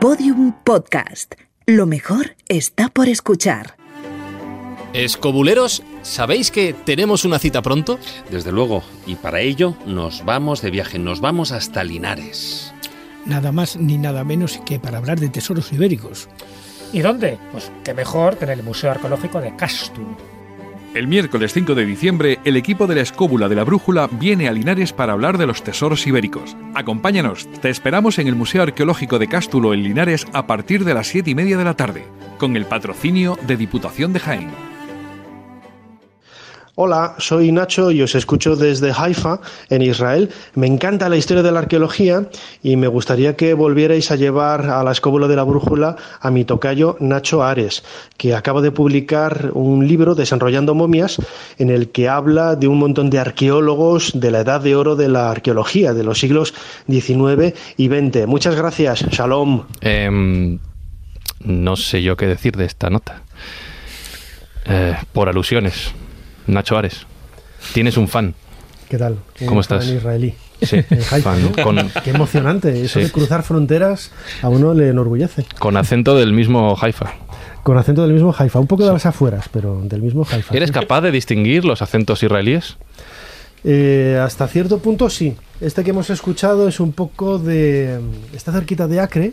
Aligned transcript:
Podium 0.00 0.52
Podcast. 0.62 1.36
Lo 1.64 1.86
mejor 1.86 2.36
está 2.48 2.90
por 2.90 3.08
escuchar. 3.08 3.76
Escobuleros, 4.92 5.82
¿sabéis 6.02 6.50
que 6.50 6.74
tenemos 6.74 7.24
una 7.24 7.38
cita 7.38 7.62
pronto? 7.62 7.98
Desde 8.30 8.52
luego, 8.52 8.82
y 9.06 9.14
para 9.14 9.40
ello 9.40 9.74
nos 9.86 10.24
vamos 10.24 10.60
de 10.60 10.70
viaje, 10.70 10.98
nos 10.98 11.20
vamos 11.20 11.50
hasta 11.50 11.82
Linares. 11.82 12.74
Nada 13.24 13.52
más 13.52 13.76
ni 13.76 13.96
nada 13.96 14.22
menos 14.22 14.60
que 14.66 14.78
para 14.78 14.98
hablar 14.98 15.18
de 15.18 15.30
tesoros 15.30 15.72
ibéricos. 15.72 16.28
¿Y 16.92 17.00
dónde? 17.00 17.38
Pues 17.50 17.72
qué 17.82 17.94
mejor 17.94 18.36
que 18.36 18.44
en 18.44 18.50
el 18.50 18.62
Museo 18.62 18.90
Arqueológico 18.90 19.40
de 19.40 19.56
Castum. 19.56 20.14
El 20.96 21.08
miércoles 21.08 21.52
5 21.52 21.74
de 21.74 21.84
diciembre, 21.84 22.38
el 22.46 22.56
equipo 22.56 22.86
de 22.86 22.94
la 22.94 23.02
Escóbula 23.02 23.50
de 23.50 23.54
la 23.54 23.64
Brújula 23.64 24.08
viene 24.10 24.48
a 24.48 24.52
Linares 24.52 24.94
para 24.94 25.12
hablar 25.12 25.36
de 25.36 25.46
los 25.46 25.62
tesoros 25.62 26.06
ibéricos. 26.06 26.56
Acompáñanos, 26.74 27.46
te 27.60 27.68
esperamos 27.68 28.18
en 28.18 28.28
el 28.28 28.34
Museo 28.34 28.62
Arqueológico 28.62 29.18
de 29.18 29.28
Cástulo 29.28 29.74
en 29.74 29.82
Linares 29.82 30.26
a 30.32 30.46
partir 30.46 30.86
de 30.86 30.94
las 30.94 31.08
7 31.08 31.28
y 31.28 31.34
media 31.34 31.58
de 31.58 31.64
la 31.64 31.76
tarde, 31.76 32.06
con 32.38 32.56
el 32.56 32.64
patrocinio 32.64 33.38
de 33.46 33.58
Diputación 33.58 34.14
de 34.14 34.20
Jaén. 34.20 34.75
Hola, 36.78 37.14
soy 37.16 37.52
Nacho 37.52 37.90
y 37.90 38.02
os 38.02 38.14
escucho 38.14 38.54
desde 38.54 38.92
Haifa, 38.92 39.40
en 39.70 39.80
Israel. 39.80 40.28
Me 40.56 40.66
encanta 40.66 41.08
la 41.08 41.16
historia 41.16 41.42
de 41.42 41.50
la 41.50 41.60
arqueología 41.60 42.28
y 42.62 42.76
me 42.76 42.86
gustaría 42.86 43.34
que 43.34 43.54
volvierais 43.54 44.10
a 44.10 44.16
llevar 44.16 44.68
a 44.68 44.84
la 44.84 44.92
escóbula 44.92 45.26
de 45.26 45.36
la 45.36 45.44
brújula 45.44 45.96
a 46.20 46.30
mi 46.30 46.44
tocayo 46.44 46.98
Nacho 47.00 47.42
Ares, 47.42 47.82
que 48.18 48.34
acaba 48.34 48.60
de 48.60 48.72
publicar 48.72 49.52
un 49.54 49.88
libro, 49.88 50.14
Desenrollando 50.14 50.74
momias, 50.74 51.16
en 51.56 51.70
el 51.70 51.88
que 51.88 52.10
habla 52.10 52.56
de 52.56 52.68
un 52.68 52.78
montón 52.78 53.08
de 53.08 53.20
arqueólogos 53.20 54.20
de 54.20 54.30
la 54.30 54.40
edad 54.40 54.60
de 54.60 54.76
oro 54.76 54.96
de 54.96 55.08
la 55.08 55.30
arqueología, 55.30 55.94
de 55.94 56.04
los 56.04 56.20
siglos 56.20 56.52
XIX 56.90 57.54
y 57.78 57.88
XX. 57.88 58.26
Muchas 58.26 58.54
gracias, 58.54 59.02
Shalom. 59.08 59.64
Em, 59.80 60.58
no 61.40 61.76
sé 61.76 62.02
yo 62.02 62.18
qué 62.18 62.26
decir 62.26 62.54
de 62.54 62.66
esta 62.66 62.90
nota. 62.90 63.22
Eh, 64.66 64.94
por 65.14 65.30
alusiones. 65.30 65.94
Nacho 66.46 66.76
Ares. 66.76 67.06
Tienes 67.72 67.96
un 67.96 68.08
fan. 68.08 68.34
¿Qué 68.88 68.98
tal? 68.98 69.18
¿Cómo 69.46 69.60
estás? 69.60 69.84
fan 69.86 69.96
israelí. 69.96 70.34
Sí, 70.62 70.76
En 70.76 70.98
Haifa, 70.98 71.20
fan, 71.20 71.42
¿no? 71.42 71.62
con, 71.62 71.76
Qué 72.04 72.10
emocionante. 72.10 72.82
Eso 72.84 72.98
Sí. 73.00 73.04
de 73.06 73.10
cruzar 73.12 73.42
fronteras 73.42 74.10
a 74.42 74.48
uno 74.48 74.72
le 74.74 74.88
enorgullece. 74.88 75.44
con 75.58 75.76
acento 75.76 76.16
del 76.16 76.32
mismo 76.32 76.76
Haifa. 76.80 77.12
Con 77.62 77.76
acento 77.76 78.02
del 78.02 78.12
mismo 78.12 78.34
Haifa. 78.36 78.58
Un 78.60 78.66
poco 78.68 78.86
de 78.86 78.92
las 78.92 79.04
afueras, 79.06 79.48
pero 79.52 79.80
del 79.82 80.00
mismo 80.02 80.24
Haifa. 80.30 80.54
¿Eres 80.56 80.70
capaz 80.70 81.00
de 81.00 81.10
distinguir 81.10 81.64
los 81.64 81.82
acentos 81.82 82.22
israelíes? 82.22 82.76
Eh, 83.64 84.18
hasta 84.22 84.46
cierto 84.46 84.78
punto 84.78 85.10
sí. 85.10 85.36
Este 85.60 85.82
que 85.82 85.90
hemos 85.90 86.08
escuchado 86.10 86.68
es 86.68 86.78
un 86.78 86.92
poco 86.92 87.38
de... 87.38 87.98
Está 88.32 88.52
cerquita 88.52 88.86
de 88.86 89.00
Acre. 89.00 89.32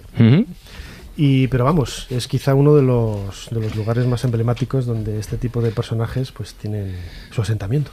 Y, 1.17 1.47
pero 1.47 1.65
vamos, 1.65 2.07
es 2.09 2.27
quizá 2.27 2.53
uno 2.55 2.75
de 2.75 2.81
los, 2.81 3.49
de 3.51 3.59
los 3.59 3.75
lugares 3.75 4.05
más 4.05 4.23
emblemáticos 4.23 4.85
donde 4.85 5.19
este 5.19 5.37
tipo 5.37 5.61
de 5.61 5.71
personajes 5.71 6.31
pues 6.31 6.53
tienen 6.55 6.95
su 7.31 7.41
asentamiento. 7.41 7.91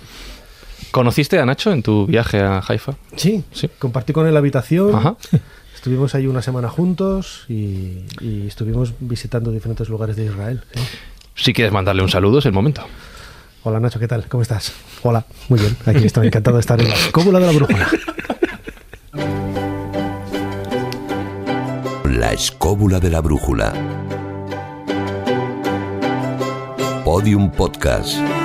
¿Conociste 0.90 1.38
a 1.38 1.44
Nacho 1.46 1.72
en 1.72 1.82
tu 1.82 2.06
viaje 2.06 2.40
a 2.40 2.62
Haifa? 2.66 2.94
Sí, 3.16 3.44
Sí. 3.52 3.68
compartí 3.78 4.12
con 4.12 4.26
él 4.26 4.32
la 4.32 4.38
habitación. 4.40 4.94
Ajá. 4.94 5.16
Estuvimos 5.74 6.14
ahí 6.14 6.26
una 6.26 6.42
semana 6.42 6.68
juntos 6.68 7.46
y, 7.48 8.04
y 8.20 8.44
estuvimos 8.46 8.92
visitando 9.00 9.50
diferentes 9.50 9.88
lugares 9.88 10.16
de 10.16 10.26
Israel. 10.26 10.62
sí. 10.74 10.80
Si 11.36 11.54
quieres 11.54 11.72
mandarle 11.72 12.02
un 12.02 12.10
saludo, 12.10 12.40
es 12.40 12.44
el 12.46 12.52
momento. 12.52 12.82
Hola 13.62 13.80
Nacho, 13.80 13.98
¿qué 13.98 14.08
tal? 14.08 14.26
¿Cómo 14.28 14.42
estás? 14.42 14.72
Hola, 15.02 15.24
muy 15.48 15.58
bien. 15.58 15.74
Aquí 15.86 16.04
estoy 16.04 16.26
encantado 16.26 16.56
de 16.56 16.60
estar 16.60 16.78
en 16.80 16.88
la 16.88 17.40
de 17.40 17.46
la 17.46 17.52
brújula. 17.52 17.88
La 22.20 22.34
escóbula 22.34 23.00
de 23.00 23.08
la 23.08 23.22
brújula. 23.22 23.72
Podium 27.02 27.50
Podcast. 27.50 28.39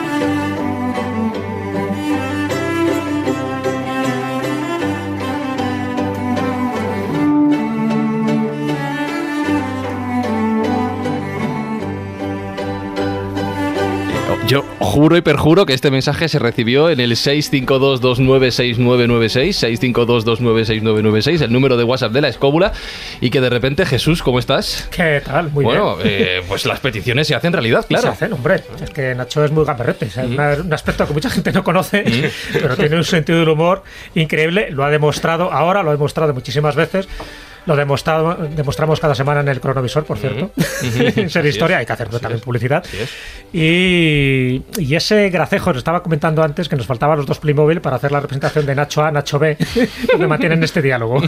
Yo 14.48 14.62
juro 14.80 15.18
y 15.18 15.22
perjuro 15.22 15.66
que 15.66 15.74
este 15.74 15.90
mensaje 15.90 16.30
se 16.30 16.38
recibió 16.38 16.92
en 16.92 17.00
el 17.00 17.14
652296996, 17.14 19.82
652296996, 19.82 21.42
el 21.42 21.52
número 21.52 21.78
de 21.78 21.84
WhatsApp 21.84 22.12
de 22.12 22.22
la 22.22 22.28
escóbula, 22.28 22.72
y 23.22 23.32
que 23.32 23.42
de 23.42 23.50
repente, 23.50 23.88
Jesús, 23.88 24.22
¿cómo 24.22 24.38
estás? 24.38 24.88
¿Qué 24.92 25.20
tal? 25.26 25.50
Muy 25.50 25.66
bueno, 25.66 25.96
bien. 25.96 26.08
eh, 26.12 26.42
pues 26.48 26.68
las 26.68 26.80
peticiones 26.80 27.26
se 27.28 27.34
hacen 27.34 27.54
realidad, 27.54 27.88
claro. 27.88 28.04
Se 28.04 28.10
hacen, 28.10 28.34
hombre. 28.34 28.62
Es 28.84 28.92
que 28.92 29.16
Nacho 29.16 29.44
es 29.44 29.50
muy 29.52 29.66
gamberrete. 29.66 30.06
es 30.06 30.18
una- 30.18 30.54
un 30.64 30.72
aspecto 30.74 31.08
que 31.08 31.14
mucha 31.14 31.32
gente 31.32 31.52
no 31.52 31.64
conoce, 31.64 32.04
pero 32.54 32.78
tiene 32.78 32.98
un 32.98 33.04
sentido 33.04 33.40
del 33.40 33.50
humor 33.50 33.82
increíble. 34.14 34.68
Lo 34.70 34.84
ha 34.86 34.92
demostrado 34.92 35.52
ahora, 35.52 35.82
lo 35.82 35.90
ha 35.90 35.94
demostrado 35.94 36.36
muchísimas 36.36 36.76
veces. 36.76 37.08
Lo 37.66 37.76
demostramos 37.76 39.00
cada 39.00 39.16
semana 39.16 39.42
en 39.42 39.48
el 39.48 39.60
cronovisor, 39.60 40.06
por 40.06 40.18
cierto. 40.18 40.52
en 40.84 41.30
Ser 41.30 41.46
Historia, 41.46 41.78
es. 41.78 41.80
hay 41.80 41.86
que 41.86 41.94
hacer 41.94 42.10
también 42.10 42.38
es. 42.38 42.42
publicidad. 42.42 42.84
Así 42.86 42.98
es. 42.98 43.10
Y, 43.54 44.64
y 44.78 44.96
ese 44.96 45.30
gracejo, 45.30 45.72
os 45.72 45.78
estaba 45.78 46.04
comentando 46.04 46.44
antes 46.44 46.70
que 46.70 46.76
nos 46.76 46.86
faltaban 46.86 47.18
los 47.18 47.26
dos 47.26 47.40
Playmobil 47.40 47.82
para 47.82 47.96
hacer 47.96 48.12
la 48.12 48.20
representación 48.20 48.66
de 48.66 48.76
Nacho 48.76 49.04
A, 49.04 49.12
Nacho 49.12 49.40
B, 49.40 49.58
donde 50.12 50.28
mantienen 50.28 50.64
este 50.64 50.82
diálogo. 50.82 51.22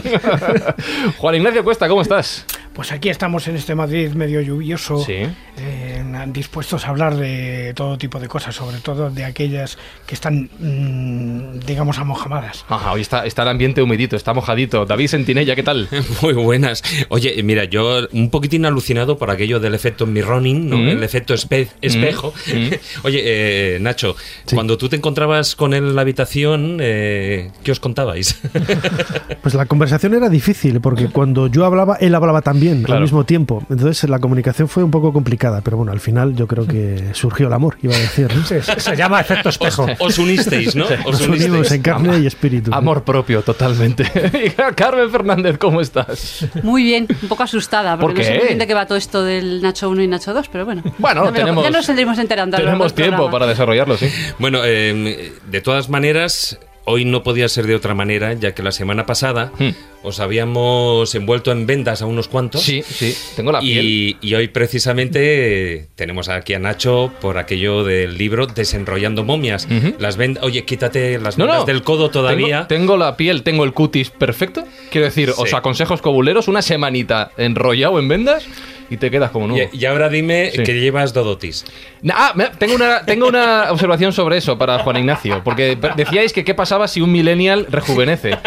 Juan 1.18 1.34
Ignacio 1.34 1.64
Cuesta, 1.64 1.88
¿cómo 1.88 2.02
estás? 2.02 2.44
Pues 2.78 2.92
aquí 2.92 3.08
estamos 3.08 3.48
en 3.48 3.56
este 3.56 3.74
Madrid 3.74 4.12
medio 4.12 4.40
lluvioso, 4.40 4.98
Sí. 5.04 5.14
eh, 5.56 6.04
dispuestos 6.28 6.84
a 6.86 6.90
hablar 6.90 7.16
de 7.16 7.72
todo 7.74 7.98
tipo 7.98 8.20
de 8.20 8.28
cosas, 8.28 8.54
sobre 8.54 8.76
todo 8.78 9.10
de 9.10 9.24
aquellas 9.24 9.76
que 10.06 10.14
están, 10.14 10.48
mm, 10.60 11.58
digamos, 11.66 11.98
amojamadas. 11.98 12.64
Ajá, 12.68 12.92
hoy 12.92 13.00
está, 13.00 13.26
está 13.26 13.42
el 13.42 13.48
ambiente 13.48 13.82
humidito, 13.82 14.14
está 14.14 14.32
mojadito. 14.32 14.86
David 14.86 15.08
Sentinella, 15.08 15.56
¿qué 15.56 15.64
tal? 15.64 15.88
Muy 16.22 16.34
buenas. 16.34 16.84
Oye, 17.08 17.42
mira, 17.42 17.64
yo 17.64 18.06
un 18.12 18.30
poquitín 18.30 18.64
alucinado 18.64 19.18
por 19.18 19.32
aquello 19.32 19.58
del 19.58 19.74
efecto 19.74 20.06
mirroring, 20.06 20.70
¿no? 20.70 20.76
Mm. 20.78 20.88
el 20.88 21.02
efecto 21.02 21.34
espe- 21.34 21.70
espejo. 21.82 22.32
Mm. 22.46 22.74
Oye, 23.06 23.22
eh, 23.24 23.78
Nacho, 23.80 24.14
cuando 24.54 24.78
tú 24.78 24.88
te 24.88 24.94
encontrabas 24.94 25.56
con 25.56 25.74
él 25.74 25.82
en 25.82 25.96
la 25.96 26.02
habitación, 26.02 26.78
eh, 26.80 27.50
¿qué 27.64 27.72
os 27.72 27.80
contabais? 27.80 28.40
Pues 29.42 29.54
la 29.54 29.66
conversación 29.66 30.14
era 30.14 30.28
difícil 30.28 30.80
porque 30.80 31.06
cuando 31.08 31.46
yo 31.46 31.64
hablaba, 31.64 31.96
él 32.00 32.14
hablaba 32.14 32.42
también 32.42 32.67
Claro. 32.82 32.96
al 32.96 33.02
mismo 33.02 33.24
tiempo. 33.24 33.62
Entonces 33.70 34.08
la 34.08 34.18
comunicación 34.18 34.68
fue 34.68 34.82
un 34.84 34.90
poco 34.90 35.12
complicada, 35.12 35.60
pero 35.62 35.76
bueno, 35.76 35.92
al 35.92 36.00
final 36.00 36.34
yo 36.36 36.46
creo 36.46 36.66
que 36.66 37.10
surgió 37.12 37.46
el 37.48 37.52
amor, 37.52 37.76
iba 37.82 37.94
a 37.94 37.98
decir. 37.98 38.28
¿no? 38.34 38.44
Se, 38.44 38.62
se 38.62 38.96
llama 38.96 39.20
efecto 39.20 39.48
espejo. 39.48 39.86
os 39.98 40.18
unisteis, 40.18 40.74
¿no? 40.76 40.84
Os 41.04 41.18
Nos 41.20 41.28
unimos 41.28 41.48
unisteis. 41.48 41.72
en 41.72 41.82
carne 41.82 42.18
y 42.20 42.26
espíritu. 42.26 42.70
Amor 42.74 43.02
propio, 43.04 43.42
totalmente. 43.42 44.04
Carmen 44.76 45.10
Fernández, 45.10 45.58
¿cómo 45.58 45.80
estás? 45.80 46.46
Muy 46.62 46.82
bien, 46.82 47.06
un 47.22 47.28
poco 47.28 47.42
asustada, 47.42 47.96
¿Por 47.96 48.10
porque 48.10 48.20
no 48.20 48.26
sé 48.40 48.46
bien 48.46 48.58
de 48.58 48.66
qué 48.66 48.74
va 48.74 48.86
todo 48.86 48.98
esto 48.98 49.22
del 49.24 49.62
Nacho 49.62 49.88
1 49.90 50.02
y 50.02 50.06
Nacho 50.08 50.34
2, 50.34 50.48
pero 50.48 50.64
bueno. 50.64 50.82
Bueno, 50.98 51.24
ya, 51.24 51.30
lo- 51.30 51.36
tenemos- 51.36 51.64
ya 51.64 51.70
nos 51.70 51.86
tendremos 51.86 52.18
enterando. 52.18 52.56
Tenemos 52.56 52.94
tiempo 52.94 53.16
programa. 53.16 53.30
para 53.32 53.46
desarrollarlo, 53.46 53.96
sí. 53.96 54.08
Bueno, 54.38 54.60
eh, 54.64 55.32
de 55.50 55.60
todas 55.60 55.88
maneras, 55.88 56.58
hoy 56.84 57.04
no 57.04 57.22
podía 57.22 57.48
ser 57.48 57.66
de 57.66 57.74
otra 57.74 57.94
manera, 57.94 58.32
ya 58.34 58.52
que 58.54 58.62
la 58.62 58.72
semana 58.72 59.06
pasada 59.06 59.52
Hmm. 59.58 59.70
Os 60.02 60.20
habíamos 60.20 61.14
envuelto 61.14 61.50
en 61.52 61.66
vendas 61.66 62.02
a 62.02 62.06
unos 62.06 62.28
cuantos. 62.28 62.62
Sí, 62.62 62.82
sí, 62.82 63.14
tengo 63.36 63.50
la 63.52 63.60
piel. 63.60 63.84
Y, 63.84 64.16
y 64.20 64.34
hoy 64.34 64.48
precisamente 64.48 65.88
tenemos 65.96 66.28
aquí 66.28 66.54
a 66.54 66.58
Nacho 66.58 67.12
por 67.20 67.38
aquello 67.38 67.84
del 67.84 68.16
libro 68.16 68.46
Desenrollando 68.46 69.24
momias. 69.24 69.66
Ujú. 69.70 69.94
Las 69.98 70.16
vendas, 70.16 70.42
oye, 70.44 70.64
quítate 70.64 71.18
las 71.18 71.36
No, 71.38 71.44
vendas 71.46 71.60
no. 71.60 71.66
del 71.66 71.82
codo 71.82 72.10
todavía. 72.10 72.66
Tengo, 72.68 72.92
tengo 72.92 72.96
la 72.96 73.16
piel, 73.16 73.42
tengo 73.42 73.64
el 73.64 73.72
cutis 73.72 74.10
perfecto. 74.10 74.64
Quiero 74.90 75.06
decir, 75.06 75.30
os 75.36 75.50
Sí. 75.50 75.56
aconsejo 75.56 75.94
escobuleros 75.94 76.48
una 76.48 76.62
semanita 76.62 77.30
enrollado 77.36 77.98
en 77.98 78.08
vendas 78.08 78.46
y 78.90 78.96
te 78.96 79.10
quedas 79.10 79.30
como 79.30 79.46
nuevo. 79.48 79.68
Y, 79.72 79.78
y 79.80 79.84
ahora 79.86 80.08
dime 80.08 80.50
Sí. 80.54 80.62
que 80.62 80.80
llevas 80.80 81.12
Dodotis. 81.12 81.64
Ah, 82.10 82.32
tengo 82.58 82.74
una, 82.74 83.04
tengo 83.04 83.26
una 83.28 83.70
observación 83.72 84.12
sobre 84.12 84.38
eso 84.38 84.56
para 84.56 84.78
Juan 84.78 84.96
Ignacio, 84.98 85.42
porque 85.44 85.76
decíais 85.96 86.32
que 86.32 86.44
qué 86.44 86.54
pasaba 86.54 86.88
si 86.88 87.00
un 87.00 87.12
millennial 87.12 87.66
rejuvenece. 87.68 88.38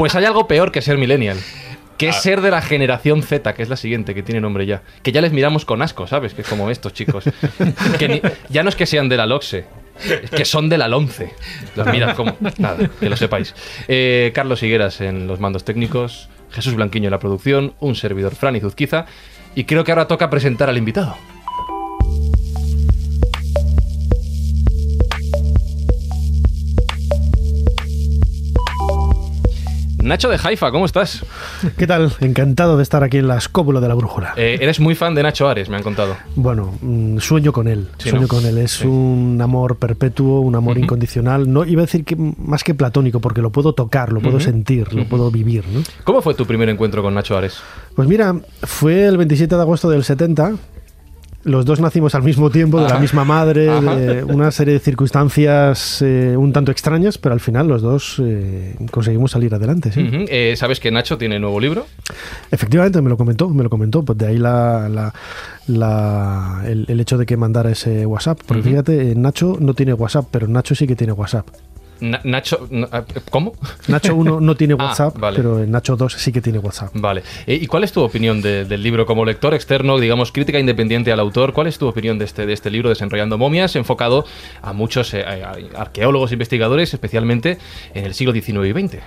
Pues 0.00 0.14
hay 0.14 0.24
algo 0.24 0.48
peor 0.48 0.72
que 0.72 0.80
ser 0.80 0.96
millennial. 0.96 1.36
Que 1.98 2.08
es 2.08 2.16
ser 2.22 2.40
de 2.40 2.50
la 2.50 2.62
generación 2.62 3.22
Z, 3.22 3.52
que 3.52 3.62
es 3.62 3.68
la 3.68 3.76
siguiente, 3.76 4.14
que 4.14 4.22
tiene 4.22 4.40
nombre 4.40 4.64
ya. 4.64 4.80
Que 5.02 5.12
ya 5.12 5.20
les 5.20 5.30
miramos 5.30 5.66
con 5.66 5.82
asco, 5.82 6.06
¿sabes? 6.06 6.32
Que 6.32 6.40
es 6.40 6.48
como 6.48 6.70
estos 6.70 6.94
chicos. 6.94 7.24
Que 7.98 8.08
ni- 8.08 8.22
ya 8.48 8.62
no 8.62 8.70
es 8.70 8.76
que 8.76 8.86
sean 8.86 9.10
de 9.10 9.18
la 9.18 9.26
LOXE, 9.26 9.66
es 10.22 10.30
que 10.30 10.46
son 10.46 10.70
de 10.70 10.78
la 10.78 10.88
LONCE. 10.88 11.34
Los 11.76 11.86
miras 11.88 12.16
como... 12.16 12.34
Nada, 12.56 12.78
que 12.98 13.10
lo 13.10 13.16
sepáis. 13.18 13.54
Eh, 13.88 14.32
Carlos 14.34 14.62
Higueras 14.62 15.02
en 15.02 15.26
los 15.26 15.38
mandos 15.38 15.64
técnicos, 15.66 16.30
Jesús 16.50 16.76
Blanquiño 16.76 17.08
en 17.08 17.12
la 17.12 17.18
producción, 17.18 17.74
un 17.78 17.94
servidor, 17.94 18.34
Fran 18.34 18.56
Izuzquiza. 18.56 19.04
Y 19.54 19.64
creo 19.64 19.84
que 19.84 19.92
ahora 19.92 20.08
toca 20.08 20.30
presentar 20.30 20.70
al 20.70 20.78
invitado. 20.78 21.14
Nacho 30.02 30.30
de 30.30 30.38
Haifa, 30.42 30.70
¿cómo 30.70 30.86
estás? 30.86 31.24
¿Qué 31.76 31.86
tal? 31.86 32.10
Encantado 32.20 32.78
de 32.78 32.82
estar 32.82 33.04
aquí 33.04 33.18
en 33.18 33.28
la 33.28 33.36
escóbula 33.36 33.80
de 33.80 33.88
la 33.88 33.94
brújula. 33.94 34.32
Eh, 34.36 34.56
eres 34.60 34.80
muy 34.80 34.94
fan 34.94 35.14
de 35.14 35.22
Nacho 35.22 35.46
Ares, 35.46 35.68
me 35.68 35.76
han 35.76 35.82
contado. 35.82 36.16
Bueno, 36.36 36.72
mm, 36.80 37.18
sueño 37.18 37.52
con 37.52 37.68
él. 37.68 37.88
Sí, 37.98 38.08
sueño 38.08 38.22
¿no? 38.22 38.28
con 38.28 38.46
él. 38.46 38.56
Es 38.58 38.72
Sí. 38.72 38.86
un 38.86 39.38
amor 39.42 39.76
perpetuo, 39.76 40.40
un 40.40 40.54
amor 40.56 40.78
incondicional. 40.78 41.52
No 41.52 41.66
iba 41.66 41.82
a 41.82 41.84
decir 41.84 42.04
que 42.06 42.16
más 42.16 42.64
que 42.64 42.74
platónico, 42.74 43.20
porque 43.20 43.42
lo 43.42 43.50
puedo 43.50 43.74
tocar, 43.74 44.10
lo 44.12 44.20
puedo 44.20 44.40
sentir, 44.40 44.92
lo 44.94 45.04
puedo 45.06 45.30
vivir. 45.30 45.64
¿no? 45.70 45.82
¿Cómo 46.04 46.22
fue 46.22 46.32
tu 46.34 46.46
primer 46.46 46.70
encuentro 46.70 47.02
con 47.02 47.12
Nacho 47.14 47.36
Ares? 47.36 47.58
Pues 47.94 48.08
mira, 48.08 48.34
fue 48.62 49.04
el 49.06 49.18
27 49.18 49.54
de 49.54 49.60
agosto 49.60 49.90
del 49.90 50.02
70. 50.02 50.52
Los 51.42 51.64
dos 51.64 51.80
nacimos 51.80 52.14
al 52.14 52.22
mismo 52.22 52.50
tiempo, 52.50 52.80
de 52.82 52.88
la 52.88 52.98
misma 52.98 53.24
madre, 53.24 53.62
de 53.64 54.24
una 54.24 54.50
serie 54.50 54.74
de 54.74 54.80
circunstancias 54.80 56.02
eh, 56.02 56.34
un 56.36 56.52
tanto 56.52 56.70
extrañas, 56.70 57.16
pero 57.16 57.32
al 57.32 57.40
final 57.40 57.66
los 57.66 57.80
dos 57.80 58.16
eh, 58.22 58.76
conseguimos 58.90 59.30
salir 59.30 59.54
adelante. 59.54 59.90
sí. 59.90 60.06
Eh, 60.28 60.54
¿Sabes 60.56 60.80
que 60.80 60.90
Nacho 60.90 61.16
tiene 61.16 61.38
nuevo 61.40 61.58
libro? 61.58 61.86
Efectivamente, 62.50 63.00
me 63.00 63.08
lo 63.08 63.16
comentó, 63.16 63.48
me 63.48 63.62
lo 63.62 63.70
comentó, 63.70 64.04
pues 64.04 64.18
de 64.18 64.26
ahí 64.26 64.38
la, 64.38 64.88
la- 64.90 65.14
la- 65.66 66.62
el, 66.66 66.84
el 66.88 67.00
hecho 67.00 67.16
de 67.16 67.26
que 67.26 67.36
mandara 67.36 67.70
ese 67.70 68.04
WhatsApp. 68.06 68.40
Porque 68.46 68.62
fíjate, 68.62 69.14
Nacho 69.14 69.56
no 69.60 69.74
tiene 69.74 69.94
WhatsApp, 69.94 70.26
pero 70.30 70.46
Nacho 70.46 70.74
sí 70.74 70.86
que 70.86 70.96
tiene 70.96 71.12
WhatsApp. 71.12 71.46
Na- 72.00 72.20
Nacho, 72.24 72.66
na- 72.70 72.88
ah, 72.92 73.04
¿cómo? 73.30 73.52
Nacho 73.88 74.14
1 74.14 74.40
no 74.40 74.54
tiene 74.56 74.74
Ah, 74.78 74.84
WhatsApp, 74.86 75.18
vale. 75.18 75.36
pero 75.36 75.58
el 75.62 75.70
Nacho 75.70 75.96
2 75.96 76.12
sí 76.14 76.32
que 76.32 76.40
tiene 76.40 76.58
WhatsApp. 76.58 76.90
Vale. 76.94 77.22
Eh, 77.46 77.58
¿Y 77.60 77.66
cuál 77.66 77.84
es 77.84 77.92
tu 77.92 78.00
opinión 78.02 78.40
de- 78.42 78.64
del 78.64 78.82
libro 78.82 79.06
como 79.06 79.24
lector 79.24 79.54
externo, 79.54 79.98
digamos, 79.98 80.32
crítica 80.32 80.58
independiente 80.58 81.12
al 81.12 81.20
autor? 81.20 81.52
¿Cuál 81.52 81.66
es 81.66 81.78
tu 81.78 81.86
opinión 81.88 82.18
de 82.18 82.24
este, 82.24 82.46
de 82.46 82.52
este 82.52 82.70
libro, 82.70 82.88
Desenrollando 82.88 83.38
momias, 83.38 83.76
enfocado 83.76 84.24
a 84.62 84.72
muchos 84.72 85.12
eh, 85.14 85.24
a- 85.24 85.52
a 85.78 85.80
arqueólogos, 85.82 86.32
investigadores, 86.32 86.92
especialmente 86.94 87.58
en 87.94 88.04
el 88.04 88.14
siglo 88.14 88.32
XIX 88.32 88.66
y 88.68 88.72
XX? 88.72 88.98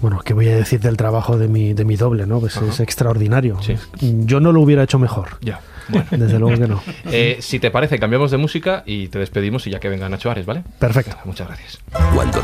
Bueno, 0.00 0.20
¿qué 0.24 0.34
voy 0.34 0.48
a 0.48 0.56
decir 0.56 0.80
del 0.80 0.96
trabajo 0.96 1.38
de 1.38 1.48
mi, 1.48 1.72
de 1.74 1.84
mi 1.84 1.96
doble? 1.96 2.26
¿no? 2.26 2.40
Pues 2.40 2.56
Ajá. 2.56 2.66
es 2.66 2.80
extraordinario. 2.80 3.58
Sí. 3.62 3.76
Yo 4.00 4.40
no 4.40 4.52
lo 4.52 4.60
hubiera 4.60 4.82
hecho 4.82 4.98
mejor. 4.98 5.38
Ya. 5.40 5.60
Bueno. 5.88 6.06
Desde 6.10 6.38
luego 6.38 6.58
que 6.60 6.66
no. 6.68 6.82
Eh, 7.12 7.38
si 7.40 7.58
te 7.60 7.70
parece, 7.70 7.98
cambiamos 7.98 8.30
de 8.30 8.36
música 8.36 8.82
y 8.86 9.08
te 9.08 9.18
despedimos 9.20 9.66
y 9.66 9.70
ya 9.70 9.78
que 9.80 9.88
venga 9.88 10.08
Nacho 10.08 10.30
Ares, 10.30 10.44
¿vale? 10.44 10.64
Perfecto. 10.78 11.16
Muchas 11.24 11.46
gracias. 11.46 11.78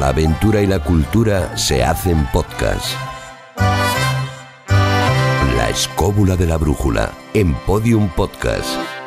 La 0.00 0.08
aventura 0.08 0.60
y 0.62 0.66
la 0.66 0.78
cultura 0.80 1.56
se 1.56 1.84
hacen 1.84 2.26
podcast. 2.32 2.86
La 5.56 5.68
escóbula 5.68 6.34
de 6.34 6.46
la 6.46 6.56
brújula 6.56 7.12
en 7.34 7.54
Podium 7.54 8.08
Podcast. 8.08 9.01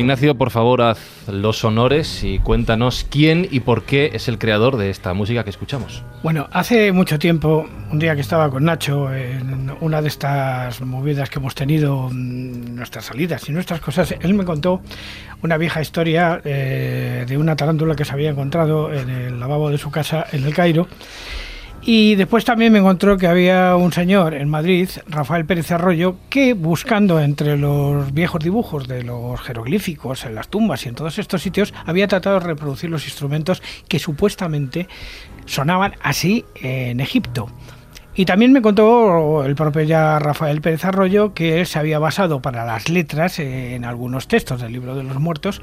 Ignacio, 0.00 0.34
por 0.34 0.50
favor, 0.50 0.82
haz 0.82 0.98
los 1.28 1.64
honores 1.64 2.24
y 2.24 2.38
cuéntanos 2.38 3.06
quién 3.08 3.46
y 3.50 3.60
por 3.60 3.84
qué 3.84 4.10
es 4.14 4.28
el 4.28 4.38
creador 4.38 4.76
de 4.76 4.90
esta 4.90 5.14
música 5.14 5.44
que 5.44 5.50
escuchamos. 5.50 6.02
Bueno, 6.22 6.48
hace 6.52 6.92
mucho 6.92 7.18
tiempo, 7.18 7.66
un 7.90 7.98
día 7.98 8.14
que 8.14 8.20
estaba 8.20 8.50
con 8.50 8.64
Nacho 8.64 9.12
en 9.14 9.70
una 9.80 10.02
de 10.02 10.08
estas 10.08 10.80
movidas 10.80 11.30
que 11.30 11.38
hemos 11.38 11.54
tenido, 11.54 12.08
mm, 12.10 12.74
nuestras 12.74 13.04
salidas 13.04 13.48
y 13.48 13.52
nuestras 13.52 13.80
cosas, 13.80 14.14
él 14.20 14.34
me 14.34 14.44
contó 14.44 14.82
una 15.42 15.56
vieja 15.56 15.80
historia 15.80 16.40
eh, 16.44 17.24
de 17.28 17.38
una 17.38 17.56
tarántula 17.56 17.94
que 17.94 18.04
se 18.04 18.12
había 18.12 18.30
encontrado 18.30 18.92
en 18.92 19.08
el 19.08 19.40
lavabo 19.40 19.70
de 19.70 19.78
su 19.78 19.90
casa 19.90 20.26
en 20.32 20.44
el 20.44 20.54
Cairo. 20.54 20.88
Y 21.82 22.14
después 22.14 22.44
también 22.44 22.72
me 22.72 22.78
encontró 22.78 23.16
que 23.16 23.26
había 23.26 23.74
un 23.74 23.90
señor 23.90 24.34
en 24.34 24.50
Madrid, 24.50 24.90
Rafael 25.06 25.46
Pérez 25.46 25.72
Arroyo, 25.72 26.16
que 26.28 26.52
buscando 26.52 27.20
entre 27.20 27.56
los 27.56 28.12
viejos 28.12 28.42
dibujos 28.44 28.86
de 28.86 29.02
los 29.02 29.40
jeroglíficos, 29.40 30.26
en 30.26 30.34
las 30.34 30.48
tumbas 30.48 30.84
y 30.84 30.90
en 30.90 30.94
todos 30.94 31.18
estos 31.18 31.40
sitios, 31.40 31.72
había 31.86 32.06
tratado 32.06 32.38
de 32.38 32.46
reproducir 32.46 32.90
los 32.90 33.06
instrumentos 33.06 33.62
que 33.88 33.98
supuestamente 33.98 34.88
sonaban 35.46 35.94
así 36.02 36.44
en 36.56 37.00
Egipto. 37.00 37.48
Y 38.14 38.26
también 38.26 38.52
me 38.52 38.60
contó 38.60 39.44
el 39.44 39.54
propio 39.54 39.82
ya 39.82 40.18
Rafael 40.18 40.60
Pérez 40.60 40.84
Arroyo 40.84 41.32
que 41.32 41.60
él 41.60 41.66
se 41.66 41.78
había 41.78 41.98
basado 41.98 42.42
para 42.42 42.66
las 42.66 42.90
letras 42.90 43.38
en 43.38 43.86
algunos 43.86 44.28
textos 44.28 44.60
del 44.60 44.72
libro 44.72 44.94
de 44.94 45.04
los 45.04 45.18
muertos 45.18 45.62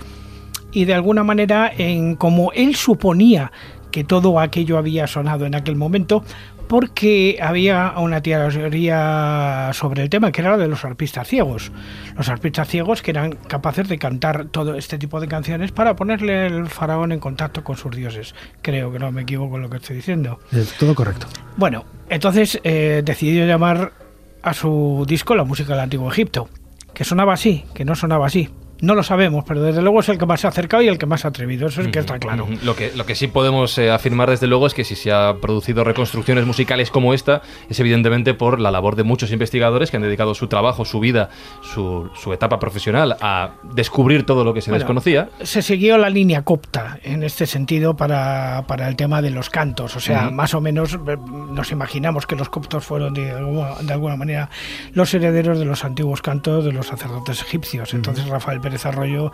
y 0.71 0.85
de 0.85 0.93
alguna 0.93 1.23
manera 1.23 1.71
en 1.77 2.15
como 2.15 2.51
él 2.53 2.75
suponía 2.75 3.51
que 3.91 4.03
todo 4.03 4.39
aquello 4.39 4.77
había 4.77 5.07
sonado 5.07 5.45
en 5.45 5.55
aquel 5.55 5.75
momento 5.75 6.23
porque 6.67 7.39
había 7.41 7.93
una 7.97 8.21
teoría 8.21 9.71
sobre 9.73 10.03
el 10.03 10.09
tema 10.09 10.31
que 10.31 10.41
era 10.41 10.51
la 10.51 10.57
de 10.57 10.67
los 10.67 10.83
arpistas 10.83 11.27
ciegos. 11.27 11.71
Los 12.17 12.29
arpistas 12.29 12.67
ciegos 12.67 13.01
que 13.01 13.11
eran 13.11 13.33
capaces 13.33 13.87
de 13.87 13.97
cantar 13.97 14.47
todo 14.47 14.75
este 14.75 14.97
tipo 14.97 15.19
de 15.19 15.27
canciones 15.27 15.71
para 15.71 15.95
ponerle 15.95 16.47
el 16.47 16.67
faraón 16.67 17.11
en 17.11 17.19
contacto 17.19 17.63
con 17.63 17.77
sus 17.77 17.95
dioses. 17.95 18.35
Creo 18.61 18.91
que 18.91 18.99
no 18.99 19.11
me 19.11 19.21
equivoco 19.21 19.55
en 19.55 19.63
lo 19.63 19.69
que 19.69 19.77
estoy 19.77 19.95
diciendo. 19.95 20.39
Eh, 20.51 20.65
todo 20.77 20.93
correcto. 20.93 21.27
Bueno, 21.55 21.85
entonces 22.09 22.59
eh, 22.63 23.01
decidió 23.03 23.45
llamar 23.45 23.93
a 24.41 24.53
su 24.53 25.05
disco 25.07 25.35
La 25.35 25.43
música 25.43 25.73
del 25.73 25.81
antiguo 25.81 26.11
Egipto, 26.11 26.49
que 26.93 27.03
sonaba 27.03 27.33
así, 27.33 27.65
que 27.73 27.85
no 27.85 27.95
sonaba 27.95 28.27
así. 28.27 28.49
No 28.81 28.95
lo 28.95 29.03
sabemos, 29.03 29.43
pero 29.47 29.61
desde 29.61 29.81
luego 29.81 29.99
es 29.99 30.09
el 30.09 30.17
que 30.17 30.25
más 30.25 30.41
se 30.41 30.47
ha 30.47 30.49
acercado 30.49 30.83
y 30.83 30.87
el 30.87 30.97
que 30.97 31.05
más 31.05 31.25
ha 31.25 31.29
atrevido, 31.29 31.67
eso 31.67 31.81
es 31.81 31.87
que 31.87 31.99
está 31.99 32.19
claro. 32.19 32.47
Lo 32.63 32.75
que, 32.75 32.91
lo 32.95 33.05
que 33.05 33.15
sí 33.15 33.27
podemos 33.27 33.77
eh, 33.77 33.91
afirmar 33.91 34.29
desde 34.29 34.47
luego 34.47 34.67
es 34.67 34.73
que 34.73 34.83
si 34.83 34.95
se 34.95 35.11
ha 35.11 35.35
producido 35.41 35.83
reconstrucciones 35.83 36.45
musicales 36.45 36.91
como 36.91 37.13
esta, 37.13 37.41
es 37.69 37.79
evidentemente 37.79 38.33
por 38.33 38.59
la 38.59 38.71
labor 38.71 38.95
de 38.95 39.03
muchos 39.03 39.31
investigadores 39.31 39.89
que 39.89 39.97
han 39.97 40.03
dedicado 40.03 40.35
su 40.35 40.47
trabajo, 40.47 40.85
su 40.85 40.99
vida, 40.99 41.29
su, 41.61 42.09
su 42.15 42.33
etapa 42.33 42.59
profesional 42.59 43.17
a 43.21 43.51
descubrir 43.63 44.25
todo 44.25 44.43
lo 44.43 44.53
que 44.53 44.61
se 44.61 44.69
Bueno, 44.69 44.83
desconocía. 44.83 45.29
Se 45.41 45.61
siguió 45.61 45.97
la 45.97 46.09
línea 46.09 46.43
copta 46.43 46.99
en 47.03 47.23
este 47.23 47.45
sentido 47.45 47.95
para, 47.95 48.65
para 48.67 48.87
el 48.87 48.95
tema 48.95 49.21
de 49.21 49.31
los 49.31 49.49
cantos. 49.49 49.95
O 49.95 49.99
sea, 49.99 50.29
más 50.29 50.53
o 50.53 50.61
menos 50.61 50.93
eh, 50.93 51.17
nos 51.51 51.71
imaginamos 51.71 52.27
que 52.27 52.35
los 52.35 52.49
coptos 52.49 52.85
fueron 52.85 53.13
de 53.13 53.31
alguna, 53.31 53.75
de 53.81 53.93
alguna 53.93 54.15
manera 54.15 54.49
los 54.93 55.13
herederos 55.13 55.59
de 55.59 55.65
los 55.65 55.83
antiguos 55.83 56.21
cantos 56.21 56.65
de 56.65 56.71
los 56.71 56.87
sacerdotes 56.87 57.41
egipcios. 57.41 57.93
Entonces 57.93 58.27
Rafael 58.27 58.59
Pérez 58.67 58.85
Arroyo 58.85 59.31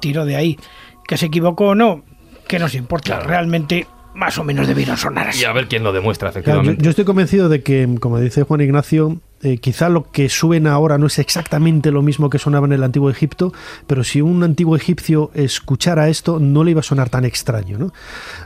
tiró 0.00 0.24
de 0.24 0.36
ahí. 0.36 0.58
Que 1.06 1.16
se 1.16 1.26
equivocó 1.26 1.68
o 1.68 1.74
no, 1.74 2.02
que 2.48 2.58
nos 2.58 2.74
importa. 2.74 3.20
Realmente 3.20 3.86
más 4.14 4.38
o 4.38 4.44
menos 4.44 4.66
debieron 4.68 4.96
sonar 4.96 5.28
así. 5.28 5.42
Y 5.42 5.44
a 5.44 5.52
ver 5.52 5.68
quién 5.68 5.82
lo 5.82 5.92
demuestra, 5.92 6.30
Claro, 6.30 6.42
yo, 6.44 6.50
efectivamente. 6.52 6.84
yo 6.84 6.90
estoy 6.90 7.04
convencido 7.04 7.48
de 7.48 7.62
que, 7.62 7.88
como 8.00 8.20
dice 8.20 8.42
Juan 8.42 8.60
Ignacio, 8.60 9.18
eh, 9.44 9.58
quizá 9.58 9.88
lo 9.88 10.10
que 10.10 10.28
suena 10.28 10.72
ahora 10.72 10.98
no 10.98 11.06
es 11.06 11.18
exactamente 11.18 11.90
lo 11.90 12.02
mismo 12.02 12.30
que 12.30 12.38
sonaba 12.38 12.66
en 12.66 12.72
el 12.72 12.82
antiguo 12.82 13.10
Egipto, 13.10 13.52
pero 13.86 14.02
si 14.02 14.20
un 14.20 14.42
antiguo 14.42 14.74
egipcio 14.74 15.30
escuchara 15.34 16.08
esto, 16.08 16.40
no 16.40 16.64
le 16.64 16.70
iba 16.70 16.80
a 16.80 16.82
sonar 16.82 17.10
tan 17.10 17.24
extraño, 17.24 17.78
¿no? 17.78 17.92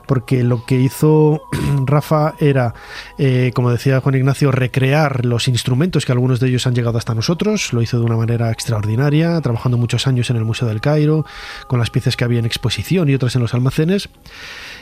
Porque 0.06 0.42
lo 0.42 0.64
que 0.66 0.80
hizo 0.80 1.42
Rafa 1.86 2.34
era, 2.40 2.74
eh, 3.16 3.52
como 3.54 3.70
decía 3.70 4.00
Juan 4.00 4.16
Ignacio, 4.16 4.50
recrear 4.50 5.24
los 5.24 5.48
instrumentos 5.48 6.04
que 6.04 6.12
algunos 6.12 6.40
de 6.40 6.48
ellos 6.48 6.66
han 6.66 6.74
llegado 6.74 6.98
hasta 6.98 7.14
nosotros. 7.14 7.72
Lo 7.72 7.80
hizo 7.80 7.98
de 7.98 8.04
una 8.04 8.16
manera 8.16 8.50
extraordinaria, 8.50 9.40
trabajando 9.40 9.78
muchos 9.78 10.06
años 10.06 10.30
en 10.30 10.36
el 10.36 10.44
Museo 10.44 10.66
del 10.66 10.80
Cairo, 10.80 11.24
con 11.68 11.78
las 11.78 11.90
piezas 11.90 12.16
que 12.16 12.24
había 12.24 12.40
en 12.40 12.46
exposición 12.46 13.08
y 13.08 13.14
otras 13.14 13.36
en 13.36 13.42
los 13.42 13.54
almacenes 13.54 14.08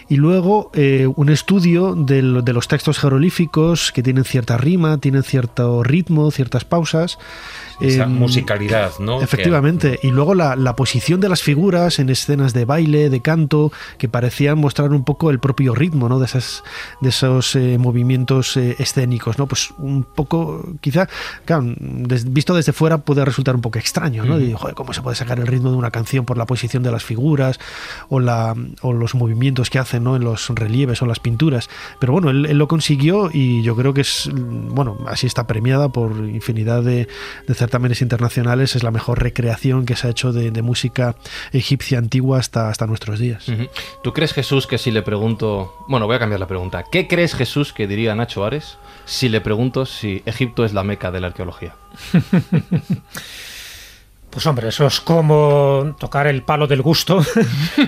y 0.09 0.17
luego 0.17 0.71
eh, 0.75 1.09
un 1.17 1.29
estudio 1.29 1.95
de 1.95 2.23
los 2.23 2.69
textos 2.69 2.99
jeroglíficos 2.99 3.93
que 3.93 4.03
tienen 4.03 4.25
cierta 4.25 4.57
rima, 4.57 4.99
tienen 4.99 5.23
cierto 5.23 5.83
ritmo, 5.83 6.31
ciertas 6.31 6.65
pausas. 6.65 7.19
Esa 7.81 8.05
Em, 8.05 8.13
musicalidad, 8.13 8.93
¿no? 9.01 9.21
Efectivamente, 9.23 9.99
y 10.03 10.11
luego 10.11 10.35
la, 10.35 10.57
la 10.57 10.75
posición 10.77 11.21
de 11.21 11.29
las 11.29 11.43
figuras 11.43 11.99
en 11.99 12.09
escenas 12.11 12.53
de 12.55 12.65
baile, 12.65 13.11
de 13.11 13.21
canto, 13.21 13.73
que 13.99 14.09
parecían 14.09 14.59
mostrar 14.59 14.93
un 14.93 15.05
poco 15.05 15.31
el 15.31 15.39
propio 15.39 15.75
ritmo 15.75 16.09
¿no? 16.09 16.19
de, 16.19 16.27
esas, 16.27 16.63
de 17.01 17.09
esos 17.11 17.55
eh, 17.57 17.77
movimientos 17.79 18.57
eh, 18.57 18.77
escénicos, 18.79 19.39
¿no? 19.39 19.47
Pues 19.47 19.71
un 19.79 20.05
poco, 20.05 20.65
quizá, 20.81 21.09
claro, 21.45 21.65
des- 21.79 22.33
visto 22.33 22.55
desde 22.55 22.73
fuera 22.73 22.99
puede 22.99 23.25
resultar 23.25 23.55
un 23.55 23.61
poco 23.61 23.79
extraño, 23.79 24.25
¿no? 24.25 24.41
Y, 24.41 24.53
joder, 24.53 24.75
¿cómo 24.75 24.93
se 24.93 25.03
puede 25.03 25.17
sacar 25.17 25.39
el 25.39 25.47
ritmo 25.47 25.71
de 25.71 25.77
una 25.77 25.91
canción 25.91 26.25
por 26.25 26.39
la 26.39 26.47
posición 26.47 26.83
de 26.83 26.91
las 26.93 27.05
figuras 27.05 27.59
o, 28.09 28.21
la, 28.21 28.55
o 28.83 28.93
los 28.93 29.15
movimientos 29.15 29.71
que 29.71 29.79
hacen 29.79 30.05
¿no? 30.05 30.17
en 30.17 30.25
los 30.25 30.49
relieves 30.51 31.03
o 31.03 31.07
las 31.07 31.21
pinturas? 31.21 31.69
Pero 32.01 32.13
bueno, 32.13 32.31
él, 32.31 32.47
él 32.47 32.59
lo 32.59 32.69
consiguió 32.69 33.31
y 33.33 33.63
yo 33.63 33.77
creo 33.77 33.93
que 33.95 34.01
es, 34.03 34.31
mm, 34.33 34.75
bueno, 34.75 34.99
así 35.07 35.27
está 35.27 35.47
premiada 35.47 35.89
por 35.91 36.13
infinidad 36.29 36.83
de, 36.83 37.09
de 37.47 37.55
certámenes 37.67 38.01
internacionales, 38.01 38.77
es 38.77 38.85
la 38.85 38.93
mejor 38.93 39.21
recreación 39.21 39.87
que 39.87 39.97
se 39.97 40.07
ha 40.07 40.11
hecho 40.11 40.33
de, 40.33 40.53
de 40.53 40.63
música 40.63 41.17
egipcia 41.53 41.99
antigua 41.99 42.39
hasta, 42.39 42.69
hasta 42.69 42.87
nuestros 42.87 43.19
días. 43.19 43.47
¿Tú 44.03 44.13
crees, 44.13 44.33
Jesús, 44.33 44.67
que 44.67 44.79
si 44.79 44.93
le 44.93 45.03
pregunto... 45.03 45.75
Bueno, 45.89 46.07
voy 46.07 46.17
a 46.17 46.19
cambiar 46.21 46.39
la 46.39 46.47
pregunta. 46.47 46.85
¿Qué 46.91 47.09
crees, 47.09 47.35
Jesús, 47.35 47.73
que 47.73 47.87
diría 47.87 48.15
Nacho 48.15 48.45
Ares 48.45 48.79
si 49.05 49.29
le 49.29 49.41
pregunto 49.41 49.85
si 49.85 50.23
Egipto 50.27 50.65
es 50.65 50.73
la 50.73 50.85
meca 50.85 51.11
de 51.11 51.21
la 51.21 51.27
arqueología? 51.29 51.75
Pues 54.37 54.47
hombre, 54.47 54.69
eso 54.69 54.87
es 54.87 55.01
como 55.01 55.97
tocar 55.99 56.27
el 56.27 56.43
palo 56.43 56.67
del 56.67 56.83
gusto 56.83 57.23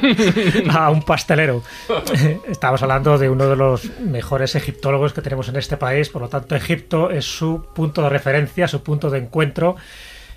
a 0.70 0.88
un 0.88 1.02
pastelero. 1.02 1.62
Estamos 2.48 2.82
hablando 2.82 3.18
de 3.18 3.28
uno 3.28 3.50
de 3.50 3.54
los 3.54 4.00
mejores 4.00 4.54
egiptólogos 4.54 5.12
que 5.12 5.20
tenemos 5.20 5.50
en 5.50 5.56
este 5.56 5.76
país, 5.76 6.08
por 6.08 6.22
lo 6.22 6.30
tanto 6.30 6.56
Egipto 6.56 7.10
es 7.10 7.26
su 7.26 7.66
punto 7.74 8.00
de 8.00 8.08
referencia, 8.08 8.66
su 8.66 8.82
punto 8.82 9.10
de 9.10 9.18
encuentro 9.18 9.76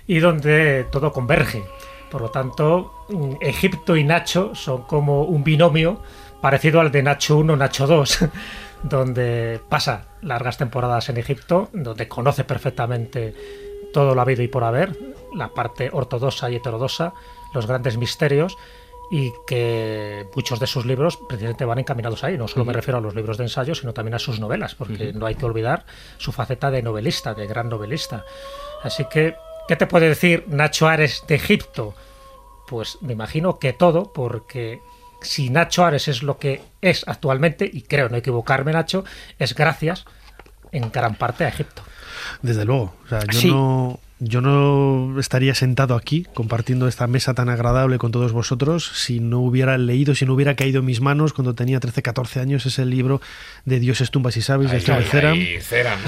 y 0.06 0.18
donde 0.18 0.84
todo 0.92 1.14
converge. 1.14 1.64
Por 2.10 2.20
lo 2.20 2.30
tanto, 2.30 3.06
mm, 3.08 3.36
Egipto 3.40 3.96
y 3.96 4.04
Nacho 4.04 4.54
son 4.54 4.82
como 4.82 5.22
un 5.22 5.42
binomio 5.42 6.02
parecido 6.42 6.82
al 6.82 6.92
de 6.92 7.04
Nacho 7.04 7.38
1, 7.38 7.56
Nacho 7.56 7.86
2, 7.86 8.18
donde 8.82 9.62
pasa 9.66 10.08
largas 10.20 10.58
temporadas 10.58 11.08
en 11.08 11.16
Egipto, 11.16 11.70
donde 11.72 12.06
conoce 12.06 12.44
perfectamente 12.44 13.61
todo 13.92 14.14
lo 14.14 14.20
habido 14.20 14.42
y 14.42 14.48
por 14.48 14.64
haber, 14.64 14.98
la 15.34 15.48
parte 15.48 15.90
ortodoxa 15.92 16.50
y 16.50 16.56
heterodoxa, 16.56 17.14
los 17.54 17.66
grandes 17.66 17.96
misterios, 17.96 18.56
y 19.10 19.32
que 19.46 20.26
muchos 20.34 20.58
de 20.58 20.66
sus 20.66 20.86
libros 20.86 21.18
precisamente 21.28 21.66
van 21.66 21.78
encaminados 21.78 22.24
ahí. 22.24 22.38
No 22.38 22.48
solo 22.48 22.64
me 22.64 22.72
refiero 22.72 22.96
a 22.96 23.00
los 23.02 23.14
libros 23.14 23.36
de 23.36 23.44
ensayo, 23.44 23.74
sino 23.74 23.92
también 23.92 24.14
a 24.14 24.18
sus 24.18 24.40
novelas, 24.40 24.74
porque 24.74 25.12
no 25.12 25.26
hay 25.26 25.34
que 25.34 25.44
olvidar 25.44 25.84
su 26.16 26.32
faceta 26.32 26.70
de 26.70 26.82
novelista, 26.82 27.34
de 27.34 27.46
gran 27.46 27.68
novelista. 27.68 28.24
Así 28.82 29.04
que, 29.04 29.36
¿qué 29.68 29.76
te 29.76 29.86
puede 29.86 30.08
decir 30.08 30.44
Nacho 30.48 30.88
Ares 30.88 31.24
de 31.28 31.34
Egipto? 31.34 31.94
Pues 32.66 32.96
me 33.02 33.12
imagino 33.12 33.58
que 33.58 33.74
todo, 33.74 34.14
porque 34.14 34.80
si 35.20 35.50
Nacho 35.50 35.84
Ares 35.84 36.08
es 36.08 36.22
lo 36.22 36.38
que 36.38 36.62
es 36.80 37.06
actualmente, 37.06 37.68
y 37.70 37.82
creo 37.82 38.08
no 38.08 38.16
equivocarme, 38.16 38.72
Nacho, 38.72 39.04
es 39.38 39.54
gracias 39.54 40.06
en 40.70 40.90
gran 40.90 41.16
parte 41.16 41.44
a 41.44 41.48
Egipto. 41.48 41.82
Desde 42.42 42.64
luego. 42.64 42.94
O 43.04 43.08
sea, 43.08 43.20
yo, 43.30 43.38
Sí. 43.40 43.48
no, 43.48 44.00
yo 44.24 44.40
no 44.40 45.18
estaría 45.18 45.54
sentado 45.54 45.96
aquí 45.96 46.26
compartiendo 46.34 46.86
esta 46.86 47.06
mesa 47.06 47.34
tan 47.34 47.48
agradable 47.48 47.98
con 47.98 48.12
todos 48.12 48.32
vosotros 48.32 48.90
si 48.94 49.18
no 49.18 49.40
hubiera 49.40 49.76
leído, 49.78 50.14
si 50.14 50.24
no 50.26 50.34
hubiera 50.34 50.54
caído 50.54 50.78
en 50.80 50.86
mis 50.86 51.00
manos 51.00 51.32
cuando 51.32 51.54
tenía 51.54 51.80
13, 51.80 52.02
14 52.02 52.40
años 52.40 52.64
ese 52.66 52.84
libro 52.86 53.20
de 53.64 53.80
Dioses, 53.80 54.10
tumbas 54.10 54.36
y 54.36 54.42
sabes 54.42 54.70
de 54.70 54.80
Ceram. 54.80 55.38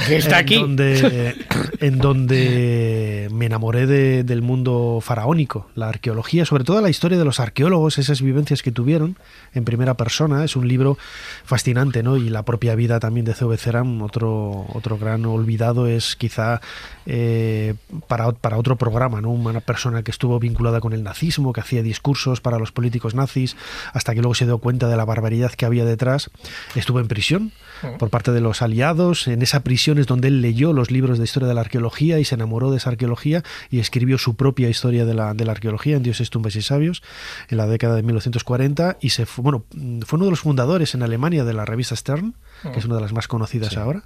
Está 0.08 0.38
en 0.38 0.44
aquí. 0.44 0.54
Donde, 0.60 1.34
en 1.80 1.98
donde 1.98 3.28
me 3.32 3.46
enamoré 3.46 3.86
de- 3.86 4.22
del 4.24 4.42
mundo 4.42 5.00
faraónico, 5.02 5.68
la 5.74 5.88
arqueología, 5.88 6.44
sobre 6.44 6.64
todo 6.64 6.80
la 6.80 6.90
historia 6.90 7.18
de 7.18 7.24
los 7.24 7.40
arqueólogos, 7.40 7.98
esas 7.98 8.22
vivencias 8.22 8.62
que 8.62 8.70
tuvieron 8.72 9.16
en 9.54 9.64
primera 9.64 9.94
persona. 9.94 10.44
Es 10.44 10.56
un 10.56 10.68
libro 10.68 10.96
fascinante, 11.44 12.02
¿no? 12.02 12.16
Y 12.16 12.28
la 12.30 12.44
propia 12.44 12.74
vida 12.74 13.00
también 13.00 13.26
de 13.26 13.34
C.V. 13.34 13.56
Ceram, 13.56 14.02
otro, 14.02 14.66
otro 14.72 14.98
gran 14.98 15.24
olvidado, 15.26 15.86
es 15.86 16.16
quizá 16.16 16.60
eh, 17.06 17.74
para, 18.06 18.32
para 18.32 18.58
otro 18.58 18.76
programa, 18.76 19.20
¿no? 19.20 19.30
Una 19.30 19.60
persona 19.60 20.02
que 20.02 20.10
estuvo 20.10 20.38
vinculada 20.38 20.80
con 20.80 20.92
el 20.92 21.02
nazismo, 21.02 21.52
que 21.52 21.60
hacía 21.60 21.82
discursos 21.82 22.40
para 22.40 22.58
los 22.58 22.72
políticos 22.72 23.14
nazis, 23.14 23.56
hasta 23.92 24.14
que 24.14 24.20
luego 24.20 24.34
se 24.34 24.46
dio 24.46 24.58
cuenta 24.58 24.88
de 24.88 24.96
la 24.96 25.04
barbaridad 25.04 25.52
que 25.52 25.66
había 25.66 25.84
detrás. 25.84 26.30
Estuvo 26.74 27.00
en 27.00 27.08
prisión 27.08 27.52
por 27.98 28.10
parte 28.10 28.32
de 28.32 28.40
los 28.40 28.62
aliados. 28.62 29.28
En 29.28 29.42
esa 29.42 29.62
prisión 29.64 29.98
es 29.98 30.06
donde 30.06 30.28
él 30.28 30.40
leyó 30.40 30.72
los 30.72 30.90
libros 30.90 31.18
de 31.18 31.24
historia 31.24 31.48
de 31.48 31.54
la 31.54 31.60
arqueología 31.60 32.18
y 32.18 32.24
se 32.24 32.34
enamoró 32.34 32.70
de 32.70 32.78
esa 32.78 32.90
arqueología 32.90 33.42
y 33.70 33.78
escribió 33.78 34.18
su 34.18 34.34
propia 34.36 34.68
historia 34.68 35.04
de 35.04 35.14
la, 35.14 35.34
de 35.34 35.44
la 35.44 35.52
arqueología 35.52 35.96
en 35.96 36.02
Dioses, 36.02 36.30
tumbas 36.30 36.56
y 36.56 36.62
sabios 36.62 37.02
en 37.48 37.58
la 37.58 37.66
década 37.66 37.96
de 37.96 38.02
1940 38.02 38.98
y 39.00 39.10
se 39.10 39.26
fue, 39.26 39.42
bueno, 39.42 39.64
fue 40.06 40.16
uno 40.16 40.26
de 40.26 40.30
los 40.30 40.40
fundadores 40.40 40.94
en 40.94 41.02
Alemania 41.02 41.44
de 41.44 41.52
la 41.52 41.64
revista 41.64 41.96
Stern, 41.96 42.34
que 42.62 42.78
es 42.78 42.84
una 42.84 42.94
de 42.94 43.02
las 43.02 43.12
más 43.12 43.28
conocidas 43.28 43.76
ahora, 43.76 44.04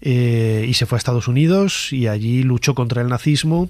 eh, 0.00 0.64
y 0.66 0.74
se 0.74 0.86
fue 0.86 0.96
a 0.96 0.98
Estados 0.98 1.28
Unidos 1.28 1.92
y 1.92 2.08
allí 2.08 2.42
luchó 2.42 2.74
contra 2.74 3.02
el 3.02 3.08
nazismo 3.08 3.68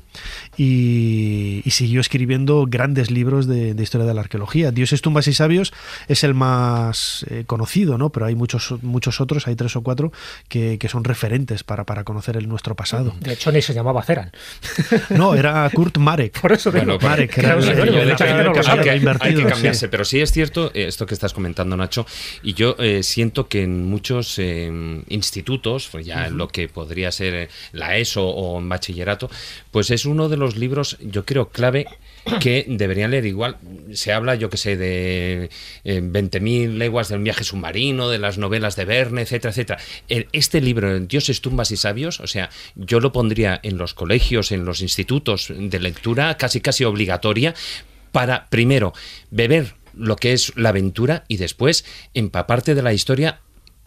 y, 0.57 1.63
y 1.65 1.71
siguió 1.71 2.01
escribiendo 2.01 2.67
grandes 2.69 3.11
libros 3.11 3.47
de, 3.47 3.75
de 3.75 3.83
historia 3.83 4.07
de 4.07 4.15
la 4.15 4.21
arqueología. 4.21 4.71
Dioses, 4.71 5.03
tumbas 5.03 5.27
y 5.29 5.33
sabios 5.33 5.73
es 6.09 6.25
el 6.25 6.35
más 6.35 7.27
eh, 7.29 7.45
conocido, 7.47 7.99
¿no? 7.99 8.11
Pero 8.11 8.27
hay 8.27 8.35
muchos, 8.35 8.75
muchos 8.83 9.21
otros, 9.21 9.32
hay 9.47 9.57
tres 9.57 9.75
o 9.77 9.83
cuatro 9.83 10.13
que, 10.49 10.79
que 10.79 10.89
son 10.89 11.05
referentes 11.05 11.65
para, 11.65 11.85
para 11.85 12.05
conocer 12.05 12.37
el 12.37 12.49
nuestro 12.49 12.75
pasado. 12.77 13.15
De 13.21 13.33
hecho, 13.35 13.51
ni 13.53 13.63
se 13.63 13.75
llamaba 13.75 14.03
Ceran. 14.03 14.31
No, 15.11 15.35
era 15.35 15.69
Kurt 15.75 15.99
Marek. 15.99 16.41
Por 16.41 16.53
eso 16.53 16.71
digo. 16.71 16.85
Bueno, 16.85 16.99
pues, 16.99 17.11
Marek, 17.11 17.39
era 17.39 17.55
el- 17.55 17.69
hay, 17.69 18.17
que, 18.17 18.61
hay 18.71 18.81
que 18.81 18.97
invertido, 18.97 19.49
cambiarse, 19.49 19.81
sí. 19.81 19.89
pero 19.91 20.05
sí 20.05 20.21
es 20.21 20.33
cierto 20.33 20.71
eh, 20.75 20.87
esto 20.87 21.07
que 21.07 21.15
estás 21.15 21.33
comentando, 21.33 21.77
Nacho, 21.77 22.07
y 22.43 22.55
yo 22.55 22.77
eh, 22.79 23.03
siento 23.03 23.49
que 23.49 23.63
en 23.63 23.85
muchos 23.87 24.39
eh, 24.39 25.03
institutos, 25.09 25.89
pues 25.91 26.07
ya 26.07 26.27
en 26.27 26.37
lo 26.37 26.49
que 26.49 26.69
podría 26.69 27.11
ser 27.13 27.49
la 27.73 27.97
ESO 27.97 28.27
o 28.29 28.59
en 28.59 28.69
bachillerato, 28.69 29.31
pues 29.71 29.91
es 29.91 30.05
uno 30.07 30.29
de 30.29 30.37
los 30.37 30.57
libros, 30.57 30.99
yo 31.01 31.25
creo, 31.25 31.49
clave 31.49 31.87
que 32.41 32.67
deberían 32.69 33.11
leer 33.11 33.27
igual. 33.27 33.59
Se 33.93 34.13
habla, 34.13 34.35
yo 34.35 34.51
que 34.51 34.57
sé, 34.57 34.77
de 34.77 35.51
eh, 35.85 36.01
20.000 36.03 36.77
leguas 36.77 37.09
del 37.09 37.21
viaje 37.21 37.45
submarino, 37.45 38.09
de 38.09 38.19
las 38.19 38.39
novelas 38.39 38.77
de 38.77 38.85
Verne, 38.85 39.23
etcétera, 39.23 39.51
etcétera. 39.51 39.79
Este 40.33 40.61
libro, 40.61 40.99
Dioses, 41.01 41.41
tumbas 41.41 41.71
y 41.71 41.77
sabios, 41.77 42.21
o 42.21 42.27
sea, 42.27 42.51
yo 42.75 43.01
lo 43.01 43.13
pondría 43.13 43.59
en 43.63 43.79
los 43.79 43.95
colegios, 43.95 44.53
en 44.53 44.65
los 44.65 44.81
institutos 44.81 45.53
de 45.55 45.81
lectura, 45.81 46.37
casi 46.37 46.61
casi 46.61 46.85
obligatoria, 46.85 47.55
para, 48.13 48.49
primero, 48.51 48.93
beber 49.31 49.75
lo 49.95 50.17
que 50.17 50.33
es 50.33 50.53
la 50.57 50.71
aventura 50.71 51.25
y 51.29 51.37
después 51.37 51.85
empaparte 52.15 52.75
de 52.75 52.83
la 52.83 52.93
historia 52.93 53.41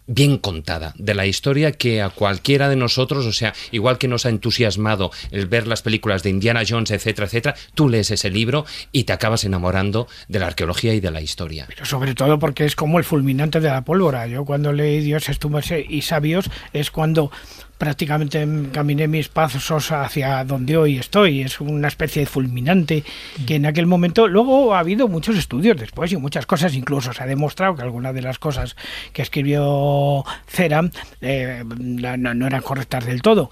bien 0.06 0.38
contada, 0.38 0.94
de 0.96 1.14
la 1.14 1.26
historia 1.26 1.72
que 1.72 2.02
a 2.02 2.10
cualquiera 2.10 2.68
de 2.68 2.76
nosotros, 2.76 3.26
o 3.26 3.32
sea, 3.32 3.54
igual 3.72 3.98
que 3.98 4.08
nos 4.08 4.26
ha 4.26 4.28
entusiasmado 4.28 5.10
el 5.30 5.46
ver 5.46 5.66
las 5.66 5.82
películas 5.82 6.22
de 6.22 6.30
Indiana 6.30 6.62
Jones, 6.66 6.90
etcétera, 6.90 7.26
etcétera, 7.26 7.56
tú 7.74 7.88
lees 7.88 8.10
ese 8.10 8.30
libro 8.30 8.64
y 8.92 9.04
te 9.04 9.12
acabas 9.12 9.44
enamorando 9.44 10.06
de 10.28 10.38
la 10.38 10.46
arqueología 10.46 10.94
y 10.94 11.00
de 11.00 11.10
la 11.10 11.20
historia. 11.20 11.66
Pero 11.68 11.84
sobre 11.84 12.14
todo 12.14 12.38
porque 12.38 12.64
es 12.64 12.76
como 12.76 12.98
el 12.98 13.04
fulminante 13.04 13.60
de 13.60 13.68
la 13.68 13.82
pólvora. 13.82 14.26
Yo 14.26 14.44
cuando 14.44 14.72
leí 14.72 15.00
Dioses, 15.00 15.38
tumbas 15.38 15.70
y 15.70 16.02
sabios 16.02 16.50
es 16.72 16.90
cuando 16.90 17.30
prácticamente 17.78 18.46
caminé 18.72 19.08
mis 19.08 19.28
pasos 19.28 19.90
hacia 19.92 20.44
donde 20.44 20.76
hoy 20.76 20.98
estoy. 20.98 21.42
Es 21.42 21.60
una 21.60 21.88
especie 21.88 22.20
de 22.20 22.26
fulminante 22.26 23.04
que 23.46 23.56
en 23.56 23.66
aquel 23.66 23.86
momento, 23.86 24.28
luego 24.28 24.74
ha 24.74 24.80
habido 24.80 25.08
muchos 25.08 25.36
estudios 25.36 25.76
después 25.76 26.12
y 26.12 26.16
muchas 26.16 26.46
cosas, 26.46 26.74
incluso 26.74 27.12
se 27.12 27.22
ha 27.22 27.26
demostrado 27.26 27.76
que 27.76 27.82
algunas 27.82 28.14
de 28.14 28.22
las 28.22 28.38
cosas 28.38 28.76
que 29.12 29.22
escribió 29.22 30.24
Ceram 30.46 30.90
eh, 31.20 31.62
no 31.66 32.46
eran 32.46 32.62
correctas 32.62 33.06
del 33.06 33.22
todo. 33.22 33.50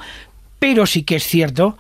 Pero 0.59 0.87
sí 0.87 1.03
que 1.03 1.17
es 1.17 1.25
cierto 1.25 1.77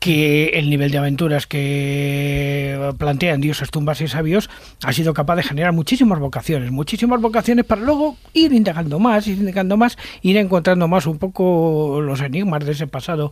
que 0.00 0.46
el 0.54 0.70
nivel 0.70 0.90
de 0.90 0.96
aventuras 0.96 1.46
que 1.46 2.94
plantean 2.96 3.42
dioses, 3.42 3.70
tumbas 3.70 4.00
y 4.00 4.08
sabios 4.08 4.48
ha 4.82 4.94
sido 4.94 5.12
capaz 5.12 5.36
de 5.36 5.42
generar 5.42 5.74
muchísimas 5.74 6.18
vocaciones, 6.18 6.70
muchísimas 6.70 7.20
vocaciones 7.20 7.66
para 7.66 7.82
luego 7.82 8.16
ir 8.32 8.54
indagando 8.54 8.98
más, 8.98 9.26
ir 9.26 9.36
indagando 9.36 9.76
más, 9.76 9.98
ir 10.22 10.38
encontrando 10.38 10.88
más 10.88 11.06
un 11.06 11.18
poco 11.18 12.00
los 12.00 12.22
enigmas 12.22 12.64
de 12.64 12.72
ese 12.72 12.86
pasado 12.86 13.30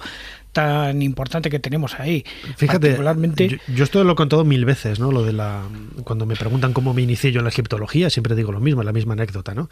tan 0.52 1.00
importante 1.00 1.48
que 1.48 1.58
tenemos 1.58 1.98
ahí. 1.98 2.24
Fíjate, 2.56 2.88
Particularmente, 2.88 3.48
yo, 3.48 3.56
yo 3.74 3.84
esto 3.84 4.04
lo 4.04 4.12
he 4.12 4.16
contado 4.16 4.44
mil 4.44 4.66
veces, 4.66 5.00
¿no? 5.00 5.10
Lo 5.10 5.24
de 5.24 5.32
la 5.32 5.62
cuando 6.04 6.26
me 6.26 6.36
preguntan 6.36 6.74
cómo 6.74 6.92
me 6.92 7.00
inicié 7.00 7.32
yo 7.32 7.40
en 7.40 7.44
la 7.44 7.50
egiptología, 7.50 8.10
siempre 8.10 8.34
digo 8.34 8.52
lo 8.52 8.60
mismo, 8.60 8.82
la 8.82 8.92
misma 8.92 9.14
anécdota, 9.14 9.54
¿no? 9.54 9.70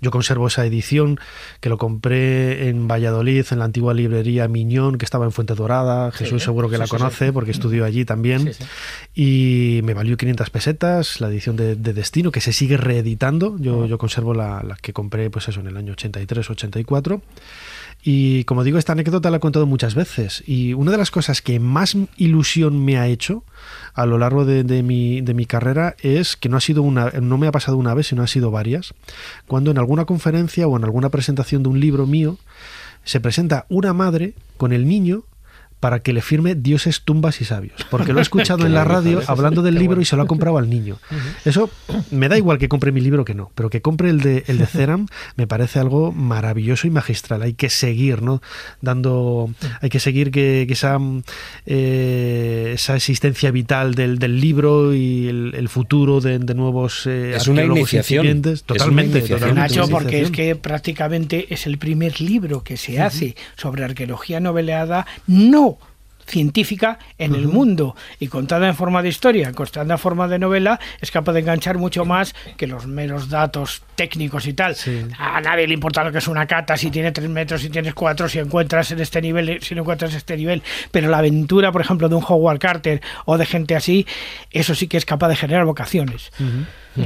Yo 0.00 0.10
conservo 0.10 0.46
esa 0.46 0.64
edición 0.64 1.18
que 1.60 1.68
lo 1.68 1.78
compré 1.78 2.68
en 2.68 2.88
Valladolid, 2.88 3.44
en 3.50 3.58
la 3.58 3.66
antigua 3.66 3.94
librería 3.94 4.48
Miñón, 4.48 4.98
que 4.98 5.04
estaba 5.04 5.24
en 5.24 5.32
Fuente 5.32 5.54
Dorada. 5.54 6.10
Jesús 6.12 6.42
Sí, 6.42 6.44
seguro 6.46 6.68
que 6.68 6.76
sí, 6.76 6.80
la 6.80 6.86
sí, 6.86 6.90
conoce 6.90 7.32
porque 7.32 7.50
estudió 7.50 7.84
allí 7.84 8.04
también. 8.04 8.52
Y 9.14 9.80
me 9.84 9.94
valió 9.94 10.16
500 10.16 10.50
pesetas 10.50 11.20
la 11.20 11.28
edición 11.28 11.56
de, 11.56 11.76
de 11.76 11.92
Destino, 11.92 12.30
que 12.32 12.40
se 12.40 12.52
sigue 12.52 12.76
reeditando. 12.76 13.56
Yo, 13.58 13.86
yo 13.86 13.98
conservo 13.98 14.34
la, 14.34 14.62
la 14.62 14.76
que 14.76 14.92
compré, 14.92 15.30
pues 15.30 15.48
eso, 15.48 15.60
en 15.60 15.66
el 15.66 15.76
año 15.76 15.94
83-84. 15.94 17.20
Y 18.02 18.44
como 18.44 18.64
digo, 18.64 18.78
esta 18.78 18.92
anécdota 18.92 19.30
la 19.30 19.36
he 19.36 19.40
contado 19.40 19.66
muchas 19.66 19.94
veces. 19.94 20.42
Y 20.46 20.72
una 20.72 20.90
de 20.90 20.96
las 20.96 21.10
cosas 21.10 21.42
que 21.42 21.60
más 21.60 21.96
ilusión 22.16 22.82
me 22.84 22.98
ha 22.98 23.06
hecho 23.06 23.44
a 23.94 24.06
lo 24.06 24.18
largo 24.18 24.44
de, 24.44 24.64
de 24.64 24.82
mi, 24.82 25.20
de 25.20 25.34
mi 25.34 25.46
carrera 25.46 25.96
es 26.02 26.36
que 26.36 26.48
no 26.48 26.56
ha 26.56 26.60
sido 26.60 26.82
una, 26.82 27.10
no 27.20 27.38
me 27.38 27.46
ha 27.46 27.52
pasado 27.52 27.76
una 27.76 27.94
vez, 27.94 28.08
sino 28.08 28.22
ha 28.22 28.26
sido 28.26 28.50
varias. 28.50 28.94
Cuando 29.46 29.70
en 29.70 29.78
alguna 29.78 30.04
conferencia 30.04 30.66
o 30.68 30.76
en 30.76 30.84
alguna 30.84 31.08
presentación 31.08 31.62
de 31.62 31.68
un 31.68 31.80
libro 31.80 32.06
mío 32.06 32.38
se 33.04 33.20
presenta 33.20 33.66
una 33.68 33.92
madre 33.92 34.34
con 34.56 34.72
el 34.72 34.86
niño 34.86 35.24
para 35.80 36.00
que 36.00 36.12
le 36.12 36.20
firme 36.22 36.54
Dioses, 36.54 37.00
tumbas 37.02 37.40
y 37.40 37.44
sabios. 37.44 37.74
Porque 37.90 38.12
lo 38.12 38.18
he 38.18 38.22
escuchado 38.22 38.66
en 38.66 38.74
la 38.74 38.84
radio 38.84 39.20
hablando 39.26 39.62
del 39.62 39.74
libro 39.76 40.00
y 40.00 40.04
se 40.04 40.14
lo 40.16 40.22
ha 40.22 40.26
comprado 40.26 40.58
al 40.58 40.68
niño. 40.70 40.98
Eso 41.44 41.70
me 42.10 42.28
da 42.28 42.36
igual 42.38 42.58
que 42.58 42.68
compre 42.68 42.92
mi 42.92 43.00
libro 43.00 43.24
que 43.24 43.34
no, 43.34 43.50
pero 43.54 43.70
que 43.70 43.80
compre 43.82 44.10
el 44.10 44.20
de, 44.20 44.44
el 44.46 44.58
de 44.58 44.66
Ceram 44.70 45.06
me 45.36 45.46
parece 45.46 45.78
algo 45.78 46.12
maravilloso 46.12 46.86
y 46.86 46.90
magistral. 46.90 47.42
Hay 47.42 47.54
que 47.54 47.70
seguir, 47.70 48.22
¿no? 48.22 48.42
Dando, 48.80 49.50
hay 49.80 49.88
que 49.88 50.00
seguir 50.00 50.30
que, 50.30 50.64
que 50.66 50.72
esa, 50.74 50.98
eh, 51.66 52.72
esa 52.74 52.96
existencia 52.96 53.50
vital 53.50 53.94
del, 53.94 54.18
del 54.18 54.40
libro 54.40 54.94
y 54.94 55.28
el, 55.28 55.54
el 55.56 55.68
futuro 55.68 56.20
de, 56.20 56.38
de 56.38 56.54
nuevos 56.54 57.06
eh, 57.06 57.34
Es 57.36 57.48
una 57.48 57.64
iniciación. 57.64 58.26
incipientes. 58.26 58.58
Es 58.60 58.64
una 58.68 58.78
Totalmente, 58.78 59.18
iniciación. 59.18 59.38
totalmente 59.50 59.76
Nacho, 59.76 59.88
porque 59.90 60.20
es 60.22 60.30
que 60.30 60.56
prácticamente 60.56 61.52
es 61.52 61.66
el 61.66 61.78
primer 61.78 62.20
libro 62.20 62.62
que 62.62 62.76
se 62.76 63.00
hace 63.00 63.36
sobre 63.56 63.84
arqueología 63.84 64.40
noveleada, 64.40 65.06
no 65.26 65.69
científica 66.30 66.98
en 67.18 67.34
el 67.34 67.48
mundo 67.48 67.96
y 68.18 68.28
contada 68.28 68.68
en 68.68 68.74
forma 68.74 69.02
de 69.02 69.08
historia, 69.08 69.52
contada 69.52 69.92
en 69.92 69.98
forma 69.98 70.28
de 70.28 70.38
novela, 70.38 70.80
es 71.00 71.10
capaz 71.10 71.32
de 71.32 71.40
enganchar 71.40 71.76
mucho 71.76 72.04
más 72.04 72.34
que 72.56 72.66
los 72.66 72.86
meros 72.86 73.28
datos 73.28 73.82
técnicos 73.96 74.46
y 74.46 74.54
tal. 74.54 74.76
A 75.18 75.40
nadie 75.40 75.66
le 75.66 75.74
importa 75.74 76.04
lo 76.04 76.12
que 76.12 76.18
es 76.18 76.28
una 76.28 76.46
cata, 76.46 76.76
si 76.76 76.90
tiene 76.90 77.12
tres 77.12 77.28
metros, 77.28 77.60
si 77.60 77.68
tienes 77.68 77.94
cuatro, 77.94 78.28
si 78.28 78.38
encuentras 78.38 78.90
en 78.92 79.00
este 79.00 79.20
nivel, 79.20 79.60
si 79.60 79.74
no 79.74 79.82
encuentras 79.82 80.14
este 80.14 80.36
nivel. 80.36 80.62
Pero 80.90 81.08
la 81.08 81.18
aventura, 81.18 81.72
por 81.72 81.82
ejemplo, 81.82 82.08
de 82.08 82.14
un 82.14 82.24
Howard 82.26 82.58
Carter 82.58 83.02
o 83.26 83.36
de 83.36 83.46
gente 83.46 83.74
así, 83.74 84.06
eso 84.50 84.74
sí 84.74 84.86
que 84.88 84.96
es 84.96 85.04
capaz 85.04 85.28
de 85.28 85.36
generar 85.36 85.64
vocaciones. 85.64 86.30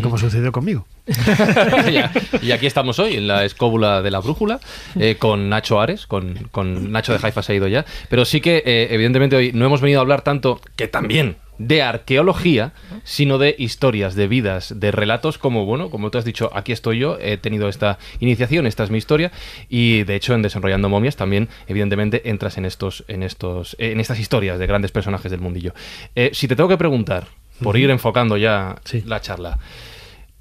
Como 0.03 0.19
sucedió 0.19 0.53
conmigo. 0.53 0.87
Y 2.43 2.53
aquí 2.53 2.67
estamos 2.67 2.99
hoy, 2.99 3.15
en 3.17 3.27
la 3.27 3.45
escóbula 3.45 4.03
de 4.03 4.11
la 4.11 4.21
brújula, 4.21 4.61
eh, 4.99 5.17
con 5.19 5.49
Nacho 5.49 5.81
Ares, 5.81 6.07
con, 6.07 6.49
con 6.51 6.93
Nacho 6.93 7.13
de 7.13 7.19
Haifa 7.23 7.43
se 7.43 7.53
ha 7.53 7.57
ido 7.57 7.69
ya. 7.69 7.85
Pero 8.09 8.25
sí 8.25 8.41
que, 8.41 8.63
eh, 8.65 8.89
evidentemente, 8.91 9.37
hoy 9.37 9.53
no 9.53 9.67
hemos 9.67 9.81
venido 9.81 10.01
a 10.01 10.03
hablar 10.03 10.23
tanto, 10.23 10.61
que 10.77 10.89
también, 10.89 11.37
de 11.59 11.83
arqueología, 11.83 12.73
sino 13.05 13.39
de 13.39 13.55
historias, 13.59 14.15
de 14.15 14.27
vidas, 14.27 14.81
de 14.81 14.91
relatos, 14.91 15.39
como, 15.39 15.65
bueno, 15.65 15.91
como 15.91 16.11
tú 16.11 16.19
has 16.19 16.25
dicho, 16.25 16.51
aquí 16.55 16.73
estoy 16.73 16.99
yo, 16.99 17.19
he 17.21 17.37
tenido 17.37 17.69
esta 17.69 17.99
iniciación, 18.21 18.67
esta 18.67 18.83
es 18.83 18.91
mi 18.91 18.99
historia, 18.99 19.31
y 19.69 20.03
de 20.05 20.17
hecho 20.17 20.35
en 20.35 20.43
Desenrollando 20.43 20.89
Momias 20.89 21.17
también, 21.17 21.49
evidentemente, 21.69 22.29
entras 22.29 22.59
en 22.59 22.65
estos, 22.65 23.05
en 23.09 23.23
estos, 23.23 23.77
en 23.79 24.01
estas 24.01 24.19
historias 24.19 24.59
de 24.59 24.67
grandes 24.67 24.91
personajes 24.91 25.31
del 25.31 25.41
mundillo. 25.41 25.75
Eh, 26.17 26.31
si 26.33 26.49
te 26.49 26.57
tengo 26.57 26.69
que 26.69 26.79
preguntar, 26.79 27.29
por 27.63 27.77
ir 27.77 27.91
enfocando 27.91 28.37
ya 28.37 28.77
la 29.07 29.21
charla, 29.21 29.59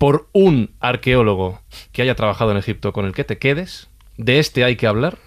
por 0.04 0.28
un 0.34 0.72
arqueólogo 0.82 1.62
que 1.94 2.02
haya 2.02 2.14
trabajado 2.14 2.52
en 2.52 2.58
Egipto 2.58 2.92
con 2.92 3.06
el 3.06 3.14
que 3.14 3.24
te 3.24 3.38
quedes, 3.38 3.88
de 4.18 4.40
este 4.40 4.66
hay 4.66 4.76
que 4.76 4.86
hablar, 4.86 5.18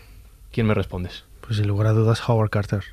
¿quién 0.53 0.67
me 0.67 0.75
respondes? 0.75 1.25
Pues 1.41 1.57
sin 1.57 1.67
lugar 1.67 1.87
a 1.87 1.93
dudas, 1.93 2.29
Howard 2.29 2.51
Carter. 2.51 2.85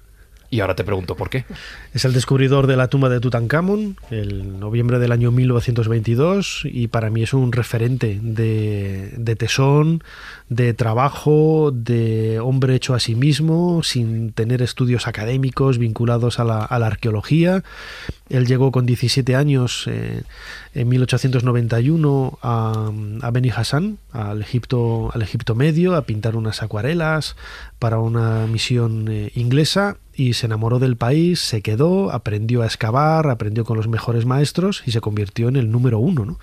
Y 0.54 0.60
ahora 0.60 0.76
te 0.76 0.84
pregunto 0.84 1.16
por 1.16 1.32
qué. 1.32 1.46
Es 1.96 2.06
el 2.06 2.14
descubridor 2.14 2.68
de 2.68 2.76
la 2.76 2.88
tumba 2.88 3.10
de 3.10 3.20
Tutankamón, 3.20 3.98
el 4.12 4.60
noviembre 4.60 5.00
del 5.00 5.12
año 5.12 5.32
1922, 5.32 6.62
y 6.66 6.90
para 6.90 7.10
mí 7.10 7.24
es 7.24 7.34
un 7.34 7.52
referente 7.52 8.20
de, 8.22 9.36
tesón, 9.36 10.04
de 10.50 10.76
trabajo, 10.76 11.72
de 11.72 12.40
hombre 12.40 12.76
hecho 12.76 12.94
a 12.94 13.00
sí 13.00 13.16
mismo, 13.16 13.82
sin 13.82 14.32
tener 14.32 14.62
estudios 14.62 15.08
académicos 15.08 15.80
vinculados 15.80 16.40
a 16.40 16.44
la, 16.44 16.64
a 16.64 16.78
la 16.78 16.86
arqueología. 16.88 17.64
Él 18.30 18.46
llegó 18.46 18.72
con 18.72 18.86
17 18.86 19.36
años 19.36 19.86
eh, 19.88 20.22
en 20.76 20.88
1891 20.88 22.40
a, 22.44 22.92
a 23.22 23.32
Beni 23.32 23.50
Hassan, 23.50 23.98
al 24.12 24.42
Egipto, 24.42 25.12
al 25.14 25.24
Egipto 25.24 25.56
Medio, 25.56 25.96
a 25.96 26.04
pintar 26.04 26.36
unas 26.36 26.62
acuarelas 26.62 27.36
para 27.80 28.00
una 28.00 28.46
misión 28.48 29.08
eh, 29.10 29.32
inglesa 29.36 29.98
y 30.16 30.34
se 30.34 30.46
enamoró 30.46 30.80
del 30.80 30.98
país, 30.98 31.40
se 31.40 31.62
quedó, 31.62 32.12
aprendió 32.12 32.62
a 32.62 32.66
excavar, 32.66 33.30
aprendió 33.30 33.66
con 33.66 33.78
los 33.78 33.88
mejores 33.88 34.26
maestros 34.26 34.84
y 34.86 34.92
se 34.92 35.02
convirtió 35.02 35.50
en 35.50 35.56
el 35.56 35.72
número 35.72 36.00
uno. 36.00 36.26
¿no? 36.26 36.40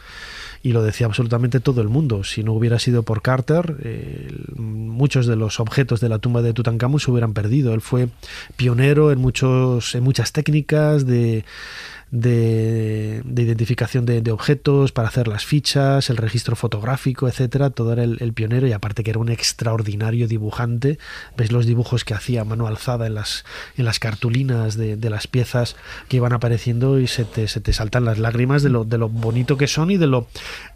y 0.62 0.72
lo 0.72 0.82
decía 0.82 1.06
absolutamente 1.06 1.60
todo 1.60 1.80
el 1.80 1.88
mundo. 1.88 2.22
Si 2.22 2.44
no 2.44 2.52
hubiera 2.52 2.78
sido 2.78 3.02
por 3.02 3.22
Carter, 3.22 3.76
muchos 4.56 5.26
de 5.26 5.36
los 5.36 5.58
objetos 5.58 6.00
de 6.00 6.08
la 6.08 6.18
tumba 6.18 6.42
de 6.42 6.52
Tutankamón 6.52 7.00
se 7.00 7.10
hubieran 7.10 7.32
perdido. 7.32 7.72
Él 7.72 7.80
fue 7.80 8.08
pionero 8.56 9.10
en, 9.10 9.18
muchos, 9.18 9.94
en 9.94 10.02
muchas 10.02 10.32
técnicas 10.32 11.06
de, 11.06 11.44
de, 12.10 13.22
de 13.24 13.42
identificación 13.42 14.04
de, 14.04 14.20
de, 14.20 14.32
objetos, 14.32 14.92
para 14.92 15.08
hacer 15.08 15.28
las 15.28 15.44
fichas, 15.44 16.10
el 16.10 16.16
registro 16.16 16.56
fotográfico, 16.56 17.28
etcétera. 17.28 17.70
Todo 17.70 17.92
era 17.92 18.02
el, 18.02 18.18
el, 18.20 18.32
pionero 18.32 18.66
y 18.66 18.72
aparte 18.72 19.04
que 19.04 19.10
era 19.10 19.20
un 19.20 19.28
extraordinario 19.28 20.26
dibujante. 20.26 20.98
Ves 21.36 21.52
los 21.52 21.66
dibujos 21.66 22.04
que 22.04 22.14
hacía 22.14 22.40
a 22.40 22.44
mano 22.44 22.66
alzada 22.66 23.06
en 23.06 23.14
las, 23.14 23.44
en 23.76 23.84
las 23.84 23.98
cartulinas 23.98 24.76
de, 24.76 24.96
de 24.96 25.10
las 25.10 25.26
piezas 25.26 25.76
que 26.08 26.16
iban 26.16 26.32
apareciendo 26.32 26.98
y 26.98 27.06
se 27.06 27.24
te, 27.24 27.46
se 27.46 27.60
te 27.60 27.72
saltan 27.72 28.04
las 28.04 28.18
lágrimas 28.18 28.62
de 28.62 28.70
lo, 28.70 28.84
de 28.84 28.98
lo 28.98 29.08
bonito 29.08 29.56
que 29.56 29.68
son 29.68 29.90
y 29.90 29.96
de 29.96 30.06
lo, 30.06 30.26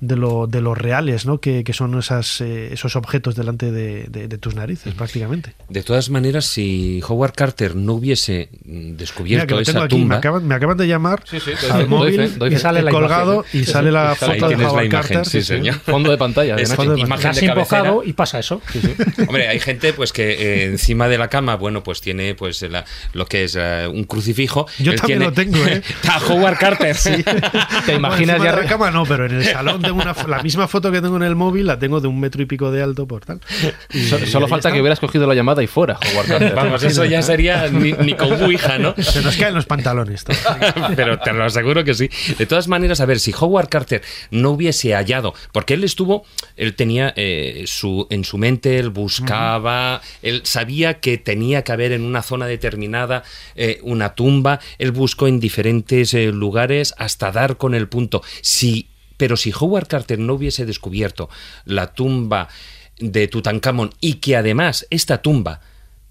de 0.01 0.17
lo, 0.17 0.47
de 0.47 0.61
los 0.61 0.79
reales 0.79 1.27
¿no? 1.27 1.39
que, 1.39 1.65
que 1.65 1.73
son 1.73 1.99
esas, 1.99 2.41
eh, 2.41 2.73
esos 2.73 2.95
objetos 2.97 3.35
delante 3.35 3.73
de, 3.73 4.07
de, 4.09 4.39
tus 4.39 4.55
narices 4.55 4.95
prácticamente. 4.95 5.55
De 5.69 5.83
todas 5.83 6.11
maneras, 6.11 6.45
si 6.45 7.01
Howard 7.07 7.33
Carter 7.33 7.75
no 7.77 7.95
hubiese 7.95 8.51
descubierto 8.65 9.55
Mira, 9.57 9.63
esa 9.63 9.85
aquí, 9.85 9.97
tumba... 9.97 10.15
Me 10.15 10.19
acaban, 10.19 10.47
me 10.47 10.55
acaban 10.55 10.77
de 10.77 10.87
llamar 10.87 11.24
Sí, 11.25 11.41
sí, 11.41 11.53
al 11.71 11.79
doy 11.81 11.87
móvil 11.87 12.17
fe, 12.17 12.29
doy 12.39 12.51
fe. 12.51 12.57
y 12.57 12.59
sale 12.59 12.83
la 12.83 12.91
colgado 12.91 13.35
imagen, 13.35 13.61
y 13.61 13.65
sale 13.65 13.91
la 13.93 14.11
Ahí 14.11 14.17
foto 14.17 14.33
de 14.33 14.39
tienes 14.41 14.59
la 14.61 14.69
Howard 14.73 14.85
imagen, 14.85 15.17
Carter. 15.17 15.27
sí, 15.27 15.43
señor. 15.43 15.75
Fondo 15.77 16.11
de 16.11 16.19
pantalla. 16.19 16.57
de 16.57 16.63
Es 16.63 16.71
Nacho. 16.71 16.97
imagen 16.97 17.31
Has 17.31 17.41
de 17.41 17.47
invocado 17.47 18.03
y 18.05 18.13
pasa 18.13 18.39
eso. 18.39 18.61
Hombre, 19.27 19.49
hay 19.49 19.59
gente 19.61 19.93
pues 19.93 20.13
que 20.13 20.33
eh, 20.33 20.65
encima 20.67 21.09
de 21.09 21.19
la 21.19 21.29
cama, 21.29 21.57
bueno, 21.57 21.83
pues 21.83 22.01
tiene 22.01 22.35
pues 22.35 22.61
la- 22.63 22.85
lo 23.13 23.27
que 23.27 23.45
es 23.45 23.57
eh, 23.59 23.89
un 23.91 24.05
crucifijo. 24.05 24.67
Yo 24.79 24.93
Él 24.93 24.99
también 25.01 25.21
tiene- 25.21 25.25
lo 25.25 25.33
tengo, 25.33 25.67
¿eh? 25.67 25.83
Está 26.03 26.19
Howard 26.19 26.59
Carter. 26.59 26.97
¿Te 27.87 27.95
imaginas 27.95 28.37
Bueno, 28.39 28.53
ya 28.53 28.57
de 28.57 28.63
la 28.65 28.69
cama 28.69 28.91
no, 28.91 29.05
pero 29.05 29.27
en 29.27 29.33
el 29.37 29.45
salón 29.45 29.85
una, 29.91 30.15
la 30.29 30.43
misma 30.43 30.69
foto 30.69 30.91
que 30.93 31.01
tengo 31.01 31.17
en 31.17 31.23
el 31.23 31.35
móvil, 31.37 31.67
la 31.67 31.79
tengo 31.79 32.01
de 32.01 32.09
un 32.09 32.21
metro 32.21 32.43
y 32.43 32.47
pico 32.47 32.71
de 32.71 32.83
alto 32.83 33.07
por 33.07 33.25
tal. 33.25 33.41
Y- 33.93 34.05
So- 34.05 34.19
y 34.19 34.27
Solo 34.27 34.47
falta 34.49 34.69
está. 34.69 34.73
que 34.75 34.81
hubieras 34.81 35.01
cogido 35.01 35.27
la 35.27 35.35
llamada 35.35 35.63
y 35.63 35.67
fuera, 35.67 35.99
Howard 36.13 36.27
Carter. 36.27 36.55
Vamos, 36.55 36.83
eso 36.83 37.05
ya 37.05 37.23
sería 37.23 37.69
ni, 37.69 37.93
ni 37.93 38.15
con 38.15 38.33
Ouija, 38.43 38.79
¿no? 38.79 38.95
Se 38.99 39.23
nos 39.23 39.37
caen 39.37 39.55
los 39.55 39.67
pantalones. 39.67 40.25
todo. 40.25 40.37
Pero 40.97 41.14
te 41.19 41.33
lo 41.33 41.45
aseguro 41.45 41.85
que 41.85 41.95
sí. 41.95 42.09
De 42.39 42.47
todas 42.47 42.69
maneras, 42.69 43.01
a 43.01 43.07
ver, 43.07 43.21
si 43.21 43.33
Howard 43.39 43.69
Carter 43.69 44.03
no 44.31 44.51
hubiese 44.51 44.95
hallado, 44.95 45.35
porque 45.53 45.75
él 45.75 45.85
estuvo, 45.85 46.25
él 46.57 46.75
tenía 46.75 47.13
eh, 47.17 47.65
su, 47.67 48.07
en 48.11 48.25
su 48.25 48.39
mente, 48.39 48.79
él 48.79 48.91
buscaba, 48.91 50.01
él 50.23 50.43
sabía 50.45 51.01
que 51.01 51.19
tenía 51.19 51.63
que 51.63 51.73
haber 51.73 51.93
en 51.93 52.03
una 52.03 52.23
zona 52.23 52.47
determinada 52.47 53.23
eh, 53.55 53.81
una 53.83 54.15
tumba, 54.15 54.61
él 54.79 54.93
buscó 54.93 55.27
en 55.27 55.41
diferentes 55.41 56.15
eh, 56.15 56.27
lugares 56.27 56.95
hasta 56.99 57.33
dar 57.33 57.57
con 57.57 57.75
el 57.75 57.89
punto. 57.89 58.23
Si, 58.41 58.89
pero 59.17 59.37
si 59.37 59.53
Howard 59.59 59.89
Carter 59.89 60.19
no 60.19 60.35
hubiese 60.35 60.67
descubierto 60.67 61.29
la 61.65 61.95
tumba 61.95 62.49
de 62.99 63.29
Tutankamón 63.29 63.93
y 64.01 64.15
que 64.15 64.37
además 64.37 64.87
esta 64.91 65.21
tumba 65.21 65.61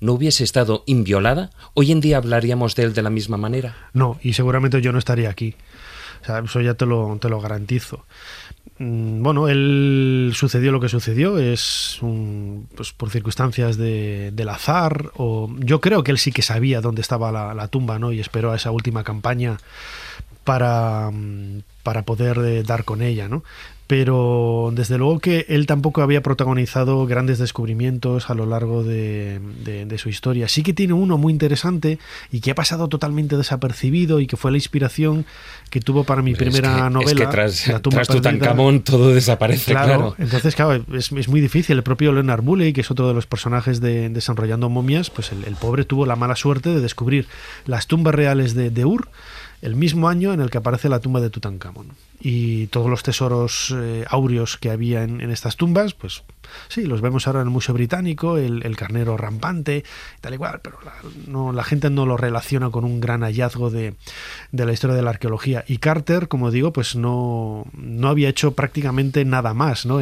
no 0.03 0.13
hubiese 0.13 0.43
estado 0.43 0.83
inviolada, 0.85 1.49
hoy 1.73 1.91
en 1.91 2.01
día 2.01 2.17
hablaríamos 2.17 2.75
de 2.75 2.83
él 2.83 2.93
de 2.93 3.01
la 3.01 3.09
misma 3.09 3.37
manera. 3.37 3.75
No, 3.93 4.19
y 4.21 4.33
seguramente 4.33 4.81
yo 4.81 4.91
no 4.91 4.99
estaría 4.99 5.29
aquí. 5.29 5.55
Eso 6.43 6.61
ya 6.61 6.73
te 6.75 6.85
lo, 6.85 7.17
te 7.19 7.27
lo 7.29 7.41
garantizo. 7.41 8.05
Mm, 8.79 9.21
Bueno, 9.23 9.47
él 9.49 10.31
sucedió 10.35 10.71
lo 10.71 10.79
que 10.79 10.89
sucedió, 10.89 11.37
es 11.37 11.99
pues 12.75 12.93
por 12.93 13.09
circunstancias 13.09 13.77
de- 13.77 14.31
del 14.33 14.49
azar, 14.49 15.11
o 15.17 15.49
yo 15.59 15.79
creo 15.81 16.03
que 16.03 16.11
él 16.11 16.17
sí 16.17 16.31
que 16.31 16.41
sabía 16.41 16.81
dónde 16.81 17.01
estaba 17.01 17.31
la, 17.31 17.53
la 17.53 17.67
tumba, 17.67 17.99
¿no? 17.99 18.11
Y 18.11 18.19
esperó 18.19 18.51
a 18.51 18.55
esa 18.55 18.71
última 18.71 19.03
campaña 19.03 19.57
para, 20.43 21.09
mm, 21.11 21.59
para 21.83 22.03
poder 22.03 22.37
eh, 22.39 22.63
dar 22.63 22.83
con 22.85 23.01
ella, 23.01 23.27
¿no? 23.27 23.43
Pero 23.88 24.72
desde 24.74 24.98
luego 24.98 25.19
que 25.19 25.46
él 25.50 25.67
tampoco 25.67 26.02
había 26.02 26.24
protagonizado 26.24 27.06
grandes 27.06 27.38
descubrimientos 27.38 28.30
a 28.30 28.34
lo 28.34 28.46
largo 28.46 28.84
de, 28.84 29.39
de- 29.65 29.86
de 29.86 29.98
su 29.98 30.08
historia. 30.10 30.48
Sí 30.48 30.63
que 30.63 30.74
tiene 30.74 30.93
uno 30.93 31.17
muy 31.17 31.34
interesante 31.34 32.00
y 32.32 32.39
que 32.39 32.52
ha 32.52 32.56
pasado 32.56 32.88
totalmente 32.88 33.36
desapercibido 33.36 34.22
y 34.22 34.28
que 34.28 34.38
fue 34.38 34.52
la 34.52 34.58
inspiración 34.58 35.26
que 35.69 35.82
tuvo 35.82 36.06
para 36.06 36.22
mi 36.22 36.34
Pero 36.34 36.50
es 36.50 36.56
primera 36.60 36.86
que- 36.86 36.89
novela. 36.93 37.12
Es 37.12 37.15
que 37.28 37.28
tras, 37.28 37.67
La 37.67 37.80
tumba 37.82 38.02
tras. 38.04 38.08
Tutankamón 38.15 38.82
todo 38.82 39.13
desaparece, 39.13 39.72
Claro, 39.72 39.86
claro. 39.88 40.15
entonces, 40.17 40.56
claro, 40.56 40.84
es, 40.93 41.12
es 41.12 41.28
muy 41.28 41.41
difícil. 41.41 41.76
El 41.78 41.84
propio 41.84 42.13
Leonard 42.13 42.41
Bulley, 42.41 42.72
que 42.72 42.82
es 42.82 42.89
otro 42.91 43.08
de 43.10 43.13
los 43.13 43.28
personajes 43.28 43.82
de 43.82 44.08
Desenrollando 44.10 44.69
Momias, 44.69 45.10
pues 45.10 45.32
el, 45.34 45.43
el 45.43 45.56
pobre 45.56 45.84
tuvo 45.84 46.06
la 46.06 46.15
mala 46.15 46.36
suerte 46.38 46.69
de 46.69 46.80
descubrir 46.80 47.28
las 47.65 47.88
tumbas 47.88 48.15
reales 48.15 48.54
de, 48.56 48.69
de 48.69 48.86
Ur 48.86 49.10
el 49.62 49.76
mismo 49.76 50.10
año 50.10 50.34
en 50.34 50.41
el 50.41 50.50
que 50.50 50.58
aparece 50.58 50.89
la 50.89 51.00
tumba 51.00 51.22
de 51.22 51.30
Tutankamón. 51.30 51.88
Y 52.25 52.67
todos 52.67 52.89
los 52.89 53.03
tesoros 53.03 53.75
eh, 53.75 54.05
áureos 54.07 54.57
que 54.57 54.71
había 54.71 55.03
en, 55.03 55.19
estas 55.29 55.57
tumbas, 55.57 55.93
pues 55.93 56.23
Sí, 56.67 56.86
los 56.86 57.01
vemos 57.01 57.27
ahora 57.27 57.41
en 57.41 57.47
el 57.47 57.51
Museo 57.51 57.73
Británico, 57.73 58.38
el, 58.38 58.75
carnero 58.75 59.17
rampante, 59.17 59.83
tal 60.21 60.33
igual, 60.33 60.59
pero 60.62 60.77
la, 60.83 60.93
no, 61.27 61.51
la, 61.51 61.63
gente 61.63 61.89
no 61.89 62.05
lo 62.05 62.17
relaciona 62.17 62.69
con 62.69 62.83
un 62.83 62.99
gran 62.99 63.21
hallazgo 63.21 63.69
de, 63.69 63.93
de, 64.51 64.65
la 64.65 64.73
historia 64.73 64.95
de 64.95 65.01
la 65.01 65.12
arqueología. 65.12 65.63
Y 65.67 65.77
Carter, 65.77 66.27
como 66.27 66.51
digo, 66.51 66.73
pues 66.73 66.95
no, 66.95 67.65
no 67.73 68.07
había 68.07 68.29
hecho 68.29 68.53
prácticamente 68.53 69.25
nada 69.25 69.53
más, 69.53 69.86
¿no? 69.86 69.99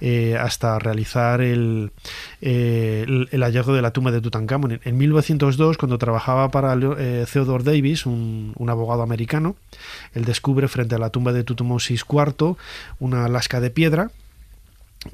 Eh, 0.00 0.36
hasta 0.38 0.78
realizar 0.78 1.40
el, 1.40 1.90
eh, 2.40 3.04
el, 3.06 3.28
el, 3.32 3.42
hallazgo 3.42 3.74
de 3.74 3.82
la 3.82 3.92
tumba 3.92 4.10
de 4.10 4.20
Tutankamón. 4.20 4.72
En, 4.72 4.80
en 4.84 4.98
1902, 4.98 5.78
cuando 5.78 5.98
trabajaba 5.98 6.50
para 6.50 6.74
eh, 6.98 7.24
Theodore 7.30 7.64
Davis, 7.64 8.06
un, 8.06 8.52
un, 8.56 8.70
abogado 8.70 9.02
americano, 9.02 9.56
él 10.14 10.24
descubre 10.24 10.68
frente 10.68 10.94
a 10.94 10.98
la 10.98 11.10
tumba 11.10 11.32
de 11.32 11.44
Tutmosis 11.56 12.04
IV 12.08 12.56
una 12.98 13.28
lasca 13.28 13.60
de 13.60 13.70
piedra 13.70 14.10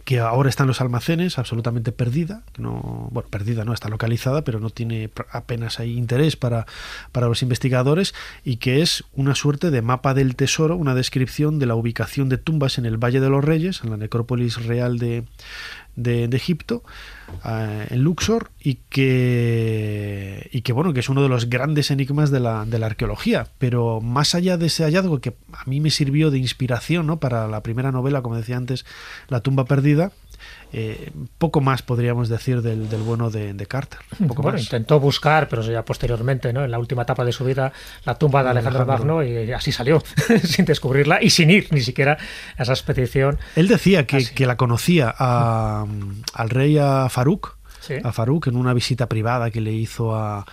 que 0.05 0.19
ahora 0.21 0.49
está 0.49 0.65
en 0.65 0.69
los 0.69 0.81
almacenes 0.81 1.39
absolutamente 1.39 1.93
perdida, 1.93 2.43
no, 2.59 3.09
bueno, 3.11 3.29
perdida 3.31 3.65
no 3.65 3.73
está 3.73 3.89
localizada, 3.89 4.43
pero 4.43 4.61
no 4.61 4.71
tiene 4.71 5.11
apenas 5.31 5.81
interés 5.81 6.37
para, 6.37 6.67
para 7.13 7.27
los 7.27 7.43
investigadores 7.43 8.15
y 8.45 8.57
que 8.57 8.83
es 8.83 9.05
una 9.15 9.35
suerte 9.35 9.71
de 9.71 9.81
mapa 9.81 10.13
del 10.13 10.37
tesoro, 10.37 10.77
una 10.77 10.95
descripción 10.95 11.59
de 11.59 11.67
la 11.67 11.75
ubicación 11.75 12.29
de 12.29 12.37
tumbas 12.37 12.79
en 12.79 12.85
el 12.85 13.03
Valle 13.03 13.21
de 13.21 13.31
los 13.31 13.45
Reyes, 13.45 13.81
en 13.83 13.91
la 13.91 13.97
necrópolis 13.97 14.65
real 14.67 14.99
de, 14.99 15.25
Egipto, 15.97 16.83
en 17.45 18.03
Luxor, 18.03 18.51
y 18.61 18.77
que, 18.89 20.49
y 20.53 20.63
que, 20.63 20.73
bueno, 20.73 20.93
que 20.93 21.01
es 21.01 21.09
uno 21.09 21.23
de 21.23 21.29
los 21.29 21.49
grandes 21.49 21.91
enigmas 21.91 22.31
de 22.31 22.41
la, 22.41 22.65
de 22.65 22.79
la, 22.79 22.87
arqueología. 22.87 23.49
Pero 23.59 24.01
más 24.01 24.35
allá 24.35 24.57
de 24.57 24.67
ese 24.67 24.85
hallazgo 24.85 25.21
que 25.21 25.35
a 25.53 25.65
mí 25.67 25.81
me 25.81 25.91
sirvió 25.91 26.31
de 26.31 26.39
inspiración 26.39 27.07
¿no? 27.07 27.21
para 27.21 27.49
la 27.49 27.63
primera 27.63 27.93
novela, 27.93 28.23
como 28.23 28.37
decía 28.37 28.57
antes, 28.57 28.85
La 29.29 29.41
tumba 29.41 29.65
perdida, 29.65 30.13
eh, 30.73 31.11
poco 31.39 31.61
más 31.61 31.83
podríamos 31.83 32.29
decir 32.29 32.63
del, 32.63 32.89
del 32.89 33.01
bueno 33.01 33.31
de, 33.31 33.55
de 33.55 33.67
Carter. 33.67 34.01
Poco 34.27 34.43
bueno, 34.43 34.57
más. 34.57 34.65
intentó 34.65 35.01
buscar, 35.01 35.49
pero 35.49 35.63
ya 35.63 35.85
posteriormente, 35.85 36.53
¿no? 36.53 36.65
en 36.65 36.71
la 36.71 36.79
última 36.79 37.03
etapa 37.03 37.25
de 37.25 37.33
su 37.33 37.45
vida, 37.45 37.73
la 38.05 38.17
tumba 38.17 38.43
de 38.43 38.51
Alejandro, 38.51 38.83
Alejandro. 38.83 39.17
Magno 39.17 39.25
y 39.25 39.53
así 39.53 39.73
salió, 39.73 40.03
sin 40.45 40.65
descubrirla 40.65 41.23
y 41.23 41.31
sin 41.31 41.51
ir 41.51 41.69
ni 41.71 41.81
siquiera 41.81 42.19
a 42.57 42.63
esa 42.63 42.73
expedición. 42.73 43.39
Él 43.57 43.69
decía 43.69 44.07
que, 44.07 44.25
que 44.35 44.47
la 44.47 44.57
conocía 44.57 45.15
a, 45.17 45.87
al 46.35 46.51
rey 46.51 46.79
a 46.79 47.09
Farouk, 47.09 47.57
¿Sí? 47.81 47.95
a 48.03 48.13
Farouk 48.13 48.49
en 48.49 48.57
una 48.57 48.75
visita 48.75 49.09
privada 49.09 49.51
que 49.51 49.61
le 49.61 49.73
hizo 49.73 50.15
a, 50.15 50.45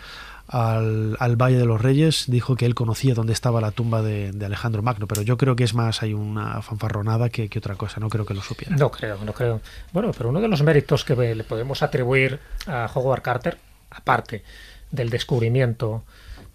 al, 0.47 1.17
al, 1.19 1.35
Valle 1.35 1.57
de 1.57 1.65
los 1.65 1.81
Reyes, 1.81 2.25
dijo 2.27 2.55
que 2.55 2.65
él 2.65 2.75
conocía 2.75 3.13
dónde 3.13 3.33
estaba 3.33 3.61
la 3.61 3.71
tumba 3.71 4.01
de, 4.01 4.31
de, 4.31 4.45
Alejandro 4.45 4.81
Magno, 4.81 5.07
pero 5.07 5.21
yo 5.21 5.37
creo 5.37 5.55
que 5.55 5.63
es 5.63 5.73
más 5.73 6.03
hay 6.03 6.13
una 6.13 6.61
fanfarronada 6.61 7.29
que, 7.29 7.49
que, 7.49 7.59
otra 7.59 7.75
cosa, 7.75 7.99
no 7.99 8.09
creo 8.09 8.25
que 8.25 8.33
lo 8.33 8.41
supiera. 8.41 8.75
No 8.75 8.91
creo, 8.91 9.17
no 9.23 9.33
creo. 9.33 9.61
Bueno, 9.91 10.11
pero 10.15 10.29
uno 10.29 10.41
de 10.41 10.47
los 10.47 10.61
méritos 10.61 11.03
que 11.03 11.15
le 11.15 11.43
podemos 11.43 11.81
atribuir 11.81 12.39
a 12.67 12.89
Howard 12.93 13.21
Carter, 13.21 13.57
aparte 13.89 14.43
del 14.91 15.09
descubrimiento 15.09 16.03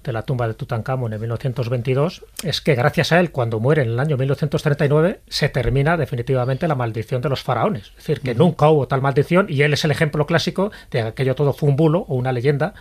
de 0.03 0.13
la 0.13 0.23
tumba 0.23 0.49
de 0.49 0.55
Tutankamón 0.55 1.13
en 1.13 1.21
1922 1.21 2.25
es 2.43 2.61
que 2.61 2.75
gracias 2.75 3.13
a 3.13 3.21
él, 3.21 3.31
cuando 3.31 3.61
muere 3.61 3.83
en 3.83 3.91
el 3.91 4.01
año 4.01 4.17
1939, 4.17 5.21
se 5.29 5.49
termina 5.49 5.97
definitivamente 5.97 6.67
la 6.69 6.75
maldición 6.75 7.21
de 7.21 7.29
los 7.29 7.43
faraones. 7.43 7.89
Es 7.89 7.97
decir, 7.97 8.21
que 8.21 8.31
uh 8.31 8.35
-huh. 8.35 8.39
nunca 8.39 8.69
hubo 8.69 8.89
tal 8.89 9.03
maldición 9.03 9.47
y 9.49 9.63
él 9.63 9.73
es 9.75 9.85
el 9.85 9.91
ejemplo 9.91 10.27
clásico 10.27 10.71
de 10.91 11.01
que 11.03 11.09
aquello 11.09 11.35
todo 11.35 11.53
fue 11.53 11.69
un 11.69 11.77
bulo 11.77 12.07
o 12.09 12.15
una 12.15 12.33
leyenda 12.33 12.75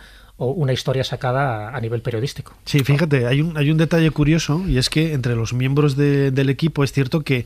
una 0.46 0.72
historia 0.72 1.04
sacada 1.04 1.76
a, 1.76 1.80
nivel 1.80 2.02
periodístico. 2.02 2.54
Sí, 2.64 2.80
fíjate, 2.80 3.26
hay 3.26 3.42
un, 3.42 3.56
hay 3.56 3.70
un 3.70 3.76
detalle 3.76 4.10
curioso 4.10 4.62
y 4.66 4.78
es 4.78 4.88
que 4.88 5.12
entre 5.12 5.36
los 5.36 5.52
miembros 5.52 5.96
de, 5.96 6.30
del 6.30 6.48
equipo 6.48 6.82
es 6.82 6.92
cierto 6.92 7.20
que 7.20 7.44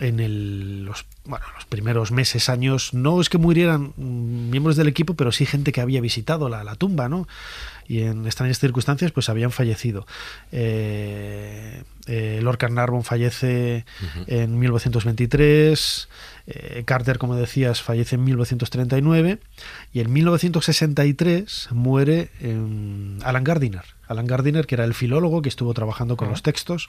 en 0.00 0.20
el, 0.20 0.84
los, 0.84 1.06
bueno, 1.24 1.46
los 1.54 1.64
primeros 1.64 2.10
meses, 2.10 2.48
años, 2.48 2.92
no 2.92 3.20
es 3.20 3.28
que 3.28 3.38
murieran 3.38 3.92
miembros 3.96 4.76
del 4.76 4.88
equipo, 4.88 5.14
pero 5.14 5.32
sí 5.32 5.46
gente 5.46 5.72
que 5.72 5.80
había 5.80 6.00
visitado 6.00 6.48
la, 6.48 6.64
la 6.64 6.74
tumba, 6.74 7.08
¿no? 7.08 7.26
Y 7.88 8.02
en 8.02 8.26
extrañas 8.26 8.58
circunstancias, 8.58 9.12
pues 9.12 9.28
habían 9.28 9.52
fallecido. 9.52 10.06
Eh, 10.52 11.82
eh, 12.06 12.40
Lord 12.42 12.58
Carnarvon 12.58 13.04
fallece 13.04 13.84
uh 14.00 14.04
-huh. 14.04 14.24
en 14.28 14.58
1923, 14.58 16.08
eh, 16.46 16.82
Carter, 16.84 17.18
como 17.18 17.34
decías, 17.36 17.82
fallece 17.82 18.14
en 18.16 18.24
1939 18.24 19.38
y 19.92 20.00
en 20.00 20.12
1963 20.12 21.68
muere 21.72 22.30
eh, 22.40 22.56
Alan 23.24 23.44
Gardiner. 23.44 23.95
Alan 24.08 24.26
Gardiner, 24.26 24.66
que 24.66 24.74
era 24.74 24.84
el 24.84 24.94
filólogo 24.94 25.42
que 25.42 25.48
estuvo 25.48 25.72
trabajando 25.74 26.16
con 26.16 26.26
uh 26.26 26.30
-huh. 26.30 26.34
los 26.34 26.42
textos 26.42 26.88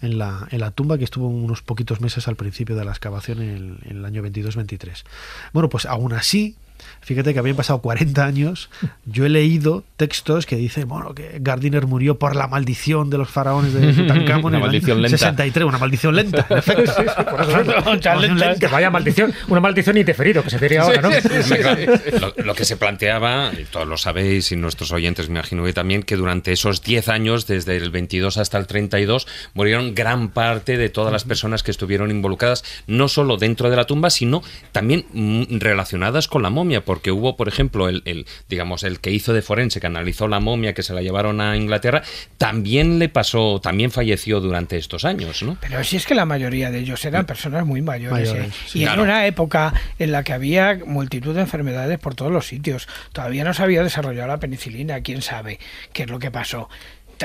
en 0.00 0.18
la, 0.18 0.48
en 0.50 0.60
la, 0.60 0.70
tumba, 0.70 0.98
que 0.98 1.04
estuvo 1.04 1.28
unos 1.28 1.62
poquitos 1.62 2.00
meses 2.00 2.28
al 2.28 2.36
principio 2.36 2.76
de 2.76 2.84
la 2.84 2.90
excavación 2.90 3.42
en 3.42 3.48
el, 3.50 3.78
en 3.84 3.96
el 3.98 4.04
año 4.04 4.22
22-23. 4.22 5.04
Bueno, 5.52 5.68
pues 5.68 5.86
aún 5.86 6.12
así, 6.12 6.56
fíjate 7.00 7.32
que 7.32 7.38
habían 7.38 7.56
pasado 7.56 7.80
40 7.80 8.24
años, 8.24 8.70
yo 9.04 9.26
he 9.26 9.28
leído 9.28 9.84
textos 9.96 10.46
que 10.46 10.56
dicen, 10.56 10.88
bueno, 10.88 11.14
que 11.14 11.38
Gardiner 11.40 11.86
murió 11.86 12.18
por 12.18 12.36
la 12.36 12.48
maldición 12.48 13.10
de 13.10 13.18
los 13.18 13.28
faraones 13.28 13.72
de 13.72 13.92
Tutankamón 13.94 14.54
en 14.54 14.62
el 14.62 14.68
año 14.68 15.08
63, 15.08 15.66
una 15.66 15.78
maldición 15.78 16.14
lenta, 16.14 16.46
en 16.48 16.58
efecto. 16.58 16.92
Sí, 16.92 17.02
sí, 17.04 17.24
por 17.24 17.40
eso, 17.42 17.64
no, 17.64 18.20
lenta, 18.20 18.54
que 18.56 18.66
vaya 18.68 18.90
maldición, 18.90 19.32
una 19.48 19.60
maldición 19.60 19.96
indeferido, 19.96 20.42
que 20.42 20.50
se 20.50 20.58
diría 20.58 20.82
ahora, 20.82 21.00
¿no? 21.02 21.10
lo, 21.10 22.44
lo, 22.44 22.54
que 22.54 22.64
se 22.64 22.76
planteaba, 22.76 23.52
y 23.58 23.64
todos 23.64 23.86
lo 23.86 23.96
sabéis, 23.96 24.52
y 24.52 24.56
nuestros 24.56 24.92
oyentes 24.92 25.28
me 25.28 25.38
imagino 25.38 25.64
que 25.64 25.72
también, 25.72 26.02
que 26.02 26.16
durante 26.16 26.52
esos 26.58 26.82
10 26.82 27.08
años, 27.08 27.46
desde 27.46 27.76
el 27.76 27.90
22 27.90 28.36
hasta 28.36 28.58
el 28.58 28.66
32, 28.66 29.26
murieron 29.54 29.94
gran 29.94 30.30
parte 30.30 30.76
de 30.76 30.88
todas 30.88 31.12
las 31.12 31.24
personas 31.24 31.62
que 31.62 31.70
estuvieron 31.70 32.10
involucradas, 32.10 32.64
no 32.86 33.08
solo 33.08 33.36
dentro 33.36 33.70
de 33.70 33.76
la 33.76 33.84
tumba, 33.84 34.10
sino 34.10 34.42
también 34.72 35.06
mm, 35.12 35.58
relacionadas 35.58 36.26
con 36.26 36.42
la 36.42 36.50
momia, 36.50 36.84
porque 36.84 37.12
hubo, 37.12 37.36
por 37.36 37.48
ejemplo, 37.48 37.88
el, 37.88 38.02
el, 38.04 38.26
digamos, 38.48 38.82
el 38.82 38.98
que 39.00 39.10
hizo 39.10 39.32
de 39.32 39.42
forense, 39.42 39.80
que 39.80 39.86
analizó 39.86 40.26
la 40.26 40.40
momia, 40.40 40.74
que 40.74 40.82
se 40.82 40.94
la 40.94 41.00
llevaron 41.00 41.40
a 41.40 41.56
Inglaterra, 41.56 42.02
también 42.36 42.98
le 42.98 43.08
pasó, 43.08 43.60
también 43.62 43.90
falleció 43.90 44.40
durante 44.40 44.76
estos 44.76 45.04
años, 45.04 45.42
¿no? 45.42 45.56
Pero 45.60 45.82
si 45.84 45.96
es 45.96 46.06
que 46.06 46.14
la 46.14 46.24
mayoría 46.24 46.70
de 46.70 46.80
ellos 46.80 47.04
eran 47.04 47.24
personas 47.24 47.64
muy 47.64 47.82
mayores, 47.82 48.30
mayores 48.30 48.52
¿eh? 48.52 48.70
y 48.74 48.80
claro. 48.82 49.02
en 49.02 49.08
una 49.08 49.26
época 49.26 49.74
en 49.98 50.10
la 50.10 50.24
que 50.24 50.32
había 50.32 50.78
multitud 50.84 51.34
de 51.34 51.42
enfermedades 51.42 51.98
por 52.00 52.16
todos 52.16 52.32
los 52.32 52.46
sitios, 52.46 52.88
todavía 53.12 53.44
no 53.44 53.54
se 53.54 53.62
había 53.62 53.84
desarrollado 53.84 54.26
la 54.26 54.40
penicilina, 54.40 55.00
quién 55.02 55.22
sabe 55.22 55.60
qué 55.92 56.02
es 56.02 56.10
lo 56.10 56.18
que 56.18 56.30
pasó 56.30 56.47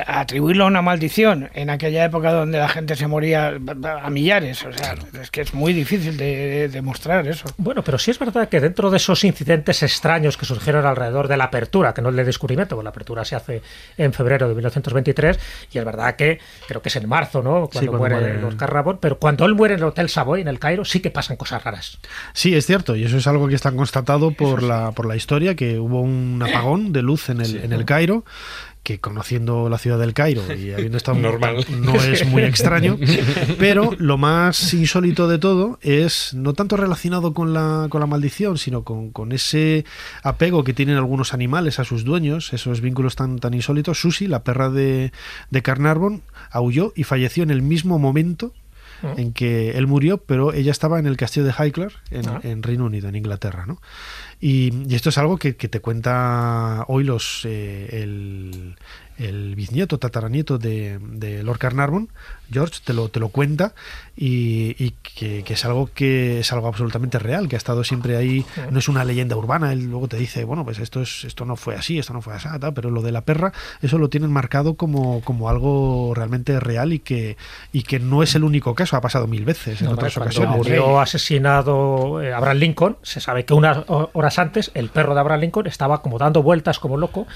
atribuirlo 0.01 0.63
a 0.63 0.67
una 0.67 0.81
maldición 0.81 1.49
en 1.53 1.69
aquella 1.69 2.05
época 2.05 2.31
donde 2.31 2.57
la 2.57 2.69
gente 2.69 2.95
se 2.95 3.07
moría 3.07 3.59
a 4.01 4.09
millares. 4.09 4.63
O 4.65 4.73
sea, 4.73 4.95
claro. 4.95 5.03
es 5.21 5.29
que 5.29 5.41
es 5.41 5.53
muy 5.53 5.73
difícil 5.73 6.17
de 6.17 6.69
demostrar 6.69 7.27
eso. 7.27 7.45
Bueno, 7.57 7.83
pero 7.83 7.97
sí 7.97 8.11
es 8.11 8.19
verdad 8.19 8.49
que 8.49 8.59
dentro 8.59 8.89
de 8.89 8.97
esos 8.97 9.23
incidentes 9.23 9.83
extraños 9.83 10.37
que 10.37 10.45
surgieron 10.45 10.85
alrededor 10.85 11.27
de 11.27 11.37
la 11.37 11.45
apertura, 11.45 11.93
que 11.93 12.01
no 12.01 12.09
es 12.09 12.17
el 12.17 12.25
descubrimiento, 12.25 12.75
porque 12.75 12.85
la 12.85 12.89
apertura 12.89 13.25
se 13.25 13.35
hace 13.35 13.61
en 13.97 14.13
febrero 14.13 14.47
de 14.47 14.55
1923, 14.55 15.39
y 15.71 15.77
es 15.77 15.85
verdad 15.85 16.15
que 16.15 16.39
creo 16.67 16.81
que 16.81 16.89
es 16.89 16.95
en 16.95 17.07
marzo, 17.07 17.43
¿no? 17.43 17.69
Cuando, 17.69 17.79
sí, 17.79 17.85
cuando 17.85 17.97
muere, 17.99 18.15
muere 18.15 18.41
los 18.41 18.55
Carrabón, 18.55 18.97
pero 18.99 19.19
cuando 19.19 19.45
él 19.45 19.55
muere 19.55 19.75
en 19.75 19.81
el 19.81 19.85
Hotel 19.85 20.09
Savoy, 20.09 20.41
en 20.41 20.47
el 20.47 20.59
Cairo, 20.59 20.85
sí 20.85 20.99
que 20.99 21.11
pasan 21.11 21.37
cosas 21.37 21.63
raras. 21.63 21.99
Sí, 22.33 22.55
es 22.55 22.65
cierto, 22.65 22.95
y 22.95 23.03
eso 23.03 23.17
es 23.17 23.27
algo 23.27 23.47
que 23.47 23.55
está 23.55 23.71
constatado 23.71 24.31
por, 24.31 24.61
sí. 24.61 24.67
la, 24.67 24.91
por 24.91 25.05
la 25.05 25.15
historia, 25.15 25.55
que 25.55 25.79
hubo 25.79 26.01
un 26.01 26.41
apagón 26.41 26.93
de 26.93 27.01
luz 27.01 27.29
en 27.29 27.41
el, 27.41 27.47
sí, 27.47 27.59
en 27.61 27.73
el 27.73 27.85
Cairo 27.85 28.23
que 28.83 28.99
conociendo 28.99 29.69
la 29.69 29.77
ciudad 29.77 29.97
del 29.97 30.13
Cairo 30.13 30.43
y 30.53 30.71
habiendo 30.73 30.97
estado 30.97 31.17
normal. 31.17 31.65
No 31.79 31.95
es 31.95 32.25
muy 32.27 32.43
extraño 32.43 32.97
pero 33.57 33.91
lo 33.97 34.17
más 34.17 34.73
insólito 34.73 35.27
de 35.27 35.39
todo 35.39 35.79
es 35.81 36.33
no 36.33 36.53
tanto 36.53 36.77
relacionado 36.77 37.33
con 37.33 37.53
la, 37.53 37.87
con 37.89 38.01
la 38.01 38.07
maldición 38.07 38.57
sino 38.57 38.83
con, 38.83 39.11
con 39.11 39.31
ese 39.31 39.85
apego 40.21 40.63
que 40.63 40.73
tienen 40.73 40.97
algunos 40.97 41.33
animales 41.33 41.79
a 41.79 41.83
sus 41.83 42.03
dueños 42.03 42.53
esos 42.53 42.81
vínculos 42.81 43.15
tan, 43.15 43.39
tan 43.39 43.53
insólitos. 43.53 43.99
Susi, 43.99 44.27
la 44.27 44.43
perra 44.43 44.69
de, 44.69 45.11
de 45.49 45.61
Carnarvon 45.61 46.21
aulló 46.51 46.93
y 46.95 47.03
falleció 47.03 47.43
en 47.43 47.51
el 47.51 47.61
mismo 47.61 47.99
momento 47.99 48.53
en 49.17 49.33
que 49.33 49.71
él 49.71 49.87
murió, 49.87 50.17
pero 50.17 50.53
ella 50.53 50.71
estaba 50.71 50.99
en 50.99 51.05
el 51.05 51.17
castillo 51.17 51.45
de 51.45 51.53
Highclere, 51.53 51.93
en, 52.11 52.29
ah. 52.29 52.39
en 52.43 52.63
Reino 52.63 52.85
Unido, 52.85 53.09
en 53.09 53.15
Inglaterra, 53.15 53.65
¿no? 53.65 53.81
Y, 54.39 54.73
y, 54.87 54.95
esto 54.95 55.09
es 55.09 55.17
algo 55.17 55.37
que, 55.37 55.55
que 55.55 55.67
te 55.67 55.79
cuenta 55.79 56.85
hoy 56.87 57.03
los 57.03 57.45
eh, 57.45 58.01
el, 58.03 58.75
el, 59.17 59.55
bisnieto, 59.55 59.99
tataranieto 59.99 60.57
de, 60.57 60.99
de, 61.01 61.43
Lord 61.43 61.59
Carnarvon, 61.59 62.09
George, 62.51 62.79
te 62.83 62.93
lo, 62.93 63.09
te 63.09 63.19
lo 63.19 63.29
cuenta 63.29 63.73
y, 64.15 64.75
y 64.83 64.91
que, 65.15 65.43
que, 65.43 65.53
es 65.53 65.65
algo 65.65 65.89
que 65.93 66.39
es 66.39 66.53
algo 66.53 66.67
absolutamente 66.67 67.19
real, 67.19 67.47
que 67.47 67.55
ha 67.55 67.57
estado 67.57 67.83
siempre 67.83 68.17
ahí, 68.17 68.45
no 68.71 68.79
es 68.79 68.87
una 68.87 69.03
leyenda 69.03 69.35
urbana, 69.35 69.73
él 69.73 69.89
luego 69.89 70.07
te 70.07 70.17
dice, 70.17 70.43
bueno, 70.43 70.63
pues 70.63 70.79
esto 70.79 71.01
es 71.01 71.23
esto 71.23 71.45
no 71.45 71.55
fue 71.55 71.75
así, 71.75 71.99
esto 71.99 72.13
no 72.13 72.21
fue 72.21 72.33
así, 72.33 72.47
pero 72.75 72.89
lo 72.89 73.01
de 73.01 73.11
la 73.11 73.21
perra, 73.21 73.53
eso 73.81 73.97
lo 73.97 74.09
tienen 74.09 74.31
marcado 74.31 74.75
como, 74.75 75.21
como 75.21 75.49
algo 75.49 76.13
realmente 76.15 76.59
real 76.59 76.93
y 76.93 76.99
que, 76.99 77.37
y 77.71 77.83
que 77.83 77.99
no 77.99 78.23
es 78.23 78.35
el 78.35 78.43
único 78.43 78.75
caso, 78.75 78.95
ha 78.95 79.01
pasado 79.01 79.27
mil 79.27 79.45
veces 79.45 79.81
en 79.81 79.87
no, 79.87 79.93
otras 79.93 80.15
ocasiones. 80.17 80.55
murió 80.55 80.99
asesinado 80.99 82.21
eh, 82.21 82.33
Abraham 82.33 82.57
Lincoln, 82.57 82.97
se 83.01 83.19
sabe 83.19 83.45
que 83.45 83.53
unas 83.53 83.79
horas 83.87 84.39
antes 84.39 84.71
el 84.73 84.89
perro 84.89 85.13
de 85.13 85.19
Abraham 85.19 85.41
Lincoln 85.41 85.67
estaba 85.67 86.01
como 86.01 86.17
dando 86.17 86.43
vueltas 86.43 86.79
como 86.79 86.97
loco 86.97 87.27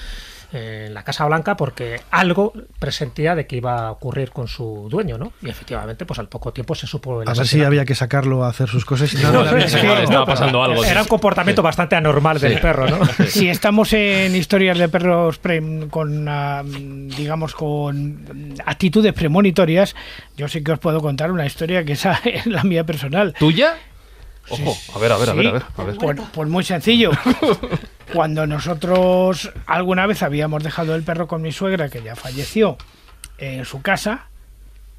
en 0.54 0.94
la 0.94 1.04
Casa 1.04 1.26
Blanca 1.26 1.58
porque 1.58 2.00
algo 2.12 2.54
presentía 2.80 3.36
de 3.36 3.48
que 3.48 3.58
iba 3.58 3.88
a 3.88 3.92
ocurrir 3.92 4.32
con 4.32 4.48
su 4.48 4.88
dueño, 4.90 5.18
¿no? 5.18 5.34
Y 5.42 5.50
efectivamente, 5.50 6.06
pues 6.06 6.20
al 6.20 6.28
poco 6.30 6.54
tiempo 6.54 6.74
se 6.76 6.88
supo 6.88 7.22
el 7.22 7.30
A 7.30 7.34
ver 7.34 7.48
si 7.48 7.64
había 7.64 7.84
que 7.86 7.96
sacarlo 7.96 8.44
a 8.44 8.50
hacer 8.50 8.70
sus 8.70 8.86
cosas. 8.86 9.14
y 9.14 9.18
no, 9.18 9.44
estaba 9.58 10.26
pasando 10.26 10.64
algo. 10.64 10.84
Era 10.86 11.02
un 11.02 11.08
comportamiento 11.08 11.62
bastante 11.62 11.96
anormal 11.96 12.40
del 12.40 12.60
perro, 12.60 12.88
¿no? 12.88 13.00
Si 13.28 13.50
estamos 13.50 13.92
en 13.94 14.36
historias 14.36 14.78
de 14.78 14.88
perros 14.90 15.38
pre- 15.38 15.88
con, 15.90 16.28
ah, 16.30 16.64
digamos, 16.66 17.54
con 17.54 18.54
actitudes 18.66 19.14
premonitorias, 19.14 19.96
yo 20.38 20.48
sí 20.48 20.64
que 20.64 20.72
os 20.72 20.80
puedo 20.80 21.02
contar 21.02 21.32
una 21.32 21.46
historia 21.46 21.84
que 21.84 21.94
esa 21.94 22.20
es 22.26 22.46
la 22.46 22.64
mía 22.64 22.86
personal. 22.86 23.34
¿Tuya? 23.38 23.76
Ojo, 24.50 24.78
a 24.96 25.00
ver, 25.00 25.12
a 25.12 25.18
ver, 25.18 25.30
a 25.30 25.34
ver, 25.34 25.48
a 25.48 25.52
ver. 25.52 25.64
a 25.78 25.84
ver. 25.84 25.96
Pues, 25.98 26.20
pues 26.34 26.50
muy 26.50 26.64
sencillo. 26.64 27.12
Cuando 28.14 28.48
nosotros 28.48 29.52
alguna 29.66 30.06
vez 30.08 30.24
habíamos 30.24 30.64
dejado 30.64 30.96
el 30.96 31.04
perro 31.04 31.28
con 31.28 31.42
mi 31.42 31.52
suegra, 31.52 31.90
que 31.90 32.02
ya 32.02 32.16
falleció, 32.16 32.78
en 33.38 33.66
su 33.66 33.82
casa, 33.82 34.28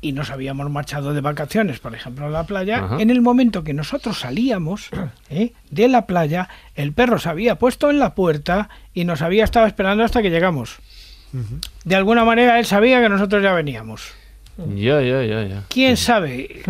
y 0.01 0.13
nos 0.13 0.31
habíamos 0.31 0.71
marchado 0.71 1.15
de 1.15 1.21
vacaciones, 1.21 1.81
por 1.81 1.95
ejemplo, 1.95 2.27
a 2.27 2.31
la 2.31 2.45
playa, 2.45 2.85
Ajá. 2.85 2.97
en 3.01 3.11
el 3.11 3.21
momento 3.21 3.65
que 3.65 3.75
nosotros 3.75 4.21
salíamos 4.21 4.91
¿eh? 5.31 5.53
de 5.71 5.89
la 5.89 6.07
playa, 6.07 6.49
el 6.75 6.93
perro 6.93 7.19
se 7.19 7.31
había 7.31 7.57
puesto 7.57 7.91
en 7.91 7.99
la 7.99 8.15
puerta 8.15 8.69
y 8.95 9.05
nos 9.05 9.23
había 9.23 9.45
estado 9.45 9.67
esperando 9.67 10.05
hasta 10.05 10.23
que 10.23 10.31
llegamos. 10.31 10.77
De 11.85 11.95
alguna 11.95 12.25
manera 12.25 12.59
él 12.59 12.65
sabía 12.65 13.03
que 13.03 13.09
nosotros 13.11 13.43
ya 13.43 13.53
veníamos. 13.53 14.13
Ya, 14.57 15.03
ya, 15.03 15.23
ya, 15.25 15.45
ya. 15.45 15.65
¿Quién 15.69 15.99
sabe 15.99 16.63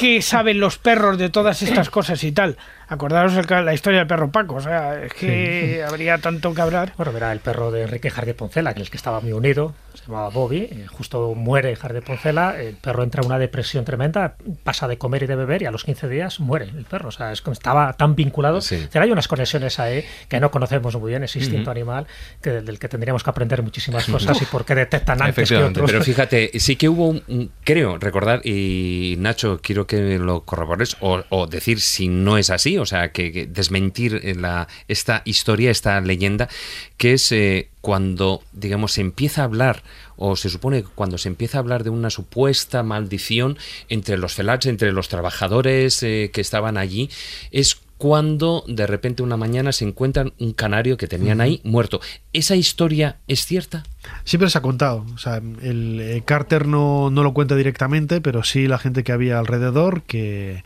qué 0.00 0.22
saben 0.22 0.60
los 0.60 0.78
perros 0.78 1.18
de 1.18 1.28
todas 1.28 1.60
estas 1.60 1.90
cosas 1.90 2.24
y 2.24 2.32
tal? 2.32 2.56
Acordaros 2.90 3.34
el 3.36 3.46
la 3.64 3.72
historia 3.72 4.00
del 4.00 4.08
perro 4.08 4.30
Paco, 4.32 4.56
o 4.56 4.60
sea, 4.60 5.02
es 5.04 5.14
que 5.14 5.84
habría 5.88 6.18
tanto 6.18 6.52
que 6.52 6.60
hablar. 6.60 6.92
Bueno, 6.96 7.16
era 7.16 7.30
el 7.32 7.38
perro 7.38 7.70
de 7.70 7.82
Enrique 7.82 8.10
Jardí 8.10 8.32
Poncela, 8.32 8.74
que 8.74 8.80
es 8.82 8.88
el 8.88 8.90
que 8.90 8.96
estaba 8.96 9.20
muy 9.20 9.32
unido, 9.32 9.74
se 9.94 10.06
llamaba 10.06 10.28
Bobby, 10.30 10.58
eh, 10.70 10.86
justo 10.90 11.34
muere 11.36 11.76
Jardí 11.76 12.00
Poncela, 12.00 12.60
el 12.60 12.74
perro 12.74 13.04
entra 13.04 13.20
en 13.22 13.26
una 13.28 13.38
depresión 13.38 13.84
tremenda, 13.84 14.34
pasa 14.64 14.88
de 14.88 14.98
comer 14.98 15.22
y 15.22 15.26
de 15.26 15.36
beber 15.36 15.62
y 15.62 15.66
a 15.66 15.70
los 15.70 15.84
15 15.84 16.08
días 16.08 16.40
muere 16.40 16.64
el 16.64 16.84
perro, 16.84 17.10
o 17.10 17.12
sea, 17.12 17.30
es 17.30 17.42
como 17.42 17.52
estaba 17.52 17.92
tan 17.92 18.16
vinculado. 18.16 18.60
Sí. 18.60 18.84
O 18.88 18.90
sea, 18.92 19.02
hay 19.02 19.12
unas 19.12 19.28
conexiones 19.28 19.78
ahí 19.78 20.04
que 20.28 20.40
no 20.40 20.50
conocemos 20.50 20.96
muy 20.96 21.10
bien, 21.10 21.22
ese 21.22 21.38
instinto 21.38 21.70
animal, 21.70 22.08
que, 22.42 22.50
del 22.50 22.80
que 22.80 22.88
tendríamos 22.88 23.22
que 23.22 23.30
aprender 23.30 23.62
muchísimas 23.62 24.04
cosas 24.06 24.42
y 24.42 24.46
por 24.46 24.64
qué 24.64 24.74
detectan 24.74 25.22
antes 25.22 25.48
que 25.48 25.56
otros. 25.58 25.88
Pero 25.88 26.02
fíjate, 26.04 26.50
sí 26.58 26.74
que 26.74 26.88
hubo 26.88 27.06
un, 27.06 27.22
un- 27.28 27.52
creo 27.62 27.98
recordar, 27.98 28.40
y 28.44 29.14
Nacho, 29.18 29.60
quiero 29.62 29.86
que 29.86 30.18
lo 30.18 30.40
corrobores, 30.40 30.96
o, 31.00 31.22
o 31.28 31.46
decir 31.46 31.80
si 31.80 32.08
no 32.08 32.36
es 32.36 32.50
así, 32.50 32.79
o 32.80 32.86
sea, 32.86 33.12
que, 33.12 33.32
que 33.32 33.46
desmentir 33.46 34.20
eh, 34.22 34.34
la, 34.34 34.68
esta 34.88 35.22
historia, 35.24 35.70
esta 35.70 36.00
leyenda, 36.00 36.48
que 36.96 37.12
es 37.12 37.30
eh, 37.32 37.68
cuando, 37.80 38.42
digamos, 38.52 38.92
se 38.92 39.00
empieza 39.00 39.42
a 39.42 39.44
hablar, 39.44 39.82
o 40.16 40.36
se 40.36 40.50
supone 40.50 40.82
que 40.82 40.88
cuando 40.94 41.18
se 41.18 41.28
empieza 41.28 41.58
a 41.58 41.60
hablar 41.60 41.84
de 41.84 41.90
una 41.90 42.10
supuesta 42.10 42.82
maldición 42.82 43.58
entre 43.88 44.18
los 44.18 44.34
felats, 44.34 44.66
entre 44.66 44.92
los 44.92 45.08
trabajadores 45.08 46.02
eh, 46.02 46.30
que 46.32 46.40
estaban 46.40 46.76
allí, 46.76 47.10
es 47.50 47.80
cuando 48.00 48.64
de 48.66 48.86
repente 48.86 49.22
una 49.22 49.36
mañana 49.36 49.72
se 49.72 49.84
encuentran 49.84 50.32
un 50.38 50.54
canario 50.54 50.96
que 50.96 51.06
tenían 51.06 51.42
ahí 51.42 51.60
muerto. 51.64 52.00
¿Esa 52.32 52.56
historia 52.56 53.18
es 53.28 53.44
cierta? 53.44 53.82
Siempre 54.24 54.48
se 54.48 54.56
ha 54.56 54.62
contado. 54.62 55.04
O 55.14 55.18
sea, 55.18 55.36
el, 55.36 56.00
eh, 56.00 56.22
Carter 56.24 56.66
no, 56.66 57.10
no 57.10 57.22
lo 57.22 57.34
cuenta 57.34 57.56
directamente, 57.56 58.22
pero 58.22 58.42
sí 58.42 58.68
la 58.68 58.78
gente 58.78 59.04
que 59.04 59.12
había 59.12 59.38
alrededor, 59.38 60.02
que 60.04 60.64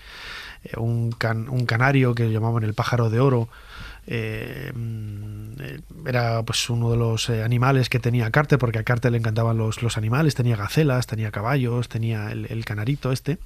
un, 0.76 1.10
can- 1.12 1.48
un 1.48 1.66
canario 1.66 2.14
que 2.14 2.30
llamaban 2.30 2.62
el 2.64 2.74
pájaro 2.74 3.10
de 3.10 3.20
oro. 3.20 3.48
eh, 4.06 4.70
mm, 4.74 5.60
eh, 5.60 5.80
era 6.06 6.42
pues 6.42 6.68
uno 6.68 6.90
de 6.90 6.96
los 6.98 7.28
eh, 7.30 7.42
animales 7.42 7.88
que 7.88 7.98
tenía 8.00 8.30
Carter 8.30 8.58
porque 8.58 8.78
a 8.78 8.82
Carter 8.82 9.10
le 9.12 9.18
encantaban 9.18 9.56
los, 9.56 9.82
los 9.82 9.96
animales 9.96 10.34
tenía 10.34 10.56
gacelas, 10.56 11.06
tenía 11.06 11.30
caballos 11.30 11.88
tenía 11.88 12.30
el, 12.30 12.44
el 12.50 12.64
canarito 12.66 13.12
este 13.12 13.38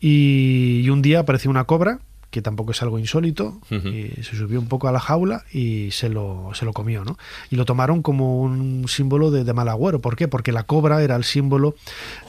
y, 0.00 0.80
y 0.84 0.90
un 0.90 1.02
día 1.02 1.20
apareció 1.20 1.50
una 1.50 1.64
cobra 1.64 2.00
que 2.30 2.42
tampoco 2.42 2.72
es 2.72 2.82
algo 2.82 2.98
insólito, 2.98 3.60
y 3.70 4.24
se 4.24 4.34
subió 4.36 4.58
un 4.58 4.66
poco 4.66 4.88
a 4.88 4.92
la 4.92 4.98
jaula 4.98 5.44
y 5.52 5.92
se 5.92 6.08
lo, 6.08 6.50
se 6.54 6.64
lo 6.64 6.72
comió, 6.72 7.04
¿no? 7.04 7.16
Y 7.48 7.54
lo 7.54 7.64
tomaron 7.64 8.02
como 8.02 8.40
un 8.40 8.86
símbolo 8.88 9.30
de, 9.30 9.44
de 9.44 9.52
mal 9.52 9.68
agüero. 9.68 10.00
¿Por 10.00 10.16
qué? 10.16 10.26
Porque 10.26 10.50
la 10.50 10.64
cobra 10.64 11.00
era 11.04 11.14
el 11.14 11.22
símbolo 11.22 11.76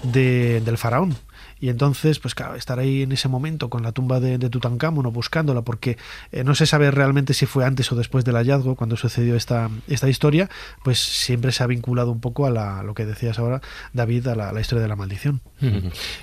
de- 0.04 0.62
del 0.64 0.78
faraón. 0.78 1.16
Y 1.60 1.70
entonces, 1.70 2.20
pues 2.20 2.36
claro, 2.36 2.56
estar 2.56 2.80
ahí 2.80 3.04
en 3.04 3.12
ese 3.12 3.30
momento 3.30 3.70
con 3.70 3.84
la 3.84 3.92
tumba 3.92 4.20
de, 4.20 4.38
de 4.38 4.50
Tutankamón 4.50 5.06
o 5.06 5.12
buscándola, 5.12 5.62
porque 5.62 5.98
eh, 6.32 6.44
no 6.44 6.54
se 6.56 6.66
sabe 6.66 6.92
realmente 6.92 7.34
si 7.34 7.46
fue 7.46 7.66
antes 7.66 7.92
o 7.92 7.96
después 7.96 8.26
del 8.26 8.36
hallazgo 8.36 8.76
cuando 8.76 8.98
sucedió 8.98 9.36
esta, 9.36 9.70
esta 9.88 10.10
historia, 10.10 10.50
pues 10.84 11.00
siempre 11.00 11.52
se 11.52 11.64
ha 11.64 11.68
vinculado 11.68 12.12
un 12.12 12.20
poco 12.20 12.46
a 12.46 12.50
la, 12.50 12.84
lo 12.84 12.94
que 12.94 13.06
decías 13.06 13.40
ahora, 13.40 13.62
David, 13.94 14.28
a 14.28 14.36
la, 14.36 14.60
historia 14.60 14.82
de 14.82 14.90
la 14.90 14.96
maldición. 14.96 15.42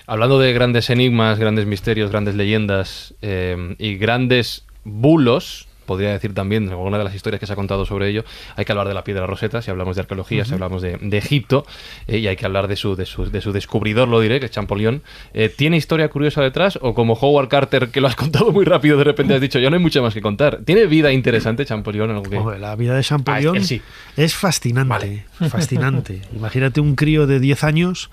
Hablando 0.06 0.38
de 0.38 0.52
grandes 0.52 0.90
enigmas, 0.90 1.38
grandes 1.38 1.66
misterios, 1.66 2.10
grandes 2.10 2.34
leyendas 2.34 3.14
eh, 3.22 3.74
y 3.78 3.96
grandes 3.96 4.64
bulos, 4.84 5.68
podría 5.86 6.10
decir 6.10 6.34
también, 6.34 6.64
en 6.64 6.70
alguna 6.70 6.98
de 6.98 7.04
las 7.04 7.14
historias 7.14 7.40
que 7.40 7.46
se 7.46 7.52
ha 7.52 7.56
contado 7.56 7.84
sobre 7.86 8.08
ello, 8.08 8.24
hay 8.56 8.64
que 8.64 8.72
hablar 8.72 8.88
de 8.88 8.94
la 8.94 9.04
piedra 9.04 9.26
roseta, 9.26 9.62
si 9.62 9.70
hablamos 9.70 9.96
de 9.96 10.02
arqueología, 10.02 10.44
si 10.44 10.54
hablamos 10.54 10.82
de, 10.82 10.96
de 11.00 11.18
Egipto, 11.18 11.66
eh, 12.06 12.18
y 12.18 12.26
hay 12.28 12.36
que 12.36 12.46
hablar 12.46 12.68
de 12.68 12.76
su, 12.76 12.96
de, 12.96 13.06
su, 13.06 13.30
de 13.30 13.40
su 13.40 13.52
descubridor, 13.52 14.08
lo 14.08 14.20
diré, 14.20 14.40
que 14.40 14.46
es 14.46 14.52
Champollion. 14.52 15.02
Eh, 15.34 15.48
¿Tiene 15.48 15.76
historia 15.76 16.08
curiosa 16.08 16.42
detrás? 16.42 16.78
¿O 16.82 16.94
como 16.94 17.14
Howard 17.14 17.48
Carter, 17.48 17.88
que 17.90 18.00
lo 18.00 18.08
has 18.08 18.16
contado 18.22 18.52
muy 18.52 18.64
rápido, 18.64 18.96
de 18.98 19.04
repente 19.04 19.34
has 19.34 19.40
dicho, 19.40 19.58
ya 19.58 19.70
no 19.70 19.76
hay 19.76 19.82
mucho 19.82 20.02
más 20.02 20.14
que 20.14 20.20
contar? 20.22 20.60
¿Tiene 20.64 20.86
vida 20.86 21.12
interesante 21.12 21.64
Champollion? 21.66 22.10
Algo 22.10 22.22
que- 22.22 22.36
Hombre, 22.36 22.58
la 22.58 22.74
vida 22.76 22.94
de 22.94 23.02
Champollion 23.02 23.54
Ah, 23.56 23.58
él 23.58 23.64
sí. 23.64 23.82
es 24.16 24.34
fascinante, 24.34 25.24
fascinante. 25.48 26.22
Imagínate 26.34 26.80
un 26.80 26.94
crío 26.96 27.26
de 27.26 27.40
10 27.40 27.64
años 27.64 28.10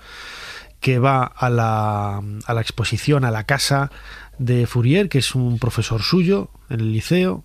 que 0.80 0.98
va 0.98 1.24
a 1.24 1.50
la, 1.50 2.22
a 2.46 2.54
la 2.54 2.60
exposición, 2.60 3.24
a 3.24 3.30
la 3.30 3.44
casa 3.44 3.90
de 4.38 4.66
Fourier, 4.66 5.08
que 5.10 5.18
es 5.18 5.34
un 5.34 5.58
profesor 5.58 6.02
suyo 6.02 6.48
en 6.70 6.80
el 6.80 6.92
liceo, 6.92 7.44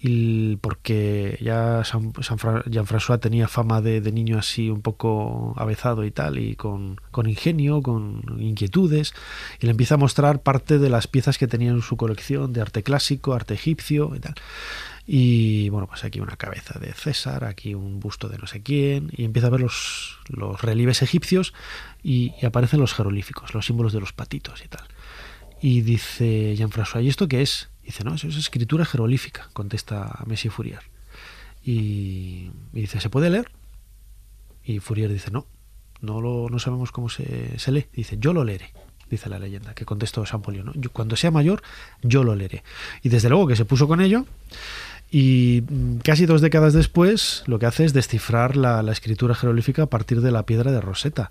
y 0.00 0.56
porque 0.56 1.38
ya 1.40 1.82
San- 1.84 2.12
San 2.20 2.38
Fra- 2.38 2.62
Jean-François 2.66 3.18
tenía 3.18 3.48
fama 3.48 3.80
de, 3.80 4.00
de 4.00 4.12
niño 4.12 4.38
así 4.38 4.70
un 4.70 4.80
poco 4.80 5.54
avezado 5.56 6.04
y 6.04 6.10
tal, 6.10 6.38
y 6.38 6.54
con, 6.54 7.00
con 7.10 7.28
ingenio, 7.28 7.82
con 7.82 8.22
inquietudes, 8.38 9.12
y 9.60 9.66
le 9.66 9.72
empieza 9.72 9.94
a 9.94 9.98
mostrar 9.98 10.42
parte 10.42 10.78
de 10.78 10.88
las 10.88 11.08
piezas 11.08 11.36
que 11.38 11.48
tenía 11.48 11.70
en 11.70 11.82
su 11.82 11.96
colección 11.96 12.52
de 12.52 12.60
arte 12.60 12.82
clásico, 12.82 13.34
arte 13.34 13.54
egipcio 13.54 14.12
y 14.14 14.20
tal. 14.20 14.34
Y 15.10 15.70
bueno, 15.70 15.86
pues 15.86 16.04
aquí 16.04 16.20
una 16.20 16.36
cabeza 16.36 16.78
de 16.78 16.92
César, 16.92 17.44
aquí 17.44 17.74
un 17.74 17.98
busto 17.98 18.28
de 18.28 18.36
no 18.38 18.46
sé 18.46 18.62
quién, 18.62 19.10
y 19.16 19.24
empieza 19.24 19.48
a 19.48 19.50
ver 19.50 19.60
los, 19.60 20.18
los 20.28 20.60
relieves 20.60 21.02
egipcios 21.02 21.54
y, 22.02 22.34
y 22.40 22.46
aparecen 22.46 22.78
los 22.78 22.92
jeroglíficos, 22.94 23.54
los 23.54 23.66
símbolos 23.66 23.92
de 23.94 24.00
los 24.00 24.12
patitos 24.12 24.62
y 24.64 24.68
tal. 24.68 24.86
Y 25.60 25.80
dice 25.80 26.54
Jean-François, 26.56 27.02
¿y 27.02 27.08
esto 27.08 27.26
qué 27.26 27.42
es? 27.42 27.68
Dice, 27.88 28.04
no, 28.04 28.14
eso 28.14 28.28
es 28.28 28.36
escritura 28.36 28.84
jeroglífica, 28.84 29.48
contesta 29.54 30.22
Messi 30.26 30.50
Fourier. 30.50 30.80
Y, 31.64 32.50
y 32.74 32.80
dice, 32.82 33.00
¿se 33.00 33.08
puede 33.08 33.30
leer? 33.30 33.50
Y 34.62 34.80
Fourier 34.80 35.10
dice, 35.10 35.30
no, 35.30 35.46
no, 36.02 36.20
lo, 36.20 36.50
no 36.50 36.58
sabemos 36.58 36.92
cómo 36.92 37.08
se, 37.08 37.58
se 37.58 37.72
lee. 37.72 37.86
Dice, 37.94 38.18
yo 38.18 38.34
lo 38.34 38.44
leeré, 38.44 38.74
dice 39.08 39.30
la 39.30 39.38
leyenda, 39.38 39.72
que 39.72 39.86
contestó 39.86 40.22
Champollion. 40.26 40.66
¿no? 40.66 40.90
Cuando 40.92 41.16
sea 41.16 41.30
mayor, 41.30 41.62
yo 42.02 42.24
lo 42.24 42.34
leeré. 42.34 42.62
Y 43.02 43.08
desde 43.08 43.30
luego 43.30 43.46
que 43.46 43.56
se 43.56 43.64
puso 43.64 43.88
con 43.88 44.02
ello. 44.02 44.26
Y 45.10 45.62
mm, 45.66 46.00
casi 46.00 46.26
dos 46.26 46.42
décadas 46.42 46.74
después, 46.74 47.42
lo 47.46 47.58
que 47.58 47.64
hace 47.64 47.86
es 47.86 47.94
descifrar 47.94 48.54
la, 48.54 48.82
la 48.82 48.92
escritura 48.92 49.34
jeroglífica 49.34 49.84
a 49.84 49.86
partir 49.86 50.20
de 50.20 50.30
la 50.30 50.44
piedra 50.44 50.72
de 50.72 50.82
Rosetta. 50.82 51.30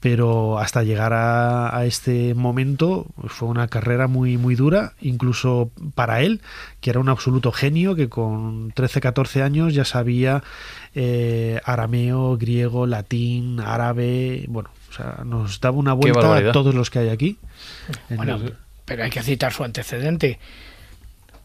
Pero 0.00 0.58
hasta 0.58 0.84
llegar 0.84 1.12
a, 1.12 1.76
a 1.76 1.84
este 1.84 2.34
momento 2.34 3.06
fue 3.26 3.48
una 3.48 3.66
carrera 3.66 4.06
muy, 4.06 4.36
muy 4.36 4.54
dura, 4.54 4.92
incluso 5.00 5.70
para 5.94 6.20
él, 6.20 6.40
que 6.80 6.90
era 6.90 7.00
un 7.00 7.08
absoluto 7.08 7.50
genio, 7.50 7.96
que 7.96 8.08
con 8.08 8.70
13, 8.72 9.00
14 9.00 9.42
años 9.42 9.74
ya 9.74 9.84
sabía 9.84 10.42
eh, 10.94 11.60
arameo, 11.64 12.36
griego, 12.36 12.86
latín, 12.86 13.60
árabe. 13.60 14.44
Bueno, 14.48 14.70
o 14.90 14.92
sea, 14.92 15.22
nos 15.24 15.60
daba 15.60 15.76
una 15.76 15.92
vuelta 15.92 16.36
a 16.36 16.52
todos 16.52 16.74
los 16.74 16.90
que 16.90 17.00
hay 17.00 17.08
aquí. 17.08 17.38
Bueno, 18.08 18.40
pero 18.84 19.04
hay 19.04 19.10
que 19.10 19.22
citar 19.22 19.52
su 19.52 19.64
antecedente. 19.64 20.38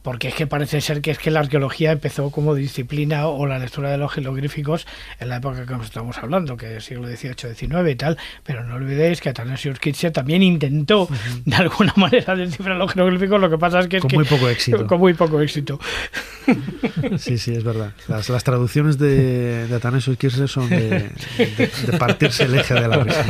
Porque 0.04 0.28
es 0.28 0.36
que 0.36 0.46
parece 0.48 0.82
ser 0.82 1.02
que 1.02 1.12
es 1.12 1.18
que 1.18 1.32
la 1.32 1.40
arqueología 1.40 1.92
empezó 1.92 2.30
como 2.30 2.54
disciplina 2.56 3.28
o 3.28 3.48
la 3.48 3.58
lectura 3.58 3.90
de 3.90 3.98
los 3.98 4.12
jeroglíficos 4.12 4.86
en 5.20 5.30
la 5.30 5.38
época 5.38 5.66
que 5.66 5.74
estamos 5.84 6.18
hablando, 6.18 6.58
que 6.58 6.78
es 6.78 6.84
siglo 6.86 7.08
XVIII, 7.08 7.56
XIX 7.56 7.90
y 7.90 7.96
tal. 7.96 8.18
Pero 8.44 8.64
no 8.66 8.76
olvidéis 8.76 9.22
que 9.22 9.30
Athanasius 9.30 9.80
Kircher 9.80 10.12
también 10.12 10.44
intentó 10.44 11.08
de 11.46 11.56
alguna 11.56 11.94
manera 11.96 12.36
descifrar 12.36 12.76
los 12.78 12.92
jeroglíficos. 12.94 13.40
Lo 13.40 13.50
que 13.50 13.58
pasa 13.58 13.80
es 13.80 13.88
que 13.88 13.98
es 13.98 14.02
Con 14.02 14.10
que- 14.10 14.18
muy 14.18 14.26
poco 14.26 14.50
éxito. 14.50 14.86
Con 14.88 15.00
muy 15.00 15.14
poco 15.14 15.40
éxito. 15.42 15.80
Sí, 17.18 17.38
sí, 17.38 17.56
es 17.56 17.64
verdad. 17.64 17.94
Las, 18.10 18.30
las 18.30 18.44
traducciones 18.44 18.98
de, 18.98 19.68
de 19.68 20.16
Kirchner 20.18 20.50
son 20.50 20.70
de, 20.70 20.90
de- 21.38 21.72
de 21.88 21.98
partirse 21.98 22.44
el 22.44 22.56
eje 22.56 22.74
de 22.74 22.88
la 22.88 22.98
risa. 22.98 23.24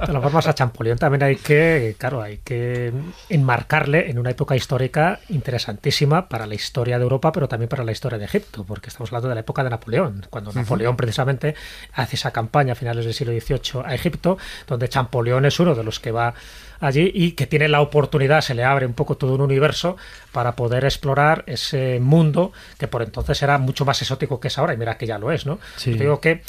De 0.00 0.06
todas 0.06 0.22
formas, 0.22 0.46
a 0.48 0.54
Champollion 0.54 0.98
también 0.98 1.22
hay 1.22 1.36
que, 1.36 1.94
claro, 1.98 2.20
hay 2.22 2.38
que 2.42 2.92
enmarcarle 3.28 4.10
en 4.10 4.18
una 4.18 4.30
época 4.30 4.56
histórica 4.56 5.20
interesantísima 5.28 6.15
para 6.22 6.46
la 6.46 6.54
historia 6.54 6.98
de 6.98 7.02
Europa, 7.04 7.30
pero 7.32 7.48
también 7.48 7.68
para 7.68 7.84
la 7.84 7.92
historia 7.92 8.18
de 8.18 8.24
Egipto, 8.24 8.64
porque 8.64 8.88
estamos 8.88 9.10
hablando 9.10 9.28
de 9.28 9.34
la 9.34 9.40
época 9.42 9.62
de 9.62 9.70
Napoleón, 9.70 10.26
cuando 10.30 10.52
Napoleón 10.52 10.96
precisamente 10.96 11.54
hace 11.92 12.16
esa 12.16 12.30
campaña 12.32 12.72
a 12.72 12.74
finales 12.76 13.04
del 13.04 13.14
siglo 13.14 13.32
XVIII 13.38 13.82
a 13.84 13.94
Egipto, 13.94 14.38
donde 14.66 14.88
Champollion 14.88 15.44
es 15.44 15.60
uno 15.60 15.74
de 15.74 15.84
los 15.84 16.00
que 16.00 16.10
va 16.10 16.34
allí 16.80 17.10
y 17.14 17.32
que 17.32 17.46
tiene 17.46 17.68
la 17.68 17.80
oportunidad, 17.80 18.40
se 18.40 18.54
le 18.54 18.64
abre 18.64 18.86
un 18.86 18.92
poco 18.92 19.16
todo 19.16 19.34
un 19.34 19.40
universo 19.40 19.96
para 20.32 20.56
poder 20.56 20.84
explorar 20.84 21.44
ese 21.46 22.00
mundo 22.00 22.52
que 22.78 22.88
por 22.88 23.02
entonces 23.02 23.42
era 23.42 23.58
mucho 23.58 23.84
más 23.84 24.00
exótico 24.02 24.40
que 24.40 24.48
es 24.48 24.58
ahora, 24.58 24.74
y 24.74 24.76
mira 24.76 24.98
que 24.98 25.06
ya 25.06 25.18
lo 25.18 25.32
es, 25.32 25.46
¿no? 25.46 25.58
Sí. 25.76 25.92
Yo 25.92 25.98
digo 25.98 26.20
que 26.20 26.42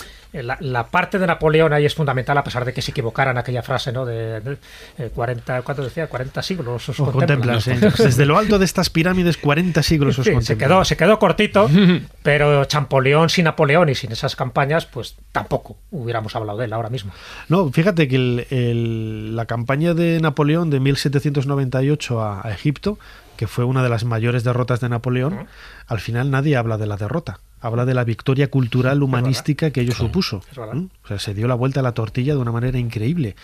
la, 0.43 0.58
la 0.60 0.88
parte 0.88 1.19
de 1.19 1.28
Napoleón 1.28 1.73
ahí 1.73 1.86
es 1.86 1.95
fundamental, 1.95 2.38
a 2.38 2.43
pesar 2.43 2.65
de 2.65 2.73
que 2.73 2.82
se 2.82 2.91
equivocaran 2.91 3.38
aquella 3.38 3.62
frase, 3.63 3.91
¿no? 3.91 4.06
De, 4.06 4.39
de, 4.41 4.58
eh, 4.97 5.10
40, 5.13 5.62
¿cuánto 5.63 5.84
decía? 5.84 6.08
40 6.08 6.41
siglos 6.41 6.89
os 6.89 7.00
Os 7.00 7.10
contemplan. 7.12 7.60
contemplan, 7.60 7.91
sí. 7.95 8.04
Desde 8.04 8.26
lo 8.26 8.38
alto 8.38 8.60
de 8.60 8.65
estas 8.65 8.89
pirámides, 8.89 9.38
40 9.38 9.82
siglos 9.84 10.17
os 10.19 10.26
Sí, 10.26 10.30
se 10.32 10.36
contemplan. 10.36 10.69
quedó, 10.69 10.86
se 10.86 10.97
quedó 10.97 11.19
cortito, 11.19 11.69
pero 12.23 12.65
Champollion 12.65 13.30
sin 13.30 13.45
Napoleón 13.45 13.89
y 13.89 13.95
sin 13.95 14.12
esas 14.12 14.36
campañas, 14.36 14.86
pues 14.86 15.15
tampoco 15.32 15.78
hubiéramos 15.91 16.36
hablado 16.36 16.58
de 16.60 16.65
él 16.65 16.73
ahora 16.73 16.89
mismo. 16.89 17.12
No, 17.50 17.69
fíjate 17.71 18.08
que 18.08 18.15
el- 18.15 18.47
el- 18.50 19.36
la 19.36 19.45
campaña 19.45 19.93
de 19.93 20.19
Napoleón 20.19 20.69
de 20.69 20.80
1798 20.80 22.21
a, 22.21 22.45
a 22.47 22.52
Egipto, 22.52 22.97
que 23.38 23.47
fue 23.47 23.63
una 23.65 23.84
de 23.84 23.89
las 23.89 24.04
mayores 24.04 24.43
derrotas 24.43 24.80
de 24.80 24.89
Napoleón, 24.89 25.47
al 25.88 26.00
final 26.00 26.32
nadie 26.32 26.58
habla 26.58 26.78
de 26.78 26.88
la 26.88 26.97
derrota. 26.97 27.39
Habla 27.67 27.86
de 27.86 27.93
la 27.93 28.03
victoria 28.03 28.49
cultural 28.49 29.03
humanística 29.03 29.71
que 29.71 29.82
ello 29.82 29.93
supuso. 29.93 30.41
¿Mm? 30.73 30.86
O 31.03 31.08
sea, 31.08 31.19
se 31.19 31.34
dio 31.34 31.47
la 31.47 31.56
vuelta 31.56 31.82
a 31.82 31.84
la 31.84 31.93
tortilla 31.93 32.34
de 32.34 32.39
una 32.39 32.51
manera 32.51 32.80
increíble. 32.80 33.36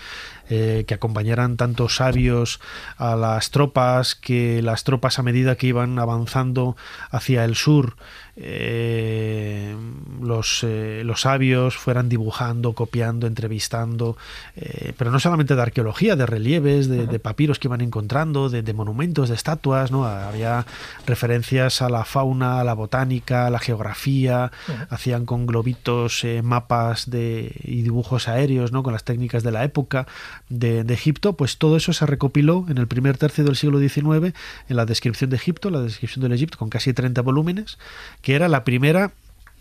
Eh, 0.50 0.84
que 0.86 0.94
acompañaran 0.94 1.56
tantos 1.56 1.96
sabios 1.96 2.60
a 2.98 3.16
las 3.16 3.50
tropas, 3.50 4.14
que 4.14 4.62
las 4.62 4.84
tropas 4.84 5.18
a 5.18 5.24
medida 5.24 5.56
que 5.56 5.68
iban 5.68 6.00
avanzando 6.00 6.76
hacia 7.12 7.46
el 7.46 7.56
sur, 7.56 7.96
eh, 8.36 9.76
los, 10.22 10.63
eh, 10.63 11.04
los 11.06 11.22
sabios 11.22 11.78
fueran 11.78 12.10
dibujando, 12.10 12.74
copiando, 12.74 13.28
entrevistando, 13.28 14.17
eh, 14.56 14.93
pero 14.98 15.12
no 15.12 15.19
solamente 15.19 15.56
de 15.56 15.62
arqueología, 15.62 16.15
de 16.15 16.26
relieves, 16.26 16.88
de, 16.88 17.06
de 17.06 17.19
papiros 17.19 17.60
que 17.60 17.67
iban 17.67 17.82
encontrando, 17.82 18.50
de, 18.50 18.63
de 18.63 18.74
monumentos, 18.74 19.30
de 19.30 19.36
estatuas, 19.36 19.91
¿no? 19.91 20.06
Había 20.06 20.65
referencias 21.06 21.82
a 21.82 21.89
la 21.89 22.06
fauna, 22.06 22.60
a 22.60 22.63
la 22.63 22.74
botánica, 22.74 23.48
a 23.48 23.50
la 23.50 23.60
geografía, 23.60 24.52
hacían 24.89 25.26
con 25.26 25.46
globitos 25.46 26.26
mapas 26.41 27.10
de, 27.10 27.54
y 27.63 27.82
dibujos 27.84 28.28
aéreos, 28.28 28.72
¿no? 28.72 28.82
Con 28.82 28.93
las 28.93 29.04
técnicas 29.04 29.43
de 29.43 29.52
la 29.52 29.63
época 29.63 30.08
de, 30.50 30.84
de 30.84 30.93
Egipto, 30.93 31.34
pues 31.34 31.58
todo 31.58 31.78
eso 31.78 31.93
se 31.93 32.06
recopiló 32.06 32.65
en 32.69 32.78
el 32.78 32.88
primer 32.88 33.17
tercio 33.17 33.43
del 33.43 33.56
siglo 33.56 33.80
XIX 33.80 34.34
en 34.69 34.76
la 34.76 34.86
descripción 34.86 35.30
de 35.30 35.36
Egipto, 35.36 35.69
la 35.69 35.82
descripción 35.82 36.24
del 36.24 36.34
Egipto, 36.34 36.58
con 36.58 36.69
casi 36.69 36.93
30 36.93 37.22
volúmenes, 37.22 37.78
que 38.24 38.34
era 38.34 38.48
la 38.48 38.64
primera, 38.64 39.12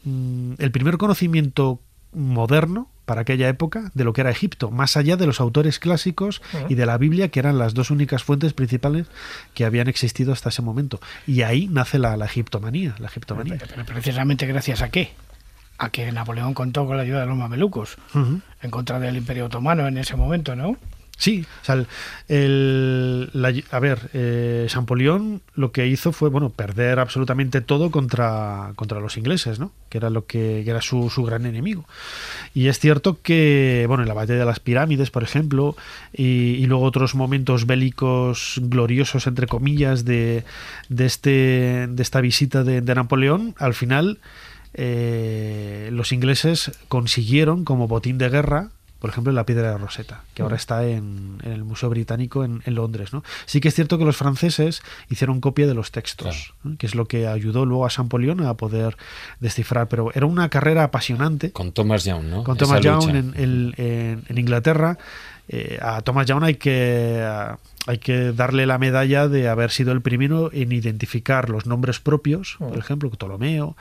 mm, 0.04 0.54
el 0.58 0.70
primer 0.70 0.96
conocimiento 0.96 1.80
moderno 2.14 2.88
para 3.04 3.22
aquella 3.22 3.48
época 3.48 3.90
de 3.94 4.04
lo 4.04 4.12
que 4.12 4.20
era 4.20 4.30
Egipto, 4.30 4.70
más 4.70 4.96
allá 4.96 5.16
de 5.16 5.26
los 5.26 5.40
autores 5.40 5.78
clásicos 5.78 6.40
y 6.68 6.76
de 6.76 6.86
la 6.86 6.96
Biblia, 6.96 7.28
que 7.28 7.40
eran 7.40 7.58
las 7.58 7.74
dos 7.74 7.90
únicas 7.90 8.22
fuentes 8.22 8.52
principales 8.52 9.06
que 9.54 9.64
habían 9.64 9.88
existido 9.88 10.32
hasta 10.32 10.50
ese 10.50 10.62
momento. 10.62 11.00
Y 11.26 11.42
ahí 11.42 11.68
nace 11.68 11.98
la, 11.98 12.16
la 12.16 12.26
egiptomanía, 12.26 12.94
la 12.98 13.08
egiptomanía. 13.08 13.58
Pero 13.58 13.84
precisamente 13.84 14.46
gracias 14.46 14.82
a 14.82 14.90
qué? 14.90 15.12
A 15.78 15.90
que 15.90 16.10
Napoleón 16.12 16.54
contó 16.54 16.86
con 16.86 16.96
la 16.96 17.02
ayuda 17.02 17.20
de 17.20 17.26
los 17.26 17.36
mamelucos 17.36 17.96
en 18.14 18.70
contra 18.70 19.00
del 19.00 19.16
Imperio 19.16 19.46
Otomano 19.46 19.88
en 19.88 19.98
ese 19.98 20.14
momento, 20.14 20.54
¿no? 20.54 20.76
Sí, 21.18 21.46
el, 22.26 23.30
la- 23.32 23.54
a 23.70 23.78
ver, 23.78 24.10
eh, 24.12 24.66
Champollion 24.68 25.40
lo 25.54 25.70
que 25.70 25.86
hizo 25.86 26.10
fue, 26.10 26.30
bueno, 26.30 26.50
perder 26.50 26.98
absolutamente 26.98 27.60
todo 27.60 27.92
contra, 27.92 28.72
contra 28.74 28.98
los 28.98 29.16
ingleses, 29.16 29.60
¿no? 29.60 29.70
Que 29.88 29.98
era 29.98 30.10
lo 30.10 30.26
que, 30.26 30.68
era 30.68 30.80
su, 30.80 31.10
su 31.10 31.22
gran 31.22 31.46
enemigo. 31.46 31.84
Y 32.54 32.66
es 32.66 32.80
cierto 32.80 33.20
que, 33.22 33.84
bueno, 33.86 34.02
en 34.02 34.08
la 34.08 34.14
batalla 34.14 34.40
de 34.40 34.46
las 34.46 34.58
pirámides, 34.58 35.10
por 35.10 35.22
ejemplo, 35.22 35.76
y, 36.12 36.66
luego 36.66 36.84
otros 36.84 37.14
momentos 37.14 37.66
bélicos 37.66 38.60
gloriosos, 38.60 39.28
entre 39.28 39.46
comillas, 39.46 40.04
de, 40.04 40.44
de, 40.88 41.06
este, 41.06 41.86
de 41.88 42.02
esta 42.02 42.20
visita 42.20 42.64
de, 42.64 42.80
de 42.80 42.94
Napoleón, 42.96 43.54
al 43.58 43.74
final 43.74 44.18
eh, 44.74 45.90
los 45.92 46.12
ingleses 46.12 46.72
consiguieron 46.88 47.64
como 47.64 47.86
botín 47.86 48.18
de 48.18 48.28
guerra 48.28 48.70
por 49.02 49.10
ejemplo, 49.10 49.32
la 49.32 49.44
piedra 49.44 49.72
de 49.72 49.78
Rosetta, 49.78 50.22
que 50.32 50.42
ahora 50.42 50.54
está 50.54 50.86
en, 50.86 51.38
en 51.42 51.50
el 51.50 51.64
Museo 51.64 51.90
Británico 51.90 52.44
en, 52.44 52.62
en 52.64 52.76
Londres. 52.76 53.12
¿no? 53.12 53.24
Sí 53.46 53.60
que 53.60 53.66
es 53.66 53.74
cierto 53.74 53.98
que 53.98 54.04
los 54.04 54.16
franceses 54.16 54.80
hicieron 55.10 55.40
copia 55.40 55.66
de 55.66 55.74
los 55.74 55.90
textos, 55.90 56.54
que 56.78 56.86
es 56.86 56.94
lo 56.94 57.06
que 57.06 57.26
ayudó 57.26 57.66
luego 57.66 57.84
a 57.84 57.88
Champollion 57.90 58.40
a 58.46 58.54
poder 58.54 58.96
descifrar, 59.40 59.88
pero 59.88 60.12
era 60.14 60.24
una 60.26 60.48
carrera 60.48 60.84
apasionante. 60.84 61.50
Con 61.50 61.72
Thomas 61.72 62.04
Young, 62.04 62.26
¿no? 62.26 62.44
Con 62.44 62.56
Esa 62.56 62.64
Thomas 62.64 62.80
Young 62.80 63.06
lucha. 63.06 63.18
en- 63.42 64.22
en 64.28 64.38
Inglaterra. 64.38 64.96
Eh, 65.52 65.78
a 65.82 66.00
Thomas 66.02 66.26
Young 66.26 66.42
hay 66.44 66.54
que, 66.56 67.20
a- 67.22 67.58
hay 67.86 67.98
que 67.98 68.32
darle 68.32 68.64
la 68.64 68.78
medalla 68.78 69.26
de 69.28 69.48
haber 69.48 69.70
sido 69.72 69.92
el 69.92 70.00
primero 70.00 70.50
en 70.52 70.70
identificar 70.72 71.50
los 71.50 71.66
nombres 71.66 71.98
propios, 72.00 72.56
por 72.58 72.78
ejemplo, 72.78 73.10
Ptolomeo, 73.10 73.76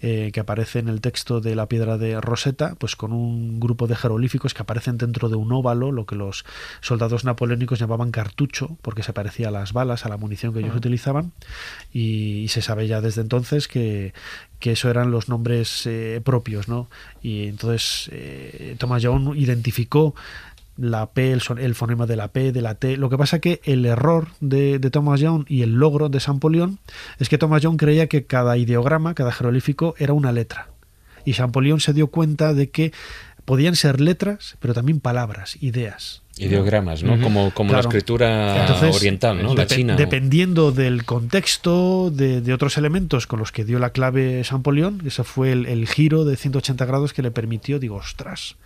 eh, 0.00 0.30
que 0.32 0.40
aparece 0.40 0.78
en 0.80 0.88
el 0.88 1.00
texto 1.02 1.40
de 1.42 1.54
la 1.54 1.66
piedra 1.66 1.98
de 1.98 2.18
Rosetta, 2.20 2.74
pues 2.76 2.96
con 2.96 3.12
un 3.12 3.60
grupo 3.60 3.86
de 3.86 3.94
jeroglíficos 3.94 4.54
que 4.54 4.62
aparecen 4.62 4.96
dentro 4.98 5.28
de 5.28 5.36
un 5.36 5.52
óvalo, 5.52 5.92
lo 5.92 6.06
que 6.06 6.16
los 6.16 6.44
soldados 6.80 7.24
napoleónicos 7.24 7.78
llamaban 7.78 8.10
cartucho, 8.10 8.76
porque 8.82 9.02
se 9.02 9.12
parecía 9.12 9.48
a 9.48 9.50
las 9.52 9.72
balas, 9.74 10.06
a 10.06 10.08
la 10.08 10.16
munición 10.16 10.54
que 10.54 10.60
ellos 10.60 10.74
utilizaban, 10.74 11.32
y, 11.92 12.38
y 12.40 12.48
se 12.48 12.62
sabe 12.62 12.88
ya 12.88 13.00
desde 13.02 13.20
entonces 13.20 13.68
que, 13.68 14.14
que 14.60 14.72
eso 14.72 14.88
eran 14.90 15.10
los 15.10 15.28
nombres 15.28 15.86
eh, 15.86 16.20
propios, 16.24 16.68
¿no? 16.68 16.88
Y 17.22 17.46
entonces 17.48 18.10
Thomas 18.78 19.02
Young 19.02 19.36
identificó 19.36 20.14
la 20.76 21.10
P, 21.12 21.32
el, 21.32 21.40
son- 21.40 21.58
el 21.58 21.74
fonema 21.74 22.06
de 22.06 22.16
la 22.16 22.28
P, 22.28 22.52
de 22.52 22.62
la 22.62 22.74
T. 22.76 22.96
Lo 22.96 23.10
que 23.10 23.18
pasa 23.18 23.38
que 23.40 23.60
el 23.64 23.84
error 23.86 24.28
de, 24.40 24.78
de 24.78 24.90
Thomas 24.90 25.20
Young 25.20 25.44
y 25.48 25.62
el 25.62 25.72
logro 25.74 26.08
de 26.08 26.18
Champollion 26.18 26.78
es 27.18 27.28
que 27.28 27.38
Thomas 27.38 27.62
Young 27.62 27.76
creía 27.76 28.06
que 28.06 28.24
cada 28.24 28.56
ideograma, 28.56 29.14
cada 29.14 29.32
jeroglífico 29.32 29.94
era 29.98 30.12
una 30.14 30.32
letra. 30.32 30.68
Y 31.24 31.34
Champollion 31.34 31.78
se 31.80 31.92
dio 31.92 32.06
cuenta 32.08 32.54
de 32.54 32.70
que 32.70 32.92
podían 33.44 33.76
ser 33.76 34.00
letras, 34.00 34.56
pero 34.60 34.72
también 34.72 35.00
palabras, 35.00 35.56
ideas. 35.62 36.22
Ideogramas, 36.38 37.02
¿no? 37.02 37.20
Como, 37.20 37.52
como 37.52 37.68
Claro. 37.70 37.82
la 37.82 37.88
escritura 37.88 38.60
Entonces, 38.62 38.96
oriental, 38.96 39.42
¿no? 39.42 39.54
La 39.54 39.64
depe- 39.66 39.74
china. 39.74 39.96
Dependiendo 39.96 40.72
del 40.72 41.04
contexto, 41.04 42.10
de, 42.10 42.40
de 42.40 42.54
otros 42.54 42.78
elementos 42.78 43.26
con 43.26 43.38
los 43.38 43.52
que 43.52 43.64
dio 43.64 43.78
la 43.78 43.90
clave 43.90 44.40
Champollion, 44.42 45.02
ese 45.04 45.24
fue 45.24 45.52
el, 45.52 45.66
el 45.66 45.86
giro 45.86 46.24
de 46.24 46.36
180 46.36 46.84
grados 46.86 47.12
que 47.12 47.20
le 47.22 47.30
permitió, 47.30 47.78
digo, 47.78 47.96
ostras, 47.96 48.56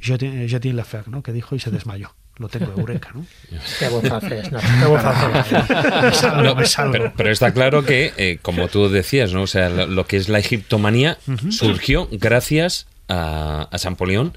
je 0.00 0.16
tiens 0.18 0.46
je 0.50 0.58
tiens 0.60 0.74
l'affaire, 0.74 1.08
¿no? 1.08 1.22
Que 1.22 1.32
dijo 1.32 1.54
y 1.56 1.60
se 1.60 1.70
desmayó. 1.70 2.14
Lo 2.38 2.48
tengo, 2.48 2.70
eureka, 2.76 3.12
¿no? 3.14 3.24
Qué 3.78 3.88
buen 3.88 4.04
francés, 4.04 4.52
no, 4.52 4.58
qué 4.60 4.86
buen 4.86 5.00
francés. 5.00 6.32
No, 6.42 6.54
me 6.54 6.66
salgo. 6.66 6.92
pero, 6.92 7.12
pero 7.16 7.30
está 7.30 7.52
claro 7.54 7.82
que, 7.84 8.12
eh, 8.18 8.38
como 8.42 8.68
tú 8.68 8.90
decías, 8.90 9.32
¿no? 9.32 9.42
O 9.42 9.46
sea, 9.46 9.70
lo, 9.70 9.86
lo 9.86 10.06
que 10.06 10.18
es 10.18 10.28
la 10.28 10.38
egiptomanía 10.38 11.16
surgió 11.50 12.08
gracias 12.12 12.88
a, 13.08 13.68
a 13.70 13.78
Champollion. 13.78 14.34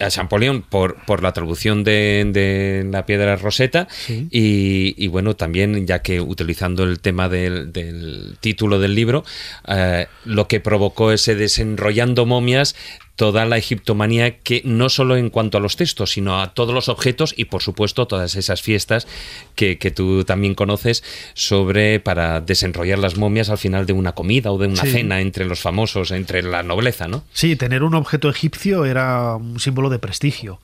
A 0.00 0.10
Champollion 0.10 0.62
por, 0.62 1.04
por 1.06 1.24
la 1.24 1.32
traducción 1.32 1.82
de, 1.82 2.24
de 2.32 2.86
la 2.88 3.04
piedra 3.04 3.34
roseta 3.34 3.88
Sí. 3.90 4.28
y, 4.30 4.94
y, 4.96 5.08
bueno, 5.08 5.34
también 5.34 5.88
ya 5.88 6.02
que 6.02 6.20
utilizando 6.20 6.84
el 6.84 7.00
tema 7.00 7.28
del, 7.28 7.72
del 7.72 8.36
título 8.38 8.78
del 8.78 8.94
libro, 8.94 9.24
eh, 9.66 10.06
lo 10.24 10.46
que 10.46 10.60
provocó 10.60 11.10
ese 11.10 11.34
desenrollando 11.34 12.26
momias 12.26 12.76
toda 13.18 13.44
la 13.46 13.58
egiptomanía 13.58 14.38
que 14.38 14.62
no 14.64 14.88
solo 14.88 15.16
en 15.16 15.28
cuanto 15.28 15.58
a 15.58 15.60
los 15.60 15.74
textos, 15.74 16.12
sino 16.12 16.40
a 16.40 16.54
todos 16.54 16.72
los 16.72 16.88
objetos 16.88 17.34
y 17.36 17.46
por 17.46 17.62
supuesto 17.62 18.06
todas 18.06 18.36
esas 18.36 18.62
fiestas 18.62 19.08
que, 19.56 19.76
que 19.76 19.90
tú 19.90 20.22
también 20.24 20.54
conoces 20.54 21.02
sobre 21.34 21.98
para 21.98 22.40
desenrollar 22.40 23.00
las 23.00 23.16
momias 23.16 23.50
al 23.50 23.58
final 23.58 23.86
de 23.86 23.92
una 23.92 24.12
comida 24.12 24.52
o 24.52 24.58
de 24.58 24.68
una 24.68 24.82
Sí. 24.84 24.92
cena 24.92 25.20
entre 25.20 25.46
los 25.46 25.58
famosos, 25.58 26.12
entre 26.12 26.44
la 26.44 26.62
nobleza, 26.62 27.08
¿no? 27.08 27.24
Sí, 27.32 27.56
tener 27.56 27.82
un 27.82 27.96
objeto 27.96 28.30
egipcio 28.30 28.84
era 28.84 29.34
un 29.34 29.58
símbolo 29.58 29.90
de 29.90 29.98
prestigio. 29.98 30.60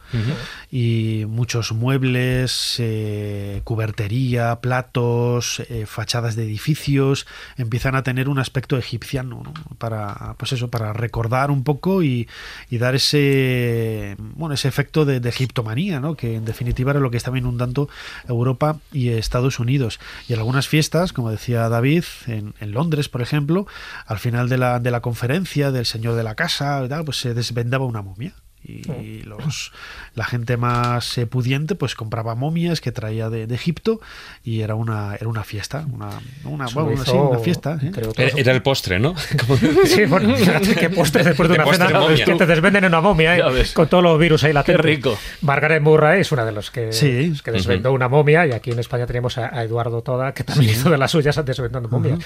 Y 0.71 1.25
muchos 1.27 1.73
muebles, 1.73 2.77
eh, 2.79 3.63
cubertería, 3.65 4.61
platos, 4.61 5.61
eh, 5.69 5.87
fachadas 5.87 6.37
de 6.37 6.45
edificios 6.45 7.27
empiezan 7.57 7.97
a 7.97 8.05
tener 8.05 8.29
un 8.29 8.39
aspecto 8.39 8.79
egipciano, 8.79 9.43
¿no? 9.45 9.53
Para, 9.79 10.37
pues 10.39 10.53
eso, 10.53 10.69
para 10.71 10.93
recordar 10.93 11.51
un 11.51 11.65
poco 11.65 12.05
y, 12.05 12.29
y 12.71 12.79
dar 12.79 12.95
ese 12.95 14.17
bueno 14.19 14.55
ese 14.55 14.69
efecto 14.69 15.05
de, 15.05 15.25
egiptomanía, 15.29 16.01
¿no? 16.01 16.17
que 16.17 16.37
en 16.37 16.45
definitiva 16.45 16.93
era 16.93 17.01
lo 17.01 17.11
que 17.11 17.17
estaba 17.17 17.39
inundando 17.39 17.89
Europa 18.29 18.79
y 18.93 19.09
Estados 19.09 19.59
Unidos. 19.59 19.99
Y 20.29 20.35
en 20.35 20.39
algunas 20.39 20.69
fiestas, 20.69 21.13
como 21.13 21.31
decía 21.31 21.69
David, 21.69 22.05
en, 22.27 22.55
en 22.61 22.73
Londres, 22.73 23.09
por 23.09 23.23
ejemplo, 23.23 23.67
al 24.07 24.19
final 24.19 24.49
de 24.49 24.59
la, 24.59 24.81
de 24.81 24.91
la 24.91 25.01
conferencia 25.01 25.73
del 25.73 25.87
señor 25.87 26.15
de 26.15 26.23
la 26.23 26.35
casa, 26.35 26.87
pues 27.05 27.19
se 27.19 27.35
desvendaba 27.35 27.85
una 27.85 28.03
momia 28.03 28.35
y 28.65 29.23
los 29.25 29.73
la 30.15 30.25
gente 30.25 30.57
más 30.57 31.19
eh, 31.19 31.27
pudiente 31.27 31.75
pues 31.75 31.95
compraba 31.95 32.35
momias 32.35 32.81
que 32.81 32.93
traía 32.93 33.29
de, 33.31 33.47
de 33.47 33.55
Egipto 33.55 34.01
y 34.43 34.61
era 34.63 34.75
una 34.75 35.17
era 35.17 35.29
una 35.29 35.45
fiesta 35.45 35.85
una 35.93 36.11
una, 36.45 36.67
bueno, 36.69 36.93
hizo, 36.93 37.05
sí, 37.05 37.13
una 37.13 37.39
fiesta 37.39 37.79
¿eh? 37.83 37.93
Era, 38.17 38.33
era 38.37 38.53
el 38.53 38.63
postre, 38.63 38.99
¿no? 38.99 39.15
Sí, 39.85 40.05
bueno, 40.07 40.35
fíjate 40.37 40.75
qué 40.75 40.91
postre 40.91 41.25
después 41.25 41.49
de 41.49 41.57
una 41.57 41.67
cena 41.67 42.25
que 42.25 42.35
te 42.35 42.47
desvenden 42.47 42.85
en 42.85 42.89
una 42.91 43.01
momia, 43.01 43.37
¿eh? 43.37 43.65
Con 43.75 43.89
todos 43.89 44.03
los 44.03 44.19
virus 44.19 44.45
ahí 44.45 44.53
latentes. 44.53 44.83
Qué 44.83 44.89
rico. 44.89 45.19
Margaret 45.43 45.83
Murray 45.83 46.21
es 46.21 46.33
una 46.33 46.45
de 46.45 46.53
los 46.53 46.71
que, 46.71 46.93
Sí. 46.93 47.33
que 47.45 47.51
desvendó 47.51 47.93
una 47.93 48.09
momia 48.09 48.47
y 48.47 48.53
aquí 48.53 48.71
en 48.71 48.79
España 48.79 49.07
tenemos 49.07 49.39
a, 49.39 49.57
a 49.57 49.63
Eduardo 49.65 50.03
Toda 50.03 50.33
que 50.33 50.45
también 50.45 50.73
hizo 50.73 50.91
de 50.91 50.99
las 50.99 51.11
suyas 51.11 51.41
desvendando 51.45 51.89
momias. 51.89 52.19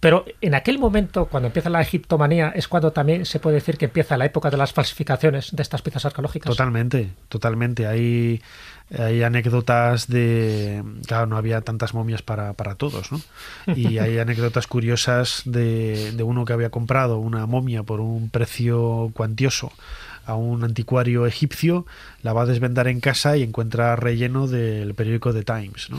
Pero 0.00 0.24
en 0.40 0.54
aquel 0.54 0.78
momento, 0.78 1.26
cuando 1.26 1.48
empieza 1.48 1.70
la 1.70 1.80
egiptomanía, 1.80 2.52
es 2.54 2.68
cuando 2.68 2.92
también 2.92 3.24
se 3.26 3.40
puede 3.40 3.56
decir 3.56 3.76
que 3.76 3.86
empieza 3.86 4.16
la 4.16 4.26
época 4.26 4.50
de 4.50 4.56
las 4.56 4.72
falsificaciones 4.72 5.54
de 5.54 5.63
estas 5.64 5.82
piezas 5.82 6.04
arqueológicas. 6.04 6.48
Totalmente, 6.48 7.10
totalmente. 7.28 7.86
Hay, 7.86 8.40
hay 8.96 9.22
anécdotas 9.22 10.06
de. 10.08 10.84
Claro, 11.06 11.26
no 11.26 11.36
había 11.36 11.60
tantas 11.62 11.94
momias 11.94 12.22
para, 12.22 12.52
para 12.52 12.76
todos, 12.76 13.10
¿no? 13.10 13.20
Y 13.74 13.98
hay 13.98 14.18
anécdotas 14.18 14.66
curiosas 14.66 15.42
de, 15.44 16.12
de 16.12 16.22
uno 16.22 16.44
que 16.44 16.52
había 16.52 16.70
comprado 16.70 17.18
una 17.18 17.46
momia 17.46 17.82
por 17.82 18.00
un 18.00 18.30
precio 18.30 19.10
cuantioso 19.14 19.72
a 20.26 20.34
un 20.34 20.64
anticuario 20.64 21.26
egipcio, 21.26 21.86
la 22.22 22.32
va 22.32 22.42
a 22.42 22.46
desvendar 22.46 22.88
en 22.88 23.00
casa 23.00 23.36
y 23.36 23.42
encuentra 23.42 23.94
relleno 23.96 24.46
del 24.46 24.94
periódico 24.94 25.34
The 25.34 25.42
Times, 25.42 25.90
¿no? 25.90 25.98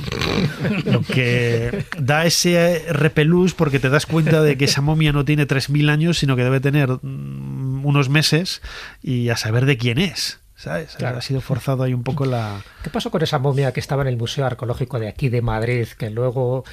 Lo 0.92 1.02
que 1.02 1.86
da 2.00 2.26
ese 2.26 2.86
repelús 2.90 3.54
porque 3.54 3.80
te 3.80 3.90
das 3.90 4.06
cuenta 4.06 4.42
de 4.42 4.58
que 4.58 4.66
esa 4.66 4.82
momia 4.82 5.12
no 5.12 5.26
tiene 5.26 5.48
3.000 5.48 5.90
años, 5.90 6.18
sino 6.18 6.36
que 6.36 6.44
debe 6.44 6.60
tener 6.60 6.90
unos 7.86 8.10
meses 8.10 8.62
y 9.02 9.30
a 9.30 9.38
saber 9.38 9.66
de 9.66 9.78
quién 9.78 9.98
es. 9.98 10.40
¿Sabes? 10.58 10.96
Claro. 10.98 11.18
Ha 11.18 11.22
sido 11.22 11.42
forzado 11.42 11.84
ahí 11.84 11.94
un 11.94 12.04
poco 12.04 12.26
la... 12.26 12.62
¿Qué 12.82 12.90
pasó 12.90 13.12
con 13.12 13.22
esa 13.22 13.40
momia 13.40 13.72
que 13.74 13.80
estaba 13.82 14.02
en 14.04 14.08
el 14.08 14.18
Museo 14.18 14.46
Arqueológico 14.46 15.00
de 15.00 15.10
aquí 15.10 15.28
de 15.30 15.42
Madrid, 15.42 15.86
que 15.98 16.10
luego 16.10 16.64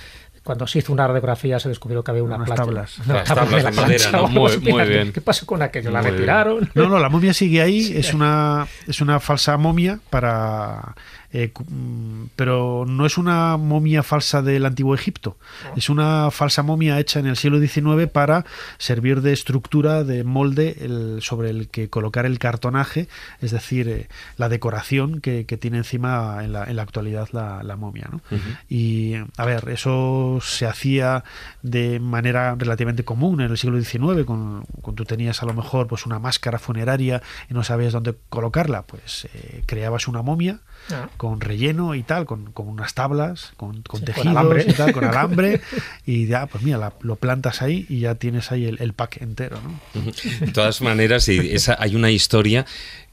cuando 0.44 0.66
se 0.66 0.78
hizo 0.78 0.92
una 0.92 1.06
radiografía 1.06 1.58
se 1.60 1.68
descubrió 1.68 2.02
que 2.02 2.10
había 2.12 2.22
una 2.22 2.36
Unas 2.36 2.48
plancha- 2.48 2.64
tablas. 2.64 2.98
Las 3.06 3.24
tabla 3.24 3.42
tablas 3.44 3.62
la 3.64 3.70
de 3.70 3.76
madera, 3.76 3.98
plancha, 3.98 4.16
¿no? 4.16 4.22
vamos, 4.22 4.52
Muy- 4.58 4.62
muy 4.62 4.72
mira, 4.72 4.84
bien. 4.84 5.12
¿Qué 5.12 5.20
pasó 5.20 5.46
con 5.46 5.62
aquello? 5.62 5.90
¿La 5.90 5.98
Muy 6.00 6.06
bien. 6.10 6.14
retiraron? 6.20 6.70
No, 6.74 6.88
no, 6.88 6.98
la 7.00 7.08
momia 7.08 7.34
sigue 7.34 7.60
ahí, 7.60 7.92
es 7.96 8.14
una, 8.14 8.66
es 8.86 9.00
una 9.00 9.18
falsa 9.20 9.56
momia 9.56 9.98
para... 10.10 10.94
eh, 11.32 11.52
mm, 11.68 12.24
pero 12.36 12.84
no 12.86 13.06
es 13.06 13.16
una 13.18 13.56
momia 13.56 14.02
falsa 14.02 14.42
del 14.42 14.66
antiguo 14.66 14.94
Egipto, 14.94 15.36
es 15.76 15.88
una 15.88 16.30
falsa 16.30 16.62
momia 16.62 16.98
hecha 17.00 17.20
en 17.20 17.26
el 17.26 17.36
siglo 17.36 17.58
XIX 17.60 18.08
para 18.10 18.44
servir 18.78 19.22
de 19.22 19.32
estructura, 19.32 20.04
de 20.04 20.24
molde 20.24 20.76
el- 20.80 21.18
sobre 21.22 21.50
el 21.50 21.68
que 21.68 21.88
colocar 21.88 22.26
el 22.26 22.38
cartonaje, 22.38 23.08
es 23.40 23.50
decir, 23.50 23.88
eh, 23.88 24.08
la 24.36 24.48
decoración 24.48 25.20
que, 25.20 25.46
que 25.46 25.56
tiene 25.56 25.78
encima 25.78 26.44
en 26.44 26.52
la, 26.52 26.64
en 26.64 26.76
la 26.76 26.82
actualidad 26.82 27.28
la, 27.32 27.62
la 27.62 27.76
momia. 27.76 28.08
¿no? 28.10 28.20
Y, 28.68 29.14
a 29.36 29.44
ver, 29.44 29.68
eso 29.70 30.38
se 30.42 30.66
hacía 30.66 31.24
de 31.62 32.00
manera 32.00 32.54
relativamente 32.58 33.04
común 33.04 33.40
en 33.40 33.50
el 33.50 33.58
siglo 33.58 33.80
XIX, 33.80 34.24
con, 34.24 34.64
con 34.82 34.94
tú 34.94 35.04
tenías 35.04 35.42
a 35.42 35.46
lo 35.46 35.54
mejor 35.54 35.86
pues 35.86 36.06
una 36.06 36.18
máscara 36.18 36.58
funeraria 36.58 37.22
y 37.50 37.54
no 37.54 37.64
sabías 37.64 37.92
dónde 37.92 38.14
colocarla, 38.28 38.82
pues 38.82 39.26
eh, 39.34 39.62
creabas 39.66 40.08
una 40.08 40.22
momia 40.22 40.60
Ah. 40.90 41.08
con 41.16 41.40
relleno 41.40 41.94
y 41.94 42.02
tal, 42.02 42.26
con, 42.26 42.50
con 42.52 42.66
unas 42.68 42.92
tablas, 42.94 43.52
con, 43.56 43.82
con 43.82 43.82
Sí, 43.82 43.88
con 43.90 44.00
tejidos 44.04 44.26
alambre. 44.26 44.66
y 44.68 44.72
tal, 44.72 44.92
con 44.92 45.04
alambre, 45.12 45.60
y 46.04 46.26
ya, 46.26 46.46
pues 46.46 46.64
mira, 46.64 46.76
la- 46.78 46.92
lo 47.02 47.16
plantas 47.16 47.62
ahí 47.62 47.86
y 47.88 48.00
ya 48.00 48.16
tienes 48.16 48.50
ahí 48.50 48.66
el, 48.66 48.78
el 48.80 48.92
pack 48.92 49.22
entero, 49.22 49.58
¿no? 49.62 50.02
De 50.44 50.52
todas 50.52 50.80
maneras, 50.82 51.28
y 51.28 51.38
esa, 51.52 51.76
hay 51.78 51.94
una 51.94 52.10
historia 52.10 52.66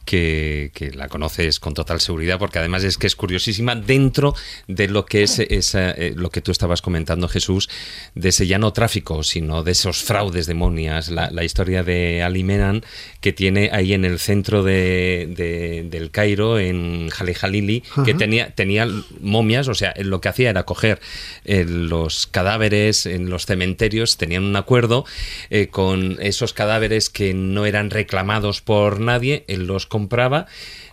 que, 0.09 0.71
que 0.73 0.89
la 0.89 1.07
conoces 1.07 1.59
con 1.59 1.75
total 1.75 2.01
seguridad, 2.01 2.39
porque 2.39 2.57
además 2.57 2.83
es 2.83 2.97
que 2.97 3.05
es 3.05 3.15
curiosísima 3.15 3.75
dentro 3.75 4.33
de 4.67 4.87
lo 4.87 5.05
que 5.05 5.21
es 5.21 5.37
esa, 5.37 5.91
eh, 5.91 6.13
lo 6.15 6.31
que 6.31 6.41
tú 6.41 6.51
estabas 6.51 6.81
comentando, 6.81 7.27
Jesús, 7.27 7.69
de 8.15 8.29
ese 8.29 8.47
ya 8.47 8.57
no 8.57 8.73
tráfico, 8.73 9.21
sino 9.21 9.61
de 9.61 9.71
esos 9.73 10.01
fraudes 10.01 10.47
demonias, 10.47 11.09
la, 11.09 11.29
la 11.29 11.43
historia 11.43 11.83
de 11.83 12.23
Ali 12.23 12.43
Menan, 12.43 12.83
que 13.21 13.33
tiene 13.33 13.69
ahí 13.71 13.93
en 13.93 14.03
el 14.03 14.17
centro 14.17 14.63
de, 14.63 15.27
de- 15.37 15.85
del 15.87 16.09
Cairo, 16.09 16.57
en 16.57 17.09
Jalil 17.09 17.35
Jalili, 17.35 17.81
que 18.03 18.11
Ajá. 18.11 18.17
tenía, 18.17 18.55
tenía 18.55 18.87
momias, 19.21 19.67
o 19.67 19.75
sea, 19.75 19.93
lo 19.99 20.21
que 20.21 20.29
hacía 20.29 20.49
era 20.49 20.63
coger 20.63 20.99
eh, 21.45 21.65
los 21.67 22.25
cadáveres 22.25 23.05
en 23.05 23.29
los 23.29 23.45
cementerios, 23.45 24.17
tenían 24.17 24.43
un 24.43 24.55
acuerdo 24.55 25.05
eh, 25.51 25.67
con 25.67 26.17
esos 26.19 26.53
cadáveres 26.53 27.11
que 27.11 27.35
no 27.35 27.67
eran 27.67 27.91
reclamados 27.91 28.61
por 28.61 28.99
nadie, 28.99 29.43
él 29.47 29.67
los 29.67 29.85
compraba 29.99 30.45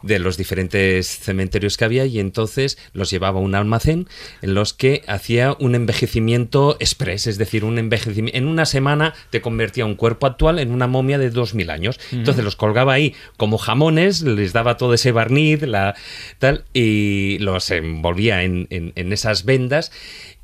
de 0.03 0.19
los 0.19 0.37
diferentes 0.37 1.07
cementerios 1.07 1.77
que 1.77 1.85
había 1.85 2.07
y 2.07 2.19
entonces 2.19 2.77
los 2.93 3.09
llevaba 3.11 3.39
a 3.39 3.43
un 3.43 3.55
almacén 3.55 4.09
en 4.43 4.55
los 4.55 4.73
que 4.75 5.03
hacía 5.07 5.57
un 5.61 5.75
envejecimiento 5.75 6.77
express, 6.81 7.27
es 7.29 7.39
decir, 7.39 7.65
un 7.65 7.79
envejecimiento 7.79 8.37
en 8.37 8.47
una 8.47 8.67
semana 8.67 9.15
te 9.31 9.41
convertía 9.41 9.85
un 9.87 9.95
cuerpo 9.95 10.27
actual 10.27 10.59
en 10.59 10.71
una 10.73 10.87
momia 10.87 11.19
de 11.19 11.31
2000 11.31 11.71
años. 11.71 11.99
Entonces 12.13 12.45
los 12.45 12.57
colgaba 12.57 12.93
ahí 12.95 13.15
como 13.37 13.59
jamones, 13.59 14.23
les 14.23 14.53
daba 14.53 14.77
todo 14.77 14.95
ese 14.95 15.13
barniz, 15.13 15.63
la 15.63 15.95
tal 16.39 16.65
y 16.75 17.39
los 17.39 17.71
envolvía 17.71 18.43
en, 18.43 18.67
en- 18.71 18.93
en 18.97 19.13
esas 19.13 19.45
vendas 19.45 19.93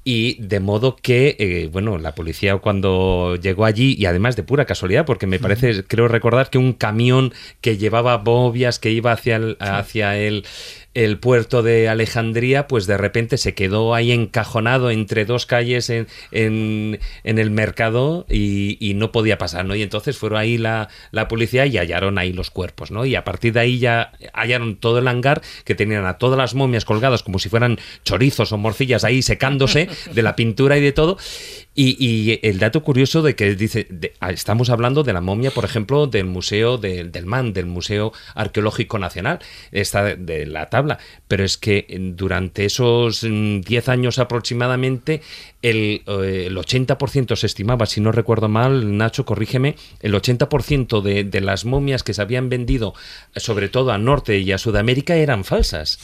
y 0.05 0.41
de 0.43 0.61
modo 0.61 0.97
que, 0.97 1.37
eh, 1.39 1.69
bueno, 1.73 1.99
la 1.99 2.15
policía 2.15 2.57
cuando 2.57 3.37
llegó 3.37 3.65
allí, 3.65 3.95
y 3.97 4.07
además 4.07 4.35
de 4.35 4.43
pura 4.43 4.65
casualidad, 4.65 5.07
porque 5.07 5.27
me 5.27 5.39
parece, 5.39 5.85
creo 5.85 6.09
recordar 6.09 6.51
que 6.51 6.59
un 6.59 6.73
camión 6.73 7.33
que 7.61 7.79
llevaba 7.79 8.17
bobias, 8.17 8.79
que 8.79 8.91
iba 8.91 9.13
hacia 9.13 9.37
el, 9.37 9.57
hacia 9.61 10.19
el, 10.19 10.45
el 10.95 11.19
puerto 11.19 11.63
de 11.63 11.89
Alejandría, 11.89 12.67
pues 12.67 12.87
de 12.87 12.99
repente 12.99 13.39
se 13.39 13.55
quedó 13.55 13.95
ahí 13.95 14.13
encajonado 14.13 14.91
entre 14.91 15.25
dos 15.25 15.47
calles 15.47 15.89
en, 15.91 16.07
en, 16.31 17.01
en 17.25 17.39
el 17.39 17.51
mercado 17.51 18.27
y, 18.29 18.77
y 18.81 18.95
no 18.95 19.13
podía 19.13 19.39
pasar, 19.39 19.65
¿no? 19.65 19.75
Y 19.75 19.83
entonces 19.83 20.19
fueron 20.19 20.39
ahí 20.39 20.59
la, 20.59 20.89
la 21.11 21.29
policía 21.29 21.67
y 21.67 21.79
hallaron 21.79 22.19
ahí 22.19 22.33
los 22.33 22.51
cuerpos, 22.51 22.91
¿no? 22.91 23.07
Y 23.07 23.15
a 23.15 23.25
partir 23.25 23.55
de 23.55 23.61
ahí 23.61 23.79
ya 23.79 24.13
hallaron 24.35 24.77
todo 24.77 24.99
el 24.99 25.09
hangar 25.09 25.41
que 25.65 25.75
tenían 25.75 26.05
a 26.05 26.19
todas 26.19 26.39
las 26.39 26.55
momias 26.55 26.85
colgadas 26.85 27.23
como 27.23 27.39
si 27.39 27.49
fueran 27.49 27.79
chorizos 28.05 28.53
o 28.53 28.59
morcillas 28.59 29.05
ahí 29.05 29.23
secándose 29.23 29.89
de 30.13 30.23
la 30.23 30.37
pintura 30.37 30.77
y 30.77 30.81
de 30.83 30.93
todo. 30.93 31.17
Y, 31.75 31.97
y 31.99 32.39
el 32.43 32.59
dato 32.59 32.83
curioso 32.83 33.23
de 33.23 33.35
que 33.35 33.55
dice, 33.55 33.89
ah, 34.21 34.31
estamos 34.31 34.69
hablando 34.69 35.03
de 35.05 35.15
la 35.15 35.23
momia, 35.23 35.51
por 35.51 35.65
ejemplo, 35.65 36.07
del 36.07 36.27
Museo 36.27 36.77
del, 36.77 37.11
MAN, 37.25 37.55
del 37.55 37.65
Museo 37.65 38.13
Arqueológico 38.35 38.99
Nacional, 38.99 39.39
esta 39.71 40.05
de, 40.17 40.45
la 40.47 40.69
tabla, 40.69 40.99
pero 41.29 41.45
es 41.45 41.57
que 41.57 41.87
mm, 41.89 42.17
durante 42.17 42.67
esos 42.67 43.25
mm, 43.25 43.61
10 43.61 43.89
años 43.89 44.19
aproximadamente, 44.19 45.23
el, 45.63 46.03
eh, 46.07 46.45
el 46.49 46.57
80% 46.57 47.37
se 47.37 47.47
estimaba, 47.47 47.87
si 47.87 48.03
no 48.03 48.13
recuerdo 48.13 48.49
mal, 48.49 48.97
Nacho, 48.99 49.25
corrígeme, 49.25 49.77
el 50.01 50.13
80% 50.13 51.01
de, 51.01 51.25
de 51.25 51.41
las 51.41 51.65
momias 51.65 52.03
que 52.03 52.13
se 52.13 52.21
habían 52.21 52.51
vendido, 52.51 52.93
sobre 53.37 53.71
todo 53.71 53.93
a 53.93 53.99
Norte 53.99 54.39
y 54.39 54.53
a 54.53 54.59
Sudamérica, 54.59 55.17
eran 55.17 55.45
falsas. 55.45 56.01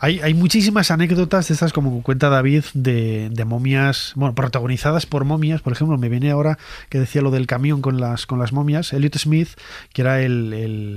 Hay, 0.00 0.20
hay 0.20 0.34
muchísimas 0.34 0.90
anécdotas 0.90 1.48
de 1.48 1.54
estas, 1.54 1.72
como 1.72 2.02
cuenta 2.02 2.28
David, 2.28 2.64
de, 2.74 3.28
de 3.30 3.44
momias, 3.44 4.12
bueno, 4.14 4.34
protagonizadas 4.34 5.06
por 5.06 5.24
momias. 5.24 5.62
Por 5.62 5.72
ejemplo, 5.72 5.98
me 5.98 6.08
viene 6.08 6.30
ahora 6.30 6.58
que 6.88 6.98
decía 6.98 7.22
lo 7.22 7.30
del 7.30 7.46
camión 7.46 7.82
con 7.82 8.00
las, 8.00 8.26
con 8.26 8.38
las 8.38 8.52
momias. 8.52 8.92
Elliot 8.92 9.16
Smith, 9.18 9.48
que 9.92 10.02
era 10.02 10.22
el, 10.22 10.52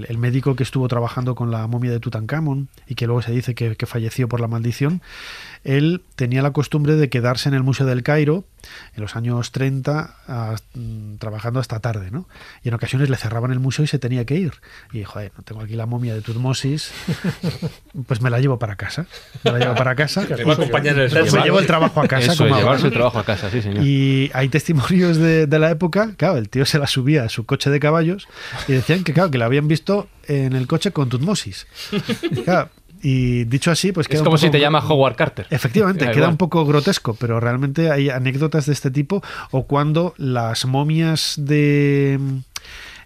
el- 0.08 0.18
médico 0.18 0.56
que 0.56 0.64
estuvo 0.64 0.88
trabajando 0.90 1.34
con 1.34 1.50
la 1.50 1.66
momia 1.68 1.92
de 1.92 2.00
Tutankamón 2.02 2.68
y 2.88 2.96
que 2.96 3.06
luego 3.06 3.22
se 3.22 3.32
dice 3.32 3.56
que 3.56 3.86
falleció 3.86 4.28
por 4.28 4.42
la 4.42 4.48
maldición, 4.48 5.02
él 5.64 6.04
tenía 6.16 6.42
la 6.42 6.52
costumbre 6.52 6.96
de 6.96 7.10
quedarse 7.10 7.48
en 7.48 7.56
el 7.56 7.64
Museo 7.64 7.86
del 7.86 8.04
Cairo 8.04 8.44
en 8.96 9.02
los 9.02 9.16
años 9.16 9.52
30 9.52 10.16
a- 10.28 10.56
mm, 10.76 11.16
trabajando 11.18 11.60
hasta 11.60 11.80
tarde, 11.80 12.12
¿no? 12.12 12.28
Y 12.64 12.70
en 12.70 12.74
ocasiones 12.74 13.10
le 13.10 13.18
cerraban 13.18 13.52
el 13.52 13.60
museo 13.60 13.86
y 13.86 13.88
se 13.88 14.00
tenía 14.00 14.26
que 14.26 14.36
ir. 14.36 14.54
Y 14.92 15.04
joder, 15.04 15.32
no 15.38 15.44
tengo 15.44 15.62
aquí 15.62 15.76
la 15.76 15.86
momia 15.86 16.14
de 16.14 16.22
Tutmosis, 16.22 16.92
pues 18.08 18.22
me 18.22 18.30
la 18.30 18.40
llevo 18.40 18.60
para 18.60 18.76
casa. 18.76 19.06
Me 19.44 19.52
la 19.52 19.60
llevo 19.60 19.76
para 19.76 19.96
casa. 19.96 20.22
Me 20.30 21.44
llevo 21.44 21.60
el 21.60 21.68
trabajo 21.68 22.02
a 22.02 22.08
casa. 22.08 22.34
Eso, 22.34 22.44
como 22.44 22.58
llevarse 22.58 22.88
el 22.88 22.94
trabajo 22.94 23.20
a 23.20 23.24
casa, 23.26 23.50
sí, 23.50 23.62
señor. 23.62 23.84
Y 23.86 24.32
hay 24.34 24.50
testimonios 24.50 25.18
de, 25.18 25.48
de 25.48 25.60
la 25.60 25.70
época, 25.72 26.14
claro, 26.18 26.38
el 26.38 26.50
tío 26.50 26.66
se 26.66 26.80
la 26.80 26.88
subía 26.88 27.24
a 27.24 27.30
su 27.30 27.46
coche 27.46 27.70
de 27.70 27.80
caballos 27.80 28.28
y 28.68 28.74
decían 28.74 29.04
que, 29.04 29.14
claro, 29.14 29.32
que 29.32 29.38
la 29.38 29.46
habían 29.46 29.68
visto 29.68 30.08
en 30.28 30.54
el 30.54 30.68
coche 30.68 30.92
con 30.92 31.10
Tutmosis. 31.10 31.68
Claro, 32.46 32.70
y 33.02 33.46
dicho 33.46 33.72
así, 33.72 33.92
pues 33.92 34.06
Es 34.06 34.10
queda 34.10 34.22
un 34.22 34.26
como 34.26 34.38
si 34.38 34.50
te 34.50 34.60
llama 34.60 34.80
Howard 34.80 35.16
Carter. 35.16 35.48
Efectivamente, 35.50 36.06
Da 36.06 36.12
queda 36.12 36.20
igual. 36.22 36.32
un 36.32 36.38
poco 36.38 36.66
grotesco, 36.66 37.16
pero 37.16 37.40
realmente 37.40 37.92
hay 37.92 38.10
anécdotas 38.10 38.66
de 38.66 38.74
este 38.74 38.92
tipo 38.92 39.24
o 39.52 39.64
cuando 39.68 40.14
las 40.18 40.66
momias 40.66 41.36
de 41.38 42.20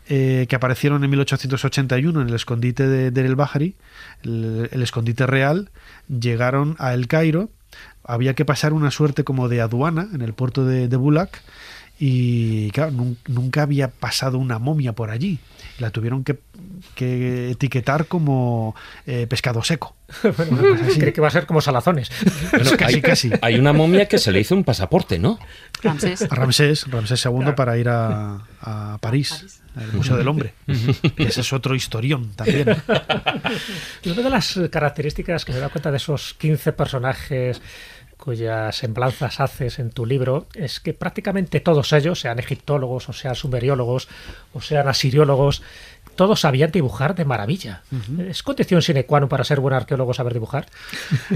eh, 0.10 0.46
que 0.50 0.56
aparecieron 0.56 1.04
en 1.04 1.10
1881 1.12 2.22
en 2.22 2.28
el 2.30 2.34
escondite 2.36 2.88
de, 2.88 3.12
de 3.12 3.26
El 3.26 3.36
Bahari, 3.36 3.76
el, 4.24 4.70
el 4.72 4.82
escondite 4.82 5.26
real, 5.28 5.70
llegaron 6.10 6.76
a 6.80 6.94
El 6.94 7.08
Cairo. 7.08 7.50
Había 8.04 8.34
que 8.34 8.44
pasar 8.44 8.74
una 8.74 8.92
suerte 8.92 9.24
como 9.24 9.48
de 9.48 9.62
aduana 9.62 10.10
en 10.14 10.22
el 10.22 10.34
puerto 10.34 10.66
de, 10.66 10.88
de 10.90 10.98
Bulak 10.98 11.42
y 12.00 12.70
claro, 12.72 12.92
nun- 12.92 13.18
nunca 13.28 13.62
había 13.64 13.88
pasado 13.88 14.38
una 14.40 14.60
momia 14.60 14.92
por 14.94 15.10
allí. 15.10 15.40
La 15.80 15.90
tuvieron 15.90 16.24
que, 16.24 16.40
que 16.96 17.52
etiquetar 17.52 18.06
como 18.06 18.76
eh, 19.06 19.28
pescado 19.28 19.64
seco. 19.64 19.96
Bueno, 20.38 20.78
creo 20.96 21.14
que 21.14 21.22
va 21.22 21.28
a 21.28 21.32
ser 21.32 21.46
como 21.46 21.60
salazones. 21.60 22.12
Bueno, 22.52 22.72
casi, 22.78 22.96
hay, 22.96 23.02
casi. 23.02 23.32
hay 23.42 23.56
una 23.56 23.74
momia 23.74 24.08
que 24.08 24.20
se 24.20 24.32
le 24.32 24.40
hizo 24.40 24.56
un 24.56 24.64
pasaporte, 24.64 25.18
¿no? 25.18 25.40
Ramsés. 25.82 26.22
A 26.24 26.36
Ramsés, 26.36 26.86
Ramsés 26.90 27.26
II 27.26 27.54
para 27.56 27.78
ir 27.78 27.90
a, 27.90 28.40
a 28.62 28.98
París, 29.02 29.62
al 29.76 29.92
Museo 29.94 30.16
del 30.16 30.28
Hombre. 30.28 30.54
Ese 31.18 31.42
es 31.42 31.54
otro 31.54 31.74
historión 31.74 32.32
también. 32.36 32.70
Una 34.06 34.22
de 34.22 34.30
las 34.30 34.60
características 34.70 35.46
que 35.46 35.54
me 35.54 35.60
da 35.60 35.70
cuenta 35.70 35.90
de 35.90 35.98
esos 35.98 36.36
15 36.36 36.74
personajes 36.74 37.62
cuyas 38.24 38.78
semblanzas 38.78 39.42
haces 39.42 39.80
en 39.80 39.90
tu 39.90 40.06
libro 40.06 40.48
es 40.54 40.80
que 40.80 40.94
prácticamente 40.94 41.60
todos 41.60 41.92
ellos, 41.92 42.22
sean 42.22 42.40
egiptólogos, 42.40 43.10
o 43.10 43.14
sean 43.14 43.36
sumeriólogos, 43.36 44.08
o 44.54 44.62
sean 44.62 44.88
asiriólogos, 44.88 45.62
todos 46.16 46.40
sabían 46.40 46.72
dibujar 46.72 47.16
de 47.16 47.26
maravilla. 47.26 47.82
¿Es 48.30 48.42
condición 48.42 48.82
sine 48.82 49.04
qua 49.04 49.20
non 49.20 49.28
para 49.28 49.44
ser 49.44 49.60
buen 49.60 49.76
arqueólogo 49.76 50.16
saber 50.16 50.32
dibujar? 50.32 50.72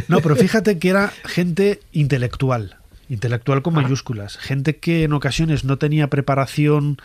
No, 0.07 0.23
pero 0.23 0.39
fíjate 0.39 0.79
que 0.79 0.87
era 0.95 1.11
gente 1.27 1.83
intelectual. 1.91 2.79
Intelectual 3.09 3.61
con 3.61 3.73
mayúsculas. 3.73 4.37
Gente 4.37 4.77
que 4.77 5.03
en 5.05 5.13
ocasiones 5.13 5.63
no 5.63 5.77
tenía 5.77 6.09
preparación 6.09 6.97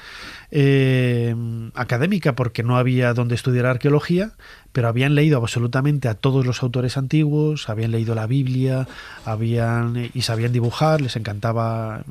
eh, 0.51 1.35
académica 1.75 2.35
porque 2.35 2.63
no 2.63 2.77
había 2.77 3.15
donde 3.15 3.35
estudiar 3.37 3.67
arqueología, 3.67 4.33
pero 4.73 4.89
habían 4.89 5.15
leído 5.15 5.39
absolutamente 5.39 6.09
a 6.09 6.15
todos 6.15 6.45
los 6.45 6.63
autores 6.63 6.97
antiguos, 6.97 7.69
habían 7.69 7.93
leído 7.93 8.15
la 8.15 8.27
Biblia, 8.27 8.89
habían 9.25 10.11
y 10.13 10.23
sabían 10.23 10.53
dibujar, 10.53 11.01
les 11.01 11.15
encantaba 11.17 12.03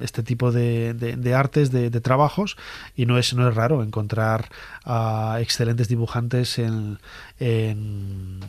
este 0.00 0.22
tipo 0.22 0.52
de, 0.52 0.92
de- 0.94 1.16
artes, 1.34 1.70
de, 1.70 1.88
trabajos, 2.00 2.56
y 2.96 3.06
no 3.06 3.18
es, 3.18 3.32
no 3.34 3.48
es 3.48 3.54
raro 3.54 3.82
encontrar 3.82 4.48
a 4.84 5.38
excelentes 5.40 5.88
dibujantes 5.88 6.58
en... 6.58 6.98
en- 7.40 8.40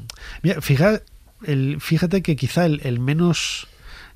Mira, 0.43 0.61
fija- 0.61 1.01
el- 1.45 1.79
fíjate 1.79 2.21
que 2.21 2.35
quizá 2.35 2.65
el 2.83 2.99
menos 2.99 3.67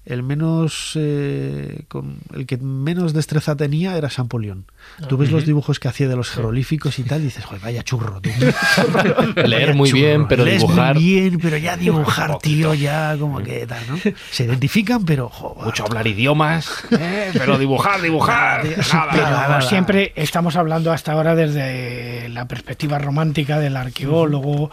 el 0.05 0.21
menos 0.23 0.93
eh, 0.95 1.83
con 1.87 2.17
el 2.33 2.45
que 2.45 2.57
menos 2.57 3.13
destreza 3.13 3.55
tenía 3.55 3.95
era 3.97 4.09
Champollion. 4.09 4.65
Tú 5.07 5.15
ves 5.17 5.31
los 5.31 5.45
dibujos 5.45 5.79
que 5.79 5.87
hacía 5.87 6.07
de 6.09 6.15
los 6.17 6.29
jeroglíficos 6.29 6.99
y 6.99 7.03
tal, 7.03 7.21
y 7.21 7.25
dices, 7.25 7.45
joder, 7.45 7.61
vaya 7.61 7.83
churro, 7.83 8.19
tú. 8.21 8.29
Leer 9.47 9.73
muy 9.75 9.89
churro. 9.89 10.01
bien, 10.01 10.27
pero 10.27 10.43
Lees 10.45 10.61
dibujar- 10.61 10.95
muy 10.95 11.03
bien, 11.03 11.39
pero 11.39 11.57
ya 11.57 11.77
dibujar, 11.77 12.37
tío, 12.39 12.73
ya 12.73 13.15
como 13.19 13.41
que 13.41 13.65
tal, 13.65 13.83
¿no? 13.89 13.97
Se 14.31 14.43
identifican, 14.45 15.05
pero 15.05 15.29
joder. 15.29 15.65
Mucho 15.65 15.85
hablar 15.85 16.05
idiomas, 16.07 16.83
¿eh? 16.91 17.29
pero 17.33 17.57
dibujar, 17.57 18.01
dibujar. 18.01 18.65
nada. 18.65 19.07
Pero 19.11 19.23
Nada, 19.23 19.47
nada. 19.47 19.61
siempre 19.61 20.11
estamos 20.15 20.55
hablando 20.55 20.91
hasta 20.91 21.13
ahora 21.13 21.35
desde 21.35 22.27
la 22.29 22.47
perspectiva 22.47 22.99
romántica 22.99 23.59
del 23.59 23.77
arqueólogo, 23.77 24.69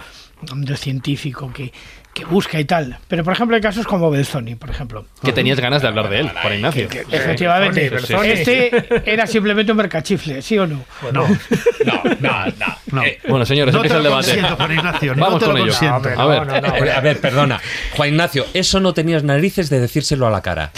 del 0.57 0.77
científico 0.77 1.53
que, 1.53 1.73
que 2.13 2.25
busca 2.25 2.59
y 2.59 2.65
tal. 2.65 2.99
Pero, 3.09 3.23
por 3.25 3.33
ejemplo, 3.33 3.55
hay 3.57 3.63
casos 3.63 3.87
como 3.87 4.11
Belzoni, 4.11 4.57
por 4.57 4.69
ejemplo. 4.71 5.07
Que 5.23 5.33
tenías 5.33 5.61
ganas 5.61 5.81
de 5.83 5.89
hablar 5.89 6.09
de 6.11 6.21
él, 6.21 6.29
Juan 6.43 6.55
Ignacio. 6.55 6.89
Efectivamente, 7.11 7.89
Belzoni, 7.89 8.29
Belzoni. 8.29 8.29
este 8.41 9.11
era 9.13 9.27
simplemente 9.27 9.73
un 9.73 9.79
mercachifle, 9.79 10.43
¿sí 10.43 10.59
o 10.59 10.67
no? 10.67 10.85
No, 11.13 11.23
No, 11.85 12.03
no, 12.21 12.47
no. 12.47 12.77
no. 12.93 13.03
Bueno, 13.29 13.45
señores, 13.47 13.73
no 13.73 13.79
empieza 13.81 13.99
el 13.99 14.03
lo 14.03 14.11
debate. 14.11 14.43
Juan 14.57 14.73
Ignacio, 14.73 15.15
no 15.15 15.23
Vamos 15.25 15.39
te 15.41 15.47
con 15.47 15.55
lo 15.59 15.65
ello. 15.65 15.75
A 15.91 15.99
ver. 16.01 16.17
no, 16.19 16.45
no, 16.45 16.61
no. 16.61 16.77
Eh, 16.77 16.93
A 16.93 17.01
ver, 17.01 17.21
perdona. 17.21 17.61
Juan 17.97 18.09
Ignacio, 18.11 18.45
eso 18.55 18.81
no 18.81 18.93
tenías 18.93 19.23
narices 19.23 19.71
de 19.71 19.79
decírselo 19.81 20.27
a 20.27 20.31
la 20.31 20.43
cara. 20.43 20.73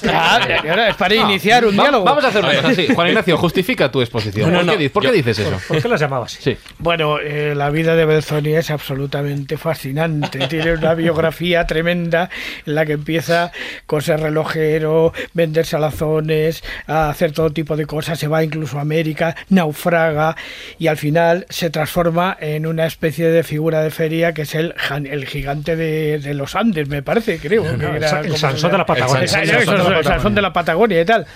Claro, 0.00 0.82
es 0.88 0.94
para 0.96 1.14
iniciar 1.14 1.64
un 1.64 1.78
Va- 1.78 1.82
diálogo. 1.84 2.04
Vamos 2.04 2.24
a 2.24 2.28
hacer 2.28 2.42
una 2.44 2.54
cosa 2.54 2.68
así. 2.68 2.88
Juan 2.94 3.08
Ignacio, 3.08 3.36
justifica 3.36 3.90
tu 3.90 4.00
exposición. 4.00 4.52
No, 4.52 4.62
no, 4.62 4.72
¿Por, 4.72 4.78
qué, 4.78 4.90
por 4.90 5.02
qué 5.02 5.08
yo- 5.08 5.14
dices 5.14 5.38
eso? 5.38 5.60
¿Por 5.68 5.80
qué 5.82 5.88
las 5.88 6.00
llamabas 6.00 6.32
así? 6.34 6.42
Sí. 6.54 6.56
Bueno, 6.78 7.18
eh, 7.20 7.54
la 7.54 7.70
vida 7.70 7.94
de 7.96 8.04
Belzoni 8.04 8.54
es 8.54 8.70
absolutamente 8.70 9.56
fascinante. 9.56 10.48
Tiene 10.62 10.78
una 10.78 10.94
biografía 10.94 11.66
tremenda 11.66 12.30
en 12.66 12.74
la 12.74 12.86
que 12.86 12.92
empieza 12.92 13.50
con 13.86 14.02
ser 14.02 14.20
relojero, 14.20 15.12
vender 15.32 15.66
salazones, 15.66 16.62
a 16.86 17.08
hacer 17.10 17.32
todo 17.32 17.50
tipo 17.50 17.76
de 17.76 17.86
cosas. 17.86 18.18
Se 18.18 18.28
va 18.28 18.44
incluso 18.44 18.78
a 18.78 18.82
América, 18.82 19.34
naufraga 19.48 20.36
y 20.78 20.86
al 20.86 20.96
final 20.96 21.46
se 21.48 21.70
transforma 21.70 22.36
en 22.40 22.66
una 22.66 22.86
especie 22.86 23.28
de 23.28 23.42
figura 23.42 23.82
de 23.82 23.90
feria 23.90 24.32
que 24.32 24.42
es 24.42 24.54
el, 24.54 24.74
el 25.10 25.26
gigante 25.26 25.76
de, 25.76 26.18
de 26.18 26.34
los 26.34 26.54
Andes, 26.54 26.88
me 26.88 27.02
parece, 27.02 27.38
creo. 27.38 27.64
que 27.64 27.76
No, 27.76 27.94
era 27.94 28.20
el 28.20 28.36
Sansón 28.36 28.70
de 28.70 28.78
la. 28.78 28.86
Patagonia. 28.86 29.22
El 29.22 29.28
Sansón 29.28 30.28
El 30.28 30.34
de 30.34 30.42
la 30.42 30.52
Patagonia 30.52 31.00
y 31.00 31.04
tal 31.04 31.26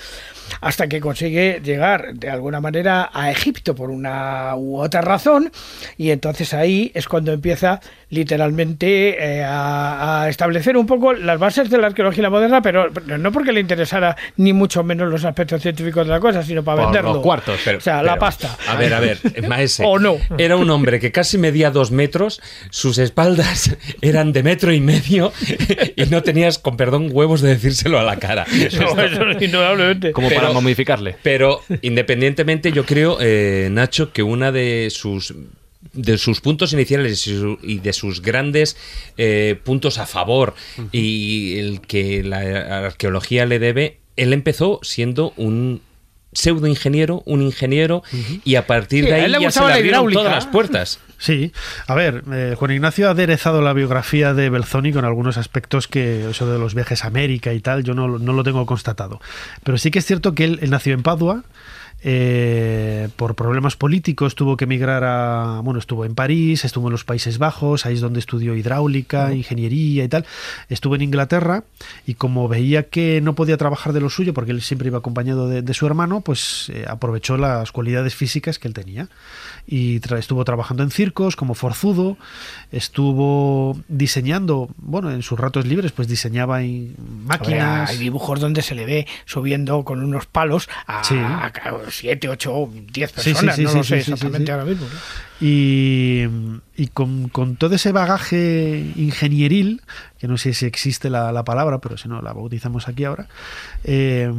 hasta 0.61 0.86
que 0.88 1.01
consigue 1.01 1.61
llegar 1.62 2.14
de 2.14 2.30
alguna 2.30 2.61
manera 2.61 3.11
a 3.12 3.30
Egipto 3.30 3.74
por 3.74 3.90
una 3.90 4.55
u 4.57 4.78
otra 4.80 5.01
razón 5.01 5.51
y 5.96 6.11
entonces 6.11 6.55
ahí 6.55 6.90
es 6.94 7.09
cuando 7.09 7.32
empieza 7.32 7.80
literalmente 8.11 9.16
eh, 9.38 9.44
a, 9.44 10.22
a 10.22 10.28
establecer 10.28 10.76
un 10.76 10.86
poco 10.86 11.12
las 11.12 11.38
bases 11.38 11.70
de 11.70 11.78
la 11.78 11.88
arqueología 11.88 12.30
moderna 12.30 12.62
pero 12.62 12.90
no 13.18 13.32
porque 13.32 13.53
le 13.53 13.61
interesara 13.61 14.16
ni 14.36 14.53
mucho 14.53 14.82
menos 14.84 15.09
los 15.11 15.24
aspectos 15.24 15.62
científicos 15.62 16.07
de 16.07 16.12
la 16.12 16.20
cosa 16.20 16.42
sino 16.42 16.62
para 16.62 16.76
Por 16.78 16.86
venderlo 16.86 17.14
los 17.14 17.22
cuartos. 17.22 17.61
Pero- 17.64 17.78
o 17.78 17.80
sea 17.80 18.03
la 18.03 18.12
pero, 18.14 18.20
pasta 18.20 18.57
A 18.68 18.76
ver, 18.76 18.94
a 18.94 19.01
ver, 19.01 19.18
maese. 19.49 19.82
O 19.88 19.99
no. 19.99 20.16
Era 20.36 20.57
un 20.57 20.68
hombre 20.70 21.01
que 21.01 21.12
casi 21.12 21.38
medía 21.38 21.70
dos 21.70 21.90
metros, 21.90 22.40
sus 22.70 22.99
espaldas 22.99 23.76
eran 24.03 24.32
de 24.32 24.42
metro 24.42 24.72
y 24.72 24.80
medio 24.80 25.32
y 25.96 26.05
no 26.07 26.22
tenías, 26.22 26.59
con 26.59 26.76
perdón, 26.76 27.09
huevos 27.12 27.40
de 27.40 27.51
decírselo 27.51 27.99
a 27.99 28.03
la 28.03 28.16
cara. 28.16 28.44
No, 28.49 29.03
eso 29.03 29.28
es 29.28 29.42
indudablemente 29.42 30.12
Como 30.12 30.28
para 30.39 30.49
Pero- 30.49 30.55
momificarle. 30.61 31.16
Pero 31.22 31.61
independientemente, 31.82 32.72
yo 32.72 32.84
creo, 32.86 33.18
eh, 33.20 33.68
Nacho, 33.70 34.12
que 34.12 34.22
una 34.22 34.53
de 34.53 34.89
sus 34.91 35.34
de 35.93 36.18
sus 36.18 36.41
puntos 36.41 36.72
iniciales 36.72 37.24
y 37.62 37.78
de 37.78 37.93
sus 37.93 38.20
grandes 38.20 38.76
eh, 39.16 39.59
puntos 39.64 39.99
a 39.99 40.07
favor 40.07 40.55
y 40.93 41.57
el 41.59 41.80
que 41.80 42.22
la 42.24 42.86
arqueología 42.86 43.47
le 43.47 43.59
debe, 43.59 43.99
él 44.16 44.32
empezó 44.32 44.80
siendo 44.82 45.32
un 45.36 45.80
pseudo 46.32 46.66
ingeniero, 46.66 47.22
un 47.26 47.43
ingeniero 47.43 48.03
y 48.45 48.57
a 48.57 48.66
partir 48.66 49.05
Sí, 49.05 49.11
de 49.11 49.16
ahí 49.16 49.28
le 49.30 49.41
ya 49.41 49.51
se 49.51 49.61
le 49.64 49.72
abrieron 49.72 50.12
todas 50.12 50.32
las 50.32 50.47
puertas. 50.47 51.01
Sí, 51.18 51.52
a 51.88 51.94
ver, 51.96 52.22
eh, 52.32 52.54
Juan 52.56 52.70
Ignacio 52.70 53.08
ha 53.08 53.10
aderezado 53.10 53.60
la 53.60 53.72
biografía 53.72 54.34
de 54.34 54.50
Belzoni 54.50 54.92
con 54.92 55.04
algunos 55.04 55.36
aspectos 55.36 55.88
que 55.88 56.30
eso 56.30 56.50
de 56.50 56.58
los 56.60 56.74
viajes 56.74 57.02
a 57.04 57.08
América 57.08 57.52
y 57.52 57.60
tal, 57.60 57.82
yo 57.82 57.92
no, 57.94 58.06
lo- 58.06 58.18
tengo 58.44 58.64
constatado. 58.66 59.20
Pero 59.64 59.78
sí 59.78 59.90
que 59.90 59.98
es 59.98 60.06
cierto 60.06 60.34
que 60.34 60.44
él 60.44 60.60
nació 60.70 60.94
en 60.94 61.02
Padua, 61.02 61.42
eh, 62.03 63.09
por 63.16 63.34
problemas 63.34 63.76
políticos 63.76 64.34
tuvo 64.34 64.57
que 64.57 64.64
emigrar 64.64 65.03
a, 65.05 65.61
bueno, 65.64 65.80
estuvo 65.80 66.05
en 66.05 66.14
París, 66.14 66.64
estuvo 66.64 66.88
en 66.88 66.92
los 66.92 67.05
Países 67.05 67.38
Bajos, 67.38 67.86
ahí 67.86 67.94
es 67.94 68.01
donde 68.01 68.20
estudió 68.20 68.55
hidráulica, 68.55 69.34
ingeniería 69.34 70.05
y 70.05 70.09
tal, 70.09 70.24
estuvo 70.68 70.94
en 70.94 71.03
Inglaterra 71.03 71.64
y 72.07 72.14
como 72.14 72.49
veía 72.49 72.84
que 72.84 73.20
no 73.20 73.34
podía 73.34 73.57
trabajar 73.57 73.92
de 73.92 74.01
lo 74.01 74.11
suyo, 74.11 74.32
porque 74.34 74.53
él 74.53 74.62
siempre 74.62 74.88
iba 74.88 74.99
acompañado 74.99 75.49
de, 75.49 75.62
de 75.62 75.74
su 75.74 75.86
hermano, 75.86 76.20
pues 76.20 76.70
eh, 76.72 76.84
aprovechó 76.88 77.36
las 77.36 77.72
cualidades 77.72 78.14
físicas 78.14 78.59
que 78.59 78.68
él 78.68 78.74
tenía 78.74 79.09
y 79.66 80.01
tra- 80.01 80.18
estuvo 80.18 80.44
trabajando 80.44 80.82
en 80.82 80.90
circos 80.90 81.36
como 81.36 81.55
forzudo, 81.55 82.16
estuvo 82.72 83.78
diseñando, 83.88 84.68
bueno, 84.78 85.11
en 85.11 85.22
sus 85.22 85.38
ratos 85.38 85.66
libres 85.66 85.92
pues 85.92 86.09
diseñaba 86.09 86.61
máquinas. 87.26 87.90
hay 87.90 87.99
dibujos 87.99 88.40
donde 88.40 88.62
se 88.62 88.74
le 88.74 88.86
ve 88.86 89.07
subiendo 89.26 89.84
con 89.84 90.03
unos 90.03 90.26
palos 90.26 90.68
a, 90.86 91.03
Sí. 91.05 91.16
a 91.18 91.51
7, 91.91 92.28
8, 92.28 92.68
10 92.93 93.11
Sí, 93.11 93.20
sí, 93.22 93.30
personas, 93.30 93.57
sí, 93.57 93.62
no 93.64 93.70
sí, 93.70 93.76
lo 93.78 93.82
sí, 93.82 93.89
sé 93.89 93.99
exactamente 93.99 94.53
ahora 94.53 94.64
mismo. 94.64 94.86
¿no? 94.86 94.93
Y, 95.41 96.24
y 96.76 96.89
con, 96.89 97.28
con 97.28 97.55
todo 97.57 97.74
ese 97.76 97.93
bagaje 97.93 98.93
ingenieril, 98.97 99.82
que 100.18 100.26
no 100.26 100.36
sé 100.36 100.53
si 100.53 100.66
existe 100.66 101.11
la, 101.11 101.30
la 101.30 101.45
palabra, 101.45 101.78
pero 101.78 101.97
si 101.97 102.09
no 102.09 102.20
la 102.22 102.32
bautizamos 102.32 102.89
aquí 102.89 103.05
ahora, 103.05 103.28
eh, 103.84 104.32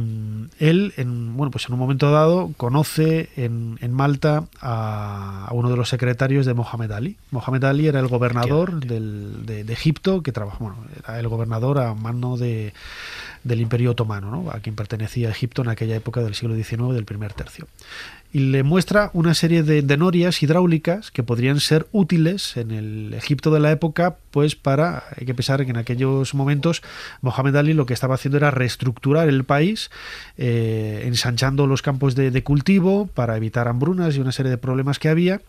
él, 0.58 0.92
en, 0.98 1.36
bueno, 1.38 1.50
pues 1.50 1.66
en 1.66 1.72
un 1.72 1.78
momento 1.78 2.10
dado, 2.10 2.52
conoce 2.58 3.30
en, 3.36 3.78
en 3.80 3.92
Malta 3.94 4.44
a, 4.60 5.46
a 5.48 5.54
uno 5.54 5.70
de 5.70 5.76
los 5.78 5.88
secretarios 5.88 6.44
de 6.44 6.52
Mohamed 6.52 6.90
Ali. 6.92 7.16
Mohamed 7.30 7.64
Ali 7.64 7.86
era 7.86 8.00
el 8.00 8.08
gobernador 8.08 8.84
del- 8.84 9.46
de, 9.46 9.64
de 9.64 9.72
Egipto, 9.72 10.22
que 10.22 10.32
trabajó, 10.32 10.64
bueno, 10.64 10.84
era 10.98 11.18
el 11.18 11.28
gobernador 11.28 11.78
a 11.78 11.94
mano 11.94 12.36
de, 12.36 12.74
del 13.44 13.60
Imperio 13.60 13.92
Otomano, 13.92 14.30
¿no? 14.30 14.50
a 14.50 14.60
quien 14.60 14.74
pertenecía 14.74 15.30
Egipto 15.30 15.62
en 15.62 15.68
aquella 15.68 15.96
época 15.96 16.22
del 16.22 16.34
siglo 16.34 16.54
XIX, 16.54 16.94
del 16.94 17.04
primer 17.04 17.32
tercio. 17.32 17.66
y 18.32 18.40
le 18.40 18.62
muestra 18.62 19.10
una 19.12 19.34
serie 19.34 19.62
de, 19.62 19.82
de 19.82 19.96
norias 19.96 20.42
hidráulicas 20.42 21.10
que 21.10 21.22
podrían 21.22 21.58
ser 21.58 21.88
útiles 21.90 22.56
en 22.56 22.70
el 22.70 23.14
Egipto 23.14 23.50
de 23.50 23.58
la 23.58 23.72
época, 23.72 24.16
pues 24.30 24.54
para, 24.54 25.04
hay 25.16 25.26
que 25.26 25.34
pensar 25.34 25.64
que 25.64 25.70
en 25.70 25.76
aquellos 25.76 26.34
momentos 26.34 26.82
Mohamed 27.22 27.56
Ali 27.56 27.74
lo 27.74 27.86
que 27.86 27.94
estaba 27.94 28.14
haciendo 28.14 28.36
era 28.36 28.50
reestructurar 28.50 29.28
el 29.28 29.44
país, 29.44 29.90
eh, 30.36 31.02
ensanchando 31.06 31.66
los 31.66 31.82
campos 31.82 32.14
de 32.14 32.44
cultivo 32.44 33.06
para 33.06 33.36
evitar 33.36 33.66
hambrunas 33.68 34.16
y 34.16 34.20
una 34.20 34.32
serie 34.32 34.50
de 34.50 34.58
problemas 34.58 34.98
que 34.98 35.08
había 35.08 35.40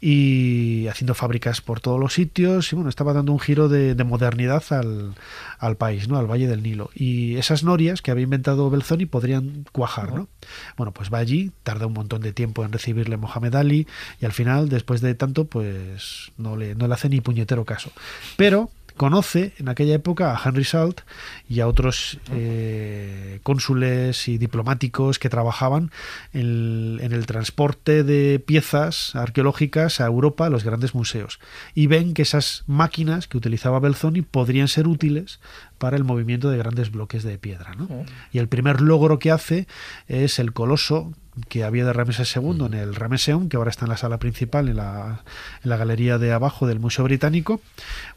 y 0.00 0.86
haciendo 0.88 1.14
fábricas 1.14 1.60
por 1.60 1.80
todos 1.80 2.00
los 2.00 2.14
sitios 2.14 2.72
y 2.72 2.76
bueno, 2.76 2.88
estaba 2.88 3.12
dando 3.12 3.32
un 3.32 3.38
giro 3.38 3.68
de, 3.68 3.94
de 3.94 4.04
modernidad 4.04 4.64
al, 4.70 5.14
al 5.58 5.76
país, 5.76 6.08
¿no? 6.08 6.16
al 6.16 6.26
Valle 6.26 6.48
del 6.48 6.62
Nilo. 6.62 6.90
Y 6.94 7.36
esas 7.36 7.64
norias 7.64 8.00
que 8.00 8.10
había 8.10 8.24
inventado 8.24 8.70
Belzoni 8.70 9.06
podrían 9.06 9.66
cuajar, 9.72 10.12
¿no? 10.14 10.28
Bueno, 10.76 10.92
pues 10.92 11.12
va 11.12 11.18
allí, 11.18 11.52
tarda 11.62 11.86
un 11.86 11.92
montón 11.92 12.22
de 12.22 12.32
tiempo 12.32 12.64
en 12.64 12.72
recibirle 12.72 13.18
Mohamed 13.18 13.54
Ali 13.54 13.86
y 14.20 14.24
al 14.24 14.32
final, 14.32 14.68
después 14.68 15.02
de 15.02 15.14
tanto, 15.14 15.44
pues 15.44 16.32
no 16.38 16.56
le, 16.56 16.74
no 16.74 16.88
le 16.88 16.94
hace 16.94 17.08
ni 17.08 17.20
puñetero 17.20 17.64
caso. 17.64 17.92
Pero 18.36 18.70
conoce 19.00 19.54
en 19.56 19.70
aquella 19.70 19.94
época 19.94 20.34
a 20.34 20.40
Henry 20.44 20.62
Salt 20.62 21.00
y 21.48 21.60
a 21.60 21.68
otros 21.68 22.18
eh, 22.32 23.40
cónsules 23.42 24.28
y 24.28 24.36
diplomáticos 24.36 25.18
que 25.18 25.30
trabajaban 25.30 25.90
en, 26.34 26.98
en 27.00 27.12
el 27.12 27.24
transporte 27.24 28.04
de 28.04 28.38
piezas 28.40 29.16
arqueológicas 29.16 30.02
a 30.02 30.06
Europa, 30.06 30.44
a 30.44 30.50
los 30.50 30.64
grandes 30.64 30.94
museos. 30.94 31.40
Y 31.74 31.86
ven 31.86 32.12
que 32.12 32.20
esas 32.20 32.62
máquinas 32.66 33.26
que 33.26 33.38
utilizaba 33.38 33.80
Belzoni 33.80 34.20
podrían 34.20 34.68
ser 34.68 34.86
útiles 34.86 35.40
para 35.80 35.96
el 35.96 36.04
movimiento 36.04 36.50
de 36.50 36.58
grandes 36.58 36.92
bloques 36.92 37.22
de 37.22 37.38
piedra. 37.38 37.74
¿no? 37.74 37.88
Y 38.32 38.38
el 38.38 38.48
primer 38.48 38.82
logro 38.82 39.18
que 39.18 39.30
hace 39.30 39.66
es 40.08 40.38
el 40.38 40.52
coloso 40.52 41.10
que 41.48 41.64
había 41.64 41.86
de 41.86 41.94
Rameses 41.94 42.36
II 42.36 42.66
en 42.66 42.74
el 42.74 42.94
Rameseum, 42.94 43.48
que 43.48 43.56
ahora 43.56 43.70
está 43.70 43.86
en 43.86 43.90
la 43.90 43.96
sala 43.96 44.18
principal, 44.18 44.68
en 44.68 44.76
la, 44.76 45.22
en 45.64 45.70
la 45.70 45.78
galería 45.78 46.18
de 46.18 46.32
abajo 46.32 46.66
del 46.66 46.80
Museo 46.80 47.04
Británico, 47.04 47.62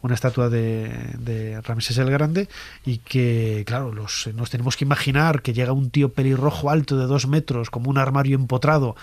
una 0.01 0.13
estatua 0.13 0.49
de, 0.49 0.89
de 1.19 1.61
Rameses 1.61 1.97
el 1.99 2.11
Grande, 2.11 2.49
y 2.85 2.97
que, 2.97 3.63
claro, 3.65 3.93
los, 3.93 4.27
nos 4.35 4.49
tenemos 4.49 4.75
que 4.75 4.83
imaginar 4.83 5.41
que 5.41 5.53
llega 5.53 5.71
un 5.71 5.89
tío 5.89 6.09
pelirrojo 6.09 6.69
alto 6.69 6.97
de 6.97 7.05
dos 7.05 7.25
metros, 7.27 7.69
como 7.69 7.89
un 7.89 7.97
armario 7.97 8.35
empotrado, 8.35 8.97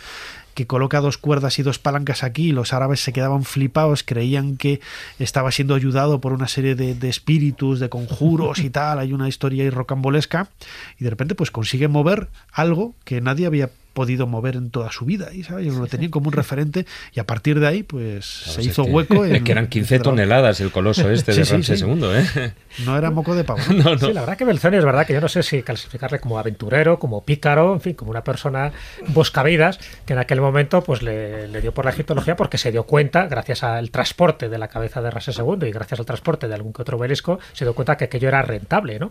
que 0.61 0.66
coloca 0.66 1.00
dos 1.00 1.16
cuerdas 1.16 1.58
y 1.58 1.62
dos 1.62 1.78
palancas 1.78 2.22
aquí, 2.22 2.52
los 2.52 2.74
árabes 2.74 3.00
se 3.00 3.14
quedaban 3.14 3.44
flipados, 3.44 4.02
creían 4.02 4.58
que 4.58 4.80
estaba 5.18 5.50
siendo 5.52 5.74
ayudado 5.74 6.20
por 6.20 6.34
una 6.34 6.48
serie 6.48 6.74
de, 6.74 6.94
de 6.94 7.08
espíritus, 7.08 7.80
de 7.80 7.88
conjuros 7.88 8.58
y 8.58 8.68
tal, 8.78 8.98
hay 8.98 9.14
una 9.14 9.26
historia 9.26 9.64
ahí 9.64 9.70
rocambolesca, 9.70 10.50
y 10.98 11.04
de 11.04 11.08
repente 11.08 11.34
pues 11.34 11.50
consigue 11.50 11.88
mover 11.88 12.28
algo 12.52 12.94
que 13.04 13.22
nadie 13.22 13.46
había 13.46 13.70
podido 13.93 14.26
mover 14.26 14.57
en 14.57 14.70
toda 14.70 14.91
su 14.93 15.05
vida 15.05 15.32
y 15.32 15.43
¿sabes? 15.43 15.74
lo 15.74 15.86
tenían 15.86 16.11
como 16.11 16.28
un 16.28 16.32
referente 16.32 16.86
y 17.12 17.20
a 17.20 17.26
partir 17.26 17.61
de 17.61 17.66
ahí 17.66 17.82
pues 17.82 18.24
se 18.24 18.62
hizo 18.62 18.84
que, 18.84 18.91
hueco 18.91 19.24
en, 19.24 19.36
es 19.36 19.43
que 19.43 19.53
eran 19.53 19.66
15 19.68 20.01
toneladas 20.01 20.61
el 20.61 20.70
coloso 20.70 21.11
este 21.11 21.32
Sí, 21.32 21.41
de 21.41 21.45
sí, 21.45 21.53
Ramsés 21.53 21.80
sí. 21.80 21.86
II 21.86 22.05
¿eh? 22.05 22.53
no 22.86 22.97
era 22.97 23.11
moco 23.11 23.34
de 23.34 23.45
pavo 23.45 23.61
no, 23.74 23.95
no. 23.95 23.99
Sí, 23.99 24.12
la 24.12 24.20
verdad 24.20 24.36
que 24.36 24.45
Belzoni 24.45 24.76
es 24.76 24.84
verdad 24.84 25.07
que 25.07 25.12
yo 25.12 25.20
no 25.20 25.28
sé 25.28 25.43
si 25.43 25.62
clasificarle 25.62 26.18
como 26.20 26.38
aventurero, 26.38 26.99
como 26.99 27.24
pícaro, 27.24 27.72
en 27.74 27.80
fin, 27.80 27.95
como 27.95 28.11
una 28.11 28.24
persona 28.24 28.72
buscavidas 29.09 29.78
que 30.07 30.12
en 30.12 30.18
aquel 30.18 30.41
momento 30.41 30.82
pues 30.82 31.03
le, 31.03 31.49
le 31.49 31.61
dio 31.61 31.72
por 31.72 31.84
la 31.84 31.91
egiptología 31.91 32.36
porque 32.36 32.59
se 32.59 32.70
dio 32.70 32.84
cuenta, 32.84 33.26
gracias 33.26 33.62
al 33.62 33.91
transporte 33.91 34.49
de 34.49 34.59
la 34.59 34.68
cabeza 34.68 35.03
de 35.03 35.11
Ramsés 35.11 35.38
II 35.38 35.68
y 35.68 35.72
gracias 35.72 36.01
al 36.01 36.07
transporte 36.07 36.49
de 36.49 36.55
algún 36.55 36.72
que 36.72 36.82
otro 36.82 36.97
obelisco, 36.97 37.38
se 37.53 37.64
dio 37.64 37.74
cuenta 37.74 37.97
que 37.97 38.05
aquello 38.05 38.28
era 38.28 38.43
rentable, 38.43 38.99
¿no? 38.99 39.11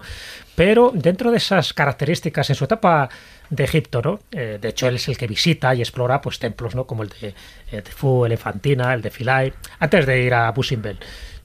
Pero 0.55 0.91
dentro 0.93 1.31
de 1.31 1.37
esas 1.37 1.73
características 1.73 2.49
en 2.49 2.55
su 2.55 2.65
etapa 2.65 3.09
de 3.49 3.63
Egipto, 3.63 4.01
¿no? 4.01 4.19
Eh, 4.31 4.57
de 4.61 4.69
hecho, 4.69 4.87
él 4.87 4.95
es 4.95 5.07
el 5.07 5.17
que 5.17 5.27
visita 5.27 5.73
y 5.73 5.81
explora 5.81 6.21
pues 6.21 6.39
templos, 6.39 6.75
¿no? 6.75 6.85
Como 6.85 7.03
el 7.03 7.09
de, 7.09 7.33
eh, 7.71 7.81
Tefú, 7.81 8.25
Elefantina, 8.25 8.93
el 8.93 9.01
de 9.01 9.11
Philae, 9.11 9.53
antes 9.79 10.05
de 10.05 10.23
ir 10.23 10.33
a 10.33 10.51
Busimbel. 10.51 10.99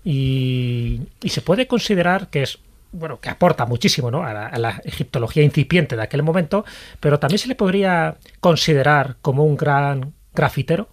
Y, 0.04 1.00
y 1.22 1.28
se 1.30 1.40
puede 1.40 1.66
considerar 1.66 2.28
que 2.28 2.42
es 2.42 2.58
bueno, 2.92 3.18
que 3.20 3.28
aporta 3.28 3.66
muchísimo 3.66 4.10
¿no? 4.10 4.22
a, 4.22 4.32
la, 4.32 4.46
a, 4.46 4.58
la, 4.58 4.80
egiptología 4.84 5.42
incipiente 5.42 5.96
de 5.96 6.02
aquel 6.02 6.22
momento, 6.22 6.64
pero 7.00 7.18
también 7.18 7.40
se 7.40 7.48
le 7.48 7.56
podría 7.56 8.16
considerar 8.38 9.16
como 9.20 9.44
un 9.44 9.56
gran 9.56 10.14
grafitero. 10.32 10.88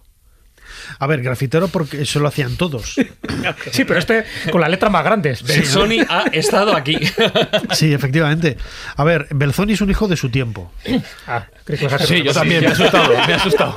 A 0.98 1.06
ver, 1.06 1.22
grafitero 1.22 1.68
porque 1.68 2.02
eso 2.02 2.20
lo 2.20 2.28
hacían 2.28 2.56
todos. 2.56 2.94
sí, 3.70 3.84
pero 3.84 3.98
este 3.98 4.24
con 4.50 4.60
las 4.60 4.70
letras 4.70 4.90
más 4.90 5.04
grandes. 5.04 5.42
Belzoni 5.42 6.00
ha 6.08 6.24
estado 6.32 6.76
aquí. 6.76 6.98
sí, 7.72 7.92
efectivamente. 7.92 8.56
A 8.96 9.04
ver, 9.04 9.28
Belzoni 9.30 9.72
es 9.72 9.80
un 9.80 9.90
hijo 9.90 10.08
de 10.08 10.16
su 10.16 10.30
tiempo. 10.30 10.72
Ah, 11.26 11.46
sí, 12.00 12.22
yo 12.22 12.32
también, 12.32 12.62
me 12.62 12.68
ha 12.68 12.72
asustado, 12.72 13.10
me 13.26 13.32
ha 13.32 13.36
asustado. 13.36 13.76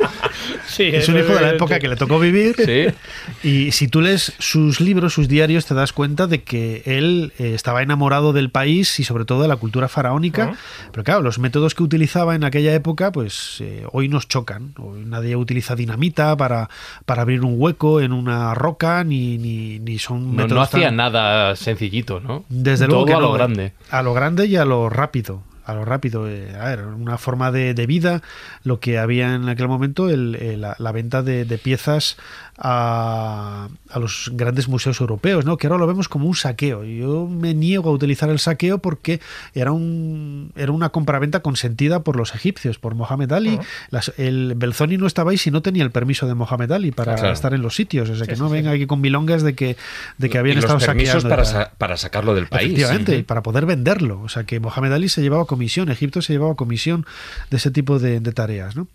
Sí, 0.75 0.83
es 0.91 1.07
un 1.07 1.17
hijo 1.17 1.33
de 1.33 1.41
la 1.41 1.49
época 1.51 1.79
que 1.79 1.87
le 1.87 1.95
tocó 1.95 2.19
vivir. 2.19 2.55
Sí. 2.57 3.47
Y 3.47 3.71
si 3.71 3.87
tú 3.87 4.01
lees 4.01 4.33
sus 4.39 4.81
libros, 4.81 5.13
sus 5.13 5.29
diarios, 5.29 5.65
te 5.65 5.73
das 5.73 5.93
cuenta 5.93 6.27
de 6.27 6.43
que 6.43 6.83
él 6.85 7.31
eh, 7.39 7.53
estaba 7.55 7.81
enamorado 7.81 8.33
del 8.33 8.49
país 8.49 8.99
y 8.99 9.05
sobre 9.05 9.23
todo 9.23 9.41
de 9.43 9.47
la 9.47 9.55
cultura 9.55 9.87
faraónica. 9.87 10.47
Uh 10.47 10.49
-huh. 10.49 10.89
Pero 10.91 11.03
claro, 11.05 11.21
los 11.21 11.39
métodos 11.39 11.75
que 11.75 11.83
utilizaba 11.83 12.35
en 12.35 12.43
aquella 12.43 12.73
época, 12.73 13.13
pues 13.13 13.57
eh, 13.61 13.85
hoy 13.93 14.09
nos 14.09 14.27
chocan. 14.27 14.73
Hoy 14.77 15.05
nadie 15.05 15.37
utiliza 15.37 15.75
dinamita 15.77 16.35
para, 16.35 16.69
para 17.05 17.21
abrir 17.21 17.41
un 17.41 17.55
hueco 17.57 18.01
en 18.01 18.11
una 18.11 18.53
roca, 18.53 19.05
ni, 19.05 19.37
ni, 19.37 19.79
ni 19.79 19.97
son 19.97 20.35
no, 20.35 20.45
no 20.45 20.61
hacía 20.61 20.87
tan... 20.87 20.97
nada 20.97 21.55
sencillito, 21.55 22.19
¿no? 22.19 22.43
Desde 22.49 22.87
luego 22.87 23.05
Todo 23.05 23.07
que 23.07 23.13
a 23.13 23.19
lo 23.19 23.27
no, 23.27 23.33
grande. 23.33 23.71
A 23.89 24.01
lo 24.01 24.13
grande 24.13 24.45
y 24.47 24.57
a 24.57 24.65
lo 24.65 24.89
rápido 24.89 25.41
a 25.65 25.73
lo 25.73 25.85
rápido. 25.85 26.29
Eh, 26.29 26.55
a 26.59 26.65
ver, 26.65 26.85
una 26.85 27.17
forma 27.17 27.51
de, 27.51 27.73
de, 27.73 27.85
vida, 27.87 28.21
lo 28.63 28.79
que 28.79 28.97
había 28.97 29.35
en 29.35 29.49
aquel 29.49 29.67
momento, 29.67 30.09
el, 30.09 30.35
el, 30.35 30.61
la, 30.61 30.75
la, 30.79 30.91
venta 30.91 31.21
de, 31.23 31.45
de 31.45 31.57
piezas 31.57 32.17
a, 32.57 33.67
a, 33.89 33.99
los 33.99 34.31
grandes 34.33 34.67
museos 34.67 35.01
europeos, 35.01 35.45
¿no? 35.45 35.57
que 35.57 35.67
ahora 35.67 35.79
lo 35.79 35.87
vemos 35.87 36.07
como 36.07 36.27
un 36.27 36.35
saqueo. 36.35 36.83
Yo 36.83 37.27
me 37.27 37.53
niego 37.53 37.89
a 37.89 37.93
utilizar 37.93 38.29
el 38.29 38.39
saqueo 38.39 38.77
porque 38.79 39.19
era, 39.53 39.71
un, 39.71 40.51
era 40.55 40.71
una 40.71 40.89
compraventa 40.89 41.41
consentida 41.41 42.01
por 42.01 42.15
los 42.15 42.33
egipcios, 42.33 42.79
por 42.79 42.95
Mohamed 42.95 43.31
Ali. 43.31 43.55
Uh 43.55 43.59
-huh. 43.59 43.65
Las, 43.89 44.13
el 44.17 44.53
Belzoni 44.55 44.97
no 44.97 45.07
estaba 45.07 45.31
ahí 45.31 45.37
si 45.37 45.51
no 45.51 45.61
tenía 45.61 45.83
el 45.83 45.91
permiso 45.91 46.27
de 46.27 46.35
Mohamed 46.35 46.71
Ali 46.71 46.91
para 46.91 47.15
claro. 47.15 47.33
estar 47.33 47.53
en 47.53 47.61
los 47.61 47.75
sitios. 47.75 48.09
O 48.09 48.15
sea, 48.15 48.25
que 48.25 48.35
sí, 48.35 48.41
no 48.41 48.47
sí, 48.47 48.53
venga 48.53 48.71
aquí 48.71 48.85
con 48.85 49.01
milongas 49.01 49.43
de 49.43 49.55
que, 49.55 49.75
de 50.17 50.29
que 50.29 50.37
habían 50.37 50.57
y 50.57 50.59
estado 50.59 50.75
los 50.75 50.85
permisos 50.85 51.23
saqueando. 51.23 51.29
Para, 51.29 51.45
sa 51.45 51.71
para 51.77 51.97
sacarlo 51.97 52.35
del 52.35 52.47
país. 52.47 52.67
Efectivamente, 52.67 53.17
y 53.17 53.23
para 53.23 53.43
poder 53.43 53.65
venderlo. 53.65 54.21
O 54.21 54.29
sea, 54.29 54.45
que 54.45 54.59
Mohamed 54.59 54.93
Ali 54.93 55.09
se 55.09 55.21
llevaba 55.21 55.45
comisión, 55.55 55.89
Egipto 55.89 56.21
se 56.21 56.33
llevaba 56.33 56.55
comisión 56.55 57.05
de 57.49 57.57
ese 57.57 57.71
tipo 57.71 57.97
de, 57.97 58.19
de 58.19 58.31
tareas. 58.33 58.75
¿no? 58.75 58.87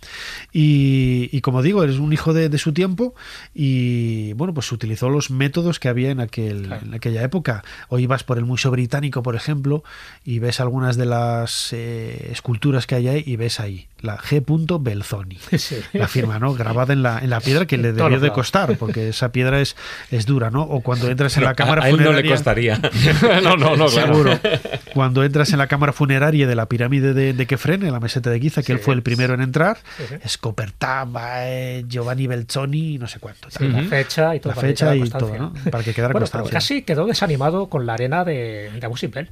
Y, 0.53 1.31
y, 1.33 1.41
como 1.41 1.63
digo, 1.63 1.83
eres 1.83 1.97
un 1.97 2.13
hijo 2.13 2.35
de, 2.35 2.51
de, 2.51 2.59
su 2.59 2.75
tiempo 2.75 3.15
y 3.55 4.35
bueno, 4.35 4.53
pues 4.53 4.71
utilizó 4.73 5.09
los 5.09 5.31
métodos 5.31 5.81
que 5.81 5.89
había 5.89 6.11
en, 6.11 6.21
aquel, 6.21 6.67
claro. 6.67 6.87
en 6.87 6.95
aquella 6.95 7.23
época. 7.23 7.65
Hoy 7.89 8.05
vas 8.05 8.25
por 8.25 8.37
el 8.37 8.45
Museo 8.45 8.71
Británico, 8.71 9.23
por 9.23 9.37
ejemplo, 9.37 9.83
y 10.23 10.39
ves 10.39 10.61
algunas 10.61 10.97
de 10.97 11.07
las 11.07 11.73
eh, 11.73 12.29
esculturas 12.31 12.87
que 12.87 12.97
hay 12.97 13.09
ahí 13.09 13.23
y 13.27 13.37
ves 13.37 13.59
ahí 13.59 13.89
la 14.03 14.19
G. 14.19 14.43
Belzoni, 14.81 15.39
sí. 15.59 15.77
la 15.93 16.09
firma, 16.09 16.39
¿no? 16.39 16.55
Grabada 16.55 16.93
en 16.93 17.03
la, 17.03 17.19
en 17.19 17.31
la 17.31 17.41
piedra 17.41 17.67
que 17.67 17.77
le 17.77 17.93
debió 17.93 18.21
de 18.21 18.31
costar, 18.31 18.77
porque 18.77 19.09
esa 19.11 19.33
piedra 19.33 19.61
es, 19.61 19.77
es 20.11 20.27
dura, 20.27 20.51
¿no? 20.51 20.63
O 20.63 20.81
cuando 20.81 21.11
entras 21.11 21.37
en 21.37 21.45
la 21.45 21.55
cámara 21.55 21.83
a, 21.83 21.87
a 21.87 21.91
funeraria. 21.91 22.17
no 22.17 22.23
le 22.23 22.29
costaría. 22.29 22.81
no, 23.43 23.57
no, 23.57 23.77
no, 23.77 23.87
claro. 23.87 24.15
Seguro. 24.15 24.39
Cuando 24.95 25.25
entras 25.25 25.53
en 25.53 25.59
la 25.59 25.67
cámara 25.67 25.93
funeraria 25.93 26.47
de 26.51 26.55
la 26.57 26.67
pirámide 26.67 27.15
de, 27.15 27.33
de 27.33 27.47
Kefren, 27.47 27.83
en 27.85 27.93
la 27.93 28.01
meseta 28.01 28.29
de 28.31 28.39
Giza, 28.41 28.61
que 28.63 28.67
sí, 28.67 28.73
él 28.73 28.79
fue 28.81 28.95
el 28.95 29.03
primero 29.03 29.33
en 29.35 29.41
entrar, 29.41 29.79
sí, 29.99 30.39
eh, 31.43 31.85
Giovanni 31.89 32.27
Belzoni, 32.27 32.99
no 32.99 33.07
sé 33.07 33.19
cuánto. 33.19 33.49
La 33.61 33.83
fecha 33.85 34.35
y 34.35 34.41
todo. 34.41 34.55
La 34.55 34.61
fecha 34.61 34.95
y 34.97 35.09
todo, 35.09 35.37
¿no? 35.39 35.55
Para 35.71 35.85
que 35.85 35.95
quedara 35.95 36.13
bueno, 36.13 36.25
constancia. 36.25 36.53
casi 36.53 36.83
quedó 36.83 37.07
desanimado 37.07 37.69
con 37.69 37.87
la 37.87 37.95
arena 37.95 38.25
de, 38.25 38.71
de 38.79 38.87
Abu 38.87 38.97
Simbel. 38.97 39.31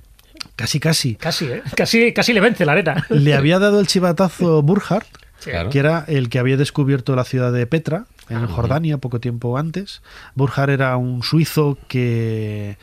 Casi, 0.56 0.80
casi. 0.80 1.14
Casi, 1.16 1.46
¿eh? 1.46 1.62
Casi, 1.76 2.12
casi 2.12 2.32
le 2.32 2.40
vence 2.40 2.64
la 2.64 2.72
arena. 2.72 3.06
Le 3.10 3.34
había 3.34 3.58
dado 3.58 3.80
el 3.80 3.86
chivatazo 3.86 4.62
Burkhardt, 4.62 5.06
Sí. 5.40 5.50
que 5.70 5.78
era 5.78 6.04
el 6.08 6.28
que 6.30 6.40
había 6.40 6.56
descubierto 6.56 7.14
la 7.14 7.22
ciudad 7.24 7.52
de 7.52 7.64
Petra, 7.66 8.06
en 8.28 8.38
Ah. 8.38 8.48
Jordania, 8.48 8.98
poco 8.98 9.20
tiempo 9.20 9.56
antes. 9.56 10.02
Burkhardt 10.34 10.70
era 10.70 10.96
un 10.96 11.22
suizo 11.22 11.78
que 11.86 12.76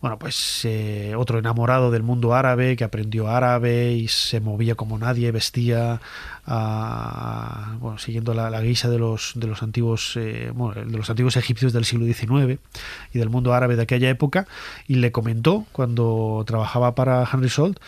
bueno, 0.00 0.18
pues 0.18 0.64
eh, 0.64 1.14
otro 1.16 1.38
enamorado 1.38 1.90
del 1.90 2.02
mundo 2.02 2.34
árabe, 2.34 2.76
que 2.76 2.84
aprendió 2.84 3.28
árabe 3.28 3.92
y 3.92 4.08
se 4.08 4.40
movía 4.40 4.76
como 4.76 4.98
nadie, 4.98 5.32
vestía 5.32 6.00
ah, 6.46 7.76
bueno, 7.80 7.98
siguiendo 7.98 8.32
la, 8.34 8.60
guisa 8.60 8.88
de 8.88 8.98
los, 8.98 9.32
de 9.34 9.46
los 9.48 9.62
antiguos 9.62 10.14
eh, 10.16 10.52
bueno, 10.54 10.84
de 10.84 10.96
los 10.96 11.10
antiguos 11.10 11.36
egipcios 11.36 11.72
del 11.72 11.84
siglo 11.84 12.06
XIX 12.06 12.60
y 13.12 13.18
del 13.18 13.28
mundo 13.28 13.54
árabe 13.54 13.76
de 13.76 13.82
aquella 13.82 14.08
época, 14.08 14.46
y 14.86 14.96
le 14.96 15.10
comentó 15.10 15.66
cuando 15.72 16.44
trabajaba 16.46 16.94
para 16.94 17.28
Henry 17.32 17.48
Salt 17.48 17.78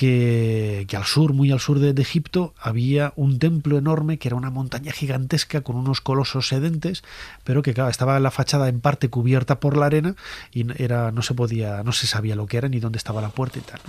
que, 0.00 0.96
al 0.96 1.04
sur, 1.04 1.34
muy 1.34 1.52
al 1.52 1.60
sur 1.60 1.78
de, 1.78 1.92
de, 1.92 2.00
Egipto, 2.00 2.54
había 2.58 3.12
un 3.16 3.38
templo 3.38 3.76
enorme 3.76 4.16
que 4.16 4.28
era 4.28 4.36
una 4.36 4.48
montaña 4.48 4.92
gigantesca 4.92 5.60
con 5.60 5.76
unos 5.76 6.00
colosos 6.00 6.48
sedentes, 6.48 7.04
pero 7.44 7.60
que 7.60 7.74
claro, 7.74 7.90
estaba 7.90 8.18
la 8.18 8.30
fachada 8.30 8.70
en 8.70 8.80
parte 8.80 9.10
cubierta 9.10 9.60
por 9.60 9.76
la 9.76 9.84
arena 9.84 10.16
y 10.54 10.64
era, 10.82 11.12
no 11.12 11.20
se 11.20 11.34
podía, 11.34 11.82
no 11.82 11.92
se 11.92 12.06
sabía 12.06 12.34
lo 12.34 12.46
que 12.46 12.56
era 12.56 12.68
ni 12.70 12.80
dónde 12.80 12.96
estaba 12.96 13.20
la 13.20 13.28
puerta 13.28 13.58
y 13.58 13.62
tal. 13.62 13.80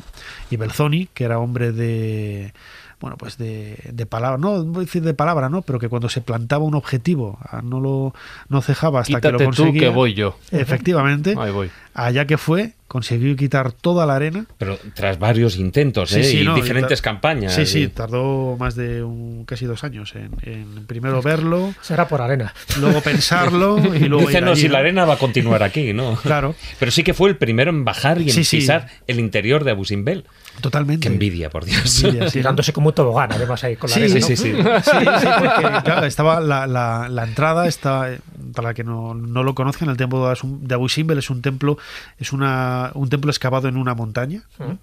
Y 0.50 0.58
Belzoni, 0.58 1.08
que 1.14 1.24
era 1.24 1.40
hombre 1.40 1.72
de 1.72 2.54
bueno, 3.02 3.18
pues 3.18 3.38
de, 3.38 3.78
de 3.92 4.06
palabra, 4.06 4.38
no 4.38 4.64
voy 4.64 4.84
a 4.84 4.86
decir 4.86 5.02
de 5.02 5.14
palabra, 5.14 5.50
¿no? 5.50 5.62
Pero 5.64 5.80
que 5.80 5.90
cuando 5.90 6.08
se 6.08 6.22
plantaba 6.22 6.64
un 6.64 6.76
objetivo, 6.76 7.38
ah, 7.42 7.62
no 7.64 7.80
lo 7.82 8.14
no 8.48 8.62
cejaba 8.62 9.02
hasta 9.02 9.20
que 9.20 9.32
lo 9.32 9.38
Quítate 9.40 9.56
tú, 9.56 9.64
conseguía. 9.64 9.82
que 9.82 9.90
voy 9.90 10.14
yo. 10.14 10.38
Efectivamente. 10.52 11.36
Ahí 11.38 11.52
voy. 11.52 11.70
Allá 11.94 12.26
que 12.26 12.38
fue, 12.38 12.72
consiguió 12.88 13.36
quitar 13.36 13.74
toda 13.74 14.06
la 14.06 14.16
arena. 14.16 14.46
Pero 14.58 14.78
tras 14.94 15.20
varios 15.20 15.58
intentos 15.58 16.10
Sí, 16.12 16.22
¿eh? 16.22 16.24
sí, 16.24 16.40
y 16.40 16.46
no, 16.46 16.56
diferentes 16.56 17.00
y 17.00 17.02
campañas. 17.02 17.54
Sí, 17.54 17.66
sí, 17.66 17.80
y- 17.84 17.88
tardó 17.90 18.56
más 18.58 18.76
de 18.76 19.04
un, 19.04 19.44
casi 19.46 19.66
dos 19.66 19.84
años 19.84 20.14
en, 20.16 20.32
en 20.44 20.86
primero 20.86 21.22
verlo, 21.22 21.74
Será 21.82 22.08
por 22.08 22.22
arena. 22.22 22.54
luego 22.80 23.02
pensarlo 23.02 23.78
y 23.96 24.08
luego 24.08 24.28
Dice, 24.28 24.38
ir 24.38 24.44
no, 24.46 24.56
si 24.56 24.70
la 24.70 24.78
arena 24.80 25.04
va 25.06 25.16
a 25.16 25.18
continuar 25.18 25.64
aquí, 25.64 25.92
¿no? 25.94 26.16
Claro. 26.16 26.56
Pero 26.80 26.92
sí 26.92 27.04
que 27.04 27.14
fue 27.14 27.30
el 27.30 27.36
primero 27.38 27.72
en 27.72 27.84
bajar 27.84 28.22
y 28.22 28.26
en 28.30 28.36
Sí, 28.36 28.44
sí. 28.46 28.58
pisar 28.58 28.88
el 29.08 29.20
interior 29.20 29.64
de 29.66 29.72
Abu 29.72 29.84
Simbel. 29.84 30.26
Totalmente. 30.60 31.08
Qué 31.08 31.14
envidia, 31.14 31.50
por 31.50 31.66
Dios. 31.66 32.04
Envidia, 32.04 32.28
sí. 32.30 32.34
Tirándose 32.40 32.74
como 32.74 32.90
un 32.90 32.94
tobogán, 32.96 33.32
además, 33.32 33.64
ahí 33.64 33.76
con 33.78 33.90
la 33.90 33.96
Sí, 33.96 34.04
arena. 34.04 34.14
sí, 34.16 34.20
¿no? 34.22 34.28
sí, 34.28 34.36
sí. 34.36 34.52
Sí, 34.52 34.98
sí, 35.20 35.28
porque 35.40 35.82
claro, 35.84 36.06
estaba 36.06 36.40
la, 36.42 36.68
la- 36.68 37.08
la 37.10 37.24
entrada 37.24 37.68
está 37.68 38.10
para 38.54 38.70
la 38.70 38.74
que 38.74 38.84
no, 38.84 39.14
no 39.14 39.44
lo 39.44 39.56
conozcan 39.56 39.90
el 39.90 39.98
templo 39.98 40.26
de 40.28 40.32
Abu- 40.34 40.60
de 40.62 40.76
Abu 40.76 40.90
Simbel 40.90 41.18
es 41.20 41.30
un 41.30 41.42
templo 41.42 41.78
es 42.20 42.34
una 42.34 42.92
un 42.96 43.08
templo 43.10 43.32
excavado 43.32 43.68
en 43.70 43.78
una 43.78 43.94
montaña 43.96 44.44
¿no? 44.60 44.78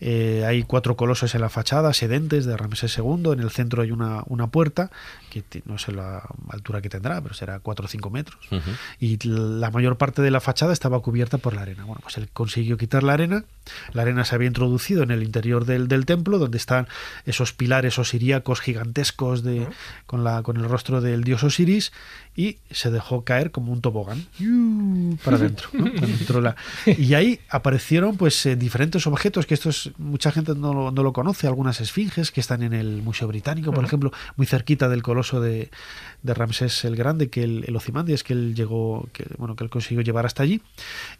Eh, 0.00 0.44
hay 0.46 0.62
cuatro 0.62 0.96
colosos 0.96 1.34
en 1.34 1.40
la 1.40 1.48
fachada 1.48 1.92
sedentes 1.94 2.44
de 2.44 2.56
Ramsés 2.56 2.98
II 2.98 3.32
en 3.32 3.40
el 3.40 3.50
centro 3.50 3.82
hay 3.82 3.92
una, 3.92 4.22
una 4.26 4.48
puerta 4.48 4.90
que 5.30 5.62
no 5.64 5.78
sé 5.78 5.92
la 5.92 6.22
altura 6.50 6.82
que 6.82 6.88
tendrá 6.88 7.20
pero 7.20 7.34
será 7.34 7.60
4 7.60 7.84
o 7.84 7.88
5 7.88 8.10
metros. 8.10 8.48
Y 9.00 9.18
la 9.26 9.70
mayor 9.70 9.96
parte 9.96 10.22
de 10.22 10.30
la 10.30 10.40
fachada 10.40 10.72
estaba 10.72 11.00
cubierta 11.00 11.38
por 11.38 11.54
la 11.54 11.62
arena. 11.62 11.84
Bueno, 11.84 12.00
pues 12.02 12.16
él 12.16 12.28
consiguió 12.32 12.76
quitar 12.76 13.02
la 13.02 13.14
arena. 13.14 13.44
La 13.92 14.02
arena 14.02 14.24
se 14.24 14.34
había 14.34 14.48
introducido 14.48 15.02
en 15.02 15.10
el 15.10 15.22
interior 15.22 15.64
del, 15.64 15.88
del 15.88 16.06
templo, 16.06 16.38
donde 16.38 16.58
están 16.58 16.88
esos 17.24 17.52
pilares 17.52 17.98
osiríacos 17.98 18.60
gigantescos 18.60 19.42
de, 19.42 19.66
con, 20.06 20.24
la, 20.24 20.42
con 20.42 20.56
el 20.56 20.68
rostro 20.68 21.00
del 21.00 21.24
dios 21.24 21.42
Osiris, 21.42 21.92
y 22.36 22.58
se 22.70 22.90
dejó 22.90 23.24
caer 23.24 23.50
como 23.50 23.72
un 23.72 23.80
tobogán 23.80 24.26
para 25.24 25.36
adentro. 25.36 25.70
Y 26.86 27.14
ahí 27.14 27.40
aparecieron 27.48 28.16
pues 28.16 28.44
eh, 28.46 28.56
diferentes 28.56 29.06
objetos 29.06 29.46
que 29.46 29.54
esto 29.54 29.70
es, 29.70 29.90
mucha 29.98 30.30
gente 30.30 30.54
no 30.54 30.74
lo, 30.74 30.90
no 30.90 31.02
lo 31.02 31.12
conoce, 31.12 31.46
algunas 31.46 31.80
esfinges 31.80 32.30
que 32.30 32.40
están 32.40 32.62
en 32.62 32.72
el 32.72 33.02
Museo 33.02 33.26
Británico, 33.28 33.72
por 33.72 33.84
ejemplo, 33.84 34.12
muy 34.36 34.46
cerquita 34.46 34.88
del 34.88 35.02
coloso 35.02 35.40
de, 35.40 35.70
de 36.22 36.34
Ramsés 36.34 36.84
el 36.84 36.96
Grande, 36.96 37.28
que 37.28 37.42
el, 37.44 37.64
el 37.66 37.76
Ozymandias, 37.76 38.22
que 38.22 38.32
él 38.32 38.54
llegó, 38.54 39.08
que, 39.12 39.24
bueno, 39.38 39.54
que 39.56 39.64
él 39.64 39.70
consiguió 39.70 40.02
llevar 40.02 40.26
hasta 40.26 40.42
allí, 40.42 40.60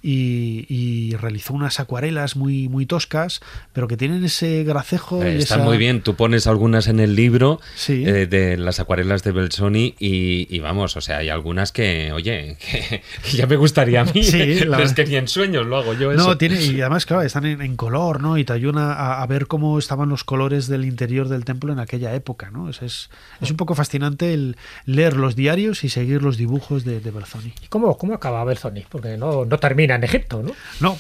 y, 0.02 0.66
y 0.68 1.14
realizó 1.16 1.54
unas 1.54 1.80
acuarelas 1.80 2.36
muy, 2.36 2.68
muy 2.68 2.86
toscas, 2.86 3.40
pero 3.72 3.88
que 3.88 3.96
tienen 3.96 4.24
ese 4.24 4.64
gracejo. 4.64 5.22
Eh, 5.22 5.34
y 5.36 5.38
Están 5.38 5.60
esa- 5.60 5.68
muy 5.68 5.78
bien, 5.78 6.02
tú 6.02 6.14
pones 6.14 6.46
algunas 6.46 6.86
en 6.88 7.00
el 7.00 7.14
libro 7.16 7.60
Sí. 7.74 8.04
eh, 8.06 8.26
de 8.26 8.56
las 8.56 8.80
acuarelas 8.80 9.22
de 9.22 9.32
Belsoni 9.32 9.94
y, 9.98 10.54
y 10.54 10.58
vamos, 10.60 10.96
o 10.96 11.00
sea, 11.00 11.18
hay 11.18 11.28
algunas 11.28 11.72
que, 11.72 12.12
oye, 12.12 12.56
que, 12.60 13.02
que 13.30 13.36
ya 13.36 13.46
me 13.46 13.56
gustaría 13.56 14.02
a 14.02 14.04
mí, 14.04 14.22
Sí, 14.22 14.60
la 14.64 14.76
pero 14.78 14.88
es 14.88 14.94
que 14.94 15.04
ni 15.06 15.16
en 15.16 15.28
sueños 15.28 15.66
lo 15.66 15.76
hago 15.76 15.94
yo 15.94 16.12
eso. 16.12 16.26
No, 16.26 16.36
tiene, 16.38 16.62
y 16.62 16.80
además, 16.80 17.06
claro, 17.06 17.22
están 17.22 17.46
en, 17.46 17.60
en 17.62 17.76
color, 17.76 18.20
¿no? 18.20 18.38
Y 18.38 18.44
te 18.44 18.52
ayuda 18.52 18.92
a, 18.94 19.22
a 19.22 19.26
ver 19.26 19.46
cómo 19.46 19.78
estaban 19.78 20.08
los 20.08 20.24
colores 20.24 20.66
del 20.66 20.84
interior 20.84 21.28
del 21.28 21.44
templo 21.44 21.72
en 21.72 21.78
aquella 21.78 22.14
época, 22.14 22.50
¿no? 22.50 22.68
Es, 22.70 22.82
es, 22.82 23.10
es 23.40 23.50
un 23.50 23.56
poco 23.56 23.74
fascinante 23.74 24.32
el 24.34 24.56
leer 24.96 25.14
los 25.16 25.36
diarios 25.36 25.84
y 25.84 25.88
seguir 25.88 26.22
los 26.22 26.36
dibujos 26.36 26.84
de, 26.84 27.00
de 27.00 27.10
Berzoni. 27.10 27.52
¿Y 27.62 27.68
cómo, 27.68 27.96
cómo 27.96 28.14
acaba 28.14 28.42
Belzoni? 28.44 28.84
Porque 28.88 29.16
no, 29.16 29.44
no 29.44 29.58
termina 29.58 29.94
en 29.94 30.04
Egipto, 30.04 30.42
¿no? 30.42 30.52
No, 30.80 30.98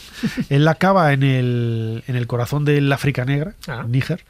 él 0.48 0.68
acaba 0.68 1.12
en 1.12 1.22
el, 1.22 2.04
en 2.06 2.14
el 2.16 2.26
corazón 2.26 2.64
del 2.64 2.92
África 2.92 3.24
Negra, 3.24 3.54
Ah. 3.66 3.84
Níger, 3.88 4.20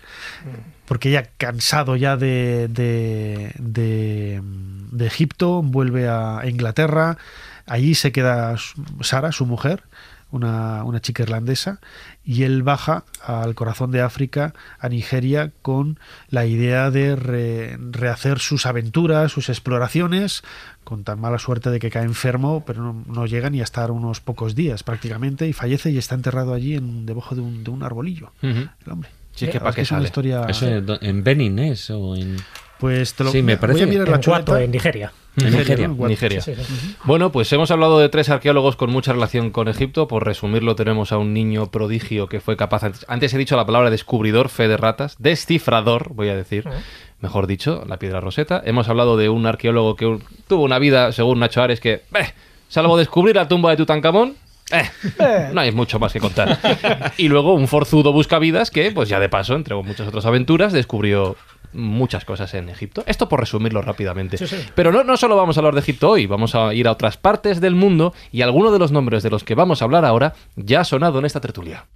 porque 0.86 1.10
ya 1.10 1.24
cansado 1.36 1.96
ya 1.96 2.16
de, 2.16 2.68
de, 2.68 3.52
de, 3.58 4.40
de 4.42 5.06
Egipto, 5.06 5.62
vuelve 5.62 6.08
a 6.08 6.42
Inglaterra, 6.46 7.18
allí 7.66 7.94
se 7.94 8.12
queda 8.12 8.56
Sara, 9.00 9.32
su 9.32 9.46
mujer, 9.46 9.82
una, 10.30 10.84
una 10.84 11.00
chica 11.00 11.22
irlandesa, 11.22 11.80
y 12.24 12.42
él 12.42 12.62
baja 12.62 13.04
al 13.24 13.54
corazón 13.54 13.90
de 13.92 14.00
África, 14.00 14.54
a 14.78 14.88
Nigeria, 14.88 15.52
con 15.62 15.98
la 16.28 16.46
idea 16.46 16.90
de 16.90 17.16
re- 17.16 17.76
rehacer 17.78 18.38
sus 18.38 18.66
aventuras, 18.66 19.32
sus 19.32 19.48
exploraciones, 19.48 20.42
con 20.84 21.04
tan 21.04 21.20
mala 21.20 21.38
suerte 21.38 21.70
de 21.70 21.78
que 21.78 21.90
cae 21.90 22.04
enfermo, 22.04 22.64
pero 22.66 22.82
no, 22.82 23.04
no 23.06 23.26
llega 23.26 23.50
ni 23.50 23.60
a 23.60 23.64
estar 23.64 23.90
unos 23.90 24.20
pocos 24.20 24.54
días 24.54 24.82
prácticamente, 24.82 25.46
y 25.48 25.52
fallece 25.52 25.90
y 25.90 25.98
está 25.98 26.14
enterrado 26.14 26.54
allí 26.54 26.74
en, 26.74 27.06
debajo 27.06 27.34
de 27.34 27.40
un, 27.40 27.64
de 27.64 27.70
un 27.70 27.82
arbolillo, 27.82 28.32
el 28.42 28.68
hombre. 28.90 29.10
Sí, 29.32 29.44
es 29.44 29.50
que 29.50 29.58
una 29.94 30.02
historia... 30.02 30.44
Eso 30.48 30.66
en, 30.66 30.86
en 31.00 31.22
Benin 31.22 31.58
es 31.58 31.90
o 31.90 32.16
en... 32.16 32.36
Pues 32.78 33.14
te 33.14 33.24
lo 33.24 33.30
Sí, 33.30 33.42
me 33.42 33.54
voy 33.54 33.60
parece. 33.60 33.84
a 33.84 33.86
mirar 33.86 34.08
la 34.08 34.60
En 34.60 34.70
Nigeria. 34.70 35.12
En 35.38 35.50
Nigeria. 35.52 35.88
¿no? 35.88 35.94
Guato. 35.94 36.08
Nigeria. 36.10 36.40
Sí, 36.40 36.54
sí. 36.54 36.96
Bueno, 37.04 37.30
pues 37.32 37.52
hemos 37.52 37.70
hablado 37.70 37.98
de 37.98 38.08
tres 38.08 38.28
arqueólogos 38.30 38.76
con 38.76 38.90
mucha 38.90 39.12
relación 39.12 39.50
con 39.50 39.68
Egipto. 39.68 40.08
Por 40.08 40.24
resumirlo, 40.24 40.76
tenemos 40.76 41.12
a 41.12 41.18
un 41.18 41.32
niño 41.34 41.70
prodigio 41.70 42.28
que 42.28 42.40
fue 42.40 42.56
capaz. 42.56 42.84
Antes, 42.84 43.04
antes 43.08 43.34
he 43.34 43.38
dicho 43.38 43.56
la 43.56 43.66
palabra 43.66 43.90
descubridor, 43.90 44.48
fe 44.48 44.68
de 44.68 44.76
ratas, 44.76 45.16
descifrador, 45.18 46.12
voy 46.14 46.28
a 46.30 46.36
decir, 46.36 46.64
mejor 47.20 47.46
dicho, 47.46 47.84
la 47.86 47.98
piedra 47.98 48.20
roseta. 48.20 48.62
Hemos 48.64 48.88
hablado 48.88 49.16
de 49.16 49.28
un 49.28 49.46
arqueólogo 49.46 49.96
que 49.96 50.18
tuvo 50.48 50.64
una 50.64 50.78
vida, 50.78 51.12
según 51.12 51.38
Nacho 51.40 51.62
Ares, 51.62 51.80
que, 51.80 51.92
eh, 52.14 52.32
salvo 52.68 52.96
descubrir 52.96 53.36
la 53.36 53.48
tumba 53.48 53.70
de 53.70 53.76
Tutankamón. 53.76 54.34
eh, 54.72 55.50
no 55.52 55.60
hay 55.60 55.70
mucho 55.70 55.98
más 56.00 56.12
que 56.12 56.18
contar. 56.20 56.58
Y 57.18 57.28
luego 57.28 57.54
un 57.54 57.68
forzudo 57.68 58.12
buscavidas 58.12 58.70
que, 58.70 58.90
pues 58.90 59.08
ya 59.08 59.20
de 59.20 59.28
paso, 59.28 59.54
entre 59.54 59.74
muchas 59.76 60.08
otras 60.08 60.26
aventuras, 60.26 60.72
descubrió 60.72 61.36
muchas 61.76 62.24
cosas 62.24 62.52
en 62.54 62.68
Egipto. 62.68 63.04
Esto 63.06 63.28
por 63.28 63.40
resumirlo 63.40 63.82
rápidamente. 63.82 64.38
Sí, 64.38 64.46
sí. 64.46 64.56
Pero 64.74 64.92
no, 64.92 65.04
no 65.04 65.16
solo 65.16 65.36
vamos 65.36 65.56
a 65.56 65.60
hablar 65.60 65.74
de 65.74 65.80
Egipto 65.80 66.10
hoy, 66.10 66.26
vamos 66.26 66.54
a 66.54 66.74
ir 66.74 66.88
a 66.88 66.92
otras 66.92 67.16
partes 67.16 67.60
del 67.60 67.74
mundo 67.74 68.14
y 68.32 68.42
alguno 68.42 68.72
de 68.72 68.78
los 68.78 68.92
nombres 68.92 69.22
de 69.22 69.30
los 69.30 69.44
que 69.44 69.54
vamos 69.54 69.82
a 69.82 69.84
hablar 69.84 70.04
ahora 70.04 70.34
ya 70.56 70.80
ha 70.80 70.84
sonado 70.84 71.18
en 71.18 71.26
esta 71.26 71.40
tertulia. 71.40 71.86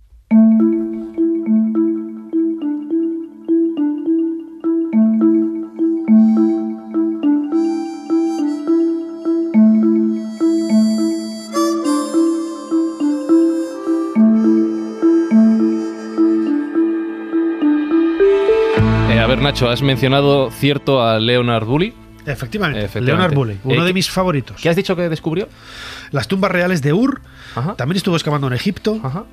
Ver, 19.44 19.52
Nacho, 19.52 19.68
has 19.70 19.82
mencionado 19.82 20.50
cierto 20.50 21.02
a 21.02 21.18
Leonard 21.18 21.64
Bully. 21.64 21.94
Efectivamente, 22.26 22.84
Efectivamente. 22.84 23.06
Leonard 23.12 23.34
Bulley, 23.34 23.58
uno 23.64 23.74
Eh, 23.74 23.80
de 23.84 23.86
¿qué- 23.88 23.94
mis 23.94 24.10
favoritos. 24.10 24.60
¿Qué 24.60 24.68
has 24.68 24.76
dicho 24.76 24.94
que 24.94 25.08
descubrió? 25.08 25.48
Las 26.10 26.28
tumbas 26.28 26.50
reales 26.50 26.82
de 26.82 26.92
Ur, 26.92 27.20
Ajá. 27.54 27.74
también 27.76 27.96
estuvo 27.96 28.14
excavando 28.16 28.46
en 28.46 28.52
Egipto. 28.52 29.00
Ajá. 29.02 29.24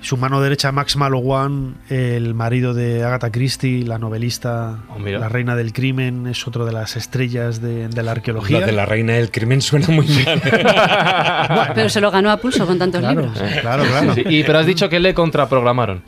Su 0.00 0.18
mano 0.18 0.42
derecha, 0.42 0.70
Max 0.70 0.96
Malowan, 0.96 1.76
el 1.88 2.34
marido 2.34 2.74
de 2.74 3.02
Agatha 3.04 3.30
Christie, 3.32 3.84
la 3.86 3.98
novelista, 3.98 4.80
Oh, 4.90 4.98
la 4.98 5.30
reina 5.30 5.56
del 5.56 5.72
crimen, 5.72 6.26
es 6.26 6.46
otro 6.46 6.66
de 6.66 6.72
las 6.72 6.96
estrellas 6.96 7.62
de, 7.62 7.88
de 7.88 7.96
la 7.96 8.02
Lo 8.02 8.10
arqueología. 8.10 8.66
de 8.66 8.72
la 8.72 8.84
reina 8.84 9.14
del 9.14 9.30
crimen 9.30 9.62
suena 9.62 9.86
muy 9.88 10.06
mal. 10.06 10.42
Pero 11.74 11.88
se 11.88 12.02
lo 12.02 12.10
ganó 12.10 12.30
a 12.30 12.36
pulso 12.36 12.66
con 12.66 12.78
tantos 12.78 13.00
Claro, 13.00 13.22
libros. 13.22 13.38
claro, 13.62 13.84
claro. 13.84 14.14
Sí, 14.14 14.22
y, 14.28 14.42
pero 14.44 14.58
has 14.58 14.66
dicho 14.66 14.88
que 14.90 15.00
le 15.00 15.14
contraprogramaron. 15.14 16.02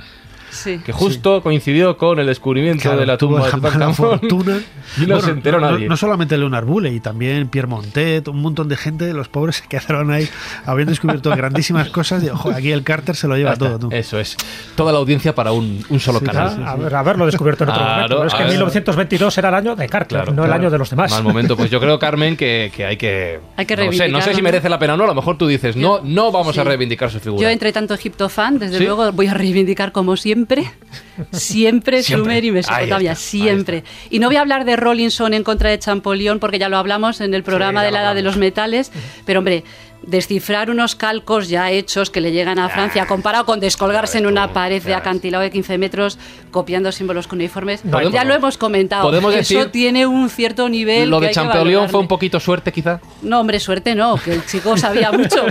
Sí. 0.57 0.79
Que 0.79 0.93
justo 0.93 1.43
coincidió 1.43 1.97
con 1.97 2.19
el 2.19 2.27
descubrimiento 2.27 2.83
Claro, 2.83 3.01
de 3.01 3.07
la 3.07 3.19
tumba 3.19 3.45
de 3.45 3.51
Tutankamón. 3.53 4.21
no 5.07 5.21
se 5.21 5.31
enteró 5.31 5.61
no, 5.61 5.71
nadie. 5.71 5.89
No 5.89 5.97
solamente 5.97 6.37
Leonard 6.39 6.65
Bulley, 6.65 7.01
también 7.01 7.49
Pierre 7.49 7.69
Montet, 7.69 8.29
un 8.29 8.41
montón 8.41 8.69
de 8.69 8.77
gente, 8.77 9.13
los 9.13 9.29
pobres 9.29 9.57
se 9.63 9.67
quedaron 9.69 10.11
ahí, 10.11 10.29
habían 10.65 10.89
descubierto 10.89 11.31
grandísimas 11.31 11.89
cosas 11.91 12.23
y 12.23 12.29
ojo, 12.29 12.51
aquí 12.51 12.73
el 12.73 12.83
Carter 12.83 13.17
se 13.17 13.29
lo 13.29 13.37
lleva 13.37 13.57
todo. 13.57 13.79
tú. 13.79 13.89
Eso 13.93 14.19
es. 14.19 14.37
Toda 14.77 14.93
la 14.93 14.99
audiencia 14.99 15.35
para 15.35 15.53
un, 15.53 15.85
un 15.89 16.01
solo 16.01 16.21
Sí, 16.21 16.25
canal. 16.27 16.65
A 16.67 16.77
ver, 16.77 16.95
haberlo 16.95 17.27
descubierto 17.27 17.65
en 17.65 17.71
otro 17.71 17.83
Claro, 17.83 17.95
momento. 17.97 18.17
Pero 18.17 18.27
es 18.29 18.35
que 18.35 18.43
ver. 18.45 18.53
1922 18.53 19.39
era 19.39 19.49
el 19.49 19.55
año 19.55 19.77
de 19.77 19.89
Carter, 19.89 20.19
Claro, 20.19 20.33
no 20.33 20.45
el 20.45 20.53
año 20.53 20.71
de 20.71 20.79
los 20.79 20.91
demás. 20.91 21.11
Mal 21.11 21.23
momento. 21.23 21.57
Pues 21.57 21.71
yo 21.71 21.81
creo, 21.81 21.99
Carmen, 21.99 22.37
que, 22.37 22.71
que 22.75 22.85
hay 22.87 22.97
que. 22.97 23.41
Hay 23.57 23.67
que 23.67 23.77
no 23.77 23.93
sé, 23.93 24.09
no 24.09 24.21
sé 24.21 24.35
si 24.35 24.43
merece 24.43 24.69
la 24.69 24.79
pena 24.79 24.95
o 24.95 24.97
no. 24.97 25.05
A 25.05 25.09
lo 25.09 25.15
mejor 25.15 25.37
tú 25.37 25.47
dices, 25.47 25.77
no, 25.77 26.01
no 26.03 26.31
vamos 26.33 26.57
a 26.59 26.65
reivindicar 26.65 27.11
su 27.11 27.21
figura. 27.21 27.43
Yo, 27.43 27.49
entre 27.49 27.73
tanto 27.73 27.95
Egipto 27.95 28.29
fan, 28.29 28.59
desde 28.59 28.79
¿Sí? 28.79 28.85
luego 28.85 29.13
voy 29.13 29.27
a 29.27 29.35
reivindicar 29.35 29.93
como 29.93 30.17
siempre, 30.17 30.71
siempre, 31.33 32.03
Siempre. 32.03 32.03
Sumer 32.03 32.45
y 32.45 32.51
Mesopotamia, 32.51 33.15
siempre. 33.15 33.85
Y 34.11 34.19
no 34.19 34.29
voy 34.29 34.37
a 34.37 34.41
hablar 34.41 34.65
de 34.65 34.77
Rollinson 34.87 35.35
en 35.35 35.43
contra 35.43 35.71
de 35.71 35.79
Champollion, 35.81 36.39
porque 36.39 36.61
ya 36.61 36.69
lo 36.69 36.77
hablamos 36.77 37.21
en 37.21 37.35
el 37.35 37.43
programa 37.43 37.81
Sí, 37.81 37.87
de 37.87 37.91
la 37.93 38.03
Edad 38.03 38.15
de 38.15 38.23
los 38.23 38.37
Metales, 38.37 38.93
pero 39.25 39.41
hombre, 39.41 39.65
descifrar 40.07 40.71
unos 40.71 40.95
calcos 40.95 41.49
ya 41.49 41.71
hechos 41.71 42.11
que 42.11 42.21
le 42.21 42.33
llegan 42.33 42.59
a 42.59 42.69
Francia, 42.69 43.07
comparado 43.07 43.45
con 43.45 43.61
descolgarse 43.61 44.19
en 44.19 44.27
una 44.27 44.53
pared 44.53 44.83
de 44.83 44.95
acantilado 44.95 45.43
de 45.43 45.51
15 45.51 45.79
metros 45.79 46.19
copiando 46.51 46.91
símbolos 46.93 47.27
cuneiformes. 47.27 47.83
Podemos- 47.83 48.13
ya 48.13 48.25
lo 48.25 48.33
hemos 48.35 48.57
comentado. 48.57 49.03
podemos 49.03 49.35
Eso 49.35 49.55
decir- 49.59 49.71
tiene 49.73 50.07
un 50.07 50.31
cierto 50.31 50.69
nivel. 50.69 51.11
Lo 51.11 51.21
de 51.21 51.33
valorarle. 51.35 51.89
fue 51.89 52.01
un 52.01 52.09
poquito 52.09 52.41
suerte, 52.41 52.73
quizá. 52.73 53.01
No, 53.23 53.41
hombre, 53.41 53.61
suerte 53.61 53.95
no, 53.95 54.17
que 54.17 54.33
el 54.33 54.47
chico 54.47 54.77
sabía 54.77 55.11
mucho. 55.13 55.45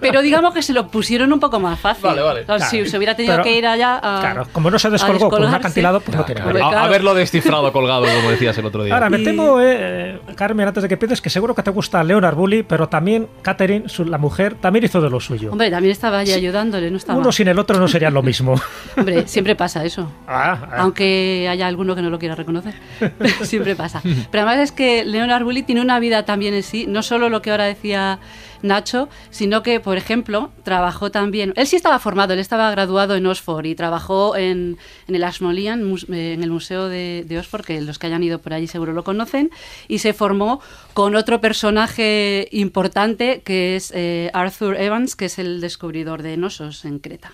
Pero 0.00 0.22
digamos 0.22 0.54
que 0.54 0.62
se 0.62 0.72
lo 0.72 0.88
pusieron 0.88 1.32
un 1.32 1.40
poco 1.40 1.60
más 1.60 1.78
fácil. 1.78 2.04
Vale, 2.04 2.22
vale. 2.22 2.44
Claro, 2.44 2.64
si 2.64 2.86
se 2.86 2.96
hubiera 2.96 3.14
tenido 3.14 3.34
Pero- 3.34 3.44
que 3.44 3.56
ir 3.58 3.66
allá 3.66 3.96
a. 4.02 4.20
Claro, 4.20 4.46
como 4.52 4.70
no 4.70 4.78
se 4.78 4.90
descolgó 4.90 5.28
con 5.28 5.44
un 5.44 5.54
acantilado, 5.54 6.00
pues 6.00 6.16
no 6.16 6.24
tiene 6.24 6.40
nada. 6.40 6.50
Hombre, 6.50 6.62
A- 6.64 6.68
claro. 6.70 6.84
Haberlo 6.86 7.14
descifrado 7.14 7.72
colgado, 7.72 8.04
como 8.04 8.30
decías 8.30 8.56
el 8.58 8.64
otro 8.66 8.84
día. 8.84 8.94
Ahora, 8.94 9.10
me 9.10 9.18
Y- 9.18 9.24
temo, 9.24 9.58
eh, 9.60 10.20
Carmen, 10.36 10.68
antes 10.68 10.82
de 10.82 10.88
que 10.88 10.94
empieces, 10.94 11.20
que 11.20 11.30
seguro 11.30 11.54
que 11.54 11.62
te 11.62 11.70
gusta 11.70 12.02
Leonard 12.04 12.36
Bully, 12.36 12.62
pero 12.62 12.88
también 12.88 13.28
Catherine, 13.42 13.87
la 13.98 14.18
mujer, 14.18 14.54
también 14.54 14.84
hizo 14.84 15.00
de 15.00 15.10
lo 15.10 15.20
suyo. 15.20 15.52
Hombre, 15.52 15.70
también 15.70 15.92
estaba 15.92 16.18
allí 16.18 16.32
ayudándole, 16.32 16.90
no 16.90 16.96
estaba. 16.96 17.18
Uno 17.18 17.32
sin 17.32 17.48
el 17.48 17.58
otro 17.58 17.78
no 17.78 17.88
serían 17.88 18.14
lo 18.14 18.22
mismo. 18.22 18.54
Hombre, 18.96 19.26
siempre 19.26 19.56
pasa 19.56 19.84
eso. 19.84 20.10
Ah, 20.26 20.58
ah. 20.70 20.76
Aunque 20.78 21.48
haya 21.48 21.66
alguno 21.66 21.94
que 21.94 22.02
no 22.02 22.10
lo 22.10 22.18
quiera 22.18 22.34
reconocer. 22.34 22.74
Siempre 23.42 23.76
pasa. 23.76 24.00
Pero 24.02 24.46
además 24.46 24.58
es 24.58 24.72
que 24.72 25.04
Leonard 25.04 25.44
Bully 25.44 25.62
tiene 25.62 25.80
una 25.80 25.98
vida 26.00 26.24
también 26.24 26.54
en 26.54 26.62
sí, 26.62 26.86
no 26.86 27.02
solo 27.02 27.28
lo 27.28 27.42
que 27.42 27.50
ahora 27.50 27.64
decía 27.64 28.18
Nacho, 28.62 29.08
sino 29.30 29.62
que, 29.62 29.80
por 29.80 29.96
ejemplo, 29.96 30.50
trabajó 30.64 31.10
también. 31.10 31.52
Él 31.56 31.66
sí 31.66 31.76
estaba 31.76 31.98
formado, 31.98 32.32
él 32.34 32.38
estaba 32.40 32.70
graduado 32.70 33.14
en 33.16 33.26
Oxford 33.26 33.64
y 33.66 33.74
trabajó 33.74 34.36
en, 34.36 34.78
en 35.06 35.14
el 35.14 35.24
Ashmolean, 35.24 35.80
eh, 36.12 36.32
en 36.34 36.42
el 36.42 36.50
Museo 36.50 36.88
de, 36.88 37.24
de 37.26 37.38
Oxford, 37.38 37.64
que 37.64 37.80
los 37.80 37.98
que 37.98 38.06
hayan 38.08 38.22
ido 38.22 38.38
por 38.40 38.52
allí 38.54 38.66
seguro 38.66 38.92
lo 38.92 39.04
conocen, 39.04 39.50
y 39.88 39.98
se 39.98 40.12
formó 40.12 40.60
con 40.94 41.14
otro 41.14 41.40
personaje 41.40 42.48
importante 42.52 43.42
que 43.44 43.76
es 43.76 43.92
eh, 43.94 44.30
Arthur 44.34 44.76
Evans, 44.76 45.14
que 45.16 45.26
es 45.26 45.38
el 45.38 45.60
descubridor 45.60 46.22
de 46.22 46.36
Nosos 46.36 46.84
en 46.84 46.98
Creta. 46.98 47.32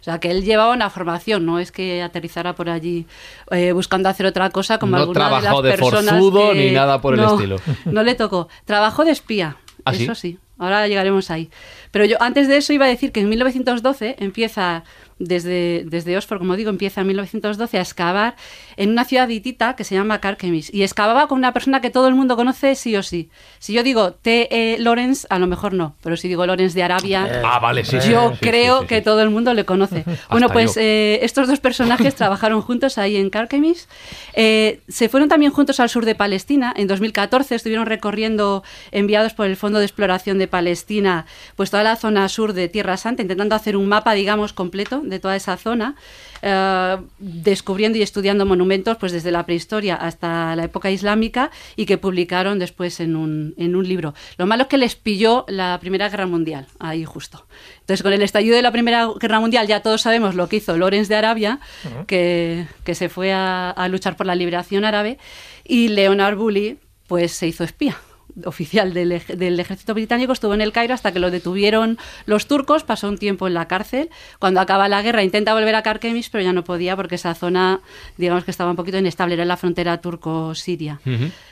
O 0.00 0.04
sea, 0.04 0.18
que 0.20 0.30
él 0.30 0.44
llevaba 0.44 0.72
una 0.74 0.90
formación, 0.90 1.46
no 1.46 1.58
es 1.58 1.72
que 1.72 2.02
aterrizara 2.02 2.54
por 2.54 2.68
allí 2.68 3.06
eh, 3.50 3.72
buscando 3.72 4.08
hacer 4.08 4.26
otra 4.26 4.50
cosa 4.50 4.78
como 4.78 4.92
No 4.96 5.02
alguna 5.02 5.36
de 5.36 5.42
las 5.42 5.62
de 5.62 5.70
personas 5.70 6.10
forzudo 6.18 6.52
que- 6.52 6.58
ni 6.58 6.70
nada 6.72 7.00
por 7.00 7.14
el 7.14 7.20
No, 7.20 7.34
estilo. 7.34 7.56
No 7.86 8.02
le 8.02 8.14
tocó. 8.14 8.48
Trabajó 8.64 9.04
de 9.04 9.12
espía, 9.12 9.56
¿Ah, 9.84 9.94
sí? 9.94 10.04
eso 10.04 10.14
sí. 10.14 10.38
Ahora 10.58 10.88
llegaremos 10.88 11.30
ahí. 11.30 11.50
Pero 11.90 12.04
yo 12.04 12.16
antes 12.20 12.48
de 12.48 12.56
eso 12.56 12.72
iba 12.72 12.86
a 12.86 12.88
decir 12.88 13.12
que 13.12 13.20
en 13.20 13.28
1912 13.28 14.16
empieza, 14.18 14.84
desde, 15.18 15.84
desde 15.86 16.16
Oxford, 16.16 16.38
como 16.38 16.56
digo, 16.56 16.70
empieza 16.70 17.02
en 17.02 17.08
1912 17.08 17.78
a 17.78 17.82
excavar 17.82 18.36
en 18.76 18.90
una 18.90 19.04
ciudad 19.04 19.28
hitita 19.28 19.76
que 19.76 19.84
se 19.84 19.94
llama 19.94 20.20
Carchemish. 20.20 20.70
Y 20.72 20.82
excavaba 20.82 21.28
con 21.28 21.38
una 21.38 21.52
persona 21.52 21.80
que 21.80 21.90
todo 21.90 22.08
el 22.08 22.14
mundo 22.14 22.36
conoce 22.36 22.74
sí 22.74 22.94
o 22.96 23.02
sí. 23.02 23.30
Si 23.58 23.72
yo 23.72 23.82
digo 23.82 24.12
T. 24.12 24.48
E. 24.74 24.78
Lawrence, 24.78 25.26
a 25.30 25.38
lo 25.38 25.46
mejor 25.46 25.72
no. 25.72 25.96
Pero 26.02 26.16
si 26.16 26.28
digo 26.28 26.44
Lawrence 26.46 26.74
de 26.74 26.82
Arabia, 26.82 27.42
Ah, 27.44 27.58
vale, 27.58 27.84
sí. 27.84 27.96
yo 28.08 28.32
sí, 28.32 28.38
creo 28.40 28.80
sí, 28.80 28.82
sí. 28.82 28.88
que 28.88 29.00
todo 29.00 29.22
el 29.22 29.30
mundo 29.30 29.54
le 29.54 29.64
conoce. 29.64 30.04
bueno, 30.30 30.48
pues 30.50 30.76
eh, 30.76 31.20
estos 31.22 31.48
dos 31.48 31.60
personajes 31.60 32.14
trabajaron 32.16 32.60
juntos 32.60 32.98
ahí 32.98 33.16
en 33.16 33.30
Carchemish. 33.30 33.86
Eh, 34.34 34.80
se 34.88 35.08
fueron 35.08 35.28
también 35.28 35.52
juntos 35.52 35.80
al 35.80 35.88
sur 35.88 36.04
de 36.04 36.14
Palestina. 36.14 36.74
En 36.76 36.86
2014 36.86 37.54
estuvieron 37.54 37.86
recorriendo, 37.86 38.62
enviados 38.92 39.32
por 39.32 39.46
el 39.46 39.56
Fondo 39.56 39.78
de 39.78 39.84
Exploración 39.86 40.38
de 40.38 40.48
Palestina, 40.48 41.24
pues 41.56 41.70
toda 41.70 41.82
la 41.82 41.96
zona 41.96 42.28
sur 42.28 42.52
de 42.52 42.68
Tierra 42.68 42.96
Santa, 42.98 43.22
intentando 43.22 43.54
hacer 43.54 43.76
un 43.76 43.88
mapa, 43.88 44.12
digamos, 44.12 44.52
completo 44.52 45.00
de 45.00 45.18
toda 45.18 45.36
esa 45.36 45.56
zona, 45.56 45.94
eh, 46.42 46.96
descubriendo 47.18 47.96
y 47.98 48.02
estudiando 48.02 48.44
monumentos 48.44 48.65
pues 48.98 49.12
desde 49.12 49.30
la 49.30 49.46
prehistoria 49.46 49.94
hasta 49.96 50.54
la 50.56 50.64
época 50.64 50.90
islámica 50.90 51.50
y 51.76 51.86
que 51.86 51.98
publicaron 51.98 52.58
después 52.58 53.00
en 53.00 53.16
un, 53.16 53.54
en 53.56 53.76
un 53.76 53.88
libro. 53.88 54.14
Lo 54.38 54.46
malo 54.46 54.64
es 54.64 54.68
que 54.68 54.78
les 54.78 54.96
pilló 54.96 55.44
la 55.48 55.78
Primera 55.80 56.08
Guerra 56.08 56.26
Mundial, 56.26 56.66
ahí 56.78 57.04
justo. 57.04 57.46
Entonces, 57.80 58.02
con 58.02 58.12
el 58.12 58.22
estallido 58.22 58.56
de 58.56 58.62
la 58.62 58.72
Primera 58.72 59.08
Guerra 59.20 59.40
Mundial 59.40 59.66
ya 59.66 59.80
todos 59.80 60.02
sabemos 60.02 60.34
lo 60.34 60.48
que 60.48 60.56
hizo 60.56 60.76
Lorenz 60.76 61.08
de 61.08 61.16
Arabia, 61.16 61.60
que, 62.06 62.66
que 62.84 62.94
se 62.94 63.08
fue 63.08 63.32
a, 63.32 63.70
a 63.70 63.88
luchar 63.88 64.16
por 64.16 64.26
la 64.26 64.34
liberación 64.34 64.84
árabe, 64.84 65.18
y 65.64 65.88
Leonard 65.88 66.36
Bully 66.36 66.78
pues 67.06 67.32
se 67.32 67.46
hizo 67.46 67.64
espía 67.64 67.96
oficial 68.44 68.92
del, 68.92 69.12
ej- 69.12 69.36
del 69.36 69.58
ejército 69.60 69.94
británico, 69.94 70.32
estuvo 70.32 70.52
en 70.54 70.60
el 70.60 70.72
Cairo 70.72 70.92
hasta 70.94 71.12
que 71.12 71.18
lo 71.18 71.30
detuvieron 71.30 71.96
los 72.26 72.46
turcos, 72.46 72.84
pasó 72.84 73.08
un 73.08 73.16
tiempo 73.18 73.46
en 73.46 73.54
la 73.54 73.66
cárcel. 73.68 74.10
Cuando 74.38 74.60
acaba 74.60 74.88
la 74.88 75.00
guerra 75.02 75.22
intenta 75.22 75.54
volver 75.54 75.74
a 75.74 75.82
Karkemis, 75.82 76.28
pero 76.28 76.44
ya 76.44 76.52
no 76.52 76.62
podía 76.64 76.96
porque 76.96 77.14
esa 77.14 77.34
zona, 77.34 77.80
digamos 78.18 78.44
que 78.44 78.50
estaba 78.50 78.70
un 78.70 78.76
poquito 78.76 78.98
inestable, 78.98 79.34
era 79.34 79.44
la 79.44 79.56
frontera 79.56 79.98
turco-siria. 80.00 81.00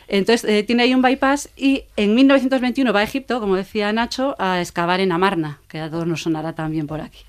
Entonces 0.09 0.45
eh, 0.49 0.63
tiene 0.63 0.83
ahí 0.83 0.95
un 0.95 1.01
bypass 1.03 1.49
y 1.57 1.85
en 1.97 2.15
1921 2.15 2.93
va 2.93 3.01
a 3.01 3.05
Egipto, 3.05 3.41
como 3.41 3.57
decía 3.57 3.93
Nacho, 3.93 4.35
a 4.39 4.61
excavar 4.61 5.01
en 5.01 5.13
Amarna, 5.13 5.61
que 5.69 5.81
a 5.81 5.91
todos 5.91 6.07
nos 6.07 6.23
sonará 6.23 6.53
también 6.53 6.87
por 6.87 7.01
aquí. 7.01 7.21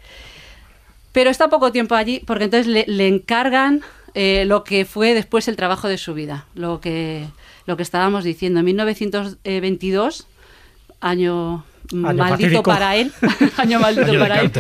Pero 1.12 1.30
está 1.30 1.48
poco 1.50 1.72
tiempo 1.72 1.96
allí 1.96 2.22
porque 2.26 2.46
entonces 2.46 2.68
le, 2.68 2.84
le 2.88 3.08
encargan 3.08 3.82
eh, 4.16 4.44
lo 4.46 4.64
que 4.66 4.84
fue 4.86 5.14
después 5.14 5.48
el 5.48 5.56
trabajo 5.56 5.88
de 5.88 5.98
su 5.98 6.14
vida, 6.14 6.46
lo 6.56 6.82
que, 6.82 7.26
lo 7.66 7.78
que 7.78 7.84
estábamos 7.84 8.24
diciendo. 8.24 8.60
En 8.60 8.66
1922, 8.66 10.28
año, 11.02 11.64
Año 11.94 12.14
maldito 12.24 12.64
para 12.64 12.96
él, 12.96 13.12
año 13.58 13.80
maldito 13.80 14.12
Año 14.12 14.20
para 14.20 14.42
él, 14.42 14.52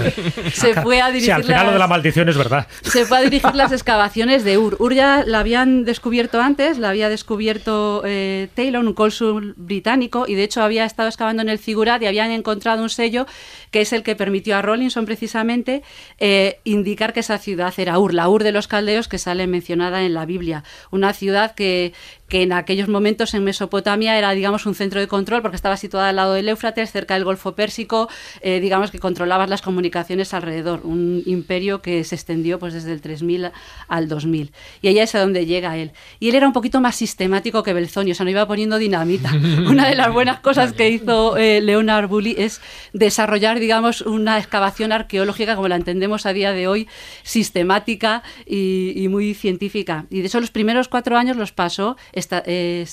se 0.53 0.73
fue 0.81 1.01
a 1.01 1.07
dirigir 1.07 1.25
Sí, 1.25 1.31
al 1.31 1.43
final 1.43 1.65
lo 1.67 1.71
de 1.73 1.79
la 1.79 1.79
las- 1.79 1.89
maldición 1.89 2.29
es 2.29 2.37
verdad. 2.37 2.67
se 2.83 3.05
fue 3.05 3.17
a 3.17 3.21
dirigir 3.21 3.55
las 3.55 3.71
excavaciones 3.71 4.43
de 4.43 4.57
Ur. 4.57 4.75
Ur 4.79 4.93
ya 4.93 5.23
la 5.25 5.39
habían 5.39 5.85
descubierto 5.85 6.41
antes, 6.41 6.77
la 6.77 6.89
había 6.89 7.09
descubierto 7.09 8.03
eh, 8.05 8.49
Taylor, 8.55 8.83
un 8.85 8.93
cónsul 8.93 9.53
británico, 9.57 10.25
y 10.27 10.35
de 10.35 10.43
hecho 10.43 10.61
había 10.61 10.85
estado 10.85 11.09
excavando 11.09 11.41
en 11.41 11.49
el 11.49 11.57
Figurat 11.59 12.01
y 12.01 12.05
habían 12.07 12.31
encontrado 12.31 12.83
un 12.83 12.89
sello 12.89 13.25
que 13.71 13.81
es 13.81 13.91
el 13.93 14.03
que 14.03 14.15
permitió 14.15 14.55
a 14.57 14.61
Rollinson 14.61 15.05
precisamente 15.05 15.83
eh, 16.19 16.59
indicar 16.63 17.11
que 17.13 17.19
esa 17.21 17.37
ciudad 17.37 17.73
era 17.77 17.97
Ur, 17.99 18.13
la 18.13 18.29
Ur 18.29 18.43
de 18.43 18.51
los 18.51 18.67
caldeos 18.67 19.07
que 19.07 19.17
sale 19.17 19.47
mencionada 19.47 20.03
en 20.03 20.13
la 20.13 20.25
Biblia. 20.25 20.63
Una 20.91 21.11
ciudad 21.13 21.55
que, 21.55 21.93
que 22.29 22.43
en 22.43 22.53
aquellos 22.53 22.87
momentos 22.87 23.33
en 23.33 23.43
Mesopotamia 23.43 24.17
era, 24.17 24.31
digamos, 24.31 24.65
un 24.65 24.75
centro 24.75 24.99
de 24.99 25.07
control 25.07 25.41
porque 25.41 25.55
estaba 25.57 25.75
situada 25.77 26.09
al 26.09 26.15
lado 26.17 26.33
del 26.33 26.47
Éufrates, 26.49 26.91
cerca 26.91 27.14
del 27.15 27.23
Golfo 27.25 27.55
Pérsico, 27.55 28.07
eh, 28.41 28.59
digamos 28.59 28.91
que 28.91 28.99
controlabas 28.99 29.49
las 29.49 29.61
comunicaciones 29.63 30.33
alrededor, 30.33 30.81
un 30.83 31.23
imperio 31.25 31.81
que 31.81 32.03
se 32.03 32.15
extendió 32.15 32.59
pues 32.59 32.73
desde 32.73 32.91
el 32.93 33.01
3000 33.01 33.51
al 33.87 34.07
2000. 34.07 34.51
Y 34.81 34.87
allá 34.89 35.03
es 35.03 35.15
a 35.15 35.19
donde 35.21 35.45
llega 35.47 35.75
él. 35.77 35.91
Y 36.19 36.29
él 36.29 36.35
era 36.35 36.45
un 36.47 36.53
poquito 36.53 36.79
más 36.81 36.95
sistemático 36.95 37.63
que 37.63 37.73
Belzoni, 37.73 38.11
o 38.11 38.15
sea, 38.15 38.23
no 38.23 38.29
iba 38.29 38.47
poniendo 38.47 38.77
dinamita. 38.77 39.31
Una 39.67 39.87
de 39.89 39.95
las 39.95 40.13
buenas 40.13 40.39
cosas 40.41 40.73
que 40.73 40.89
hizo 40.89 41.37
eh, 41.37 41.61
Leonard 41.61 42.07
Bully 42.07 42.35
es 42.37 42.61
desarrollar, 42.93 43.59
digamos, 43.59 44.01
una 44.01 44.37
excavación 44.37 44.91
arqueológica 44.91 45.55
como 45.55 45.67
la 45.67 45.75
entendemos 45.77 46.25
a 46.25 46.33
día 46.33 46.51
de 46.51 46.67
hoy, 46.67 46.87
sistemática 47.23 48.23
y, 48.45 48.93
y 48.95 49.07
muy 49.07 49.33
científica. 49.33 50.05
Y 50.09 50.21
de 50.21 50.27
eso 50.27 50.39
los 50.39 50.51
primeros 50.51 50.87
cuatro 50.87 51.17
años 51.17 51.37
los 51.37 51.51
pasó 51.51 51.97
esta- 52.13 52.43
eh, 52.45 52.85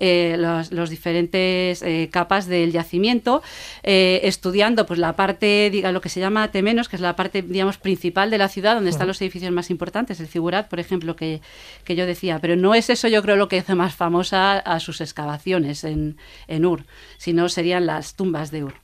eh, 0.00 0.36
los, 0.38 0.72
los 0.72 0.90
diferentes 0.90 1.82
eh, 1.82 2.08
capas 2.10 2.46
del 2.46 2.71
yacimiento, 2.72 3.42
eh, 3.82 4.20
estudiando 4.24 4.86
pues 4.86 4.98
la 4.98 5.14
parte, 5.14 5.70
diga, 5.70 5.92
lo 5.92 6.00
que 6.00 6.08
se 6.08 6.20
llama 6.20 6.50
Temenos, 6.50 6.88
que 6.88 6.96
es 6.96 7.02
la 7.02 7.16
parte, 7.16 7.42
digamos, 7.42 7.78
principal 7.78 8.30
de 8.30 8.38
la 8.38 8.48
ciudad, 8.48 8.74
donde 8.74 8.90
están 8.90 9.06
los 9.06 9.20
edificios 9.20 9.52
más 9.52 9.70
importantes, 9.70 10.20
el 10.20 10.26
Figurat, 10.26 10.68
por 10.68 10.80
ejemplo, 10.80 11.16
que, 11.16 11.40
que 11.84 11.94
yo 11.94 12.06
decía. 12.06 12.38
Pero 12.40 12.56
no 12.56 12.74
es 12.74 12.90
eso, 12.90 13.08
yo 13.08 13.22
creo, 13.22 13.36
lo 13.36 13.48
que 13.48 13.58
hace 13.58 13.74
más 13.74 13.94
famosa 13.94 14.58
a 14.58 14.80
sus 14.80 15.00
excavaciones 15.00 15.84
en, 15.84 16.16
en 16.48 16.64
Ur, 16.64 16.84
sino 17.18 17.48
serían 17.48 17.86
las 17.86 18.14
tumbas 18.14 18.50
de 18.50 18.64
Ur. 18.64 18.74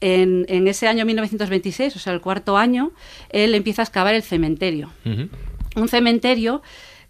En, 0.00 0.46
en 0.48 0.68
ese 0.68 0.88
año 0.88 1.04
1926, 1.04 1.96
o 1.96 1.98
sea, 1.98 2.12
el 2.12 2.20
cuarto 2.20 2.56
año, 2.56 2.92
él 3.30 3.54
empieza 3.54 3.82
a 3.82 3.84
excavar 3.84 4.14
el 4.14 4.22
cementerio. 4.22 4.90
Un 5.04 5.88
cementerio 5.88 6.62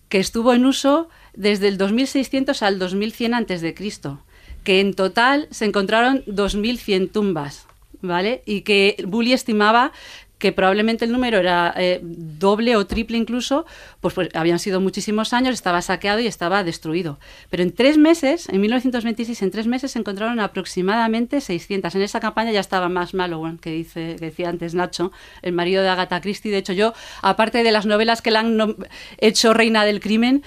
que 0.08 0.18
estuvo 0.18 0.52
en 0.54 0.64
uso 0.64 1.08
desde 1.34 1.68
el 1.68 1.78
2600 1.78 2.62
al 2.62 2.78
2100 2.78 3.34
antes 3.34 3.60
de 3.60 3.74
Cristo, 3.74 4.20
que 4.66 4.80
en 4.80 4.94
total 4.94 5.46
se 5.52 5.64
encontraron 5.64 6.24
2100 6.26 7.10
tumbas, 7.10 7.68
¿vale? 8.02 8.42
Y 8.46 8.62
que 8.62 8.96
Bully 9.06 9.32
estimaba 9.32 9.92
que 10.38 10.52
probablemente 10.52 11.06
el 11.06 11.12
número 11.12 11.38
era 11.38 11.72
eh, 11.76 12.00
doble 12.02 12.76
o 12.76 12.86
triple 12.86 13.16
incluso, 13.16 13.64
pues, 14.00 14.12
pues 14.12 14.28
habían 14.34 14.58
sido 14.58 14.80
muchísimos 14.80 15.32
años, 15.32 15.54
estaba 15.54 15.80
saqueado 15.80 16.20
y 16.20 16.26
estaba 16.26 16.62
destruido. 16.62 17.18
Pero 17.48 17.62
en 17.62 17.72
tres 17.72 17.96
meses, 17.96 18.48
en 18.50 18.60
1926, 18.60 19.40
en 19.42 19.50
tres 19.50 19.66
meses 19.66 19.92
se 19.92 19.98
encontraron 19.98 20.38
aproximadamente 20.40 21.40
600. 21.40 21.94
En 21.94 22.02
esa 22.02 22.20
campaña 22.20 22.52
ya 22.52 22.60
estaba 22.60 22.88
más 22.90 23.14
Mallowan, 23.14 23.58
que, 23.58 23.70
dice, 23.70 24.16
que 24.18 24.26
decía 24.26 24.50
antes 24.50 24.74
Nacho, 24.74 25.10
el 25.40 25.52
marido 25.52 25.82
de 25.82 25.88
Agatha 25.88 26.20
Christie. 26.20 26.52
De 26.52 26.58
hecho, 26.58 26.74
yo, 26.74 26.92
aparte 27.22 27.62
de 27.62 27.72
las 27.72 27.86
novelas 27.86 28.20
que 28.20 28.30
le 28.30 28.38
han 28.38 28.76
hecho 29.18 29.54
Reina 29.54 29.86
del 29.86 30.00
Crimen, 30.00 30.42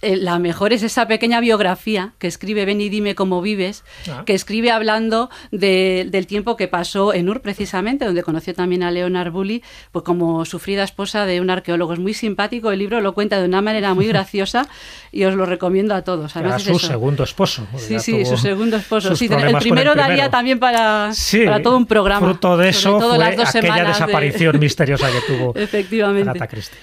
eh, 0.00 0.16
la 0.16 0.38
mejor 0.38 0.72
es 0.72 0.82
esa 0.82 1.08
pequeña 1.08 1.40
biografía 1.40 2.12
que 2.18 2.26
escribe 2.28 2.64
Ven 2.64 2.80
y 2.80 2.88
dime 2.88 3.14
cómo 3.16 3.42
vives, 3.42 3.82
Ah. 4.08 4.22
que 4.24 4.32
escribe 4.34 4.70
hablando 4.70 5.28
de- 5.50 6.06
del 6.10 6.26
tiempo 6.26 6.56
que 6.56 6.68
pasó 6.68 7.12
en 7.12 7.28
Ur, 7.28 7.40
precisamente, 7.42 8.04
donde 8.04 8.22
conoció 8.22 8.54
también 8.54 8.82
a 8.84 8.90
Leonard 8.90 9.32
Bully, 9.32 9.62
pues 9.90 10.04
como 10.04 10.44
sufrida 10.44 10.84
esposa 10.84 11.26
de 11.26 11.40
un 11.40 11.50
arqueólogo. 11.50 11.92
Es 11.94 11.98
muy 11.98 12.14
simpático, 12.14 12.70
el 12.70 12.78
libro 12.78 13.00
lo 13.00 13.12
cuenta 13.12 13.40
de 13.40 13.46
una 13.46 13.60
manera 13.60 13.94
muy 13.94 14.06
graciosa 14.08 14.68
y 15.10 15.24
os 15.24 15.34
lo 15.34 15.46
recomiendo 15.46 15.94
a 15.94 16.02
todos. 16.02 16.36
Era 16.36 16.46
Además, 16.54 16.66
es 16.66 16.68
su 16.80 16.86
segundo 16.86 17.24
esposo. 17.24 17.66
Sí, 17.76 17.98
sí, 17.98 18.24
su 18.24 18.36
segundo 18.36 18.76
esposo. 18.76 19.16
Sí, 19.16 19.24
el 19.24 19.30
problemas 19.30 19.52
con 19.54 19.60
primero 19.62 19.94
daría 19.94 20.14
primero. 20.14 20.30
también 20.30 20.58
para, 20.60 21.12
Sí, 21.12 21.44
para 21.44 21.60
todo 21.60 21.76
un 21.76 21.86
programa. 21.86 22.20
Fruto 22.24 22.56
de 22.56 22.68
eso 22.68 22.98
todo 22.98 23.10
fue 23.16 23.18
las 23.18 23.36
dos 23.36 23.48
aquella 23.48 23.62
semanas 23.62 23.98
de- 23.98 24.04
desaparición 24.04 24.58
misteriosa 24.60 25.08
que 25.10 25.20
tuvo 25.32 25.54
Efectivamente. 25.56 26.30
Agatha 26.30 26.46
Christie. 26.46 26.78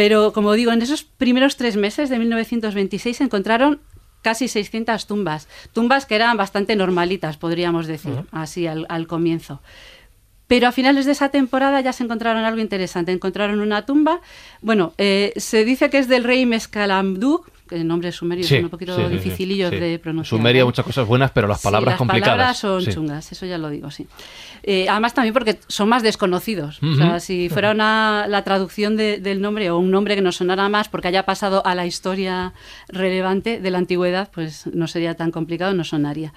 Pero, 0.00 0.32
como 0.32 0.54
digo, 0.54 0.72
en 0.72 0.80
esos 0.80 1.04
primeros 1.04 1.58
tres 1.58 1.76
meses 1.76 2.08
de 2.08 2.18
1926 2.18 3.18
se 3.18 3.24
encontraron 3.24 3.82
casi 4.22 4.48
600 4.48 5.06
tumbas. 5.06 5.46
Tumbas 5.74 6.06
que 6.06 6.14
eran 6.14 6.38
bastante 6.38 6.74
normalitas, 6.74 7.36
podríamos 7.36 7.86
decir, 7.86 8.24
así 8.32 8.66
al, 8.66 8.86
al 8.88 9.06
comienzo. 9.06 9.60
Pero 10.46 10.68
a 10.68 10.72
finales 10.72 11.04
de 11.04 11.12
esa 11.12 11.28
temporada 11.28 11.82
ya 11.82 11.92
se 11.92 12.02
encontraron 12.02 12.44
algo 12.44 12.62
interesante. 12.62 13.12
Encontraron 13.12 13.60
una 13.60 13.84
tumba. 13.84 14.22
Bueno, 14.62 14.94
eh, 14.96 15.34
se 15.36 15.66
dice 15.66 15.90
que 15.90 15.98
es 15.98 16.08
del 16.08 16.24
rey 16.24 16.46
Mescalamduk, 16.46 17.50
que 17.70 17.76
el 17.76 17.86
nombre 17.86 18.12
sumerio 18.12 18.44
Sí, 18.44 18.56
son 18.56 18.64
un 18.64 18.70
poquito 18.70 18.94
sí, 18.96 19.02
dificilillos 19.14 19.70
de 19.70 19.98
pronunciar. 19.98 20.38
Sumeria 20.38 20.60
¿eh? 20.60 20.64
muchas 20.66 20.84
cosas 20.84 21.06
buenas, 21.06 21.30
pero 21.30 21.48
las 21.48 21.62
palabras 21.62 21.92
las 21.92 21.98
complicadas. 21.98 22.34
palabras 22.36 22.58
son 22.58 22.84
chungas, 22.84 23.32
eso 23.32 23.46
ya 23.46 23.56
lo 23.56 23.70
digo, 23.70 23.90
sí. 23.90 24.06
Eh, 24.62 24.86
además 24.90 25.14
también 25.14 25.32
porque 25.32 25.58
son 25.68 25.88
más 25.88 26.02
desconocidos. 26.02 26.80
O 26.82 26.94
sea, 26.96 27.18
si 27.20 27.48
fuera 27.48 27.70
una, 27.70 28.26
la 28.28 28.44
traducción 28.44 28.96
de- 28.98 29.18
del 29.18 29.40
nombre 29.40 29.70
o 29.70 29.78
un 29.78 29.90
nombre 29.90 30.14
que 30.16 30.20
nos 30.20 30.36
sonara 30.36 30.68
más 30.68 30.88
porque 30.90 31.08
haya 31.08 31.24
pasado 31.24 31.64
a 31.64 31.74
la 31.74 31.86
historia 31.86 32.52
relevante 32.88 33.60
de 33.60 33.70
la 33.70 33.78
antigüedad, 33.78 34.30
pues 34.34 34.66
no 34.74 34.86
sería 34.86 35.14
tan 35.14 35.30
complicado, 35.30 35.72
no 35.72 35.84
sonaría. 35.84 36.34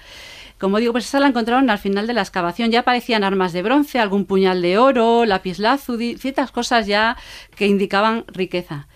Como 0.59 0.77
digo, 0.79 0.93
pues 0.93 1.05
esa 1.05 1.19
la 1.19 1.27
encontraron 1.27 1.69
al 1.69 1.79
final 1.79 2.07
de 2.07 2.13
la 2.13 2.21
excavación. 2.21 2.71
Ya 2.71 2.81
aparecían 2.81 3.23
armas 3.25 3.51
de 3.51 3.63
bronce, 3.63 3.99
algún 3.99 4.23
puñal 4.25 4.61
de 4.61 4.77
oro, 4.77 5.25
lapislázuli, 5.25 6.17
ciertas 6.17 6.51
cosas 6.51 6.87
ya 6.87 7.17
que 7.57 7.67
indicaban 7.67 8.23
riqueza. 8.27 8.87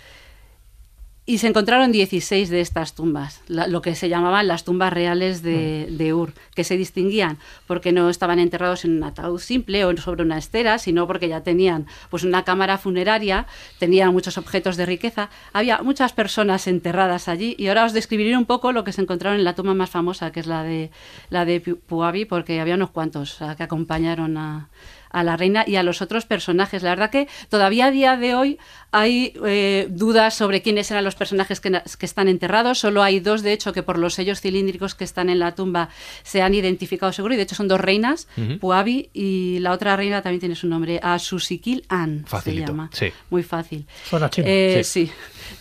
Y 1.30 1.40
se 1.40 1.48
encontraron 1.48 1.92
16 1.92 2.50
de 2.50 2.62
estas 2.62 2.96
tumbas, 2.96 3.42
la- 3.50 3.68
lo 3.68 3.82
que 3.82 3.96
se 3.96 4.08
llamaban 4.08 4.48
las 4.48 4.64
tumbas 4.64 4.94
reales 4.94 5.42
de, 5.42 5.88
de 5.92 6.14
Ur, 6.14 6.32
que 6.56 6.64
se 6.64 6.78
distinguían 6.78 7.38
porque 7.68 7.92
no 7.92 8.10
estaban 8.10 8.40
enterrados 8.40 8.86
en 8.86 8.96
un 8.96 9.04
ataúd 9.04 9.38
simple 9.40 9.84
o 9.84 9.96
sobre 9.98 10.24
una 10.24 10.38
estera, 10.38 10.78
sino 10.78 11.06
porque 11.06 11.28
ya 11.28 11.42
tenían 11.44 11.86
pues 12.10 12.24
una 12.24 12.44
cámara 12.46 12.78
funeraria, 12.78 13.46
tenían 13.78 14.14
muchos 14.14 14.38
objetos 14.38 14.78
de 14.78 14.86
riqueza, 14.86 15.30
había 15.52 15.80
muchas 15.84 16.14
personas 16.14 16.66
enterradas 16.66 17.28
allí 17.28 17.56
y 17.60 17.68
ahora 17.68 17.84
os 17.84 17.92
describiré 17.92 18.38
un 18.38 18.46
poco 18.46 18.72
lo 18.72 18.86
que 18.86 18.94
se 18.94 19.02
encontraron 19.02 19.38
en 19.38 19.44
la 19.44 19.54
tumba 19.54 19.74
más 19.74 19.90
famosa, 19.90 20.32
que 20.32 20.40
es 20.40 20.48
la 20.48 20.64
de 20.64 20.92
la 21.30 21.44
de 21.44 21.62
Pu- 21.62 21.78
Puabi, 21.86 22.24
porque 22.24 22.62
había 22.62 22.76
unos 22.76 22.92
cuantos 22.92 23.38
que 23.58 23.64
acompañaron 23.64 24.38
a, 24.38 24.70
a 25.10 25.24
la 25.24 25.38
reina 25.38 25.64
y 25.68 25.76
a 25.76 25.84
los 25.84 26.02
otros 26.02 26.26
personajes. 26.26 26.84
La 26.84 26.90
verdad 26.92 27.10
que 27.10 27.28
todavía 27.50 27.88
a 27.88 27.92
día 27.92 28.18
de 28.18 28.36
hoy 28.36 28.60
hay 28.92 29.34
eh, 29.46 29.88
dudas 29.90 30.34
sobre 30.36 30.62
quiénes 30.62 30.90
eran 30.92 31.04
los 31.04 31.16
personajes 31.16 31.60
que, 31.60 31.82
están 32.02 32.28
enterrados. 32.28 32.80
Solo 32.80 33.04
hay 33.04 33.20
dos, 33.20 33.44
de 33.44 33.54
hecho, 33.54 33.74
que 33.74 33.84
por 33.84 33.98
los 33.98 34.14
sellos 34.14 34.42
cilíndricos 34.42 34.96
que 34.96 35.04
están 35.04 35.30
en 35.30 35.40
la 35.40 35.56
tumba 35.56 35.90
se 36.24 36.42
han 36.42 36.54
identificado 36.54 37.12
seguro. 37.12 37.34
Y 37.34 37.38
de 37.38 37.44
hecho 37.44 37.56
son 37.56 37.68
dos 37.68 37.82
reinas. 37.82 38.28
Puabi 38.60 39.10
y 39.14 39.60
la 39.60 39.72
otra 39.72 39.96
reina 39.96 40.22
también 40.22 40.40
tiene 40.40 40.56
su 40.56 40.68
nombre, 40.68 41.00
Asusikil 41.04 41.86
An 41.90 42.24
se 42.24 42.30
Facilito, 42.30 42.68
llama. 42.68 42.90
sí. 42.94 43.12
Muy 43.30 43.44
fácil. 43.44 43.86
Suena 44.10 44.30
chino. 44.30 44.48
Eh, 44.48 44.82
Sí. 44.84 45.08
sí. 45.08 45.12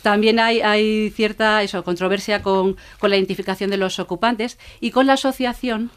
También 0.03 0.39
hay, 0.41 0.61
hay 0.61 1.11
cierta 1.11 1.63
eso, 1.63 1.83
controversia 1.85 2.43
con, 2.43 2.77
con 2.99 3.11
la 3.11 3.17
identificación 3.17 3.71
de 3.71 3.77
los 3.77 3.99
ocupantes 3.99 4.59
y 4.81 4.91
con 4.91 5.07
la 5.07 5.15
asociación 5.15 5.91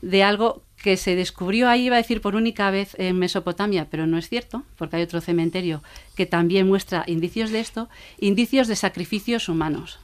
de 0.00 0.22
algo 0.24 0.62
que 0.82 0.96
se 0.96 1.16
descubrió 1.16 1.68
ahí, 1.68 1.86
iba 1.86 1.96
a 1.96 2.02
decir 2.02 2.20
por 2.20 2.36
única 2.36 2.70
vez 2.70 2.94
en 2.98 3.18
Mesopotamia, 3.18 3.88
pero 3.90 4.06
no 4.06 4.18
es 4.18 4.28
cierto, 4.28 4.64
porque 4.76 4.96
hay 4.96 5.02
otro 5.02 5.20
cementerio 5.20 5.82
que 6.16 6.26
también 6.26 6.66
muestra 6.66 7.04
indicios 7.06 7.50
de 7.50 7.60
esto, 7.60 7.88
indicios 8.18 8.68
de 8.68 8.76
sacrificios 8.76 9.48
humanos. 9.48 10.00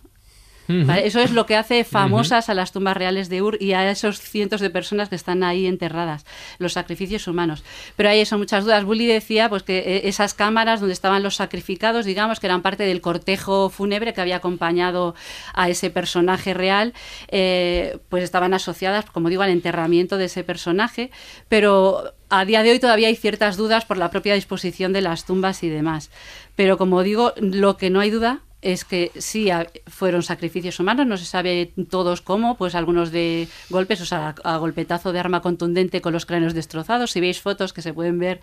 ¿Vale? 0.68 1.06
Eso 1.06 1.20
es 1.20 1.32
lo 1.32 1.46
que 1.46 1.56
hace 1.56 1.82
famosas 1.82 2.50
a 2.50 2.54
las 2.54 2.72
tumbas 2.72 2.96
reales 2.96 3.30
de 3.30 3.40
Ur 3.40 3.56
y 3.58 3.72
a 3.72 3.90
esos 3.90 4.20
cientos 4.20 4.60
de 4.60 4.68
personas 4.68 5.08
que 5.08 5.14
están 5.14 5.42
ahí 5.42 5.66
enterradas, 5.66 6.26
los 6.58 6.74
sacrificios 6.74 7.26
humanos. 7.26 7.64
Pero 7.96 8.10
hay 8.10 8.20
eso, 8.20 8.36
muchas 8.36 8.64
dudas. 8.64 8.84
Bully 8.84 9.06
decía 9.06 9.48
pues, 9.48 9.62
que 9.62 9.78
eh, 9.78 10.08
esas 10.08 10.34
cámaras 10.34 10.80
donde 10.80 10.92
estaban 10.92 11.22
los 11.22 11.36
sacrificados, 11.36 12.04
digamos, 12.04 12.38
que 12.38 12.46
eran 12.46 12.60
parte 12.60 12.84
del 12.84 13.00
cortejo 13.00 13.70
fúnebre 13.70 14.12
que 14.12 14.20
había 14.20 14.36
acompañado 14.36 15.14
a 15.54 15.70
ese 15.70 15.88
personaje 15.88 16.52
real, 16.52 16.92
eh, 17.28 17.98
pues 18.10 18.22
estaban 18.22 18.52
asociadas, 18.52 19.06
como 19.06 19.30
digo, 19.30 19.42
al 19.42 19.50
enterramiento 19.50 20.18
de 20.18 20.26
ese 20.26 20.44
personaje, 20.44 21.10
pero 21.48 22.12
a 22.28 22.44
día 22.44 22.62
de 22.62 22.72
hoy 22.72 22.78
todavía 22.78 23.08
hay 23.08 23.16
ciertas 23.16 23.56
dudas 23.56 23.86
por 23.86 23.96
la 23.96 24.10
propia 24.10 24.34
disposición 24.34 24.92
de 24.92 25.00
las 25.00 25.24
tumbas 25.24 25.62
y 25.62 25.70
demás. 25.70 26.10
Pero 26.56 26.76
como 26.76 27.02
digo, 27.02 27.32
lo 27.36 27.76
que 27.76 27.88
no 27.88 28.00
hay 28.00 28.10
duda 28.10 28.40
es 28.60 28.84
que 28.84 29.12
sí 29.16 29.48
fueron 29.86 30.22
sacrificios 30.22 30.80
humanos, 30.80 31.06
no 31.06 31.16
se 31.16 31.24
sabe 31.24 31.72
todos 31.90 32.22
cómo, 32.22 32.56
pues 32.56 32.74
algunos 32.74 33.12
de 33.12 33.48
golpes, 33.70 34.00
o 34.00 34.06
sea, 34.06 34.34
a, 34.42 34.56
golpetazo 34.56 35.12
de 35.12 35.20
arma 35.20 35.42
contundente 35.42 36.00
con 36.00 36.12
los 36.12 36.26
cráneos 36.26 36.54
destrozados. 36.54 37.12
Si 37.12 37.20
veis 37.20 37.40
fotos, 37.40 37.72
que 37.72 37.82
se 37.82 37.94
pueden 37.94 38.18
ver 38.18 38.40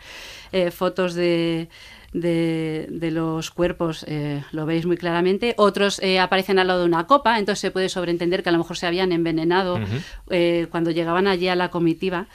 eh, 0.54 0.72
fotos 0.72 1.16
de, 1.16 1.68
de, 2.16 2.88
de 2.90 3.12
los 3.12 3.52
cuerpos, 3.52 4.06
eh, 4.08 4.42
lo 4.52 4.66
veis 4.66 4.86
muy 4.86 4.96
claramente. 4.96 5.54
Otros 5.58 6.00
eh, 6.02 6.20
aparecen 6.20 6.60
al 6.60 6.68
lado 6.68 6.80
de 6.80 6.86
una 6.86 7.08
copa, 7.08 7.38
entonces 7.38 7.60
se 7.60 7.72
puede 7.72 7.90
sobreentender 7.90 8.42
que 8.42 8.50
a 8.50 8.52
lo 8.54 8.58
mejor 8.58 8.78
se 8.78 8.88
habían 8.88 9.12
envenenado 9.12 9.80
eh, 10.30 10.68
cuando 10.72 10.92
llegaban 10.92 11.28
allí 11.28 11.50
a 11.50 11.56
la 11.56 11.70
comitiva, 11.70 12.28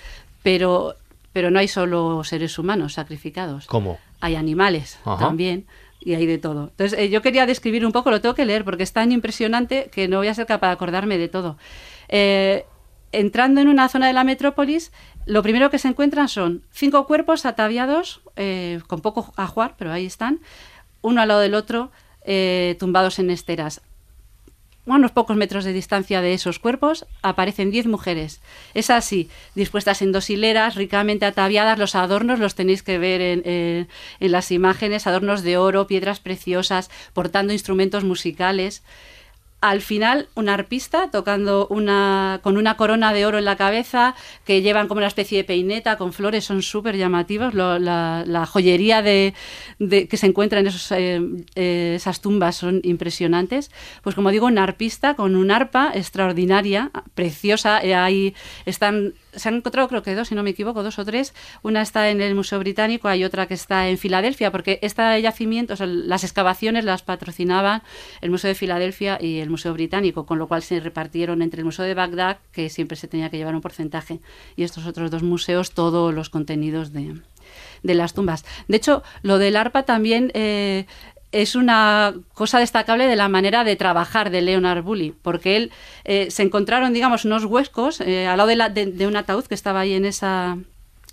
pero, 0.42 0.96
pero 1.32 1.50
no 1.50 1.58
hay 1.58 1.68
solo 1.68 2.22
seres 2.24 2.58
humanos 2.58 2.92
sacrificados 2.94 3.66
¿Cómo? 3.66 3.98
hay 4.20 4.36
animales 4.36 4.98
Ajá. 5.04 5.26
también 5.26 5.64
y 6.00 6.14
hay 6.14 6.26
de 6.26 6.38
todo. 6.38 6.68
Entonces, 6.70 6.98
eh, 6.98 7.10
yo 7.10 7.22
quería 7.22 7.46
describir 7.46 7.84
un 7.84 7.92
poco, 7.92 8.10
lo 8.10 8.20
tengo 8.20 8.34
que 8.34 8.46
leer 8.46 8.64
porque 8.64 8.82
es 8.82 8.92
tan 8.92 9.12
impresionante 9.12 9.90
que 9.92 10.08
no 10.08 10.18
voy 10.18 10.28
a 10.28 10.34
ser 10.34 10.46
capaz 10.46 10.68
de 10.68 10.72
acordarme 10.72 11.18
de 11.18 11.28
todo. 11.28 11.58
Eh, 12.08 12.64
entrando 13.12 13.60
en 13.60 13.68
una 13.68 13.88
zona 13.88 14.06
de 14.06 14.12
la 14.12 14.24
metrópolis, 14.24 14.92
lo 15.26 15.42
primero 15.42 15.70
que 15.70 15.78
se 15.78 15.88
encuentran 15.88 16.28
son 16.28 16.64
cinco 16.70 17.06
cuerpos 17.06 17.44
ataviados, 17.44 18.22
eh, 18.36 18.80
con 18.86 19.00
poco 19.00 19.32
ajuar, 19.36 19.74
pero 19.76 19.92
ahí 19.92 20.06
están, 20.06 20.40
uno 21.02 21.20
al 21.20 21.28
lado 21.28 21.40
del 21.40 21.54
otro, 21.54 21.90
tumbados 22.78 23.18
en 23.18 23.30
esteras. 23.30 23.82
A 24.92 24.96
unos 24.96 25.12
pocos 25.12 25.36
metros 25.36 25.64
de 25.64 25.72
distancia 25.72 26.20
de 26.20 26.34
esos 26.34 26.58
cuerpos 26.58 27.06
aparecen 27.22 27.70
10 27.70 27.86
mujeres. 27.86 28.40
Es 28.74 28.90
así, 28.90 29.28
dispuestas 29.54 30.02
en 30.02 30.10
dos 30.12 30.28
hileras, 30.30 30.74
ricamente 30.74 31.26
ataviadas. 31.26 31.78
Los 31.78 31.94
adornos 31.94 32.38
los 32.40 32.54
tenéis 32.56 32.82
que 32.82 32.98
ver 32.98 33.20
en, 33.20 33.42
en- 33.48 33.88
en 34.20 34.32
las 34.32 34.50
imágenes, 34.50 35.06
adornos 35.06 35.42
de 35.42 35.56
oro, 35.58 35.86
piedras 35.86 36.20
preciosas, 36.20 36.90
portando 37.14 37.52
instrumentos 37.52 38.04
musicales. 38.04 38.82
Al 39.60 39.82
final, 39.82 40.28
una 40.34 40.54
arpista 40.54 41.10
tocando 41.10 41.66
una, 41.68 42.40
con 42.42 42.56
una 42.56 42.78
corona 42.78 43.12
de 43.12 43.26
oro 43.26 43.36
en 43.36 43.44
la 43.44 43.56
cabeza, 43.56 44.14
que 44.46 44.62
llevan 44.62 44.88
como 44.88 45.00
una 45.00 45.06
especie 45.06 45.36
de 45.36 45.44
peineta 45.44 45.98
con 45.98 46.14
flores, 46.14 46.44
son 46.44 46.62
súper 46.62 46.96
llamativos. 46.96 47.52
La, 47.52 48.46
joyería 48.50 49.02
de, 49.02 49.34
que 49.78 50.16
se 50.16 50.26
encuentra 50.26 50.60
en 50.60 50.66
esos, 50.66 50.90
eh, 50.92 51.20
eh, 51.56 51.92
esas 51.96 52.22
tumbas 52.22 52.56
son 52.56 52.80
impresionantes. 52.84 53.70
Pues 54.02 54.14
como 54.14 54.30
digo, 54.30 54.46
una 54.46 54.64
arpista 54.64 55.14
con 55.14 55.36
un 55.36 55.50
arpa 55.50 55.92
extraordinaria, 55.94 56.90
preciosa. 57.14 57.80
eh, 57.84 57.94
ahí 57.94 58.34
están, 58.64 59.12
se 59.34 59.48
han 59.48 59.56
encontrado 59.56 59.88
creo 59.88 60.02
que 60.02 60.14
dos, 60.14 60.28
si 60.28 60.34
no 60.34 60.42
me 60.42 60.50
equivoco, 60.50 60.82
dos 60.82 60.98
o 60.98 61.04
tres. 61.04 61.34
Una 61.62 61.82
está 61.82 62.10
en 62.10 62.20
el 62.20 62.34
Museo 62.34 62.58
Británico, 62.58 63.08
hay 63.08 63.24
otra 63.24 63.46
que 63.46 63.54
está 63.54 63.88
en 63.88 63.98
Filadelfia, 63.98 64.50
porque 64.50 64.78
este 64.82 65.20
yacimiento, 65.22 65.74
o 65.74 65.86
las 65.86 66.24
excavaciones 66.24 66.84
las 66.84 67.02
patrocinaban 67.02 67.82
el 68.20 68.30
Museo 68.30 68.48
de 68.48 68.54
Filadelfia 68.54 69.18
y 69.20 69.40
el 69.40 69.50
Museo 69.50 69.72
Británico, 69.72 70.26
con 70.26 70.38
lo 70.38 70.48
cual 70.48 70.62
se 70.62 70.80
repartieron 70.80 71.42
entre 71.42 71.60
el 71.60 71.64
Museo 71.64 71.84
de 71.84 71.94
Bagdad, 71.94 72.38
que 72.52 72.68
siempre 72.70 72.96
se 72.96 73.08
tenía 73.08 73.30
que 73.30 73.36
llevar 73.36 73.54
un 73.54 73.60
porcentaje, 73.60 74.20
y 74.56 74.62
estos 74.62 74.86
otros 74.86 75.10
dos 75.10 75.22
museos 75.22 75.72
todos 75.72 76.12
los 76.14 76.30
contenidos 76.30 76.92
de, 76.92 77.20
de 77.82 77.94
las 77.94 78.14
tumbas. 78.14 78.44
De 78.68 78.76
hecho, 78.76 79.02
lo 79.22 79.38
del 79.38 79.56
arpa 79.56 79.84
también 79.84 80.30
eh, 80.34 80.86
es 81.32 81.54
una 81.54 82.14
cosa 82.34 82.58
destacable 82.58 83.06
de 83.06 83.16
la 83.16 83.28
manera 83.28 83.62
de 83.64 83.76
trabajar 83.76 84.30
de 84.30 84.42
Leonard 84.42 84.82
Bully, 84.82 85.14
porque 85.22 85.56
él 85.56 85.70
eh, 86.04 86.30
se 86.30 86.42
encontraron, 86.42 86.92
digamos, 86.92 87.24
unos 87.24 87.44
huescos 87.44 88.00
eh, 88.00 88.26
al 88.26 88.36
lado 88.38 88.48
de, 88.48 88.56
la- 88.56 88.68
de 88.68 89.06
un 89.06 89.16
ataúd 89.16 89.44
que 89.44 89.54
estaba 89.54 89.80
ahí 89.80 89.94
en 89.94 90.04
esa, 90.04 90.58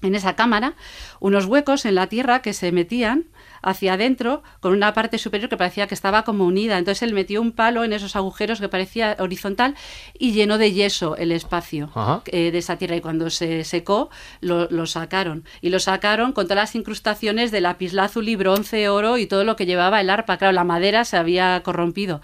en 0.01 0.15
esa 0.15 0.35
cámara, 0.35 0.73
unos 1.19 1.45
huecos 1.45 1.85
en 1.85 1.95
la 1.95 2.07
tierra 2.07 2.41
que 2.41 2.53
se 2.53 2.71
metían 2.71 3.25
hacia 3.61 3.93
adentro 3.93 4.43
con 4.59 4.73
una 4.73 4.93
parte 4.93 5.17
superior 5.17 5.49
que 5.49 5.57
parecía 5.57 5.87
que 5.87 5.93
estaba 5.93 6.23
como 6.23 6.45
unida. 6.45 6.77
Entonces 6.77 7.03
él 7.03 7.13
metió 7.13 7.41
un 7.41 7.51
palo 7.51 7.83
en 7.83 7.93
esos 7.93 8.15
agujeros 8.15 8.59
que 8.59 8.69
parecía 8.69 9.15
horizontal 9.19 9.75
y 10.17 10.31
llenó 10.31 10.57
de 10.57 10.73
yeso 10.73 11.15
el 11.17 11.31
espacio 11.31 11.89
eh, 12.27 12.51
de 12.51 12.57
esa 12.57 12.77
tierra 12.77 12.95
y 12.95 13.01
cuando 13.01 13.29
se 13.29 13.63
secó 13.63 14.09
lo, 14.41 14.67
lo 14.69 14.85
sacaron 14.85 15.43
y 15.61 15.69
lo 15.69 15.79
sacaron 15.79 16.33
con 16.33 16.45
todas 16.45 16.57
las 16.57 16.75
incrustaciones 16.75 17.51
de 17.51 17.61
lapislázuli, 17.61 18.35
bronce, 18.35 18.89
oro 18.89 19.17
y 19.17 19.25
todo 19.25 19.43
lo 19.43 19.55
que 19.55 19.65
llevaba 19.65 20.01
el 20.01 20.09
arpa. 20.09 20.37
Claro, 20.37 20.53
la 20.53 20.63
madera 20.63 21.05
se 21.05 21.17
había 21.17 21.61
corrompido. 21.63 22.21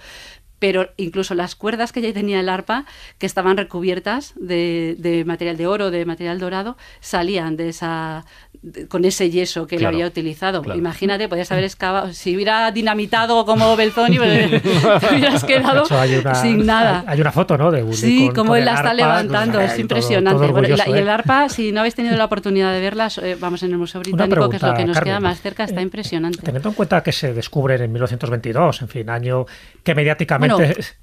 Pero 0.63 0.87
incluso 0.95 1.35
las 1.35 1.55
cuerdas 1.57 1.91
que 1.91 2.01
ya 2.01 2.13
tenía 2.13 2.39
el 2.39 2.47
arpa, 2.47 2.85
que 3.17 3.25
estaban 3.25 3.57
recubiertas 3.57 4.31
de, 4.39 4.95
de 4.97 5.25
material 5.25 5.57
de 5.57 5.67
oro, 5.67 5.91
de 5.91 6.05
material 6.05 6.39
dorado, 6.39 6.77
salían 7.01 7.57
de 7.57 7.67
esa 7.67 8.23
de- 8.61 8.87
con 8.87 9.03
ese 9.03 9.29
yeso 9.29 9.67
que 9.67 9.75
Claro, 9.75 9.91
lo 9.91 9.97
había 9.97 10.07
utilizado. 10.07 10.61
claro. 10.61 10.79
Imagínate, 10.79 11.27
podías 11.27 11.51
haber 11.51 11.65
excavado, 11.65 12.13
si 12.13 12.33
hubiera 12.33 12.71
dinamitado 12.71 13.45
como 13.45 13.75
Belzoni, 13.75 14.17
pues, 14.17 14.61
te 15.01 15.15
hubieras 15.15 15.43
quedado 15.43 15.83
hecho, 15.83 15.95
una, 16.21 16.35
sin 16.35 16.65
nada. 16.65 16.99
Hay, 17.07 17.15
hay 17.15 17.21
una 17.21 17.33
foto, 17.33 17.57
¿no? 17.57 17.69
De 17.69 17.83
Sí, 17.93 18.27
con- 18.27 18.35
como 18.35 18.49
con 18.51 18.59
él 18.59 18.63
la 18.65 18.75
está 18.75 18.91
arpa, 18.91 18.93
levantando, 18.93 19.57
pues, 19.57 19.65
es 19.65 19.71
todo- 19.73 19.81
impresionante. 19.81 20.39
todo 20.39 20.51
Bueno, 20.53 20.67
y, 20.69 20.71
la- 20.71 20.75
orgulloso, 20.83 20.95
y 20.95 21.01
el 21.01 21.07
¿eh? 21.07 21.11
arpa, 21.11 21.49
si 21.49 21.71
no 21.73 21.81
habéis 21.81 21.95
tenido 21.95 22.15
la 22.15 22.23
oportunidad 22.23 22.71
de 22.71 22.79
verla, 22.79 23.09
eh, 23.21 23.35
vamos 23.37 23.61
en 23.63 23.71
el 23.71 23.77
Museo 23.79 23.99
Británico, 23.99 24.47
que 24.49 24.55
es 24.55 24.61
lo 24.61 24.73
que 24.75 24.85
nos 24.85 24.93
Carmen. 24.95 25.11
queda 25.11 25.19
más 25.19 25.41
cerca, 25.41 25.65
está 25.65 25.81
impresionante. 25.81 26.39
Teniendo 26.41 26.69
en 26.69 26.75
cuenta 26.75 27.03
que 27.03 27.11
se 27.11 27.33
descubren 27.33 27.81
en 27.81 27.91
1922, 27.91 28.81
en 28.81 28.87
fin, 28.87 29.09
año 29.09 29.45
que 29.83 29.93
mediáticamente... 29.93 30.52
Bueno, 30.52 30.52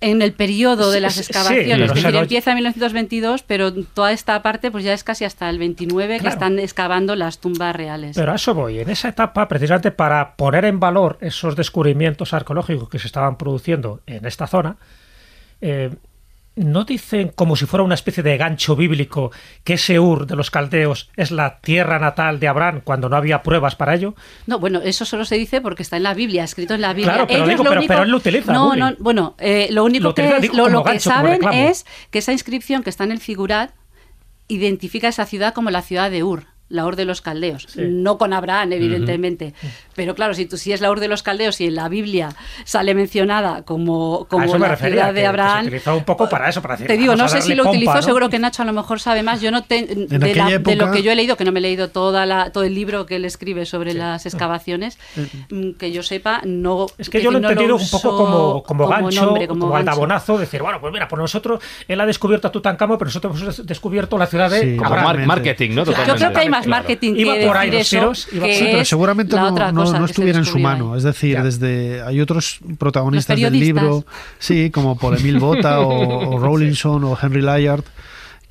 en 0.01 0.23
el 0.23 0.33
periodo 0.33 0.91
de 0.91 1.01
las 1.01 1.15
Sí, 1.15 1.23
sí, 1.25 1.31
excavaciones, 1.31 1.91
es 1.91 1.95
decir, 1.95 2.13
lo- 2.13 2.21
empieza 2.21 2.51
en 2.51 2.57
1922, 2.57 3.43
pero 3.43 3.73
toda 3.73 4.13
esta 4.13 4.43
parte 4.43 4.71
pues 4.71 4.85
ya 4.85 4.93
es 4.93 5.05
casi 5.05 5.25
hasta 5.25 5.49
el 5.51 5.59
29 5.59 6.21
que 6.21 6.29
están 6.29 6.59
excavando 6.59 7.17
las 7.17 7.39
tumbas 7.39 7.75
reales. 7.75 8.17
Pero 8.17 8.33
a 8.33 8.37
eso 8.37 8.55
voy. 8.55 8.81
En 8.81 8.91
esa 8.91 9.09
etapa, 9.09 9.49
precisamente 9.49 9.91
para 9.91 10.37
poner 10.37 10.65
en 10.65 10.81
valor 10.81 11.19
esos 11.21 11.57
descubrimientos 11.57 12.33
arqueológicos 12.35 12.89
que 12.89 12.99
se 12.99 13.07
estaban 13.07 13.37
produciendo 13.39 14.01
en 14.07 14.27
esta 14.27 14.47
zona, 14.47 14.77
eh, 15.61 15.91
¿no 16.61 16.85
dicen 16.85 17.33
como 17.35 17.57
si 17.57 17.67
fuera 17.67 17.83
una 17.83 17.95
especie 17.95 18.23
de 18.23 18.37
gancho 18.37 18.77
bíblico 18.77 19.33
que 19.65 19.75
ese 19.75 19.99
Ur 19.99 20.27
de 20.27 20.37
los 20.37 20.51
caldeos 20.51 21.11
es 21.17 21.31
la 21.31 21.59
tierra 21.61 21.99
natal 21.99 22.39
de 22.39 22.49
Abraham 22.49 22.81
cuando 22.85 23.09
no 23.09 23.17
había 23.17 23.43
pruebas 23.43 23.77
para 23.77 23.95
ello? 23.95 24.15
No, 24.47 24.59
bueno, 24.59 24.81
eso 24.83 25.05
solo 25.05 25.25
se 25.25 25.37
dice 25.37 25.61
porque 25.61 25.83
está 25.83 25.97
en 25.97 26.03
la 26.05 26.15
Biblia, 26.15 26.45
escrito 26.45 26.75
en 26.75 26.81
la 26.83 26.93
Biblia. 26.93 27.13
Claro, 27.15 27.27
pero 27.27 27.39
Ellos 27.39 27.49
digo, 27.51 27.65
lo 27.65 27.71
pero- 27.71 27.81
único- 27.81 27.93
pero 27.93 28.03
él 28.05 28.11
lo 28.11 28.17
utiliza, 28.19 28.53
No, 28.53 28.77
no, 28.77 28.93
bueno, 28.99 29.35
eh, 29.39 29.69
lo 29.71 29.85
único 29.85 30.05
Lo 30.05 30.15
que 30.15 30.23
utiliza, 30.23 30.37
es, 30.37 30.43
digo, 30.43 30.69
lo, 30.69 30.85
que 30.85 31.01
saben 31.01 31.41
es 31.53 31.87
que 32.11 32.19
esa 32.21 32.33
inscripción 32.33 32.83
que 32.83 32.91
está 32.91 33.05
en 33.05 33.13
el 33.13 33.21
figurat 33.21 33.73
identifica 34.49 35.09
esa 35.09 35.27
ciudad 35.27 35.55
como 35.55 35.71
la 35.71 35.83
ciudad 35.83 36.11
de 36.11 36.23
Ur. 36.25 36.45
La 36.71 36.87
Ur 36.87 36.97
de 36.97 37.05
los 37.05 37.21
Caldeos, 37.21 37.67
Sí. 37.69 37.83
no 37.87 38.17
con 38.17 38.33
Abraham, 38.33 38.73
evidentemente. 38.73 39.53
Pero 39.95 40.15
claro, 40.15 40.33
si 40.35 40.47
tú 40.47 40.57
si 40.57 40.73
es 40.73 40.81
la 40.81 40.91
Ur 40.91 41.01
de 41.01 41.09
los 41.09 41.23
Caldeos 41.23 41.61
y 41.61 41.67
en 41.67 41.75
la 41.75 41.89
Biblia 41.89 42.31
sale 42.65 42.95
mencionada 42.95 43.63
como, 43.63 44.27
como 44.31 44.57
la 44.57 44.69
refería, 44.69 44.95
ciudad 44.95 45.07
que- 45.09 45.13
de 45.15 45.21
que 45.21 45.27
Abraham, 45.27 45.61
se 45.63 45.67
utilizó 45.69 45.97
un 45.97 46.05
poco 46.05 46.29
para 46.29 46.49
eso, 46.49 46.63
para 46.63 46.75
decir, 46.77 46.87
te 46.87 46.97
digo, 46.97 47.15
no 47.17 47.29
sé 47.29 47.43
si 47.43 47.55
lo 47.55 47.65
pompa, 47.65 47.71
utilizó, 47.77 47.95
¿no? 47.97 48.03
seguro 48.03 48.29
que 48.31 48.39
Nacho 48.39 48.63
a 48.63 48.65
lo 48.67 48.73
mejor 48.73 49.01
sabe 49.01 49.23
más. 49.23 49.41
Yo 49.41 49.51
no 49.51 49.63
te, 49.65 49.85
de, 49.85 50.35
la- 50.35 50.59
de 50.59 50.77
lo 50.77 50.91
que 50.91 51.03
yo 51.03 51.13
he 51.13 51.17
leído, 51.17 51.37
que 51.37 51.45
no 51.45 51.53
me 51.53 51.59
he 51.59 51.63
leído 51.63 51.89
toda 51.91 52.25
la, 52.25 52.51
todo 52.53 52.65
el 52.65 52.75
libro 52.75 53.05
que 53.05 53.17
él 53.17 53.25
escribe 53.25 53.67
sobre 53.67 53.93
las 53.95 54.25
excavaciones, 54.27 54.99
mm, 55.51 55.73
que 55.73 55.91
yo 55.93 56.03
sepa, 56.03 56.41
no. 56.45 56.87
Es 56.99 57.11
que 57.11 57.21
yo 57.21 57.31
lo 57.31 57.39
he 57.39 57.43
entendido 57.43 57.77
un 57.77 57.91
poco 57.91 58.17
como, 58.17 58.63
como, 58.63 58.87
gancho, 58.89 59.25
nombre, 59.27 59.49
como, 59.49 59.61
como 59.63 59.73
gancho. 59.73 59.91
aldabonazo, 59.91 60.39
decir, 60.39 60.63
bueno, 60.63 60.81
pues 60.81 60.93
mira, 60.93 61.09
pues 61.09 61.19
nosotros, 61.21 61.63
él 61.89 62.01
ha 62.01 62.07
descubierto 62.07 62.49
a 62.49 62.53
Tutankamón, 62.53 62.97
pero 62.99 63.09
nosotros 63.09 63.41
hemos 63.43 63.67
descubierto 63.67 64.17
la 64.17 64.27
ciudad 64.27 64.49
de 64.51 64.61
Sí, 64.61 64.77
Como 64.77 64.91
mar- 64.91 65.27
marketing, 65.27 65.71
¿no? 65.71 65.77
Yo 65.85 65.93
Totalmente. 65.93 66.19
creo 66.21 66.33
que 66.33 66.39
hay 66.41 66.49
más 66.49 66.60
Claro. 66.65 66.83
marketing 66.83 67.15
Iba 67.17 67.35
que 67.35 67.47
por 67.47 67.57
ahí 67.57 67.71
decir 67.71 68.03
los 68.03 68.19
eso, 68.21 68.31
tiros, 68.31 68.33
iba- 68.33 68.47
que 68.47 68.55
Sí, 68.59 68.65
pero 68.71 68.85
seguramente 68.85 69.37
no, 69.37 69.51
no- 69.73 70.05
estuviera 70.05 70.39
en 70.39 70.45
su 70.45 70.59
mano. 70.59 70.93
ahí. 70.93 70.99
Es 70.99 71.05
decir, 71.05 71.33
Ya. 71.35 71.43
desde 71.43 72.03
hay 72.03 72.21
otros 72.21 72.61
protagonistas 72.79 73.39
del 73.41 73.53
libro, 73.59 74.05
sí, 74.39 74.71
como 74.71 74.97
Paul 74.99 75.19
Emil 75.19 75.39
Bota 75.39 75.81
o, 75.81 75.89
o 76.37 76.39
Rawlinson 76.39 77.05
o 77.05 77.19
Henry 77.21 77.43
Layard, 77.43 77.85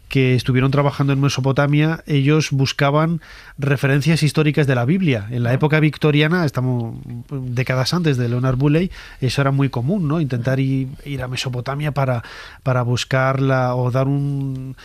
que 0.07 0.34
estuvieron 0.34 0.72
trabajando 0.72 1.14
en 1.14 1.22
Mesopotamia, 1.22 2.03
ellos 2.07 2.49
buscaban 2.49 3.22
referencias 3.60 4.24
históricas 4.24 4.66
de 4.66 4.74
la 4.74 4.84
Biblia. 4.84 5.28
En 5.30 5.43
la 5.43 5.53
época 5.53 5.80
victoriana, 5.80 6.45
estamos 6.45 6.95
décadas 7.30 7.93
antes 7.93 8.18
de 8.18 8.28
Leonard 8.28 8.55
Bulley, 8.55 8.89
eso 9.22 9.41
era 9.41 9.51
muy 9.51 9.70
común, 9.70 10.07
¿no? 10.07 10.20
Intentar 10.20 10.60
ir, 10.60 10.88
ir 11.05 11.22
a 11.22 11.28
Mesopotamia 11.28 11.91
para, 11.91 12.24
para 12.64 12.82
buscarla 12.82 13.76
o 13.76 13.91
dar 13.91 14.07
un 14.07 14.76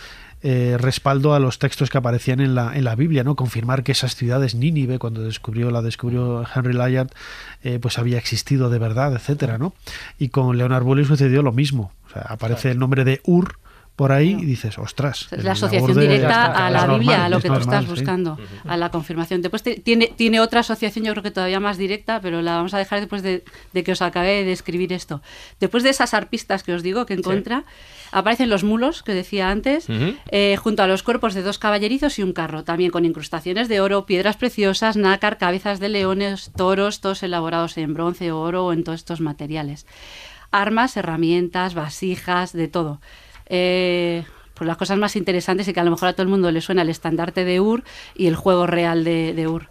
eh, 0.47 0.77
respaldo 0.79 1.33
a 1.33 1.39
los 1.39 1.57
textos 1.57 1.89
que 1.89 1.97
aparecían 1.97 2.39
en 2.39 2.53
la, 2.53 2.75
en 2.77 2.83
la 2.83 2.93
Biblia, 2.95 3.23
¿no? 3.23 3.35
Confirmar 3.35 3.81
que 3.83 3.93
esas 3.93 4.15
ciudades, 4.15 4.53
Nínive, 4.53 4.99
cuando 4.99 5.23
descubrió, 5.23 5.71
la 5.71 5.81
descubrió 5.81 6.45
Henry 6.53 6.73
Layard, 6.73 7.09
eh, 7.63 7.79
pues 7.81 7.97
había 7.97 8.19
existido 8.19 8.69
de 8.69 8.77
verdad, 8.77 9.13
etcétera, 9.13 9.57
¿no? 9.57 9.73
Y 10.19 10.29
con 10.29 10.55
Leonard 10.55 10.83
Bulley 10.83 11.03
sucedió 11.05 11.41
lo 11.41 11.51
mismo. 11.51 11.91
O 12.07 12.09
sea, 12.13 12.21
aparece 12.29 12.69
el 12.69 12.77
nombre 12.77 13.03
de 13.03 13.21
Ur 13.23 13.57
por 13.95 14.11
ahí 14.11 14.37
y 14.39 14.45
dices, 14.45 14.77
ostras. 14.77 15.29
Es 15.31 15.43
la 15.45 15.53
asociación 15.53 15.97
directa 15.97 16.45
a 16.45 16.69
la 16.69 16.81
normal, 16.81 16.99
Biblia, 16.99 17.25
a 17.25 17.29
lo 17.29 17.39
que 17.39 17.47
tú 17.47 17.55
estás 17.55 17.85
sí. 17.85 17.89
buscando, 17.89 18.37
a 18.67 18.75
la 18.77 18.91
confirmación. 18.91 19.41
Después 19.41 19.63
te- 19.63 19.79
tiene, 19.79 20.11
tiene 20.15 20.41
otra 20.41 20.59
asociación, 20.59 21.05
yo 21.05 21.13
creo 21.13 21.23
que 21.23 21.31
todavía 21.31 21.61
más 21.61 21.77
directa, 21.77 22.19
pero 22.21 22.41
la 22.41 22.57
vamos 22.57 22.73
a 22.73 22.77
dejar 22.77 22.99
después 22.99 23.23
de, 23.23 23.45
de 23.73 23.83
que 23.85 23.93
os 23.93 24.01
acabe 24.01 24.43
de 24.43 24.51
escribir 24.51 24.91
esto. 24.91 25.21
Después 25.61 25.81
de 25.83 25.91
esas 25.91 26.13
arpistas 26.13 26.61
que 26.63 26.73
os 26.73 26.83
digo 26.83 27.05
que 27.05 27.13
encuentra, 27.13 27.63
aparecen 28.17 28.49
los 28.49 28.63
mulos, 28.63 29.03
que 29.03 29.13
decía 29.13 29.49
antes, 29.51 29.87
eh, 30.31 30.55
junto 30.57 30.81
a 30.83 30.87
los 30.87 31.03
cuerpos 31.03 31.33
de 31.33 31.43
dos 31.43 31.59
caballerizos 31.59 32.17
y 32.17 32.23
un 32.23 32.31
carro, 32.33 32.63
también 32.63 32.89
con 32.89 33.03
incrustaciones 33.03 33.67
de 33.67 33.81
oro, 33.81 34.05
piedras 34.05 34.37
preciosas, 34.37 34.95
nácar, 34.95 35.37
cabezas 35.37 35.79
de 35.81 35.89
leones, 35.89 36.51
toros, 36.55 37.01
todos 37.01 37.23
elaborados 37.23 37.77
en 37.77 37.93
bronce 37.93 38.31
o 38.31 38.39
oro 38.39 38.65
o 38.67 38.73
en 38.73 38.83
todos 38.83 38.99
estos 38.99 39.19
materiales. 39.21 39.85
Armas, 40.51 40.95
herramientas, 40.95 41.73
vasijas, 41.73 42.53
de 42.53 42.67
todo. 42.69 43.01
Eh, 43.47 44.23
pues 44.53 44.65
las 44.67 44.77
cosas 44.77 44.97
más 44.97 45.17
interesantes 45.17 45.67
y 45.67 45.73
que 45.73 45.81
a 45.81 45.83
lo 45.83 45.91
mejor 45.91 46.07
a 46.07 46.13
todo 46.13 46.23
el 46.23 46.29
mundo 46.29 46.49
le 46.49 46.61
suena 46.61 46.83
el 46.83 46.89
estandarte 46.89 47.43
de 47.43 47.59
Ur 47.59 47.83
y 48.15 48.27
el 48.27 48.37
juego 48.37 48.65
real 48.65 49.03
de, 49.03 49.33
de 49.33 49.47
Ur. 49.47 49.67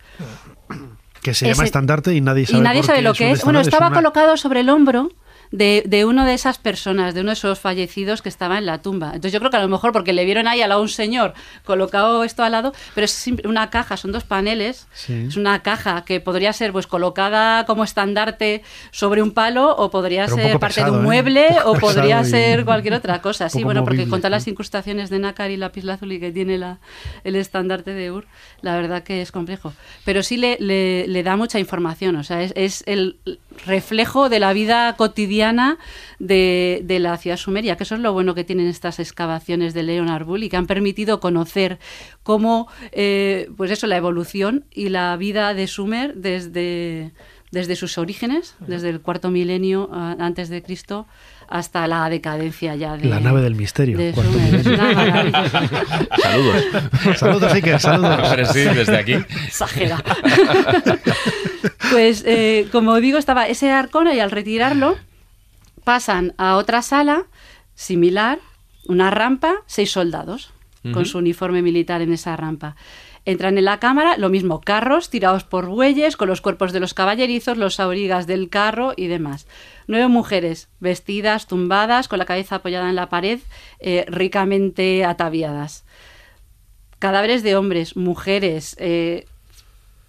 Que 1.23 1.33
se 1.33 1.47
llama 1.47 1.55
Ese- 1.55 1.65
estandarte 1.65 2.15
y 2.15 2.21
nadie 2.21 2.45
sabe 2.45 2.59
Y 2.59 2.61
nadie 2.63 2.81
por 2.81 2.87
sabe 2.89 2.99
qué 2.99 3.03
lo 3.05 3.15
que 3.15 3.31
es. 3.31 3.43
Bueno, 3.45 3.61
estaba 3.61 3.87
una- 3.87 3.97
colocado 3.97 4.37
sobre 4.37 4.61
el 4.61 4.69
hombro 4.69 5.09
de, 5.57 5.85
de 5.87 6.05
una 6.05 6.27
de 6.27 6.35
esas 6.35 6.59
personas, 6.59 7.15
de 7.15 7.21
uno 7.21 7.31
de 7.31 7.35
esos 7.35 7.61
fallecidos 7.61 8.23
que 8.23 8.29
estaba 8.29 8.59
en 8.59 8.67
la 8.67 8.83
tumba. 8.83 9.07
Entonces 9.09 9.33
yo 9.33 9.39
creo 9.39 9.51
que 9.53 9.57
a 9.57 9.63
lo 9.63 9.69
mejor 9.69 9.93
porque 9.93 10.13
le 10.13 10.25
vieron 10.25 10.49
ahí 10.49 10.59
lado 10.67 10.83
un 10.83 10.89
señor 10.89 11.33
colocado 11.65 12.25
esto 12.25 12.43
al 12.43 12.51
lado, 12.53 12.73
pero 12.95 13.05
es 13.05 13.25
una 13.45 13.71
caja, 13.71 13.97
son 13.97 14.11
dos 14.11 14.25
paneles, 14.25 14.89
Sí. 14.93 15.27
es 15.29 15.37
una 15.37 15.63
caja 15.63 16.05
que 16.05 16.19
podría 16.21 16.53
ser 16.53 16.73
pues 16.73 16.87
colocada 16.89 17.67
como 17.67 17.85
estandarte 17.85 18.63
sobre 18.91 19.23
un 19.23 19.31
palo 19.33 19.71
o 19.77 19.91
podría 19.91 20.25
Pero 20.27 20.37
ser 20.37 20.59
parte 20.59 20.75
pesado, 20.77 20.93
de 20.95 20.99
un 20.99 21.05
¿eh? 21.05 21.07
mueble 21.07 21.47
Un 21.65 21.77
o 21.77 21.81
podría 21.81 22.21
y- 22.23 22.25
ser 22.25 22.65
cualquier 22.65 22.95
otra 22.95 23.23
cosa. 23.23 23.49
Sí, 23.49 23.63
bueno, 23.63 23.85
porque 23.85 24.09
con 24.09 24.19
todas 24.21 24.33
las 24.33 24.49
incrustaciones 24.49 25.09
de 25.09 25.21
nácar 25.21 25.51
y 25.53 25.57
lapislázuli 25.57 26.19
que 26.19 26.33
tiene 26.33 26.59
la, 26.59 26.79
el 27.23 27.37
estandarte 27.37 27.93
de 27.93 28.11
Ur, 28.11 28.27
la 28.61 28.75
verdad 28.77 29.03
que 29.05 29.23
es 29.23 29.31
complejo. 29.31 29.73
Pero 30.05 30.23
sí 30.25 30.37
le, 30.37 30.57
le- 30.59 31.07
le 31.07 31.23
da 31.23 31.37
mucha 31.37 31.61
información, 31.61 32.17
o 32.17 32.25
sea, 32.25 32.43
es, 32.43 32.53
es 32.57 32.83
el 32.87 33.19
reflejo 33.67 34.29
de 34.29 34.41
la 34.41 34.53
vida 34.53 34.95
cotidiana 34.97 35.79
de, 36.19 36.83
de 36.85 36.99
la 36.99 37.17
ciudad 37.17 37.37
sumeria, 37.37 37.77
que 37.77 37.85
eso 37.85 37.95
es 37.95 38.01
lo 38.01 38.13
bueno 38.13 38.35
que 38.35 38.45
tienen 38.45 38.67
estas 38.67 38.99
excavaciones 38.99 39.75
de 39.75 39.83
Leonard 39.83 40.25
Bull 40.25 40.43
y 40.43 40.49
que 40.49 40.57
han 40.57 40.67
permitido 40.67 41.21
conocer 41.21 41.79
cómo, 42.23 42.69
eh, 42.93 43.51
pues 43.57 43.71
eso, 43.71 43.87
la 43.87 43.97
evolución 43.97 44.65
y 44.73 44.89
la 44.89 45.17
vida 45.17 45.55
de 45.55 45.67
Sumer 45.67 46.15
desde, 46.15 47.13
desde 47.51 47.77
sus 47.77 47.99
orígenes, 47.99 48.57
desde 48.61 48.91
el 48.91 49.01
cuarto 49.01 49.31
milenio 49.31 49.91
antes 49.93 50.49
de 50.49 50.63
Cristo 50.63 51.07
hasta 51.49 51.87
la 51.87 52.09
decadencia 52.09 52.75
ya 52.75 52.97
de 52.97 53.09
La 53.09 53.21
nave 53.21 53.43
del 53.43 53.55
misterio. 53.55 53.97
de. 53.97 54.13
Saludos. 56.23 56.65
saludos, 57.17 57.53
Iker, 57.53 57.81
saludos. 57.81 58.21
Pero 58.31 58.47
sí, 58.47 58.61
desde 58.61 58.97
aquí. 58.97 59.13
Exagera. 59.47 60.03
pues, 61.91 62.25
eh, 62.27 62.69
como 62.73 63.01
digo, 63.01 63.19
estaba 63.19 63.47
ese 63.47 63.71
arcón 63.71 64.09
y 64.13 64.21
al 64.21 64.31
retirarlo 64.31 64.97
pasan 65.85 66.35
a 66.39 66.57
otra 66.57 66.83
sala 66.83 67.27
similar, 67.75 68.39
una 68.87 69.11
rampa, 69.11 69.63
seis 69.67 69.91
soldados 69.91 70.53
con 70.93 71.07
su 71.07 71.17
uniforme 71.17 71.63
militar 71.63 72.03
en 72.03 72.13
esa 72.13 72.37
rampa. 72.37 72.77
Entran 73.25 73.57
en 73.57 73.65
la 73.65 73.81
cámara, 73.81 74.19
lo 74.19 74.29
mismo, 74.29 74.61
carros 74.61 75.09
tirados 75.09 75.43
por 75.45 75.67
bueyes, 75.67 76.19
con 76.19 76.29
los 76.29 76.43
cuerpos 76.43 76.75
de 76.75 76.81
los 76.81 76.93
caballerizos, 76.93 77.57
los 77.57 77.81
aurigas 77.81 78.27
del 78.27 78.51
carro 78.51 78.93
y 78.95 79.07
demás. 79.07 79.47
Nueve 79.87 80.09
mujeres 80.09 80.69
vestidas, 80.81 81.47
tumbadas, 81.47 82.09
con 82.09 82.19
la 82.19 82.25
cabeza 82.25 82.57
apoyada 82.57 82.89
en 82.89 82.97
la 82.97 83.09
pared, 83.09 83.41
eh, 83.81 84.05
ricamente 84.09 85.05
ataviadas. 85.05 85.85
Cadáveres 86.99 87.43
de 87.43 87.57
hombres, 87.57 87.97
mujeres 87.97 88.77
eh, 88.79 89.27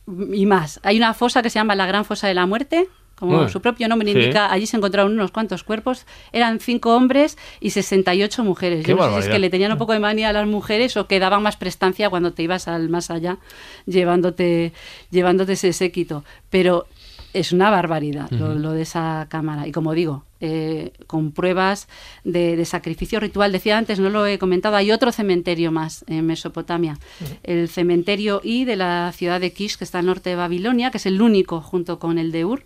y 0.08 0.46
más. 0.46 0.80
Hay 0.84 0.98
una 0.98 1.14
fosa 1.14 1.42
que 1.42 1.50
se 1.50 1.60
llama 1.60 1.76
la 1.76 1.86
Gran 1.86 2.06
Fosa 2.06 2.28
de 2.28 2.34
la 2.34 2.46
Muerte. 2.46 2.88
Como 3.16 3.32
Bueno, 3.32 3.50
su 3.50 3.62
propio 3.62 3.88
nombre 3.88 4.12
sí. 4.12 4.18
indica, 4.18 4.52
allí 4.52 4.68
se 4.68 4.76
encontraron 4.76 5.14
unos 5.14 5.32
cuantos 5.32 5.64
cuerpos. 5.64 6.06
Eran 6.34 6.60
cinco 6.60 6.94
hombres 6.96 7.38
y 7.62 7.70
68 7.70 8.44
mujeres. 8.44 8.86
Qué 8.86 8.92
Yo 8.92 8.98
no 8.98 9.06
sé 9.06 9.14
si 9.14 9.20
es 9.20 9.28
que 9.30 9.40
le 9.40 9.50
tenían 9.50 9.72
un 9.72 9.78
poco 9.78 9.94
de 9.94 10.00
manía 10.00 10.30
a 10.30 10.34
las 10.34 10.46
mujeres 10.48 10.98
o 10.98 11.08
que 11.08 11.20
daban 11.20 11.42
más 11.42 11.56
prestancia 11.56 12.10
cuando 12.10 12.34
te 12.34 12.44
ibas 12.44 12.68
al 12.68 12.90
más 12.90 13.10
allá 13.10 13.38
llevándote, 13.86 14.74
llevándote 15.12 15.54
ese 15.54 15.72
séquito. 15.72 16.26
Pero 16.50 16.88
es 17.36 17.52
una 17.52 17.70
barbaridad 17.70 18.30
lo, 18.32 18.56
lo 18.56 18.72
de 18.72 18.84
esa 18.84 19.28
cámara. 19.30 19.68
Y 19.68 19.72
como 19.72 19.94
digo, 19.94 20.24
eh, 20.40 20.94
con 21.06 21.32
pruebas 21.32 21.88
de, 22.24 22.56
de 22.56 22.66
sacrificio 22.66 23.20
ritual. 23.20 23.52
Decía 23.52 23.78
antes, 23.78 24.00
no 24.00 24.10
lo 24.10 24.26
he 24.26 24.40
comentado, 24.40 24.78
hay 24.78 24.92
otro 24.92 25.12
cementerio 25.12 25.72
más 25.72 26.06
en 26.08 26.26
Mesopotamia. 26.26 26.98
El 27.44 27.68
cementerio 27.68 28.42
I 28.44 28.64
de 28.64 28.78
la 28.78 29.12
ciudad 29.14 29.42
de 29.42 29.52
Kish, 29.52 29.78
que 29.78 29.84
está 29.84 30.00
al 30.00 30.06
norte 30.06 30.30
de 30.30 30.36
Babilonia, 30.38 30.92
que 30.92 30.98
es 30.98 31.06
el 31.06 31.22
único 31.22 31.62
junto 31.62 32.00
con 32.00 32.18
el 32.18 32.32
de 32.32 32.46
Ur 32.46 32.64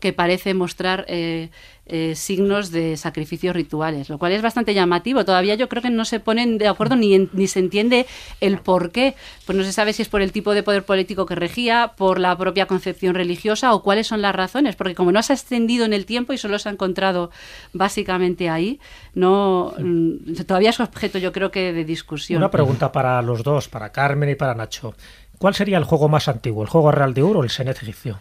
que 0.00 0.12
parece 0.12 0.54
mostrar 0.54 1.04
eh, 1.08 1.50
eh, 1.86 2.14
signos 2.14 2.70
de 2.70 2.96
sacrificios 2.96 3.54
rituales, 3.54 4.08
lo 4.08 4.18
cual 4.18 4.32
es 4.32 4.42
bastante 4.42 4.74
llamativo. 4.74 5.24
Todavía 5.24 5.54
yo 5.56 5.68
creo 5.68 5.82
que 5.82 5.90
no 5.90 6.04
se 6.04 6.20
ponen 6.20 6.56
de 6.58 6.68
acuerdo 6.68 6.96
ni, 6.96 7.14
en- 7.14 7.30
ni 7.32 7.46
se 7.48 7.58
entiende 7.58 8.06
el 8.40 8.58
por 8.58 8.90
qué. 8.92 9.14
Pues 9.46 9.58
no 9.58 9.64
se 9.64 9.72
sabe 9.72 9.92
si 9.92 10.02
es 10.02 10.08
por 10.08 10.22
el 10.22 10.32
tipo 10.32 10.54
de 10.54 10.62
poder 10.62 10.84
político 10.84 11.26
que 11.26 11.34
regía, 11.34 11.92
por 11.96 12.18
la 12.20 12.36
propia 12.38 12.66
concepción 12.66 13.14
religiosa 13.14 13.74
o 13.74 13.82
cuáles 13.82 14.06
son 14.06 14.22
las 14.22 14.34
razones, 14.34 14.76
porque 14.76 14.94
como 14.94 15.12
no 15.12 15.22
se 15.22 15.32
ha 15.32 15.36
extendido 15.36 15.84
en 15.84 15.92
el 15.92 16.06
tiempo 16.06 16.32
y 16.32 16.38
solo 16.38 16.58
se 16.58 16.68
ha 16.68 16.72
encontrado 16.72 17.30
básicamente 17.72 18.48
ahí, 18.48 18.80
no 19.14 19.74
mm, 19.78 20.34
todavía 20.46 20.70
es 20.70 20.80
objeto 20.80 21.18
yo 21.18 21.32
creo 21.32 21.50
que 21.50 21.72
de 21.72 21.84
discusión. 21.84 22.38
Una 22.38 22.50
pregunta 22.50 22.92
para 22.92 23.20
los 23.22 23.42
dos, 23.42 23.68
para 23.68 23.90
Carmen 23.92 24.30
y 24.30 24.34
para 24.34 24.54
Nacho. 24.54 24.94
¿Cuál 25.38 25.54
sería 25.54 25.78
el 25.78 25.84
juego 25.84 26.08
más 26.08 26.28
antiguo, 26.28 26.62
el 26.62 26.68
juego 26.68 26.92
real 26.92 27.14
de 27.14 27.22
Ur 27.22 27.38
o 27.38 27.42
el 27.42 27.50
Senet 27.50 27.82
egipcio? 27.82 28.20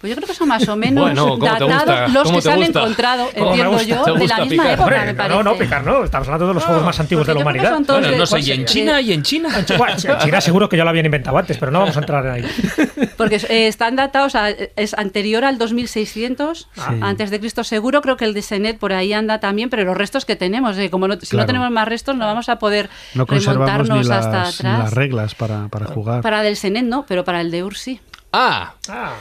Pues 0.00 0.10
yo 0.10 0.16
creo 0.16 0.28
que 0.28 0.34
son 0.34 0.48
más 0.48 0.68
o 0.68 0.76
menos 0.76 1.02
Bueno, 1.06 1.22
¿cómo 1.38 1.38
te 1.38 1.64
datados 1.66 2.12
los 2.12 2.22
¿Cómo 2.24 2.36
que 2.36 2.42
se 2.42 2.52
han 2.52 2.62
encontrado, 2.62 3.28
¿Cómo 3.36 3.44
me 3.44 3.62
entiendo 3.62 3.70
gusta? 3.72 3.86
yo, 3.88 4.02
¿Te 4.04 4.12
de 4.20 4.26
la 4.28 4.36
misma 4.38 4.48
picar? 4.48 4.66
época, 4.66 4.82
Hombre, 4.84 4.98
me 5.00 5.12
no, 5.12 5.16
parece. 5.18 5.42
no, 5.44 5.58
picar 5.58 5.84
no. 5.84 6.04
Estamos 6.04 6.28
hablando 6.28 6.48
de 6.48 6.54
los 6.54 6.64
juegos 6.64 6.84
más 6.84 7.00
antiguos 7.00 7.26
de 7.26 7.34
la 7.34 7.40
humanidad. 7.40 7.78
Bueno, 7.86 8.10
no 8.16 8.26
sé, 8.26 8.38
y 8.38 8.44
¿cuál 8.44 8.58
en 8.60 8.64
China, 8.66 9.00
y 9.00 9.12
en 9.12 9.22
China. 9.22 9.48
En 9.58 10.18
China 10.18 10.40
seguro 10.40 10.68
que 10.68 10.76
ya 10.76 10.84
lo 10.84 10.90
habían 10.90 11.06
inventado 11.06 11.36
antes, 11.36 11.58
pero 11.58 11.72
no 11.72 11.80
vamos 11.80 11.96
a 11.96 12.00
entrar 12.00 12.26
ahí. 12.28 12.44
Porque 13.16 13.36
eh, 13.36 13.66
están 13.66 13.96
datados, 13.96 14.34
a- 14.36 14.50
es 14.50 14.94
anterior 14.94 15.44
al 15.44 15.58
2600 15.58 16.68
Sí. 16.72 16.82
antes 17.00 17.30
de 17.30 17.40
Cristo 17.40 17.64
seguro, 17.64 18.00
creo 18.00 18.16
que 18.16 18.24
el 18.24 18.34
de 18.34 18.42
Senet 18.42 18.78
por 18.78 18.92
ahí 18.92 19.12
anda 19.12 19.40
también, 19.40 19.68
pero 19.70 19.84
los 19.84 19.96
restos 19.96 20.24
que 20.24 20.36
tenemos, 20.36 20.78
eh, 20.78 20.90
como 20.90 21.08
no, 21.08 21.16
si 21.20 21.36
no 21.36 21.44
tenemos 21.44 21.70
más 21.70 21.88
restos 21.88 22.16
no 22.16 22.24
vamos 22.24 22.48
a 22.48 22.56
poder 22.58 22.88
No 23.14 23.26
ni 23.28 23.38
remontarnos 23.38 24.06
las, 24.06 24.26
hasta 24.26 24.42
ni 24.42 24.48
atrás. 24.70 24.78
las 24.84 24.94
reglas 24.94 25.34
para, 25.34 25.68
para 25.68 25.86
jugar. 25.86 26.22
Para 26.22 26.42
del 26.42 26.56
Senet 26.56 26.84
no, 26.84 27.04
pero 27.06 27.24
para 27.24 27.40
el 27.40 27.50
de 27.50 27.64
Ur 27.64 27.76
sí. 27.76 28.00
Ah, 28.32 28.74
¡Ja! 28.86 29.14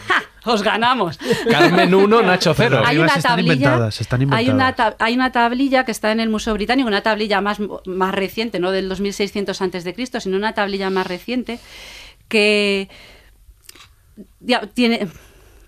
Os 0.44 0.64
ganamos. 0.64 1.18
Carmen 1.50 1.94
1, 1.94 2.22
Nacho 2.24 2.54
0. 2.54 2.82
Hay 2.86 2.98
una 2.98 3.14
tablilla, 3.22 3.88
están 3.90 4.34
hay 4.34 4.50
una, 4.50 4.76
ta- 4.76 4.96
hay 5.00 5.14
una 5.16 5.32
tablilla 5.32 5.84
que 5.86 5.92
está 5.92 6.12
en 6.12 6.20
el 6.22 6.30
Museo 6.30 6.54
Británico, 6.54 6.88
una 6.88 7.02
tablilla 7.04 7.42
más, 7.42 7.58
más 7.86 8.16
reciente, 8.16 8.60
no 8.60 8.72
del 8.72 8.88
2600 8.90 9.62
antes 9.62 9.84
de 9.84 9.94
Cristo, 9.94 10.20
sino 10.22 10.38
una 10.38 10.54
tablilla 10.54 10.90
más 10.90 11.06
reciente 11.08 11.60
que 12.30 12.90
ya, 14.40 14.62
tiene 14.68 15.08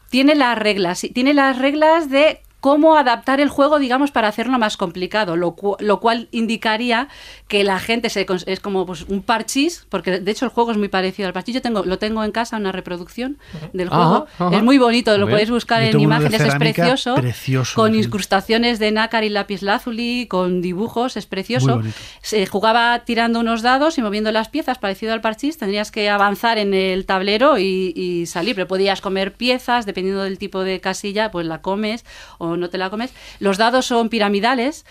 tiene 0.10 0.34
las 0.36 0.58
reglas, 0.58 1.02
tiene 1.14 1.34
las 1.34 1.58
reglas 1.60 2.10
de 2.10 2.42
cómo 2.60 2.98
adaptar 2.98 3.40
el 3.40 3.50
juego, 3.50 3.80
digamos, 3.80 4.12
para 4.12 4.28
hacerlo 4.28 4.60
más 4.60 4.76
complicado, 4.78 5.36
lo, 5.38 5.52
cu- 5.52 5.78
lo 5.80 6.00
cual 6.00 6.28
indicaría 6.32 7.08
que 7.48 7.64
la 7.64 7.80
gente 7.80 8.10
se, 8.10 8.26
es 8.46 8.60
como 8.60 8.86
pues, 8.86 9.04
un 9.04 9.22
parchís, 9.22 9.86
porque 9.90 10.20
de 10.20 10.32
hecho 10.32 10.46
el 10.46 10.52
juego 10.52 10.72
es 10.72 10.78
muy 10.78 10.90
parecido 10.90 11.28
al 11.28 11.34
parchís. 11.34 11.56
Yo 11.56 11.62
tengo, 11.62 11.84
lo 11.86 11.98
tengo 11.98 12.24
en 12.24 12.32
casa, 12.32 12.58
una 12.58 12.72
reproducción 12.72 13.38
del 13.74 13.90
juego. 13.90 14.28
ajá. 14.38 14.58
Es 14.58 14.64
muy 14.64 14.78
bonito, 14.78 15.18
lo 15.18 15.26
podéis 15.32 15.50
buscar 15.50 15.82
en 15.84 15.92
imágenes, 16.04 16.42
es 16.42 16.56
precioso. 16.76 17.16
precioso, 17.16 17.76
con 17.76 17.96
incrustaciones 17.96 18.80
de 18.80 18.92
nácar 18.92 19.24
y 19.24 19.30
lapislázuli, 19.30 20.28
con 20.28 20.62
dibujos, 20.62 21.18
es 21.18 21.26
precioso. 21.26 21.82
Se 22.22 22.46
jugaba 22.46 23.00
tirando 23.06 23.40
unos 23.40 23.62
dados 23.62 23.98
y 23.98 24.02
moviendo 24.02 24.32
las 24.32 24.50
piezas, 24.50 24.78
parecido 24.78 25.14
al 25.14 25.22
parchís. 25.22 25.58
Tendrías 25.58 25.92
que 25.92 26.10
avanzar 26.10 26.58
en 26.58 26.74
el 26.74 27.06
tablero 27.06 27.58
y, 27.58 27.94
y 27.96 28.26
salir, 28.26 28.56
pero 28.56 28.68
podías 28.68 29.02
comer 29.02 29.34
piezas, 29.34 29.86
dependiendo 29.86 30.24
del 30.24 30.38
tipo 30.38 30.62
de 30.64 30.80
casilla, 30.82 31.32
pues 31.32 31.46
la 31.48 31.62
comes 31.62 32.04
o 32.38 32.49
no 32.58 32.70
te 32.70 32.78
la 32.78 32.90
comes. 32.90 33.14
Los 33.40 33.58
dados 33.58 33.86
son 33.86 34.10
piramidales, 34.10 34.86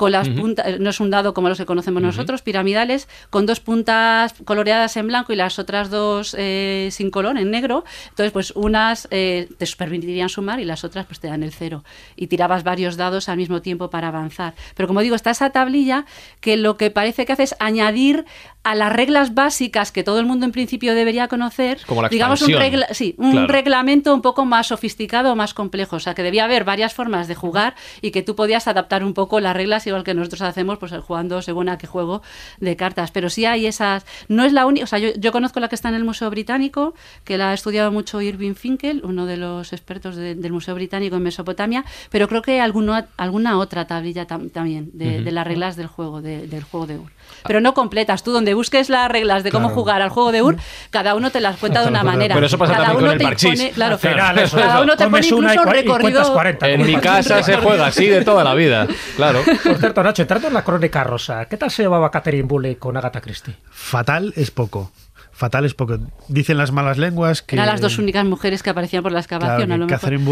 con 0.00 0.12
las 0.12 0.30
puntas, 0.30 0.80
no 0.80 0.88
es 0.88 0.98
un 0.98 1.10
dado 1.10 1.34
como 1.34 1.50
los 1.50 1.58
que 1.58 1.66
conocemos 1.66 2.00
nosotros, 2.00 2.40
piramidales, 2.40 3.06
con 3.28 3.44
dos 3.44 3.60
puntas 3.60 4.32
coloreadas 4.46 4.96
en 4.96 5.08
blanco 5.08 5.34
y 5.34 5.36
las 5.36 5.58
otras 5.58 5.90
dos 5.90 6.34
eh, 6.38 6.88
sin 6.90 7.10
color, 7.10 7.36
en 7.36 7.50
negro. 7.50 7.84
Entonces, 8.08 8.32
pues 8.32 8.50
unas 8.52 9.06
eh, 9.10 9.46
te 9.58 9.66
permitirían 9.76 10.30
sumar 10.30 10.58
y 10.58 10.64
las 10.64 10.84
otras 10.84 11.04
pues 11.04 11.20
te 11.20 11.28
dan 11.28 11.42
el 11.42 11.52
cero. 11.52 11.84
Y 12.16 12.28
tirabas 12.28 12.64
varios 12.64 12.96
dados 12.96 13.28
al 13.28 13.36
mismo 13.36 13.60
tiempo 13.60 13.90
para 13.90 14.08
avanzar. 14.08 14.54
Pero 14.74 14.86
como 14.88 15.00
digo, 15.02 15.14
está 15.16 15.32
esa 15.32 15.50
tablilla 15.50 16.06
que 16.40 16.56
lo 16.56 16.78
que 16.78 16.90
parece 16.90 17.26
que 17.26 17.34
hace 17.34 17.42
es 17.42 17.54
añadir 17.60 18.24
a 18.62 18.74
las 18.74 18.92
reglas 18.92 19.34
básicas 19.34 19.92
que 19.92 20.02
todo 20.02 20.18
el 20.18 20.24
mundo 20.26 20.46
en 20.46 20.52
principio 20.52 20.94
debería 20.94 21.28
conocer, 21.28 21.78
Como 21.86 22.00
la 22.02 22.08
digamos 22.08 22.40
un, 22.40 22.52
regla- 22.54 22.88
sí, 22.92 23.14
un 23.18 23.32
Claro. 23.32 23.46
reglamento 23.48 24.14
un 24.14 24.22
poco 24.22 24.46
más 24.46 24.68
sofisticado 24.68 25.32
o 25.32 25.36
más 25.36 25.52
complejo. 25.52 25.96
O 25.96 26.00
sea, 26.00 26.14
que 26.14 26.22
debía 26.22 26.44
haber 26.44 26.64
varias 26.64 26.94
formas 26.94 27.28
de 27.28 27.34
jugar 27.34 27.74
y 28.00 28.10
que 28.12 28.22
tú 28.22 28.34
podías 28.34 28.66
adaptar 28.66 29.04
un 29.04 29.12
poco 29.14 29.40
las 29.40 29.54
reglas 29.54 29.86
igual 29.90 30.04
que 30.04 30.14
nosotros 30.14 30.40
hacemos, 30.42 30.78
pues 30.78 30.92
jugando 31.02 31.42
según 31.42 31.68
a 31.68 31.78
qué 31.78 31.86
juego 31.86 32.22
de 32.58 32.76
cartas. 32.76 33.10
Pero 33.10 33.30
sí 33.30 33.44
hay 33.44 33.66
esas. 33.66 34.06
No 34.28 34.44
es 34.44 34.52
la 34.52 34.66
única. 34.66 34.84
O 34.84 34.86
sea, 34.86 34.98
yo, 34.98 35.10
yo 35.16 35.32
conozco 35.32 35.60
la 35.60 35.68
que 35.68 35.74
está 35.74 35.88
en 35.88 35.94
el 35.94 36.04
Museo 36.04 36.30
Británico, 36.30 36.94
que 37.24 37.36
la 37.38 37.50
ha 37.50 37.54
estudiado 37.54 37.92
mucho 37.92 38.20
Irving 38.20 38.54
Finkel, 38.54 39.02
uno 39.04 39.26
de 39.26 39.36
los 39.36 39.72
expertos 39.72 40.16
de- 40.16 40.34
del 40.34 40.52
Museo 40.52 40.74
Británico 40.74 41.16
en 41.16 41.22
Mesopotamia, 41.22 41.84
pero 42.10 42.26
creo 42.28 42.42
que 42.42 42.52
hay 42.52 42.58
alguno- 42.60 43.04
alguna 43.16 43.58
otra 43.58 43.86
tablilla 43.86 44.26
tam- 44.26 44.50
también 44.50 44.90
de, 44.94 45.22
de 45.24 45.32
las 45.32 45.46
reglas 45.46 45.76
del 45.76 45.86
juego, 45.86 46.22
de- 46.22 46.46
del 46.46 46.62
juego 46.64 46.86
de 46.86 46.98
Ur. 46.98 47.10
Pero 47.46 47.60
no 47.60 47.74
completas. 47.74 48.22
Tú 48.22 48.32
donde 48.32 48.54
busques 48.54 48.88
las 48.90 49.10
reglas 49.10 49.42
de 49.44 49.50
cómo 49.50 49.68
Claro. 49.68 49.74
jugar 49.80 50.02
al 50.02 50.10
juego 50.10 50.32
de 50.32 50.42
Ur, 50.42 50.56
cada 50.90 51.14
uno 51.14 51.30
te 51.30 51.40
las 51.40 51.56
cuenta 51.56 51.82
de 51.82 51.88
una 51.88 52.02
manera. 52.02 52.34
Pero 52.34 52.46
eso 52.46 52.58
pasa 52.58 52.72
cada 52.74 52.86
también 52.86 52.98
uno 53.04 53.06
con 53.06 53.12
el 53.12 53.18
te 53.18 53.24
parchís. 53.24 53.60
impone- 53.60 53.70
claro, 53.72 53.98
final, 53.98 54.38
eso, 54.38 54.56
cada 54.56 54.74
eso. 54.74 54.82
uno 54.82 54.92
te 54.96 55.04
pone 55.04 55.10
Comes 55.10 55.32
una 55.32 55.48
y 55.48 55.56
incluso 55.56 55.68
un 55.68 55.74
recorrido. 55.74 56.32
40, 56.32 56.68
En 56.68 56.86
mi 56.86 56.94
el 56.94 57.00
casa 57.00 57.42
se 57.42 57.56
juega 57.56 57.86
así 57.86 58.06
de 58.06 58.24
toda 58.24 58.44
la 58.44 58.54
vida. 58.54 58.86
Claro. 59.16 59.40
Por 59.64 59.76
cierto, 59.78 60.02
Nacho, 60.02 60.22
entrando 60.22 60.48
en 60.48 60.54
la 60.54 60.64
crónica 60.64 61.04
rosa, 61.04 61.44
¿qué 61.46 61.56
tal 61.56 61.70
se 61.70 61.82
llevaba 61.82 62.10
Catherine 62.10 62.44
Bully 62.48 62.76
con 62.76 62.96
Agatha 62.96 63.20
Christie? 63.20 63.54
Fatal 63.70 64.32
es 64.36 64.50
poco. 64.50 64.92
Fatal 65.32 65.64
es 65.64 65.72
poco. 65.74 65.98
Dicen 66.28 66.58
las 66.58 66.70
malas 66.70 66.98
lenguas 66.98 67.40
que. 67.42 67.56
Eran 67.56 67.66
las 67.68 67.80
dos 67.80 67.98
únicas 67.98 68.24
mujeres 68.26 68.62
que 68.62 68.70
aparecían 68.70 69.02
por 69.02 69.12
la 69.12 69.22
claro, 69.22 69.36
excavación, 69.44 69.68
que 69.68 69.74
a 69.74 69.76
lo 69.78 69.86
mejor. 69.86 70.00
Catherine 70.00 70.24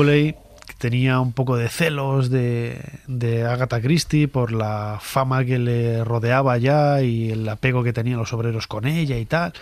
Tenía 0.76 1.18
un 1.20 1.32
poco 1.32 1.56
de 1.56 1.68
celos 1.68 2.30
de, 2.30 2.80
de 3.06 3.44
Agatha 3.44 3.80
Christie 3.80 4.28
por 4.28 4.52
la 4.52 4.98
fama 5.00 5.44
que 5.44 5.58
le 5.58 6.04
rodeaba 6.04 6.58
ya 6.58 7.02
y 7.02 7.30
el 7.30 7.48
apego 7.48 7.82
que 7.82 7.92
tenían 7.92 8.18
los 8.18 8.32
obreros 8.32 8.66
con 8.66 8.86
ella 8.86 9.16
y 9.18 9.24
tal 9.24 9.54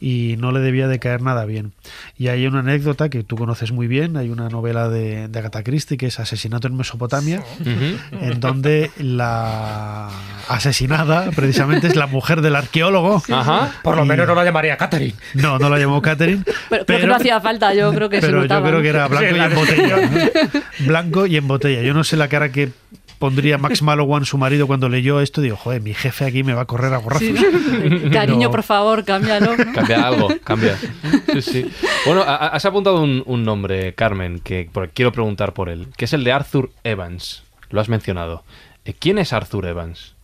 y 0.00 0.36
no 0.38 0.52
le 0.52 0.60
debía 0.60 0.88
de 0.88 0.98
caer 0.98 1.22
nada 1.22 1.44
bien. 1.44 1.72
Y 2.18 2.28
hay 2.28 2.46
una 2.46 2.60
anécdota 2.60 3.08
que 3.08 3.22
tú 3.24 3.36
conoces 3.36 3.72
muy 3.72 3.86
bien, 3.86 4.16
hay 4.16 4.30
una 4.30 4.48
novela 4.48 4.88
de, 4.88 5.28
de 5.28 5.38
Agatha 5.38 5.62
Christie 5.62 5.96
que 5.96 6.06
es 6.06 6.20
Asesinato 6.20 6.66
en 6.68 6.76
Mesopotamia, 6.76 7.42
en 7.64 8.40
donde 8.40 8.90
la 8.98 10.10
asesinada 10.48 11.30
precisamente 11.32 11.86
es 11.88 11.96
la 11.96 12.06
mujer 12.06 12.40
del 12.40 12.56
arqueólogo. 12.56 13.22
Por 13.82 13.96
lo 13.96 14.04
Y- 14.04 14.08
menos 14.08 14.26
no 14.26 14.34
la 14.34 14.44
llamaría 14.44 14.76
Catherine. 14.76 15.14
No, 15.34 15.58
no 15.58 15.68
la 15.68 15.78
llamó 15.78 16.00
Catherine. 16.02 16.42
Pero, 16.70 16.84
creo 16.86 17.00
que 17.00 17.06
no 17.06 17.14
hacía 17.16 17.40
falta, 17.40 17.74
yo 17.74 17.92
creo 17.92 18.08
que 18.08 18.20
se 18.20 18.26
pero 18.26 18.44
yo 18.44 18.62
creo 18.62 18.82
que 18.82 18.88
era 18.88 19.08
blanco 19.08 19.26
Sí, 19.28 19.36
y 19.36 19.40
en 19.40 19.54
botella. 19.54 19.96
¿no? 19.96 20.86
Blanco 20.86 21.26
y 21.26 21.36
en 21.36 21.48
botella. 21.48 21.82
Yo 21.82 21.94
no 21.94 22.04
sé 22.04 22.16
la 22.16 22.28
cara 22.28 22.50
que 22.52 22.70
pondría 23.18 23.58
Max 23.58 23.82
Malowan, 23.82 24.24
su 24.24 24.38
marido, 24.38 24.66
cuando 24.66 24.88
leyó 24.88 25.20
esto. 25.20 25.40
Digo, 25.40 25.56
joder, 25.56 25.80
mi 25.82 25.94
jefe 25.94 26.24
aquí 26.24 26.42
me 26.42 26.54
va 26.54 26.62
a 26.62 26.64
correr 26.66 26.92
a. 26.94 27.00
Sí, 27.18 27.32
¿no? 27.32 28.10
Cariño, 28.10 28.50
por 28.50 28.62
favor, 28.62 29.04
cámbialo. 29.04 29.56
¿no? 29.56 29.72
Cambia 29.72 30.06
algo, 30.06 30.28
cambia. 30.44 30.76
Sí, 31.32 31.42
sí. 31.42 31.70
Bueno, 32.06 32.22
a- 32.22 32.36
a- 32.36 32.48
has 32.48 32.64
apuntado 32.64 33.00
un, 33.02 33.22
un 33.26 33.44
nombre, 33.44 33.94
Carmen, 33.94 34.40
que 34.40 34.68
por- 34.72 34.90
quiero 34.90 35.12
preguntar 35.12 35.52
por 35.52 35.68
él, 35.68 35.88
que 35.96 36.04
es 36.06 36.12
el 36.12 36.24
de 36.24 36.32
Arthur 36.32 36.70
Evans. 36.84 37.42
Lo 37.70 37.80
has 37.80 37.88
mencionado. 37.88 38.44
Eh, 38.84 38.94
¿Quién 38.98 39.18
es 39.18 39.32
Arthur 39.32 39.66
Evans? 39.66 40.14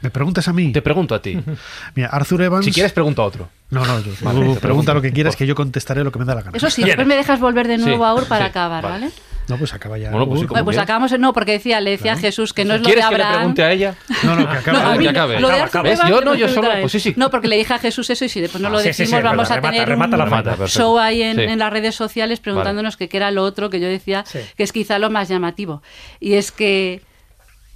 ¿Me 0.00 0.10
preguntas 0.10 0.48
a 0.48 0.52
mí? 0.54 0.72
Te 0.72 0.80
pregunto 0.80 1.14
a 1.14 1.20
ti. 1.20 1.38
Mira, 1.94 2.08
Arthur 2.08 2.42
Evans. 2.42 2.64
Si 2.64 2.72
quieres, 2.72 2.92
pregunto 2.92 3.22
a 3.22 3.26
otro. 3.26 3.48
No, 3.68 3.84
no, 3.84 4.00
yo, 4.00 4.12
Vale, 4.22 4.54
pregunta 4.60 4.94
lo 4.94 5.02
que 5.02 5.12
quieras, 5.12 5.36
que 5.36 5.46
yo 5.46 5.54
contestaré 5.54 6.02
lo 6.04 6.12
que 6.12 6.18
me 6.18 6.24
da 6.24 6.34
la 6.36 6.42
gana. 6.42 6.56
Eso 6.56 6.70
sí, 6.70 6.84
después 6.84 7.06
me 7.06 7.16
dejas 7.16 7.40
volver 7.40 7.66
de 7.68 7.76
nuevo 7.78 8.04
Sí, 8.04 8.08
a 8.08 8.14
Ur 8.14 8.26
para 8.28 8.44
sí, 8.46 8.50
acabar, 8.50 8.82
vale. 8.84 9.06
¿vale? 9.06 9.12
No, 9.48 9.56
pues 9.58 9.72
acaba 9.74 9.96
ya. 9.96 10.10
Bueno, 10.10 10.26
pues 10.28 10.40
sí, 10.40 10.46
pues 10.64 10.76
acabamos, 10.78 11.16
no, 11.18 11.32
porque 11.32 11.52
decía, 11.52 11.80
le 11.80 11.92
decía 11.92 12.14
a 12.14 12.16
Jesús 12.16 12.52
que 12.52 12.64
no 12.64 12.74
es 12.74 12.80
lo 12.80 12.88
de 12.88 12.94
¿Quieres 12.94 13.08
que 13.10 13.18
le 13.18 13.24
pregunte 13.24 13.62
a 13.62 13.72
ella? 13.72 13.94
No, 14.24 14.34
no, 14.34 14.50
que 14.50 14.56
acabe. 14.58 14.78
No, 14.82 14.92
mí 14.96 15.04
que 15.04 15.08
acabe. 15.10 15.40
lo 15.40 15.48
de. 15.48 15.56
Evans 15.58 16.08
Yo 16.08 16.20
no, 16.20 16.34
yo 16.34 16.48
solo. 16.48 16.68
Pues 16.80 16.92
sí, 16.92 17.00
sí. 17.00 17.14
No, 17.16 17.30
porque 17.30 17.46
le 17.48 17.56
dije 17.56 17.72
a 17.74 17.78
Jesús 17.78 18.10
eso 18.10 18.24
y 18.24 18.28
si 18.28 18.40
después 18.40 18.60
no 18.60 18.70
lo 18.70 18.78
sí, 18.78 18.84
sí, 18.92 19.02
decimos, 19.04 19.10
sí, 19.20 19.22
vamos 19.24 19.48
remata, 19.48 19.68
a 19.68 19.70
tener 19.70 19.88
remata 19.88 20.16
un 20.16 20.18
la 20.18 20.26
frase. 20.26 20.42
perfecto. 20.44 20.66
show 20.68 20.98
ahí 20.98 21.22
en, 21.22 21.36
Sí. 21.36 21.42
en 21.42 21.58
las 21.58 21.72
redes 21.72 21.94
sociales 21.94 22.40
preguntándonos 22.40 22.96
que 22.96 23.08
qué 23.08 23.16
era 23.18 23.30
lo 23.30 23.44
otro 23.44 23.70
que 23.70 23.78
yo 23.80 23.86
decía 23.88 24.24
Sí. 24.26 24.38
que 24.56 24.62
es 24.64 24.72
quizá 24.72 24.98
lo 24.98 25.10
más 25.10 25.28
llamativo. 25.28 25.82
Y 26.18 26.34
es 26.34 26.50
que 26.50 27.02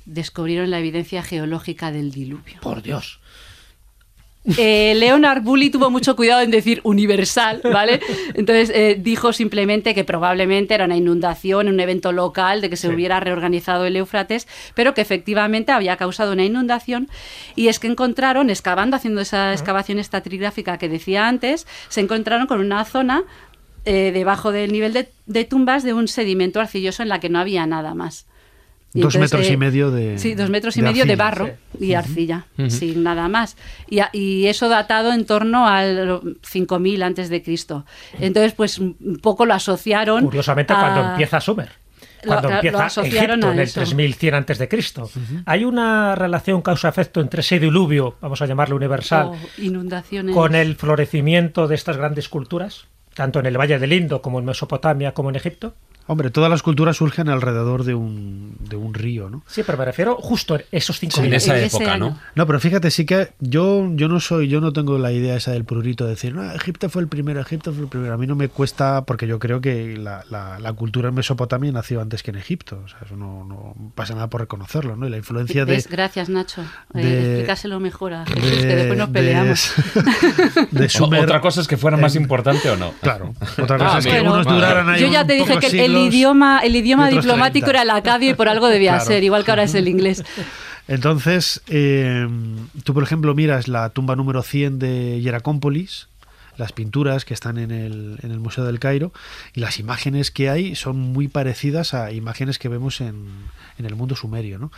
descubrieron 0.06 0.70
la 0.70 0.78
evidencia 0.78 1.22
geológica 1.22 1.92
del 1.92 2.10
diluvio. 2.10 2.60
Por 2.62 2.82
Dios. 2.82 3.20
Eh, 4.56 4.94
Leonard 4.96 5.42
Bully 5.42 5.68
tuvo 5.68 5.90
mucho 5.90 6.16
cuidado 6.16 6.40
en 6.40 6.50
decir 6.50 6.80
universal, 6.82 7.60
¿vale? 7.62 8.00
Entonces 8.34 8.70
eh, 8.74 8.96
dijo 8.98 9.34
simplemente 9.34 9.94
que 9.94 10.02
probablemente 10.02 10.74
era 10.74 10.86
una 10.86 10.96
inundación, 10.96 11.68
un 11.68 11.78
evento 11.78 12.10
local 12.10 12.62
de 12.62 12.70
que 12.70 12.76
se 12.76 12.88
Sí. 12.88 12.94
hubiera 12.94 13.20
reorganizado 13.20 13.84
el 13.84 13.96
Éufrates, 13.96 14.48
pero 14.74 14.94
que 14.94 15.02
efectivamente 15.02 15.72
había 15.72 15.98
causado 15.98 16.32
una 16.32 16.44
inundación. 16.44 17.08
Y 17.54 17.68
es 17.68 17.78
que 17.78 17.86
encontraron, 17.88 18.48
excavando, 18.48 18.96
haciendo 18.96 19.20
esa 19.20 19.52
excavación 19.52 19.98
estratigráfica 19.98 20.78
que 20.78 20.88
decía 20.88 21.28
antes, 21.28 21.66
se 21.90 22.00
encontraron 22.00 22.46
con 22.46 22.60
una 22.60 22.84
zona 22.86 23.24
eh, 23.84 24.10
debajo 24.12 24.52
del 24.52 24.72
nivel 24.72 24.94
de, 24.94 25.08
de 25.26 25.44
tumbas 25.44 25.82
de 25.84 25.92
un 25.92 26.08
sedimento 26.08 26.60
arcilloso 26.60 27.02
en 27.02 27.10
la 27.10 27.20
que 27.20 27.28
no 27.28 27.38
había 27.38 27.66
nada 27.66 27.94
más. 27.94 28.26
Y 28.92 29.00
Dos 29.02 29.14
entonces, 29.14 29.20
metros 29.20 29.48
eh, 29.48 29.52
y 29.52 29.56
medio 29.56 29.90
de. 29.92 30.18
Sí, 30.18 30.34
dos 30.34 30.50
metros 30.50 30.76
y 30.76 30.80
de 30.80 30.88
medio 30.88 31.04
de 31.04 31.14
barro 31.14 31.50
y 31.78 31.94
arcilla, 31.94 32.46
sin 32.68 33.04
nada 33.04 33.28
más. 33.28 33.56
Y, 33.88 34.46
eso 34.46 34.68
datado 34.68 35.12
en 35.12 35.26
torno 35.26 35.68
al 35.68 36.20
5000 36.42 37.02
antes 37.04 37.28
de 37.28 37.40
Cristo. 37.42 37.84
Entonces, 38.18 38.52
pues 38.52 38.78
un 38.80 39.20
poco 39.22 39.46
lo 39.46 39.54
asociaron. 39.54 40.24
Curiosamente, 40.24 40.72
a- 40.72 40.80
cuando 40.80 41.10
empieza 41.10 41.40
Summer. 41.40 41.68
cuando 42.26 42.48
lo 42.48 42.54
empieza 42.56 42.86
asociaron 42.86 43.38
Egipto 43.38 43.46
a 43.46 43.52
en 43.52 43.58
el 43.60 43.64
eso. 43.64 43.80
3100 43.80 44.34
antes 44.34 44.58
de 44.58 44.68
Cristo. 44.68 45.08
Hay 45.46 45.64
una 45.64 46.16
relación 46.16 46.60
causa-efecto 46.60 47.20
entre 47.20 47.42
ese 47.42 47.60
diluvio, 47.60 48.16
vamos 48.20 48.42
a 48.42 48.46
llamarlo 48.46 48.74
universal, 48.74 49.30
con 50.34 50.56
el 50.56 50.74
florecimiento 50.74 51.68
de 51.68 51.76
estas 51.76 51.96
grandes 51.96 52.28
culturas, 52.28 52.86
tanto 53.14 53.38
en 53.38 53.46
el 53.46 53.56
Valle 53.56 53.78
del 53.78 53.92
Indo 53.92 54.20
como 54.20 54.40
en 54.40 54.46
Mesopotamia 54.46 55.14
como 55.14 55.30
en 55.30 55.36
Egipto. 55.36 55.74
Hombre, 56.10 56.30
todas 56.30 56.50
las 56.50 56.62
culturas 56.64 56.96
surgen 56.96 57.28
alrededor 57.28 57.84
de 57.84 57.94
un, 57.94 58.56
de 58.68 58.74
un 58.74 58.94
río, 58.94 59.30
¿no? 59.30 59.44
Sí, 59.46 59.62
pero 59.64 59.78
me 59.78 59.84
refiero 59.84 60.16
justo 60.16 60.56
en 60.56 60.64
esos 60.72 60.98
cinco 60.98 61.20
Sí, 61.20 61.26
en 61.28 61.34
esa 61.34 61.56
En 61.56 61.66
época. 61.66 61.98
¿no? 61.98 62.18
No, 62.34 62.46
pero 62.48 62.58
fíjate, 62.58 62.90
sí 62.90 63.06
que 63.06 63.28
yo, 63.38 63.88
yo 63.92 64.08
no 64.08 64.18
soy, 64.18 64.48
yo 64.48 64.60
no 64.60 64.72
tengo 64.72 64.98
la 64.98 65.12
idea 65.12 65.36
esa 65.36 65.52
del 65.52 65.64
prurito 65.64 66.02
de 66.04 66.10
decir, 66.10 66.34
no, 66.34 66.50
Egipto 66.52 66.88
fue 66.90 67.02
el 67.02 67.06
primero, 67.06 67.40
Egipto 67.40 67.72
fue 67.72 67.82
el 67.84 67.88
primero. 67.88 68.12
A 68.12 68.16
mí 68.16 68.26
no 68.26 68.34
me 68.34 68.48
cuesta, 68.48 69.04
porque 69.04 69.28
yo 69.28 69.38
creo 69.38 69.60
que 69.60 69.96
la, 69.96 70.24
la- 70.30 70.58
la 70.58 70.72
cultura 70.72 71.10
en 71.10 71.14
Mesopotamia 71.14 71.70
nació 71.70 72.00
antes 72.00 72.24
que 72.24 72.32
en 72.32 72.38
Egipto. 72.38 72.82
O 72.84 72.88
sea, 72.88 72.98
eso 73.06 73.16
no, 73.16 73.44
no 73.44 73.74
pasa 73.94 74.14
nada 74.14 74.28
por 74.28 74.40
reconocerlo, 74.40 74.96
¿no? 74.96 75.06
Y 75.06 75.10
la 75.10 75.16
influencia 75.18 75.64
de. 75.64 75.84
Gracias, 75.88 76.28
Nacho. 76.28 76.62
Eh, 76.94 76.98
de- 77.04 77.28
explícaselo 77.30 77.78
mejor 77.78 78.14
a 78.14 78.26
Jesús, 78.26 78.50
de- 78.50 78.68
que 78.68 78.76
después 78.76 78.98
nos 78.98 79.10
peleamos. 79.10 79.72
de 80.72 80.86
O- 80.86 80.88
Sumer. 80.88 81.20
Otra 81.22 81.40
cosa 81.40 81.60
es 81.60 81.68
que 81.68 81.76
fuera 81.76 81.96
más 81.96 82.16
importante 82.16 82.68
o 82.68 82.76
no. 82.76 82.92
Claro, 83.00 83.32
otra 83.62 83.78
cosa 83.78 83.96
Ah, 83.96 83.98
es 84.00 84.06
que 84.06 84.20
unos 84.20 84.46
duraran 84.46 84.88
ahí 84.88 85.00
Yo 85.02 85.08
ya 85.08 85.22
un 85.22 85.26
te 85.28 85.34
dije 85.34 85.46
pocos 85.54 85.60
que 85.60 85.66
el 85.66 85.72
siglos 85.86 85.99
idioma, 86.00 86.60
el 86.60 86.76
idioma 86.76 87.08
diplomático 87.08 87.66
30. 87.66 87.70
era 87.70 87.82
el 87.82 87.90
acadio 87.98 88.30
y 88.30 88.34
por 88.34 88.48
algo 88.48 88.68
debía 88.68 88.92
Claro. 88.96 89.04
ser, 89.06 89.24
igual 89.24 89.44
que 89.44 89.50
ahora 89.50 89.62
es 89.64 89.74
el 89.74 89.88
inglés. 89.88 90.24
Entonces, 90.88 91.62
eh, 91.68 92.26
tú 92.84 92.94
por 92.94 93.02
ejemplo 93.02 93.34
miras 93.34 93.68
la 93.68 93.90
tumba 93.90 94.16
número 94.16 94.42
100 94.42 94.78
de 94.80 95.20
Hieracómpolis, 95.20 96.08
las 96.60 96.72
pinturas 96.72 97.24
que 97.24 97.34
están 97.34 97.58
en 97.58 97.70
el, 97.70 98.18
en 98.22 98.30
el 98.30 98.38
Museo 98.38 98.64
del 98.64 98.78
Cairo, 98.78 99.12
y 99.54 99.60
las 99.60 99.78
imágenes 99.78 100.30
que 100.30 100.50
hay 100.50 100.74
son 100.76 100.98
muy 100.98 101.26
parecidas 101.26 101.94
a 101.94 102.12
imágenes 102.12 102.58
que 102.58 102.68
vemos 102.68 103.00
en, 103.00 103.28
en 103.78 103.86
el 103.86 103.96
mundo 103.96 104.14
sumerio, 104.14 104.58
¿no? 104.58 104.70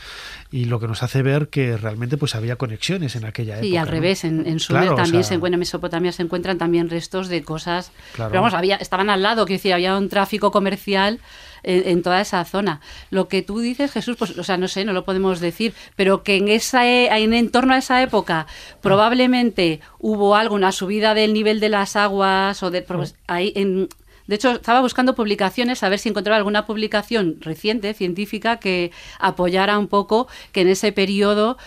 Y 0.51 0.67
lo 0.67 0.79
que 0.79 0.87
nos 0.87 1.03
hace 1.03 1.23
ver 1.23 1.49
que 1.49 1.77
realmente 1.77 2.17
pues 2.17 2.37
había 2.37 2.57
conexiones 2.57 3.17
en 3.17 3.25
aquella 3.25 3.55
época. 3.55 3.67
Sí, 3.67 3.73
y 3.73 3.77
al 3.77 3.87
¿no? 3.87 3.91
revés, 3.91 4.25
en, 4.25 4.47
en 4.47 4.61
Sumer 4.61 4.83
Claro, 4.83 4.95
o 4.95 4.97
también 4.97 5.25
sea, 5.25 5.31
se 5.31 5.35
encuentra, 5.35 5.57
en 5.57 5.61
Mesopotamia 5.61 6.13
se 6.13 6.23
encuentran 6.23 6.57
también 6.57 6.89
restos 6.89 7.29
de 7.29 7.43
cosas. 7.43 7.91
Claro. 8.15 8.31
Pero 8.31 8.43
vamos, 8.43 8.55
había, 8.55 8.77
estaban 8.77 9.11
al 9.11 9.23
lado, 9.23 9.45
quiero 9.45 9.59
decir, 9.59 9.75
había 9.75 9.97
un 9.97 10.09
tráfico 10.09 10.53
comercial 10.53 11.19
en, 11.63 11.89
en 11.89 12.03
toda 12.03 12.21
esa 12.21 12.45
zona. 12.45 12.81
Lo 13.11 13.29
que 13.29 13.43
tú 13.43 13.61
dices, 13.61 13.93
Jesús, 13.93 14.17
pues, 14.19 14.37
o 14.39 14.45
sea, 14.45 14.57
no 14.57 14.69
sé, 14.69 14.85
no 14.85 14.93
lo 14.93 15.05
podemos 15.05 15.41
decir, 15.41 15.75
pero 15.97 16.23
que 16.23 16.37
en 16.37 16.49
esa 16.49 16.87
e- 16.87 17.09
en, 17.23 17.33
en 17.35 17.51
torno 17.51 17.75
a 17.75 17.79
esa 17.79 18.03
época 18.03 18.47
probablemente 18.81 19.81
hubo 19.99 20.37
algo, 20.37 20.55
una 20.55 20.73
subida 20.73 21.15
del 21.15 21.33
nivel 21.33 21.61
de 21.61 21.69
las 21.69 21.97
aguas 21.97 22.63
o 22.63 22.71
de 22.71 22.83
pues, 22.83 23.15
ahí 23.27 23.53
en 23.57 23.89
de 24.27 24.37
hecho, 24.37 24.53
estaba 24.53 24.81
buscando 24.81 25.17
publicaciones 25.17 25.83
a 25.83 25.89
ver 25.89 25.99
si 25.99 26.09
encontraba 26.09 26.37
alguna 26.37 26.65
publicación 26.65 27.39
reciente, 27.41 27.93
científica, 27.93 28.59
que 28.59 28.93
apoyara 29.19 29.79
un 29.79 29.89
poco 29.89 30.29
que 30.53 30.61
en 30.61 30.69
ese 30.69 30.93
periodo 30.93 31.59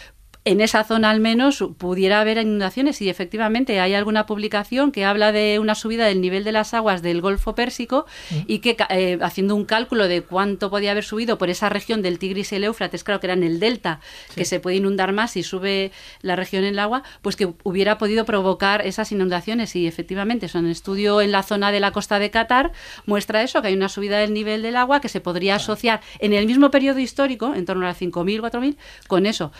en 0.45 0.61
esa 0.61 0.83
zona 0.83 1.09
al 1.09 1.19
menos 1.19 1.63
pudiera 1.77 2.21
haber 2.21 2.37
inundaciones. 2.37 3.01
Y 3.01 3.09
efectivamente 3.09 3.79
hay 3.79 3.95
alguna 3.95 4.27
publicación 4.27 4.91
que 4.91 5.03
habla 5.03 5.31
de 5.31 5.57
una 5.59 5.73
subida 5.73 6.05
del 6.05 6.21
nivel 6.21 6.43
de 6.43 6.51
las 6.51 6.75
aguas 6.75 7.01
del 7.01 7.19
Golfo 7.19 7.55
Pérsico 7.55 8.05
y 8.45 8.59
que 8.59 8.77
eh, 8.89 9.17
haciendo 9.21 9.55
un 9.55 9.65
cálculo 9.65 10.07
de 10.07 10.21
cuánto 10.21 10.69
podía 10.69 10.91
haber 10.91 11.03
subido 11.03 11.39
por 11.39 11.49
esa 11.49 11.69
región 11.69 12.03
del 12.03 12.19
Tigris 12.19 12.51
y 12.51 12.55
el 12.55 12.63
Éufrates, 12.65 13.03
claro 13.03 13.19
que 13.19 13.27
era 13.27 13.33
en 13.33 13.43
el 13.43 13.59
delta, 13.59 13.99
que 14.35 14.45
se 14.45 14.59
puede 14.59 14.77
inundar 14.77 15.13
más 15.13 15.31
si 15.31 15.41
sube 15.41 15.91
la 16.21 16.35
región 16.35 16.63
en 16.63 16.69
el 16.69 16.79
agua, 16.79 17.01
pues 17.23 17.35
que 17.35 17.51
hubiera 17.63 17.97
podido 17.97 18.23
provocar 18.25 18.85
esas 18.85 19.11
inundaciones. 19.11 19.75
Y 19.75 19.87
efectivamente 19.87 20.47
son 20.47 20.65
un 20.65 20.71
estudio 20.71 21.21
en 21.21 21.31
la 21.31 21.41
zona 21.41 21.71
de 21.71 21.79
la 21.79 21.91
costa 21.91 22.19
de 22.19 22.29
Qatar 22.29 22.71
muestra 23.07 23.41
eso, 23.41 23.63
que 23.63 23.69
hay 23.69 23.73
una 23.73 23.89
subida 23.89 24.19
del 24.19 24.33
nivel 24.33 24.61
del 24.61 24.75
agua 24.75 25.01
que 25.01 25.09
se 25.09 25.21
podría 25.21 25.55
asociar 25.55 26.01
en 26.19 26.33
el 26.33 26.45
mismo 26.45 26.69
periodo 26.69 26.99
histórico, 26.99 27.55
en 27.55 27.65
torno 27.65 27.87
a 27.87 27.95
5.000, 27.95 28.41
4.000, 28.41 28.77
con 29.07 29.25
eso 29.25 29.51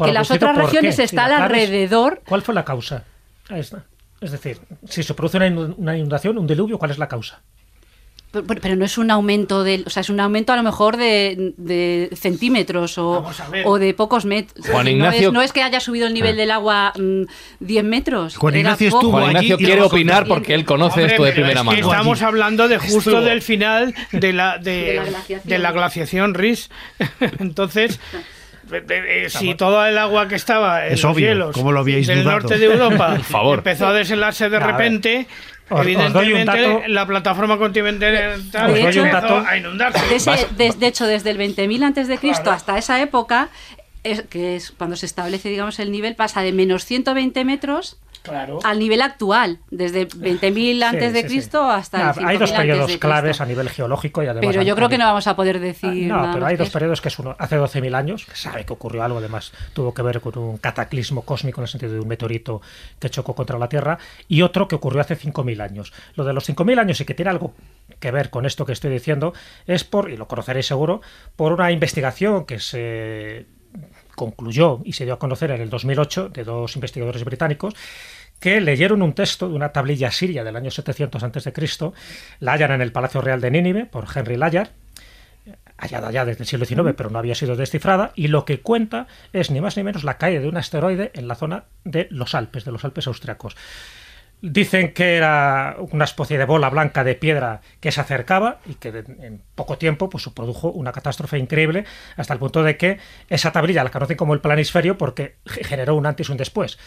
Por 0.00 0.08
que 0.08 0.12
las 0.14 0.30
otras 0.30 0.54
¿por 0.56 0.64
regiones 0.66 0.96
qué? 0.96 0.96
Si 0.96 1.02
están 1.02 1.30
la 1.30 1.36
clave 1.36 1.58
es- 1.62 1.68
alrededor. 1.68 2.22
¿Cuál 2.28 2.42
fue 2.42 2.54
la 2.54 2.64
causa? 2.64 3.04
Está. 3.48 3.84
Es 4.20 4.32
decir, 4.32 4.58
si 4.88 5.02
se 5.02 5.14
produce 5.14 5.36
una 5.38 5.48
inun- 5.48 5.74
una 5.78 5.96
inundación, 5.96 6.36
un 6.36 6.46
diluvio, 6.46 6.78
¿cuál 6.78 6.90
es 6.90 6.98
la 6.98 7.08
causa? 7.08 7.40
Pero, 8.32 8.44
pero 8.46 8.76
no 8.76 8.84
es 8.84 8.96
un 8.96 9.10
aumento 9.10 9.64
del, 9.64 9.82
o 9.88 9.90
sea, 9.90 10.02
es 10.02 10.08
un 10.10 10.20
aumento 10.20 10.52
a 10.52 10.56
lo 10.56 10.62
mejor 10.62 10.96
de, 10.96 11.52
de 11.56 12.10
centímetros 12.14 12.96
o, 12.96 13.24
o 13.64 13.78
de 13.80 13.92
pocos 13.92 14.24
metros. 14.24 14.64
Juan 14.68 14.84
no, 14.84 14.90
Ignacio- 14.90 15.28
es, 15.28 15.32
no 15.32 15.42
es 15.42 15.52
que 15.52 15.62
haya 15.64 15.80
subido 15.80 16.06
el 16.06 16.14
nivel 16.14 16.36
del 16.36 16.52
agua 16.52 16.92
mm, 16.96 17.22
10 17.58 17.84
metros. 17.84 18.36
Juan 18.36 18.56
Ignacio 18.56 18.86
estuvo 18.86 19.10
Juan 19.10 19.30
Ignacio 19.30 19.56
allí 19.56 19.64
quiere 19.64 19.82
opinar 19.82 20.26
porque 20.28 20.54
él 20.54 20.64
conoce 20.64 21.00
Hombre, 21.00 21.12
esto 21.14 21.24
de 21.24 21.32
primera 21.32 21.52
es 21.54 21.58
que 21.60 21.64
mano. 21.64 21.78
Estamos 21.90 22.22
hablando 22.22 22.68
de 22.68 22.78
justo 22.78 22.98
Estuvo. 22.98 23.20
del 23.22 23.42
final 23.42 23.94
de 24.12 24.32
la, 24.32 24.58
de, 24.58 24.70
De 24.70 24.94
la 24.94 25.02
glaciación. 25.06 25.40
de 25.44 25.58
la 25.58 25.72
glaciación 25.72 26.34
Ris. 26.34 26.70
Entonces, 27.40 27.98
si 29.28 29.54
todo 29.54 29.84
el 29.86 29.96
agua 29.98 30.28
que 30.28 30.34
estaba 30.36 30.86
en 30.86 30.94
Es 30.94 31.02
los 31.02 31.12
obvio, 31.14 31.28
hielos 31.28 31.54
¿cómo 31.54 31.72
lo 31.72 31.80
habíais 31.80 32.06
del 32.06 32.22
dudado? 32.22 32.40
norte 32.40 32.58
de 32.58 32.64
Europa 32.66 33.08
Por 33.16 33.24
favor. 33.24 33.58
empezó 33.58 33.86
a 33.88 33.92
deshelarse 33.92 34.48
de 34.48 34.58
repente, 34.60 35.26
os- 35.68 35.80
evidentemente 35.82 36.88
la 36.88 37.06
plataforma 37.06 37.58
continental 37.58 38.10
De 38.72 38.88
hecho- 38.88 39.04
a 39.46 39.56
inundarse. 39.56 40.06
De, 40.08 40.16
ese- 40.16 40.46
de- 40.56 40.72
de 40.78 40.86
hecho, 40.86 41.06
desde 41.06 41.30
el 41.30 41.38
20.000 41.38 41.82
antes 41.84 42.08
de 42.08 42.18
Cristo 42.18 42.50
hasta 42.50 42.76
esa 42.78 43.00
época, 43.00 43.48
es, 44.04 44.22
que 44.22 44.56
es 44.56 44.70
cuando 44.72 44.96
se 44.96 45.06
establece, 45.06 45.48
digamos, 45.48 45.78
el 45.78 45.90
nivel, 45.92 46.16
pasa 46.16 46.42
de 46.42 46.52
menos 46.52 46.84
120 46.84 47.44
metros 47.44 47.98
Claro. 48.22 48.58
al 48.64 48.78
nivel 48.78 49.00
actual, 49.00 49.60
desde 49.70 50.06
20.000 50.08 50.82
antes 50.82 51.06
Sí, 51.08 51.12
de 51.14 51.22
sí, 51.22 51.28
sí. 51.28 51.34
Cristo 51.34 51.62
hasta 51.70 52.12
5.000 52.14 52.26
hay 52.28 52.36
dos 52.36 52.52
periodos 52.52 52.96
claves 52.98 53.22
Cristo. 53.30 53.42
a 53.42 53.46
nivel 53.46 53.68
geológico 53.70 54.22
y 54.22 54.26
además. 54.26 54.50
Pero 54.50 54.62
yo 54.62 54.76
creo 54.76 54.90
que 54.90 54.98
no 54.98 55.06
vamos 55.06 55.26
a 55.26 55.34
poder 55.36 55.56
Ah, 55.56 55.60
decir 55.60 56.06
No, 56.06 56.16
nada 56.20 56.34
pero 56.34 56.44
hay 56.44 56.56
dos 56.58 56.68
periodos 56.68 57.00
que 57.00 57.08
es 57.08 57.18
uno 57.18 57.34
hace 57.38 57.56
12.000 57.58 57.94
años, 57.94 58.26
que 58.26 58.36
sabe 58.36 58.66
que 58.66 58.74
ocurrió 58.74 59.02
algo, 59.04 59.16
además 59.18 59.52
tuvo 59.72 59.94
que 59.94 60.02
ver 60.02 60.20
con 60.20 60.36
un 60.36 60.58
cataclismo 60.58 61.22
cósmico 61.22 61.60
en 61.60 61.64
el 61.64 61.68
sentido 61.68 61.94
de 61.94 62.00
un 62.00 62.08
meteorito 62.08 62.60
que 62.98 63.08
chocó 63.08 63.34
contra 63.34 63.58
la 63.58 63.70
Tierra, 63.70 63.98
y 64.28 64.42
otro 64.42 64.68
que 64.68 64.74
ocurrió 64.74 65.00
hace 65.00 65.16
5.000 65.16 65.62
años. 65.62 65.90
Lo 66.14 66.24
de 66.24 66.34
los 66.34 66.46
5.000 66.46 66.78
años 66.78 67.00
y 67.00 67.06
que 67.06 67.14
tiene 67.14 67.30
algo 67.30 67.54
que 68.00 68.10
ver 68.10 68.28
con 68.28 68.44
esto 68.44 68.66
que 68.66 68.72
estoy 68.72 68.90
diciendo 68.90 69.32
es 69.66 69.84
por, 69.84 70.10
y 70.10 70.18
lo 70.18 70.28
conoceréis 70.28 70.66
seguro, 70.66 71.00
por 71.36 71.54
una 71.54 71.72
investigación 71.72 72.44
que 72.44 72.58
se 72.60 73.46
concluyó 74.20 74.82
y 74.84 74.92
se 74.92 75.06
dio 75.06 75.14
a 75.14 75.18
conocer 75.18 75.50
en 75.50 75.62
el 75.62 75.70
2008 75.70 76.28
de 76.28 76.44
dos 76.44 76.74
investigadores 76.74 77.24
británicos 77.24 77.74
que 78.38 78.60
leyeron 78.60 79.00
un 79.00 79.14
texto 79.14 79.48
de 79.48 79.54
una 79.54 79.72
tablilla 79.72 80.10
siria 80.10 80.44
del 80.44 80.56
año 80.56 80.70
700 80.70 81.22
a.C., 81.22 81.92
la 82.40 82.52
hallan 82.52 82.72
en 82.72 82.82
el 82.82 82.92
Palacio 82.92 83.22
Real 83.22 83.40
de 83.40 83.50
Nínive 83.50 83.86
por 83.86 84.04
Henry 84.14 84.36
Layard, 84.36 84.68
hallada 85.78 86.10
ya 86.10 86.26
desde 86.26 86.42
el 86.42 86.46
siglo 86.46 86.66
XIX, 86.66 86.94
pero 86.94 87.08
no 87.08 87.18
había 87.18 87.34
sido 87.34 87.56
descifrada, 87.56 88.12
y 88.14 88.28
lo 88.28 88.44
que 88.44 88.60
cuenta 88.60 89.06
es 89.32 89.50
ni 89.50 89.62
más 89.62 89.78
ni 89.78 89.84
menos 89.84 90.04
la 90.04 90.18
caída 90.18 90.40
de 90.40 90.48
un 90.48 90.58
asteroide 90.58 91.12
en 91.14 91.26
la 91.26 91.34
zona 91.34 91.64
de 91.84 92.06
los 92.10 92.34
Alpes, 92.34 92.66
de 92.66 92.72
los 92.72 92.84
Alpes 92.84 93.06
austriacos. 93.06 93.56
Dicen 94.42 94.94
que 94.94 95.16
era 95.16 95.76
una 95.92 96.04
especie 96.04 96.38
de 96.38 96.46
bola 96.46 96.70
blanca 96.70 97.04
de 97.04 97.14
piedra 97.14 97.60
que 97.78 97.92
se 97.92 98.00
acercaba 98.00 98.60
y 98.64 98.74
que 98.74 98.88
en 98.88 99.42
poco 99.54 99.76
tiempo 99.76 100.08
pues, 100.08 100.26
produjo 100.34 100.70
una 100.70 100.92
catástrofe 100.92 101.38
increíble 101.38 101.84
hasta 102.16 102.32
el 102.32 102.38
punto 102.40 102.62
de 102.62 102.78
que 102.78 102.98
esa 103.28 103.52
tablilla 103.52 103.84
la 103.84 103.90
conocen 103.90 104.16
como 104.16 104.32
el 104.32 104.40
planisferio 104.40 104.96
porque 104.96 105.36
ge- 105.44 105.64
generó 105.64 105.94
un 105.94 106.06
antes 106.06 106.28
y 106.28 106.32
un 106.32 106.38
después. 106.38 106.78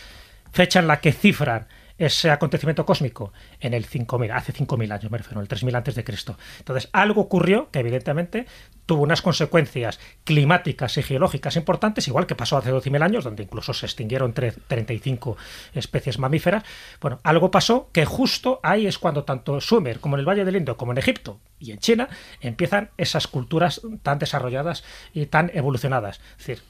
Fecha 0.51 0.79
en 0.79 0.87
la 0.87 0.99
que 0.99 1.11
cifran 1.11 1.67
ese 2.03 2.29
acontecimiento 2.31 2.85
cósmico 2.85 3.33
en 3.59 3.73
el 3.73 3.85
5000, 3.85 4.31
hace 4.31 4.51
5000 4.51 4.91
años, 4.91 5.11
me 5.11 5.17
refiero, 5.17 5.41
el 5.41 5.47
3000 5.47 5.75
antes 5.75 5.95
de 5.95 6.03
Cristo. 6.03 6.37
Entonces, 6.59 6.89
algo 6.93 7.21
ocurrió 7.21 7.69
que 7.71 7.79
evidentemente 7.79 8.45
tuvo 8.85 9.03
unas 9.03 9.21
consecuencias 9.21 9.99
climáticas 10.23 10.97
y 10.97 11.03
geológicas 11.03 11.55
importantes, 11.55 12.07
igual 12.07 12.27
que 12.27 12.35
pasó 12.35 12.57
hace 12.57 12.71
12.000 12.71 13.01
años, 13.03 13.23
donde 13.23 13.43
incluso 13.43 13.73
se 13.73 13.85
extinguieron 13.85 14.33
tre- 14.33 14.55
35 14.67 15.37
especies 15.73 16.19
mamíferas. 16.19 16.63
Bueno, 16.99 17.19
algo 17.23 17.49
pasó 17.49 17.89
que 17.93 18.05
justo 18.05 18.59
ahí 18.63 18.85
es 18.87 18.99
cuando 18.99 19.23
tanto 19.23 19.61
Sumer 19.61 19.99
como 19.99 20.15
en 20.15 20.19
el 20.21 20.27
Valle 20.27 20.45
del 20.45 20.55
Indo, 20.57 20.77
como 20.77 20.91
en 20.91 20.97
Egipto 20.97 21.39
y 21.59 21.71
en 21.71 21.79
China, 21.79 22.09
empiezan 22.41 22.89
esas 22.97 23.27
culturas 23.27 23.81
tan 24.01 24.19
desarrolladas 24.19 24.83
y 25.13 25.25
tan 25.27 25.49
evolucionadas. 25.53 26.19
Es 26.31 26.37
decir, 26.45 26.63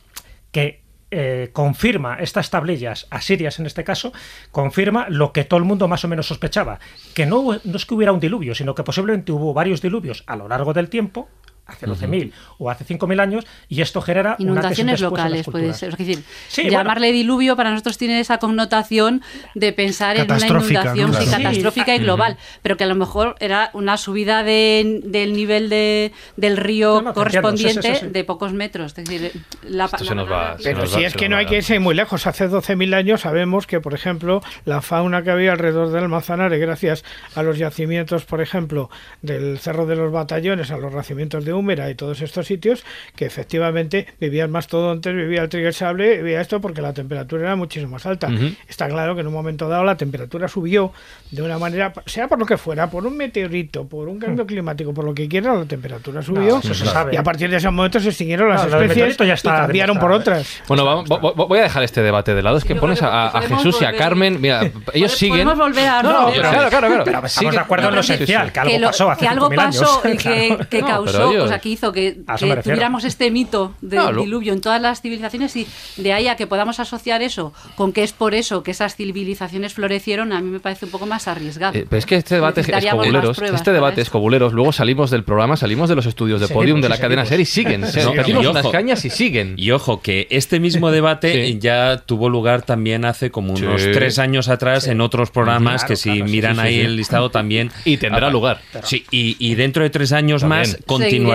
que 0.51 0.84
eh, 1.15 1.49
confirma 1.53 2.18
estas 2.19 2.49
tablillas 2.49 3.06
asirias 3.11 3.60
en 3.60 3.68
este 3.68 3.84
caso, 3.84 4.14
confirma 4.52 5.07
lo 5.10 5.31
que 5.31 5.44
todo 5.44 5.60
el 5.60 5.65
mundo 5.65 5.88
más 5.88 6.03
o 6.03 6.07
menos 6.07 6.27
sospechaba, 6.27 6.80
que 7.14 7.27
no, 7.27 7.60
no 7.64 7.76
es 7.76 7.85
que 7.85 7.94
hubiera 7.94 8.11
un 8.11 8.19
diluvio, 8.19 8.56
sino 8.56 8.73
que 8.73 8.84
posiblemente 8.84 9.31
hubo 9.31 9.53
varios 9.53 9.81
diluvios 9.81 10.23
a 10.26 10.35
lo 10.35 10.48
largo 10.48 10.73
del 10.73 10.90
tiempo, 10.90 11.30
hace 11.65 11.88
12.000 11.88 12.31
o 12.57 12.69
hace 12.69 12.84
5.000 12.85 13.19
años, 13.22 13.45
y 13.69 13.81
esto 13.81 14.02
genera 14.02 14.35
un 14.38 14.45
Inundaciones 14.48 14.99
locales, 14.99 15.45
puede 15.45 15.73
ser. 15.73 15.90
Es 15.90 15.98
decir, 15.98 16.23
Sí, 16.49 16.64
bueno. 16.64 16.77
llamarle 16.80 17.11
diluvio 17.14 17.56
para 17.56 17.72
nosotros 17.72 17.98
tiene 17.98 18.19
esa 18.19 18.38
connotación 18.38 19.22
de 19.56 19.72
pensar 19.73 20.18
en 20.18 20.30
una 20.31 20.45
inundación 20.45 21.11
¿no? 21.11 21.18
sí, 21.19 21.26
Claro. 21.26 21.44
catastrófica 21.44 21.95
y 21.95 21.99
global, 21.99 22.38
pero 22.61 22.76
que 22.77 22.84
a 22.84 22.88
lo 22.88 22.95
mejor 22.95 23.35
era 23.40 23.69
una 23.73 23.95
subida 23.98 24.44
de- 24.44 24.99
del 25.06 25.34
nivel 25.34 25.69
de, 25.69 26.11
del 26.35 26.57
río 26.57 26.95
No, 26.95 27.02
no, 27.02 27.14
correspondiente 27.14 27.81
sí, 27.81 27.88
sí, 27.88 27.95
sí, 27.95 28.06
sí. 28.07 28.11
de 28.11 28.23
pocos 28.26 28.52
metros. 28.53 28.94
Es 28.98 29.06
decir, 29.06 29.31
la, 29.64 29.85
Esto 29.85 29.98
la 29.99 30.06
se 30.10 30.15
nos 30.15 30.30
va- 30.31 30.57
se 30.57 30.64
Pero 30.64 30.80
nos 30.80 30.91
si 30.91 31.02
va- 31.02 31.07
es 31.07 31.14
que 31.14 31.30
no 31.30 31.38
hay 31.38 31.45
que 31.45 31.57
irse 31.57 31.80
muy 31.80 31.95
lejos. 31.95 32.27
Hace 32.27 32.49
12.000 32.49 32.94
años 32.94 33.22
sabemos 33.22 33.68
que, 33.68 33.80
por 33.80 33.94
ejemplo, 33.94 34.41
la 34.65 34.81
fauna 34.81 35.23
que 35.23 35.31
había 35.31 35.53
alrededor 35.53 35.91
del 35.91 36.10
Manzanares, 36.10 36.60
gracias 36.60 37.06
a 37.35 37.41
los 37.44 37.57
yacimientos, 37.57 38.26
por 38.26 38.41
ejemplo, 38.41 38.90
del 39.22 39.60
Cerro 39.60 39.85
de 39.85 39.95
los 39.95 40.11
Batallones, 40.11 40.69
a 40.72 40.77
los 40.77 40.94
yacimientos 40.94 41.45
de 41.45 41.52
de 41.53 41.59
Húmera 41.59 41.89
y 41.89 41.95
todos 41.95 42.21
estos 42.21 42.47
sitios 42.47 42.84
que 43.15 43.25
efectivamente 43.25 44.07
vivían 44.19 44.51
más 44.51 44.67
todo 44.67 44.91
antes, 44.91 45.13
vivía 45.15 45.41
el 45.43 45.49
trigger 45.49 45.73
sable, 45.73 46.17
vivía 46.17 46.41
esto 46.41 46.59
porque 46.61 46.81
la 46.81 46.93
temperatura 46.93 47.43
era 47.43 47.55
muchísimo 47.55 47.91
más 47.93 48.05
alta. 48.05 48.30
Está 48.67 48.88
claro 48.88 49.15
que 49.15 49.21
en 49.21 49.27
un 49.27 49.34
momento 49.34 49.67
dado 49.69 49.84
la 49.84 49.95
temperatura 49.97 50.47
subió 50.47 50.91
de 51.31 51.41
una 51.41 51.57
manera, 51.57 51.93
sea 52.05 52.27
por 52.27 52.39
lo 52.39 52.45
que 52.45 52.57
fuera, 52.57 52.89
por 52.89 53.05
un 53.05 53.15
meteorito, 53.17 53.85
por 53.88 54.07
un 54.07 54.19
cambio 54.19 54.45
climático, 54.45 54.93
por 54.93 55.05
lo 55.05 55.13
que 55.13 55.27
quiera, 55.27 55.53
la 55.55 55.65
temperatura 55.65 56.21
subió. 56.21 56.57
eso 56.59 56.73
se 56.73 56.85
sabe. 56.85 57.13
Y 57.13 57.17
a 57.17 57.23
partir 57.23 57.49
de 57.49 57.57
ese 57.57 57.69
momento 57.69 57.99
se 57.99 58.09
extinguieron 58.09 58.49
las 58.49 58.67
No, 58.67 58.81
especies 58.81 59.17
ya 59.17 59.34
está 59.34 59.49
y 59.49 59.61
cambiaron 59.61 59.99
por 59.99 60.11
otras. 60.11 60.61
Bueno, 60.67 60.85
vamos- 60.85 61.09
vo- 61.09 61.19
vo- 61.34 61.47
voy 61.47 61.59
a 61.59 61.63
dejar 61.63 61.84
este 61.84 62.01
debate 62.01 62.34
de 62.35 62.41
lado. 62.41 62.57
Es 62.57 62.63
que 62.65 62.75
pones 62.75 62.99
que 62.99 63.05
a, 63.05 63.41
Jesús 63.47 63.77
y 63.81 63.85
a 63.85 63.95
Carmen. 63.95 64.39
Mira, 64.41 64.61
ellos 64.93 65.11
siguen. 65.13 65.45
Podemos 65.45 65.57
volver 65.57 65.88
a... 65.88 66.03
No, 66.03 66.11
no, 66.13 66.27
pero 66.31 66.49
claro, 66.49 66.69
claro, 66.69 66.88
claro. 66.88 67.03
Pero 67.05 67.25
estamos 67.25 67.53
de 67.53 67.59
acuerdo 67.59 67.89
en 67.89 67.95
lo 67.95 68.03
Sí, 68.03 68.13
sí, 68.13 68.17
sí. 68.17 68.23
esencial, 68.34 68.51
que 68.51 68.59
algo 68.59 68.85
pasó 68.88 69.11
hace 69.11 69.19
que 69.21 69.27
algo 69.27 69.49
5.000 69.49 69.55
pasó 69.55 70.01
años. 70.03 70.23
y 70.23 70.65
que, 70.69 70.80
causó, 70.81 71.42
sea, 71.47 71.59
que 71.59 71.69
hizo 71.69 71.91
que, 71.91 72.17
tuviéramos 72.63 73.03
este 73.03 73.31
mito 73.31 73.73
del 73.81 73.99
No, 73.99 74.11
lo- 74.11 74.21
diluvio 74.23 74.53
en 74.53 74.61
todas 74.61 74.81
las 74.81 75.01
civilizaciones 75.01 75.55
y 75.55 75.67
de 75.97 76.13
ahí 76.13 76.27
a 76.27 76.35
que 76.35 76.47
podamos 76.47 76.79
asociar 76.79 77.21
eso 77.21 77.53
con 77.75 77.93
que 77.93 78.03
es 78.03 78.13
por 78.13 78.33
eso 78.35 78.63
que 78.63 78.71
esas 78.71 78.95
civilizaciones 78.95 79.73
florecieron, 79.73 80.33
a 80.33 80.41
mí 80.41 80.49
me 80.49 80.59
parece 80.59 80.85
un 80.85 80.91
poco 80.91 81.05
más 81.05 81.27
arriesgado. 81.27 81.77
Eh, 81.77 81.85
pero 81.89 81.97
es 81.99 82.05
que 82.05 82.15
este 82.15 82.35
debate 82.35 82.61
es 82.61 82.67
Necesitaríamos 82.67 83.05
más 83.05 83.07
cobuleros. 83.11 83.37
pruebas 83.37 83.61
Este 83.61 83.71
debate 83.71 84.01
eso. 84.01 84.07
es 84.07 84.09
cobuleros. 84.09 84.53
Luego 84.53 84.71
salimos 84.71 85.11
del 85.11 85.23
programa, 85.23 85.57
salimos 85.57 85.89
de 85.89 85.95
los 85.95 86.05
estudios 86.05 86.41
de 86.41 86.47
Sí, 86.47 86.53
podium 86.53 86.81
de 86.81 86.89
la 86.89 86.95
sí, 86.95 87.01
cadena 87.01 87.23
sí. 87.23 87.29
ser 87.29 87.39
y 87.39 87.45
siguen. 87.45 87.87
Se- 87.87 88.03
No, 88.03 88.13
pedimos 88.13 88.43
y 88.43 88.47
unas 88.47 88.63
ojo. 88.65 88.71
cañas 88.71 89.03
y 89.05 89.09
siguen. 89.09 89.55
Y 89.57 89.71
ojo, 89.71 90.01
que 90.01 90.27
este 90.29 90.59
mismo 90.59 90.91
debate 90.91 91.47
Sí. 91.47 91.59
ya 91.59 91.97
tuvo 92.05 92.29
lugar 92.29 92.61
también 92.63 93.05
hace 93.05 93.31
como 93.31 93.53
unos 93.53 93.81
Sí. 93.81 93.89
tres 93.93 94.19
años 94.19 94.49
atrás 94.49 94.87
en 94.87 95.01
otros 95.01 95.31
programas 95.31 95.81
Claro, 95.81 95.87
que 95.87 95.95
si 95.95 96.09
claro, 96.11 96.25
miran 96.25 96.55
sí, 96.55 96.61
ahí 96.61 96.75
sí. 96.75 96.81
el 96.81 96.95
listado 96.95 97.29
también... 97.29 97.71
Y 97.85 97.97
tendrá 97.97 98.29
lugar. 98.29 98.61
Sí, 98.83 99.05
y, 99.11 99.35
y 99.39 99.55
dentro 99.55 99.83
de 99.83 99.89
tres 99.89 100.11
años 100.13 100.41
También. 100.41 100.61
más 100.61 100.77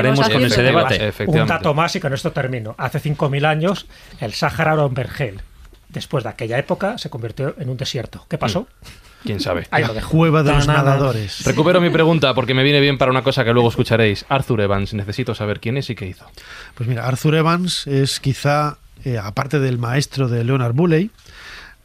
continuaremos 0.03 0.29
con 0.29 0.45
ese 0.45 0.63
debate. 0.63 1.13
Un 1.27 1.47
dato 1.47 1.75
más 1.75 1.95
y 1.97 2.01
con 2.01 2.13
esto 2.13 2.33
termino. 2.33 2.75
Hace 2.79 3.01
5.000 3.01 3.45
años, 3.47 3.87
el 4.21 4.33
Sáhara 4.33 4.75
era 4.75 4.87
un 4.87 4.95
vergel. 4.95 5.41
Después 5.89 6.25
de 6.25 6.31
aquella 6.31 6.59
época, 6.59 6.99
se 6.99 7.09
convirtió 7.09 7.55
en 7.59 7.71
un 7.71 7.77
desierto. 7.77 8.25
¿Qué 8.29 8.37
pasó? 8.37 8.67
¿Quién 9.25 9.41
sabe? 9.41 9.67
Ahí 9.71 9.85
lo 9.85 9.95
dejo. 9.95 10.11
Cueva 10.11 10.43
de 10.43 10.53
los 10.53 10.67
nadadores. 10.67 11.45
Recupero 11.45 11.81
mi 11.81 11.91
pregunta 11.91 12.35
porque 12.35 12.55
me 12.55 12.63
viene 12.63 12.81
bien 12.81 12.99
para 12.99 13.11
una 13.11 13.23
cosa 13.23 13.45
que 13.45 13.53
luego 13.53 13.69
escucharéis. 13.69 14.27
Arthur 14.29 14.61
Evans, 14.61 14.95
necesito 14.95 15.35
saber 15.35 15.61
quién 15.61 15.77
es 15.77 15.89
y 15.91 15.95
qué 15.95 16.07
hizo. 16.07 16.27
Pues 16.75 16.89
mira, 16.89 17.07
Arthur 17.07 17.37
Evans 17.37 17.87
es 17.87 18.21
quizá, 18.21 18.79
eh, 19.05 19.19
aparte 19.19 19.59
del 19.61 19.79
maestro 19.79 20.29
de 20.29 20.45
Leonard 20.45 20.75
Bulley, 20.75 21.11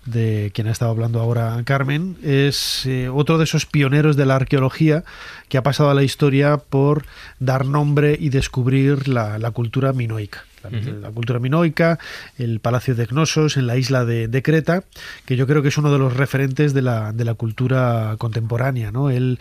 de 0.05 0.51
quien 0.53 0.67
ha 0.67 0.71
estado 0.71 0.91
hablando 0.91 1.19
ahora 1.19 1.61
Carmen, 1.65 2.17
es 2.23 2.85
eh, 2.85 3.09
otro 3.09 3.37
de 3.37 3.45
esos 3.45 3.65
pioneros 3.65 4.15
de 4.15 4.25
la 4.25 4.35
arqueología 4.35 5.03
que 5.49 5.57
ha 5.57 5.63
pasado 5.63 5.89
a 5.89 5.93
la 5.93 6.03
historia 6.03 6.57
por 6.57 7.05
dar 7.39 7.65
nombre 7.65 8.17
y 8.19 8.29
descubrir 8.29 9.07
la, 9.07 9.37
la 9.37 9.51
cultura 9.51 9.93
minoica. 9.93 10.45
La, 10.63 10.69
la 10.69 11.11
cultura 11.11 11.39
minoica, 11.39 11.99
el 12.37 12.61
palacio 12.61 12.95
de 12.95 13.05
Cnosos 13.05 13.57
en 13.57 13.67
la 13.67 13.75
isla 13.75 14.05
de, 14.05 14.29
de 14.29 14.41
Creta, 14.41 14.85
que 15.25 15.35
yo 15.35 15.45
creo 15.45 15.61
que 15.61 15.67
es 15.67 15.77
uno 15.77 15.91
de 15.91 15.99
los 15.99 16.15
referentes 16.15 16.73
de 16.73 16.81
la, 16.81 17.11
de 17.11 17.25
la 17.25 17.33
cultura 17.33 18.15
contemporánea. 18.17 18.89
¿no? 18.89 19.09
Él, 19.09 19.39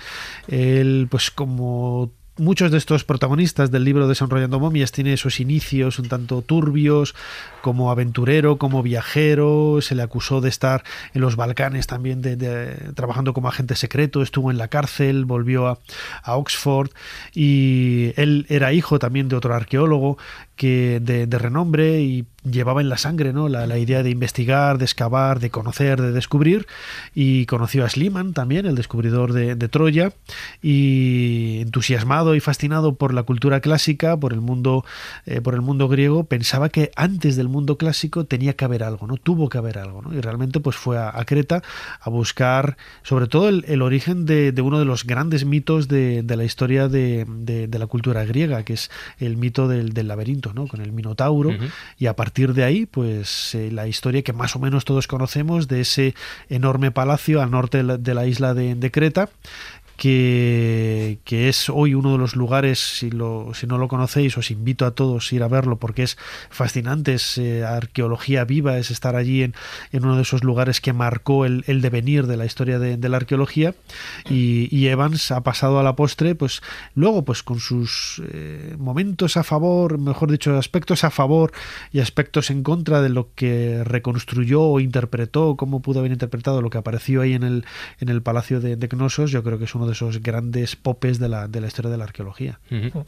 él, 0.48 1.06
pues 1.08 1.30
como 1.30 2.10
muchos 2.42 2.72
de 2.72 2.78
estos 2.78 3.04
protagonistas 3.04 3.70
del 3.70 3.84
libro 3.84 4.08
Desenrollando 4.08 4.58
momias 4.58 4.90
tiene 4.90 5.12
esos 5.12 5.38
inicios 5.38 5.98
un 5.98 6.08
tanto 6.08 6.42
turbios, 6.42 7.14
como 7.62 7.90
aventurero, 7.90 8.58
como 8.58 8.82
viajero, 8.82 9.78
se 9.80 9.94
le 9.94 10.02
acusó 10.02 10.40
de 10.40 10.48
estar 10.48 10.82
en 11.14 11.20
los 11.20 11.36
Balcanes 11.36 11.86
también 11.86 12.20
de, 12.20 12.36
trabajando 12.94 13.32
como 13.32 13.48
agente 13.48 13.76
secreto, 13.76 14.22
estuvo 14.22 14.50
en 14.50 14.58
la 14.58 14.68
cárcel, 14.68 15.24
volvió 15.24 15.68
a, 15.68 15.78
a 16.22 16.36
Oxford 16.36 16.90
y 17.32 18.12
él 18.16 18.46
era 18.48 18.72
hijo 18.72 18.98
también 18.98 19.28
de 19.28 19.36
otro 19.36 19.54
arqueólogo 19.54 20.18
que 20.56 21.00
de, 21.00 21.26
de 21.26 21.38
renombre 21.38 22.00
y 22.00 22.26
llevaba 22.44 22.80
en 22.80 22.88
la 22.88 22.98
sangre 22.98 23.32
¿no? 23.32 23.48
la, 23.48 23.66
la 23.66 23.78
idea 23.78 24.02
de 24.02 24.10
investigar, 24.10 24.78
de 24.78 24.84
excavar, 24.84 25.40
de 25.40 25.50
conocer, 25.50 26.00
de 26.00 26.12
descubrir 26.12 26.66
y 27.14 27.46
conoció 27.46 27.84
a 27.84 27.88
Schliemann 27.88 28.32
también, 28.32 28.66
el 28.66 28.74
descubridor 28.74 29.32
de, 29.32 29.54
de 29.54 29.68
Troya 29.68 30.12
y 30.60 31.60
entusiasmado 31.60 32.34
y 32.34 32.40
fascinado 32.40 32.96
por 32.96 33.14
la 33.14 33.22
cultura 33.22 33.60
clásica, 33.60 34.16
por 34.16 34.32
el 34.32 34.40
mundo, 34.40 34.84
eh, 35.26 35.40
por 35.40 35.54
el 35.54 35.60
mundo 35.60 35.88
griego, 35.88 36.24
pensaba 36.24 36.68
que 36.68 36.90
antes 36.96 37.36
del 37.36 37.48
mundo 37.48 37.78
clásico 37.78 38.24
tenía 38.24 38.54
que 38.54 38.64
haber 38.64 38.82
algo, 38.82 39.06
¿no? 39.06 39.16
Tuvo 39.16 39.48
que 39.48 39.58
haber 39.58 39.78
algo, 39.78 40.02
¿no? 40.02 40.14
Y 40.14 40.20
realmente 40.20 40.60
pues 40.60 40.76
fue 40.76 40.98
a, 40.98 41.10
a 41.16 41.24
Creta 41.24 41.62
a 42.00 42.10
buscar 42.10 42.76
sobre 43.02 43.26
todo 43.26 43.48
el, 43.48 43.64
el 43.68 43.82
origen 43.82 44.26
de, 44.26 44.52
de 44.52 44.62
uno 44.62 44.78
de 44.78 44.84
los 44.84 45.04
grandes 45.04 45.44
mitos 45.44 45.88
de, 45.88 46.22
de 46.22 46.36
la 46.36 46.44
historia 46.44 46.88
de, 46.88 47.26
la 47.72 47.86
cultura 47.86 48.24
griega, 48.24 48.64
que 48.64 48.74
es 48.74 48.90
el 49.18 49.36
mito 49.36 49.68
del, 49.68 49.92
del 49.92 50.08
laberinto, 50.08 50.52
¿no? 50.52 50.66
Con 50.66 50.80
el 50.80 50.92
Minotauro 50.92 51.50
y 51.98 52.06
a 52.06 52.16
partir 52.16 52.31
de 52.34 52.64
ahí, 52.64 52.86
pues 52.86 53.54
eh, 53.54 53.70
la 53.70 53.86
historia 53.86 54.22
que 54.22 54.32
más 54.32 54.56
o 54.56 54.58
menos 54.58 54.84
todos 54.84 55.06
conocemos 55.06 55.68
de 55.68 55.82
ese 55.82 56.14
enorme 56.48 56.90
palacio 56.90 57.42
al 57.42 57.50
norte 57.50 57.78
de 57.78 57.84
la, 57.84 57.98
de 57.98 58.14
la 58.14 58.26
isla 58.26 58.54
de, 58.54 58.74
de 58.74 58.90
Creta, 58.90 59.28
que, 60.02 61.48
es 61.48 61.70
hoy 61.70 61.94
uno 61.94 62.10
de 62.10 62.18
los 62.18 62.34
lugares, 62.34 62.80
si, 62.80 63.08
lo, 63.08 63.54
si 63.54 63.68
no 63.68 63.78
lo 63.78 63.86
conocéis, 63.86 64.36
os 64.36 64.50
invito 64.50 64.84
a 64.84 64.96
todos 64.96 65.30
a 65.30 65.34
ir 65.36 65.44
a 65.44 65.48
verlo 65.48 65.76
porque 65.78 66.02
es 66.02 66.18
fascinante, 66.50 67.14
es 67.14 67.38
eh, 67.38 67.64
arqueología 67.64 68.44
viva, 68.44 68.78
es 68.78 68.90
estar 68.90 69.14
allí 69.14 69.44
en, 69.44 69.54
uno 69.92 70.16
de 70.16 70.22
esos 70.22 70.42
lugares 70.42 70.80
que 70.80 70.92
marcó 70.92 71.44
el, 71.44 71.62
devenir 71.80 72.26
de 72.26 72.36
la 72.36 72.46
historia 72.46 72.80
de, 72.80 73.08
la 73.08 73.16
arqueología. 73.16 73.76
Y, 74.28 74.68
y 74.76 74.88
Evans 74.88 75.30
ha 75.30 75.42
pasado 75.42 75.78
a 75.78 75.84
la 75.84 75.94
postre, 75.94 76.34
pues 76.34 76.62
luego 76.96 77.24
pues 77.24 77.44
con 77.44 77.60
sus 77.60 78.20
eh, 78.32 78.74
momentos 78.78 79.36
a 79.36 79.44
favor, 79.44 79.98
mejor 79.98 80.32
dicho, 80.32 80.58
aspectos 80.58 81.04
a 81.04 81.10
favor 81.10 81.52
y 81.92 82.00
aspectos 82.00 82.50
en 82.50 82.64
contra 82.64 83.02
de 83.02 83.08
lo 83.08 83.28
que 83.36 83.84
reconstruyó 83.84 84.62
o 84.62 84.80
interpretó, 84.80 85.56
cómo 85.56 85.80
pudo 85.80 86.00
haber 86.00 86.10
interpretado 86.10 86.60
lo 86.60 86.70
que 86.70 86.78
apareció 86.78 87.20
ahí 87.20 87.34
en 87.34 87.44
el, 87.44 87.64
en 88.00 88.08
el 88.08 88.20
Palacio 88.20 88.60
de, 88.60 88.74
de 88.74 88.88
Cnosos, 88.88 89.30
yo 89.30 89.44
creo 89.44 89.58
que 89.58 89.66
es 89.66 89.74
uno 89.76 89.86
de 89.86 89.91
esos 89.92 90.22
grandes 90.22 90.76
popes 90.76 91.18
de 91.18 91.28
la, 91.28 91.48
de 91.48 91.60
la 91.60 91.68
historia 91.68 91.90
de 91.90 91.98
la 91.98 92.04
arqueología. 92.04 92.58
Ujú. 92.70 93.04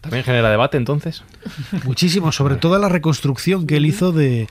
¿También 0.00 0.24
genera 0.24 0.50
debate 0.50 0.76
entonces? 0.76 1.22
Muchísimo, 1.84 2.30
sobre 2.30 2.56
todo 2.56 2.78
la 2.78 2.90
reconstrucción 2.90 3.66
que 3.66 3.78
él 3.78 3.86
hizo 3.86 4.12
de, 4.12 4.48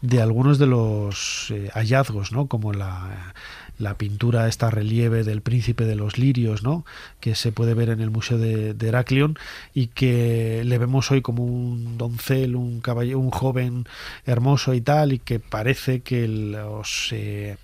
de 0.00 0.22
algunos 0.22 0.58
de 0.58 0.66
los 0.66 1.48
eh, 1.50 1.68
hallazgos, 1.74 2.32
¿no? 2.32 2.46
Como 2.46 2.72
la, 2.72 3.34
la 3.78 3.98
pintura, 3.98 4.48
esta 4.48 4.70
relieve 4.70 5.24
del 5.24 5.42
príncipe 5.42 5.84
de 5.84 5.96
los 5.96 6.16
lirios, 6.16 6.62
¿no? 6.62 6.86
Que 7.20 7.34
se 7.34 7.52
puede 7.52 7.74
ver 7.74 7.90
en 7.90 8.00
el 8.00 8.10
Museo 8.10 8.38
de, 8.38 8.72
de 8.72 8.88
Heraclión 8.88 9.36
y 9.74 9.88
que 9.88 10.62
le 10.64 10.78
vemos 10.78 11.10
hoy 11.10 11.22
como 11.22 11.44
un 11.44 11.98
doncel, 11.98 12.56
un 12.56 12.80
caballero, 12.80 13.18
un 13.18 13.30
joven 13.30 13.86
hermoso 14.24 14.74
y 14.74 14.80
tal, 14.80 15.12
y 15.12 15.18
que 15.18 15.38
parece 15.38 16.00
que 16.00 16.28
los, 16.28 17.08
eh, 17.12 17.56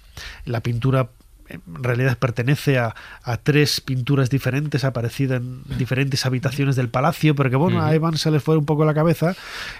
la 0.44 0.60
pintura 0.60 1.08
en 1.50 1.82
realidad 1.84 2.16
pertenece 2.18 2.78
a, 2.78 2.94
a 3.22 3.36
tres 3.38 3.80
pinturas 3.80 4.30
diferentes, 4.30 4.84
aparecidas 4.84 5.40
en 5.40 5.62
diferentes 5.78 6.24
habitaciones 6.26 6.76
del 6.76 6.88
palacio, 6.88 7.34
pero 7.34 7.50
que 7.50 7.56
bueno, 7.56 7.82
a 7.82 7.94
Evan 7.94 8.16
se 8.16 8.30
le 8.30 8.40
fue 8.40 8.56
un 8.56 8.64
poco 8.64 8.84
la 8.84 8.94
cabeza 8.94 9.34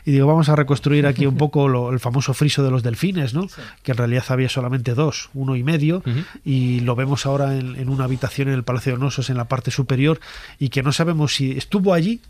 y 0.05 0.13
digo, 0.13 0.27
vamos 0.27 0.49
a 0.49 0.57
reconstruir 0.57 1.07
aquí 1.07 1.27
un 1.27 1.37
poco 1.37 1.69
lo- 1.69 1.93
el 1.93 2.01
famoso 2.01 2.35
friso 2.35 2.63
de 2.63 2.71
los 2.71 2.83
delfines, 2.83 3.35
¿no? 3.35 3.47
Que 3.83 3.93
en 3.93 3.99
realidad 3.99 4.25
había 4.29 4.49
solamente 4.49 4.95
dos, 4.95 5.31
uno 5.35 5.57
y 5.57 5.63
medio, 5.63 6.03
y 6.45 6.81
lo 6.81 6.95
vemos 6.97 7.27
ahora 7.27 7.57
en, 7.57 7.77
en 7.77 7.89
una 7.89 8.05
habitación 8.05 8.49
en 8.49 8.55
el 8.55 8.65
Palacio 8.65 8.93
de 8.95 8.99
Nosos 8.99 9.31
en 9.31 9.37
la 9.37 9.45
parte 9.47 9.71
superior 9.71 10.21
y 10.59 10.69
que 10.71 10.83
no 10.83 10.93
sabemos 10.93 11.35
si 11.35 11.53
estuvo 11.53 11.95
allí 11.95 12.21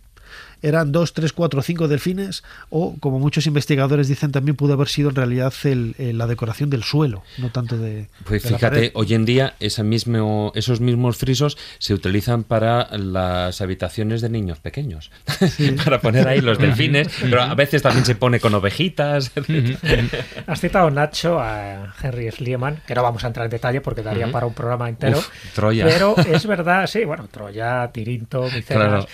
eran 0.62 0.93
dos, 0.93 1.12
tres, 1.15 1.32
cuatro, 1.32 1.62
cinco 1.62 1.89
delfines 1.89 2.43
o, 2.69 2.95
como 3.01 3.19
muchos 3.19 3.47
investigadores 3.47 4.09
dicen, 4.09 4.32
también 4.32 4.57
pudo 4.57 4.74
haber 4.74 4.89
sido 4.89 5.11
en 5.11 5.16
realidad 5.16 5.53
el- 5.65 5.95
el- 5.99 6.19
la 6.19 6.27
decoración 6.27 6.70
del 6.70 6.82
suelo, 6.82 7.23
no 7.39 7.51
tanto 7.51 7.77
de... 7.78 8.09
Pues 8.24 8.43
de 8.43 8.51
la 8.51 8.59
fíjate, 8.59 8.77
pared. 8.77 8.91
hoy 8.95 9.15
en 9.15 9.24
día 9.24 9.55
esa 9.61 9.82
mismo, 9.82 10.53
esos 10.55 10.81
mismos 10.81 11.16
frisos 11.16 11.57
se 11.78 11.95
utilizan 11.95 12.45
para 12.45 12.97
las 12.97 13.61
habitaciones 13.61 14.20
de 14.20 14.28
niños 14.28 14.59
pequeños, 14.59 15.11
para 15.85 16.01
poner 16.01 16.28
ahí 16.28 16.41
los 16.41 16.59
delfines, 16.59 17.09
pero 17.20 17.43
a 17.43 17.55
veces 17.55 17.82
también 17.82 18.05
se 18.05 18.15
pone 18.15 18.41
con 18.41 18.55
ovejitas. 18.55 19.32
Has 20.47 20.61
citado, 20.61 20.91
Nacho, 20.91 21.39
a 21.41 21.95
Henry 22.03 22.31
Schliemann, 22.31 22.81
que 22.87 22.95
no 22.95 23.03
vamos 23.03 23.24
a 23.24 23.28
entrar 23.28 23.47
en 23.47 23.51
detalle 23.51 23.81
porque 23.81 24.03
daría 24.03 24.24
Ujú. 24.27 24.32
para 24.32 24.47
un 24.47 24.55
programa 24.55 24.89
entero. 24.89 25.19
Uf, 25.19 25.28
Troya. 25.55 25.85
Pero 25.87 26.16
es 26.19 26.47
verdad, 26.51 26.87
sí, 26.87 27.05
bueno, 27.05 27.28
Troya, 27.31 27.89
Tirinto, 27.93 28.43
Micenas. 28.45 28.66
Claro. 28.66 29.07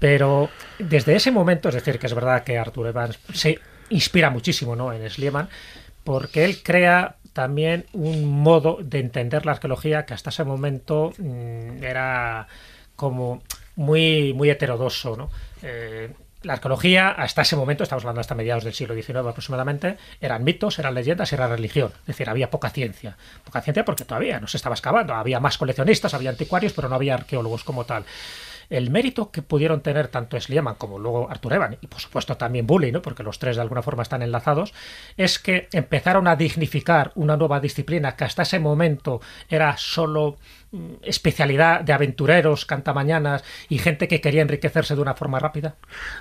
Pero 0.00 0.48
desde 0.78 1.14
ese 1.14 1.30
momento, 1.30 1.68
es 1.68 1.76
decir, 1.76 1.98
que 1.98 2.06
es 2.06 2.14
verdad 2.14 2.42
que 2.42 2.58
Arthur 2.58 2.88
Evans 2.88 3.20
se 3.32 3.60
inspira 3.90 4.30
muchísimo 4.30 4.74
¿no? 4.74 4.92
en 4.92 5.08
Schliemann, 5.08 5.48
porque 6.02 6.44
él 6.44 6.62
crea 6.62 7.16
también 7.32 7.86
un 7.92 8.28
modo 8.42 8.78
de 8.82 8.98
entender 8.98 9.46
la 9.46 9.52
arqueología 9.52 10.06
que 10.06 10.14
hasta 10.14 10.30
ese 10.30 10.42
momento 10.42 11.12
mm, 11.18 11.84
era 11.84 12.48
como 12.96 13.42
muy, 13.76 14.32
muy 14.32 14.50
heterodoso. 14.50 15.16
¿no? 15.16 15.30
Eh, 15.62 16.10
la 16.42 16.54
arqueología, 16.54 17.10
hasta 17.10 17.42
ese 17.42 17.54
momento, 17.54 17.82
estamos 17.82 18.04
hablando 18.04 18.22
hasta 18.22 18.34
mediados 18.34 18.64
del 18.64 18.72
siglo 18.72 18.94
XIX 18.94 19.16
aproximadamente, 19.18 19.98
eran 20.22 20.42
mitos, 20.42 20.78
eran 20.78 20.94
leyendas, 20.94 21.32
era 21.34 21.46
religión. 21.46 21.92
Es 22.00 22.06
decir, 22.06 22.30
había 22.30 22.50
poca 22.50 22.70
ciencia. 22.70 23.18
Poca 23.44 23.60
ciencia 23.60 23.84
porque 23.84 24.06
todavía 24.06 24.40
no 24.40 24.46
se 24.46 24.56
estaba 24.56 24.74
excavando. 24.74 25.14
Había 25.14 25.40
más 25.40 25.58
coleccionistas, 25.58 26.14
había 26.14 26.30
anticuarios, 26.30 26.72
pero 26.72 26.88
no 26.88 26.94
había 26.94 27.14
arqueólogos 27.14 27.64
como 27.64 27.84
tal. 27.84 28.04
El 28.70 28.90
mérito 28.90 29.30
que 29.30 29.42
pudieron 29.42 29.82
tener 29.82 30.08
tanto 30.08 30.40
Schliemann 30.40 30.76
como 30.76 30.98
luego 30.98 31.30
Arthur 31.30 31.54
Evan, 31.54 31.76
y 31.80 31.86
por 31.88 32.00
supuesto 32.00 32.36
también 32.36 32.66
Bully, 32.66 32.92
¿no? 32.92 33.02
porque 33.02 33.22
los 33.22 33.38
tres 33.38 33.56
de 33.56 33.62
alguna 33.62 33.82
forma 33.82 34.02
están 34.02 34.22
enlazados, 34.22 34.72
es 35.16 35.38
que 35.38 35.68
empezaron 35.72 36.28
a 36.28 36.36
dignificar 36.36 37.12
una 37.16 37.36
nueva 37.36 37.60
disciplina 37.60 38.16
que 38.16 38.24
hasta 38.24 38.42
ese 38.42 38.60
momento 38.60 39.20
era 39.48 39.76
solo 39.76 40.38
mm, 40.70 40.94
especialidad 41.02 41.80
de 41.80 41.92
aventureros, 41.92 42.64
cantamañanas 42.64 43.44
y 43.68 43.78
gente 43.78 44.08
que 44.08 44.20
quería 44.20 44.42
enriquecerse 44.42 44.94
de 44.94 45.02
una 45.02 45.14
forma 45.14 45.38
rápida? 45.40 45.74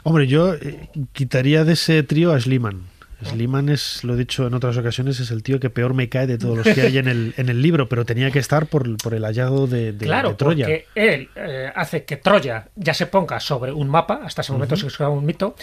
Hombre, 0.04 0.28
yo 0.28 0.56
eh, 0.56 0.90
quitaría 1.14 1.64
de 1.64 1.74
ese 1.74 2.04
trío 2.04 2.34
a 2.34 2.40
Schliemann. 2.40 2.99
Sliman 3.24 3.70
es, 3.70 4.04
lo 4.04 4.14
he 4.14 4.18
dicho 4.18 4.48
en 4.48 4.54
otras 4.54 4.78
ocasiones, 4.78 5.20
es 5.20 5.32
el 5.32 5.44
tío 5.44 5.60
que 5.60 5.70
peor 5.70 5.94
me 5.94 6.08
cae 6.08 6.26
de 6.26 6.38
todos 6.38 6.58
los 6.58 6.74
que 6.74 6.82
hay 6.82 6.98
en 6.98 7.08
el, 7.08 7.34
en 7.38 7.50
el 7.50 7.62
libro, 7.62 7.90
pero 7.90 8.06
tenía 8.06 8.32
que 8.32 8.40
estar 8.40 8.68
por, 8.68 8.98
por 8.98 9.14
el 9.14 9.24
hallazgo 9.24 9.68
de, 9.68 9.92
de, 9.92 10.06
claro, 10.06 10.30
de 10.30 10.36
Troya. 10.36 10.66
Porque 10.66 10.86
él 10.96 11.30
eh, 11.36 11.72
hace 11.76 12.06
que 12.06 12.18
Troya 12.18 12.70
ya 12.76 12.94
se 12.94 13.08
ponga 13.08 13.40
sobre 13.40 13.72
un 13.72 13.90
mapa, 13.90 14.22
hasta 14.24 14.42
ese 14.42 14.54
momento 14.54 14.76
uh 14.76 14.78
-huh. 14.78 14.90
se 14.90 15.04
un 15.06 15.26
mito, 15.26 15.56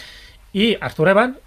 y 0.53 0.77
Arthur 0.79 1.09
Evan 1.09 1.37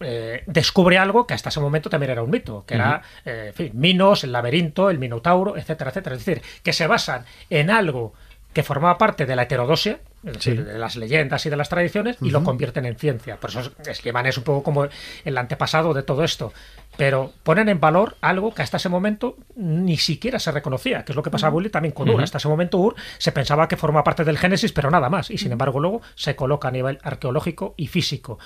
eh, 0.00 0.42
descubre 0.46 0.98
algo 0.98 1.26
que 1.26 1.34
hasta 1.34 1.48
ese 1.48 1.60
momento 1.60 1.88
también 1.88 2.10
era 2.12 2.22
un 2.22 2.30
mito, 2.30 2.64
que 2.66 2.74
uh 2.74 2.78
-huh. 2.78 2.80
era, 2.80 3.02
eh, 3.24 3.44
en 3.48 3.54
fin, 3.54 3.70
Minos, 3.74 4.24
el 4.24 4.32
laberinto, 4.32 4.90
el 4.90 4.98
Minotauro, 4.98 5.56
etcétera, 5.56 5.90
etcétera. 5.90 6.16
Es 6.16 6.24
decir, 6.24 6.42
que 6.62 6.72
se 6.72 6.86
basan 6.86 7.24
en 7.48 7.70
algo 7.70 8.12
que 8.54 8.62
formaba 8.62 8.96
parte 8.96 9.26
de 9.26 9.36
la 9.36 9.42
heterodosia, 9.42 9.98
es 10.24 10.32
decir, 10.32 10.56
sí. 10.56 10.62
de 10.62 10.78
las 10.78 10.96
leyendas 10.96 11.44
y 11.44 11.50
de 11.50 11.56
las 11.56 11.68
tradiciones, 11.68 12.16
uh 12.16 12.24
-huh. 12.24 12.28
y 12.28 12.30
lo 12.30 12.42
convierten 12.42 12.86
en 12.86 12.96
ciencia. 12.96 13.36
Por 13.36 13.50
eso 13.50 13.72
Schliemann 13.92 14.26
es 14.26 14.38
un 14.38 14.44
poco 14.44 14.62
como 14.62 14.86
el 15.24 15.36
antepasado 15.36 15.92
de 15.92 16.02
todo 16.02 16.24
esto. 16.24 16.52
Pero 16.96 17.32
ponen 17.42 17.68
en 17.68 17.80
valor 17.80 18.16
algo 18.20 18.54
que 18.54 18.62
hasta 18.62 18.76
ese 18.76 18.88
momento 18.88 19.36
ni 19.56 19.96
siquiera 19.98 20.38
se 20.38 20.52
reconocía, 20.52 21.04
que 21.04 21.12
es 21.12 21.16
lo 21.16 21.22
que 21.22 21.30
pasaba 21.30 21.54
uh 21.54 21.60
-huh. 21.60 21.70
también 21.70 21.92
con 21.92 22.08
Ur. 22.08 22.14
Uh 22.14 22.18
-huh. 22.20 22.22
Hasta 22.22 22.38
ese 22.38 22.48
momento 22.48 22.78
Ur 22.78 22.94
se 23.18 23.32
pensaba 23.32 23.66
que 23.68 23.76
formaba 23.76 24.04
parte 24.04 24.24
del 24.24 24.38
Génesis, 24.38 24.72
pero 24.72 24.90
nada 24.90 25.10
más. 25.10 25.30
Y 25.30 25.36
sin 25.36 25.52
embargo 25.52 25.80
luego 25.80 26.00
se 26.14 26.36
coloca 26.36 26.68
a 26.68 26.70
nivel 26.70 26.98
arqueológico 27.02 27.74
y 27.76 27.88
físico. 27.88 28.38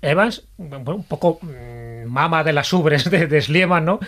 Evans, 0.00 0.44
bueno, 0.56 0.94
un 0.94 1.02
poco 1.04 1.40
mmm, 1.42 2.04
mama 2.06 2.44
de 2.44 2.52
las 2.52 2.72
ubres 2.72 3.10
de, 3.10 3.26
de 3.26 3.42
Schliemann, 3.42 3.84
¿no? 3.84 3.98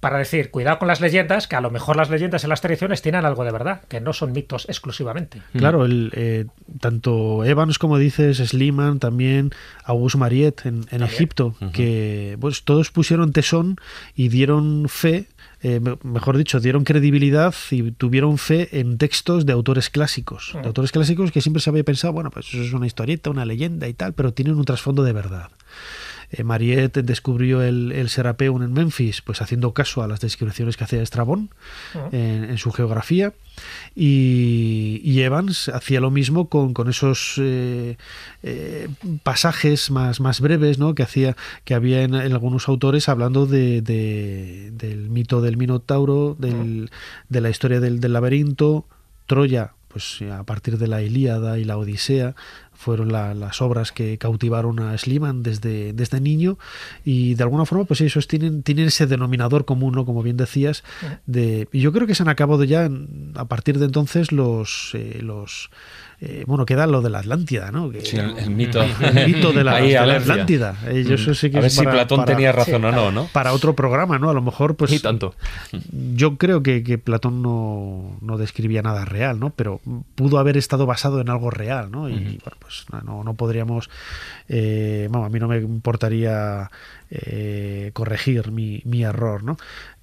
Para 0.00 0.18
decir, 0.18 0.50
cuidado 0.50 0.78
con 0.78 0.88
las 0.88 1.00
leyendas, 1.00 1.46
que 1.46 1.56
a 1.56 1.60
lo 1.60 1.70
mejor 1.70 1.96
las 1.96 2.10
leyendas 2.10 2.42
en 2.44 2.50
las 2.50 2.60
tradiciones 2.60 3.02
tienen 3.02 3.24
algo 3.24 3.44
de 3.44 3.52
verdad, 3.52 3.82
que 3.88 4.00
no 4.00 4.12
son 4.12 4.32
mitos 4.32 4.66
exclusivamente. 4.68 5.42
Claro, 5.56 5.84
el, 5.84 6.10
eh, 6.14 6.46
tanto 6.80 7.44
Evans 7.44 7.78
como 7.78 7.98
dices, 7.98 8.38
Sliman, 8.38 8.98
también 8.98 9.50
Auguste 9.84 10.18
Mariette 10.18 10.66
en, 10.66 10.86
en 10.90 11.02
Egipto, 11.02 11.54
uh 11.60 11.64
-huh. 11.64 11.72
que 11.72 12.38
pues, 12.40 12.64
todos 12.64 12.90
pusieron 12.90 13.32
tesón 13.32 13.76
y 14.14 14.28
dieron 14.28 14.88
fe 14.88 15.26
eh, 15.62 15.80
mejor 16.02 16.38
dicho, 16.38 16.58
dieron 16.58 16.84
credibilidad 16.84 17.54
y 17.70 17.90
tuvieron 17.92 18.38
fe 18.38 18.80
en 18.80 18.96
textos 18.96 19.44
de 19.44 19.52
autores 19.52 19.90
clásicos. 19.90 20.52
De 20.54 20.66
autores 20.66 20.90
clásicos 20.90 21.32
que 21.32 21.42
siempre 21.42 21.60
se 21.60 21.68
había 21.68 21.84
pensado, 21.84 22.14
bueno, 22.14 22.30
pues 22.30 22.48
eso 22.48 22.62
es 22.62 22.72
una 22.72 22.86
historieta, 22.86 23.28
una 23.28 23.44
leyenda 23.44 23.86
y 23.86 23.92
tal, 23.92 24.14
pero 24.14 24.32
tienen 24.32 24.56
un 24.56 24.64
trasfondo 24.64 25.02
de 25.02 25.12
verdad. 25.12 25.50
Eh, 26.32 26.44
Mariette 26.44 27.02
descubrió 27.02 27.62
el, 27.62 27.92
el, 27.92 28.08
Serapeum 28.08 28.62
en 28.62 28.72
Memphis, 28.72 29.20
pues 29.20 29.42
haciendo 29.42 29.72
caso 29.74 30.02
a 30.02 30.06
las 30.08 30.20
descripciones 30.20 30.76
que 30.76 30.84
hacía 30.84 31.02
Estrabón 31.02 31.50
uh 31.94 31.98
-huh. 31.98 32.08
en, 32.12 32.44
en, 32.44 32.58
su 32.58 32.70
geografía. 32.70 33.32
Y, 33.96 35.00
y, 35.02 35.20
Evans 35.22 35.68
hacía 35.68 36.00
lo 36.00 36.10
mismo 36.10 36.48
con, 36.48 36.72
con 36.72 36.88
esos 36.88 37.34
eh, 37.38 37.96
eh, 38.42 38.88
pasajes 39.22 39.90
más, 39.90 40.20
más 40.20 40.40
breves 40.40 40.78
¿no? 40.78 40.94
que, 40.94 41.02
hacía, 41.02 41.36
que 41.64 41.74
había 41.74 42.02
en, 42.02 42.14
en 42.14 42.32
algunos 42.32 42.68
autores 42.68 43.08
hablando 43.08 43.46
de, 43.46 43.82
de, 43.82 44.70
del 44.72 45.10
mito 45.10 45.40
del 45.40 45.56
Minotauro, 45.56 46.36
del, 46.38 46.54
uh 46.54 46.64
-huh. 46.64 46.90
de 47.28 47.40
la 47.40 47.50
historia 47.50 47.80
del, 47.80 48.00
del 48.00 48.12
laberinto, 48.12 48.86
Troya, 49.26 49.72
pues 49.88 50.22
a 50.22 50.44
partir 50.44 50.78
de 50.78 50.86
la 50.86 51.02
Ilíada 51.02 51.58
y 51.58 51.64
la 51.64 51.76
Odisea, 51.76 52.34
fueron 52.80 53.12
la, 53.12 53.34
las 53.34 53.60
obras 53.60 53.92
que 53.92 54.16
cautivaron 54.16 54.80
a 54.80 54.96
Schliemann 54.96 55.42
desde, 55.42 55.92
desde 55.92 56.18
niño 56.18 56.58
y 57.04 57.34
de 57.34 57.42
alguna 57.42 57.66
forma 57.66 57.84
pues 57.84 58.00
ellos 58.00 58.26
tienen, 58.26 58.62
tienen 58.62 58.86
ese 58.86 59.06
denominador 59.06 59.66
común, 59.66 59.92
¿no? 59.94 60.06
como 60.06 60.22
bien 60.22 60.38
decías, 60.38 60.82
de, 61.26 61.68
y 61.72 61.80
yo 61.80 61.92
creo 61.92 62.06
que 62.06 62.14
se 62.14 62.22
han 62.22 62.30
acabado 62.30 62.64
ya 62.64 62.88
a 63.34 63.44
partir 63.44 63.78
de 63.78 63.84
entonces 63.84 64.32
los, 64.32 64.92
eh, 64.94 65.18
los 65.20 65.68
eh, 66.22 66.44
bueno, 66.46 66.66
queda 66.66 66.86
lo 66.86 67.00
de 67.00 67.08
la 67.08 67.20
Atlántida, 67.20 67.70
¿no? 67.70 67.90
Que, 67.90 68.02
sí, 68.02 68.18
el, 68.18 68.36
el, 68.36 68.50
mito. 68.50 68.82
El 68.82 69.26
mito 69.26 69.52
de 69.52 69.64
la, 69.64 69.72
Ahí, 69.76 69.92
de 69.92 70.06
la 70.06 70.16
Atlántida. 70.16 70.76
Eh, 70.86 71.02
yo 71.08 71.14
eso 71.14 71.32
sí 71.32 71.50
que 71.50 71.56
a 71.56 71.60
ver 71.62 71.70
si 71.70 71.78
para, 71.78 71.92
Platón 71.92 72.18
para, 72.18 72.32
tenía 72.34 72.52
razón 72.52 72.82
sí, 72.82 72.86
o 72.88 72.92
no, 72.92 73.10
¿no? 73.10 73.26
Para 73.32 73.54
otro 73.54 73.74
programa, 73.74 74.18
¿no? 74.18 74.28
A 74.28 74.34
lo 74.34 74.42
mejor, 74.42 74.76
pues. 74.76 74.92
Y 74.92 74.98
tanto. 74.98 75.34
Yo 76.14 76.36
creo 76.36 76.62
que, 76.62 76.82
que 76.84 76.98
Platón 76.98 77.40
no, 77.40 78.18
no, 78.20 78.36
describía 78.36 78.82
nada 78.82 79.06
real, 79.06 79.40
¿no? 79.40 79.50
Pero 79.56 79.80
pudo 80.14 80.38
haber 80.38 80.58
estado 80.58 80.84
basado 80.84 81.22
en 81.22 81.30
algo 81.30 81.50
real, 81.50 81.90
¿no? 81.90 82.10
Y 82.10 82.12
uh 82.12 82.16
-huh. 82.16 82.42
bueno, 82.44 82.56
pues 82.58 82.84
no, 83.02 83.24
no 83.24 83.34
podríamos. 83.34 83.88
Eh, 84.46 85.08
bueno, 85.10 85.24
a 85.24 85.30
mí 85.30 85.40
no 85.40 85.48
me 85.48 85.56
importaría 85.56 86.70
eh, 87.10 87.92
corregir 87.94 88.50
mi, 88.50 88.82
mi 88.84 89.04
error, 89.04 89.42
¿no? 89.42 89.56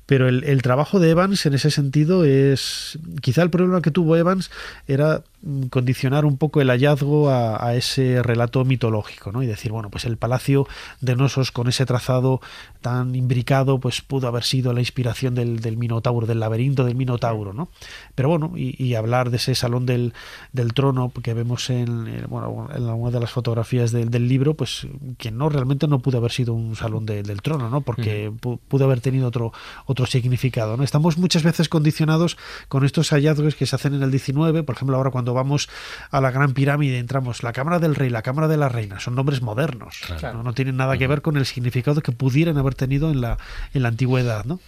Pero 0.08 0.30
el, 0.30 0.46
el, 0.46 0.62
trabajo 0.62 1.00
de 1.00 1.10
Evans 1.10 1.46
en 1.46 1.54
ese 1.54 1.70
sentido 1.70 2.24
es. 2.24 2.98
Quizá 3.22 3.44
el 3.44 3.50
problema 3.50 3.82
que 3.82 3.92
tuvo 3.92 4.16
Evans 4.16 4.50
era 4.88 5.22
condicionar 5.70 6.26
un 6.26 6.38
poco 6.38 6.62
el 6.62 6.70
hallazgo 6.70 7.30
a, 7.30 7.64
a, 7.64 7.76
ese 7.76 8.24
relato 8.24 8.66
mitológico, 8.66 9.32
¿no? 9.32 9.44
Y 9.44 9.46
decir, 9.46 9.72
bueno, 9.72 9.90
pues 9.90 10.06
el 10.06 10.18
palacio 10.18 10.68
de 11.00 11.16
Nosos 11.16 11.52
con 11.52 11.68
ese 11.68 11.86
trazado 11.86 12.42
tan 12.82 13.16
imbricado, 13.16 13.80
pues 13.80 14.02
pudo 14.02 14.28
haber 14.28 14.44
sido 14.44 14.74
la 14.74 14.80
inspiración 14.80 15.36
del, 15.36 15.60
del 15.60 15.78
Minotauro, 15.78 16.26
del 16.26 16.40
laberinto 16.40 16.84
del 16.84 16.96
Minotauro, 16.96 17.54
¿no? 17.54 17.70
Pero 18.16 18.30
bueno, 18.30 18.54
y, 18.56 18.84
y 18.84 18.96
hablar 18.96 19.30
de 19.30 19.38
ese 19.38 19.54
salón 19.56 19.86
del, 19.86 20.14
del, 20.54 20.74
trono 20.74 21.12
que 21.24 21.34
vemos 21.34 21.70
en, 21.70 22.08
eh, 22.08 22.24
bueno, 22.28 22.70
en 22.76 22.88
alguna 22.88 23.12
de 23.12 23.20
las 23.20 23.32
fotografías 23.32 23.92
del, 23.92 24.10
del 24.10 24.28
libro, 24.28 24.56
pues 24.56 24.88
que 25.18 25.32
no 25.32 25.50
realmente 25.50 25.88
no 25.88 26.00
pudo 26.00 26.18
haber 26.18 26.32
sido 26.32 26.54
un 26.54 26.76
salón 26.76 27.06
de, 27.06 27.24
del 27.24 27.42
trono, 27.42 27.70
¿no? 27.70 27.82
Porque 27.82 28.30
mm. 28.32 28.58
pudo 28.68 28.86
haber 28.86 29.02
tenido 29.02 29.28
otro, 29.28 29.54
otro 29.86 30.06
significado, 30.06 30.78
¿no? 30.78 30.84
Estamos 30.84 31.18
muchas 31.18 31.44
veces 31.44 31.70
condicionados 31.70 32.38
con 32.70 32.86
estos 32.86 33.10
hallazgos 33.10 33.56
que 33.56 33.66
se 33.66 33.76
hacen 33.76 33.94
en 33.94 34.04
el 34.04 34.12
19, 34.12 34.64
por 34.64 34.76
ejemplo, 34.76 34.98
ahora 34.98 35.12
cuando 35.12 35.27
vamos 35.34 35.70
a 36.12 36.22
la 36.22 36.32
Gran 36.32 36.54
Pirámide, 36.54 37.00
entramos 37.00 37.44
la 37.44 37.54
Cámara 37.54 37.80
del 37.80 37.96
Rey, 37.96 38.10
la 38.10 38.22
Cámara 38.22 38.48
de 38.48 38.58
la 38.58 38.70
Reina, 38.70 39.00
son 39.00 39.16
nombres 39.16 39.42
modernos, 39.42 40.02
claro. 40.06 40.38
¿no? 40.38 40.44
no, 40.44 40.54
tienen 40.54 40.78
nada 40.78 40.98
que 40.98 41.08
ver 41.08 41.22
con 41.22 41.38
el 41.38 41.46
significado 41.46 42.02
que 42.02 42.12
pudieran 42.12 42.58
haber 42.58 42.76
tenido 42.76 43.12
en 43.12 43.22
la, 43.22 43.38
en 43.74 43.84
la 43.84 43.90
antigüedad, 43.90 44.46
¿no? 44.46 44.60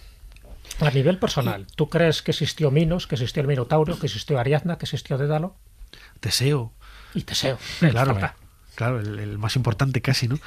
A 0.80 0.90
nivel 0.90 1.18
personal, 1.18 1.66
¿tú 1.76 1.90
crees 1.90 2.22
que 2.22 2.30
existió 2.30 2.70
Minos, 2.70 3.06
que 3.06 3.16
existió 3.16 3.42
el 3.42 3.48
Minotauro, 3.48 3.98
que 3.98 4.06
existió 4.06 4.38
Ariadna, 4.38 4.78
que 4.78 4.86
existió 4.86 5.18
Dédalo? 5.18 5.56
Teseo. 6.20 6.72
Y 7.14 7.22
Teseo. 7.22 7.58
Claro, 7.80 8.16
claro, 8.74 9.00
el, 9.00 9.18
el, 9.18 9.38
más 9.38 9.56
importante 9.56 10.00
casi, 10.00 10.28
¿no? 10.28 10.38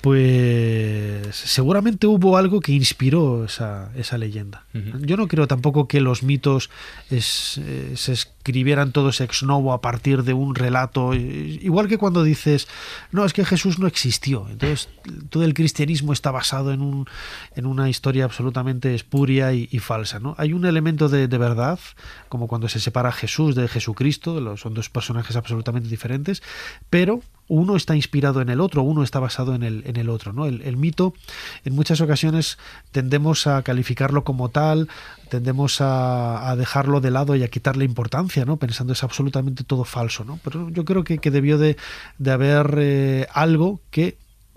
Pues 0.00 1.34
seguramente 1.34 2.06
hubo 2.06 2.36
algo 2.36 2.60
que 2.60 2.72
inspiró 2.72 3.44
esa, 3.44 3.90
esa 3.94 4.18
leyenda. 4.18 4.64
Uh 4.74 4.78
-huh. 4.78 5.06
Yo 5.06 5.16
no 5.16 5.28
creo 5.28 5.46
tampoco 5.46 5.88
que 5.88 6.00
los 6.00 6.22
mitos 6.22 6.70
es, 7.10 7.58
eh, 7.58 7.92
se 7.96 8.12
escribieran 8.12 8.92
todos 8.92 9.20
ex 9.20 9.42
novo 9.42 9.72
a 9.72 9.80
partir 9.80 10.22
de 10.22 10.32
un 10.32 10.54
relato, 10.54 11.14
igual 11.14 11.88
que 11.88 11.98
cuando 11.98 12.22
dices, 12.22 12.68
no, 13.12 13.24
es 13.24 13.32
que 13.32 13.44
Jesús 13.44 13.78
no 13.78 13.86
existió, 13.86 14.46
entonces 14.48 14.88
todo 15.28 15.44
el 15.44 15.54
cristianismo 15.54 16.12
está 16.12 16.30
basado 16.30 16.72
en, 16.72 16.80
un, 16.80 17.06
en 17.54 17.66
una 17.66 17.88
historia 17.88 18.24
absolutamente 18.24 18.94
espuria 18.94 19.52
y, 19.52 19.68
y 19.70 19.78
falsa, 19.78 20.20
¿no? 20.20 20.34
Hay 20.38 20.52
un 20.52 20.64
elemento 20.64 21.08
de, 21.08 21.28
de, 21.28 21.38
verdad, 21.38 21.78
como 22.28 22.48
cuando 22.48 22.68
se 22.68 22.80
separa 22.80 23.12
Jesús 23.12 23.54
de 23.54 23.68
Jesucristo, 23.68 24.56
son 24.56 24.74
dos 24.74 24.88
personajes 24.88 25.36
absolutamente 25.36 25.88
diferentes, 25.88 26.42
pero 26.88 27.22
uno 27.50 27.74
está 27.74 27.96
inspirado 27.96 28.40
en 28.40 28.48
el 28.48 28.60
otro, 28.60 28.82
uno 28.82 29.02
está 29.02 29.18
basado 29.18 29.56
en 29.56 29.64
el, 29.64 30.08
otro. 30.08 30.32
¿no? 30.32 30.46
El, 30.46 30.62
el, 30.62 30.76
mito, 30.76 31.14
en 31.64 31.74
muchas 31.74 32.00
ocasiones, 32.00 32.58
tendemos 32.92 33.48
a 33.48 33.62
calificarlo 33.62 34.22
como 34.22 34.50
tal, 34.50 34.88
tendemos 35.28 35.80
a, 35.80 36.48
a, 36.48 36.54
dejarlo 36.54 37.00
de 37.00 37.10
lado 37.10 37.34
y 37.34 37.42
a 37.42 37.48
quitarle 37.48 37.84
importancia, 37.84 38.44
¿no? 38.44 38.56
pensando 38.56 38.92
es 38.92 39.02
absolutamente 39.02 39.64
todo 39.64 39.84
falso. 39.84 40.24
¿no? 40.24 40.38
Pero 40.44 40.70
yo 40.70 40.84
creo 40.84 41.02
que, 41.02 41.18
debió 41.18 41.58
de, 41.58 41.76
de 42.18 42.30
haber 42.30 42.74
eh, 42.78 43.26
algo 43.32 43.80
que 43.90 44.16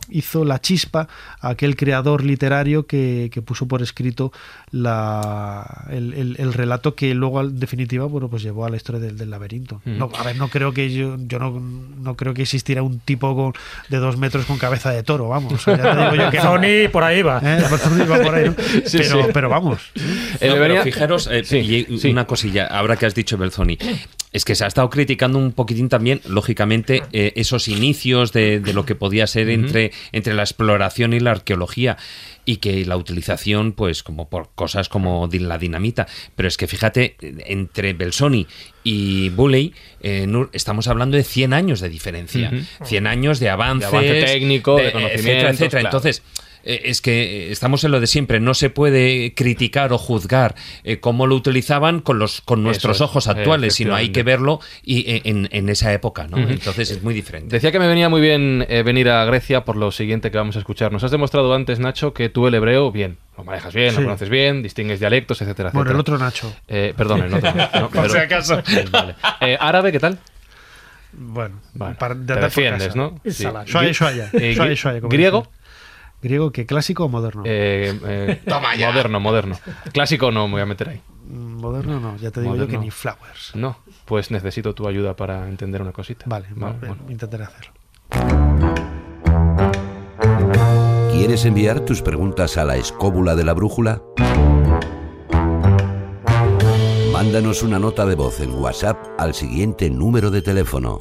hizo 0.10 0.46
la 0.46 0.60
chispa 0.60 1.08
a 1.40 1.50
aquel 1.50 1.76
creador 1.76 2.24
literario 2.24 2.86
que, 2.86 3.30
que 3.32 3.42
puso 3.42 3.68
por 3.68 3.82
escrito 3.82 4.32
la, 4.72 5.86
el, 5.90 6.14
el, 6.14 6.36
el, 6.40 6.54
relato 6.54 6.96
que 6.96 7.14
luego 7.14 7.42
en 7.42 7.60
definitiva 7.60 8.06
bueno 8.06 8.30
pues 8.30 8.44
llevó 8.44 8.66
a 8.66 8.70
la 8.70 8.78
historia 8.78 9.02
del, 9.02 9.18
del 9.18 9.30
laberinto 9.30 9.82
mm. 9.86 9.98
no, 9.98 10.12
a 10.18 10.24
ver 10.24 10.36
no 10.36 10.50
creo 10.50 10.74
que 10.74 10.92
yo, 10.92 11.18
yo 11.20 11.40
no, 11.40 11.60
no 11.60 12.16
creo 12.16 12.34
que 12.34 12.42
existiera 12.44 12.84
un 12.84 13.00
tipo 13.00 13.36
con, 13.36 13.54
de 13.90 13.98
dos 13.98 14.18
metros 14.18 14.46
con 14.46 14.58
cabeza 14.58 14.92
de 14.92 15.04
toro 15.04 15.30
vamos 15.30 15.66
ya 15.66 15.78
te 15.78 15.98
digo 15.98 16.16
yo 16.16 16.30
que 16.30 16.42
Sony 16.42 16.92
por 16.92 17.04
ahí 17.04 17.22
va, 17.22 17.40
¿Eh? 17.44 17.64
va 18.10 18.22
por 18.22 18.36
ahí, 18.36 18.46
¿no? 18.46 18.56
sí, 18.86 18.98
pero, 18.98 19.24
sí. 19.24 19.30
pero, 19.34 19.50
vamos 19.50 19.80
no, 19.96 20.02
pero 20.40 20.84
fijaros 20.84 21.28
eh, 21.32 21.44
sí, 21.44 21.88
y 22.02 22.08
una 22.10 22.26
cosilla 22.26 22.68
ahora 22.68 22.96
que 22.96 23.06
has 23.06 23.16
dicho 23.16 23.38
Belzoni 23.38 23.78
Es 24.34 24.46
que 24.46 24.56
se 24.56 24.66
ha 24.66 24.68
estado 24.68 24.90
criticando 24.90 25.38
un 25.38 25.54
poquitín 25.54 25.90
también, 25.90 26.20
lógicamente, 26.26 27.04
eh, 27.14 27.34
esos 27.36 27.68
inicios 27.68 28.34
de, 28.34 28.60
de 28.60 28.74
lo 28.74 28.86
que 28.86 28.96
podía 28.96 29.28
ser 29.28 29.50
entre, 29.50 29.92
entre 30.12 30.34
la 30.34 30.44
exploración 30.44 31.14
y 31.14 31.20
la 31.20 31.32
arqueología 31.32 31.98
y 32.46 32.58
que 32.58 32.86
la 32.86 32.98
utilización, 32.98 33.72
pues, 33.72 34.04
como 34.04 34.30
por 34.30 34.50
cosas 34.56 34.90
como 34.90 35.30
la 35.32 35.58
dinamita. 35.58 36.08
Pero 36.36 36.48
es 36.48 36.58
que 36.58 36.68
fíjate, 36.68 37.16
entre 37.46 37.94
Belsoni 37.94 38.48
y 38.84 39.30
Bulley, 39.30 39.74
eh, 40.02 40.28
estamos 40.52 40.88
hablando 40.88 41.16
de 41.16 41.24
100 41.24 41.54
años 41.54 41.80
de 41.80 41.90
diferencia. 41.90 42.52
Ujú. 42.54 42.86
100 42.86 43.08
años 43.08 43.40
de 43.40 43.50
avance, 43.50 43.86
avance 43.86 44.24
técnico, 44.26 44.78
de 44.78 44.92
conocimientos, 44.92 45.26
etcétera, 45.26 45.50
etcétera. 45.52 45.82
claro. 45.82 45.98
Entonces, 45.98 46.24
es 46.64 47.02
que 47.02 47.48
eh, 47.48 47.52
estamos 47.52 47.84
en 47.84 47.92
lo 47.92 48.00
de 48.00 48.08
siempre. 48.08 48.40
No 48.40 48.54
se 48.54 48.70
puede 48.70 49.34
criticar 49.36 49.92
o 49.94 49.98
juzgar 49.98 50.56
eh, 50.84 51.00
cómo 51.00 51.28
lo 51.28 51.36
utilizaban 51.36 52.00
con 52.02 52.20
los 52.20 52.42
con 52.42 52.64
nuestros 52.64 52.98
Eso 52.98 53.06
ojos 53.06 53.28
actuales, 53.28 53.76
sino 53.76 53.96
hay 53.96 54.10
que 54.10 54.24
verlo 54.24 54.60
y, 54.84 55.10
eh, 55.12 55.22
en, 55.26 55.50
en 55.52 55.70
esa 55.70 55.94
época, 55.94 56.28
¿no? 56.28 56.38
Entonces 56.38 56.90
es 56.92 57.04
muy 57.04 57.14
diferente. 57.14 57.56
Decía 57.56 57.72
que 57.72 57.80
me 57.80 57.88
venía 57.88 58.10
muy 58.10 58.22
bien 58.22 58.66
eh, 58.70 58.84
venir 58.84 59.10
a 59.10 59.26
Grecia 59.26 59.66
por 59.66 59.76
lo 59.76 59.92
siguiente 59.92 60.32
que 60.32 60.38
vamos 60.38 60.56
a 60.56 60.60
escuchar. 60.60 60.92
Nos 60.92 61.04
has 61.04 61.12
demostrado 61.12 61.54
antes, 61.54 61.80
Nacho, 61.80 62.14
que 62.14 62.30
tú 62.30 62.48
el 62.48 62.54
hebreo, 62.56 62.92
bien, 62.92 63.18
lo 63.38 63.44
manejas 63.44 63.74
bien, 63.74 63.92
Sí. 63.92 63.98
lo 63.98 64.04
conoces 64.04 64.30
bien, 64.30 64.64
distingues 64.64 65.00
dialectos, 65.00 65.42
etcétera, 65.42 65.72
Bueno, 65.74 65.92
el 65.92 65.98
etcétera. 65.98 66.16
otro 66.16 66.26
Nacho. 66.26 66.56
Eh, 66.68 66.94
perdón, 66.96 67.24
el 67.24 67.34
otro. 67.34 67.54
no, 67.80 67.90
Por 67.92 68.10
si 68.10 68.18
acaso. 68.18 68.60
Eh, 68.60 68.86
vale. 68.92 69.16
Eh, 69.42 69.58
¿Árabe 69.60 69.92
qué 69.92 70.00
tal? 70.00 70.18
Bueno, 71.16 71.60
para, 72.00 72.16
de 72.16 72.34
Te 72.34 72.40
defiendes, 72.42 72.88
casa. 72.88 72.98
¿no? 72.98 73.20
Sí. 73.30 73.46
Eh, 74.34 74.56
como 75.00 75.10
¿Griego? 75.10 75.48
¿Griego 76.24 76.52
que 76.52 76.66
clásico 76.66 77.06
o 77.06 77.10
moderno? 77.10 77.44
Eh, 77.46 77.94
eh, 78.08 78.42
Moderno, 78.80 79.20
moderno. 79.20 79.60
Clásico 79.92 80.32
no 80.32 80.48
me 80.48 80.54
voy 80.54 80.62
a 80.62 80.66
meter 80.66 80.90
ahí. 80.90 81.02
Mm, 81.28 81.60
Moderno 81.60 82.00
no, 82.00 82.16
ya 82.18 82.32
te 82.32 82.42
digo 82.42 82.56
yo 82.56 82.68
que 82.68 82.78
ni 82.78 82.90
flowers. 82.92 83.52
No, 83.56 83.78
pues 84.06 84.32
necesito 84.32 84.74
tu 84.74 84.88
ayuda 84.88 85.16
para 85.16 85.48
entender 85.50 85.82
una 85.82 85.92
cosita. 85.92 86.26
Vale, 86.28 86.48
Vale, 86.56 86.78
bueno. 86.80 86.98
intentaré 87.10 87.44
hacerlo. 87.44 87.74
¿Quieres 91.12 91.46
enviar 91.46 91.82
tus 91.82 92.02
preguntas 92.02 92.58
a 92.58 92.66
la 92.66 92.78
escóbula 92.78 93.36
de 93.36 93.44
la 93.44 93.54
brújula? 93.54 94.02
Mándanos 97.12 97.64
una 97.64 97.80
nota 97.80 98.06
de 98.06 98.16
voz 98.16 98.40
en 98.40 98.52
WhatsApp 98.54 98.98
al 99.18 99.34
siguiente 99.34 99.90
número 99.90 100.32
de 100.32 100.42
teléfono. 100.42 101.00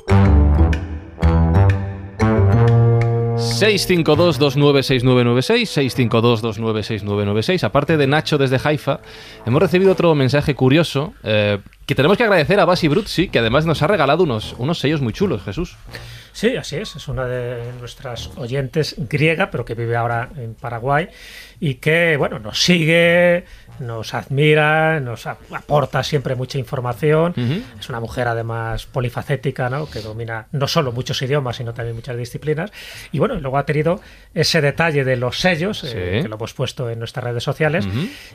652-296996, 3.62 6.10
652-296996. 6.10 7.62
Aparte 7.62 7.97
de 7.97 8.09
Nacho 8.09 8.39
desde 8.39 8.59
Haifa, 8.62 9.01
hemos 9.47 9.62
recibido 9.62 9.93
otro 9.93 10.12
mensaje 10.16 10.56
curioso 10.56 11.14
eh, 11.22 11.60
que 11.86 11.94
tenemos 11.94 12.16
que 12.16 12.24
agradecer 12.24 12.59
a 12.59 12.64
Basi 12.64 12.89
Bruzzi, 12.89 13.28
que 13.28 13.39
además 13.39 13.64
nos 13.64 13.80
ha 13.82 13.86
regalado 13.86 14.24
unos, 14.24 14.56
unos 14.59 14.80
sellos 14.80 15.01
muy 15.01 15.12
chulos, 15.12 15.44
Jesús. 15.44 15.76
Sí, 16.32 16.56
así 16.56 16.76
es. 16.76 16.97
Es 16.97 17.09
una 17.09 17.26
de 17.26 17.72
nuestras 17.78 18.30
oyentes 18.36 18.97
griega, 18.98 19.51
pero 19.51 19.64
que 19.64 19.74
vive 19.74 19.97
ahora 19.97 20.30
en 20.36 20.55
Paraguay 20.55 21.09
y 21.60 21.74
que, 21.74 22.16
bueno, 22.16 22.39
nos 22.39 22.62
sigue, 22.62 23.44
nos 23.81 24.15
admira, 24.15 25.01
nos 25.01 25.27
aporta 25.27 26.03
siempre 26.03 26.35
mucha 26.35 26.59
información. 26.59 27.35
Es 27.78 27.89
una 27.89 28.01
mujer 28.01 28.28
además 28.28 28.86
polifacética, 28.86 29.69
¿no? 29.70 29.89
Que 29.89 30.01
domina 30.01 30.47
no 30.53 30.69
solo 30.69 30.93
muchos 30.93 31.20
idiomas, 31.23 31.57
sino 31.57 31.73
también 31.74 31.97
muchas 31.97 32.16
disciplinas. 32.16 32.70
Y 33.12 33.19
bueno, 33.19 33.35
luego 33.40 33.59
ha 33.59 33.66
tenido 33.66 34.01
ese 34.35 34.61
detalle 34.61 35.05
de 35.05 35.16
los 35.16 35.39
sellos, 35.39 35.85
eh, 35.85 36.20
que 36.23 36.28
lo 36.28 36.36
hemos 36.36 36.55
puesto 36.55 36.90
en 36.90 36.99
nuestras 36.99 37.24
redes 37.24 37.43
sociales. 37.43 37.86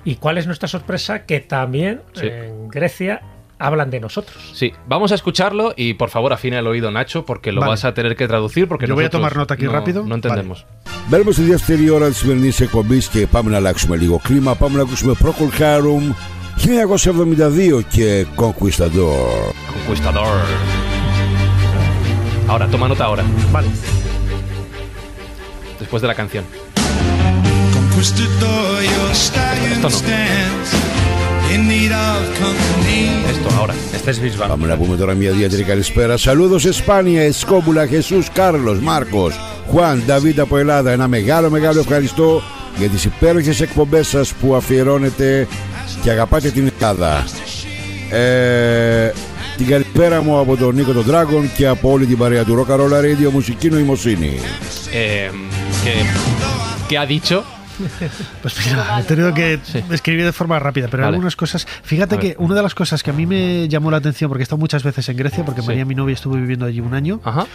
¿Y 0.04 0.16
cuál 0.16 0.38
es 0.38 0.46
nuestra 0.48 0.68
sorpresa? 0.68 1.26
Que 1.26 1.40
también 1.40 2.02
Sí. 2.14 2.28
en 2.28 2.68
Grecia 2.70 3.22
hablan 3.59 3.91
de 3.91 4.01
nosotros. 4.01 4.39
Sí, 4.55 4.73
vamos 4.89 5.13
a 5.13 5.15
escucharlo 5.15 5.73
y 5.77 5.95
por 5.95 6.09
favor 6.11 6.33
afina 6.33 6.59
el 6.59 6.67
oído, 6.67 6.91
Nacho, 6.91 7.25
porque 7.25 7.53
lo 7.53 7.61
Vale. 7.61 7.71
vas 7.73 7.85
a 7.85 7.95
tener 7.95 8.17
que 8.17 8.27
traducir. 8.27 8.67
Porque 8.69 8.87
Yo 8.89 8.95
voy 8.95 9.05
a 9.05 9.07
nosotros 9.07 9.21
tomar 9.21 9.37
nota 9.37 9.55
aquí 9.55 9.65
no- 9.67 9.73
rápido. 9.73 10.05
No 10.05 10.15
entendemos. 10.17 10.65
Μπαίνουμε 11.09 11.33
στη 11.33 11.43
δεύτερη 11.43 11.91
ώρα 11.91 12.09
της 12.09 12.17
σημερινής 12.17 12.61
εκπομπής 12.61 13.09
και 13.09 13.27
πάμε 13.27 13.51
να 13.51 13.57
αλλάξουμε 13.57 13.97
λίγο 13.97 14.21
κλίμα. 14.23 14.55
Πάμε 14.55 14.77
να 14.77 14.83
ακούσουμε 14.83 15.15
Procol 15.25 15.61
Harum 15.61 16.15
1972 16.65 17.83
και 17.89 18.27
Conquistador. 18.37 19.53
Conquistador. 19.75 20.37
Ahora, 22.49 22.67
toma 22.73 22.87
nota 22.89 23.05
ahora. 23.09 23.23
Vale. 23.53 23.69
Después 25.81 26.01
de 26.03 26.09
la 26.09 26.15
canción. 26.21 26.45
Conquistador, 27.77 28.83
your 28.95 29.11
stallion 29.27 29.73
Esto 29.73 29.89
no. 29.91 29.97
stands 30.01 30.69
Esto, 33.34 33.48
ahora. 33.58 33.74
Este 33.94 34.12
es 34.12 34.20
Bisbal. 34.20 34.48
Πάμε 34.50 34.68
να 34.68 34.78
πούμε 34.78 34.96
τώρα 34.96 35.14
μια 35.14 35.30
ιδιαίτερη 35.30 35.64
καλησπέρα. 35.64 36.18
Σαλούδος 36.18 36.66
Εσπάνια, 36.66 37.22
Εσκόμπουλα, 37.22 37.88
Χεσούς, 37.88 38.30
Κάρλος, 38.34 38.80
Μάρκος, 38.80 39.40
Χουάν, 39.70 40.04
Νταβίτ 40.06 40.40
από 40.40 40.58
Ελλάδα. 40.58 40.92
Ένα 40.92 41.08
μεγάλο 41.08 41.50
μεγάλο 41.50 41.80
ευχαριστώ 41.80 42.42
για 42.78 42.88
τις 42.90 43.06
υπέροχες 43.06 43.62
εκπομπές 43.62 44.08
σας 44.08 44.34
που 44.34 44.56
αφιερώνετε 44.56 45.48
και 46.04 46.10
αγαπάτε 46.10 46.50
την 46.50 46.72
Ελλάδα. 46.80 47.26
Ε, 48.12 49.12
την 49.58 49.68
καλησπέρα 49.68 50.22
μου 50.22 50.40
από 50.40 50.58
τον 50.58 50.76
Νίκο 50.76 50.92
τον 50.92 51.06
Dragon 51.10 51.48
και 51.58 51.68
από 51.68 51.92
όλη 51.92 52.06
την 52.06 52.18
παρέα 52.18 52.44
του 52.44 52.66
Rock 52.68 52.74
and 52.74 52.80
Roll 52.80 52.92
Radio 52.92 53.32
Μουσική 53.32 53.70
Νοημοσύνη. 53.70 54.40
Eh, 54.94 55.30
que, 55.84 55.94
que 56.88 56.98
ha 56.98 57.06
dicho; 57.06 57.44
Pues 58.42 58.56
mira, 58.66 59.00
he 59.00 59.04
tenido 59.04 59.34
que 59.34 59.60
escribir 59.92 60.26
de 60.26 60.32
forma 60.32 60.60
rápida, 60.60 60.88
pero 60.90 61.04
Vale. 61.04 61.16
algunas 61.16 61.36
cosas. 61.36 61.66
Fíjate 61.84 62.18
que 62.20 62.36
una 62.40 62.56
de 62.56 62.62
las 62.64 62.74
cosas 62.76 63.04
que 63.04 63.10
a 63.10 63.14
mí 63.14 63.26
me 63.26 63.68
llamó 63.68 63.92
la 63.92 63.98
atención, 63.98 64.30
porque 64.30 64.42
he 64.42 64.44
estado 64.44 64.60
muchas 64.60 64.84
veces 64.84 65.08
en 65.10 65.18
Grecia, 65.18 65.44
porque 65.46 65.62
Sí. 65.62 65.68
María, 65.68 65.86
mi 65.86 65.96
novia, 65.96 66.14
estuvo 66.14 66.36
viviendo 66.36 66.66
allí 66.66 66.80
un 66.80 66.94
año, 66.94 67.20
Ajá. 67.24 67.46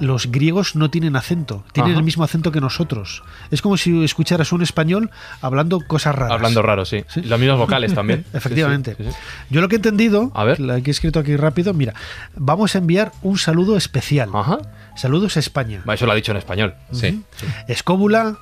los 0.00 0.30
griegos 0.30 0.76
no 0.76 0.90
tienen 0.90 1.16
acento, 1.16 1.64
tienen 1.72 1.92
Ajá. 1.92 1.98
el 2.00 2.04
mismo 2.04 2.24
acento 2.24 2.52
que 2.52 2.60
nosotros. 2.60 3.22
Es 3.50 3.62
como 3.62 3.76
si 3.76 4.04
escucharas 4.04 4.52
un 4.52 4.62
español 4.62 5.10
hablando 5.40 5.80
cosas 5.80 6.14
raras. 6.14 6.32
Hablando 6.32 6.62
raro, 6.62 6.84
sí. 6.84 7.04
Los 7.24 7.38
mismos 7.40 7.58
vocales 7.58 7.94
también. 7.94 8.24
Efectivamente. 8.32 8.94
Sí, 8.96 9.04
sí, 9.04 9.10
sí, 9.10 9.16
sí. 9.16 9.44
Yo 9.50 9.60
lo 9.60 9.68
que 9.68 9.76
he 9.76 9.78
entendido, 9.78 10.30
A 10.34 10.44
ver. 10.44 10.60
la 10.60 10.80
que 10.80 10.90
he 10.90 10.92
escrito 10.92 11.18
aquí 11.20 11.36
rápido, 11.36 11.72
mira, 11.74 11.94
vamos 12.36 12.74
a 12.74 12.78
enviar 12.78 13.12
un 13.22 13.38
saludo 13.38 13.76
especial. 13.76 14.30
Ajá. 14.34 14.58
Saludos 14.96 15.36
a 15.36 15.40
España. 15.40 15.82
Eso 15.92 16.04
lo 16.06 16.12
ha 16.12 16.14
dicho 16.14 16.32
en 16.32 16.38
español. 16.38 16.74
Sí. 16.92 17.22
Escóbula, 17.68 18.36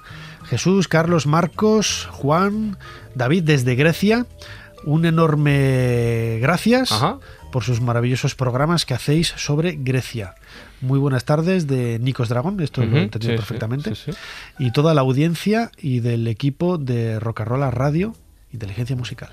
Jesús, 0.50 0.88
Carlos, 0.88 1.26
Marcos, 1.26 2.08
Juan, 2.10 2.76
David 3.14 3.44
desde 3.44 3.74
Grecia. 3.76 4.26
Un 4.84 5.04
enorme 5.04 6.38
gracias 6.40 6.90
Ajá. 6.92 7.18
por 7.52 7.62
sus 7.64 7.80
maravillosos 7.80 8.34
programas 8.34 8.84
que 8.86 8.94
hacéis 8.94 9.28
sobre 9.36 9.76
Grecia. 9.78 10.34
Muy 10.80 10.98
buenas 10.98 11.24
tardes 11.24 11.66
de 11.66 11.98
Nikos 11.98 12.30
Dragón, 12.30 12.58
esto 12.60 12.84
lo 12.84 12.96
he 12.96 13.02
entendido 13.02 13.32
sí, 13.34 13.36
perfectamente. 13.36 13.94
sí, 13.94 14.12
sí, 14.12 14.18
Y 14.58 14.72
toda 14.72 14.94
la 14.94 15.02
audiencia 15.02 15.70
y 15.78 16.00
del 16.00 16.26
equipo 16.26 16.78
de 16.78 17.20
Rocarola 17.20 17.70
Radio, 17.70 18.14
Inteligencia 18.52 18.96
Musical. 18.96 19.30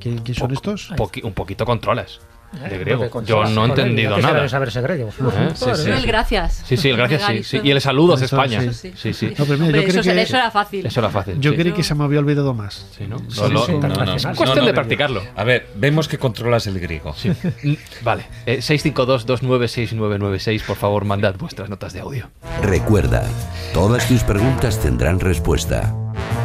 ¿Quién, 0.00 0.18
quién 0.18 0.34
son 0.34 0.52
estos? 0.52 0.90
Poqui- 0.96 1.22
un 1.24 1.34
poquito 1.34 1.66
controlas 1.66 2.20
de 2.56 2.78
griego. 2.78 3.22
Yo 3.24 3.44
no 3.44 3.66
he 3.66 3.68
entendido 3.68 4.18
nada. 4.18 4.42
yo 4.42 4.48
saber 4.48 4.68
ese 4.68 4.80
griego. 4.82 5.10
¿Eh? 5.10 5.50
Sí, 5.54 5.66
sí. 5.76 5.90
El 5.90 6.06
gracias. 6.06 6.62
Sí, 6.66 6.76
sí, 6.76 6.88
el 6.90 6.96
gracias 6.96 7.22
sí. 7.46 7.60
Y 7.62 7.70
el 7.70 7.80
saludos 7.80 8.20
Eso, 8.22 8.36
España. 8.36 8.60
sí. 8.62 8.72
Sí, 8.72 8.92
sí. 8.96 9.12
sí. 9.14 9.26
No, 9.38 9.44
pero 9.44 9.58
mira, 9.58 9.64
Hombre, 9.66 9.82
yo 9.82 9.88
creo 9.88 10.00
eso, 10.00 10.12
que 10.12 10.22
eso 10.22 10.36
era 10.36 10.50
fácil. 10.50 10.86
Eso 10.86 11.00
era 11.00 11.10
fácil. 11.10 11.40
yo 11.40 11.50
sí. 11.52 11.56
creí 11.56 11.72
que 11.72 11.82
se 11.82 11.94
me 11.94 12.04
había 12.04 12.18
olvidado 12.18 12.54
más. 12.54 12.86
Sí, 12.96 13.06
¿no? 13.06 13.18
Sí, 13.18 13.40
Lo- 13.40 13.48
lo- 13.48 13.66
sí, 13.66 13.72
no, 13.72 13.78
no, 13.80 13.86
internacional. 13.88 14.32
Es 14.32 14.38
cuestión 14.38 14.56
No, 14.56 14.62
no, 14.62 14.66
de 14.66 14.74
practicarlo. 14.74 15.22
A 15.36 15.44
ver, 15.44 15.68
vemos 15.76 16.08
que 16.08 16.18
controlas 16.18 16.66
el 16.66 16.80
griego. 16.80 17.14
Sí. 17.14 17.32
Vale. 18.02 18.24
Eh, 18.46 18.58
652-296996, 18.58 20.62
por 20.66 20.76
favor, 20.76 21.04
mandad 21.04 21.34
vuestras 21.38 21.68
notas 21.68 21.92
de 21.92 22.00
audio. 22.00 22.30
Recuerda, 22.62 23.24
todas 23.72 24.06
tus 24.08 24.22
preguntas 24.22 24.80
tendrán 24.80 25.20
respuesta 25.20 25.94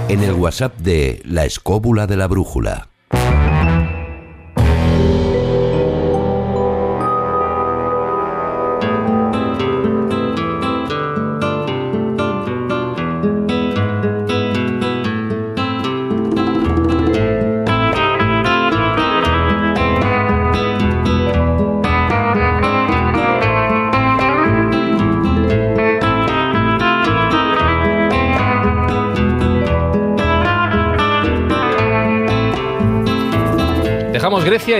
en 0.09 0.23
el 0.23 0.33
WhatsApp 0.33 0.75
de 0.77 1.21
La 1.25 1.45
Escóbula 1.45 2.07
de 2.07 2.17
la 2.17 2.27
Brújula. 2.27 2.87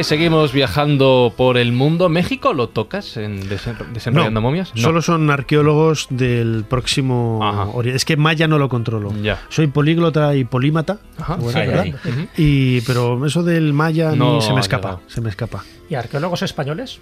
Seguimos 0.04 0.52
viajando 0.54 1.34
por 1.38 1.58
el 1.58 1.72
mundo. 1.72 2.10
¿México 2.10 2.54
lo 2.54 2.70
tocas 2.70 3.18
en 3.18 3.42
desen- 3.50 3.78
desenrollando 3.94 4.42
momias? 4.42 4.74
No. 4.76 4.82
Solo 4.82 5.02
son 5.02 5.30
arqueólogos 5.30 6.08
del 6.10 6.66
próximo. 6.68 7.40
Oriente. 7.74 7.98
Es 7.98 8.06
que 8.06 8.18
Maya 8.18 8.48
no 8.48 8.58
lo 8.58 8.68
controlo. 8.70 9.14
Ya. 9.22 9.40
Soy 9.50 9.68
políglota 9.68 10.36
y 10.36 10.44
polímata. 10.44 10.98
Ajá. 11.18 11.36
bueno, 11.36 11.60
Ahí, 11.60 11.68
¿verdad? 11.68 11.84
ahí. 11.84 12.30
Y, 12.38 12.82
pero 12.82 13.26
eso 13.26 13.44
del 13.44 13.74
Maya 13.74 14.10
a 14.10 14.12
mí 14.14 14.18
No 14.18 14.42
se 14.42 14.54
me 14.54 14.60
escapa. 14.60 15.00
Se 15.08 15.22
me 15.22 15.30
escapa. 15.30 15.64
¿Y 15.90 15.96
arqueólogos 15.96 16.42
españoles? 16.42 17.00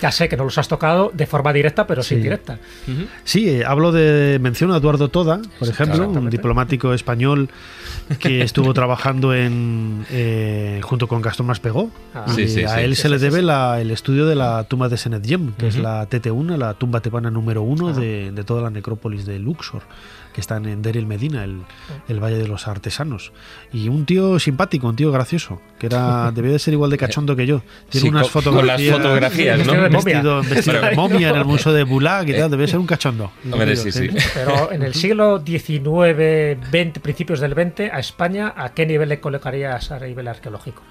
Ya 0.00 0.10
sé 0.12 0.28
que 0.28 0.36
no 0.36 0.44
los 0.44 0.58
has 0.58 0.68
tocado 0.68 1.10
de 1.14 1.26
forma 1.26 1.52
directa, 1.52 1.86
pero 1.86 2.02
sí, 2.02 2.16
Sí. 2.16 2.20
directa. 2.22 2.58
Sí, 3.24 3.48
eh, 3.48 3.64
hablo 3.64 3.92
de, 3.92 4.38
menciono 4.40 4.74
a 4.74 4.78
Eduardo 4.78 5.08
Toda, 5.08 5.40
por 5.58 5.68
ejemplo, 5.68 6.08
un 6.08 6.28
diplomático 6.30 6.92
español 6.92 7.48
que 8.18 8.42
estuvo 8.42 8.74
trabajando 8.74 9.34
en 9.34 10.04
eh, 10.10 10.80
junto 10.82 11.06
con 11.08 11.22
Gastón 11.22 11.46
Maspegó. 11.46 11.90
Ah. 12.14 12.26
Sí, 12.34 12.48
sí, 12.48 12.64
a 12.64 12.82
él 12.82 12.96
Sí, 12.96 13.02
se 13.02 13.08
le 13.08 13.18
sí, 13.18 13.24
debe 13.24 13.38
sí. 13.40 13.44
la- 13.46 13.80
el 13.80 13.90
estudio 13.90 14.26
de 14.26 14.34
la 14.34 14.64
tumba 14.64 14.88
de 14.88 14.96
Senet 14.96 15.22
Yem, 15.24 15.52
que 15.54 15.68
es 15.68 15.74
Ujú. 15.74 15.82
la 15.84 16.06
TT1, 16.08 16.56
la 16.56 16.74
tumba 16.74 17.00
tebana 17.00 17.30
número 17.30 17.62
uno 17.62 17.92
de, 17.92 18.32
de 18.32 18.44
toda 18.44 18.62
la 18.62 18.70
necrópolis 18.70 19.24
de 19.26 19.38
Luxor, 19.38 19.82
que 20.32 20.40
está 20.40 20.56
en 20.56 20.82
Der 20.82 20.96
el 20.96 21.06
Medina, 21.06 21.44
el, 21.44 21.62
el 22.08 22.20
Valle 22.22 22.38
de 22.38 22.48
los 22.48 22.66
Artesanos. 22.68 23.32
Y 23.72 23.88
un 23.88 24.06
tío 24.06 24.38
simpático, 24.38 24.88
un 24.88 24.96
tío 24.96 25.12
gracioso, 25.12 25.60
que 25.78 25.86
era 25.86 26.30
debía 26.34 26.52
de 26.52 26.58
ser 26.58 26.74
igual 26.74 26.90
de 26.90 26.98
cachondo 26.98 27.36
que 27.36 27.46
yo. 27.46 27.62
Tiene 27.90 28.02
Sí, 28.02 28.08
unas 28.08 28.28
con- 28.30 28.42
con 28.44 28.66
las 28.66 28.80
fotografías, 28.80 28.96
fotografías, 28.96 29.66
¿no? 29.66 29.72
vestido, 29.72 29.90
Momia. 30.36 30.40
vestido 30.54 30.80
de 30.80 30.90
momia 30.96 31.28
en 31.30 31.36
el 31.36 31.44
museo 31.44 31.72
de 31.72 31.84
Bulag 31.84 32.28
y 32.28 32.32
tal, 32.34 32.50
debía 32.50 32.66
ser 32.68 32.78
un 32.78 32.86
cachondo. 32.86 33.30
Hombre, 33.52 33.76
sí, 33.76 33.92
sí. 33.92 34.08
Pero 34.34 34.72
en 34.72 34.82
el 34.82 34.94
siglo 34.94 35.42
XIX, 35.44 36.58
XX, 36.70 36.98
principios 37.00 37.40
del 37.40 37.52
XX, 37.52 37.92
a 37.92 37.98
España, 37.98 38.52
¿a 38.56 38.70
qué 38.74 38.86
nivel 38.86 39.08
le 39.08 39.20
colocarías 39.20 39.90
a 39.90 39.98
nivel 40.00 40.28
arqueológico? 40.28 40.82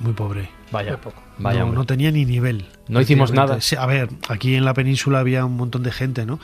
Muy 0.00 0.12
pobre. 0.14 0.50
Vaya, 0.72 0.90
Muy 0.92 1.00
poco. 1.00 1.22
vaya, 1.38 1.60
no, 1.60 1.70
no 1.70 1.84
tenía 1.84 2.10
ni 2.10 2.24
nivel. 2.24 2.66
No 2.88 3.00
hicimos 3.00 3.30
nada. 3.32 3.58
A 3.78 3.86
ver, 3.86 4.08
aquí 4.28 4.56
en 4.56 4.64
la 4.64 4.74
península 4.74 5.20
había 5.20 5.44
un 5.44 5.56
montón 5.56 5.84
de 5.84 5.92
gente, 5.92 6.26
¿no? 6.26 6.40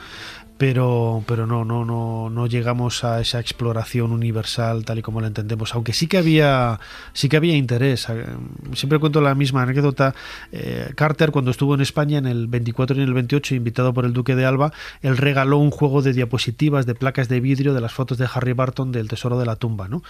Pero, 0.65 1.25
pero 1.27 1.45
no, 1.45 1.65
no, 1.65 1.83
no, 1.83 2.29
no 2.29 2.47
llegamos 2.47 3.03
a 3.03 3.19
esa 3.19 3.41
exploración 3.41 4.13
universal 4.13 4.85
tal 4.85 4.99
y 4.99 5.01
como 5.01 5.19
la 5.19 5.27
entendemos. 5.27 5.75
Aunque 5.75 5.91
sí 5.91 6.07
que 6.07 6.17
había, 6.17 6.79
sí 7.11 7.27
que 7.27 7.35
había 7.35 7.57
interés. 7.57 8.07
Eh, 8.07 8.25
Siempre 8.73 8.97
cuento 8.97 9.19
la 9.19 9.35
misma 9.35 9.63
anécdota. 9.63 10.15
Eh, 10.53 10.93
Carter, 10.95 11.31
cuando 11.31 11.51
estuvo 11.51 11.75
en 11.75 11.81
España 11.81 12.17
en 12.17 12.27
el 12.27 12.47
24 12.47 12.95
y 12.95 13.01
en 13.01 13.09
el 13.09 13.13
28, 13.13 13.55
invitado 13.55 13.93
por 13.93 14.05
el 14.05 14.13
Duque 14.13 14.37
de 14.37 14.45
Alba, 14.45 14.71
él 15.01 15.17
regaló 15.17 15.57
un 15.57 15.69
juego 15.69 16.01
de 16.01 16.13
diapositivas 16.13 16.85
de 16.85 16.95
placas 16.95 17.27
de 17.27 17.41
vidrio 17.41 17.73
de 17.73 17.81
las 17.81 17.91
fotos 17.91 18.17
de 18.17 18.29
Harry 18.33 18.53
Barton 18.53 18.93
del 18.93 19.09
Tesoro 19.09 19.37
de 19.37 19.45
la 19.45 19.57
Tumba, 19.57 19.89
¿no? 19.89 20.01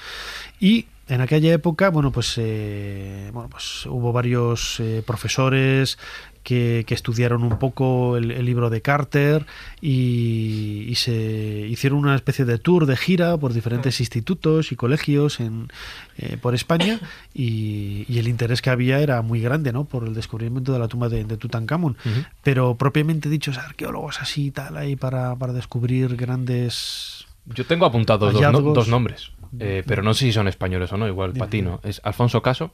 Y 0.60 0.86
en 1.08 1.22
aquella 1.22 1.52
época, 1.52 1.90
bueno, 1.90 2.12
pues, 2.12 2.36
eh, 2.38 3.32
bueno, 3.34 3.50
pues 3.50 3.88
hubo 3.88 4.14
varios 4.14 4.80
profesores 5.06 5.98
que, 6.44 6.84
que 6.86 6.94
estudiaron 6.94 7.44
un 7.44 7.58
poco 7.58 8.18
el, 8.18 8.32
el 8.32 8.46
libro 8.46 8.70
de 8.70 8.82
Carter 8.82 9.46
y, 9.82 10.86
y 10.90 10.96
se 10.96 11.66
hicieron 11.70 12.00
una 12.00 12.16
especie 12.16 12.46
de 12.46 12.58
tour 12.58 12.86
de 12.86 12.98
gira 12.98 13.38
por 13.38 13.54
diferentes 13.54 14.00
institutos 14.00 14.72
y 14.72 14.76
colegios 14.76 15.40
en, 15.40 15.70
eh, 16.18 16.38
por 16.42 16.56
España 16.56 17.00
y, 17.34 18.06
y 18.08 18.20
el 18.20 18.28
interés 18.28 18.62
que 18.62 18.70
había 18.70 19.00
era 19.00 19.22
muy 19.22 19.40
grande, 19.42 19.72
¿no? 19.72 19.86
Por 19.86 20.06
el 20.08 20.14
descubrimiento 20.14 20.74
de 20.74 20.80
la 20.80 20.88
tumba 20.88 21.10
de, 21.10 21.24
de 21.24 21.38
Tutankamón. 21.38 21.98
Pero 22.44 22.76
propiamente 22.76 23.30
dichos 23.30 23.58
arqueólogos 23.58 24.22
así 24.22 24.48
y 24.48 24.52
tal 24.52 24.78
ahí 24.78 24.96
para, 24.96 25.36
para 25.36 25.54
descubrir 25.54 26.16
grandes 26.18 27.26
Yo 27.46 27.66
tengo 27.66 27.86
apuntados 27.86 28.34
dos, 28.34 28.42
no- 28.42 28.48
Hallazgos. 28.48 28.74
dos 28.74 28.88
nombres, 28.88 29.32
eh, 29.60 29.84
pero 29.86 30.02
no 30.04 30.14
sé 30.14 30.26
si 30.26 30.32
son 30.34 30.48
españoles 30.48 30.92
o 30.94 30.98
no, 30.98 31.08
igual 31.08 31.34
Dime, 31.34 31.46
Patino. 31.46 31.80
¿Es 31.84 32.02
Alfonso 32.04 32.42
Caso? 32.42 32.74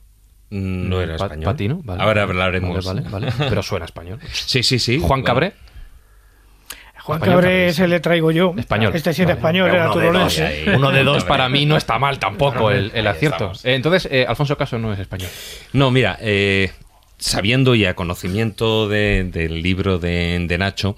No 0.51 1.01
era 1.01 1.17
Pa- 1.17 1.25
español. 1.25 1.45
Patino, 1.45 1.81
vale. 1.83 2.03
Ahora 2.03 2.23
hablaremos. 2.23 2.85
Vale, 2.85 3.01
vale, 3.01 3.27
vale. 3.27 3.33
Pero 3.49 3.61
suena 3.63 3.85
español. 3.85 4.19
Sí, 4.31 4.63
sí, 4.63 4.79
sí. 4.79 4.99
Juan 4.99 5.21
Cabré, 5.23 5.53
Juan 7.01 7.17
Español 7.19 7.35
Cabré 7.41 7.49
también, 7.55 7.73
se 7.73 7.87
le 7.87 7.99
traigo 7.99 8.31
yo. 8.31 8.53
español. 8.57 8.91
Este 8.95 9.13
sí 9.13 9.21
era 9.21 9.29
Vale. 9.35 9.39
español, 9.39 9.69
era 9.69 9.85
Uno 9.85 9.93
turolense. 9.93 10.43
ahí. 10.45 10.63
Uno 10.75 10.91
de 10.91 11.03
dos 11.03 11.23
para 11.23 11.49
mí 11.49 11.65
no 11.65 11.77
está 11.77 11.97
mal 11.97 12.19
tampoco 12.19 12.71
el, 12.71 13.07
acierto. 13.07 13.51
Eh, 13.63 13.75
Entonces, 13.75 14.07
eh, 14.11 14.25
Alfonso 14.27 14.57
Caso 14.57 14.77
no 14.77 14.91
es 14.93 14.99
español. 14.99 15.29
No, 15.73 15.91
mira, 15.91 16.17
eh, 16.21 16.71
sabiendo 17.17 17.73
y 17.75 17.85
a 17.85 17.95
conocimiento 17.95 18.87
de- 18.89 19.23
del 19.31 19.61
libro 19.63 19.97
de, 19.97 20.45
de 20.47 20.57
Nacho, 20.57 20.95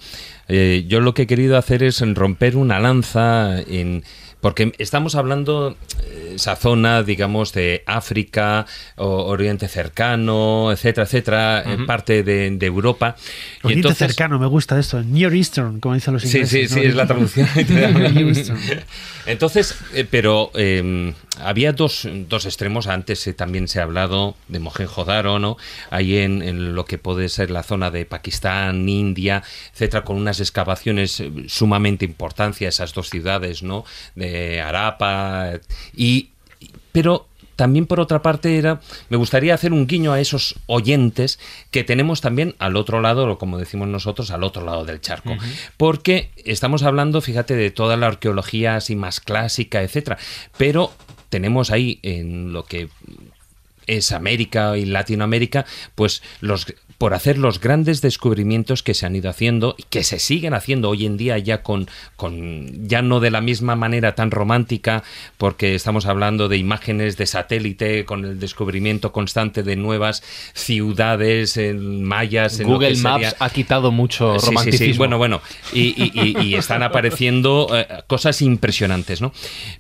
eh, 0.48 0.86
yo 0.88 0.99
lo 0.99 1.14
que 1.14 1.23
he 1.23 1.28
querido 1.28 1.57
hacer 1.57 1.84
es 1.84 2.02
romper 2.15 2.56
una 2.57 2.80
lanza 2.80 3.60
en... 3.61 4.03
Porque 4.41 4.72
estamos 4.80 5.14
hablando 5.15 5.78
eh, 6.03 6.30
esa 6.35 6.55
zona, 6.55 7.03
digamos, 7.03 7.53
de 7.53 7.83
África, 7.85 8.65
o 8.95 9.07
Oriente 9.25 9.67
Cercano, 9.67 10.71
etcétera, 10.71 11.05
etcétera, 11.05 11.63
Ujú. 11.75 11.85
parte 11.85 12.23
de, 12.23 12.51
de 12.51 12.65
Europa. 12.65 13.15
Y 13.63 13.67
Oriente 13.67 13.87
entonces- 13.89 14.07
cercano, 14.07 14.39
me 14.39 14.47
gusta 14.47 14.79
esto. 14.79 15.01
Near 15.03 15.33
Eastern, 15.33 15.79
como 15.79 15.95
dicen 15.95 16.13
los 16.13 16.23
Sí, 16.23 16.37
ingleses. 16.37 16.69
sí, 16.69 16.75
¿no? 16.75 16.81
sí, 16.81 16.87
es 16.87 16.95
la 16.95 17.07
traducción. 17.07 17.47
Entonces, 19.25 19.75
eh, 19.93 20.05
pero 20.09 20.51
eh, 20.55 21.13
había 21.39 21.73
dos, 21.73 22.07
dos 22.27 22.45
extremos. 22.45 22.87
Antes 22.87 23.25
eh, 23.27 23.33
también 23.33 23.67
se 23.67 23.79
ha 23.79 23.83
hablado 23.83 24.35
de 24.47 24.59
Mohenjo-Daro, 24.59 25.39
¿no? 25.39 25.57
Ahí 25.89 26.17
en, 26.17 26.41
en 26.41 26.73
lo 26.75 26.85
que 26.85 26.97
puede 26.97 27.29
ser 27.29 27.51
la 27.51 27.63
zona 27.63 27.91
de 27.91 28.05
Pakistán, 28.05 28.87
India, 28.89 29.43
etcétera, 29.73 30.03
con 30.03 30.17
unas 30.17 30.39
excavaciones 30.39 31.23
sumamente 31.47 32.05
importantes, 32.05 32.61
esas 32.67 32.93
dos 32.93 33.09
ciudades, 33.09 33.61
¿no? 33.63 33.85
De 34.15 34.59
Arapa. 34.61 35.51
Y, 35.95 36.30
pero 36.91 37.27
también 37.55 37.85
por 37.85 37.99
otra 37.99 38.22
parte 38.22 38.57
era 38.57 38.81
me 39.09 39.18
gustaría 39.18 39.53
hacer 39.53 39.72
un 39.72 39.85
guiño 39.85 40.13
a 40.13 40.19
esos 40.19 40.55
oyentes 40.65 41.39
que 41.69 41.84
tenemos 41.84 42.22
también 42.22 42.55
al 42.57 42.76
otro 42.76 43.01
lado 43.01 43.30
o 43.30 43.38
como 43.38 43.57
decimos 43.57 43.88
nosotros 43.88 44.31
al 44.31 44.43
otro 44.43 44.65
lado 44.65 44.84
del 44.85 45.01
charco. 45.01 45.35
Porque 45.77 46.31
estamos 46.38 46.84
hablando 46.84 47.22
fíjate 47.22 47.55
de 47.55 47.69
toda 47.69 47.97
la 47.97 48.07
arqueología 48.07 48.76
así 48.77 48.95
más 48.95 49.19
clásica 49.19 49.84
etcétera. 49.84 50.18
Pero 50.57 50.91
tenemos 51.30 51.72
ahí 51.72 51.99
en 52.01 52.51
lo 52.51 52.65
que 52.65 52.89
es 53.88 54.11
América 54.11 54.77
y 54.77 54.85
Latinoamérica, 54.85 55.65
pues 55.95 56.22
los 56.39 56.65
por 57.02 57.15
hacer 57.15 57.40
los 57.40 57.60
grandes 57.60 58.02
descubrimientos 58.03 58.84
que 58.84 58.94
se 58.94 59.07
han 59.07 59.15
ido 59.15 59.28
haciendo 59.32 59.73
y 59.76 59.82
que 59.90 60.03
se 60.03 60.19
siguen 60.19 60.53
haciendo 60.53 60.88
hoy 60.90 61.07
en 61.07 61.18
día 61.18 61.36
ya 61.40 61.64
con, 61.64 61.88
con 62.15 62.88
ya 62.88 63.02
no 63.02 63.19
de 63.19 63.32
la 63.32 63.41
misma 63.41 63.76
manera 63.76 64.14
tan 64.14 64.30
romántica, 64.30 65.02
porque 65.40 65.73
estamos 65.73 66.06
hablando 66.06 66.48
de 66.48 66.57
imágenes 66.57 67.18
de 67.18 67.26
satélite 67.26 68.06
con 68.06 68.23
el 68.23 68.40
descubrimiento 68.40 69.11
constante 69.11 69.64
de 69.64 69.76
nuevas 69.78 70.22
ciudades 70.53 71.57
en 71.57 72.03
mayas. 72.03 72.60
en 72.60 72.68
Google 72.68 72.95
Maps 72.98 73.23
sería- 73.23 73.36
ha 73.40 73.49
quitado 73.49 73.91
mucho 73.91 74.36
Sí, 74.36 74.40
sí, 74.40 74.45
sí. 74.45 74.52
romanticismo. 74.52 74.98
Bueno, 74.99 75.18
bueno. 75.18 75.41
Y, 75.73 75.80
y- 76.03 76.11
y- 76.14 76.38
y 76.49 76.53
están 76.53 76.84
apareciendo 76.84 77.68
eh, 77.73 77.88
cosas 78.06 78.44
impresionantes, 78.44 79.22
¿no? 79.22 79.34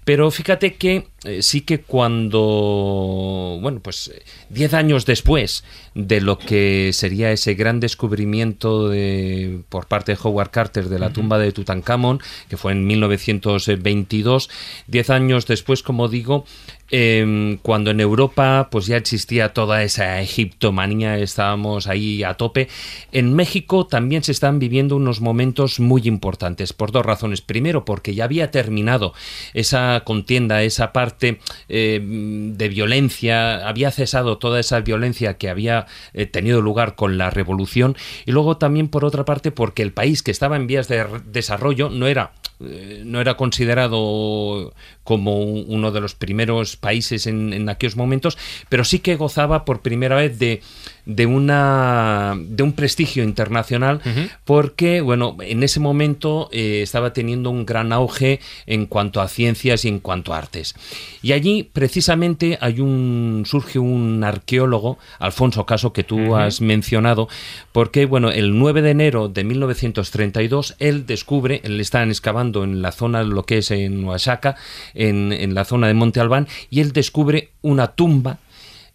Pero 0.05 0.31
fíjate 0.31 0.73
que 0.73 1.05
eh, 1.23 1.43
sí 1.43 1.61
que 1.61 1.81
cuando, 1.81 3.59
bueno, 3.61 3.79
pues 3.79 4.07
eh, 4.07 4.23
diez 4.49 4.73
años 4.73 5.05
después 5.05 5.63
de 5.93 6.21
lo 6.21 6.37
que 6.37 6.91
sería 6.93 7.31
ese 7.31 7.53
gran 7.53 7.79
descubrimiento 7.79 8.87
de, 8.87 9.61
por 9.69 9.87
parte 9.87 10.13
de 10.13 10.19
Howard 10.21 10.49
Carter 10.49 10.89
de 10.89 10.99
la 10.99 11.11
tumba 11.11 11.37
de 11.37 11.51
Tutankamón, 11.51 12.21
que 12.49 12.57
fue 12.57 12.71
en 12.71 12.87
1922, 12.87 14.49
diez 14.87 15.09
años 15.09 15.47
después, 15.47 15.83
como 15.83 16.07
digo, 16.07 16.45
em, 16.91 17.57
cuando 17.57 17.91
en 17.91 17.99
Europa 17.99 18.67
pues 18.71 18.85
ya 18.85 18.97
existía 18.97 19.53
toda 19.53 19.83
esa 19.83 20.21
egiptomanía, 20.21 21.17
estábamos 21.17 21.87
ahí 21.87 22.23
a 22.23 22.35
tope. 22.35 22.67
En 23.11 23.33
México 23.33 23.87
también 23.87 24.23
se 24.23 24.31
están 24.31 24.59
viviendo 24.59 24.95
unos 24.95 25.21
momentos 25.21 25.79
muy 25.79 26.03
importantes 26.05 26.73
por 26.73 26.91
dos 26.91 27.05
razones. 27.05 27.41
Primero, 27.41 27.85
porque 27.85 28.13
ya 28.13 28.25
había 28.25 28.51
terminado 28.51 29.13
esa 29.53 30.03
contienda, 30.05 30.63
esa 30.63 30.93
parte 30.93 31.39
eh, 31.69 31.99
de 32.01 32.69
violencia, 32.69 33.67
había 33.67 33.91
cesado 33.91 34.37
toda 34.37 34.59
esa 34.59 34.79
violencia 34.81 35.37
que 35.37 35.49
había 35.49 35.85
eh, 36.13 36.25
tenido 36.25 36.61
lugar 36.61 36.95
con 36.95 37.17
la 37.17 37.29
revolución. 37.29 37.95
Y 38.25 38.31
luego 38.31 38.57
también, 38.57 38.87
por 38.87 39.05
otra 39.05 39.25
parte, 39.25 39.51
porque 39.51 39.81
el 39.81 39.93
país 39.93 40.23
que 40.23 40.31
estaba 40.31 40.55
en 40.55 40.67
vías 40.67 40.87
de 40.87 41.05
desarrollo 41.25 41.89
no 41.89 42.07
era 42.07 42.33
eh, 42.65 43.01
no 43.05 43.19
era 43.21 43.35
considerado 43.35 44.73
como 45.03 45.39
un- 45.41 45.65
uno 45.67 45.91
de 45.91 46.01
los 46.01 46.15
primeros 46.15 46.75
países 46.77 47.27
en, 47.27 47.53
en 47.53 47.69
aquellos 47.69 47.95
momentos, 47.95 48.37
pero 48.69 48.83
sí 48.83 48.99
que 48.99 49.15
gozaba 49.15 49.65
por 49.65 49.81
primera 49.81 50.15
vez 50.15 50.37
de, 50.39 50.61
de 51.05 51.25
una 51.25 52.37
de 52.37 52.63
un 52.63 52.73
prestigio 52.73 53.23
internacional 53.23 54.01
porque 54.45 55.01
bueno 55.01 55.37
en 55.41 55.63
ese 55.63 55.79
momento 55.79 56.49
eh, 56.51 56.81
estaba 56.81 57.13
teniendo 57.13 57.49
un 57.49 57.65
gran 57.65 57.91
auge 57.91 58.39
en 58.65 58.85
cuanto 58.85 59.21
a 59.21 59.27
ciencias 59.27 59.85
y 59.85 59.87
en 59.87 59.99
cuanto 59.99 60.33
a 60.33 60.37
artes. 60.37 60.75
Y 61.21 61.33
allí 61.33 61.63
precisamente 61.63 62.57
hay 62.61 62.79
un 62.79 63.43
surge 63.45 63.79
un 63.79 64.23
arqueólogo 64.23 64.97
Alfonso 65.19 65.65
Caso 65.65 65.93
que 65.93 66.03
tú 66.03 66.35
has 66.35 66.61
mencionado 66.61 67.27
porque 67.71 68.05
bueno 68.05 68.29
el 68.29 68.57
9 68.57 68.81
de 68.81 68.91
enero 68.91 69.27
de 69.27 69.43
1932 69.43 70.75
él 70.79 71.05
descubre 71.05 71.61
él 71.63 71.79
está 71.79 72.03
excavando 72.03 72.63
en 72.63 72.81
la 72.81 72.91
zona 72.91 73.23
lo 73.23 73.43
que 73.43 73.59
es 73.59 73.71
en 73.71 74.03
Oaxaca 74.03 74.55
en, 74.93 75.31
en 75.31 75.53
la 75.53 75.65
zona 75.65 75.87
de 75.87 75.93
Monte 75.93 76.19
Albán 76.19 76.47
y 76.69 76.81
él 76.81 76.91
descubre 76.91 77.49
una 77.61 77.87
tumba 77.87 78.39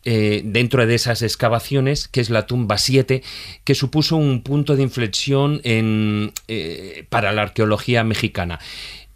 eh, 0.08 0.40
dentro 0.44 0.86
de 0.86 0.94
esas 0.94 1.20
excavaciones, 1.20 2.08
que 2.08 2.20
es 2.22 2.30
la 2.30 2.46
tumba 2.46 2.78
7, 2.78 3.22
que 3.64 3.74
supuso 3.74 4.16
un 4.16 4.40
punto 4.42 4.76
de 4.76 4.82
inflexión 4.84 5.60
en, 5.64 6.32
eh, 6.48 7.04
para 7.10 7.32
la 7.32 7.42
arqueología 7.42 8.04
mexicana. 8.04 8.58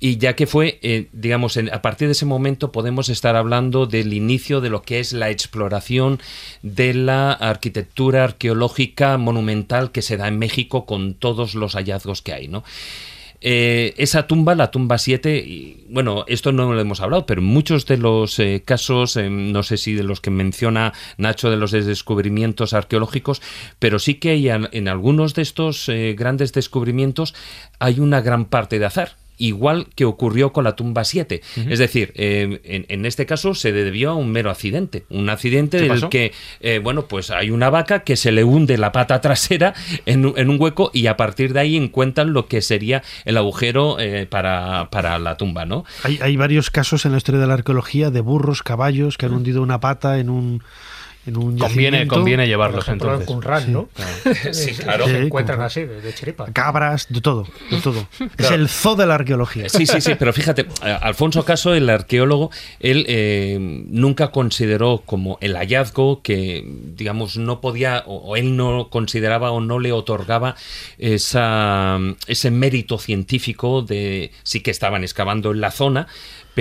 y 0.02 0.16
ya 0.16 0.34
que 0.34 0.46
fue, 0.46 0.78
eh, 0.80 1.08
digamos, 1.12 1.58
en- 1.58 1.70
a 1.74 1.82
partir 1.82 2.08
de 2.08 2.12
ese 2.12 2.24
momento 2.24 2.72
podemos 2.72 3.10
estar 3.10 3.36
hablando 3.36 3.84
del 3.84 4.14
inicio 4.14 4.62
de 4.62 4.70
lo 4.70 4.80
que 4.80 4.98
es 4.98 5.12
la 5.12 5.28
exploración 5.28 6.18
de 6.62 6.94
la 6.94 7.32
arquitectura 7.32 8.24
arqueológica 8.24 9.18
monumental 9.18 9.92
que 9.92 10.00
se 10.00 10.16
da 10.16 10.26
en 10.28 10.38
México 10.38 10.86
con 10.86 11.12
todos 11.12 11.54
los 11.54 11.74
hallazgos 11.74 12.22
que 12.22 12.32
hay, 12.32 12.48
¿no? 12.48 12.64
Eh, 13.42 13.94
esa 13.96 14.26
tumba, 14.26 14.54
la 14.54 14.70
tumba 14.70 14.98
7, 14.98 15.38
y, 15.38 15.86
bueno, 15.88 16.24
esto 16.28 16.52
no 16.52 16.72
lo 16.72 16.80
hemos 16.80 17.00
hablado, 17.00 17.24
pero 17.24 17.40
muchos 17.40 17.86
de 17.86 17.96
los 17.96 18.38
eh, 18.38 18.62
casos, 18.64 19.16
eh, 19.16 19.30
no 19.30 19.62
sé 19.62 19.78
si 19.78 19.94
de 19.94 20.02
los 20.02 20.20
que 20.20 20.30
menciona 20.30 20.92
Nacho 21.16 21.50
de 21.50 21.56
los 21.56 21.70
descubrimientos 21.70 22.74
arqueológicos, 22.74 23.40
pero 23.78 23.98
sí 23.98 24.16
que 24.16 24.30
hay 24.30 24.48
en 24.48 24.88
algunos 24.88 25.34
de 25.34 25.42
estos 25.42 25.88
eh, 25.88 26.14
grandes 26.18 26.52
descubrimientos 26.52 27.34
hay 27.78 28.00
una 28.00 28.20
gran 28.20 28.44
parte 28.44 28.78
de 28.78 28.86
azar. 28.86 29.16
Igual 29.42 29.86
que 29.94 30.04
ocurrió 30.04 30.52
con 30.52 30.64
la 30.64 30.76
tumba 30.76 31.02
7. 31.04 31.40
Es 31.68 31.78
decir, 31.78 32.12
eh, 32.14 32.60
en, 32.64 32.84
en 32.88 33.06
este 33.06 33.24
caso 33.24 33.54
se 33.54 33.72
debió 33.72 34.10
a 34.10 34.14
un 34.14 34.30
mero 34.30 34.50
accidente. 34.50 35.04
Un 35.08 35.30
accidente 35.30 35.78
¿Qué 35.78 35.82
del 35.84 35.92
pasó? 35.92 36.10
que, 36.10 36.32
eh, 36.60 36.78
bueno, 36.82 37.06
pues 37.06 37.30
hay 37.30 37.50
una 37.50 37.70
vaca 37.70 38.00
que 38.04 38.16
se 38.16 38.32
le 38.32 38.44
hunde 38.44 38.76
la 38.76 38.92
pata 38.92 39.20
trasera 39.22 39.72
en, 40.04 40.26
un- 40.26 40.34
en 40.38 40.50
un 40.50 40.60
hueco 40.60 40.90
y 40.92 41.06
a 41.06 41.16
partir 41.16 41.52
de 41.54 41.60
ahí 41.60 41.76
encuentran 41.76 42.32
lo 42.34 42.46
que 42.46 42.60
sería 42.60 43.02
el 43.24 43.38
agujero 43.38 43.98
eh, 43.98 44.26
para, 44.26 44.88
para 44.90 45.18
la 45.18 45.36
tumba, 45.38 45.64
¿no? 45.64 45.84
Hay, 46.04 46.18
hay 46.20 46.36
varios 46.36 46.70
casos 46.70 47.06
en 47.06 47.12
la 47.12 47.18
historia 47.18 47.40
de 47.40 47.46
la 47.46 47.54
arqueología 47.54 48.10
de 48.10 48.20
burros, 48.20 48.62
caballos 48.62 49.16
que 49.16 49.24
han 49.26 49.32
hundido 49.32 49.62
una 49.62 49.80
pata 49.80 50.18
en 50.18 50.28
un, 50.28 50.62
en 51.26 51.36
un 51.36 51.58
Conviene, 51.58 52.06
conviene 52.06 52.46
llevarlos 52.46 52.84
Por 52.84 52.94
ejemplo, 52.94 53.08
entonces. 53.14 53.28
en 53.28 53.34
Qumran, 53.34 53.72
¿no? 53.72 53.88
Sí, 54.52 54.70
Es- 54.70 54.80
claro. 54.80 55.06
Se 55.06 55.18
Sí, 55.18 55.26
encuentran 55.26 55.60
así, 55.60 55.80
de, 55.84 56.00
de 56.00 56.14
chiripa. 56.14 56.46
Cabras, 56.52 57.06
de 57.10 57.20
todo, 57.20 57.46
de 57.70 57.76
todo. 57.82 58.06
Es 58.38 58.50
el 58.50 58.68
zoo 58.68 58.96
de 58.96 59.06
la 59.06 59.16
arqueología. 59.16 59.68
Sí, 59.68 59.86
sí, 59.86 60.00
sí, 60.00 60.12
pero 60.18 60.32
fíjate, 60.32 60.62
eh, 60.84 60.98
Alfonso 61.02 61.44
Caso, 61.44 61.74
el 61.74 61.90
arqueólogo, 61.90 62.50
él 62.80 63.04
eh, 63.08 63.58
nunca 63.60 64.30
consideró 64.30 65.02
como 65.04 65.36
el 65.42 65.56
hallazgo 65.56 66.22
que, 66.22 66.64
digamos, 66.96 67.36
no 67.36 67.60
podía, 67.60 68.02
o, 68.06 68.16
o 68.16 68.36
él 68.36 68.56
no 68.56 68.88
consideraba 68.90 69.50
o 69.50 69.60
no 69.60 69.78
le 69.78 69.92
otorgaba 69.92 70.56
esa, 70.98 71.98
ese 72.26 72.50
mérito 72.50 72.98
científico 72.98 73.82
de 73.82 74.30
sí 74.42 74.60
que 74.60 74.70
estaban 74.70 75.02
excavando 75.02 75.50
en 75.52 75.60
la 75.60 75.70
zona, 75.70 76.06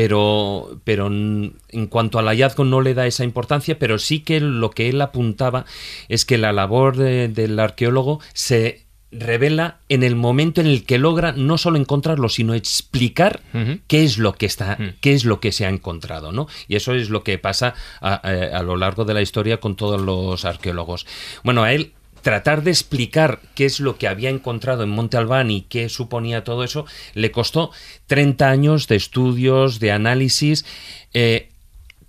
pero, 0.02 0.80
pero 0.86 1.08
en 1.08 1.88
cuanto 1.90 2.20
al 2.20 2.28
hallazgo 2.28 2.64
no 2.64 2.80
le 2.80 2.94
da 2.94 3.06
esa 3.06 3.26
importancia, 3.26 3.78
pero 3.80 4.00
sí 4.00 4.22
que 4.22 4.40
lo 4.40 4.70
que 4.70 4.88
él 4.88 5.02
apuntaba 5.02 5.66
es 6.08 6.24
que 6.24 6.38
la 6.38 6.54
labor 6.54 6.96
de- 6.96 7.28
del 7.28 7.60
arqueólogo 7.60 8.22
se 8.34 8.86
revela 9.12 9.80
en 9.90 10.04
el 10.04 10.16
momento 10.16 10.62
en 10.62 10.68
el 10.68 10.86
que 10.86 11.00
logra 11.00 11.34
no 11.34 11.58
solo 11.58 11.78
encontrarlo, 11.78 12.30
sino 12.30 12.54
explicar 12.54 13.42
qué 13.88 14.04
es 14.04 14.20
lo 14.20 14.34
que 14.34 14.46
está, 14.46 14.78
Mm. 14.80 14.88
qué 15.02 15.14
es 15.14 15.26
lo 15.26 15.42
que 15.42 15.52
se 15.52 15.66
ha 15.66 15.70
encontrado, 15.70 16.32
¿no? 16.32 16.48
Y 16.70 16.76
eso 16.78 16.94
es 16.94 17.10
lo 17.10 17.24
que 17.24 17.38
pasa 17.38 17.74
a, 18.00 18.14
a- 18.14 18.58
a 18.60 18.64
lo 18.64 18.78
largo 18.78 19.04
de 19.04 19.16
la 19.16 19.22
historia 19.22 19.58
con 19.60 19.76
todos 19.76 20.00
los 20.00 20.46
arqueólogos. 20.46 21.06
Bueno, 21.44 21.64
a 21.64 21.74
él 21.74 21.92
tratar 22.22 22.64
de 22.64 22.72
explicar 22.72 23.40
qué 23.56 23.66
es 23.66 23.80
lo 23.80 23.98
que 23.98 24.08
había 24.08 24.30
encontrado 24.30 24.84
en 24.84 24.90
Monte 24.90 25.18
Albán 25.18 25.52
y 25.52 25.62
qué 25.62 25.90
suponía 25.90 26.44
todo 26.44 26.64
eso, 26.64 26.86
le 27.14 27.32
costó 27.32 27.72
30 28.08 28.50
años 28.50 28.88
de 28.88 28.96
estudios, 28.96 29.80
de 29.80 29.92
análisis, 29.92 30.66
eh, 31.14 31.50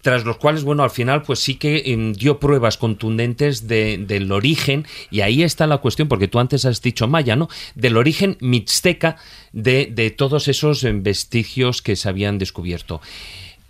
tras 0.02 0.24
los 0.24 0.38
cuales, 0.38 0.64
bueno, 0.64 0.82
al 0.82 0.90
final, 0.90 1.20
pues 1.22 1.40
sí 1.40 1.56
que 1.56 1.82
em, 1.92 2.14
dio 2.14 2.40
pruebas 2.40 2.78
contundentes 2.78 3.68
de- 3.68 3.98
del 3.98 4.32
origen, 4.32 4.86
y 5.10 5.20
ahí 5.20 5.42
está 5.42 5.66
la 5.66 5.76
cuestión, 5.78 6.08
porque 6.08 6.26
tú 6.26 6.38
antes 6.38 6.64
has 6.64 6.80
dicho 6.80 7.06
maya, 7.06 7.36
¿no? 7.36 7.48
Del 7.74 7.98
origen 7.98 8.38
mixteca 8.40 9.16
de, 9.52 9.90
de 9.92 10.10
todos 10.10 10.48
esos 10.48 10.84
em, 10.84 11.02
vestigios 11.02 11.82
que 11.82 11.96
se 11.96 12.08
habían 12.08 12.38
descubierto. 12.38 13.02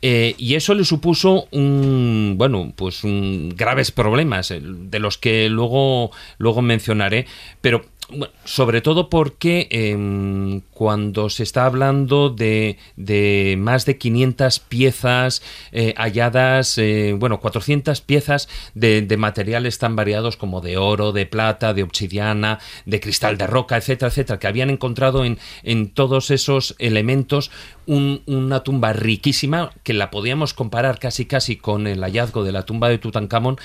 Eh, 0.03 0.35
y 0.39 0.55
eso 0.55 0.75
le 0.75 0.85
supuso 0.85 1.47
un, 1.51 2.35
bueno, 2.37 2.73
pues 2.75 3.05
un 3.05 3.51
graves 3.55 3.91
problemas, 3.91 4.51
eh, 4.51 4.61
de 4.63 4.99
los 4.99 5.19
que 5.19 5.49
luego, 5.51 6.11
luego 6.39 6.63
mencionaré, 6.63 7.27
pero 7.61 7.85
bueno, 8.11 8.29
sobre 8.45 8.81
todo 8.81 9.09
porque 9.09 9.69
em, 9.71 10.61
cuando 10.73 11.29
se 11.31 11.43
está 11.43 11.67
hablando 11.67 12.31
de, 12.31 12.79
de 12.97 13.57
más 13.59 13.87
de 13.87 13.99
500 13.99 14.59
piezas 14.61 15.43
eh, 15.73 15.95
halladas, 15.97 16.77
eh, 16.79 17.15
bueno, 17.19 17.41
400 17.41 18.01
piezas 18.01 18.49
de, 18.75 19.03
de 19.03 19.17
materiales 19.17 19.79
tan 19.79 19.97
variados 19.97 20.37
como 20.37 20.61
de 20.61 20.77
oro, 20.77 21.13
de 21.13 21.27
plata, 21.27 21.75
de 21.75 21.83
obsidiana, 21.83 22.59
de 22.87 23.01
cristal 23.01 23.39
de 23.39 23.47
roca, 23.47 23.77
etcétera, 23.77 24.09
etcétera, 24.09 24.39
que 24.39 24.47
habían 24.47 24.71
encontrado 24.71 25.25
en, 25.25 25.39
en 25.63 25.89
todos 25.91 26.31
esos 26.31 26.75
elementos 26.79 27.51
un- 27.87 28.23
una 28.27 28.63
tumba 28.63 28.93
riquísima 28.93 29.73
que 29.83 29.93
la 29.95 30.11
podíamos 30.11 30.55
comparar 30.55 30.99
casi 30.99 31.27
casi 31.27 31.57
con 31.57 31.87
el 31.87 32.01
hallazgo 32.03 32.45
de 32.45 32.53
la 32.53 32.65
tumba 32.65 32.89
de 32.89 32.99
Tutankamón, 32.99 33.57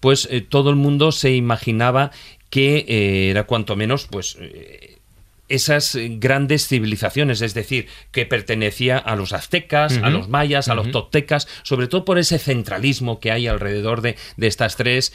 pues 0.00 0.28
eh, 0.30 0.40
todo 0.40 0.70
el 0.70 0.76
mundo 0.76 1.12
se 1.12 1.32
imaginaba 1.34 2.10
que 2.50 2.84
eh, 2.88 3.30
era 3.30 3.44
cuanto 3.44 3.76
menos 3.76 4.06
pues 4.10 4.36
eh, 4.40 5.00
esas 5.50 5.98
grandes 6.18 6.68
civilizaciones, 6.68 7.42
es 7.42 7.54
decir, 7.54 7.88
que 8.12 8.24
pertenecía 8.24 8.96
a 8.98 9.16
los 9.16 9.32
aztecas, 9.32 9.98
a 9.98 10.08
los 10.08 10.28
mayas, 10.28 10.68
a 10.68 10.76
los 10.76 10.92
toltecas, 10.92 11.48
sobre 11.64 11.88
todo 11.88 12.04
por 12.04 12.18
ese 12.18 12.38
centralismo 12.38 13.18
que 13.18 13.32
hay 13.32 13.48
alrededor 13.48 14.00
de, 14.00 14.16
de 14.36 14.46
estas 14.46 14.76
tres, 14.76 15.12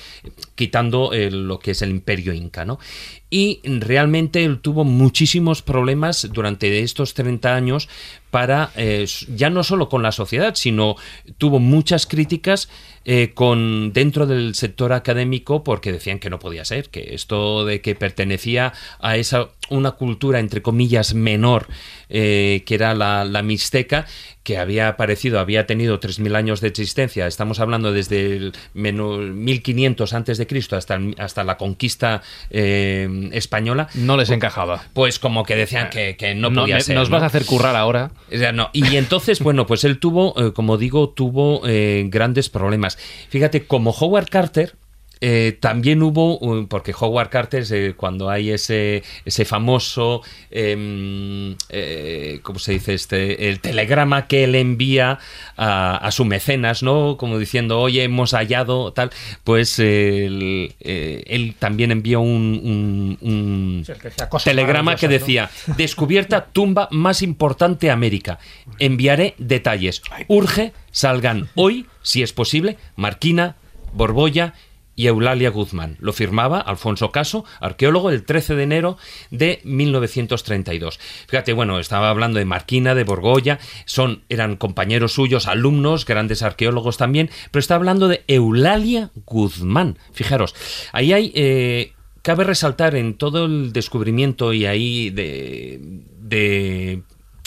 quitando 0.56 1.14
eh, 1.14 1.32
lo 1.32 1.60
que 1.60 1.72
es 1.72 1.82
el 1.82 1.90
imperio 1.90 2.34
inca, 2.34 2.66
¿no? 2.66 2.80
Y 3.30 3.62
realmente 3.64 4.44
él 4.44 4.60
tuvo 4.60 4.84
muchísimos 4.84 5.62
problemas 5.62 6.28
durante 6.32 6.80
estos 6.82 7.14
30 7.14 7.56
años 7.56 7.90
para, 8.30 8.72
eh, 8.76 9.06
ya 9.30 9.50
no 9.50 9.64
solo 9.64 9.88
con 9.88 10.04
la 10.04 10.12
sociedad, 10.12 10.56
sino 10.56 10.98
tuvo 11.38 11.60
muchas 11.60 12.06
críticas 12.06 12.70
eh, 13.06 13.32
con 13.34 13.94
dentro 13.94 14.26
del 14.26 14.56
sector 14.56 14.92
académico 14.92 15.64
porque 15.64 15.92
decían 15.92 16.20
que 16.20 16.30
no 16.30 16.40
podía 16.40 16.66
ser, 16.66 16.90
que 16.90 17.14
esto 17.14 17.64
de 17.64 17.82
que 17.82 17.96
pertenecía 17.96 18.74
a 19.00 19.16
esa 19.18 19.50
una 19.70 19.92
cultura 19.92 20.40
entre 20.40 20.62
comillas 20.62 21.14
menor 21.14 21.68
eh, 22.10 22.64
que 22.66 22.76
era 22.76 22.94
la, 22.94 23.26
la 23.26 23.42
mixteca 23.42 24.06
que 24.46 24.60
había 24.60 24.88
aparecido, 24.88 25.40
había 25.40 25.66
tenido 25.66 26.00
3.000 26.00 26.36
años 26.36 26.62
de 26.62 26.68
existencia, 26.68 27.26
estamos 27.26 27.60
hablando 27.60 27.92
desde 27.92 28.38
el 28.38 28.54
menos 28.76 29.20
1500 29.20 30.14
antes 30.14 30.38
de 30.38 30.46
Cristo 30.46 30.78
hasta, 30.78 31.00
hasta 31.18 31.44
la 31.44 31.58
conquista 31.58 32.22
eh, 32.52 33.30
española. 33.34 33.90
No 33.96 34.18
les 34.18 34.30
encajaba. 34.30 34.84
Pues 34.94 35.18
como 35.18 35.44
que 35.46 35.56
decían 35.56 35.90
que, 35.90 36.16
que 36.16 36.36
no 36.36 36.54
podía 36.54 36.80
ser. 36.80 36.96
nos 36.96 37.10
¿no? 37.10 37.16
vas 37.16 37.24
a 37.24 37.26
hacer 37.26 37.44
currar 37.46 37.76
ahora. 37.76 38.12
No. 38.54 38.70
Y 38.72 38.98
entonces, 38.98 39.40
bueno, 39.40 39.66
pues 39.66 39.84
él 39.84 39.98
tuvo, 39.98 40.36
eh, 40.40 40.54
como 40.54 40.78
digo, 40.78 41.10
tuvo 41.10 41.64
eh, 41.66 42.06
grandes 42.10 42.50
problemas. 42.50 43.00
Fíjate, 43.30 43.66
como 43.66 43.90
Howard 43.90 44.30
Carter, 44.30 44.76
eh, 45.22 45.58
también 45.60 46.04
hubo, 46.04 46.68
porque 46.68 46.94
Howard 47.00 47.30
Carter, 47.30 47.64
eh, 47.72 47.94
cuando 47.96 48.30
hay 48.30 48.52
ese, 48.52 49.04
ese 49.26 49.46
famoso, 49.46 50.22
em, 50.52 51.56
eh, 51.70 52.40
¿cómo 52.44 52.60
se 52.60 52.74
dice? 52.74 52.94
este 52.94 53.50
El 53.50 53.60
telegrama 53.60 54.28
que 54.28 54.44
él 54.44 54.56
envía 54.56 55.20
a, 55.58 55.98
a 55.98 56.12
su 56.12 56.26
mecenas, 56.26 56.84
¿no? 56.84 57.18
Como 57.18 57.38
diciendo, 57.40 57.80
oye, 57.80 58.04
hemos 58.04 58.32
hallado 58.34 58.92
tal, 58.94 59.12
pues 59.44 59.80
él, 59.80 60.74
él 60.80 61.56
también 61.60 61.92
envió 61.92 62.22
un, 62.22 62.60
un- 62.64 63.18
un 63.22 63.84
que 63.86 64.10
telegrama 64.44 64.96
que 64.96 65.08
decía, 65.08 65.50
descubierta 65.78 66.46
tumba 66.46 66.88
más 66.92 67.22
importante 67.22 67.88
de 67.88 67.92
América. 67.92 68.40
Enviaré 68.80 69.36
detalles. 69.38 70.02
Urge, 70.28 70.74
salgan 70.92 71.50
hoy, 71.56 71.86
si 72.02 72.22
es 72.24 72.34
posible, 72.34 72.78
Marquina, 72.96 73.56
Borbolla 73.94 74.54
y 74.96 75.08
Eulalia 75.08 75.50
Guzmán. 75.50 75.98
Lo 76.00 76.14
firmaba 76.14 76.60
Alfonso 76.60 77.12
Caso, 77.12 77.44
arqueólogo, 77.60 78.10
el 78.12 78.24
13 78.24 78.56
de 78.56 78.64
enero 78.64 78.98
de 79.32 79.60
1932. 79.66 81.00
Fíjate, 81.28 81.54
bueno, 81.54 81.80
estaba 81.80 82.10
hablando 82.10 82.40
de 82.40 82.46
Marquina, 82.46 82.96
de 82.96 83.04
Borgoya, 83.04 83.60
son, 83.86 84.24
eran 84.30 84.56
compañeros 84.56 85.14
suyos, 85.14 85.48
alumnos, 85.48 86.06
grandes 86.06 86.42
arqueólogos 86.44 86.98
también, 86.98 87.30
pero 87.52 87.60
está 87.60 87.76
hablando 87.76 88.08
de 88.08 88.24
Eulalia 88.28 89.12
Guzmán. 89.26 89.98
Fijaros, 90.14 90.56
ahí 90.92 91.14
hay... 91.14 91.32
eh, 91.36 91.92
Cabe 92.22 92.44
resaltar 92.44 92.96
en 92.96 93.14
todo 93.14 93.46
el 93.46 93.72
descubrimiento 93.72 94.52
y 94.52 94.66
ahí 94.66 95.12
de, 95.12 95.80
de- 96.18 97.04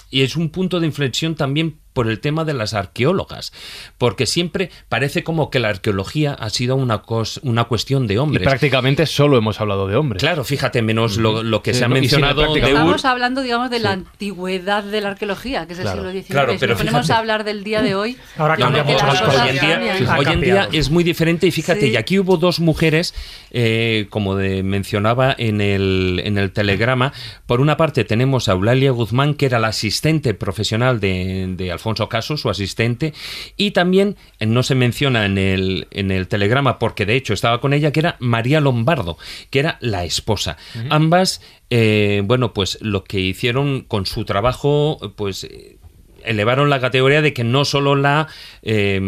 y 0.09 0.23
es 0.23 0.37
un 0.37 0.51
punto 0.51 0.79
de 0.79 0.87
inflexión 0.87 1.35
también 1.35 1.81
por 1.99 2.09
el 2.09 2.20
tema 2.20 2.45
de 2.45 2.55
las 2.55 2.75
arqueólogas, 2.75 3.53
porque 3.99 4.25
siempre 4.27 4.70
parece 4.89 5.25
como 5.25 5.51
que 5.51 5.59
la 5.59 5.70
arqueología 5.70 6.33
ha 6.33 6.49
sido 6.49 6.77
una, 6.77 7.03
cos- 7.03 7.41
una 7.43 7.65
cuestión 7.65 8.07
de 8.07 8.15
Y 8.15 8.16
hombres. 8.19 8.45
prácticamente 8.47 9.05
solo 9.05 9.37
hemos 9.37 9.61
hablado 9.61 9.89
de 9.89 9.97
hombres. 9.97 10.20
Claro, 10.20 10.45
fíjate, 10.45 10.81
menos 10.81 11.16
lo, 11.16 11.43
lo 11.43 11.61
que 11.61 11.73
Sí, 11.73 11.81
se 11.81 11.87
ha 11.87 11.89
no, 11.89 11.97
y 11.97 12.01
mencionado 12.03 12.43
de. 12.55 12.61
Ur. 12.61 12.69
Estamos 12.69 13.05
hablando, 13.05 13.43
digamos, 13.43 13.69
de 13.70 13.81
la 13.81 13.91
antigüedad 13.91 14.85
de 14.85 15.01
la 15.01 15.09
arqueología, 15.09 15.66
que 15.66 15.73
es 15.73 15.81
el 15.81 15.87
Claro. 15.87 16.03
siglo 16.03 16.12
XIX. 16.12 16.31
Claro, 16.31 16.53
si 16.53 16.59
pero 16.61 16.73
nos 16.75 16.79
ponemos 16.83 17.01
fíjate. 17.01 17.12
a 17.16 17.19
hablar 17.19 17.43
del 17.43 17.65
día 17.65 17.83
de 17.83 17.97
hoy, 17.97 18.16
Ahora 18.37 18.55
que 18.55 18.62
las 18.62 18.87
mucho 18.87 19.05
más. 19.05 19.20
cosas 19.20 19.43
Hoy 19.43 19.49
en 19.49 19.55
día, 19.61 19.81
hoy 20.16 20.69
en 20.69 20.75
es 20.75 20.91
muy 20.91 21.03
diferente 21.03 21.49
y 21.49 21.51
fíjate, 21.51 21.81
Sí. 21.81 21.89
y 21.89 21.97
aquí 21.97 22.20
hubo 22.20 22.37
dos 22.37 22.61
mujeres, 22.61 23.12
eh, 23.51 24.07
como 24.11 24.37
de- 24.37 24.62
mencionaba 24.62 25.35
en 25.37 25.61
el, 25.61 26.23
en 26.25 26.39
el 26.39 26.53
telegrama. 26.53 27.12
Por 27.47 27.61
una 27.61 27.77
parte 27.77 28.05
tenemos 28.05 28.49
a 28.49 28.53
Eulalia 28.53 28.93
Guzmán, 28.93 29.35
que 29.35 29.47
era 29.47 29.59
la 29.59 29.69
asistente 29.69 30.33
profesional 30.35 31.01
de, 31.01 31.47
de 31.57 31.73
Alfonso 31.73 31.88
Caso, 31.94 32.36
su 32.36 32.51
asistente, 32.51 33.12
y 33.56 33.73
también, 33.73 34.16
eh, 34.39 34.47
no 34.47 34.62
se 34.62 34.74
menciona 34.74 35.27
en 35.27 35.39
el, 35.39 35.86
en 35.90 36.10
el 36.10 36.28
telegrama, 36.28 36.78
porque 36.78 37.06
de 37.06 37.16
hecho 37.16 37.35
estaba 37.35 37.60
con 37.60 37.73
ella, 37.73 37.93
que 37.93 38.01
era 38.01 38.16
María 38.19 38.60
Lombardo, 38.60 39.19
que 39.51 39.59
era 39.59 39.78
la 39.81 40.05
esposa. 40.05 40.56
Ambas, 40.90 41.43
eh, 41.70 42.23
bueno, 42.24 42.52
pues 42.52 42.78
lo 42.81 43.05
que 43.05 43.20
hicieron 43.20 43.82
con 43.82 44.06
su 44.06 44.24
trabajo, 44.24 44.98
pues... 45.16 45.44
eh, 45.44 45.77
elevaron 46.24 46.69
la 46.69 46.81
categoría 46.81 47.23
de 47.23 47.32
que 47.32 47.44
no 47.44 47.65
solo 47.65 47.94
la 47.94 48.27
eh, 48.62 49.01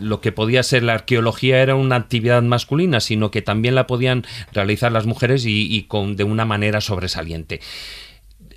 lo 0.00 0.20
que 0.20 0.30
podía 0.30 0.62
ser 0.62 0.84
la 0.84 0.94
arqueología 0.94 1.60
era 1.60 1.74
una 1.74 1.96
actividad 1.96 2.42
masculina, 2.42 3.00
sino 3.00 3.32
que 3.32 3.42
también 3.42 3.74
la 3.74 3.88
podían 3.88 4.24
realizar 4.52 4.92
las 4.92 5.04
mujeres 5.04 5.44
y, 5.44 5.66
y 5.68 5.82
con 5.82 6.14
de 6.16 6.22
una 6.22 6.44
manera 6.44 6.80
sobresaliente. 6.80 7.60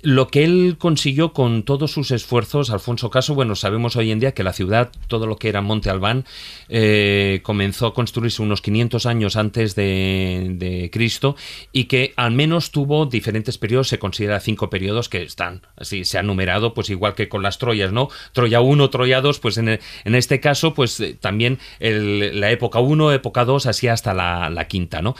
Lo 0.02 0.28
que 0.28 0.44
él 0.44 0.76
consiguió 0.78 1.32
con 1.32 1.62
todos 1.62 1.92
sus 1.92 2.10
esfuerzos, 2.10 2.70
Alfonso 2.70 3.10
Caso, 3.10 3.34
bueno, 3.34 3.54
sabemos 3.54 3.96
hoy 3.96 4.10
en 4.10 4.20
día 4.20 4.32
que 4.32 4.42
la 4.42 4.52
ciudad, 4.52 4.90
todo 5.08 5.26
lo 5.26 5.36
que 5.36 5.48
era 5.48 5.60
Monte 5.60 5.90
Albán, 5.90 6.24
eh, 6.68 7.40
comenzó 7.42 7.86
a 7.86 7.94
construirse 7.94 8.40
unos 8.40 8.62
500 8.62 9.06
años 9.06 9.36
antes 9.36 9.74
de, 9.74 10.88
Cristo 10.92 11.36
y 11.72 11.84
que 11.84 12.12
al 12.16 12.32
menos 12.32 12.70
tuvo 12.70 13.06
diferentes 13.06 13.58
periodos, 13.58 13.88
se 13.88 13.98
considera 13.98 14.40
cinco 14.40 14.70
periodos 14.70 15.08
que 15.08 15.22
están, 15.22 15.62
así 15.76 16.04
se 16.04 16.18
ha 16.18 16.22
numerado, 16.22 16.74
pues 16.74 16.90
igual 16.90 17.14
que 17.14 17.28
con 17.28 17.42
las 17.42 17.58
Troyas, 17.58 17.92
¿no? 17.92 18.08
Troya 18.32 18.60
1, 18.60 18.90
Troya 18.90 19.20
2, 19.20 19.38
pues 19.40 19.58
en, 19.58 19.68
en 19.68 20.14
este 20.14 20.40
caso, 20.40 20.74
pues 20.74 20.98
eh, 21.00 21.16
también 21.20 21.58
la 21.80 22.50
época 22.50 22.80
1, 22.80 23.12
época 23.12 23.44
2, 23.44 23.66
así 23.66 23.88
hasta 23.88 24.14
la, 24.14 24.50
la 24.50 24.66
quinta, 24.68 25.02
¿no? 25.02 25.14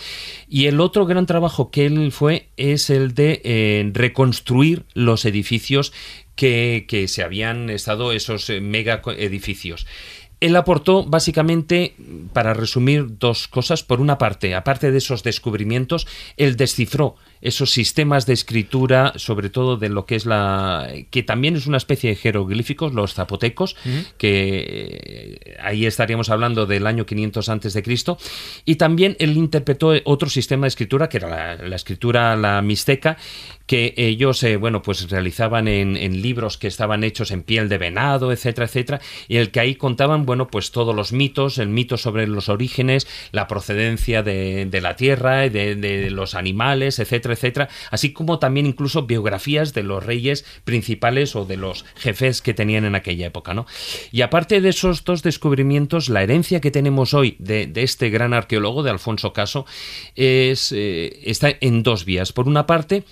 Y 0.48 0.66
el 0.66 0.80
otro 0.80 1.06
gran 1.06 1.26
trabajo 1.26 1.70
que 1.70 1.86
él 1.86 2.12
fue 2.12 2.48
es 2.56 2.90
el 2.90 3.14
de 3.14 3.40
eh, 3.44 3.90
reconstruir 3.92 4.69
los 4.94 5.24
edificios 5.24 5.92
que, 6.36 6.86
que 6.88 7.08
se 7.08 7.22
habían 7.22 7.70
estado, 7.70 8.12
esos 8.12 8.48
eh, 8.50 8.60
mega 8.60 9.02
edificios. 9.16 9.86
Él 10.40 10.56
aportó 10.56 11.04
básicamente, 11.04 11.94
para 12.32 12.54
resumir, 12.54 13.18
dos 13.18 13.46
cosas. 13.46 13.82
Por 13.82 14.00
una 14.00 14.16
parte, 14.16 14.54
aparte 14.54 14.90
de 14.90 14.96
esos 14.96 15.22
descubrimientos, 15.22 16.06
él 16.38 16.56
descifró 16.56 17.16
esos 17.42 17.70
sistemas 17.70 18.24
de 18.24 18.32
escritura, 18.32 19.12
sobre 19.16 19.50
todo 19.50 19.76
de 19.76 19.90
lo 19.90 20.06
que 20.06 20.14
es 20.14 20.24
la... 20.24 20.90
que 21.10 21.22
también 21.22 21.56
es 21.56 21.66
una 21.66 21.76
especie 21.76 22.10
de 22.10 22.16
jeroglíficos, 22.16 22.94
los 22.94 23.14
zapotecos, 23.14 23.76
que 24.16 25.38
eh, 25.44 25.56
ahí 25.62 25.84
estaríamos 25.84 26.30
hablando 26.30 26.66
del 26.66 26.86
año 26.86 27.04
500 27.04 27.48
antes 27.50 27.74
de 27.74 27.82
Cristo, 27.82 28.18
y 28.64 28.76
también 28.76 29.16
él 29.18 29.36
interpretó 29.36 29.92
otro 30.04 30.30
sistema 30.30 30.64
de 30.64 30.68
escritura, 30.68 31.08
que 31.10 31.18
era 31.18 31.28
la, 31.28 31.56
la 31.56 31.76
escritura 31.76 32.34
la 32.36 32.62
mixteca, 32.62 33.18
que 33.70 33.94
ellos, 33.96 34.42
eh, 34.42 34.56
bueno, 34.56 34.82
pues 34.82 35.08
realizaban 35.08 35.68
en, 35.68 35.96
en 35.96 36.22
libros 36.22 36.58
que 36.58 36.66
estaban 36.66 37.04
hechos 37.04 37.30
en 37.30 37.44
piel 37.44 37.68
de 37.68 37.78
venado, 37.78 38.32
etcétera, 38.32 38.66
etcétera, 38.66 39.00
y 39.28 39.36
el 39.36 39.52
que 39.52 39.60
ahí 39.60 39.76
contaban, 39.76 40.26
bueno, 40.26 40.48
pues 40.48 40.72
todos 40.72 40.92
los 40.92 41.12
mitos, 41.12 41.56
el 41.58 41.68
mito 41.68 41.96
sobre 41.96 42.26
los 42.26 42.48
orígenes, 42.48 43.06
la 43.30 43.46
procedencia 43.46 44.24
de, 44.24 44.68
la 44.82 44.96
tierra, 44.96 45.48
de, 45.48 45.76
de 45.76 46.10
los 46.10 46.34
animales, 46.34 46.98
etcétera, 46.98 47.34
etcétera, 47.34 47.68
así 47.92 48.12
como 48.12 48.40
también 48.40 48.66
incluso 48.66 49.06
biografías 49.06 49.72
de 49.72 49.84
los 49.84 50.04
reyes 50.04 50.44
principales 50.64 51.36
o 51.36 51.44
de 51.44 51.56
los 51.56 51.84
jefes 51.94 52.42
que 52.42 52.54
tenían 52.54 52.84
en 52.84 52.96
aquella 52.96 53.28
época, 53.28 53.54
¿no? 53.54 53.66
Y 54.10 54.22
aparte 54.22 54.60
de 54.60 54.70
esos 54.70 55.04
dos 55.04 55.22
descubrimientos, 55.22 56.08
la 56.08 56.24
herencia 56.24 56.60
que 56.60 56.72
tenemos 56.72 57.14
hoy 57.14 57.36
de, 57.38 57.68
de 57.68 57.84
este 57.84 58.10
gran 58.10 58.34
arqueólogo, 58.34 58.82
de 58.82 58.90
Alfonso 58.90 59.32
Caso, 59.32 59.64
es, 60.16 60.72
eh, 60.72 61.20
está 61.22 61.52
en 61.60 61.84
dos 61.84 62.04
vías. 62.04 62.32
Por 62.32 62.48
una 62.48 62.66
parte, 62.66 63.04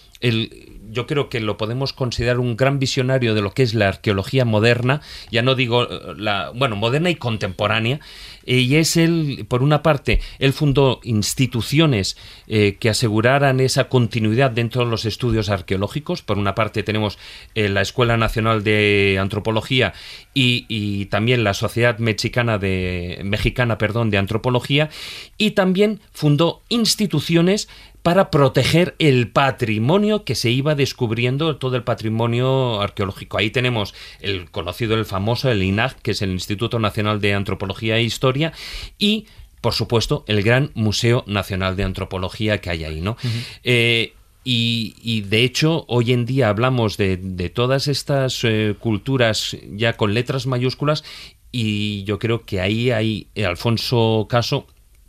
yo 0.90 1.06
creo 1.06 1.28
que 1.28 1.40
lo 1.40 1.56
podemos 1.56 1.92
considerar 1.92 2.38
un 2.38 2.56
gran 2.56 2.78
visionario 2.78 3.34
de 3.34 3.42
lo 3.42 3.52
que 3.52 3.62
es 3.62 3.74
la 3.74 3.88
arqueología 3.88 4.44
moderna, 4.44 5.00
ya 5.30 5.42
no 5.42 5.54
digo 5.54 5.84
eh, 5.84 6.14
la, 6.16 6.50
bueno, 6.54 6.76
moderna 6.76 7.10
y 7.10 7.16
contemporánea, 7.16 8.00
eh, 8.46 8.58
y 8.58 8.76
es 8.76 8.96
él, 8.96 9.44
por 9.48 9.62
una 9.62 9.82
parte, 9.82 10.20
él 10.38 10.52
fundó 10.52 11.00
instituciones 11.02 12.16
eh, 12.46 12.76
que 12.80 12.88
aseguraran 12.88 13.60
esa 13.60 13.88
continuidad 13.88 14.50
dentro 14.50 14.84
de 14.84 14.90
los 14.90 15.04
estudios 15.04 15.50
arqueológicos. 15.50 16.22
Por 16.22 16.38
una 16.38 16.54
parte 16.54 16.82
tenemos 16.82 17.18
la 17.54 17.82
Escuela 17.82 18.16
Nacional 18.16 18.64
de 18.64 19.18
Antropología 19.20 19.92
y, 20.32 20.64
y 20.68 21.06
también 21.06 21.44
la 21.44 21.54
Sociedad 21.54 21.98
Mexicana 21.98 22.58
de, 22.58 23.20
Mexicana 23.24 23.76
perdón, 23.76 24.10
de 24.10 24.18
Antropología, 24.18 24.88
y 25.36 25.50
también 25.52 26.00
fundó 26.12 26.62
instituciones 26.68 27.68
para 28.02 28.30
proteger 28.30 28.94
el 28.98 29.30
patrimonio 29.30 30.24
que 30.24 30.34
se 30.34 30.50
iba 30.50 30.74
descubriendo, 30.74 31.56
todo 31.56 31.76
el 31.76 31.82
patrimonio 31.82 32.80
arqueológico. 32.80 33.38
Ahí 33.38 33.50
tenemos 33.50 33.94
el 34.20 34.50
conocido, 34.50 34.94
el 34.94 35.04
famoso, 35.04 35.50
el 35.50 35.62
INAG, 35.62 35.96
que 36.00 36.12
es 36.12 36.22
el 36.22 36.30
Instituto 36.30 36.78
Nacional 36.78 37.20
de 37.20 37.34
Antropología 37.34 37.96
e 37.96 38.02
Historia, 38.02 38.52
y, 38.98 39.26
por 39.60 39.74
supuesto, 39.74 40.24
el 40.26 40.42
gran 40.42 40.70
Museo 40.74 41.24
Nacional 41.26 41.76
de 41.76 41.84
Antropología 41.84 42.60
que 42.60 42.70
hay 42.70 42.84
ahí, 42.84 43.00
¿no? 43.00 43.16
Eh, 43.64 44.14
y, 44.44 44.94
y, 45.02 45.22
de 45.22 45.44
hecho, 45.44 45.84
hoy 45.88 46.12
en 46.12 46.24
día 46.24 46.48
hablamos 46.48 46.96
de, 46.96 47.18
de 47.18 47.50
todas 47.50 47.88
estas 47.88 48.42
eh, 48.44 48.74
culturas 48.78 49.56
ya 49.72 49.94
con 49.94 50.14
letras 50.14 50.46
mayúsculas 50.46 51.04
y 51.50 52.04
yo 52.04 52.18
creo 52.18 52.44
que 52.44 52.60
ahí 52.60 52.90
hay 52.90 53.28
eh, 53.34 53.44
Alfonso 53.44 54.26
Caso 54.28 54.66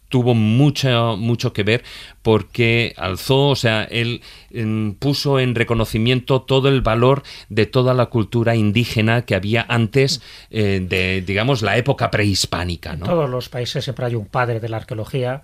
tuvo 0.10 0.34
mucho, 0.34 1.16
mucho 1.18 1.54
que 1.54 1.64
ver 1.64 1.84
porque 2.22 2.94
alzó, 2.98 3.48
o 3.48 3.56
sea, 3.56 3.84
él 3.86 4.22
em, 4.52 4.94
puso 4.94 5.40
en 5.40 5.56
reconocimiento 5.56 6.42
todo 6.42 6.68
el 6.68 6.82
valor 6.82 7.24
de 7.48 7.66
toda 7.66 7.94
la 7.94 8.08
cultura 8.08 8.56
indígena 8.56 9.22
que 9.24 9.36
había 9.36 9.66
antes 9.70 10.22
eh, 10.50 10.86
de, 10.88 11.22
digamos, 11.22 11.62
la 11.62 11.78
época 11.78 12.12
prehispánica. 12.12 12.96
¿no? 12.96 13.06
todos 13.06 13.30
los 13.30 13.50
países 13.50 13.84
siempre 13.84 14.06
hay 14.06 14.16
un 14.16 14.26
padre 14.26 14.60
de 14.60 14.70
la 14.70 14.78
arqueología. 14.78 15.44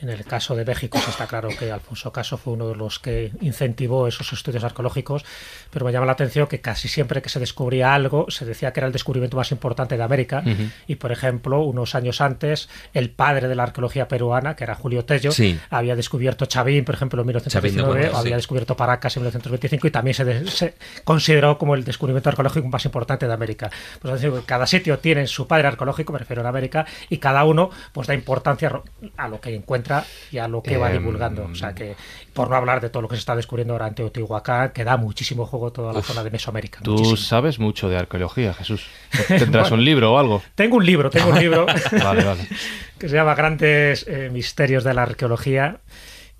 En 0.00 0.10
el 0.10 0.24
caso 0.24 0.56
de 0.56 0.64
México 0.64 0.98
está 0.98 1.26
claro 1.28 1.48
que 1.56 1.70
Alfonso 1.70 2.12
Caso 2.12 2.36
fue 2.36 2.52
uno 2.52 2.68
de 2.68 2.74
los 2.74 2.98
que 2.98 3.30
incentivó 3.40 4.08
esos 4.08 4.32
estudios 4.32 4.64
arqueológicos, 4.64 5.24
pero 5.70 5.86
me 5.86 5.92
llama 5.92 6.04
la 6.04 6.12
atención 6.12 6.46
que 6.48 6.60
casi 6.60 6.88
siempre 6.88 7.22
que 7.22 7.28
se 7.28 7.38
descubría 7.38 7.94
algo 7.94 8.26
se 8.28 8.44
decía 8.44 8.72
que 8.72 8.80
era 8.80 8.88
el 8.88 8.92
descubrimiento 8.92 9.36
más 9.36 9.52
importante 9.52 9.96
de 9.96 10.02
América 10.02 10.42
y 10.88 10.96
por 10.96 11.12
ejemplo 11.12 11.60
unos 11.62 11.94
años 11.94 12.20
antes 12.20 12.68
el 12.92 13.10
padre 13.10 13.46
de 13.48 13.54
la 13.54 13.62
arqueología 13.62 14.08
peruana, 14.08 14.56
que 14.56 14.64
era 14.64 14.74
Julio 14.74 15.04
Tello, 15.04 15.30
Sí. 15.30 15.58
había 15.70 15.94
descubierto 15.96 16.44
Chavín, 16.46 16.84
por 16.84 16.96
ejemplo, 16.96 17.20
en 17.22 17.26
1919, 17.28 17.70
Chavín 17.70 17.76
de 17.76 18.00
Guardia, 18.02 18.16
o 18.18 18.20
había 18.20 18.34
sí. 18.34 18.36
descubierto 18.38 18.76
Paracas 18.76 19.16
en 19.16 19.22
1925 19.22 19.86
y 19.86 19.90
también 19.92 20.14
se, 20.14 20.24
de- 20.24 20.50
se 20.50 20.74
consideró 21.04 21.56
como 21.56 21.76
el 21.76 21.84
descubrimiento 21.84 22.28
arqueológico 22.28 22.68
más 22.68 22.84
importante 22.84 23.26
de 23.28 23.32
América. 23.32 23.70
Pues 24.02 24.14
es 24.14 24.20
decir, 24.22 24.40
cada 24.44 24.66
sitio 24.66 24.98
tiene 24.98 25.26
su 25.28 25.46
padre 25.46 25.68
arqueológico, 25.68 26.12
me 26.12 26.18
refiero 26.18 26.44
a 26.44 26.48
América, 26.48 26.84
y 27.08 27.18
cada 27.18 27.44
uno 27.44 27.70
pues 27.92 28.08
da 28.08 28.14
importancia 28.14 28.82
a 29.16 29.28
lo 29.28 29.40
que 29.40 29.54
encuentra 29.54 29.83
y 30.32 30.38
a 30.38 30.48
lo 30.48 30.62
que 30.62 30.76
va 30.76 30.90
Em, 30.90 30.98
divulgando. 30.98 31.44
O 31.50 31.54
sea 31.54 31.74
que, 31.74 31.94
por 32.32 32.50
no 32.50 32.56
hablar 32.56 32.80
de 32.80 32.90
todo 32.90 33.02
lo 33.02 33.08
que 33.08 33.16
se 33.16 33.20
está 33.20 33.34
descubriendo 33.36 33.74
ahora 33.74 33.86
en 33.88 33.94
Teotihuacán, 33.94 34.70
que 34.70 34.84
da 34.84 34.96
muchísimo 34.96 35.46
juego 35.46 35.72
toda 35.72 35.92
la 35.92 35.98
Uf, 36.00 36.06
zona 36.06 36.22
de 36.24 36.30
Mesoamérica. 36.30 36.80
Tú 36.82 36.92
muchísimo. 36.92 37.16
sabes 37.16 37.58
mucho 37.58 37.88
de 37.88 37.96
arqueología, 37.96 38.54
Jesús. 38.54 38.86
¿Tendrás 39.28 39.70
Bueno. 39.70 39.76
un 39.76 39.84
libro 39.84 40.12
o 40.14 40.18
algo? 40.18 40.42
Tengo 40.54 40.76
un 40.76 40.86
libro, 40.86 41.10
tengo 41.10 41.30
un 41.30 41.38
libro 41.38 41.66
Vale, 41.92 42.24
vale. 42.24 42.46
que 42.98 43.08
se 43.08 43.14
llama 43.14 43.34
Grandes 43.34 44.06
eh, 44.08 44.30
Misterios 44.32 44.84
de 44.84 44.94
la 44.94 45.02
Arqueología 45.02 45.78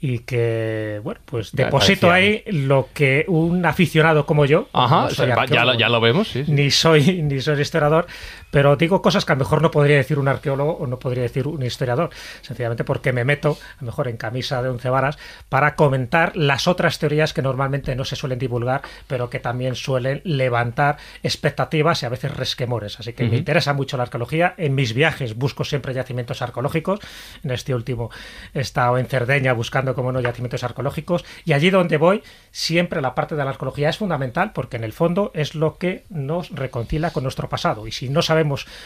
y 0.00 0.18
que, 0.18 1.00
bueno, 1.02 1.18
pues 1.24 1.52
deposito 1.52 2.10
ahí 2.12 2.42
lo 2.48 2.88
que 2.92 3.24
un 3.26 3.64
aficionado 3.64 4.26
como 4.26 4.44
yo, 4.44 4.68
Ajá, 4.74 5.04
no 5.04 5.10
soy 5.10 5.28
ya, 5.48 5.64
lo- 5.64 5.74
ya 5.78 5.88
lo 5.88 5.98
vemos, 5.98 6.28
sí. 6.28 6.44
sí. 6.44 6.52
ni 6.52 6.70
soy 6.70 7.22
ni 7.22 7.40
soy 7.40 7.58
historiador, 7.62 8.06
pero 8.54 8.76
digo 8.76 9.02
cosas 9.02 9.24
que 9.24 9.32
a 9.32 9.34
lo 9.34 9.40
mejor 9.40 9.62
no 9.62 9.72
podría 9.72 9.96
decir 9.96 10.16
un 10.16 10.28
arqueólogo 10.28 10.74
o 10.74 10.86
no 10.86 11.00
podría 11.00 11.24
decir 11.24 11.48
un 11.48 11.64
historiador, 11.64 12.10
sencillamente 12.40 12.84
porque 12.84 13.12
me 13.12 13.24
meto, 13.24 13.58
a 13.78 13.80
lo 13.80 13.86
mejor 13.86 14.06
en 14.06 14.16
camisa 14.16 14.62
de 14.62 14.68
once 14.68 14.88
varas, 14.88 15.18
para 15.48 15.74
comentar 15.74 16.36
las 16.36 16.68
otras 16.68 17.00
teorías 17.00 17.32
que 17.32 17.42
normalmente 17.42 17.96
no 17.96 18.04
se 18.04 18.14
suelen 18.14 18.38
divulgar, 18.38 18.82
pero 19.08 19.28
que 19.28 19.40
también 19.40 19.74
suelen 19.74 20.20
levantar 20.22 20.98
expectativas 21.24 22.04
y 22.04 22.06
a 22.06 22.10
veces 22.10 22.36
resquemores. 22.36 23.00
Así 23.00 23.12
que 23.12 23.24
me 23.24 23.36
interesa 23.38 23.72
mucho 23.72 23.96
la 23.96 24.04
arqueología. 24.04 24.54
En 24.56 24.76
mis 24.76 24.94
viajes 24.94 25.34
busco 25.34 25.64
siempre 25.64 25.92
yacimientos 25.92 26.40
arqueológicos. 26.40 27.00
En 27.42 27.50
este 27.50 27.74
último 27.74 28.10
he 28.54 28.60
estado 28.60 28.98
en 28.98 29.06
Cerdeña 29.06 29.52
buscando, 29.52 29.96
como 29.96 30.12
no, 30.12 30.20
yacimientos 30.20 30.62
arqueológicos. 30.62 31.24
Y 31.44 31.54
allí 31.54 31.70
donde 31.70 31.96
voy, 31.96 32.22
siempre 32.52 33.02
la 33.02 33.16
parte 33.16 33.34
de 33.34 33.42
la 33.42 33.50
arqueología 33.50 33.88
es 33.88 33.98
fundamental 33.98 34.52
porque 34.52 34.76
en 34.76 34.84
el 34.84 34.92
fondo 34.92 35.32
es 35.34 35.56
lo 35.56 35.76
que 35.76 36.04
nos 36.08 36.50
reconcilia 36.50 37.10
con 37.10 37.24
nuestro 37.24 37.48
pasado. 37.48 37.88
Y 37.88 37.90
si 37.90 38.08
no 38.08 38.22
sabemos 38.22 38.43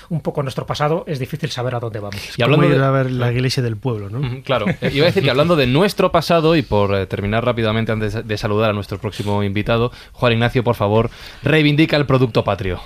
un 0.09 0.21
poco 0.21 0.43
nuestro 0.43 0.67
pasado, 0.67 1.05
es 1.07 1.19
difícil 1.19 1.51
saber 1.51 1.75
a 1.75 1.81
dónde 1.81 2.01
vamos. 2.01 2.21
Y 2.39 2.43
hablando 2.43 2.69
de- 2.69 2.85
a 2.85 2.91
ver 2.91 3.11
la 3.11 3.31
iglesia 3.33 3.63
del 3.63 3.77
pueblo, 3.77 4.09
¿no? 4.11 4.43
Claro, 4.43 4.67
Eh, 4.81 4.91
iba 4.95 5.05
a 5.05 5.07
decir 5.07 5.23
que 5.23 5.31
hablando 5.31 5.57
de 5.57 5.67
nuestro 5.67 6.11
pasado 6.13 6.57
y 6.57 6.63
por 6.63 6.95
eh, 6.95 7.07
terminar 7.07 7.45
rápidamente 7.45 7.93
antes 7.93 8.27
de 8.27 8.39
saludar 8.39 8.71
a 8.71 8.73
nuestro 8.73 8.99
próximo 8.99 9.43
invitado, 9.43 9.91
Juan 10.13 10.33
Ignacio, 10.35 10.63
por 10.65 10.75
favor, 10.77 11.11
reivindica 11.43 11.97
el 11.97 12.07
producto 12.07 12.45
patrio. 12.45 12.81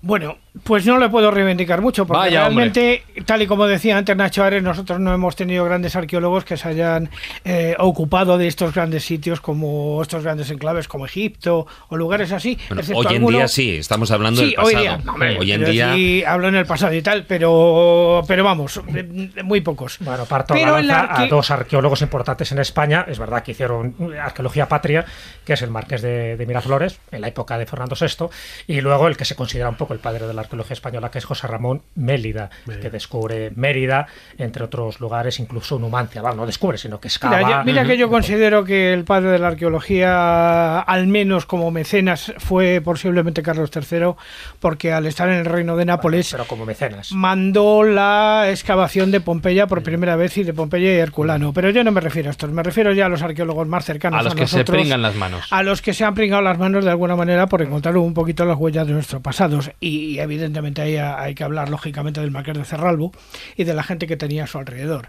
Bueno, 0.00 0.38
pues 0.62 0.86
no 0.86 0.96
le 0.98 1.08
puedo 1.08 1.30
reivindicar 1.32 1.80
mucho, 1.80 2.06
porque 2.06 2.18
Vaya, 2.18 2.46
hombre. 2.46 2.70
realmente, 2.70 3.02
tal 3.26 3.42
y 3.42 3.48
como 3.48 3.66
decía 3.66 3.98
antes 3.98 4.16
Nacho 4.16 4.44
Ares, 4.44 4.62
nosotros 4.62 5.00
no 5.00 5.12
hemos 5.12 5.34
tenido 5.34 5.64
grandes 5.64 5.96
arqueólogos 5.96 6.44
que 6.44 6.56
se 6.56 6.68
hayan 6.68 7.10
eh, 7.44 7.74
ocupado 7.80 8.38
de 8.38 8.46
estos 8.46 8.72
grandes 8.72 9.04
sitios 9.04 9.40
como 9.40 10.00
estos 10.00 10.22
grandes 10.22 10.50
enclaves 10.52 10.86
como 10.86 11.04
Egipto 11.04 11.66
o 11.88 11.96
lugares 11.96 12.30
así. 12.30 12.56
Bueno, 12.68 12.82
hoy 12.94 13.06
en 13.06 13.12
alguno- 13.16 13.38
día 13.38 13.48
sí, 13.48 13.76
estamos 13.76 14.10
hablando 14.12 14.40
Sí, 14.40 14.46
del 14.46 14.54
pasado. 14.54 14.76
hoy 14.76 14.82
día. 14.82 15.00
no, 15.04 15.12
hombre, 15.14 15.38
hoy 15.40 15.52
en 15.52 15.64
día 15.64 16.32
hablo 16.32 16.46
en 16.48 16.54
el 16.54 16.66
pasado 16.66 16.94
y 16.94 17.02
tal, 17.02 17.24
pero, 17.26 18.22
pero 18.28 18.44
vamos, 18.44 18.80
eh, 18.94 19.30
muy 19.42 19.60
pocos. 19.62 19.98
Bueno, 20.00 20.26
parto 20.26 20.54
Pero 20.54 20.76
la 20.76 20.82
lanza 20.82 20.92
la 20.92 21.00
a 21.02 21.16
arque- 21.26 21.28
dos 21.28 21.50
arqueólogos 21.50 22.02
importantes 22.02 22.52
en 22.52 22.60
España. 22.60 23.04
Es 23.08 23.18
verdad 23.18 23.42
que 23.42 23.50
hicieron 23.50 23.96
arqueología 24.22 24.68
patria, 24.68 25.04
que 25.44 25.54
es 25.54 25.62
el 25.62 25.70
marqués 25.70 26.02
de, 26.02 26.36
de 26.36 26.46
Miraflores, 26.46 27.00
en 27.10 27.20
la 27.20 27.28
época 27.28 27.58
de 27.58 27.66
Fernando 27.66 27.96
VI, 28.00 28.26
y 28.68 28.80
luego 28.80 29.08
el 29.08 29.16
que 29.16 29.24
se 29.24 29.34
considera 29.34 29.68
un 29.68 29.74
poco 29.74 29.87
el 29.94 30.00
padre 30.00 30.26
de 30.26 30.34
la 30.34 30.42
arqueología 30.42 30.74
española, 30.74 31.10
que 31.10 31.18
es 31.18 31.24
José 31.24 31.46
Ramón 31.46 31.82
Mélida, 31.94 32.50
que 32.80 32.90
descubre 32.90 33.50
Mérida, 33.54 34.06
entre 34.38 34.64
otros 34.64 35.00
lugares, 35.00 35.38
incluso 35.40 35.78
Numancia. 35.78 36.20
Bueno, 36.22 36.36
no 36.38 36.46
descubre, 36.46 36.78
sino 36.78 37.00
que 37.00 37.08
excava. 37.08 37.36
Mira, 37.38 37.50
yo- 37.50 37.64
mira 37.64 37.84
que 37.84 37.96
yo 37.98 38.08
considero 38.08 38.64
que 38.64 38.92
el 38.92 39.04
padre 39.04 39.30
de 39.30 39.38
la 39.38 39.48
arqueología, 39.48 40.80
al 40.80 41.06
menos 41.06 41.46
como 41.46 41.70
mecenas, 41.70 42.32
fue 42.38 42.80
posiblemente 42.82 43.42
Carlos 43.42 43.70
III, 43.74 44.14
porque 44.60 44.92
al 44.92 45.06
estar 45.06 45.28
en 45.28 45.36
el 45.36 45.44
reino 45.44 45.76
de 45.76 45.84
Nápoles, 45.84 46.30
pero 46.30 46.44
como 46.46 46.64
mecenas. 46.66 47.12
mandó 47.12 47.82
la 47.82 48.46
excavación 48.50 49.10
de 49.10 49.20
Pompeya 49.20 49.66
por 49.66 49.82
primera 49.82 50.16
vez 50.16 50.36
y 50.38 50.44
de 50.44 50.52
Pompeya 50.52 50.92
y 50.92 50.98
Herculano. 50.98 51.52
Pero 51.52 51.70
yo 51.70 51.84
no 51.84 51.92
me 51.92 52.00
refiero 52.00 52.28
a 52.28 52.32
estos, 52.32 52.50
me 52.50 52.62
refiero 52.62 52.92
ya 52.92 53.06
a 53.06 53.08
los 53.08 53.22
arqueólogos 53.22 53.66
más 53.68 53.84
cercanos 53.84 54.20
A 54.20 54.22
los 54.22 54.34
que 54.34 54.46
se 54.46 54.64
pringan 54.64 55.02
las 55.02 55.14
manos. 55.14 55.46
a 55.50 55.62
los 55.62 55.82
que 55.82 55.94
se 55.94 56.04
han 56.04 56.14
pringado 56.14 56.42
las 56.42 56.58
manos 56.58 56.84
de 56.84 56.90
alguna 56.90 57.16
manera 57.16 57.46
por 57.46 57.62
encontrar 57.62 57.96
un 57.96 58.14
poquito 58.14 58.44
las 58.44 58.56
huellas 58.56 58.86
de 58.86 58.92
nuestros 58.92 59.22
pasados. 59.22 59.70
Y 59.80 60.18
evidentemente 60.18 60.82
ahí 60.82 60.96
hay 60.96 61.34
que 61.34 61.44
hablar 61.44 61.68
lógicamente 61.68 62.20
del 62.20 62.32
Marqués 62.32 62.58
de 62.58 62.64
Cerralbo 62.64 63.12
y 63.56 63.64
de 63.64 63.74
la 63.74 63.82
gente 63.84 64.06
que 64.06 64.16
tenía 64.16 64.44
a 64.44 64.46
su 64.46 64.58
alrededor. 64.58 65.08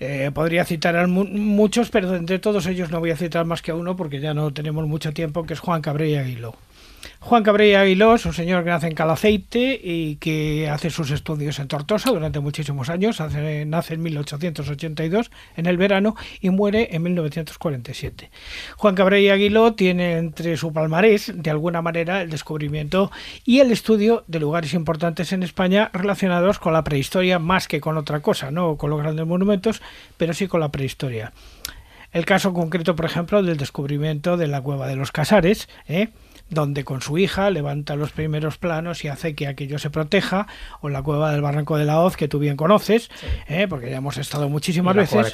Eh, 0.00 0.30
podría 0.32 0.64
citar 0.64 1.06
muchos, 1.06 1.90
pero 1.90 2.14
entre 2.14 2.38
todos 2.38 2.66
ellos 2.66 2.90
no 2.90 3.00
voy 3.00 3.10
a 3.10 3.16
citar 3.16 3.44
más 3.44 3.60
que 3.60 3.72
a 3.72 3.74
uno 3.74 3.94
porque 3.96 4.20
ya 4.20 4.32
no 4.32 4.52
tenemos 4.52 4.86
mucho 4.86 5.12
tiempo, 5.12 5.44
que 5.44 5.54
es 5.54 5.60
Juan 5.60 5.82
Cabrera 5.82 6.22
Aguiló. 6.22 6.56
Juan 7.26 7.42
Cabrera 7.42 7.80
Aguiló 7.80 8.14
es 8.14 8.24
un 8.24 8.32
señor 8.32 8.62
que 8.62 8.70
nace 8.70 8.86
en 8.86 8.94
Calaceite 8.94 9.80
y 9.82 10.14
que 10.14 10.68
hace 10.70 10.90
sus 10.90 11.10
estudios 11.10 11.58
en 11.58 11.66
Tortosa 11.66 12.10
durante 12.12 12.38
muchísimos 12.38 12.88
años. 12.88 13.20
Hace- 13.20 13.64
nace 13.66 13.94
en 13.94 14.02
1882, 14.02 15.32
en 15.56 15.66
el 15.66 15.76
verano, 15.76 16.14
y 16.40 16.50
muere 16.50 16.90
en 16.94 17.02
1947. 17.02 18.30
Juan 18.76 18.94
Cabrera 18.94 19.34
Aguiló 19.34 19.74
tiene 19.74 20.18
entre 20.18 20.56
su 20.56 20.72
palmarés, 20.72 21.32
de 21.34 21.50
alguna 21.50 21.82
manera, 21.82 22.22
el 22.22 22.30
descubrimiento 22.30 23.10
y 23.44 23.58
el 23.58 23.72
estudio 23.72 24.22
de 24.28 24.38
lugares 24.38 24.72
importantes 24.72 25.32
en 25.32 25.42
España 25.42 25.90
relacionados 25.92 26.60
con 26.60 26.74
la 26.74 26.84
prehistoria 26.84 27.40
más 27.40 27.66
que 27.66 27.80
con 27.80 27.96
otra 27.98 28.20
cosa, 28.20 28.52
no 28.52 28.76
con 28.76 28.88
los 28.90 29.00
grandes 29.02 29.26
monumentos, 29.26 29.82
pero 30.16 30.32
sí 30.32 30.46
con 30.46 30.60
la 30.60 30.70
prehistoria. 30.70 31.32
El 32.12 32.24
caso 32.24 32.54
concreto, 32.54 32.94
por 32.94 33.04
ejemplo, 33.04 33.42
del 33.42 33.56
descubrimiento 33.56 34.36
de 34.36 34.46
la 34.46 34.60
cueva 34.60 34.86
de 34.86 34.94
los 34.94 35.10
Casares, 35.10 35.68
¿eh? 35.88 36.10
Donde 36.48 36.84
con 36.84 37.00
su 37.02 37.18
hija 37.18 37.50
levanta 37.50 37.96
los 37.96 38.12
primeros 38.12 38.56
planos 38.58 39.04
y 39.04 39.08
hace 39.08 39.34
que 39.34 39.46
aquello 39.48 39.78
se 39.78 39.90
proteja, 39.90 40.46
o 40.80 40.88
la 40.88 41.02
cueva 41.02 41.32
del 41.32 41.42
Barranco 41.42 41.76
de 41.76 41.84
la 41.84 42.00
Hoz, 42.00 42.16
que 42.16 42.28
tú 42.28 42.38
bien 42.38 42.56
conoces, 42.56 43.10
¿eh? 43.48 43.66
porque 43.68 43.90
ya 43.90 43.96
hemos 43.96 44.16
estado 44.16 44.48
muchísimas 44.48 44.94
Y 44.94 44.96
la 44.96 45.02
veces. 45.02 45.16
De. 45.16 45.30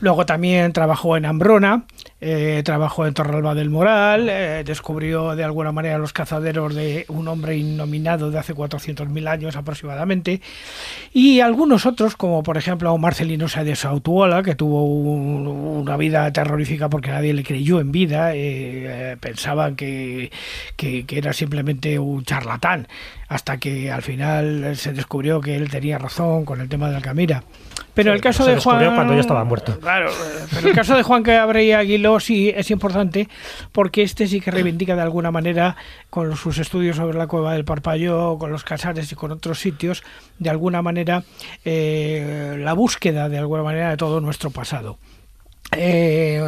Luego 0.00 0.26
también 0.26 0.72
trabajó 0.72 1.16
en 1.16 1.24
Ambrona, 1.24 1.84
eh, 2.20 2.62
trabajó 2.64 3.06
en 3.06 3.14
Torralba 3.14 3.54
del 3.54 3.70
Moral, 3.70 4.28
eh, 4.28 4.62
descubrió 4.64 5.36
de 5.36 5.44
alguna 5.44 5.70
manera 5.72 5.98
los 5.98 6.12
cazaderos 6.12 6.74
de 6.74 7.04
un 7.08 7.28
hombre 7.28 7.56
innominado 7.56 8.30
de 8.30 8.38
hace 8.38 8.54
400.000 8.54 9.28
años 9.28 9.54
aproximadamente, 9.56 10.40
y 11.12 11.40
algunos 11.40 11.86
otros, 11.86 12.16
como 12.16 12.42
por 12.42 12.56
ejemplo 12.56 12.96
Marcelino 12.98 13.46
de 13.46 13.76
Sautuola, 13.76 14.42
que 14.42 14.54
tuvo 14.54 14.84
un- 14.86 15.46
una 15.46 15.96
vida 15.96 16.32
terrorífica 16.32 16.88
porque 16.88 17.10
nadie 17.10 17.32
le 17.34 17.42
creyó 17.44 17.80
en 17.80 17.92
vida, 17.92 18.32
eh, 18.34 19.16
pensaban 19.20 19.76
que, 19.76 19.91
que- 20.76 21.04
que 21.06 21.18
era 21.18 21.32
simplemente 21.32 21.98
un 21.98 22.24
charlatán, 22.24 22.88
hasta 23.28 23.56
que 23.58 23.90
al 23.90 24.02
final 24.02 24.76
se 24.76 24.92
descubrió 24.92 25.40
que 25.40 25.56
él 25.56 25.70
tenía 25.70 25.98
razón 25.98 26.44
con 26.44 26.60
el 26.60 26.68
tema 26.68 26.88
de 26.90 26.96
Alcamira. 26.96 27.44
Pero 27.94 28.10
Sí, 28.12 28.16
el 28.16 28.22
caso 28.22 28.44
se 28.44 28.54
de 28.54 28.60
Juan 28.60 28.94
cuando 28.94 29.12
ya 29.14 29.20
estaba 29.20 29.44
muerto. 29.44 29.78
Claro, 29.78 30.10
pero 30.54 30.68
el 30.68 30.74
caso 30.74 30.96
de 30.96 31.02
Juan 31.02 31.22
Cabrera 31.22 31.80
Aguiló 31.80 32.20
sí 32.20 32.50
es 32.54 32.70
importante 32.70 33.28
porque 33.70 34.02
este 34.02 34.26
sí 34.26 34.40
que 34.40 34.50
reivindica 34.50 34.96
de 34.96 35.02
alguna 35.02 35.30
manera 35.30 35.76
con 36.08 36.34
sus 36.36 36.56
estudios 36.58 36.96
sobre 36.96 37.18
la 37.18 37.26
cueva 37.26 37.52
del 37.52 37.64
Parpalló, 37.66 38.38
con 38.38 38.50
los 38.50 38.64
Casares 38.64 39.12
y 39.12 39.14
con 39.14 39.30
otros 39.30 39.58
sitios, 39.58 40.02
de 40.38 40.48
alguna 40.48 40.80
manera 40.80 41.22
eh, 41.66 42.56
la 42.58 42.72
búsqueda 42.72 43.28
de 43.28 43.38
alguna 43.38 43.62
manera 43.62 43.90
de 43.90 43.96
todo 43.98 44.20
nuestro 44.20 44.50
pasado. 44.50 44.98
Eh, 45.74 46.40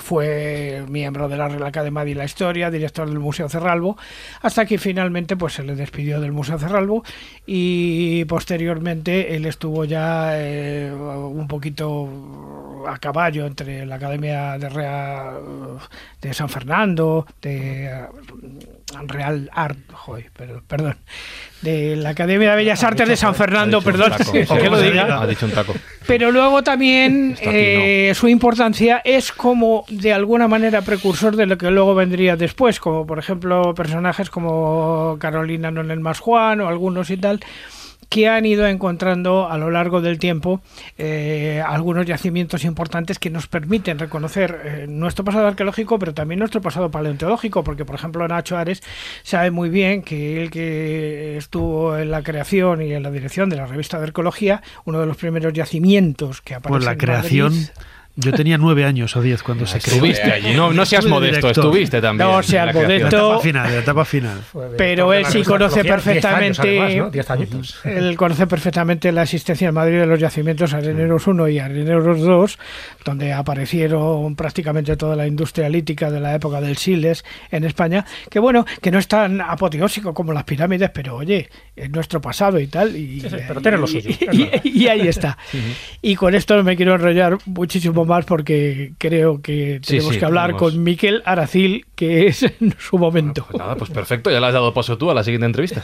fue 0.00 0.84
miembro 0.88 1.28
de 1.28 1.36
la 1.36 1.48
Real 1.48 1.64
Academia 1.64 2.04
de 2.04 2.14
la 2.14 2.24
Historia, 2.24 2.70
director 2.70 3.08
del 3.08 3.18
Museo 3.18 3.48
Cerralbo, 3.48 3.96
hasta 4.42 4.66
que 4.66 4.78
finalmente 4.78 5.36
pues 5.36 5.54
se 5.54 5.62
le 5.62 5.74
despidió 5.74 6.20
del 6.20 6.32
Museo 6.32 6.58
Cerralbo 6.58 7.04
y 7.46 8.24
posteriormente 8.24 9.36
él 9.36 9.46
estuvo 9.46 9.84
ya 9.84 10.32
eh, 10.34 10.92
un 10.92 11.46
poquito 11.46 12.84
a 12.88 12.98
caballo 12.98 13.46
entre 13.46 13.86
la 13.86 13.96
Academia 13.96 14.58
de 14.58 14.68
Real 14.68 15.78
de 16.20 16.34
San 16.34 16.48
Fernando, 16.48 17.26
de 17.42 18.06
Real 19.06 19.50
Art, 19.52 19.78
joder, 19.92 20.30
perdón, 20.32 20.62
perdón, 20.66 20.96
de 21.62 21.96
la 21.96 22.10
Academia 22.10 22.50
de 22.50 22.56
Bellas 22.56 22.82
Artes 22.84 23.08
de 23.08 23.16
San 23.16 23.34
Fernando, 23.34 23.80
perdón, 23.82 24.10
taco. 24.10 24.32
¿por 24.48 24.60
qué 24.60 24.70
lo 24.70 24.80
diga? 24.80 25.20
Ha 25.20 25.26
dicho 25.26 25.46
un 25.46 25.52
taco. 25.52 25.74
Pero 26.06 26.30
luego 26.30 26.62
también 26.62 27.36
eh, 27.40 28.12
su 28.14 28.28
importancia 28.28 29.00
es 29.04 29.32
como 29.32 29.84
de 29.88 30.12
alguna 30.12 30.48
manera 30.48 30.82
precursor 30.82 31.36
de 31.36 31.46
lo 31.46 31.56
que 31.56 31.70
luego 31.70 31.94
vendría 31.94 32.36
después, 32.36 32.80
como 32.80 33.06
por 33.06 33.18
ejemplo 33.18 33.74
personajes 33.74 34.30
como 34.30 35.16
Carolina 35.20 35.70
Nonel 35.70 36.00
Más 36.00 36.18
Juan 36.20 36.60
o 36.60 36.68
algunos 36.68 37.10
y 37.10 37.16
tal 37.16 37.40
que 38.10 38.28
han 38.28 38.44
ido 38.44 38.66
encontrando 38.66 39.48
a 39.48 39.56
lo 39.56 39.70
largo 39.70 40.00
del 40.02 40.18
tiempo 40.18 40.60
eh, 40.98 41.62
algunos 41.64 42.04
yacimientos 42.04 42.64
importantes 42.64 43.18
que 43.20 43.30
nos 43.30 43.46
permiten 43.46 43.98
reconocer 44.00 44.60
eh, 44.64 44.86
nuestro 44.88 45.24
pasado 45.24 45.46
arqueológico, 45.46 45.98
pero 45.98 46.12
también 46.12 46.40
nuestro 46.40 46.60
pasado 46.60 46.90
paleontológico, 46.90 47.62
porque 47.64 47.84
por 47.84 47.94
ejemplo 47.94 48.26
Nacho 48.26 48.58
Ares 48.58 48.82
sabe 49.22 49.50
muy 49.52 49.68
bien 49.70 50.02
que 50.02 50.42
él 50.42 50.50
que 50.50 51.36
estuvo 51.36 51.96
en 51.96 52.10
la 52.10 52.22
creación 52.22 52.82
y 52.82 52.92
en 52.92 53.02
la 53.04 53.10
dirección 53.12 53.48
de 53.48 53.56
la 53.56 53.66
revista 53.66 53.98
de 53.98 54.04
arqueología, 54.04 54.60
uno 54.84 54.98
de 55.00 55.06
los 55.06 55.16
primeros 55.16 55.52
yacimientos 55.52 56.40
que 56.42 56.54
aparece 56.54 56.68
Pues 56.78 56.84
la 56.84 56.92
en 56.92 56.98
creación. 56.98 57.52
Madrid- 57.52 57.68
Yo 58.16 58.32
tenía 58.32 58.58
nueve 58.58 58.84
años 58.84 59.16
o 59.16 59.22
diez 59.22 59.42
cuando 59.42 59.66
se 59.66 59.78
creó. 59.80 59.94
Estuviste 59.94 60.30
allí. 60.32 60.54
No, 60.54 60.72
no 60.72 60.84
seas 60.84 61.06
modesto, 61.06 61.36
director. 61.46 61.64
estuviste 61.64 62.00
también. 62.02 62.28
No 62.28 62.42
seas 62.42 62.66
la 62.66 62.72
modesto. 62.72 63.06
Etapa 63.06 63.40
final, 63.40 63.74
etapa 63.74 64.04
final. 64.04 64.40
Pero 64.76 65.14
él 65.14 65.24
sí 65.26 65.42
conoce 65.42 65.84
perfectamente. 65.84 66.68
10 66.70 66.96
¿no? 66.96 67.10
10 67.10 67.30
añitos. 67.30 67.80
Él 67.84 68.16
conoce 68.16 68.46
perfectamente 68.46 69.10
la 69.12 69.22
existencia 69.22 69.68
en 69.68 69.74
Madrid 69.74 70.00
de 70.00 70.06
los 70.06 70.18
yacimientos 70.20 70.74
Areneros 70.74 71.26
1 71.26 71.48
y 71.48 71.58
Areneros 71.60 72.20
2, 72.20 72.58
donde 73.04 73.32
aparecieron 73.32 74.34
prácticamente 74.36 74.96
toda 74.96 75.16
la 75.16 75.26
industria 75.26 75.68
lítica 75.68 76.10
de 76.10 76.20
la 76.20 76.34
época 76.34 76.60
del 76.60 76.76
Siles 76.76 77.24
en 77.50 77.64
España, 77.64 78.04
que 78.28 78.38
bueno, 78.38 78.66
que 78.82 78.90
no 78.90 78.98
es 78.98 79.08
tan 79.08 79.40
apoteósico 79.40 80.12
como 80.12 80.32
las 80.32 80.44
pirámides, 80.44 80.90
pero 80.90 81.16
oye, 81.16 81.48
es 81.76 81.88
nuestro 81.90 82.20
pasado 82.20 82.58
y 82.58 82.66
tal. 82.66 82.96
Y, 82.96 83.20
Sí, 83.20 83.30
sí, 83.30 83.36
pero 83.48 83.60
tiene 83.62 83.76
lo 83.78 83.86
suyo, 83.86 84.10
y- 84.32 84.60
y 84.82 84.88
ahí 84.88 85.08
está. 85.08 85.38
Y 86.02 86.16
con 86.16 86.34
esto 86.34 86.56
no 86.56 86.64
me 86.64 86.76
quiero 86.76 86.94
enrollar 86.94 87.36
muchísimo 87.46 87.99
tiempo 88.00 88.04
más 88.04 88.24
porque 88.24 88.92
creo 88.98 89.40
que 89.42 89.80
tenemos 89.84 90.08
sí, 90.08 90.14
sí, 90.14 90.18
que 90.18 90.24
hablar 90.24 90.48
tenemos... 90.48 90.72
con 90.72 90.82
Miquel 90.82 91.22
Aracil, 91.24 91.86
que 91.94 92.26
es 92.26 92.42
en 92.60 92.74
su 92.78 92.98
momento. 92.98 93.42
Bueno, 93.42 93.50
pues 93.50 93.58
nada, 93.58 93.76
pues 93.76 93.90
perfecto, 93.90 94.30
ya 94.30 94.40
le 94.40 94.46
has 94.46 94.52
dado 94.52 94.72
paso 94.74 94.96
tú 94.98 95.10
a 95.10 95.14
la 95.14 95.24
siguiente 95.24 95.46
entrevista. 95.46 95.82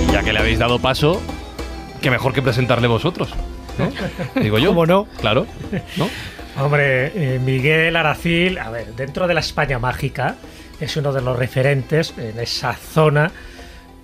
y 0.00 0.12
ya 0.12 0.22
que 0.22 0.32
le 0.32 0.38
habéis 0.38 0.58
dado 0.58 0.78
paso, 0.78 1.20
qué 2.00 2.10
mejor 2.10 2.32
que 2.32 2.42
presentarle 2.42 2.88
vosotros. 2.88 3.30
¿no? 3.78 3.90
Digo 4.42 4.58
yo. 4.58 4.68
¿Cómo 4.68 4.86
no? 4.86 5.06
Claro. 5.20 5.46
¿no? 5.96 6.08
Hombre, 6.58 7.12
eh, 7.14 7.38
Miguel 7.38 7.96
Aracil, 7.96 8.58
a 8.58 8.70
ver, 8.70 8.94
dentro 8.94 9.26
de 9.26 9.34
la 9.34 9.40
España 9.40 9.78
mágica, 9.78 10.36
es 10.80 10.96
uno 10.96 11.12
de 11.12 11.22
los 11.22 11.38
referentes 11.38 12.12
en 12.18 12.38
esa 12.38 12.74
zona 12.74 13.32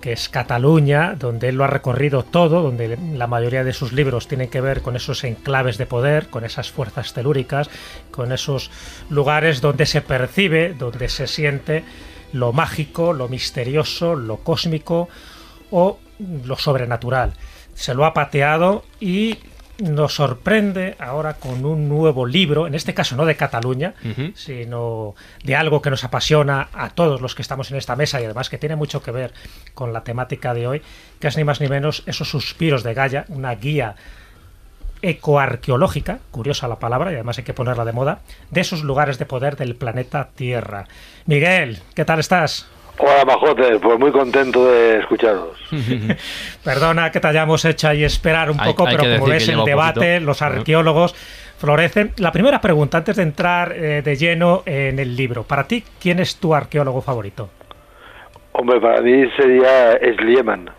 que 0.01 0.13
es 0.13 0.29
Cataluña, 0.29 1.15
donde 1.15 1.49
él 1.49 1.55
lo 1.55 1.65
ha 1.65 1.67
recorrido 1.67 2.23
todo, 2.23 2.61
donde 2.61 2.97
la 3.13 3.27
mayoría 3.27 3.63
de 3.63 3.73
sus 3.73 3.91
libros 3.91 4.27
tienen 4.27 4.49
que 4.49 4.61
ver 4.61 4.81
con 4.81 4.95
esos 4.95 5.23
enclaves 5.23 5.77
de 5.77 5.85
poder, 5.85 6.29
con 6.29 6.45
esas 6.45 6.71
fuerzas 6.71 7.13
telúricas, 7.13 7.69
con 8.09 8.31
esos 8.31 8.71
lugares 9.09 9.61
donde 9.61 9.85
se 9.85 10.01
percibe, 10.01 10.73
donde 10.73 11.09
se 11.09 11.27
siente 11.27 11.83
lo 12.31 12.53
mágico, 12.53 13.13
lo 13.13 13.27
misterioso, 13.27 14.15
lo 14.15 14.37
cósmico 14.37 15.09
o 15.69 15.99
lo 16.45 16.57
sobrenatural. 16.57 17.33
Se 17.73 17.93
lo 17.93 18.05
ha 18.05 18.13
pateado 18.13 18.83
y 18.99 19.37
nos 19.79 20.15
sorprende 20.15 20.95
ahora 20.99 21.35
con 21.35 21.65
un 21.65 21.87
nuevo 21.87 22.25
libro, 22.25 22.67
en 22.67 22.75
este 22.75 22.93
caso 22.93 23.15
no 23.15 23.25
de 23.25 23.35
Cataluña, 23.35 23.93
sino 24.35 25.15
de 25.43 25.55
algo 25.55 25.81
que 25.81 25.89
nos 25.89 26.03
apasiona 26.03 26.69
a 26.73 26.89
todos 26.89 27.21
los 27.21 27.35
que 27.35 27.41
estamos 27.41 27.71
en 27.71 27.77
esta 27.77 27.95
mesa 27.95 28.21
y 28.21 28.25
además 28.25 28.49
que 28.49 28.57
tiene 28.57 28.75
mucho 28.75 29.01
que 29.01 29.11
ver 29.11 29.33
con 29.73 29.93
la 29.93 30.03
temática 30.03 30.53
de 30.53 30.67
hoy, 30.67 30.81
que 31.19 31.27
es 31.27 31.37
ni 31.37 31.43
más 31.43 31.61
ni 31.61 31.67
menos 31.67 32.03
esos 32.05 32.29
suspiros 32.29 32.83
de 32.83 32.93
Gaia, 32.93 33.25
una 33.29 33.55
guía 33.55 33.95
ecoarqueológica, 35.01 36.19
curiosa 36.31 36.67
la 36.67 36.79
palabra 36.79 37.11
y 37.11 37.15
además 37.15 37.37
hay 37.37 37.45
que 37.45 37.53
ponerla 37.53 37.85
de 37.85 37.93
moda, 37.93 38.19
de 38.51 38.61
esos 38.61 38.83
lugares 38.83 39.17
de 39.17 39.25
poder 39.25 39.55
del 39.55 39.75
planeta 39.75 40.29
Tierra. 40.35 40.87
Miguel, 41.25 41.79
¿qué 41.95 42.03
tal 42.03 42.19
estás? 42.19 42.67
Hola, 43.01 43.23
Majote, 43.25 43.79
pues 43.79 43.97
muy 43.97 44.11
contento 44.11 44.65
de 44.69 44.99
escucharos. 44.99 45.57
Perdona 46.63 47.11
que 47.11 47.19
te 47.19 47.27
hayamos 47.27 47.63
hecho 47.65 47.87
ahí 47.87 48.03
esperar 48.03 48.51
un 48.51 48.59
Hay- 48.59 48.67
poco, 48.73 48.85
hay 48.87 48.97
pero 48.97 49.13
como 49.19 49.25
ves 49.31 49.47
el 49.47 49.63
debate, 49.63 49.99
poquito. 50.15 50.25
los 50.25 50.41
arqueólogos 50.41 51.15
florecen. 51.57 52.11
La 52.17 52.31
primera 52.31 52.59
pregunta, 52.59 52.97
antes 52.97 53.15
de 53.15 53.23
entrar 53.23 53.71
eh, 53.73 54.01
de 54.03 54.15
lleno 54.17 54.63
en 54.65 54.99
el 54.99 55.15
libro, 55.15 55.43
para 55.43 55.63
ti, 55.65 55.83
¿quién 56.01 56.19
es 56.19 56.35
tu 56.37 56.53
arqueólogo 56.53 57.01
favorito? 57.01 57.49
Hombre, 58.51 58.81
para 58.81 59.01
mí 59.01 59.23
sería 59.37 59.97
Slieman. 60.17 60.69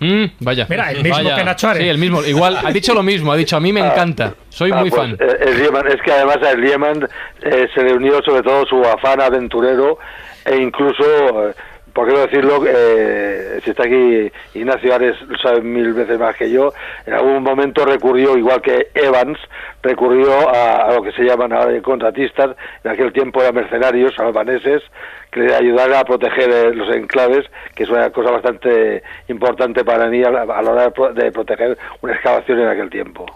Mm, 0.00 0.24
vaya. 0.40 0.66
Mira, 0.70 0.92
el 0.92 1.02
mismo 1.02 1.16
Vaya. 1.24 1.34
que 1.36 1.44
Nacho 1.44 1.68
Ares. 1.68 1.82
Sí, 1.82 1.88
el 1.88 1.98
mismo. 1.98 2.22
Igual, 2.22 2.56
ha 2.64 2.70
dicho 2.70 2.94
lo 2.94 3.02
mismo. 3.02 3.32
Ha 3.32 3.36
dicho, 3.36 3.56
a 3.56 3.60
mí 3.60 3.72
me 3.72 3.80
encanta. 3.80 4.34
Soy 4.48 4.70
Ah, 4.72 4.76
muy 4.76 4.90
pues, 4.90 5.02
fan. 5.02 5.16
eh, 5.18 5.88
es 5.92 6.02
que 6.02 6.12
además 6.12 6.36
a 6.42 6.52
Slieman 6.52 7.08
eh, 7.42 7.66
se 7.74 7.82
le 7.82 7.92
unió 7.94 8.20
sobre 8.24 8.42
todo 8.42 8.64
su 8.66 8.80
afán 8.84 9.20
aventurero 9.20 9.98
e 10.44 10.56
incluso, 10.56 11.02
eh, 11.48 11.54
por 11.92 12.06
qué 12.06 12.12
no 12.12 12.20
decirlo, 12.20 12.64
eh, 12.66 13.60
si 13.62 13.70
está 13.70 13.84
aquí 13.84 14.30
Ignacio 14.54 14.94
Ares, 14.94 15.20
lo 15.22 15.38
sabe 15.38 15.60
mil 15.62 15.92
veces 15.92 16.18
más 16.18 16.36
que 16.36 16.50
yo, 16.50 16.72
en 17.06 17.14
algún 17.14 17.42
momento 17.42 17.84
recurrió, 17.84 18.36
igual 18.36 18.60
que 18.60 18.88
Evans, 18.94 19.38
recurrió 19.82 20.48
a, 20.50 20.92
lo 20.92 21.02
que 21.02 21.12
se 21.12 21.22
llaman 21.22 21.52
ahora 21.52 21.80
contratistas, 21.82 22.56
en 22.82 22.90
aquel 22.90 23.12
tiempo 23.12 23.40
eran 23.40 23.54
mercenarios 23.54 24.18
albaneses, 24.18 24.82
que 25.30 25.40
le 25.40 25.54
ayudaran 25.54 26.00
a 26.00 26.04
proteger 26.04 26.50
eh, 26.50 26.74
los 26.74 26.94
enclaves, 26.94 27.46
que 27.74 27.84
es 27.84 27.88
una 27.88 28.10
cosa 28.10 28.30
bastante 28.30 29.02
importante 29.28 29.84
para 29.84 30.08
mí 30.08 30.22
a 30.22 30.30
la, 30.30 30.44
hora 30.44 30.92
de 31.12 31.32
proteger 31.32 31.76
una 32.02 32.14
excavación 32.14 32.60
en 32.60 32.68
aquel 32.68 32.90
tiempo. 32.90 33.26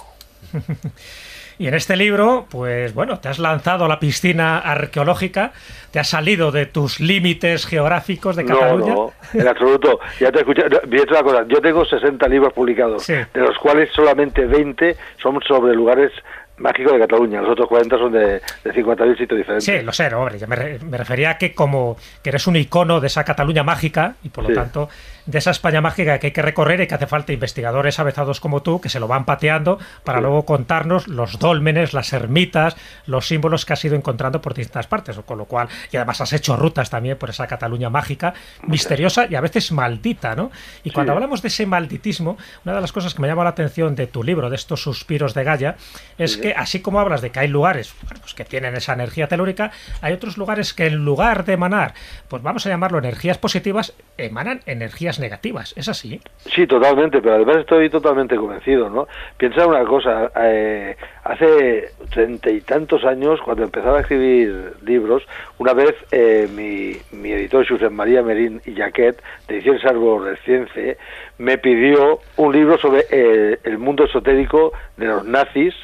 Y 1.59 1.67
en 1.67 1.75
este 1.75 1.97
libro, 1.97 2.47
pues 2.51 2.95
bueno, 2.95 3.19
te 3.19 3.29
has 3.29 3.39
lanzado 3.41 3.85
a 3.85 3.89
la 3.89 3.99
piscina 3.99 4.59
arqueológica, 4.59 5.53
te 5.91 5.99
has 5.99 6.09
salido 6.09 6.53
de 6.53 6.67
tus 6.67 7.01
límites 7.01 7.67
geográficos 7.67 8.37
de 8.37 8.45
Cataluña. 8.45 8.95
No, 8.95 9.13
no, 9.35 9.41
en 9.41 9.49
absoluto. 9.49 9.99
Ya 10.21 10.31
te 10.31 10.39
escuché. 10.39 10.63
una 10.67 11.23
cosa, 11.23 11.45
yo 11.49 11.61
tengo 11.61 11.85
60 11.85 12.29
libros 12.29 12.53
publicados, 12.53 13.03
Sí. 13.03 13.15
de 13.15 13.41
los 13.41 13.59
cuales 13.59 13.91
solamente 13.93 14.47
20 14.47 14.97
son 15.21 15.41
sobre 15.49 15.75
lugares 15.75 16.13
mágicos 16.59 16.93
de 16.93 16.99
Cataluña. 17.01 17.41
Los 17.41 17.51
otros 17.53 17.69
40 17.69 17.99
son 17.99 18.13
de, 18.13 18.27
de 18.65 18.73
50.000 18.75 19.19
sitios 19.19 19.39
diferentes. 19.39 19.65
Sí, 19.65 19.81
lo 19.83 19.93
sé, 19.93 20.11
no, 20.11 20.21
hombre, 20.21 20.39
me, 20.47 20.57
re- 20.57 20.79
me 20.81 20.97
refería 20.99 21.31
a 21.31 21.39
que 21.39 21.55
como 21.55 21.97
que 22.23 22.31
eres 22.31 22.47
un 22.47 22.57
icono 22.57 23.01
de 23.01 23.07
esa 23.07 23.25
Cataluña 23.25 23.63
mágica 23.63 24.15
y 24.23 24.29
por 24.31 24.45
lo 24.45 24.51
Sí. 24.51 24.55
tanto 24.57 24.89
de 25.27 25.37
esa 25.39 25.51
España 25.51 25.83
mágica 25.83 26.19
que 26.19 26.29
hay 26.29 26.33
que 26.33 26.41
recorrer 26.41 26.81
y 26.81 26.87
que 26.87 26.95
hace 26.95 27.07
falta 27.07 27.35
investigadores 27.35 27.99
avezados 27.99 28.41
como 28.41 28.63
tú 28.63 28.81
que 28.81 28.89
se 28.89 28.99
lo 28.99 29.07
van 29.09 29.27
pateando 29.27 29.79
para 30.03 30.19
Sí. 30.19 30.23
luego 30.23 30.47
contarnos 30.47 31.07
los 31.07 31.39
dólmenes, 31.39 31.93
las 31.93 32.13
ermitas, 32.15 32.77
los 33.07 33.27
símbolos 33.29 33.67
que 33.67 33.75
has 33.75 33.85
ido 33.85 33.95
encontrando 33.95 34.41
por 34.41 34.55
distintas 34.55 34.87
partes, 34.87 35.19
con 35.27 35.37
lo 35.37 35.45
cual 35.45 35.69
y 35.93 35.97
además 35.99 36.21
has 36.23 36.33
hecho 36.33 36.57
rutas 36.57 36.89
también 36.89 37.19
por 37.19 37.29
esa 37.29 37.47
Cataluña 37.47 37.91
mágica, 37.91 38.33
misteriosa 38.67 39.27
y 39.29 39.35
a 39.35 39.41
veces 39.43 39.71
maldita, 39.73 40.35
¿no? 40.35 40.51
Y 40.83 40.91
cuando 40.91 41.13
Sí. 41.13 41.15
hablamos 41.17 41.43
de 41.43 41.49
ese 41.49 41.67
malditismo, 41.67 42.39
una 42.65 42.75
de 42.75 42.81
las 42.81 42.93
cosas 42.93 43.15
que 43.15 43.21
me 43.21 43.29
llama 43.29 43.45
la 43.45 43.51
atención 43.51 43.95
de 43.95 44.07
tu 44.07 44.23
libro, 44.23 44.49
de 44.49 44.57
estos 44.57 44.83
suspiros 44.83 45.35
de 45.35 45.45
Gaia, 45.45 45.77
es 46.17 46.35
Sí. 46.35 46.48
Así 46.57 46.81
como 46.81 47.01
hablas 47.01 47.23
de 47.23 47.31
que 47.31 47.41
hay 47.41 47.49
lugares 47.49 47.95
pues 48.21 48.35
que 48.35 48.45
tienen 48.45 48.75
esa 48.75 48.93
energía 48.93 49.29
telúrica, 49.29 49.71
hay 50.01 50.13
otros 50.13 50.39
lugares 50.39 50.75
que 50.75 50.87
en 50.87 51.05
lugar 51.05 51.45
de 51.45 51.55
emanar, 51.55 51.95
pues 52.29 52.43
vamos 52.43 52.67
a 52.67 52.69
llamarlo 52.69 52.99
energías 52.99 53.39
positivas, 53.39 53.95
emanan 54.17 54.61
energías 54.67 55.19
negativas. 55.19 55.75
¿Es 55.77 55.89
así? 55.89 56.21
Sí, 56.55 56.67
totalmente, 56.67 57.21
pero 57.21 57.37
además 57.37 57.59
estoy 57.59 57.91
totalmente 57.91 58.37
convencido, 58.37 58.91
¿no? 58.91 59.09
Piensa 59.37 59.67
una 59.67 59.85
cosa, 59.85 60.31
eh, 60.37 60.97
hace 61.25 61.91
treinta 62.11 62.51
y 62.51 62.61
tantos 62.61 63.05
años, 63.05 63.41
cuando 63.43 63.65
empezaba 63.65 63.99
a 63.99 64.01
escribir 64.01 64.75
libros, 64.85 65.23
una 65.59 65.73
vez 65.73 65.95
eh, 66.11 66.49
mi, 66.55 66.97
mi 67.19 67.33
editor 67.33 67.67
Josep 67.69 67.91
María 67.91 68.23
Merín 68.23 68.61
y 68.65 68.75
Jaquet, 68.75 69.23
de 69.47 69.57
Ediciones 69.57 69.85
Arborescience, 69.85 70.99
me 71.39 71.59
pidió 71.59 72.21
un 72.37 72.53
libro 72.53 72.79
sobre 72.79 73.07
eh, 73.11 73.59
el 73.65 73.79
mundo 73.79 74.05
esotérico 74.05 74.73
de 74.97 75.07
los 75.07 75.25
nazis, 75.25 75.75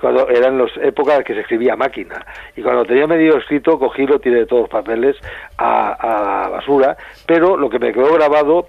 cuando 0.00 0.28
eran 0.28 0.58
las 0.58 0.70
épocas 0.78 1.24
que 1.24 1.34
se 1.34 1.40
escribía 1.40 1.76
máquina. 1.76 2.24
Y 2.56 2.62
cuando 2.62 2.84
tenía 2.84 3.06
medio 3.06 3.36
escrito, 3.38 3.78
cogí, 3.78 4.06
lo 4.06 4.18
tiré 4.18 4.40
de 4.40 4.46
todos 4.46 4.62
los 4.62 4.70
papeles 4.70 5.16
a, 5.58 6.44
a 6.44 6.48
basura, 6.48 6.96
pero 7.26 7.56
lo 7.56 7.68
que 7.70 7.78
me 7.78 7.92
quedó 7.92 8.12
grabado 8.14 8.66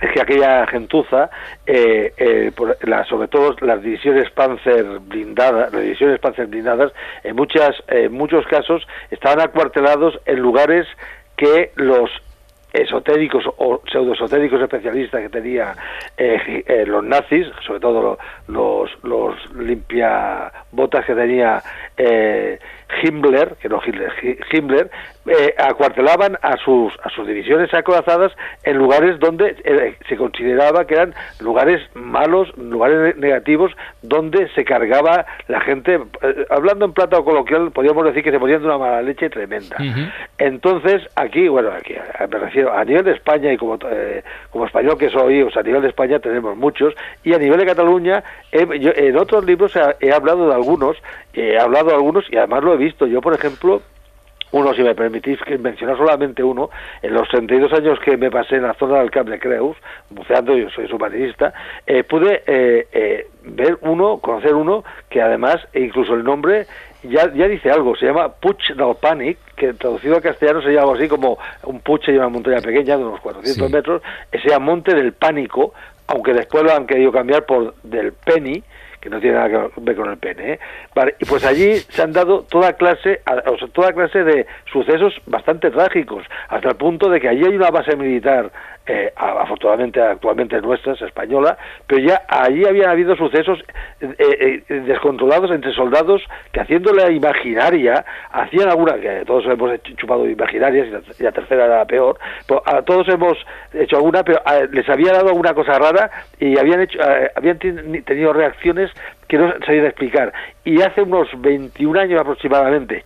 es 0.00 0.10
que 0.10 0.20
aquella 0.20 0.66
gentuza, 0.66 1.30
eh, 1.66 2.12
eh, 2.16 2.50
por 2.56 2.76
la- 2.86 3.04
sobre 3.04 3.28
todo 3.28 3.54
las 3.60 3.80
divisiones 3.80 4.28
Panzer 4.30 4.84
blindadas, 5.00 5.72
las 5.72 5.82
divisiones 5.82 6.18
Panzer 6.18 6.46
blindadas, 6.48 6.92
en 7.22 7.36
muchas, 7.36 7.76
en 7.88 8.12
muchos 8.12 8.44
casos 8.46 8.86
estaban 9.10 9.40
acuartelados 9.40 10.18
en 10.26 10.40
lugares 10.40 10.86
que 11.36 11.70
los 11.76 12.10
esotéricos 12.74 13.44
o 13.56 13.80
pseudoesotéricos 13.86 14.60
especialistas 14.60 15.22
que 15.22 15.28
tenía 15.28 15.74
eh, 16.16 16.64
eh, 16.66 16.84
los 16.86 17.04
nazis, 17.04 17.46
sobre 17.66 17.80
todo 17.80 18.02
lo- 18.02 18.18
los, 18.48 18.90
los 19.04 19.54
limpiabotas 19.54 21.04
que 21.06 21.14
tenía 21.14 21.62
eh, 21.96 22.58
Himmler, 23.02 23.56
que 23.60 23.68
no 23.68 23.80
Hitler, 23.84 24.12
Hi- 24.22 24.38
Himmler, 24.52 24.90
eh, 25.26 25.54
acuartelaban 25.58 26.38
a 26.42 26.56
sus, 26.58 26.92
a 27.02 27.08
sus 27.10 27.26
divisiones 27.26 27.72
acorazadas 27.72 28.32
en 28.62 28.76
lugares 28.76 29.18
donde 29.20 29.56
eh, 29.64 29.96
se 30.08 30.16
consideraba 30.16 30.86
que 30.86 30.94
eran 30.94 31.14
lugares 31.40 31.80
malos, 31.94 32.56
lugares 32.58 33.16
ne- 33.16 33.20
negativos, 33.28 33.72
donde 34.02 34.48
se 34.54 34.64
cargaba 34.64 35.24
la 35.48 35.60
gente, 35.60 35.94
eh, 36.22 36.46
hablando 36.50 36.84
en 36.84 36.92
plata 36.92 37.18
o 37.18 37.24
coloquial, 37.24 37.70
podríamos 37.70 38.04
decir 38.04 38.22
que 38.22 38.30
se 38.30 38.38
ponían 38.38 38.60
de 38.60 38.66
una 38.66 38.78
mala 38.78 39.02
leche 39.02 39.30
tremenda. 39.30 39.76
Entonces, 40.38 41.02
aquí, 41.16 41.48
bueno, 41.48 41.70
aquí 41.72 41.94
eh, 41.94 42.02
me 42.30 42.38
refiero 42.38 42.72
a 42.72 42.84
nivel 42.84 43.04
de 43.04 43.12
España 43.12 43.52
y 43.52 43.56
como, 43.56 43.78
eh, 43.90 44.22
como 44.50 44.66
español 44.66 44.98
que 44.98 45.10
soy, 45.10 45.42
o 45.42 45.50
sea, 45.50 45.60
a 45.60 45.64
nivel 45.64 45.82
de 45.82 45.88
España 45.88 46.18
tenemos 46.18 46.56
muchos, 46.56 46.94
y 47.22 47.32
a 47.34 47.38
nivel 47.38 47.58
de 47.60 47.66
Cataluña, 47.66 48.22
yo 48.52 48.90
en 48.94 49.16
otros 49.16 49.44
libros 49.44 49.74
he, 49.76 50.06
he 50.08 50.12
hablado 50.12 50.48
de 50.48 50.54
algunos, 50.54 50.96
he 51.32 51.58
hablado 51.58 51.86
de 51.88 51.94
algunos 51.94 52.24
y 52.30 52.36
además 52.36 52.62
lo 52.62 52.74
he 52.74 52.76
visto. 52.76 53.06
Yo, 53.06 53.20
por 53.20 53.34
ejemplo, 53.34 53.82
uno, 54.54 54.72
si 54.72 54.82
me 54.82 54.94
permitís 54.94 55.40
que 55.42 55.58
mencionar 55.58 55.96
solamente 55.96 56.42
uno, 56.42 56.70
en 57.02 57.12
los 57.12 57.28
32 57.28 57.72
años 57.72 57.98
que 57.98 58.16
me 58.16 58.30
pasé 58.30 58.56
en 58.56 58.62
la 58.62 58.74
zona 58.74 59.00
del 59.00 59.10
Cap 59.10 59.26
de 59.26 59.40
Creus, 59.40 59.76
buceando, 60.10 60.56
yo 60.56 60.70
soy 60.70 60.86
submarinista, 60.86 61.52
eh, 61.86 62.04
pude 62.04 62.44
eh, 62.46 62.86
eh, 62.92 63.26
ver 63.42 63.78
uno, 63.80 64.18
conocer 64.18 64.54
uno, 64.54 64.84
que 65.10 65.20
además, 65.20 65.56
e 65.72 65.80
incluso 65.80 66.14
el 66.14 66.22
nombre 66.22 66.66
ya, 67.02 67.32
ya 67.34 67.48
dice 67.48 67.68
algo, 67.68 67.96
se 67.96 68.06
llama 68.06 68.28
Puig 68.28 68.58
del 68.76 68.94
Pànic, 68.94 69.38
que 69.56 69.74
traducido 69.74 70.14
al 70.14 70.22
castellano 70.22 70.62
sería 70.62 70.80
algo 70.82 70.94
así 70.94 71.08
como 71.08 71.36
un 71.64 71.80
puche 71.80 72.12
y 72.12 72.16
una 72.16 72.28
montaña 72.28 72.60
pequeña 72.60 72.96
de 72.96 73.04
unos 73.04 73.20
400 73.20 73.66
Sí. 73.66 73.74
metros, 73.74 74.02
ese 74.30 74.50
llama 74.50 74.66
Monte 74.66 74.94
del 74.94 75.12
Pánico, 75.14 75.74
aunque 76.06 76.32
después 76.32 76.62
lo 76.62 76.72
han 76.72 76.86
querido 76.86 77.10
cambiar 77.10 77.44
por 77.44 77.74
del 77.82 78.12
Penny, 78.12 78.62
que 79.04 79.10
no 79.10 79.20
tiene 79.20 79.36
nada 79.36 79.50
que 79.50 79.80
ver 79.82 79.96
con 79.96 80.10
el 80.10 80.16
pene. 80.16 80.54
¿eh? 80.54 80.60
Vale, 80.94 81.14
y 81.20 81.26
pues 81.26 81.44
allí 81.44 81.74
se 81.76 82.02
han 82.02 82.12
dado 82.12 82.44
toda 82.44 82.72
clase, 82.72 83.20
o 83.46 83.58
sea, 83.58 83.68
toda 83.68 83.92
clase 83.92 84.24
de 84.24 84.46
sucesos 84.72 85.12
bastante 85.26 85.70
trágicos, 85.70 86.24
hasta 86.48 86.70
el 86.70 86.76
punto 86.76 87.10
de 87.10 87.20
que 87.20 87.28
allí 87.28 87.44
hay 87.44 87.54
una 87.54 87.70
base 87.70 87.96
militar 87.96 88.50
eh, 88.86 89.12
afortunadamente 89.16 90.00
actualmente 90.00 90.60
nuestra, 90.60 90.92
es 90.92 91.02
española, 91.02 91.56
pero 91.86 92.00
ya 92.06 92.22
allí 92.28 92.64
habían 92.66 92.90
habido 92.90 93.16
sucesos 93.16 93.58
eh, 94.00 94.62
eh, 94.68 94.74
descontrolados 94.82 95.50
entre 95.50 95.72
soldados 95.72 96.22
que 96.52 96.60
haciendo 96.60 96.92
la 96.92 97.10
imaginaria 97.10 98.04
hacían 98.30 98.68
alguna, 98.68 98.94
que 99.00 99.22
todos 99.26 99.44
hemos 99.46 99.82
chupado 99.96 100.28
imaginarias 100.28 100.88
y 101.18 101.22
la, 101.22 101.32
tercera 101.32 101.64
era 101.64 101.78
la 101.78 101.84
peor, 101.86 102.18
pero 102.46 102.62
a 102.66 102.82
todos 102.82 103.08
hemos 103.08 103.38
hecho 103.72 103.96
alguna, 103.96 104.22
pero 104.22 104.40
a- 104.44 104.64
les 104.70 104.88
había 104.88 105.12
dado 105.12 105.28
alguna 105.28 105.54
cosa 105.54 105.78
rara 105.78 106.10
y 106.38 106.58
habían 106.58 106.80
hecho, 106.82 106.98
eh, 107.00 107.30
habían 107.36 107.58
ten- 107.58 108.04
tenido 108.04 108.32
reacciones 108.32 108.90
que 109.28 109.38
no 109.38 109.52
sabían 109.64 109.86
explicar. 109.86 110.32
Y 110.64 110.82
hace 110.82 111.02
unos 111.02 111.28
21 111.40 111.98
años 112.00 112.20
aproximadamente, 112.20 113.04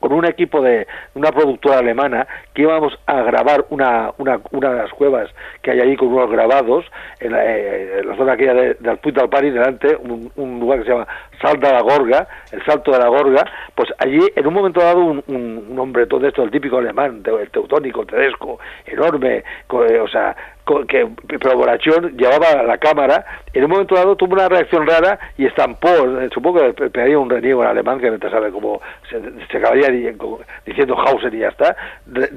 con 0.00 0.12
un 0.12 0.24
equipo 0.24 0.60
de 0.60 0.86
una 1.14 1.30
productora 1.30 1.78
alemana 1.78 2.26
que 2.54 2.62
íbamos 2.62 2.98
a 3.06 3.22
grabar 3.22 3.66
una, 3.70 4.12
una, 4.18 4.40
una 4.50 4.70
de 4.70 4.82
las 4.82 4.90
cuevas 4.92 5.30
que 5.62 5.70
hay 5.70 5.80
allí 5.80 5.96
con 5.96 6.08
unos 6.08 6.30
grabados 6.30 6.84
en 7.20 7.32
la, 7.32 7.44
eh, 7.44 8.00
en 8.00 8.08
la 8.08 8.16
zona 8.16 8.32
aquella 8.32 8.54
de, 8.54 8.74
del 8.74 8.98
Puig 8.98 9.14
del 9.14 9.28
Pari 9.28 9.50
delante 9.50 9.96
un, 9.96 10.32
un 10.36 10.60
lugar 10.60 10.80
que 10.80 10.86
se 10.86 10.90
llama 10.92 11.06
Salt 11.40 11.62
de 11.62 11.70
la 11.70 11.82
Gorga 11.82 12.26
el 12.52 12.64
Salto 12.64 12.90
de 12.92 12.98
la 12.98 13.08
Gorga. 13.08 13.44
Pues 13.74 13.90
allí 13.98 14.20
en 14.34 14.46
un 14.46 14.54
momento 14.54 14.80
dado 14.80 15.00
un, 15.00 15.22
un, 15.28 15.66
un 15.70 15.78
hombre 15.78 16.06
todo 16.06 16.26
esto 16.26 16.42
el 16.42 16.50
típico 16.50 16.78
alemán 16.78 17.22
el 17.24 17.50
teutónico 17.50 18.04
tedesco 18.06 18.58
enorme 18.86 19.36
eh, 19.36 20.00
o 20.00 20.08
sea 20.08 20.36
que 20.88 21.08
pero 21.26 21.56
borrachón 21.56 22.16
llevaba 22.16 22.62
la 22.62 22.78
cámara 22.78 23.24
en 23.52 23.64
un 23.64 23.70
momento 23.70 23.94
dado 23.96 24.14
tuvo 24.16 24.34
una 24.34 24.48
reacción 24.48 24.86
rara 24.86 25.18
y 25.36 25.46
estampó 25.46 25.88
eh, 25.88 26.28
supongo 26.32 26.60
que 26.60 26.72
pe- 26.74 26.90
pegaría 26.90 27.18
un 27.18 27.28
reniego 27.28 27.62
en 27.62 27.68
alemán 27.70 27.98
que 27.98 28.10
te 28.12 28.30
sabe 28.30 28.50
cómo 28.52 28.80
se, 29.08 29.20
se 29.50 29.56
acabaría 29.58 29.88
diciendo 30.64 30.96
Hausen 30.98 31.34
y 31.34 31.38
ya 31.38 31.48
está. 31.48 31.76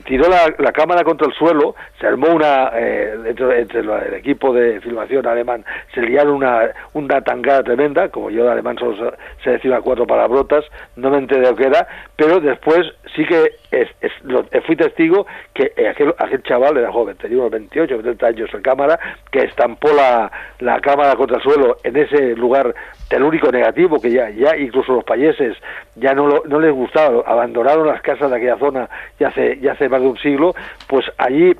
Tiró 0.05 0.29
la, 0.29 0.53
la 0.57 0.71
cámara 0.71 1.03
contra 1.03 1.27
el 1.27 1.33
suelo 1.33 1.75
se 1.99 2.07
armó 2.07 2.27
una 2.33 2.71
eh, 2.73 3.15
entre, 3.25 3.59
el 3.59 4.13
equipo 4.15 4.53
de 4.53 4.81
filmación 4.81 5.25
alemán 5.27 5.63
se 5.93 6.01
liaron 6.01 6.33
una 6.35 6.69
una 6.93 7.21
tangada 7.21 7.63
tremenda 7.63 8.09
como 8.09 8.29
yo 8.31 8.45
de 8.45 8.51
alemán 8.51 8.77
solo 8.79 8.95
sé- 9.43 9.51
decir 9.51 9.69
unas 9.71 9.83
cuatro 9.83 10.07
palabrotas 10.07 10.65
no 10.95 11.09
me 11.11 11.17
enteré 11.19 11.47
de 11.49 11.55
que 11.55 11.65
era 11.65 11.87
pero 12.15 12.39
después 12.39 12.79
sí 13.15 13.25
que 13.25 13.51
eh, 13.81 14.61
fui 14.65 14.75
testigo 14.75 15.25
que 15.53 15.73
eh, 15.75 15.89
aquel, 15.89 16.13
chaval 16.43 16.77
era 16.77 16.91
joven 16.91 17.17
tenía 17.17 17.37
unos 17.39 17.51
28 17.51 17.95
o 17.95 17.99
30 18.01 18.27
años 18.27 18.49
en 18.53 18.61
cámara 18.61 18.99
que 19.31 19.39
estampó 19.39 19.89
la, 19.93 20.31
la 20.59 20.79
cámara 20.79 21.15
contra 21.15 21.37
el 21.37 21.43
suelo 21.43 21.77
en 21.83 21.95
ese 21.97 22.35
lugar 22.35 22.73
telúrico 23.09 23.51
negativo 23.51 23.99
que 24.01 24.11
ya 24.11 24.29
ya 24.29 24.55
incluso 24.57 24.93
los 24.93 25.03
payeses 25.03 25.57
ya 25.95 26.13
no 26.13 26.27
lo- 26.27 26.43
no 26.45 26.59
les 26.59 26.71
gustaba 26.71 27.23
abandonaron 27.25 27.87
las 27.87 28.01
casas 28.01 28.29
de 28.29 28.37
aquella 28.37 28.57
zona 28.57 28.89
ya 29.19 29.27
hace 29.29 29.57
ya 29.59 29.73
hace 29.73 29.89
más 29.89 30.01
de 30.01 30.07
un 30.07 30.17
siglo 30.17 30.53
pues 30.87 31.05
allí 31.17 31.53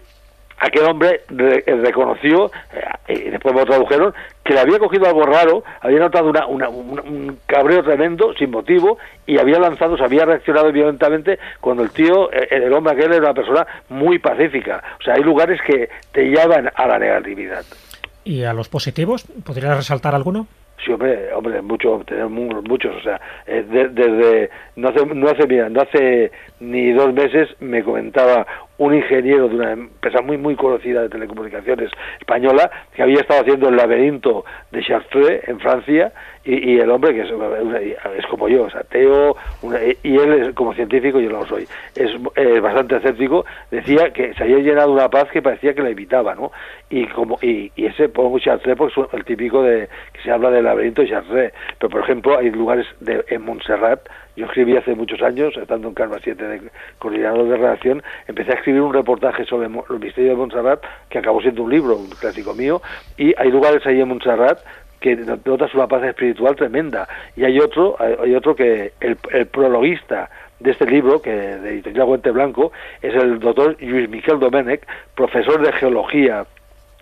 aquel 0.59 0.83
hombre 0.85 1.21
re- 1.29 1.63
eh, 1.65 1.75
reconoció, 1.75 2.49
eh, 3.07 3.23
y 3.27 3.29
después 3.29 3.53
me 3.55 3.65
tradujeron, 3.65 4.13
que 4.43 4.53
le 4.53 4.59
había 4.59 4.79
cogido 4.79 5.05
algo 5.07 5.23
raro, 5.23 5.63
había 5.81 5.99
notado 5.99 6.29
una, 6.29 6.47
una- 6.47 6.69
un, 6.69 6.99
un 6.99 7.39
cabreo 7.45 7.83
tremendo, 7.83 8.33
sin 8.35 8.51
motivo, 8.51 8.97
y 9.25 9.37
había 9.39 9.59
lanzado, 9.59 9.97
se 9.97 10.03
había 10.03 10.25
reaccionado 10.25 10.71
violentamente 10.71 11.39
cuando 11.61 11.83
el 11.83 11.91
tío, 11.91 12.31
eh, 12.31 12.47
el 12.51 12.71
hombre 12.73 12.93
aquel 12.93 13.13
era 13.13 13.23
una 13.25 13.33
persona 13.33 13.67
muy 13.89 14.19
pacífica. 14.19 14.83
O 14.99 15.03
sea, 15.03 15.15
hay 15.15 15.23
lugares 15.23 15.59
que 15.67 15.89
te 16.11 16.23
llevan 16.29 16.69
a 16.73 16.87
la 16.87 16.99
negatividad. 16.99 17.63
¿Y 18.25 18.43
a 18.43 18.53
los 18.53 18.69
positivos? 18.69 19.25
¿Podrías 19.45 19.75
resaltar 19.75 20.15
alguno? 20.15 20.47
Sí, 20.85 20.91
hombre, 20.91 21.31
hombre, 21.33 21.61
mucho, 21.61 22.01
tenemos 22.05 22.31
mu- 22.31 22.61
muchos, 22.63 22.93
o 22.97 23.01
sea, 23.01 23.19
eh, 23.47 23.63
de- 23.69 23.87
desde, 23.89 24.49
no 24.75 24.89
hace, 24.89 25.05
no 25.05 25.29
hace, 25.29 25.47
mira, 25.47 25.69
no 25.69 25.81
hace 25.81 26.31
ni 26.59 26.91
dos 26.91 27.13
meses 27.13 27.49
me 27.61 27.83
comentaba 27.83 28.45
un 28.77 28.93
ingeniero 28.95 29.47
de 29.47 29.55
una 29.55 29.71
empresa 29.73 30.21
muy, 30.21 30.37
muy 30.37 30.55
conocida 30.55 31.01
de 31.03 31.09
telecomunicaciones 31.09 31.91
española 32.19 32.69
que 32.95 33.03
había 33.03 33.19
estado 33.21 33.41
haciendo 33.41 33.69
el 33.69 33.75
laberinto 33.75 34.45
de 34.71 34.81
Chartres 34.83 35.47
en 35.47 35.59
Francia 35.59 36.11
y, 36.45 36.77
el 36.77 36.89
hombre 36.89 37.13
que 37.13 37.21
es, 37.21 37.29
es 38.17 38.25
como 38.27 38.49
yo, 38.49 38.69
sea, 38.69 38.81
ateo, 38.81 39.37
una- 39.61 39.79
y 39.81 40.17
él 40.17 40.33
es, 40.33 40.53
como 40.55 40.73
científico, 40.73 41.19
yo 41.21 41.29
no 41.29 41.39
lo 41.41 41.45
soy, 41.45 41.67
es 41.95 42.11
bastante 42.61 42.97
escéptico, 42.97 43.45
decía 43.71 44.11
que 44.11 44.33
se 44.33 44.43
había 44.43 44.57
llenado 44.57 44.91
una 44.91 45.09
paz 45.09 45.29
que 45.31 45.41
parecía 45.41 45.73
que 45.73 45.81
la 45.81 45.89
evitaba, 45.91 46.35
¿no? 46.35 46.51
Y 46.89 47.05
como 47.07 47.37
y, 47.41 47.71
y 47.77 47.85
ese 47.85 48.09
pongo 48.09 48.39
Chartres 48.39 48.75
porque 48.75 48.99
es 49.01 49.07
el 49.13 49.23
típico 49.23 49.63
de 49.63 49.87
que 50.11 50.21
se 50.21 50.31
habla 50.31 50.49
del 50.51 50.65
laberinto 50.65 51.01
de 51.01 51.09
Chartres, 51.09 51.53
pero 51.79 51.89
por 51.89 52.01
ejemplo 52.01 52.37
hay 52.37 52.49
lugares 52.51 52.87
de, 52.99 53.23
en 53.29 53.41
Montserrat, 53.45 54.01
yo 54.35 54.45
escribí 54.45 54.75
hace 54.75 54.95
muchos 54.95 55.21
años, 55.21 55.55
estando 55.57 55.87
en 55.87 55.93
Calma 55.93 56.17
7 56.23 56.43
de 56.43 56.61
coordinador 56.99 57.47
de 57.47 57.57
redacción, 57.57 58.03
empecé 58.27 58.51
a 58.51 58.55
escribir 58.55 58.81
un 58.81 58.93
reportaje 58.93 59.45
sobre 59.45 59.69
los 59.69 59.99
misterios 59.99 60.33
de 60.33 60.35
Montserrat, 60.35 60.83
que 61.09 61.19
acabó 61.19 61.41
siendo 61.41 61.63
un 61.63 61.71
libro, 61.71 61.95
un 61.95 62.09
clásico 62.09 62.53
mío, 62.53 62.81
y 63.17 63.33
hay 63.37 63.51
lugares 63.51 63.85
ahí 63.85 64.01
en 64.01 64.07
Montserrat 64.07 64.59
que 64.99 65.17
notas 65.17 65.73
una 65.73 65.87
paz 65.87 66.03
espiritual 66.03 66.55
tremenda. 66.55 67.07
Y 67.35 67.43
hay 67.43 67.59
otro, 67.59 67.97
hay 67.99 68.33
otro 68.35 68.55
que 68.55 68.93
el, 69.01 69.17
el 69.31 69.45
prologuista 69.47 70.29
de 70.61 70.71
este 70.71 70.85
libro, 70.85 71.21
que 71.21 71.29
de 71.31 71.71
Editorial 71.71 72.05
Guante 72.05 72.31
Blanco, 72.31 72.71
es 73.01 73.13
el 73.13 73.39
doctor 73.39 73.75
Luis 73.81 74.09
Miquel 74.09 74.39
Domènech, 74.39 74.87
profesor 75.13 75.61
de 75.61 75.73
geología 75.73 76.45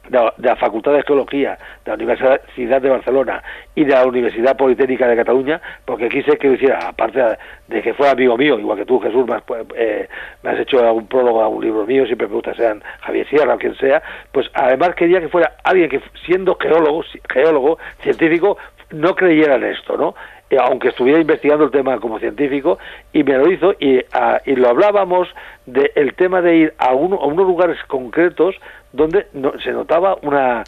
de 0.09 0.31
la, 0.37 0.55
Facultad 0.55 0.93
de 0.93 1.03
Geología 1.03 1.57
de 1.85 1.91
la 1.91 1.93
Universidad 1.95 2.81
de 2.81 2.89
Barcelona 2.89 3.43
y 3.75 3.83
de 3.83 3.93
la 3.93 4.05
Universidad 4.05 4.57
Politécnica 4.57 5.07
de 5.07 5.15
Cataluña, 5.15 5.61
porque 5.85 6.09
quise 6.09 6.37
que 6.37 6.47
lo 6.47 6.53
hiciera, 6.55 6.79
aparte 6.87 7.37
de 7.67 7.81
que 7.81 7.93
fuera 7.93 8.11
amigo 8.11 8.37
mío, 8.37 8.59
igual 8.59 8.77
que 8.77 8.85
tú, 8.85 8.99
Jesús, 8.99 9.25
me 9.27 9.35
has, 9.35 9.43
pues, 9.43 9.65
eh, 9.75 10.07
me 10.43 10.51
has 10.51 10.59
hecho 10.59 10.79
algún 10.79 11.07
prólogo 11.07 11.41
a 11.41 11.47
un 11.47 11.63
libro 11.63 11.85
mío, 11.85 12.05
siempre 12.05 12.27
me 12.27 12.33
gusta 12.33 12.53
sean 12.53 12.83
Javier 13.01 13.27
Sierra 13.27 13.55
o 13.55 13.57
quien 13.57 13.75
sea, 13.75 14.01
pues 14.31 14.49
además 14.53 14.95
quería 14.95 15.21
que 15.21 15.29
fuera 15.29 15.53
alguien 15.63 15.89
que 15.89 16.01
siendo 16.25 16.57
geólogo, 16.59 17.03
geólogo, 17.29 17.77
científico, 18.01 18.57
no 18.91 19.15
creyera 19.15 19.55
en 19.55 19.63
esto, 19.63 19.97
¿no? 19.97 20.15
Eh, 20.51 20.57
aunque 20.59 20.89
estuviera 20.89 21.17
investigando 21.19 21.63
el 21.63 21.71
tema 21.71 21.97
como 22.01 22.19
científico, 22.19 22.77
y 23.13 23.23
me 23.23 23.37
lo 23.37 23.49
hizo, 23.49 23.73
y, 23.79 24.01
ah, 24.11 24.41
y 24.45 24.55
lo 24.57 24.67
hablábamos 24.67 25.29
del 25.65 26.13
tema 26.15 26.41
de 26.41 26.55
ir 26.57 26.73
a, 26.77 26.93
uno- 26.93 27.15
a 27.21 27.25
unos 27.25 27.47
lugares 27.47 27.77
concretos 27.87 28.55
donde 28.91 29.27
no- 29.31 29.53
se 29.63 29.71
notaba 29.71 30.17
una, 30.21 30.65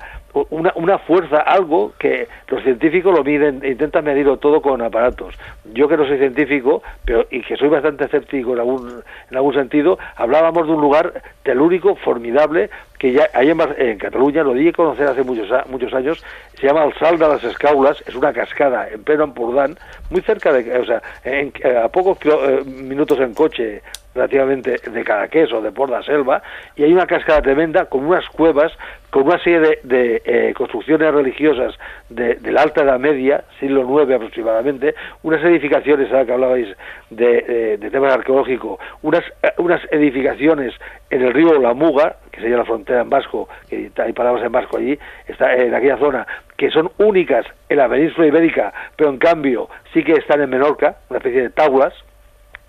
una, 0.52 0.72
una 0.76 0.98
fuerza, 1.00 1.40
algo 1.40 1.92
que 2.00 2.30
los 2.48 2.64
científicos 2.64 3.14
lo 3.14 3.26
miden, 3.26 3.62
intentan 3.66 4.06
medirlo 4.06 4.38
todo 4.38 4.62
con 4.62 4.82
aparatos. 4.82 5.36
Yo 5.74 5.90
que 5.90 5.98
no 5.98 6.08
soy 6.08 6.18
científico, 6.18 6.82
pero 7.04 7.26
y 7.30 7.42
que 7.42 7.58
soy 7.58 7.68
bastante 7.68 8.06
escéptico 8.06 8.54
en 8.54 8.60
algún, 8.60 9.04
en 9.30 9.36
algún 9.38 9.54
sentido, 9.54 10.00
hablábamos 10.16 10.66
de 10.66 10.74
un 10.74 10.82
lugar 10.82 11.22
telúrico 11.44 11.96
formidable 11.98 12.70
que 13.04 13.12
ya 13.12 13.30
ahí 13.34 13.50
en, 13.50 13.60
en 13.80 13.98
Cataluña 13.98 14.44
lo 14.44 14.54
di 14.54 14.70
a 14.70 14.72
conocer 14.72 15.06
hace 15.06 15.24
muchos, 15.24 15.50
muchos 15.68 15.94
años, 15.94 16.24
se 16.58 16.66
llama 16.68 16.86
el 16.86 16.94
Sal 16.94 17.20
de 17.20 17.28
las 17.28 17.44
Escaulas, 17.44 18.02
es 18.08 18.16
una 18.16 18.32
cascada 18.32 18.88
en 18.88 19.04
pleno 19.04 19.26
Empordán, 19.26 19.78
muy 20.10 20.22
cerca 20.22 20.54
de, 20.54 20.80
o 20.80 20.86
sea, 20.86 21.02
en- 21.26 21.52
a 21.84 21.90
pocos 21.90 22.18
eh, 22.24 22.64
minutos 22.66 23.20
en 23.20 23.34
coche 23.34 23.82
relativamente 24.16 24.76
de 24.78 25.04
Cadaqués 25.04 25.52
o 25.52 25.62
de 25.62 25.72
Port 25.72 25.92
de 25.92 25.98
la 25.98 26.04
Selva, 26.04 26.42
y 26.76 26.84
hay 26.84 26.94
una 26.94 27.08
cascada 27.08 27.42
tremenda 27.42 27.86
con 27.86 28.06
unas 28.06 28.28
cuevas, 28.30 28.72
con 29.10 29.24
una 29.24 29.38
serie 29.40 29.60
de, 29.60 29.80
de, 29.84 30.22
eh, 30.26 30.54
construcciones 30.56 31.14
religiosas 31.14 31.76
de, 32.10 32.36
de 32.36 32.52
la 32.52 32.62
Alta 32.62 32.84
Edad 32.84 33.00
Media, 33.00 33.44
siglo 33.60 33.82
IX 33.82 34.16
aproximadamente, 34.16 34.96
unas 35.22 35.44
edificaciones, 35.44 36.12
ahora 36.12 36.26
que 36.26 36.34
hablabais 36.34 36.78
de, 37.10 37.78
de 37.78 37.92
tema 37.92 38.14
arqueológico, 38.14 38.80
unas, 39.02 39.24
eh, 39.44 39.52
unas 39.58 39.82
edificaciones 39.92 40.74
en 41.10 41.22
el 41.22 41.34
río 41.34 41.60
La 41.60 41.74
Muga, 41.74 42.18
que 42.32 42.42
sería 42.42 42.58
la 42.58 42.66
frontera 42.66 43.02
en 43.02 43.10
vasco, 43.10 43.48
que 43.70 43.92
hay 43.98 44.14
palabras 44.14 44.44
en 44.44 44.52
vasco 44.52 44.78
allí, 44.78 44.98
está 45.28 45.54
en 45.56 45.74
aquella 45.76 45.98
zona, 45.98 46.26
que 46.58 46.72
son 46.72 46.92
únicas 46.98 47.46
en 47.70 47.78
la 47.78 47.90
península 47.90 48.28
ibérica, 48.28 48.74
pero 48.96 49.10
en 49.10 49.18
cambio 49.18 49.70
sí 49.94 50.04
que 50.04 50.14
están 50.14 50.42
en 50.42 50.50
Menorca, 50.50 50.98
una 51.10 51.18
especie 51.18 51.44
de 51.44 51.50
taulas, 51.50 51.94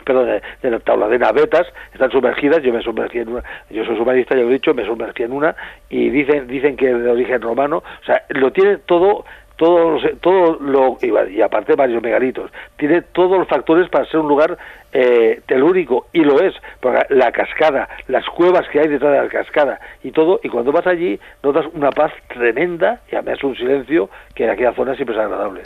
pero 0.05 0.25
de, 0.25 0.43
la 0.63 0.79
tabla 0.81 1.09
de 1.09 1.19
navetas 1.19 1.67
están 1.93 2.11
sumergidas 2.11 2.63
yo 2.63 2.73
me 2.73 2.83
sumergí 2.83 3.19
en 3.19 3.29
una 3.29 3.43
yo 3.71 3.85
soy 3.85 3.97
submarista 3.97 4.35
ya 4.35 4.43
lo 4.43 4.51
he 4.51 4.55
dicho 4.55 4.75
me 4.75 4.85
sumergí 4.85 5.23
en 5.23 5.33
una 5.33 5.55
y 5.89 6.11
dicen 6.11 6.47
dicen 6.47 6.77
que 6.77 6.91
es 6.91 7.03
de 7.03 7.11
origen 7.11 7.41
romano 7.41 7.79
o 7.79 8.05
sea 8.05 8.25
lo 8.31 8.53
tiene 8.53 8.79
todo 8.79 9.25
todo 9.57 9.99
todo 10.21 10.59
lo 10.61 10.99
y 11.01 11.41
aparte 11.41 11.77
varios 11.77 12.03
megalitos 12.03 12.51
tiene 12.77 13.03
todos 13.03 13.39
los 13.39 13.49
factores 13.49 13.89
para 13.89 14.05
ser 14.07 14.21
un 14.21 14.29
lugar 14.29 14.59
eh, 14.93 15.41
telúrico 15.47 16.07
y 16.13 16.21
lo 16.21 16.41
es 16.41 16.55
porque 16.81 17.07
la 17.11 17.31
cascada 17.31 17.89
las 18.09 18.27
cuevas 18.27 18.69
que 18.69 18.81
hay 18.81 18.89
detrás 18.89 19.13
de 19.13 19.19
la 19.19 19.29
cascada 19.29 19.81
y 20.03 20.11
todo 20.11 20.41
y 20.43 20.49
cuando 20.49 20.73
vas 20.73 20.87
allí 20.87 21.19
notas 21.43 21.67
una 21.73 21.91
paz 21.91 22.13
tremenda 22.29 23.01
y 23.11 23.17
además 23.17 23.43
un 23.45 23.57
silencio 23.57 24.11
que 24.35 24.45
en 24.45 24.51
aquella 24.51 24.73
zona 24.73 24.95
siempre 24.97 25.17
es 25.17 25.23
agradable 25.23 25.63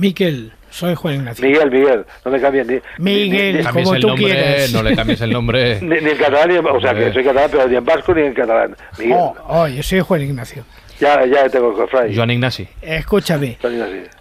Miquel, 0.00 0.52
Soy 0.70 0.94
Juan 0.94 1.14
Ignacio. 1.16 1.44
Miguel, 1.46 1.70
Miguel, 1.70 2.04
no 2.24 2.30
me 2.30 2.40
cambies 2.40 2.66
ni. 2.66 2.78
Miguel, 2.98 3.52
ni- 3.54 3.58
ni- 3.58 3.64
Cambies 3.64 3.84
como 3.88 3.98
tú 4.00 4.06
nombre, 4.08 4.24
quieras. 4.26 4.72
no 4.72 4.82
le 4.82 4.96
cambies 4.96 5.20
el 5.20 5.30
nombre. 5.32 5.80
Ni, 5.82 5.88
ni 6.00 6.10
en 6.10 6.16
catalán, 6.16 6.48
ni 6.48 6.56
en- 6.56 6.66
o 6.66 6.80
sea, 6.80 6.90
que 6.92 6.98
Hombre. 6.98 7.12
soy 7.12 7.24
catalán, 7.24 7.48
pero 7.50 7.68
ni 7.68 7.76
en 7.76 7.84
vasco 7.84 8.14
ni 8.14 8.22
en 8.22 8.34
catalán. 8.34 8.76
Miguel, 8.98 9.16
Oh, 9.18 9.34
oh, 9.48 9.66
yo 9.68 9.82
soy 9.82 10.00
Juan 10.00 10.22
Ignacio. 10.22 10.64
ya, 11.00 11.24
ya 11.26 11.48
tengo 11.48 11.82
el 11.82 11.88
fray. 11.88 12.14
Joan 12.14 12.30
Ignasi. 12.30 12.68
Escúchame. 12.82 13.58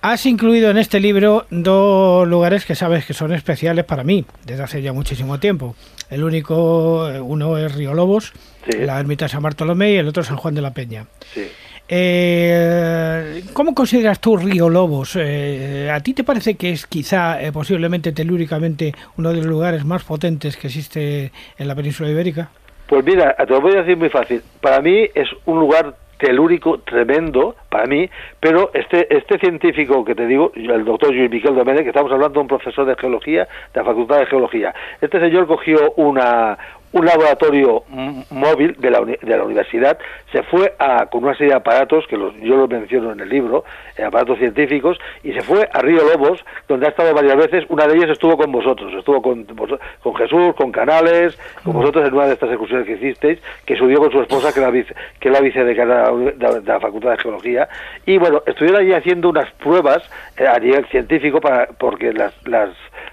Has 0.01 0.25
incluido 0.25 0.71
en 0.71 0.77
este 0.79 0.99
libro 0.99 1.45
dos 1.51 2.27
lugares 2.27 2.65
que 2.65 2.73
sabes 2.75 3.05
que 3.05 3.13
son 3.13 3.31
especiales 3.33 3.85
para 3.85 4.03
mí 4.03 4.25
desde 4.45 4.63
hace 4.63 4.81
ya 4.81 4.91
muchísimo 4.93 5.39
tiempo. 5.39 5.75
El 6.09 6.23
único, 6.23 7.07
eh, 7.11 7.19
uno 7.21 7.57
es 7.59 7.75
Río 7.75 7.93
Lobos, 7.93 8.33
Sí. 8.67 8.77
la 8.79 8.99
ermita 8.99 9.25
de 9.25 9.29
San 9.29 9.43
Bartolomé 9.43 9.91
y 9.91 9.97
el 9.97 10.07
otro 10.07 10.23
San 10.23 10.37
Juan 10.37 10.55
de 10.55 10.61
la 10.61 10.73
Peña. 10.73 11.05
Sí. 11.33 11.47
Eh, 11.91 13.41
¿Cómo 13.53 13.73
consideras 13.73 14.21
tú 14.21 14.37
Río 14.37 14.69
Lobos? 14.69 15.17
Eh, 15.19 15.89
¿A 15.91 15.99
ti 16.01 16.13
te 16.13 16.23
parece 16.23 16.55
que 16.55 16.69
es 16.69 16.85
quizá, 16.85 17.41
eh, 17.41 17.51
posiblemente 17.51 18.11
telúricamente, 18.11 18.93
uno 19.17 19.29
de 19.31 19.37
los 19.37 19.47
lugares 19.47 19.83
más 19.85 20.03
potentes 20.03 20.55
que 20.55 20.67
existe 20.67 21.31
en 21.57 21.67
la 21.67 21.73
península 21.73 22.11
ibérica? 22.11 22.49
Pues 22.87 23.03
mira, 23.03 23.35
te 23.35 23.47
lo 23.47 23.59
voy 23.61 23.73
a 23.73 23.81
decir 23.81 23.97
muy 23.97 24.09
fácil. 24.09 24.43
Para 24.61 24.81
mí 24.81 25.07
es 25.15 25.29
un 25.45 25.59
lugar 25.59 25.95
telúrico 26.19 26.79
tremendo, 26.81 27.55
para 27.69 27.85
mí, 27.85 28.09
pero 28.39 28.71
este 28.73 29.07
este 29.15 29.39
científico 29.39 30.03
que 30.03 30.13
te 30.13 30.27
digo, 30.27 30.51
el 30.53 30.83
doctor 30.83 31.13
Luis 31.13 31.31
Miquel 31.31 31.55
Domènech, 31.55 31.83
que 31.83 31.89
estamos 31.89 32.11
hablando 32.11 32.33
de 32.33 32.41
un 32.41 32.47
profesor 32.47 32.85
de 32.85 32.95
geología, 32.95 33.47
de 33.73 33.79
la 33.79 33.85
Facultad 33.85 34.19
de 34.19 34.25
Geología, 34.25 34.75
este 35.01 35.19
señor 35.19 35.47
cogió 35.47 35.93
una 35.95 36.57
un 36.91 37.05
laboratorio 37.05 37.83
móvil 38.31 38.75
de 38.79 38.89
la, 38.89 39.01
de 39.01 39.37
la 39.37 39.43
universidad, 39.43 39.97
se 40.31 40.43
fue 40.43 40.73
a, 40.79 41.05
con 41.07 41.23
una 41.23 41.33
serie 41.35 41.53
de 41.53 41.57
aparatos, 41.57 42.05
que 42.07 42.17
los, 42.17 42.35
yo 42.37 42.55
los 42.55 42.69
menciono 42.69 43.11
en 43.11 43.19
el 43.19 43.29
libro, 43.29 43.63
eh, 43.95 44.03
aparatos 44.03 44.39
científicos, 44.39 44.99
y 45.23 45.33
se 45.33 45.41
fue 45.41 45.69
a 45.71 45.79
Río 45.81 46.03
Lobos, 46.03 46.43
donde 46.67 46.87
ha 46.87 46.89
estado 46.89 47.13
varias 47.13 47.37
veces, 47.37 47.65
una 47.69 47.87
de 47.87 47.95
ellas 47.95 48.09
estuvo 48.09 48.37
con 48.37 48.51
vosotros, 48.51 48.93
estuvo 48.93 49.21
con, 49.21 49.45
con 49.45 50.15
Jesús, 50.15 50.55
con 50.55 50.71
Canales, 50.71 51.37
con 51.63 51.73
vosotros 51.73 52.07
en 52.07 52.13
una 52.13 52.27
de 52.27 52.33
estas 52.33 52.49
excursiones 52.49 52.87
que 52.87 52.93
hicisteis, 52.93 53.39
que 53.65 53.75
subió 53.75 53.99
con 53.99 54.11
su 54.11 54.21
esposa, 54.21 54.53
que 54.53 54.59
la 54.59 54.71
vice, 54.71 54.93
que 55.19 55.29
es 55.29 55.33
la 55.33 55.41
vicedecana 55.41 56.09
de 56.09 56.31
de, 56.31 56.61
de 56.61 56.73
la 56.73 56.79
Facultad 56.79 57.11
de 57.11 57.17
Geología, 57.17 57.69
y 58.05 58.17
bueno, 58.17 58.41
estuvieron 58.45 58.81
allí 58.81 58.93
haciendo 58.93 59.29
unas 59.29 59.51
pruebas 59.53 60.01
eh, 60.37 60.47
a 60.47 60.57
nivel 60.59 60.85
científico, 60.87 61.39
para, 61.39 61.67
porque 61.67 62.13
las, 62.13 62.33
las 62.47 62.69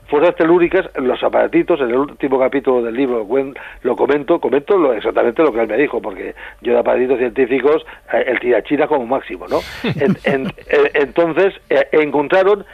fuerzas 0.09 0.35
telúricas, 0.37 0.89
los 0.97 1.23
aparatitos, 1.23 1.81
en 1.81 1.91
el 1.91 1.97
último 1.97 2.39
capítulo 2.39 2.83
del 2.83 2.95
libro 2.95 3.25
lo, 3.83 3.97
comento, 3.97 4.41
comento 4.41 4.77
lo, 4.77 4.93
exactamente 4.93 5.43
lo 5.43 5.53
que 5.53 5.61
él 5.61 5.69
me 5.69 5.77
dijo, 5.77 6.01
porque 6.03 6.35
yo 6.61 6.73
de 6.73 6.79
aparatitos 6.79 7.19
científicos, 7.19 7.85
eh, 8.13 8.25
el 8.27 8.41
tirachina 8.41 8.87
como 8.87 9.07
máximo, 9.07 9.47
¿no? 9.49 9.61
En- 9.85 10.17
en- 10.25 10.47
eh, 10.69 10.91
entonces, 10.95 11.55
eh, 11.71 11.87
encontraron 11.93 12.65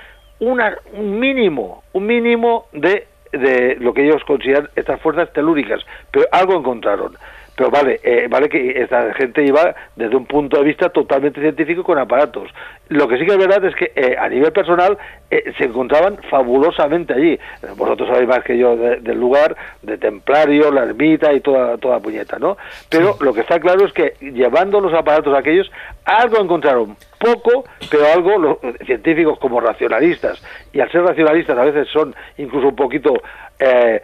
una, 0.41 0.77
un 0.93 1.19
mínimo, 1.21 1.83
un 1.93 2.07
mínimo 2.07 2.67
de, 2.73 3.07
de 3.33 3.77
lo 3.81 3.95
que 3.95 4.05
ellos 4.05 4.23
consideran 4.25 4.69
estas 4.77 5.01
fuerzas 5.01 5.33
telúricas, 5.33 5.81
pero 6.11 6.27
algo 6.33 6.55
encontraron. 6.57 7.15
Pero 7.63 7.71
vale, 7.71 8.01
eh, 8.03 8.27
vale 8.29 8.49
que 8.49 8.73
esta 8.83 9.15
gente 9.15 9.45
iba 9.45 9.73
desde 9.95 10.17
un 10.17 10.27
punto 10.27 10.57
de 10.59 10.65
vista 10.65 10.89
totalmente 10.89 11.41
científico 11.41 11.85
con 11.85 11.97
aparatos. 11.97 12.49
Lo 12.89 13.07
que 13.07 13.17
sí 13.19 13.25
que 13.25 13.31
es 13.31 13.39
verdad 13.39 13.65
es 13.65 13.77
que 13.77 13.93
eh, 13.95 14.17
a 14.19 14.29
nivel 14.29 14.51
personal 14.51 14.99
eh, 15.31 15.53
se 15.57 15.65
encontraban 15.67 16.19
fabulosamente 16.29 17.13
allí. 17.15 17.39
Vosotros 17.77 18.09
sabéis 18.09 18.27
más 18.29 18.43
que 18.43 18.59
yo 18.59 18.77
de- 18.77 18.97
del 18.97 19.17
lugar, 19.21 19.55
de 19.81 19.97
Templario, 19.97 20.73
la 20.73 20.83
ermita 20.83 21.33
y 21.33 21.39
toda, 21.41 21.79
toda 21.79 22.01
puñeta, 22.01 22.37
¿no? 22.41 22.57
Pero 22.91 23.17
lo 23.21 23.33
que 23.33 23.43
está 23.43 23.61
claro 23.61 23.87
es 23.87 23.93
que 23.93 24.15
llevando 24.21 24.81
los 24.81 24.93
aparatos 24.93 25.33
aquellos, 25.39 25.71
algo 26.05 26.41
encontraron 26.43 26.97
poco, 27.23 27.65
pero 27.91 28.05
algo 28.13 28.39
los 28.39 28.59
científicos 28.85 29.39
como 29.39 29.61
racionalistas, 29.61 30.43
y 30.73 30.81
al 30.81 30.91
ser 30.91 31.03
racionalistas 31.03 31.57
a 31.57 31.65
veces 31.65 31.89
son 31.89 32.15
incluso 32.39 32.69
un 32.69 32.77
poquito 32.77 33.15
eh, 33.59 34.03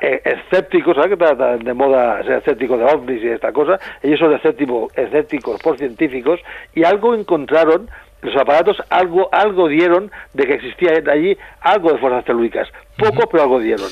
eh, 0.00 0.22
escépticos, 0.24 0.94
¿sabes 0.96 1.16
que 1.16 1.24
está 1.24 1.56
de 1.58 1.74
moda 1.74 2.22
ser 2.24 2.38
escéptico 2.38 2.78
de 2.78 2.84
ovnis 2.84 3.22
y 3.22 3.28
esta 3.28 3.52
cosa? 3.52 3.78
Ellos 4.02 4.18
son 4.18 4.32
escéptico- 4.32 4.90
escépticos 4.96 5.60
por 5.62 5.76
científicos 5.76 6.40
y 6.74 6.84
algo 6.84 7.14
encontraron, 7.14 7.88
los 8.22 8.34
aparatos 8.36 8.82
algo 8.88 9.28
algo 9.30 9.68
dieron 9.68 10.10
de 10.32 10.46
que 10.46 10.54
existía 10.54 10.92
allí 11.12 11.36
algo 11.60 11.92
de 11.92 11.98
fuerzas 11.98 12.24
telúricas, 12.24 12.68
poco 12.96 13.28
pero 13.30 13.42
algo 13.44 13.60
dieron. 13.60 13.88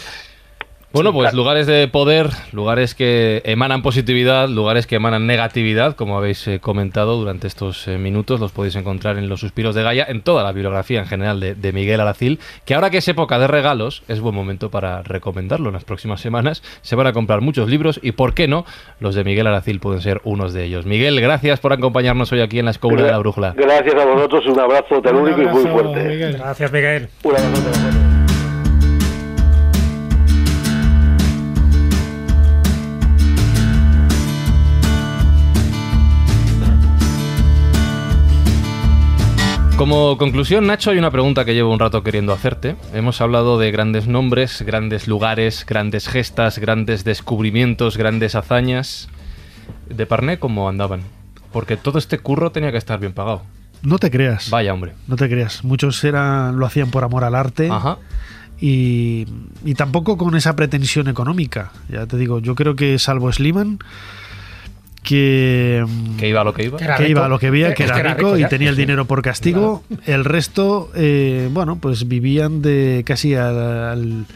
Bueno, 0.95 1.13
pues 1.13 1.35
lugares 1.35 1.67
de 1.67 1.89
poder, 1.89 2.29
lugares 2.53 2.95
que 2.95 3.43
emanan 3.47 3.83
positividad, 3.83 4.49
lugares 4.49 4.87
que 4.87 4.95
emanan 4.95 5.27
negatividad, 5.27 5.97
como 5.97 6.17
habéis 6.17 6.47
eh, 6.47 6.61
comentado 6.61 7.17
durante 7.17 7.49
estos 7.49 7.89
eh, 7.89 7.99
minutos, 7.99 8.39
los 8.39 8.53
podéis 8.53 8.77
encontrar 8.77 9.19
en 9.19 9.29
Los 9.29 9.41
Suspiros 9.41 9.75
de 9.75 9.83
Gaia, 9.83 10.07
en 10.09 10.23
toda 10.23 10.45
la 10.45 10.53
bibliografía 10.53 11.01
en 11.01 11.07
general 11.07 11.41
de, 11.41 11.57
de 11.57 11.73
Miguel 11.73 12.01
Aracil, 12.01 12.39
que 12.65 12.77
ahora 12.77 12.91
que 12.91 12.99
es 12.99 13.09
época 13.09 13.41
de 13.41 13.49
regalos, 13.49 14.05
es 14.07 14.21
buen 14.21 14.37
momento 14.37 14.71
para 14.71 15.03
recomendarlo. 15.03 15.71
En 15.71 15.73
las 15.73 15.85
próximas 15.85 16.21
semanas 16.21 16.63
se 16.83 16.95
van 16.95 17.09
a 17.09 17.13
comprar 17.13 17.41
muchos 17.41 17.69
libros 17.69 17.99
y, 18.01 18.13
¿por 18.13 18.33
qué 18.33 18.47
no? 18.47 18.65
Los 19.01 19.17
de 19.17 19.25
Miguel 19.25 19.49
Aracil 19.49 19.81
pueden 19.81 20.01
ser 20.01 20.21
unos 20.23 20.55
de 20.55 20.63
ellos. 20.63 20.87
Miguel, 20.87 21.21
gracias 21.21 21.59
por 21.59 21.73
acompañarnos 21.73 22.31
hoy 22.31 22.41
aquí 22.41 22.61
en 22.61 22.67
la 22.67 22.71
Escóbula 22.71 23.03
de 23.03 23.11
la 23.11 23.19
Brújula. 23.19 23.55
Gracias 23.57 23.97
a 23.97 24.05
vosotros, 24.05 24.47
un 24.47 24.61
abrazo 24.61 25.03
telúrico 25.03 25.43
y 25.43 25.47
muy 25.47 25.65
fuerte. 25.65 26.05
Miguel. 26.05 26.37
Gracias, 26.37 26.71
Miguel. 26.71 27.09
Un 27.25 27.33
abrazo 27.33 28.04
Como 39.85 40.17
conclusión, 40.17 40.67
Nacho, 40.67 40.93
hay 40.93 40.97
una 40.97 41.11
pregunta 41.11 41.45
que 41.45 41.53
llevo 41.53 41.71
un 41.71 41.79
rato 41.79 42.03
queriendo 42.03 42.33
hacerte. 42.33 42.75
Hemos 42.95 43.21
hablado 43.21 43.59
de 43.59 43.71
grandes 43.71 44.07
nombres, 44.07 44.63
grandes 44.63 45.07
lugares, 45.07 45.67
grandes 45.69 46.09
gestas, 46.09 46.59
grandes 46.59 47.05
descubrimientos, 47.05 47.99
grandes 47.99 48.35
hazañas. 48.35 49.11
De 49.91 50.07
Parné, 50.07 50.39
¿cómo 50.39 50.71
andaban? 50.71 51.03
Porque 51.53 51.77
todo 51.77 51.99
este 51.99 52.19
curro 52.19 52.51
tenía 52.51 52.73
que 52.73 52.79
estar 52.79 52.99
bien 52.99 53.13
pagado. 53.13 53.43
No 53.83 53.99
te 53.99 54.11
creas. 54.11 54.49
Vaya, 54.49 54.73
hombre. 54.73 54.95
No 55.07 55.17
te 55.17 55.29
creas. 55.29 55.63
Muchos 55.65 56.03
eran, 56.03 56.59
lo 56.59 56.65
hacían 56.65 56.91
por 56.91 57.05
amor 57.05 57.23
al 57.25 57.35
arte. 57.35 57.69
Ajá. 57.71 57.99
Y, 58.59 59.27
y 59.67 59.75
tampoco 59.75 60.17
con 60.17 60.35
esa 60.35 60.57
pretensión 60.57 61.09
económica. 61.09 61.73
Ya 61.91 62.07
te 62.07 62.17
digo, 62.17 62.39
yo 62.39 62.55
creo 62.55 62.75
que 62.75 62.99
salvo 62.99 63.31
Sliman, 63.31 63.81
que, 65.05 65.85
Que 66.19 66.29
iba 66.29 66.41
a 66.41 66.45
lo 66.45 66.53
que 66.53 66.65
iba. 66.65 66.79
Era 66.81 66.97
que 66.97 67.09
iba 67.09 67.25
a 67.25 67.29
lo 67.29 67.39
que 67.39 67.51
veía, 67.51 67.75
que 67.75 67.85
era 67.85 67.95
rico 67.95 68.35
rico 68.35 68.39
y 68.39 68.49
tenía 68.49 68.71
el 68.71 68.77
dinero 68.77 69.05
por 69.05 69.23
castigo. 69.23 69.85
El 70.07 70.25
resto, 70.25 70.91
eh, 70.97 71.49
bueno, 71.53 71.77
pues 71.81 72.09
vivían 72.09 72.61
de 72.63 73.05
casi 73.07 73.35
al, 73.37 73.57
al- 73.57 74.27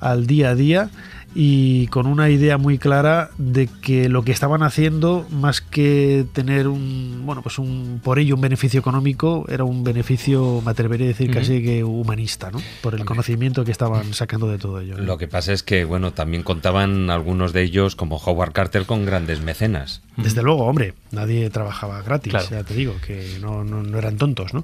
al 0.00 0.26
día 0.26 0.50
a 0.50 0.54
día 0.56 0.90
y 1.36 1.88
con 1.88 2.06
una 2.06 2.30
idea 2.30 2.58
muy 2.58 2.78
clara 2.78 3.30
de 3.38 3.66
que 3.66 4.08
lo 4.08 4.22
que 4.22 4.30
estaban 4.32 4.62
haciendo, 4.62 5.26
más 5.30 5.60
que 5.60 6.24
tener 6.32 6.68
un, 6.68 7.22
bueno, 7.24 7.42
pues 7.42 7.58
un, 7.58 8.00
por 8.04 8.18
ello 8.20 8.36
un 8.36 8.40
beneficio 8.40 8.78
económico, 8.78 9.44
era 9.48 9.64
un 9.64 9.82
beneficio, 9.82 10.62
me 10.64 10.70
atrevería 10.70 11.06
a 11.06 11.08
decir 11.08 11.30
casi 11.32 11.62
que 11.62 11.82
humanista, 11.82 12.50
¿no? 12.52 12.60
Por 12.82 12.94
el 12.94 13.04
conocimiento 13.04 13.64
que 13.64 13.72
estaban 13.72 14.14
sacando 14.14 14.46
de 14.48 14.58
todo 14.58 14.80
ello. 14.80 14.96
¿no? 14.96 15.02
Lo 15.04 15.18
que 15.18 15.26
pasa 15.26 15.52
es 15.52 15.62
que, 15.64 15.84
bueno, 15.84 16.12
también 16.12 16.42
contaban 16.44 17.10
algunos 17.10 17.52
de 17.52 17.62
ellos, 17.62 17.96
como 17.96 18.16
Howard 18.18 18.52
Carter, 18.52 18.86
con 18.86 19.04
grandes 19.04 19.40
mecenas. 19.42 20.02
Desde 20.16 20.42
luego, 20.42 20.64
hombre, 20.66 20.94
nadie 21.10 21.50
trabajaba 21.50 22.00
gratis, 22.02 22.30
Claro. 22.30 22.46
ya 22.50 22.62
te 22.62 22.74
digo, 22.74 22.94
que 23.04 23.38
no, 23.40 23.64
no- 23.64 23.82
no 23.82 23.98
eran 23.98 24.16
tontos, 24.18 24.54
¿no? 24.54 24.62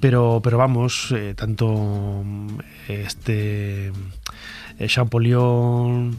Pero, 0.00 0.40
pero 0.42 0.56
vamos, 0.56 1.12
eh, 1.14 1.34
tanto 1.36 2.22
mm, 2.24 2.58
este 2.88 3.88
eh, 3.88 3.92
Champollion 4.84 6.12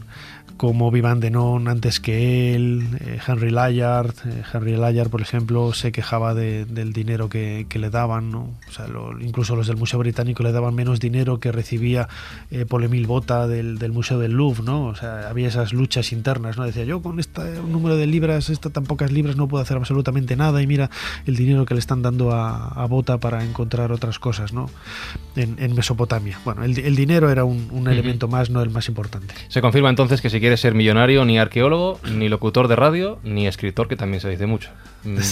como 0.58 0.90
Vivan 0.90 1.20
Denon 1.20 1.68
antes 1.68 2.00
que 2.00 2.54
él, 2.54 2.86
eh, 3.00 3.18
Henry 3.26 3.50
Layard, 3.50 4.12
eh, 4.26 4.42
Henry 4.52 4.76
Layard, 4.76 5.08
por 5.08 5.22
ejemplo, 5.22 5.72
se 5.72 5.92
quejaba 5.92 6.34
de- 6.34 6.66
del 6.66 6.92
dinero 6.92 7.30
que, 7.30 7.64
que 7.70 7.78
le 7.78 7.88
daban, 7.88 8.30
¿no? 8.30 8.50
O 8.68 8.72
sea, 8.72 8.86
lo- 8.88 9.18
incluso 9.20 9.56
los 9.56 9.68
del 9.68 9.76
Museo 9.76 9.98
Británico 10.00 10.42
le 10.42 10.52
daban 10.52 10.74
menos 10.74 11.00
dinero 11.00 11.40
que 11.40 11.52
recibía 11.52 12.08
eh, 12.50 12.66
Paul 12.68 12.84
Emile 12.84 13.06
Bota 13.06 13.46
del, 13.46 13.78
del 13.78 13.92
Museo 13.92 14.18
del 14.18 14.32
Louvre, 14.32 14.62
¿no? 14.64 14.86
O 14.86 14.94
sea, 14.96 15.30
había 15.30 15.48
esas 15.48 15.72
luchas 15.72 16.12
internas, 16.12 16.58
¿no? 16.58 16.64
Decía, 16.64 16.84
yo 16.84 17.00
con 17.00 17.20
este 17.20 17.40
número 17.62 17.96
de 17.96 18.06
libras, 18.08 18.50
esta 18.50 18.68
tan 18.70 18.84
pocas 18.84 19.12
libras, 19.12 19.36
no 19.36 19.46
puedo 19.48 19.62
hacer 19.62 19.76
absolutamente 19.76 20.34
nada 20.36 20.60
y 20.60 20.66
mira 20.66 20.90
el 21.24 21.36
dinero 21.36 21.64
que 21.66 21.74
le 21.74 21.80
están 21.80 22.02
dando 22.02 22.32
a, 22.32 22.66
a 22.68 22.84
Bota 22.86 23.18
para 23.18 23.44
encontrar 23.44 23.92
otras 23.92 24.18
cosas, 24.18 24.52
¿no? 24.52 24.68
En, 25.36 25.54
en 25.60 25.74
Mesopotamia. 25.76 26.40
Bueno, 26.44 26.64
el, 26.64 26.76
el 26.78 26.96
dinero 26.96 27.30
era 27.30 27.44
un, 27.44 27.68
un 27.70 27.86
elemento 27.86 28.26
más, 28.26 28.50
no 28.50 28.60
el 28.60 28.70
más 28.70 28.88
importante. 28.88 29.34
Se 29.46 29.60
confirma 29.60 29.88
entonces 29.88 30.20
que 30.20 30.30
si 30.30 30.40
quieres 30.48 30.60
ser 30.60 30.72
millonario, 30.72 31.26
ni 31.26 31.38
arqueólogo, 31.38 32.00
ni 32.10 32.30
locutor 32.30 32.68
de 32.68 32.76
radio, 32.76 33.18
ni 33.22 33.46
escritor, 33.46 33.86
que 33.86 33.96
también 33.96 34.22
se 34.22 34.30
dice 34.30 34.46
mucho. 34.46 34.70
Mm. 35.04 35.18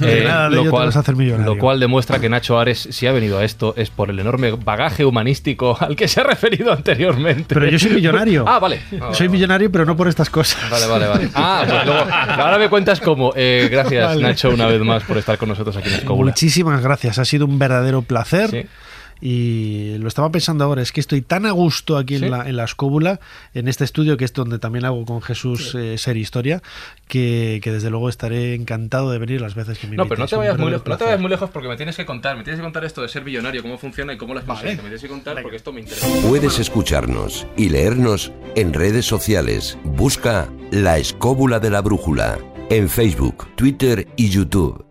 Eh, 0.00 0.06
De 0.06 0.24
nada 0.24 0.48
de 0.48 0.56
lo, 0.56 0.70
cual, 0.70 0.88
hacer 0.88 1.14
lo 1.14 1.58
cual 1.58 1.78
demuestra 1.78 2.18
que 2.18 2.28
Nacho 2.30 2.58
Ares, 2.58 2.88
si 2.90 3.06
ha 3.06 3.12
venido 3.12 3.38
a 3.38 3.44
esto, 3.44 3.74
es 3.76 3.90
por 3.90 4.08
el 4.08 4.18
enorme 4.18 4.52
bagaje 4.52 5.04
humanístico 5.04 5.76
al 5.80 5.96
que 5.96 6.08
se 6.08 6.20
ha 6.20 6.24
referido 6.24 6.72
anteriormente. 6.72 7.54
Pero 7.54 7.68
yo 7.68 7.78
soy 7.78 7.90
millonario. 7.90 8.44
ah, 8.48 8.58
vale. 8.58 8.80
Ah, 9.00 9.10
soy 9.12 9.28
millonario, 9.28 9.70
pero 9.70 9.84
no 9.84 9.96
por 9.96 10.08
estas 10.08 10.30
cosas. 10.30 10.58
Vale, 10.70 10.86
vale, 10.86 11.06
vale. 11.06 11.28
Ah, 11.34 11.64
pues 11.68 11.84
luego, 11.84 12.00
ahora 12.10 12.58
me 12.58 12.70
cuentas 12.70 13.00
cómo. 13.00 13.34
Eh, 13.36 13.68
gracias, 13.70 14.06
Vale. 14.06 14.22
Nacho, 14.22 14.48
una 14.48 14.66
vez 14.66 14.80
más 14.80 15.02
por 15.02 15.18
estar 15.18 15.36
con 15.36 15.50
nosotros 15.50 15.76
aquí 15.76 15.88
en 15.90 15.96
Escóbula. 15.96 16.30
Muchísimas 16.30 16.82
gracias, 16.82 17.18
ha 17.18 17.24
sido 17.26 17.44
un 17.44 17.58
verdadero 17.58 18.00
placer. 18.00 18.50
Sí. 18.50 18.66
Y 19.20 19.96
lo 19.98 20.08
estaba 20.08 20.30
pensando 20.30 20.64
ahora, 20.64 20.82
es 20.82 20.92
que 20.92 21.00
estoy 21.00 21.22
tan 21.22 21.46
a 21.46 21.50
gusto 21.50 21.96
aquí 21.98 22.18
¿Sí? 22.18 22.24
en, 22.24 22.30
la, 22.30 22.48
en 22.48 22.56
la 22.56 22.64
escóbula, 22.64 23.20
en 23.54 23.68
este 23.68 23.84
estudio, 23.84 24.16
que 24.16 24.24
es 24.24 24.32
donde 24.32 24.58
también 24.58 24.84
hago 24.84 25.04
con 25.04 25.20
Jesús 25.22 25.74
eh, 25.74 25.98
Ser 25.98 26.16
Historia, 26.16 26.62
que, 27.08 27.60
que 27.62 27.72
desde 27.72 27.90
luego 27.90 28.08
estaré 28.08 28.54
encantado 28.54 29.10
de 29.10 29.18
venir 29.18 29.40
las 29.40 29.54
veces 29.54 29.78
que 29.78 29.86
me 29.86 29.96
No, 29.96 30.06
pero 30.08 30.20
no 30.20 30.26
te, 30.26 30.36
vayas 30.36 30.58
muy 30.58 30.70
lejos, 30.70 30.80
no 30.80 30.82
te 30.82 30.84
placer. 30.84 31.06
vayas 31.06 31.20
muy 31.20 31.30
lejos 31.30 31.50
porque 31.50 31.68
me 31.68 31.76
tienes 31.76 31.96
que 31.96 32.06
contar. 32.06 32.36
Me 32.36 32.44
tienes 32.44 32.60
que 32.60 32.64
contar 32.64 32.84
esto 32.84 33.02
de 33.02 33.08
ser 33.08 33.24
billonario, 33.24 33.62
cómo 33.62 33.78
funciona 33.78 34.12
y 34.12 34.16
cómo 34.16 34.34
lo 34.34 34.40
has 34.40 34.46
conseguido. 34.46 34.76
Me 34.82 34.88
tienes 34.88 35.02
que 35.02 35.08
contar 35.08 35.42
porque 35.42 35.56
esto 35.56 35.72
me 35.72 35.80
interesa. 35.80 36.06
Puedes 36.26 36.58
escucharnos 36.58 37.46
y 37.56 37.68
leernos 37.68 38.32
en 38.56 38.72
redes 38.72 39.06
sociales. 39.06 39.78
Busca 39.84 40.48
La 40.70 40.98
Escóbula 40.98 41.60
de 41.60 41.70
la 41.70 41.80
Brújula 41.82 42.38
en 42.70 42.88
Facebook, 42.88 43.48
Twitter 43.56 44.06
y 44.16 44.30
YouTube. 44.30 44.84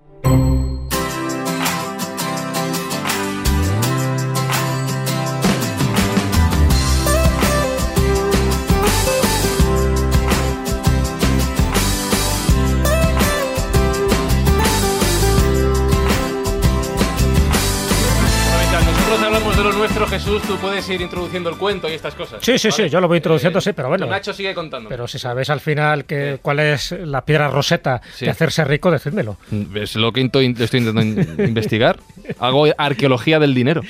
Jesús, 20.29 20.47
tú 20.47 20.57
puedes 20.57 20.87
ir 20.89 21.01
introduciendo 21.01 21.49
el 21.49 21.57
cuento 21.57 21.89
y 21.89 21.93
estas 21.93 22.13
cosas. 22.13 22.39
Sí, 22.43 22.59
sí, 22.59 22.67
¿vale? 22.69 22.83
sí, 22.83 22.89
yo 22.89 23.01
lo 23.01 23.07
voy 23.07 23.17
introduciendo, 23.17 23.59
sí, 23.59 23.73
pero 23.73 23.87
bueno. 23.89 24.05
Nacho 24.05 24.31
sigue 24.31 24.53
contando. 24.53 24.87
Pero 24.87 25.07
si 25.07 25.17
sabéis 25.17 25.49
al 25.49 25.59
final 25.59 26.05
que, 26.05 26.37
cuál 26.39 26.59
es 26.59 26.91
la 26.91 27.25
piedra 27.25 27.47
roseta 27.47 27.99
Sí. 28.13 28.25
de 28.25 28.31
hacerse 28.31 28.63
rico, 28.63 28.91
decídmelo. 28.91 29.37
Es 29.73 29.95
lo 29.95 30.11
que 30.13 30.21
estoy 30.21 30.45
intentando 30.45 31.01
in- 31.01 31.35
investigar. 31.47 31.97
Hago 32.39 32.65
arqueología 32.77 33.39
del 33.39 33.55
dinero. 33.55 33.81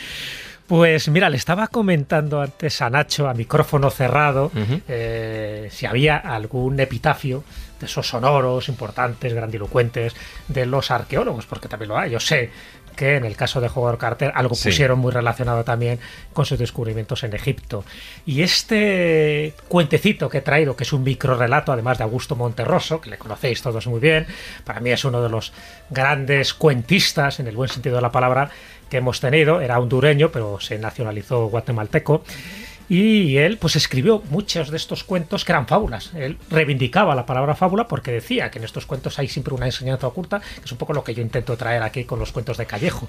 Pues 0.65 1.09
mira, 1.09 1.29
le 1.29 1.35
estaba 1.35 1.67
comentando 1.67 2.41
antes 2.41 2.81
a 2.81 2.89
Nacho, 2.89 3.27
a 3.27 3.33
micrófono 3.33 3.89
cerrado, 3.89 4.51
eh, 4.87 5.67
si 5.71 5.87
había 5.87 6.17
algún 6.17 6.79
epitafio 6.79 7.43
de 7.79 7.85
esos 7.85 8.07
sonoros, 8.07 8.69
importantes, 8.69 9.33
grandilocuentes, 9.33 10.13
de 10.47 10.65
los 10.65 10.91
arqueólogos, 10.91 11.45
porque 11.47 11.67
también 11.67 11.89
lo 11.89 11.97
hay. 11.97 12.11
Yo 12.11 12.19
sé 12.19 12.51
que 12.95 13.15
en 13.15 13.25
el 13.25 13.35
caso 13.35 13.61
de 13.61 13.69
Howard 13.73 13.97
Carter 13.97 14.31
algo 14.35 14.55
Sí. 14.55 14.69
pusieron 14.69 14.99
muy 14.99 15.11
relacionado 15.11 15.63
también 15.63 15.99
con 16.33 16.45
sus 16.45 16.59
descubrimientos 16.59 17.23
en 17.23 17.33
Egipto. 17.33 17.83
Y 18.25 18.41
este 18.41 19.53
cuentecito 19.67 20.29
que 20.29 20.39
he 20.39 20.41
traído, 20.41 20.75
que 20.75 20.83
es 20.83 20.93
un 20.93 21.03
microrelato, 21.03 21.71
además 21.71 21.97
de 21.97 22.03
Augusto 22.03 22.35
Monterroso, 22.35 23.01
que 23.01 23.09
le 23.09 23.17
conocéis 23.17 23.61
todos 23.61 23.87
muy 23.87 23.99
bien, 23.99 24.27
para 24.63 24.79
mí 24.79 24.91
es 24.91 25.05
uno 25.05 25.21
de 25.21 25.29
los 25.29 25.53
grandes 25.89 26.53
cuentistas, 26.53 27.39
en 27.39 27.47
el 27.47 27.55
buen 27.55 27.69
sentido 27.69 27.95
de 27.95 28.01
la 28.01 28.11
palabra, 28.11 28.49
que 28.89 28.97
hemos 28.97 29.19
tenido. 29.19 29.61
Era 29.61 29.79
hondureño, 29.79 30.31
pero 30.31 30.59
se 30.59 30.77
nacionalizó 30.79 31.47
guatemalteco. 31.47 32.23
Y 32.89 33.37
él 33.37 33.57
pues 33.57 33.75
escribió 33.75 34.23
muchos 34.31 34.71
de 34.71 34.77
estos 34.77 35.03
cuentos 35.03 35.45
que 35.45 35.51
eran 35.51 35.67
fábulas. 35.67 36.11
Él 36.15 36.37
reivindicaba 36.49 37.13
la 37.13 37.25
palabra 37.25 37.53
fábula 37.53 37.87
porque 37.87 38.11
decía 38.11 38.49
que 38.49 38.57
en 38.57 38.65
estos 38.65 38.87
cuentos 38.87 39.19
hay 39.19 39.27
siempre 39.27 39.53
una 39.53 39.67
enseñanza 39.67 40.07
oculta, 40.07 40.39
que 40.39 40.65
es 40.65 40.71
un 40.71 40.77
poco 40.79 40.93
lo 40.93 41.03
que 41.03 41.13
yo 41.13 41.21
intento 41.21 41.55
traer 41.55 41.83
aquí 41.83 42.03
con 42.05 42.17
los 42.17 42.31
cuentos 42.31 42.57
de 42.57 42.65
Callejo. 42.65 43.07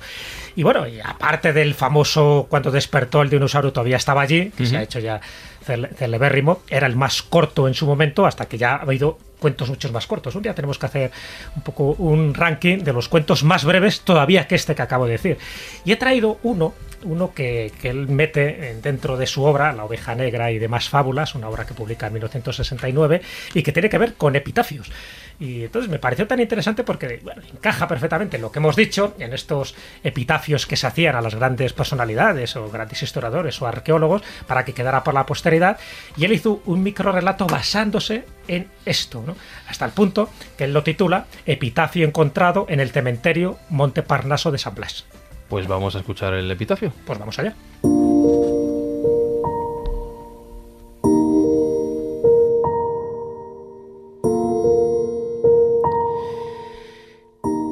Y 0.55 0.63
bueno, 0.63 0.87
y 0.87 1.01
aparte 1.01 1.55
del 1.55 1.75
famoso 1.75 2.47
cuando 2.51 2.71
despertó 2.71 3.23
el 3.23 3.31
dinosaurio 3.31 3.73
todavía 3.73 3.97
estaba 3.97 4.21
allí, 4.21 4.51
que 4.51 4.67
se 4.67 4.77
ha 4.77 4.83
hecho 4.83 4.99
ya 4.99 5.21
cele- 5.67 5.95
celebérrimo, 5.97 6.61
era 6.69 6.87
el 6.87 6.97
más 6.97 7.23
corto 7.23 7.67
en 7.67 7.73
su 7.75 7.87
momento 7.87 8.27
hasta 8.27 8.47
que 8.47 8.59
ya 8.59 8.75
ha 8.77 8.83
habido 8.83 9.19
cuentos 9.39 9.71
muchos 9.71 9.91
más 9.93 10.07
cortos. 10.07 10.35
Un 10.35 10.43
día 10.43 10.55
tenemos 10.55 10.79
que 10.79 10.85
hacer 10.85 11.11
un 11.57 11.63
poco 11.63 11.93
un 11.93 12.35
ranking 12.35 12.79
de 12.81 12.93
los 12.93 13.09
cuentos 13.09 13.43
más 13.45 13.65
breves 13.65 14.03
todavía 14.03 14.47
que 14.47 14.57
este 14.57 14.75
que 14.75 14.83
acabo 14.83 15.07
de 15.07 15.13
decir. 15.13 15.39
Y 15.87 15.93
he 15.93 15.97
traído 15.97 16.39
uno, 16.43 16.75
uno 17.03 17.33
que, 17.35 17.73
él 17.83 18.09
mete 18.09 18.71
en- 18.71 18.83
dentro 18.83 19.17
de 19.17 19.27
su 19.27 19.43
obra, 19.45 19.73
La 19.73 19.85
oveja 19.85 20.15
negra 20.15 20.51
y 20.51 20.59
demás 20.59 20.89
fábulas, 20.89 21.35
una 21.35 21.49
obra 21.49 21.65
que 21.67 21.75
publica 21.75 22.07
en 22.07 22.15
1969 22.15 23.23
y 23.55 23.63
que 23.63 23.73
tiene 23.73 23.89
que 23.89 23.99
ver 23.99 24.15
con 24.15 24.37
epitafios. 24.37 24.91
Y 25.39 25.65
entonces 25.65 25.91
me 25.91 25.99
pareció 25.99 26.27
tan 26.27 26.39
interesante 26.41 26.85
porque 26.85 27.23
encaja 27.55 27.89
perfectamente 27.89 28.37
en 28.37 28.43
lo 28.43 28.53
que 28.53 28.59
hemos 28.59 28.77
dicho, 28.77 29.15
en 29.19 29.33
estos 29.33 29.75
epitafios 30.05 30.67
que 30.67 30.77
se 30.77 30.87
hacían 30.87 31.17
a 31.17 31.23
las 31.23 31.35
grandes 31.35 31.73
personalidades 31.73 32.57
o 32.57 32.71
grandes 32.71 33.03
historiadores 33.03 33.63
o 33.63 33.67
arqueólogos 33.67 34.23
para 34.47 34.67
que 34.67 34.75
quedara 34.75 35.03
por 35.03 35.15
la 35.15 35.25
posteridad. 35.25 35.79
Y 36.17 36.27
él 36.27 36.33
hizo 36.33 36.61
un 36.67 36.83
micro 36.83 37.11
relato 37.11 37.47
basándose 37.47 38.25
en 38.49 38.69
esto, 38.85 39.23
¿no? 39.27 39.35
hasta 39.69 39.87
el 39.87 39.93
punto 39.93 40.29
que 40.59 40.65
él 40.65 40.75
lo 40.75 40.83
titula 40.83 41.25
Epitafio 41.47 42.07
encontrado 42.07 42.67
en 42.69 42.81
el 42.81 42.91
cementerio 42.91 43.59
Monte 43.71 44.03
Parnaso 44.03 44.51
de 44.51 44.59
San 44.59 44.75
Blas. 44.75 45.07
Pues 45.51 45.67
vamos 45.67 45.97
a 45.97 45.99
escuchar 45.99 46.33
el 46.35 46.49
epitafio. 46.49 46.93
Pues 47.05 47.19
vamos 47.19 47.37
allá. 47.41 47.57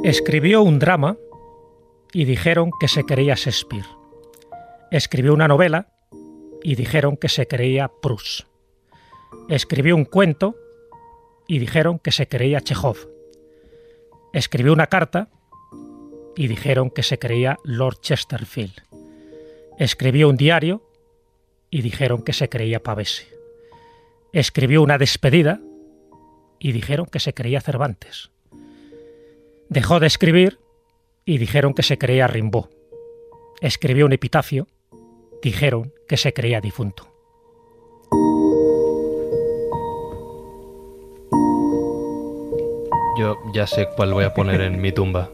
Escribió 0.03 0.63
un 0.63 0.81
drama 0.81 1.17
y 2.13 2.25
dijeron 2.25 2.71
que 2.81 2.89
se 2.89 3.05
creía 3.05 3.35
Shakespeare. 3.37 3.87
Escribió 4.91 5.33
una 5.33 5.47
novela 5.47 5.89
y 6.65 6.75
dijeron 6.75 7.17
que 7.17 7.29
se 7.29 7.47
creía 7.47 7.91
Proust. 8.03 8.41
Escribió 9.49 9.95
un 9.95 10.05
cuento 10.05 10.57
y 11.47 11.61
dijeron 11.61 12.01
que 12.01 12.11
se 12.11 12.27
creía 12.27 12.61
Chekhov. 12.61 12.97
Escribió 14.33 14.73
una 14.73 14.89
carta 14.89 15.29
y 16.39 16.47
dijeron 16.47 16.90
que 16.90 17.02
se 17.02 17.19
creía 17.19 17.59
Lord 17.65 17.98
Chesterfield. 18.01 18.85
Escribió 19.77 20.28
un 20.28 20.36
diario 20.36 20.89
y 21.69 21.82
dijeron 21.82 22.23
que 22.23 22.32
se 22.32 22.48
creía 22.48 22.81
Pavese. 22.81 23.27
Escribió 24.32 24.81
una 24.82 24.98
despedida 24.98 25.60
y 26.60 26.70
dijeron 26.70 27.06
que 27.06 27.19
se 27.19 27.35
creía 27.35 27.60
Cervantes. 27.60 28.31
Dejó 29.69 29.98
de 29.98 30.06
escribir 30.06 30.60
y 31.24 31.39
dijeron 31.39 31.74
que 31.74 31.82
se 31.82 31.98
creía 31.98 32.28
Rimbaud. 32.28 32.66
Escribió 33.60 34.06
un 34.06 34.12
epitafio, 34.12 34.69
dijeron 35.43 35.93
que 36.06 36.16
se 36.16 36.32
creía 36.32 36.60
difunto. 36.60 37.12
Yo 43.19 43.36
ya 43.52 43.66
sé 43.66 43.89
cuál 43.97 44.15
voy 44.15 44.23
a 44.23 44.35
poner 44.35 44.60
en 44.60 44.81
mi 44.81 44.93
tumba. 44.93 45.32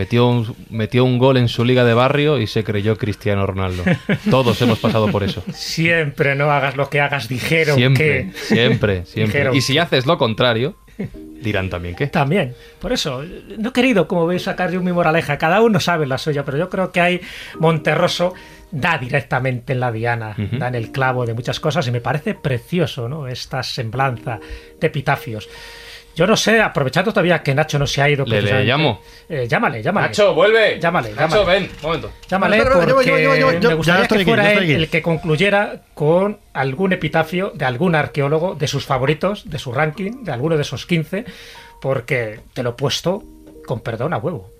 Metió 0.00 0.28
un, 0.28 0.56
metió 0.70 1.04
un 1.04 1.18
gol 1.18 1.36
en 1.36 1.46
su 1.46 1.62
liga 1.62 1.84
de 1.84 1.92
barrio 1.92 2.38
y 2.38 2.46
se 2.46 2.64
creyó 2.64 2.96
Cristiano 2.96 3.46
Ronaldo. 3.46 3.82
Todos 4.30 4.62
hemos 4.62 4.78
pasado 4.78 5.08
por 5.08 5.22
eso. 5.22 5.44
Siempre 5.52 6.34
no 6.34 6.50
hagas 6.50 6.74
lo 6.74 6.88
que 6.88 7.02
hagas, 7.02 7.28
dijeron 7.28 7.76
Siempre, 7.76 8.30
que. 8.32 8.38
siempre, 8.38 9.04
siempre. 9.04 9.26
Dijeron 9.26 9.56
Y 9.56 9.60
si 9.60 9.76
haces 9.76 10.06
lo 10.06 10.16
contrario, 10.16 10.76
dirán 11.42 11.68
también 11.68 11.96
que. 11.96 12.06
También, 12.06 12.54
por 12.80 12.94
eso, 12.94 13.22
no 13.58 13.68
he 13.68 13.72
querido, 13.74 14.08
como 14.08 14.26
veis, 14.26 14.44
sacar 14.44 14.70
yo 14.70 14.80
mi 14.80 14.90
moraleja. 14.90 15.36
Cada 15.36 15.60
uno 15.60 15.80
sabe 15.80 16.06
la 16.06 16.16
suya, 16.16 16.46
pero 16.46 16.56
yo 16.56 16.70
creo 16.70 16.90
que 16.92 17.02
hay 17.02 17.20
Monterroso 17.58 18.32
da 18.70 18.96
directamente 18.96 19.74
en 19.74 19.80
la 19.80 19.92
diana, 19.92 20.34
da 20.52 20.68
en 20.68 20.76
el 20.76 20.92
clavo 20.92 21.26
de 21.26 21.34
muchas 21.34 21.60
cosas 21.60 21.86
y 21.88 21.90
me 21.90 22.00
parece 22.00 22.32
precioso, 22.32 23.06
¿no? 23.06 23.26
Esta 23.26 23.62
semblanza 23.62 24.40
de 24.80 24.86
epitafios. 24.86 25.46
Yo 26.16 26.26
no 26.26 26.36
sé, 26.36 26.60
aprovechando 26.60 27.12
todavía 27.12 27.42
que 27.42 27.54
Nacho 27.54 27.78
no 27.78 27.86
se 27.86 28.02
ha 28.02 28.10
ido. 28.10 28.24
Le- 28.26 28.42
le 28.42 28.64
llamo. 28.64 29.00
eh, 29.28 29.46
llámale, 29.48 29.82
llámale. 29.82 30.08
Nacho, 30.08 30.34
vuelve. 30.34 30.78
Llámale, 30.80 31.12
Nacho, 31.14 31.36
llámale. 31.44 31.60
ven, 31.60 31.70
un 31.76 31.82
momento. 31.82 32.12
Llámale 32.28 32.56
espera, 32.58 32.74
porque 32.74 32.94
yo 33.24 33.34
yo 33.36 33.52
yo 33.60 33.68
me 33.70 33.74
gustaría 33.76 34.00
ya 34.00 34.02
estoy 34.02 34.16
que 34.18 34.22
aquí, 34.22 34.30
fuera 34.30 34.42
ya 34.42 34.48
él 34.50 34.54
estoy 34.58 34.72
aquí. 34.74 34.82
el 34.82 34.88
que 34.90 35.02
concluyera 35.02 35.82
con 35.94 36.38
algún 36.52 36.92
epitafio 36.92 37.52
de 37.54 37.64
algún 37.64 37.94
arqueólogo, 37.94 38.54
de 38.54 38.66
sus 38.66 38.84
favoritos, 38.84 39.48
de 39.48 39.58
su 39.58 39.72
ranking, 39.72 40.24
de 40.24 40.32
alguno 40.32 40.56
de 40.56 40.62
esos 40.62 40.84
15, 40.84 41.24
porque 41.80 42.40
te 42.54 42.62
lo 42.62 42.70
he 42.70 42.74
puesto 42.74 43.22
con 43.66 43.80
perdón 43.80 44.12
a 44.12 44.18
huevo. 44.18 44.50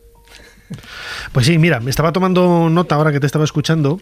Pues 1.32 1.46
sí, 1.46 1.58
mira, 1.58 1.80
me 1.80 1.90
estaba 1.90 2.12
tomando 2.12 2.68
nota 2.70 2.94
ahora 2.94 3.10
que 3.12 3.18
te 3.20 3.26
estaba 3.26 3.44
escuchando 3.44 4.00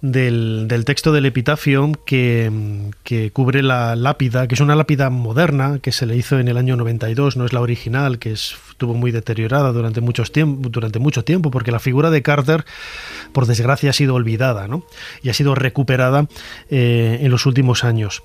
del, 0.00 0.66
del 0.68 0.84
texto 0.84 1.12
del 1.12 1.24
epitafio 1.24 1.90
que, 2.04 2.50
que 3.04 3.30
cubre 3.30 3.62
la 3.62 3.96
lápida, 3.96 4.46
que 4.46 4.54
es 4.54 4.60
una 4.60 4.74
lápida 4.74 5.08
moderna 5.08 5.78
que 5.80 5.92
se 5.92 6.04
le 6.04 6.16
hizo 6.16 6.38
en 6.38 6.48
el 6.48 6.58
año 6.58 6.76
92, 6.76 7.36
no 7.36 7.46
es 7.46 7.52
la 7.54 7.60
original, 7.62 8.18
que 8.18 8.32
es- 8.32 8.54
estuvo 8.70 8.92
muy 8.94 9.12
deteriorada 9.12 9.72
durante, 9.72 10.00
muchos 10.02 10.32
tiemp- 10.32 10.60
durante 10.68 10.98
mucho 10.98 11.24
tiempo, 11.24 11.50
porque 11.50 11.70
la 11.72 11.78
figura 11.80 12.10
de 12.10 12.22
Carter, 12.22 12.64
por 13.32 13.46
desgracia, 13.46 13.90
ha 13.90 13.92
sido 13.94 14.14
olvidada 14.14 14.68
¿no? 14.68 14.84
y 15.22 15.30
ha 15.30 15.34
sido 15.34 15.54
recuperada 15.54 16.26
eh, 16.70 17.18
en 17.22 17.30
los 17.30 17.46
últimos 17.46 17.82
años. 17.84 18.22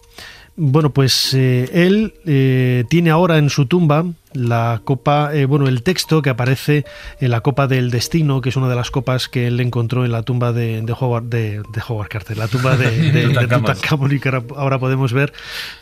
Bueno, 0.62 0.90
pues 0.90 1.34
eh, 1.36 1.70
él 1.72 2.16
eh, 2.26 2.84
tiene 2.90 3.12
ahora 3.12 3.38
en 3.38 3.50
su 3.50 3.66
tumba 3.66 4.06
la 4.34 4.82
copa, 4.84 5.34
eh, 5.34 5.46
bueno, 5.46 5.70
el 5.70 5.84
texto 5.84 6.22
que 6.22 6.30
aparece 6.30 6.84
en 7.22 7.32
la 7.32 7.40
copa 7.40 7.66
del 7.68 7.92
destino, 7.92 8.42
que 8.42 8.50
es 8.50 8.58
una 8.58 8.68
de 8.68 8.76
las 8.76 8.92
copas 8.92 9.30
que 9.30 9.48
él 9.48 9.62
encontró 9.62 10.04
en 10.04 10.12
la 10.12 10.24
tumba 10.24 10.52
de, 10.52 10.82
de 10.82 10.94
Howard, 11.00 11.24
de, 11.24 11.60
de 11.74 11.82
Howard 11.88 12.10
Carter, 12.10 12.38
la 12.38 12.50
tumba 12.50 12.76
de, 12.76 12.92
de- 13.14 13.28
de 13.30 13.48
Tutankamón. 13.48 14.12
Y 14.14 14.20
que 14.20 14.28
ahora, 14.28 14.44
ahora 14.58 14.80
podemos 14.80 15.14
ver 15.14 15.32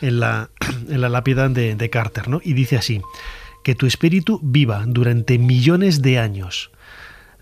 en 0.00 0.20
la, 0.20 0.50
en 0.88 1.00
la 1.00 1.08
lápida 1.08 1.48
de, 1.48 1.74
de 1.74 1.90
Carter, 1.90 2.28
¿no? 2.28 2.40
Y 2.44 2.52
dice 2.52 2.76
así, 2.76 3.00
que 3.64 3.74
tu 3.74 3.86
espíritu 3.86 4.38
viva 4.44 4.84
durante 4.86 5.38
millones 5.38 6.02
de 6.02 6.20
años, 6.20 6.70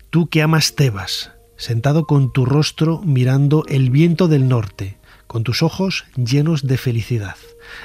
tú 0.09 0.27
que 0.27 0.41
amas 0.41 0.73
Tebas, 0.73 1.33
sentado 1.55 2.05
con 2.07 2.33
tu 2.33 2.45
rostro 2.45 2.99
mirando 3.05 3.63
el 3.69 3.91
viento 3.91 4.27
del 4.27 4.47
norte, 4.47 4.96
con 5.27 5.43
tus 5.43 5.61
ojos 5.63 6.05
llenos 6.15 6.65
de 6.65 6.77
felicidad. 6.77 7.35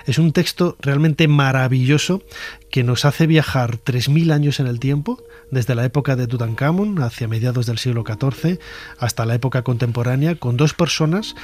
Es 0.07 0.19
un 0.19 0.33
texto 0.33 0.77
realmente 0.81 1.29
maravilloso 1.29 2.23
que 2.71 2.85
nos 2.85 3.05
hace 3.05 3.27
viajar 3.27 3.79
3.000 3.79 4.33
años 4.33 4.61
en 4.61 4.67
el 4.67 4.81
tiempo, 4.81 5.23
desde 5.51 5.75
la 5.75 5.85
época 5.85 6.17
de 6.17 6.27
Tutankamón 6.27 7.03
hacia 7.03 7.29
mediados 7.29 7.67
del 7.67 7.79
siglo 7.79 8.05
XIV 8.07 8.59
hasta 8.99 9.27
la 9.27 9.35
época 9.35 9.63
contemporánea, 9.63 10.37
con 10.37 10.57
dos 10.57 10.73
personas 10.73 11.35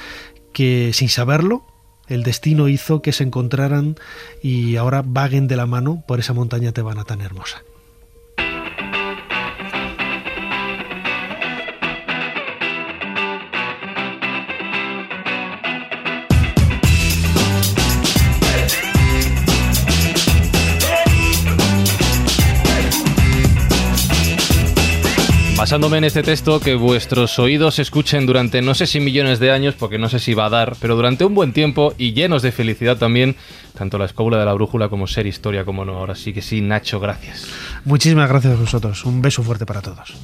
que 0.53 0.91
sin 0.93 1.09
saberlo 1.09 1.63
el 2.07 2.23
destino 2.23 2.67
hizo 2.67 3.01
que 3.01 3.13
se 3.13 3.23
encontraran 3.23 3.95
y 4.41 4.77
ahora 4.77 5.03
vaguen 5.05 5.47
de 5.47 5.55
la 5.55 5.67
mano 5.67 6.03
por 6.07 6.19
esa 6.19 6.33
montaña 6.33 6.71
tebana 6.71 7.03
tan 7.03 7.21
hermosa. 7.21 7.61
Basándome 25.69 25.99
en 25.99 26.05
este 26.05 26.23
texto, 26.23 26.59
que 26.59 26.73
vuestros 26.73 27.37
oídos 27.37 27.77
escuchen 27.77 28.25
durante 28.25 28.59
no 28.63 28.73
sé 28.73 28.87
si 28.87 28.99
millones 28.99 29.37
de 29.37 29.51
años, 29.51 29.75
porque 29.75 29.99
no 29.99 30.09
sé 30.09 30.17
si 30.17 30.33
va 30.33 30.47
a 30.47 30.49
dar, 30.49 30.75
pero 30.81 30.95
durante 30.95 31.25
un 31.25 31.35
buen 31.35 31.53
tiempo 31.53 31.93
y 31.95 32.13
llenos 32.13 32.41
de 32.41 32.51
felicidad 32.51 32.97
también, 32.97 33.35
tanto 33.77 33.99
la 33.99 34.05
escóbula 34.05 34.39
de 34.39 34.45
la 34.45 34.53
brújula 34.53 34.89
como 34.89 35.05
ser 35.05 35.27
historia, 35.27 35.65
como 35.65 35.85
no. 35.85 35.99
Ahora 35.99 36.15
sí 36.15 36.33
que 36.33 36.41
sí, 36.41 36.61
Nacho, 36.61 36.99
gracias. 36.99 37.45
Muchísimas 37.85 38.27
gracias 38.27 38.55
a 38.55 38.59
vosotros. 38.59 39.05
Un 39.05 39.21
beso 39.21 39.43
fuerte 39.43 39.67
para 39.67 39.83
todos. 39.83 40.15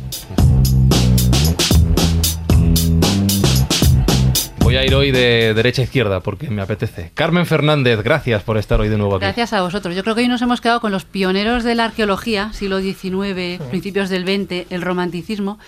Voy 4.66 4.78
a 4.78 4.84
ir 4.84 4.96
hoy 4.96 5.12
de 5.12 5.54
derecha 5.54 5.84
a 5.84 5.86
izquierda 5.86 6.22
porque 6.22 6.50
me 6.50 6.64
apetece. 6.64 7.12
Carmen 7.14 7.46
Fernández, 7.46 8.02
gracias 8.02 8.42
por 8.42 8.58
estar 8.58 8.82
hoy 8.82 8.90
de 8.90 8.98
nuevo 8.98 9.18
aquí. 9.18 9.24
Gracias 9.24 9.54
a 9.54 9.62
vosotros. 9.62 9.96
Yo 9.96 10.02
creo 10.02 10.16
que 10.16 10.22
hoy 10.22 10.28
nos 10.28 10.42
hemos 10.42 10.60
quedado 10.60 10.82
con 10.82 10.92
los 10.92 11.06
pioneros 11.06 11.64
de 11.64 11.76
la 11.76 11.86
arqueología, 11.86 12.52
siglo 12.52 12.80
XIX, 12.80 13.62
principios 13.70 14.10
del 14.10 14.24
XX, 14.24 14.66
el 14.72 14.82
romanticismo, 14.82 15.60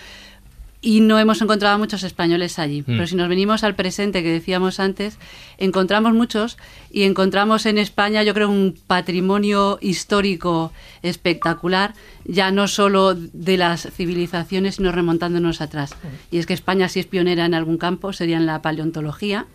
y 0.80 1.00
no 1.00 1.18
hemos 1.18 1.42
encontrado 1.42 1.78
muchos 1.78 2.04
españoles 2.04 2.58
allí. 2.58 2.82
Mm. 2.82 2.84
Pero 2.86 3.06
si 3.06 3.16
nos 3.16 3.28
venimos 3.28 3.64
al 3.64 3.74
presente 3.74 4.22
que 4.22 4.30
decíamos 4.30 4.78
antes, 4.78 5.18
encontramos 5.58 6.14
muchos 6.14 6.56
y 6.90 7.02
encontramos 7.02 7.66
en 7.66 7.78
España, 7.78 8.22
yo 8.22 8.34
creo, 8.34 8.48
un 8.48 8.78
patrimonio 8.86 9.78
histórico 9.80 10.72
espectacular, 11.02 11.94
ya 12.24 12.50
no 12.50 12.68
solo 12.68 13.14
de 13.14 13.56
las 13.56 13.88
civilizaciones, 13.90 14.76
sino 14.76 14.92
remontándonos 14.92 15.60
atrás. 15.60 15.94
Y 16.30 16.38
es 16.38 16.46
que 16.46 16.54
España, 16.54 16.88
si 16.88 17.00
es 17.00 17.06
pionera 17.06 17.44
en 17.44 17.54
algún 17.54 17.78
campo, 17.78 18.12
sería 18.12 18.36
en 18.36 18.46
la 18.46 18.62
paleontología 18.62 19.46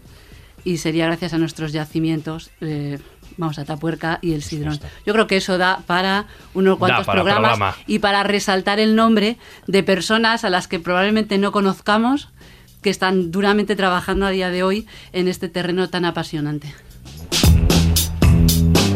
y 0.66 0.78
sería 0.78 1.06
gracias 1.06 1.34
a 1.34 1.38
nuestros 1.38 1.72
yacimientos. 1.72 2.52
eh, 2.62 3.00
Vamos 3.38 3.60
a 3.60 3.66
Tapuerca 3.66 4.20
y 4.22 4.34
el 4.34 4.44
Sidrón. 4.44 4.80
Yo 5.06 5.14
creo 5.14 5.28
que 5.28 5.38
eso 5.38 5.58
da 5.58 5.82
para 5.86 6.28
unos 6.54 6.78
cuantos 6.78 7.06
para 7.06 7.22
programas 7.22 7.52
programa. 7.58 7.76
y 7.88 8.00
para 8.00 8.24
resaltar 8.24 8.80
el 8.80 8.96
nombre 8.96 9.38
de 9.68 9.84
personas 9.84 10.44
a 10.44 10.50
las 10.50 10.68
que 10.68 10.80
probablemente 10.80 11.38
no 11.38 11.52
conozcamos 11.52 12.30
que 12.82 12.90
están 12.90 13.32
duramente 13.32 13.76
trabajando 13.76 14.26
a 14.26 14.30
día 14.30 14.50
de 14.50 14.62
hoy 14.62 14.88
en 15.14 15.28
este 15.28 15.50
terreno 15.50 15.90
tan 15.90 16.06
apasionante. 16.06 16.74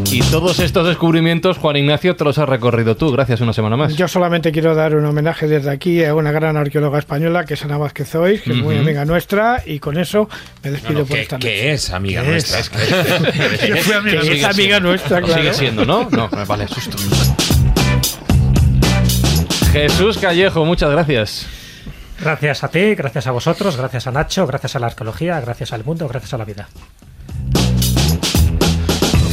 Y 0.10 0.22
todos 0.32 0.60
estos 0.60 0.88
descubrimientos, 0.88 1.58
Juan 1.58 1.76
Ignacio, 1.76 2.16
te 2.16 2.24
los 2.24 2.38
has 2.38 2.48
recorrido 2.48 2.96
tú. 2.96 3.12
Gracias 3.12 3.42
una 3.42 3.52
semana 3.52 3.76
más. 3.76 3.96
Yo 3.96 4.08
solamente 4.08 4.52
quiero 4.54 4.74
dar 4.74 4.96
un 4.96 5.06
homenaje 5.06 5.48
desde 5.48 5.70
aquí 5.70 6.04
a 6.04 6.16
una 6.16 6.32
gran 6.32 6.56
arqueóloga 6.56 6.98
española 7.00 7.46
que 7.46 7.56
es 7.56 7.64
Ana 7.66 7.78
Vázquez 7.78 8.16
Hoy, 8.16 8.40
que 8.40 8.52
es 8.52 8.58
muy 8.58 8.78
amiga 8.78 9.04
nuestra, 9.06 9.62
y 9.66 9.80
con 9.80 9.98
eso 9.98 10.30
me 10.64 10.72
despido 10.72 10.94
No, 10.94 11.00
no, 11.02 11.06
por 11.06 11.18
esta 11.18 11.38
que 11.38 11.48
noche. 11.50 11.72
es 11.74 11.90
amiga 11.92 12.24
nuestra. 12.24 12.60
es. 12.60 12.72
Es 12.74 13.60
que- 13.60 13.68
Yo 13.68 13.78
fui 13.78 13.94
amiga- 13.94 14.22
Que 14.22 14.28
es 14.38 14.44
amiga 14.46 14.54
siendo. 14.54 14.80
nuestra, 14.80 15.22
claro. 15.22 15.42
Sigue 15.42 15.54
siendo, 15.54 15.86
¿no? 15.86 16.10
No, 16.10 16.30
vale, 16.48 16.68
susto. 16.68 16.98
Jesús 19.74 20.18
Callejo, 20.20 20.64
muchas 20.66 20.90
gracias. 20.90 21.48
Gracias 22.22 22.64
a 22.64 22.70
ti, 22.70 22.96
gracias 22.96 23.28
a 23.28 23.32
vosotros, 23.32 23.76
gracias 23.78 24.08
a 24.08 24.12
Nacho, 24.12 24.48
gracias 24.48 24.76
a 24.76 24.80
la 24.80 24.88
arqueología, 24.88 25.40
gracias 25.42 25.74
al 25.74 25.84
mundo, 25.84 26.08
gracias 26.08 26.34
a 26.34 26.38
la 26.38 26.46
vida. 26.46 26.68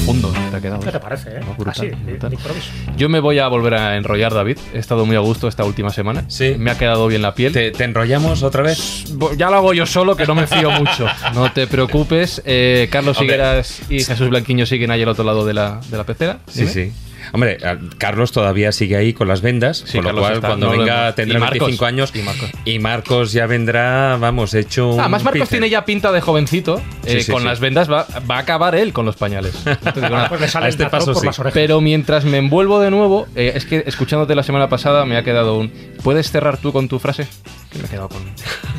Profundo 0.05 0.33
te 0.51 0.57
ha 0.57 0.61
quedado. 0.61 0.81
¿Qué 0.81 0.93
te 0.93 1.01
parece, 1.01 1.31
eh? 1.31 1.41
No, 1.41 1.55
brutal, 1.55 1.71
Así, 1.73 1.87
de- 1.89 1.97
brutal. 1.97 2.31
de 2.31 2.37
improviso. 2.37 2.71
Yo 2.97 3.09
me 3.09 3.21
voy 3.21 3.39
a 3.39 3.49
volver 3.49 3.75
a 3.75 3.97
enrollar, 3.97 4.35
David. 4.35 4.59
He 4.75 4.79
estado 4.79 5.07
muy 5.07 5.17
a 5.17 5.21
gusto 5.21 5.49
esta 5.49 5.65
última 5.65 5.91
semana. 5.91 6.25
Sí. 6.29 6.57
Me 6.59 6.71
ha 6.71 6.79
quedado 6.79 7.07
bien 7.07 7.23
la 7.23 7.35
piel. 7.35 7.53
¿Te, 7.53 7.71
te 7.71 7.85
enrollamos 7.85 8.43
otra 8.43 8.63
vez? 8.63 9.05
Ya 9.39 9.49
lo 9.51 9.57
hago 9.57 9.73
yo 9.73 9.87
solo, 9.87 10.17
que 10.17 10.27
no 10.27 10.35
me 10.35 10.47
fío 10.47 10.71
mucho. 10.71 11.07
No 11.35 11.51
te 11.53 11.67
preocupes. 11.67 12.43
Eh, 12.45 12.89
Carlos 12.93 13.17
Hombre. 13.19 13.35
Figueras 13.35 13.81
y 13.89 14.05
Jesús 14.05 14.29
Blanquiño 14.29 14.67
siguen 14.67 14.91
ahí 14.91 15.03
al 15.03 15.09
otro 15.09 15.25
lado 15.25 15.45
de 15.47 15.55
la, 15.55 15.81
de 15.91 15.97
la 15.97 16.05
pecera. 16.05 16.39
Sí, 16.49 16.61
Dime. 16.61 16.71
sí. 16.73 16.93
Hombre, 17.35 17.59
Carlos 17.99 18.33
todavía 18.33 18.73
sigue 18.73 18.97
ahí 18.97 19.13
con 19.13 19.29
las 19.29 19.43
vendas, 19.43 19.85
Sí, 19.87 19.99
con 19.99 20.05
lo 20.05 20.09
Carlos 20.09 20.23
cual 20.23 20.35
está, 20.35 20.47
cuando 20.49 20.67
no 20.73 20.79
venga 20.79 21.15
tendrá 21.15 21.37
y 21.37 21.41
Marcos, 21.41 21.59
25 21.59 21.85
años 21.87 22.13
y 22.15 22.23
Marcos. 22.23 22.51
y 22.65 22.79
Marcos 22.79 23.33
ya 23.33 23.47
vendrá, 23.47 24.17
vamos, 24.21 24.55
hecho 24.55 24.91
un 24.93 25.01
Además, 25.01 25.25
Marcos 25.25 25.41
pincel. 25.41 25.49
tiene 25.59 25.69
ya 25.71 25.85
pinta 25.85 26.13
de 26.13 26.21
jovencito. 26.21 26.81
Eh, 27.05 27.21
sí, 27.23 27.31
con 27.33 27.43
sí. 27.43 27.49
las 27.49 27.61
vendas 27.61 27.91
va, 27.91 28.07
va 28.31 28.37
a 28.37 28.39
acabar 28.39 28.75
él 28.77 28.93
con 28.93 29.05
los 29.05 29.17
pañales. 29.17 29.55
No 29.85 29.93
te 29.93 30.01
digo 30.01 30.15
nada. 30.15 30.29
Pues 30.29 30.41
le 30.41 30.49
sale 30.49 30.67
A 30.67 30.69
este 30.69 30.85
tazón 30.85 30.99
paso 31.01 31.13
por 31.13 31.21
sí. 31.21 31.27
las 31.27 31.39
orejas. 31.41 31.55
Pero 31.55 31.81
mientras 31.81 32.25
me 32.25 32.39
envuelvo 32.39 32.81
de 32.81 32.91
nuevo, 32.91 33.27
eh, 33.35 33.53
es 33.57 33.67
que 33.67 33.83
escuchándote 33.87 34.35
la 34.35 34.43
semana 34.45 34.69
pasada 34.69 35.05
me 35.05 35.17
ha 35.17 35.25
quedado 35.25 35.59
un. 35.59 35.73
¿Puedes 36.03 36.31
cerrar 36.31 36.57
tú 36.59 36.73
con 36.73 36.89
tu 36.89 36.99
frase? 37.01 37.27
Que 37.73 37.79
me 37.81 37.87
he 37.87 37.89
quedado 37.89 38.09
con. 38.09 38.23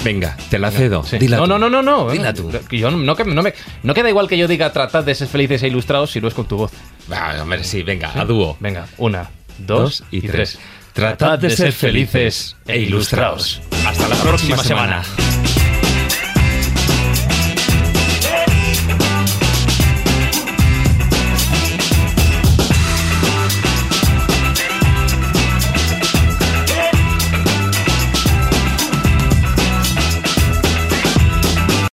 Venga, 0.03 0.37
te 0.49 0.57
la 0.59 0.71
cedo. 0.71 1.03
Sí. 1.03 1.17
Dila 1.17 1.37
no, 1.37 1.43
tú. 1.43 1.49
no, 1.49 1.59
no, 1.59 1.69
no, 1.69 1.81
no. 1.81 2.09
Dila 2.11 2.33
tú. 2.33 2.51
Yo 2.71 2.91
no, 2.91 3.15
que, 3.15 3.25
no 3.25 3.41
me, 3.43 3.53
no 3.83 3.93
queda 3.93 4.09
igual 4.09 4.27
que 4.27 4.37
yo 4.37 4.47
diga 4.47 4.71
tratad 4.71 5.03
de 5.03 5.13
ser 5.15 5.27
felices 5.27 5.63
e 5.63 5.67
ilustrados 5.67 6.11
si 6.11 6.21
no 6.21 6.27
es 6.27 6.33
con 6.33 6.47
tu 6.47 6.57
voz. 6.57 6.71
Va, 7.11 7.41
hombre, 7.41 7.63
sí, 7.63 7.83
venga, 7.83 8.11
a 8.15 8.25
dúo. 8.25 8.57
Venga, 8.59 8.87
una, 8.97 9.29
dos, 9.57 9.99
Dos 9.99 10.03
y, 10.11 10.17
y 10.17 10.21
tres. 10.21 10.31
tres. 10.53 10.59
Tratad 10.93 11.39
de 11.39 11.49
ser 11.49 11.71
felices 11.71 12.55
e 12.67 12.79
ilustrados. 12.79 13.61
Hasta 13.85 14.07
la 14.07 14.15
próxima, 14.15 14.63
semana. 14.63 15.03